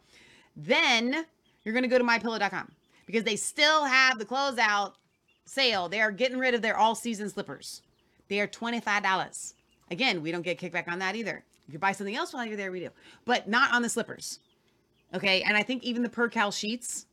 Then 0.58 1.28
you're 1.64 1.74
going 1.74 1.84
to 1.84 1.90
go 1.90 2.00
to 2.00 2.04
mypillow.com 2.04 2.72
because 3.06 3.24
they 3.24 3.36
still 3.36 3.86
have 3.86 4.18
the 4.18 4.26
closeout 4.26 4.94
sale. 5.46 5.90
They 5.90 6.02
are 6.02 6.10
getting 6.10 6.40
rid 6.40 6.56
of 6.56 6.64
their 6.64 6.76
all 6.76 6.96
season 6.96 7.30
slippers. 7.30 7.84
They 8.28 8.40
are 8.40 8.48
$25. 8.48 9.54
Again, 9.92 10.22
we 10.22 10.32
don't 10.32 10.42
get 10.42 10.60
kickback 10.60 10.88
on 10.88 11.00
that 11.00 11.16
either. 11.16 11.44
If 11.68 11.74
you 11.74 11.80
buy 11.80 11.92
something 11.92 12.16
else 12.16 12.34
while 12.34 12.46
you're 12.46 12.58
there, 12.58 12.72
we 12.72 12.80
do, 12.80 12.90
but 13.26 13.48
not 13.48 13.74
on 13.74 13.82
the 13.82 13.90
slippers. 13.90 14.40
Okay. 15.14 15.42
And 15.42 15.56
I 15.56 15.64
think 15.64 15.84
even 15.84 16.04
the 16.04 16.10
Percale 16.10 16.52
sheets 16.52 17.06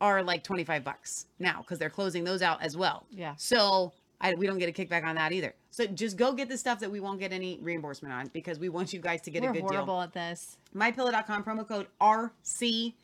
are 0.00 0.22
like 0.22 0.42
25 0.42 0.84
bucks 0.84 1.26
now 1.38 1.60
because 1.62 1.78
they're 1.78 1.90
closing 1.90 2.24
those 2.24 2.42
out 2.42 2.62
as 2.62 2.76
well. 2.76 3.06
Yeah. 3.10 3.34
So 3.36 3.92
I, 4.20 4.34
we 4.34 4.46
don't 4.46 4.58
get 4.58 4.68
a 4.68 4.72
kickback 4.72 5.04
on 5.04 5.14
that 5.16 5.32
either. 5.32 5.54
So 5.70 5.86
just 5.86 6.16
go 6.16 6.32
get 6.32 6.48
the 6.48 6.56
stuff 6.56 6.80
that 6.80 6.90
we 6.90 7.00
won't 7.00 7.20
get 7.20 7.32
any 7.32 7.58
reimbursement 7.62 8.12
on 8.12 8.28
because 8.28 8.58
we 8.58 8.68
want 8.68 8.92
you 8.92 9.00
guys 9.00 9.20
to 9.22 9.30
get 9.30 9.42
We're 9.42 9.50
a 9.50 9.52
good 9.54 9.62
horrible 9.62 9.94
deal. 9.96 10.02
at 10.02 10.12
this. 10.12 10.58
MyPillow.com 10.74 11.44
promo 11.44 11.66
code 11.66 11.86
RC 12.00 12.94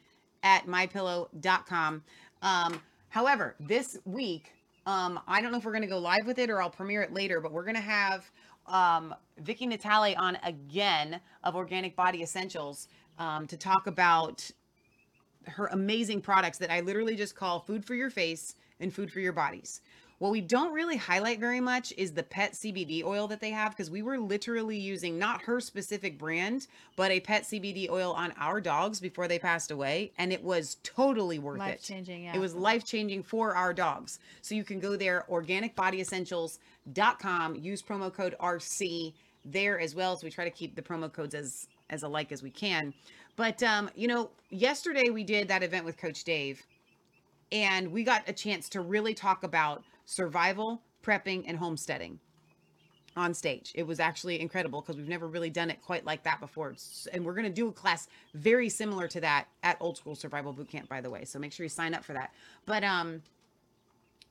at 0.42 0.66
MyPillow.com. 0.66 2.02
Um, 2.42 2.81
however, 3.08 3.55
this 3.60 3.98
week, 4.05 4.52
um, 4.86 5.20
I 5.28 5.41
don't 5.41 5.52
know 5.52 5.59
if 5.59 5.65
we're 5.65 5.73
going 5.73 5.83
to 5.83 5.89
go 5.89 5.99
live 5.99 6.27
with 6.27 6.39
it 6.39 6.51
or 6.51 6.61
I'll 6.61 6.70
premiere 6.70 7.02
it 7.02 7.12
later, 7.12 7.41
but 7.41 7.52
we're 7.52 7.65
going 7.65 7.77
to 7.77 7.81
have 7.81 8.31
um, 8.67 9.15
Vicky 9.39 9.67
Natale 9.67 10.15
on 10.17 10.36
again 10.44 11.20
of 11.44 11.57
Organic 11.57 11.97
Body 11.97 12.23
Essentials 12.23 12.89
um, 13.19 13.47
to 13.47 13.57
talk 13.57 13.86
about 13.86 14.51
her 15.47 15.67
amazing 15.69 16.20
products 16.20 16.59
that 16.59 16.70
I 16.70 16.81
literally 16.81 17.17
just 17.17 17.35
call 17.35 17.61
food 17.61 17.85
for 17.85 17.94
your 17.94 18.11
face 18.11 18.55
and 18.81 18.93
food 18.93 19.11
for 19.11 19.20
your 19.20 19.33
bodies. 19.33 19.81
What 20.23 20.31
we 20.31 20.41
don't 20.41 20.73
really 20.73 20.97
highlight 20.97 21.41
very 21.41 21.59
much 21.59 21.92
is 21.97 22.12
the 22.12 22.23
pet 22.23 22.52
CBD 22.52 23.02
oil 23.02 23.26
that 23.26 23.41
they 23.41 23.51
have 23.51 23.73
because 23.73 23.91
we 23.91 24.02
were 24.02 24.18
literally 24.18 24.78
using 24.78 25.18
not 25.18 25.42
her 25.42 25.60
specific 25.60 26.17
brand, 26.17 26.68
but 26.94 27.10
a 27.10 27.18
pet 27.18 27.42
CBD 27.42 27.91
oil 27.91 28.12
on 28.12 28.33
our 28.39 28.60
dogs 28.60 29.01
before 29.01 29.26
they 29.26 29.41
passed 29.41 29.73
away. 29.73 30.12
And 30.18 30.33
it 30.33 30.44
was 30.44 30.76
totally 30.84 31.41
worth 31.41 31.57
it. 31.57 31.65
Life-changing, 31.65 32.23
yeah. 32.23 32.36
It 32.36 32.39
was 32.39 32.55
life 32.55 32.84
changing 32.84 33.25
for 33.25 33.57
our 33.57 33.75
dogs. 33.75 34.20
So 34.42 34.55
you 34.55 34.62
can 34.62 34.78
go 34.78 34.94
there, 34.94 35.25
organicbodyessentials.com, 35.28 37.57
use 37.57 37.83
promo 37.83 38.15
code 38.15 38.36
RC 38.41 39.15
there 39.44 39.81
as 39.81 39.97
well. 39.97 40.17
So 40.17 40.25
we 40.25 40.31
try 40.31 40.44
to 40.44 40.52
keep 40.52 40.76
the 40.76 40.83
promo 40.83 41.12
codes 41.12 41.34
as 41.34 41.67
as 41.91 42.05
alike 42.05 42.31
as 42.31 42.44
we 42.44 42.51
can. 42.51 42.94
But 43.34 43.60
um, 43.65 43.91
you 43.97 44.07
know, 44.07 44.31
yesterday 44.51 45.10
we 45.10 45.25
did 45.25 45.49
that 45.49 45.65
event 45.65 45.84
with 45.84 45.97
Coach 45.97 46.23
Dave, 46.23 46.65
and 47.51 47.91
we 47.91 48.05
got 48.05 48.23
a 48.28 48.33
chance 48.33 48.68
to 48.68 48.83
really 48.83 49.15
talk 49.15 49.42
about 49.42 49.83
survival, 50.12 50.82
prepping, 51.02 51.44
and 51.47 51.57
homesteading 51.58 52.18
on 53.16 53.34
stage. 53.34 53.73
It 53.74 53.86
was 53.86 54.00
actually 54.00 54.41
incredible 54.41 54.81
because 54.81 54.97
we've 54.97 55.08
never 55.08 55.26
really 55.26 55.50
done 55.50 55.70
it 55.70 55.82
quite 55.82 56.05
like 56.05 56.23
that 56.24 56.41
before. 56.41 56.74
And 57.12 57.24
we're 57.24 57.34
going 57.34 57.44
to 57.44 57.50
do 57.50 57.68
a 57.68 57.73
class 57.73 58.08
very 58.34 58.68
similar 58.68 59.07
to 59.08 59.20
that 59.20 59.47
at 59.62 59.76
Old 59.81 59.99
School 59.99 60.15
Survival 60.15 60.52
Boot 60.52 60.70
Camp, 60.70 60.89
by 60.89 61.00
the 61.00 61.10
way. 61.10 61.24
So 61.24 61.39
make 61.39 61.52
sure 61.52 61.65
you 61.65 61.70
sign 61.70 61.94
up 61.94 62.05
for 62.05 62.15
that. 62.15 62.32
But 62.65 62.84
um, 62.84 63.23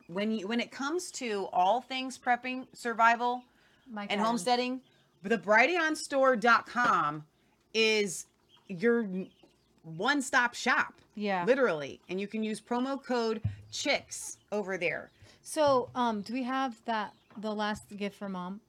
when 0.08 0.32
you 0.32 0.48
when 0.48 0.60
it 0.60 0.72
comes 0.72 1.12
to 1.12 1.48
all 1.54 1.82
things 1.82 2.18
prepping, 2.18 2.66
survival, 2.74 3.44
and 4.10 4.20
homesteading, 4.20 4.82
the 5.24 5.38
brighteonstore.com 5.38 7.24
is 7.74 8.26
your 8.68 9.08
one-stop 9.84 10.54
shop. 10.56 10.96
Yeah. 11.16 11.44
Literally. 11.46 12.00
And 12.10 12.20
you 12.20 12.28
can 12.28 12.44
use 12.44 12.62
promo 12.62 13.04
code 13.04 13.42
CHICKS 13.72 14.38
over 14.52 14.78
there. 14.78 15.12
So, 15.44 15.90
um, 15.96 16.22
do 16.22 16.34
we 16.34 16.44
have 16.44 16.76
that 16.86 17.14
the 17.38 17.54
last 17.54 17.90
gift 17.98 18.18
for 18.18 18.30
mom? 18.30 18.62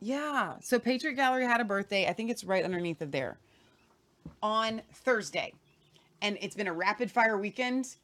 Yeah. 0.00 0.54
So 0.60 0.78
Patriot 0.78 1.14
Gallery 1.14 1.44
had 1.44 1.60
a 1.60 1.64
birthday. 1.64 2.06
I 2.06 2.12
think 2.12 2.30
it's 2.30 2.44
right 2.44 2.64
underneath 2.64 3.00
of 3.00 3.10
there 3.10 3.38
on 4.42 4.82
Thursday. 4.92 5.52
And 6.22 6.38
it's 6.40 6.54
been 6.54 6.68
a 6.68 6.72
rapid 6.72 7.10
fire 7.10 7.38
weekend. 7.38 7.96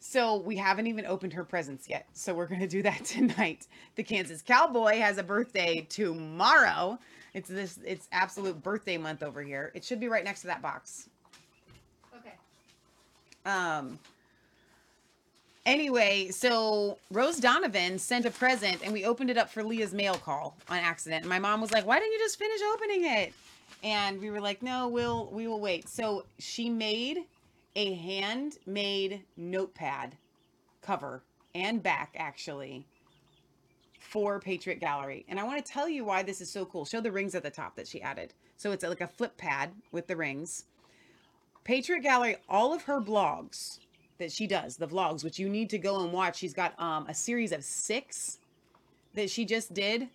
So 0.00 0.36
we 0.36 0.56
haven't 0.56 0.86
even 0.86 1.06
opened 1.06 1.32
her 1.32 1.44
presents 1.44 1.88
yet. 1.88 2.06
So 2.12 2.34
we're 2.34 2.46
gonna 2.46 2.66
do 2.66 2.82
that 2.82 3.04
tonight. 3.04 3.66
The 3.96 4.02
Kansas 4.02 4.42
Cowboy 4.42 4.98
has 4.98 5.18
a 5.18 5.22
birthday 5.22 5.86
tomorrow. 5.88 6.98
It's 7.32 7.48
this. 7.48 7.78
It's 7.84 8.08
absolute 8.12 8.62
birthday 8.62 8.98
month 8.98 9.22
over 9.22 9.42
here. 9.42 9.72
It 9.74 9.82
should 9.82 10.00
be 10.00 10.08
right 10.08 10.22
next 10.22 10.42
to 10.42 10.46
that 10.48 10.62
box. 10.62 11.08
Okay. 12.16 12.34
Um. 13.46 13.98
Anyway, 15.66 16.28
so 16.30 16.98
Rose 17.10 17.38
Donovan 17.38 17.98
sent 17.98 18.26
a 18.26 18.30
present 18.30 18.82
and 18.84 18.92
we 18.92 19.06
opened 19.06 19.30
it 19.30 19.38
up 19.38 19.48
for 19.48 19.64
Leah's 19.64 19.94
mail 19.94 20.14
call 20.14 20.56
on 20.68 20.76
accident. 20.76 21.22
And 21.22 21.28
my 21.28 21.38
mom 21.38 21.60
was 21.60 21.72
like, 21.72 21.86
"Why 21.86 21.98
didn't 21.98 22.12
you 22.12 22.18
just 22.18 22.38
finish 22.38 22.60
opening 22.74 23.04
it?" 23.04 23.32
And 23.82 24.20
we 24.20 24.30
were 24.30 24.40
like, 24.40 24.62
"No, 24.62 24.88
we'll 24.88 25.26
we 25.30 25.48
will 25.48 25.60
wait." 25.60 25.88
So 25.88 26.26
she 26.38 26.68
made 26.68 27.24
a 27.76 27.94
handmade 27.94 29.24
notepad 29.36 30.16
cover 30.82 31.22
and 31.54 31.82
back 31.82 32.14
actually 32.16 32.86
for 33.98 34.38
Patriot 34.40 34.80
Gallery. 34.80 35.24
And 35.28 35.40
I 35.40 35.44
want 35.44 35.64
to 35.64 35.72
tell 35.72 35.88
you 35.88 36.04
why 36.04 36.22
this 36.22 36.42
is 36.42 36.50
so 36.50 36.66
cool. 36.66 36.84
Show 36.84 37.00
the 37.00 37.10
rings 37.10 37.34
at 37.34 37.42
the 37.42 37.50
top 37.50 37.74
that 37.76 37.88
she 37.88 38.02
added. 38.02 38.34
So 38.58 38.70
it's 38.70 38.84
like 38.84 39.00
a 39.00 39.08
flip 39.08 39.38
pad 39.38 39.72
with 39.92 40.08
the 40.08 40.16
rings. 40.16 40.66
Patriot 41.64 42.00
Gallery, 42.00 42.36
all 42.48 42.74
of 42.74 42.82
her 42.82 43.00
blogs 43.00 43.78
that 44.24 44.32
she 44.32 44.46
does, 44.46 44.76
the 44.78 44.88
vlogs, 44.88 45.22
which 45.22 45.38
you 45.38 45.50
need 45.50 45.68
to 45.68 45.76
go 45.78 46.02
and 46.02 46.10
watch. 46.10 46.38
She's 46.38 46.54
got 46.54 46.80
um, 46.80 47.06
a 47.08 47.14
series 47.14 47.52
of 47.52 47.62
six 47.62 48.38
that 49.12 49.28
she 49.28 49.44
just 49.44 49.74
did 49.74 50.08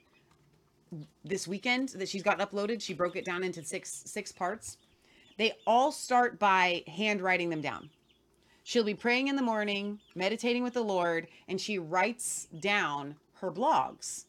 this 1.24 1.48
weekend 1.48 1.90
that 1.90 2.10
she's 2.10 2.24
got 2.24 2.40
uploaded. 2.40 2.82
She 2.82 2.96
broke 2.96 3.16
it 3.16 3.24
down 3.24 3.44
into 3.44 3.64
six 3.64 4.02
six 4.06 4.32
parts. 4.32 4.78
They 5.38 5.54
all 5.68 5.92
start 5.92 6.40
by 6.40 6.84
handwriting 6.88 7.50
them 7.52 7.62
down. 7.62 7.92
She'll 8.64 8.84
be 8.84 8.96
praying 8.96 9.28
in 9.28 9.36
the 9.36 9.44
morning, 9.44 10.00
meditating 10.16 10.64
with 10.64 10.74
the 10.74 10.84
Lord, 10.84 11.28
and 11.48 11.62
she 11.62 11.78
writes 11.78 12.48
down 12.60 13.16
her 13.36 13.52
blogs. 13.52 14.26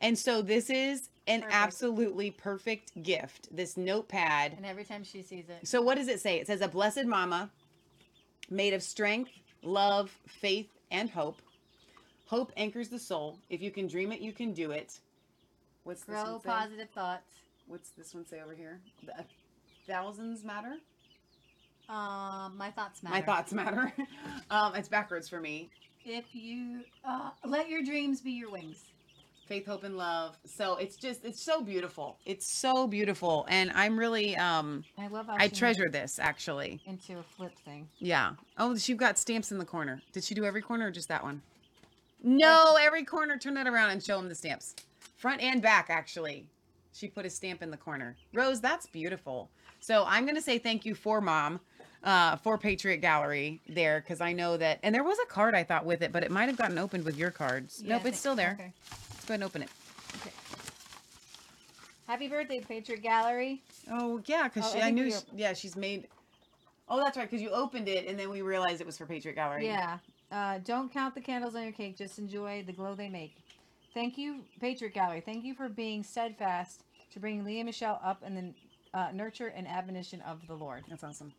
And 0.00 0.16
so 0.16 0.42
this 0.42 0.70
is 0.70 1.10
an 1.26 1.40
Perfect. 1.40 1.56
absolutely 1.56 2.30
perfect 2.30 3.02
gift. 3.02 3.48
This 3.50 3.76
notepad 3.76 4.52
And 4.56 4.64
every 4.64 4.84
time 4.84 5.02
she 5.02 5.22
sees 5.22 5.48
it, 5.48 5.66
so 5.66 5.82
what 5.82 5.96
does 5.96 6.08
it 6.08 6.20
say? 6.20 6.38
It 6.38 6.46
says 6.46 6.60
a 6.60 6.68
blessed 6.68 7.06
mama 7.06 7.50
made 8.50 8.74
of 8.74 8.82
strength, 8.82 9.30
love, 9.62 10.10
faith, 10.26 10.68
and 10.90 11.10
hope. 11.10 11.40
Hope 12.26 12.52
anchors 12.56 12.88
the 12.88 12.98
soul. 12.98 13.38
If 13.50 13.60
you 13.60 13.70
can 13.70 13.86
dream 13.86 14.12
it, 14.12 14.20
you 14.20 14.32
can 14.32 14.52
do 14.52 14.70
it. 14.70 14.98
What's 15.84 16.04
this 16.04 16.16
one 16.16 16.40
say? 16.40 16.48
positive 16.48 16.88
thoughts. 16.90 17.30
What's 17.66 17.90
this 17.90 18.14
one 18.14 18.26
say 18.26 18.40
over 18.42 18.54
here? 18.54 18.80
The 19.04 19.24
thousands 19.86 20.44
matter. 20.44 20.76
Um, 21.88 22.56
my 22.56 22.70
thoughts 22.70 23.02
matter. 23.02 23.14
My 23.14 23.22
thoughts 23.22 23.52
matter. 23.52 23.92
um, 24.50 24.74
it's 24.74 24.88
backwards 24.88 25.28
for 25.28 25.40
me. 25.40 25.68
If 26.06 26.24
you 26.34 26.80
uh, 27.04 27.30
let 27.44 27.68
your 27.68 27.82
dreams 27.82 28.20
be 28.20 28.32
your 28.32 28.50
wings. 28.50 28.84
Faith, 29.46 29.66
hope, 29.66 29.84
and 29.84 29.96
love. 29.96 30.38
So 30.46 30.76
it's 30.76 30.96
just 30.96 31.24
it's 31.24 31.42
so 31.42 31.60
beautiful. 31.60 32.18
It's 32.24 32.50
so 32.50 32.86
beautiful, 32.86 33.46
and 33.48 33.70
I'm 33.74 33.98
really 33.98 34.36
um 34.36 34.84
I 34.98 35.08
love 35.08 35.26
I 35.28 35.48
treasure 35.48 35.88
this 35.90 36.18
actually. 36.18 36.80
into 36.86 37.18
a 37.18 37.22
flip 37.22 37.52
thing. 37.64 37.88
Yeah. 37.98 38.32
Oh, 38.58 38.76
she 38.76 38.94
got 38.94 39.18
stamps 39.18 39.52
in 39.52 39.58
the 39.58 39.64
corner. 39.64 40.00
Did 40.12 40.24
she 40.24 40.34
do 40.34 40.44
every 40.44 40.62
corner 40.62 40.86
or 40.86 40.90
just 40.90 41.08
that 41.08 41.22
one? 41.22 41.42
No, 42.22 42.78
every 42.80 43.04
corner. 43.04 43.36
Turn 43.36 43.54
that 43.54 43.66
around 43.66 43.90
and 43.90 44.02
show 44.02 44.16
them 44.16 44.28
the 44.30 44.34
stamps. 44.34 44.74
Front 45.16 45.42
and 45.42 45.60
back, 45.60 45.86
actually. 45.90 46.46
She 46.94 47.08
put 47.08 47.26
a 47.26 47.30
stamp 47.30 47.62
in 47.62 47.70
the 47.70 47.76
corner. 47.76 48.16
Rose, 48.32 48.60
that's 48.60 48.86
beautiful. 48.86 49.50
So 49.80 50.04
I'm 50.06 50.24
going 50.24 50.36
to 50.36 50.40
say 50.42 50.58
thank 50.58 50.86
you 50.86 50.94
for 50.94 51.20
mom, 51.20 51.60
uh, 52.02 52.36
for 52.36 52.56
Patriot 52.56 52.98
Gallery 52.98 53.60
there, 53.68 54.00
because 54.00 54.22
I 54.22 54.32
know 54.32 54.56
that. 54.56 54.78
And 54.82 54.94
there 54.94 55.04
was 55.04 55.18
a 55.18 55.26
card 55.26 55.54
I 55.54 55.64
thought 55.64 55.84
with 55.84 56.00
it, 56.02 56.12
but 56.12 56.22
it 56.22 56.30
might 56.30 56.48
have 56.48 56.56
gotten 56.56 56.78
opened 56.78 57.04
with 57.04 57.18
your 57.18 57.30
cards. 57.30 57.82
Yeah, 57.84 57.96
nope, 57.96 58.06
it's 58.06 58.18
still 58.18 58.36
there. 58.36 58.56
okay. 58.58 58.72
Ahead 59.24 59.40
and 59.40 59.44
open 59.44 59.62
it. 59.62 59.70
Happy 62.06 62.28
birthday, 62.28 62.60
Patriot 62.60 63.02
Gallery. 63.02 63.62
Oh, 63.90 64.20
yeah, 64.26 64.48
because 64.48 64.74
Oh, 64.74 64.78
I 64.78 64.88
I 64.88 64.90
knew, 64.90 65.10
she, 65.10 65.16
yeah, 65.34 65.54
she's 65.54 65.74
made. 65.74 66.08
Oh, 66.88 66.98
that's 67.02 67.16
right, 67.16 67.28
because 67.28 67.40
you 67.42 67.48
opened 67.50 67.88
it 67.88 68.06
and 68.06 68.18
then 68.18 68.28
we 68.28 68.42
realized 68.42 68.82
it 68.82 68.86
was 68.86 68.98
for 68.98 69.06
Patriot 69.06 69.34
Gallery. 69.34 69.64
Yeah. 69.66 69.98
Uh, 70.30 70.58
don't 70.58 70.92
count 70.92 71.14
the 71.14 71.20
candles 71.20 71.54
on 71.54 71.62
your 71.62 71.72
cake. 71.72 71.96
Just 71.96 72.18
enjoy 72.18 72.62
the 72.66 72.72
glow 72.72 72.94
they 72.94 73.08
make. 73.08 73.36
Thank 73.94 74.18
you, 74.18 74.40
Patriot 74.60 74.92
Gallery. 74.92 75.22
Thank 75.24 75.44
you 75.44 75.54
for 75.54 75.68
being 75.70 76.02
steadfast 76.02 76.82
to 77.12 77.20
bring 77.20 77.44
Leah 77.44 77.64
Michelle 77.64 78.00
up 78.04 78.22
in 78.22 78.34
the 78.34 78.98
uh, 78.98 79.10
nurture 79.12 79.46
and 79.48 79.66
admonition 79.66 80.20
of 80.22 80.46
the 80.46 80.54
Lord. 80.54 80.84
That's 80.88 81.04
awesome. 81.04 81.32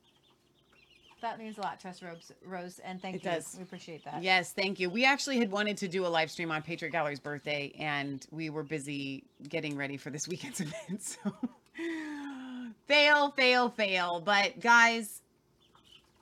That 1.21 1.39
means 1.39 1.57
a 1.57 1.61
lot 1.61 1.79
to 1.81 1.89
us, 1.89 2.03
Rose, 2.03 2.31
Rose 2.45 2.79
and 2.79 3.01
thank 3.01 3.15
It 3.15 3.23
you. 3.23 3.31
does. 3.31 3.55
We 3.57 3.63
appreciate 3.63 4.03
that. 4.05 4.21
Yes, 4.21 4.51
thank 4.51 4.79
you. 4.79 4.89
We 4.89 5.05
actually 5.05 5.37
had 5.37 5.49
wanted 5.51 5.77
to 5.77 5.87
do 5.87 6.05
a 6.05 6.09
live 6.09 6.29
stream 6.29 6.51
on 6.51 6.61
Patriot 6.61 6.91
Gallery's 6.91 7.19
birthday, 7.19 7.73
and 7.79 8.25
we 8.31 8.49
were 8.49 8.63
busy 8.63 9.23
getting 9.47 9.75
ready 9.75 9.97
for 9.97 10.09
this 10.09 10.27
weekend's 10.27 10.61
event. 10.61 11.01
So 11.01 11.33
fail, 12.87 13.31
fail, 13.31 13.69
fail. 13.69 14.19
But 14.19 14.59
guys, 14.59 15.21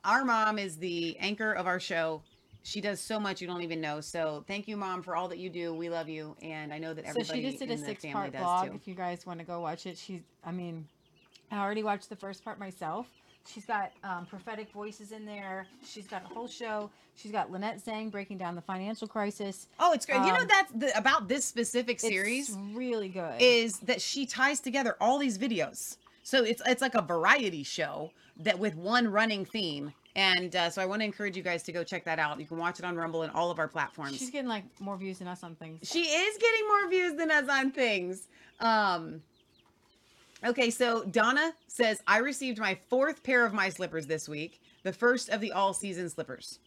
our 0.04 0.24
mom 0.24 0.58
is 0.58 0.76
the 0.76 1.16
anchor 1.18 1.52
of 1.52 1.66
our 1.66 1.80
show. 1.80 2.22
She 2.62 2.80
does 2.80 2.98
so 2.98 3.20
much 3.20 3.42
you 3.42 3.46
don't 3.46 3.60
even 3.62 3.80
know. 3.80 4.00
So 4.00 4.42
thank 4.46 4.68
you, 4.68 4.76
mom, 4.76 5.02
for 5.02 5.16
all 5.16 5.28
that 5.28 5.38
you 5.38 5.50
do. 5.50 5.74
We 5.74 5.90
love 5.90 6.08
you, 6.08 6.34
and 6.40 6.72
I 6.72 6.78
know 6.78 6.94
that 6.94 7.04
So 7.04 7.10
everybody 7.10 7.42
she 7.42 7.46
just 7.48 7.58
did 7.58 7.68
a 7.68 7.72
in 7.74 7.80
the 7.80 7.86
six 7.86 8.02
family 8.02 8.30
part 8.30 8.32
does 8.32 8.42
vlog. 8.42 8.74
If 8.74 8.88
you 8.88 8.94
guys 8.94 9.26
want 9.26 9.40
to 9.40 9.44
go 9.44 9.60
watch 9.60 9.84
it, 9.86 9.98
she's, 9.98 10.22
I 10.42 10.50
mean, 10.50 10.88
I 11.50 11.58
already 11.58 11.82
watched 11.82 12.08
the 12.08 12.16
first 12.16 12.42
part 12.42 12.58
myself. 12.58 13.06
She's 13.46 13.66
got 13.66 13.92
um, 14.02 14.26
prophetic 14.26 14.70
voices 14.72 15.12
in 15.12 15.24
there. 15.26 15.66
She's 15.86 16.06
got 16.06 16.24
a 16.24 16.34
whole 16.34 16.48
show. 16.48 16.90
She's 17.16 17.30
got 17.30 17.50
Lynette 17.50 17.84
Zang 17.84 18.10
breaking 18.10 18.38
down 18.38 18.54
the 18.54 18.62
financial 18.62 19.06
crisis. 19.06 19.68
Oh, 19.78 19.92
it's 19.92 20.06
great. 20.06 20.16
you 20.24 20.32
know 20.32 20.40
Um, 20.40 20.46
that's 20.48 20.72
the, 20.72 20.96
about 20.98 21.28
this 21.28 21.44
specific 21.44 22.00
series? 22.00 22.48
it's 22.48 22.56
series 22.56 22.76
really 22.76 23.08
good. 23.08 23.34
is 23.40 23.78
that 23.80 24.00
she 24.00 24.26
ties 24.26 24.60
together 24.60 24.96
all 25.00 25.18
these 25.18 25.36
videos. 25.38 25.98
So 26.22 26.42
it's 26.42 26.62
it's 26.66 26.80
like 26.80 26.94
a 26.94 27.02
variety 27.02 27.62
show 27.62 28.10
that 28.38 28.58
with 28.58 28.74
one 28.76 29.06
running 29.08 29.44
theme. 29.44 29.92
And 30.16 30.54
uh, 30.56 30.70
so 30.70 30.80
I 30.80 30.86
want 30.86 31.02
to 31.02 31.04
encourage 31.04 31.36
you 31.36 31.42
guys 31.42 31.62
to 31.64 31.72
go 31.72 31.84
check 31.84 32.04
that 32.04 32.18
out. 32.18 32.38
You 32.40 32.46
can 32.46 32.56
watch 32.56 32.78
it 32.78 32.84
on 32.84 32.96
Rumble 32.96 33.22
and 33.22 33.32
all 33.32 33.50
of 33.50 33.58
our 33.58 33.68
platforms. 33.68 34.16
She's 34.16 34.30
getting 34.30 34.48
like 34.48 34.64
more 34.80 34.96
views 34.96 35.18
than 35.18 35.28
us 35.28 35.42
on 35.42 35.54
things. 35.56 35.86
She 35.88 36.02
is 36.04 36.38
getting 36.38 36.66
more 36.68 36.88
views 36.88 37.14
than 37.14 37.30
us 37.30 37.48
on 37.48 37.72
things. 37.72 38.28
Um, 38.60 39.20
okay, 40.44 40.70
so 40.70 41.04
Donna 41.04 41.52
says, 41.68 42.02
I 42.06 42.18
received 42.18 42.58
my 42.58 42.76
fourth 42.88 43.22
pair 43.22 43.44
of 43.44 43.52
my 43.52 43.68
slippers 43.68 44.06
this 44.06 44.28
week, 44.28 44.60
the 44.82 44.92
first 44.92 45.28
of 45.28 45.40
the 45.40 45.52
all 45.52 45.72
season 45.72 46.08
slippers. 46.08 46.58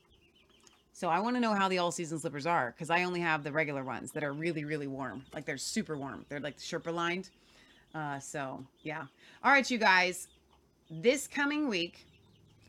So 0.94 1.10
I 1.10 1.20
want 1.20 1.36
to 1.36 1.40
know 1.40 1.54
how 1.54 1.68
the 1.68 1.78
all 1.78 1.92
season 1.92 2.18
slippers 2.18 2.48
are 2.48 2.72
because 2.72 2.90
I 2.90 3.04
only 3.04 3.20
have 3.20 3.44
the 3.44 3.52
regular 3.52 3.84
ones 3.84 4.12
that 4.14 4.24
are 4.24 4.34
really, 4.34 4.66
really 4.66 4.88
warm. 4.88 5.24
Like 5.32 5.46
they're 5.46 5.58
super 5.58 5.96
warm. 5.96 6.26
They're 6.28 6.40
like 6.40 6.58
Sherpa 6.58 6.92
lined. 6.92 7.30
Uh, 7.94 8.20
so 8.20 8.66
yeah. 8.82 9.04
All 9.44 9.52
right, 9.52 9.70
you 9.70 9.78
guys. 9.78 10.28
This 10.90 11.28
coming 11.28 11.68
week, 11.68 12.08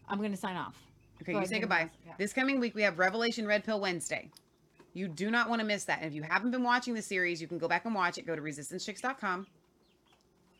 I'm 0.08 0.18
going 0.18 0.32
to 0.32 0.36
sign 0.36 0.56
off. 0.56 0.76
Okay, 1.22 1.32
Go 1.32 1.38
you 1.38 1.38
ahead, 1.38 1.48
say 1.48 1.58
goodbye. 1.60 1.90
Yeah. 2.06 2.12
This 2.18 2.34
coming 2.34 2.60
week 2.60 2.74
we 2.74 2.82
have 2.82 2.98
Revelation 2.98 3.46
Red 3.46 3.64
Pill 3.64 3.80
Wednesday. 3.80 4.28
You 4.92 5.08
do 5.08 5.30
not 5.30 5.48
want 5.48 5.60
to 5.60 5.66
miss 5.66 5.84
that. 5.84 6.00
And 6.00 6.08
if 6.08 6.14
you 6.14 6.22
haven't 6.22 6.50
been 6.50 6.62
watching 6.62 6.92
the 6.92 7.00
series, 7.00 7.40
you 7.40 7.46
can 7.46 7.56
go 7.56 7.66
back 7.66 7.86
and 7.86 7.94
watch 7.94 8.18
it. 8.18 8.26
Go 8.26 8.36
to 8.36 8.42
resistancechicks.com. 8.42 9.46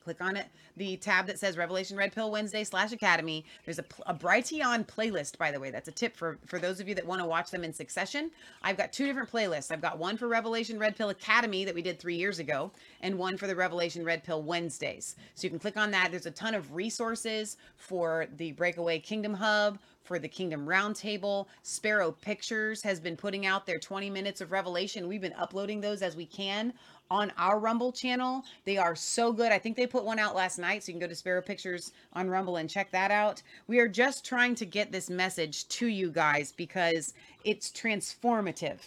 Click 0.08 0.22
on 0.22 0.36
it, 0.38 0.46
the 0.78 0.96
tab 0.96 1.26
that 1.26 1.38
says 1.38 1.58
Revelation 1.58 1.94
Red 1.94 2.14
Pill 2.14 2.30
Wednesday 2.30 2.64
slash 2.64 2.92
Academy. 2.92 3.44
There's 3.66 3.78
a, 3.78 3.84
a 4.06 4.14
Brighteon 4.14 4.86
playlist, 4.86 5.36
by 5.36 5.50
the 5.50 5.60
way. 5.60 5.70
That's 5.70 5.88
a 5.88 5.92
tip 5.92 6.16
for, 6.16 6.38
for 6.46 6.58
those 6.58 6.80
of 6.80 6.88
you 6.88 6.94
that 6.94 7.06
want 7.06 7.20
to 7.20 7.28
watch 7.28 7.50
them 7.50 7.62
in 7.62 7.74
succession. 7.74 8.30
I've 8.62 8.78
got 8.78 8.90
two 8.90 9.04
different 9.04 9.30
playlists. 9.30 9.70
I've 9.70 9.82
got 9.82 9.98
one 9.98 10.16
for 10.16 10.26
Revelation 10.26 10.78
Red 10.78 10.96
Pill 10.96 11.10
Academy 11.10 11.66
that 11.66 11.74
we 11.74 11.82
did 11.82 11.98
three 11.98 12.16
years 12.16 12.38
ago, 12.38 12.70
and 13.02 13.18
one 13.18 13.36
for 13.36 13.46
the 13.46 13.54
Revelation 13.54 14.02
Red 14.02 14.24
Pill 14.24 14.42
Wednesdays. 14.42 15.16
So 15.34 15.44
you 15.44 15.50
can 15.50 15.58
click 15.58 15.76
on 15.76 15.90
that. 15.90 16.10
There's 16.10 16.24
a 16.24 16.30
ton 16.30 16.54
of 16.54 16.74
resources 16.74 17.58
for 17.76 18.26
the 18.38 18.52
Breakaway 18.52 19.00
Kingdom 19.00 19.34
Hub, 19.34 19.78
for 20.08 20.18
the 20.18 20.26
Kingdom 20.26 20.66
Roundtable. 20.66 21.46
Sparrow 21.62 22.10
Pictures 22.10 22.82
has 22.82 22.98
been 22.98 23.14
putting 23.14 23.44
out 23.44 23.66
their 23.66 23.78
20 23.78 24.08
minutes 24.08 24.40
of 24.40 24.50
revelation. 24.50 25.06
We've 25.06 25.20
been 25.20 25.34
uploading 25.34 25.82
those 25.82 26.00
as 26.00 26.16
we 26.16 26.24
can 26.24 26.72
on 27.10 27.30
our 27.36 27.58
Rumble 27.58 27.92
channel. 27.92 28.42
They 28.64 28.78
are 28.78 28.96
so 28.96 29.32
good. 29.32 29.52
I 29.52 29.58
think 29.58 29.76
they 29.76 29.86
put 29.86 30.04
one 30.04 30.18
out 30.18 30.34
last 30.34 30.58
night, 30.58 30.82
so 30.82 30.88
you 30.88 30.94
can 30.94 31.00
go 31.00 31.08
to 31.08 31.14
Sparrow 31.14 31.42
Pictures 31.42 31.92
on 32.14 32.30
Rumble 32.30 32.56
and 32.56 32.70
check 32.70 32.90
that 32.90 33.10
out. 33.10 33.42
We 33.66 33.78
are 33.80 33.88
just 33.88 34.24
trying 34.24 34.54
to 34.56 34.64
get 34.64 34.90
this 34.90 35.10
message 35.10 35.68
to 35.68 35.86
you 35.86 36.10
guys 36.10 36.52
because 36.52 37.12
it's 37.44 37.70
transformative. 37.70 38.78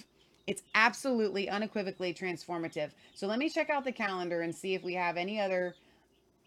It's 0.48 0.64
absolutely 0.74 1.50
unequivocally 1.50 2.16
transformative. 2.16 2.90
So 3.14 3.28
let 3.28 3.38
me 3.38 3.48
check 3.48 3.70
out 3.70 3.84
the 3.84 3.92
calendar 3.92 4.42
and 4.42 4.54
see 4.54 4.74
if 4.74 4.84
we 4.84 4.96
have 4.96 5.18
any 5.18 5.40
other 5.40 5.76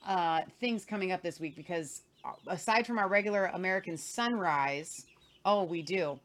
uh, 0.04 0.42
things 0.58 0.84
coming 0.84 1.12
up 1.12 1.22
this 1.22 1.38
week 1.38 1.54
because 1.54 2.02
aside 2.46 2.86
from 2.86 2.98
our 2.98 3.08
regular 3.08 3.46
American 3.54 3.96
Sunrise, 3.96 5.06
oh, 5.44 5.64
we 5.64 5.82
do. 5.82 6.18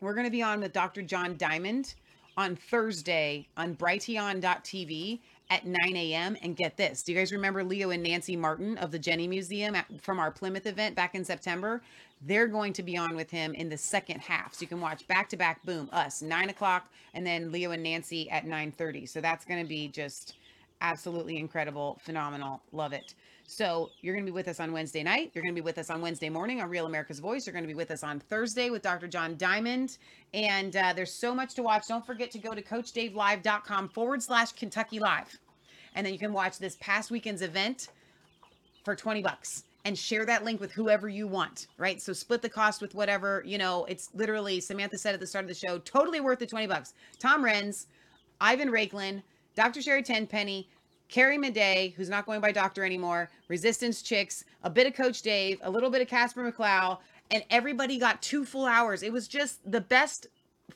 We're 0.00 0.14
going 0.14 0.26
to 0.26 0.30
be 0.30 0.42
on 0.42 0.60
with 0.60 0.72
Dr. 0.72 1.02
John 1.02 1.36
Diamond 1.36 1.94
on 2.36 2.56
Thursday 2.56 3.46
on 3.56 3.76
Brighteon.tv 3.76 5.20
at 5.50 5.66
9 5.66 5.76
a.m. 5.96 6.36
And 6.42 6.56
get 6.56 6.76
this 6.76 7.02
do 7.02 7.12
you 7.12 7.18
guys 7.18 7.30
remember 7.30 7.62
Leo 7.62 7.90
and 7.90 8.02
Nancy 8.02 8.36
Martin 8.36 8.78
of 8.78 8.90
the 8.90 8.98
Jenny 8.98 9.28
Museum 9.28 9.74
at, 9.74 9.86
from 10.00 10.18
our 10.18 10.30
Plymouth 10.30 10.66
event 10.66 10.96
back 10.96 11.14
in 11.14 11.24
September? 11.24 11.82
They're 12.24 12.46
going 12.46 12.72
to 12.74 12.82
be 12.82 12.96
on 12.96 13.16
with 13.16 13.30
him 13.30 13.52
in 13.54 13.68
the 13.68 13.76
second 13.76 14.20
half. 14.20 14.54
So 14.54 14.62
you 14.62 14.68
can 14.68 14.80
watch 14.80 15.06
back 15.08 15.28
to 15.30 15.36
back, 15.36 15.64
boom, 15.64 15.88
us, 15.92 16.22
9 16.22 16.50
o'clock, 16.50 16.88
and 17.14 17.26
then 17.26 17.52
Leo 17.52 17.72
and 17.72 17.82
Nancy 17.82 18.30
at 18.30 18.46
9.30. 18.46 19.08
So 19.08 19.20
that's 19.20 19.44
going 19.44 19.60
to 19.62 19.68
be 19.68 19.88
just 19.88 20.36
absolutely 20.80 21.36
incredible, 21.36 22.00
phenomenal. 22.02 22.62
Love 22.72 22.92
it. 22.92 23.14
So 23.46 23.90
you're 24.00 24.14
going 24.14 24.24
to 24.24 24.30
be 24.30 24.34
with 24.34 24.48
us 24.48 24.60
on 24.60 24.72
Wednesday 24.72 25.02
night. 25.02 25.30
You're 25.34 25.42
going 25.42 25.54
to 25.54 25.60
be 25.60 25.64
with 25.64 25.78
us 25.78 25.90
on 25.90 26.00
Wednesday 26.00 26.28
morning 26.28 26.60
on 26.62 26.70
Real 26.70 26.86
America's 26.86 27.18
Voice. 27.18 27.46
You're 27.46 27.52
going 27.52 27.64
to 27.64 27.68
be 27.68 27.74
with 27.74 27.90
us 27.90 28.02
on 28.02 28.20
Thursday 28.20 28.70
with 28.70 28.82
Dr. 28.82 29.08
John 29.08 29.36
Diamond. 29.36 29.98
And 30.32 30.74
uh, 30.74 30.92
there's 30.94 31.12
so 31.12 31.34
much 31.34 31.54
to 31.54 31.62
watch. 31.62 31.84
Don't 31.88 32.04
forget 32.04 32.30
to 32.30 32.38
go 32.38 32.54
to 32.54 32.62
CoachDaveLive.com 32.62 33.90
forward 33.90 34.22
slash 34.22 34.52
Kentucky 34.52 34.98
Live. 34.98 35.38
And 35.94 36.06
then 36.06 36.12
you 36.12 36.18
can 36.18 36.32
watch 36.32 36.58
this 36.58 36.76
past 36.80 37.10
weekend's 37.10 37.42
event 37.42 37.88
for 38.84 38.96
20 38.96 39.22
bucks 39.22 39.64
and 39.84 39.98
share 39.98 40.24
that 40.26 40.44
link 40.44 40.60
with 40.60 40.72
whoever 40.72 41.08
you 41.08 41.26
want, 41.26 41.66
right? 41.76 42.00
So 42.00 42.12
split 42.12 42.40
the 42.40 42.48
cost 42.48 42.80
with 42.80 42.94
whatever, 42.94 43.42
you 43.44 43.58
know, 43.58 43.84
it's 43.86 44.08
literally, 44.14 44.60
Samantha 44.60 44.96
said 44.96 45.14
at 45.14 45.20
the 45.20 45.26
start 45.26 45.44
of 45.44 45.48
the 45.48 45.54
show, 45.54 45.78
totally 45.78 46.20
worth 46.20 46.38
the 46.38 46.46
20 46.46 46.68
bucks. 46.68 46.94
Tom 47.18 47.44
Renz, 47.44 47.86
Ivan 48.40 48.70
Raiklin, 48.70 49.22
Dr. 49.56 49.82
Sherri 49.82 50.02
Tenpenny, 50.02 50.68
Carrie 51.12 51.36
Madej, 51.36 51.92
who's 51.92 52.08
not 52.08 52.24
going 52.24 52.40
by 52.40 52.50
doctor 52.52 52.86
anymore, 52.86 53.30
Resistance 53.48 54.00
Chicks, 54.00 54.46
a 54.62 54.70
bit 54.70 54.86
of 54.86 54.94
Coach 54.94 55.20
Dave, 55.20 55.58
a 55.62 55.70
little 55.70 55.90
bit 55.90 56.00
of 56.00 56.08
Casper 56.08 56.50
McClough, 56.50 56.98
and 57.30 57.44
everybody 57.50 57.98
got 57.98 58.22
two 58.22 58.46
full 58.46 58.64
hours. 58.64 59.02
It 59.02 59.12
was 59.12 59.28
just 59.28 59.58
the 59.70 59.82
best 59.82 60.28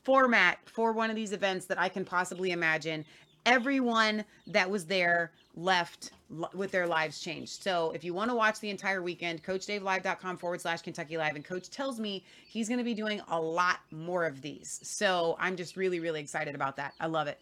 format 0.05 0.59
for 0.67 0.93
one 0.93 1.09
of 1.09 1.17
these 1.17 1.33
events 1.33 1.65
that 1.67 1.81
I 1.81 1.89
can 1.89 2.05
possibly 2.05 2.51
imagine. 2.51 3.07
Everyone 3.47 4.27
that 4.49 4.69
was 4.69 4.85
there 4.85 5.33
left 5.55 6.11
with 6.53 6.71
their 6.71 6.87
lives 6.87 7.19
changed. 7.19 7.63
So 7.63 7.93
if 7.93 8.05
you 8.05 8.13
want 8.13 8.31
to 8.31 8.35
watch 8.35 8.61
the 8.61 8.69
entire 8.69 9.03
weekend, 9.03 9.43
coachdavelive.com 9.43 10.37
forward 10.37 10.61
slash 10.61 10.83
Kentucky 10.83 11.17
Live. 11.17 11.35
And 11.35 11.47
coach 11.47 11.71
tells 11.71 11.99
me 11.99 12.23
he's 12.47 12.69
going 12.69 12.79
to 12.79 12.85
be 12.85 12.93
doing 12.93 13.23
a 13.29 13.41
lot 13.41 13.79
more 13.91 14.27
of 14.27 14.43
these. 14.43 14.81
So 14.83 15.37
I'm 15.41 15.57
just 15.57 15.79
really, 15.79 15.99
really 15.99 16.21
excited 16.21 16.55
about 16.55 16.77
that. 16.77 16.93
I 17.01 17.07
love 17.07 17.27
it. 17.27 17.41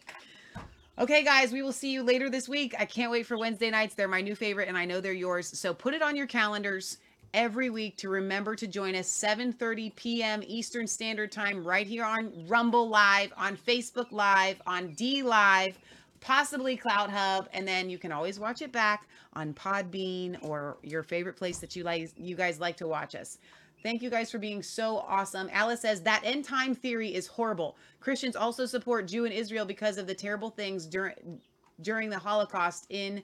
Okay, 0.97 1.25
guys, 1.25 1.51
we 1.51 1.61
will 1.61 1.73
see 1.73 1.91
you 1.91 2.03
later 2.03 2.29
this 2.29 2.47
week. 2.47 2.73
I 2.79 2.85
can't 2.85 3.11
wait 3.11 3.25
for 3.25 3.37
Wednesday 3.37 3.69
nights. 3.69 3.95
They're 3.95 4.07
my 4.07 4.21
new 4.21 4.33
favorite, 4.33 4.69
and 4.69 4.77
I 4.77 4.85
know 4.85 5.01
they're 5.01 5.11
yours. 5.11 5.47
So 5.59 5.73
put 5.73 5.93
it 5.93 6.01
on 6.01 6.15
your 6.15 6.25
calendars 6.25 6.99
every 7.33 7.69
week 7.69 7.97
to 7.97 8.07
remember 8.07 8.55
to 8.55 8.65
join 8.65 8.95
us 8.95 9.09
7:30 9.09 9.93
p.m. 9.97 10.41
Eastern 10.47 10.87
Standard 10.87 11.33
Time 11.33 11.67
right 11.67 11.85
here 11.85 12.05
on 12.05 12.31
Rumble 12.47 12.87
Live, 12.87 13.33
on 13.35 13.57
Facebook 13.57 14.13
Live, 14.13 14.61
on 14.65 14.93
D 14.93 15.21
Live, 15.21 15.77
possibly 16.21 16.77
Cloud 16.77 17.09
Hub, 17.09 17.49
and 17.51 17.67
then 17.67 17.89
you 17.89 17.97
can 17.97 18.13
always 18.13 18.39
watch 18.39 18.61
it 18.61 18.71
back 18.71 19.05
on 19.33 19.53
Podbean 19.53 20.41
or 20.41 20.77
your 20.81 21.03
favorite 21.03 21.35
place 21.35 21.57
that 21.57 21.75
you 21.75 21.83
like 21.83 22.13
you 22.15 22.37
guys 22.37 22.61
like 22.61 22.77
to 22.77 22.87
watch 22.87 23.15
us. 23.15 23.37
Thank 23.85 24.01
you 24.01 24.09
guys 24.09 24.31
for 24.31 24.39
being 24.39 24.63
so 24.63 24.97
awesome. 24.97 25.47
Alice 25.53 25.81
says 25.81 26.01
that 26.01 26.21
end 26.23 26.43
time 26.43 26.73
theory 26.73 27.13
is 27.13 27.27
horrible. 27.27 27.77
Christians 27.99 28.35
also 28.35 28.65
support 28.65 29.07
Jew 29.07 29.25
and 29.25 29.33
Israel 29.33 29.63
because 29.63 29.99
of 29.99 30.07
the 30.07 30.15
terrible 30.15 30.49
things 30.49 30.87
during 30.87 31.39
during 31.81 32.09
the 32.09 32.17
Holocaust 32.17 32.87
in 32.89 33.21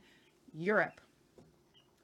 Europe. 0.54 1.02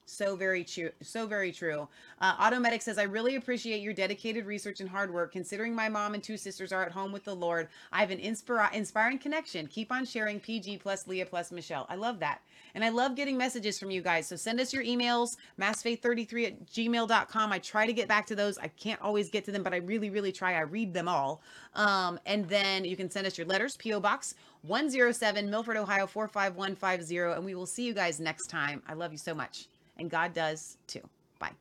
So 0.09 0.37
very 0.37 0.63
true. 0.63 0.89
So 1.01 1.27
very 1.27 1.51
true. 1.51 1.85
Uh, 2.21 2.37
Automedic 2.37 2.81
says, 2.81 2.97
I 2.97 3.03
really 3.03 3.35
appreciate 3.35 3.81
your 3.81 3.93
dedicated 3.93 4.45
research 4.45 4.79
and 4.79 4.89
hard 4.89 5.13
work. 5.13 5.33
Considering 5.33 5.75
my 5.75 5.89
mom 5.89 6.13
and 6.13 6.23
two 6.23 6.37
sisters 6.37 6.71
are 6.71 6.81
at 6.81 6.93
home 6.93 7.11
with 7.11 7.25
the 7.25 7.35
Lord, 7.35 7.67
I 7.91 7.99
have 7.99 8.09
an 8.09 8.19
inspira- 8.19 8.73
inspiring 8.73 9.19
connection. 9.19 9.67
Keep 9.67 9.91
on 9.91 10.05
sharing 10.05 10.39
PG 10.39 10.77
plus 10.77 11.07
Leah 11.07 11.25
plus 11.25 11.51
Michelle. 11.51 11.85
I 11.89 11.95
love 11.95 12.19
that. 12.19 12.39
And 12.73 12.85
I 12.85 12.89
love 12.89 13.15
getting 13.15 13.37
messages 13.37 13.77
from 13.77 13.91
you 13.91 14.01
guys. 14.01 14.25
So 14.27 14.37
send 14.37 14.61
us 14.61 14.73
your 14.73 14.83
emails, 14.83 15.35
massfaith33 15.59 16.47
at 16.47 16.65
gmail.com. 16.67 17.51
I 17.51 17.59
try 17.59 17.85
to 17.85 17.93
get 17.93 18.07
back 18.07 18.25
to 18.27 18.35
those. 18.35 18.57
I 18.57 18.69
can't 18.69 19.01
always 19.01 19.29
get 19.29 19.43
to 19.45 19.51
them, 19.51 19.61
but 19.61 19.73
I 19.73 19.77
really, 19.77 20.09
really 20.09 20.31
try. 20.31 20.53
I 20.53 20.61
read 20.61 20.93
them 20.93 21.09
all. 21.09 21.41
Um, 21.75 22.17
and 22.25 22.47
then 22.47 22.85
you 22.85 22.95
can 22.95 23.11
send 23.11 23.27
us 23.27 23.37
your 23.37 23.45
letters, 23.45 23.75
P.O. 23.75 23.99
Box 23.99 24.35
107, 24.61 25.49
Milford, 25.49 25.75
Ohio 25.75 26.07
45150. 26.07 27.35
And 27.35 27.43
we 27.43 27.55
will 27.55 27.65
see 27.65 27.85
you 27.85 27.93
guys 27.93 28.21
next 28.21 28.47
time. 28.47 28.81
I 28.87 28.93
love 28.93 29.11
you 29.11 29.17
so 29.17 29.35
much 29.35 29.67
and 29.99 30.09
God 30.09 30.33
does 30.33 30.77
too. 30.87 31.01
Bye. 31.39 31.51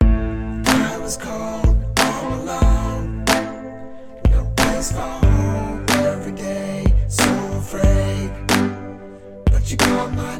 I 0.00 0.98
was 1.00 1.16
all 1.24 2.34
alone. 2.34 3.24
No 4.30 4.52
place 4.56 4.92
for 4.92 5.00
home 5.00 5.84
every 5.90 6.32
day. 6.32 6.84
So 7.08 7.24
afraid. 7.58 8.30
But 9.46 9.70
you 9.70 9.76
called 9.76 10.14
my 10.14 10.31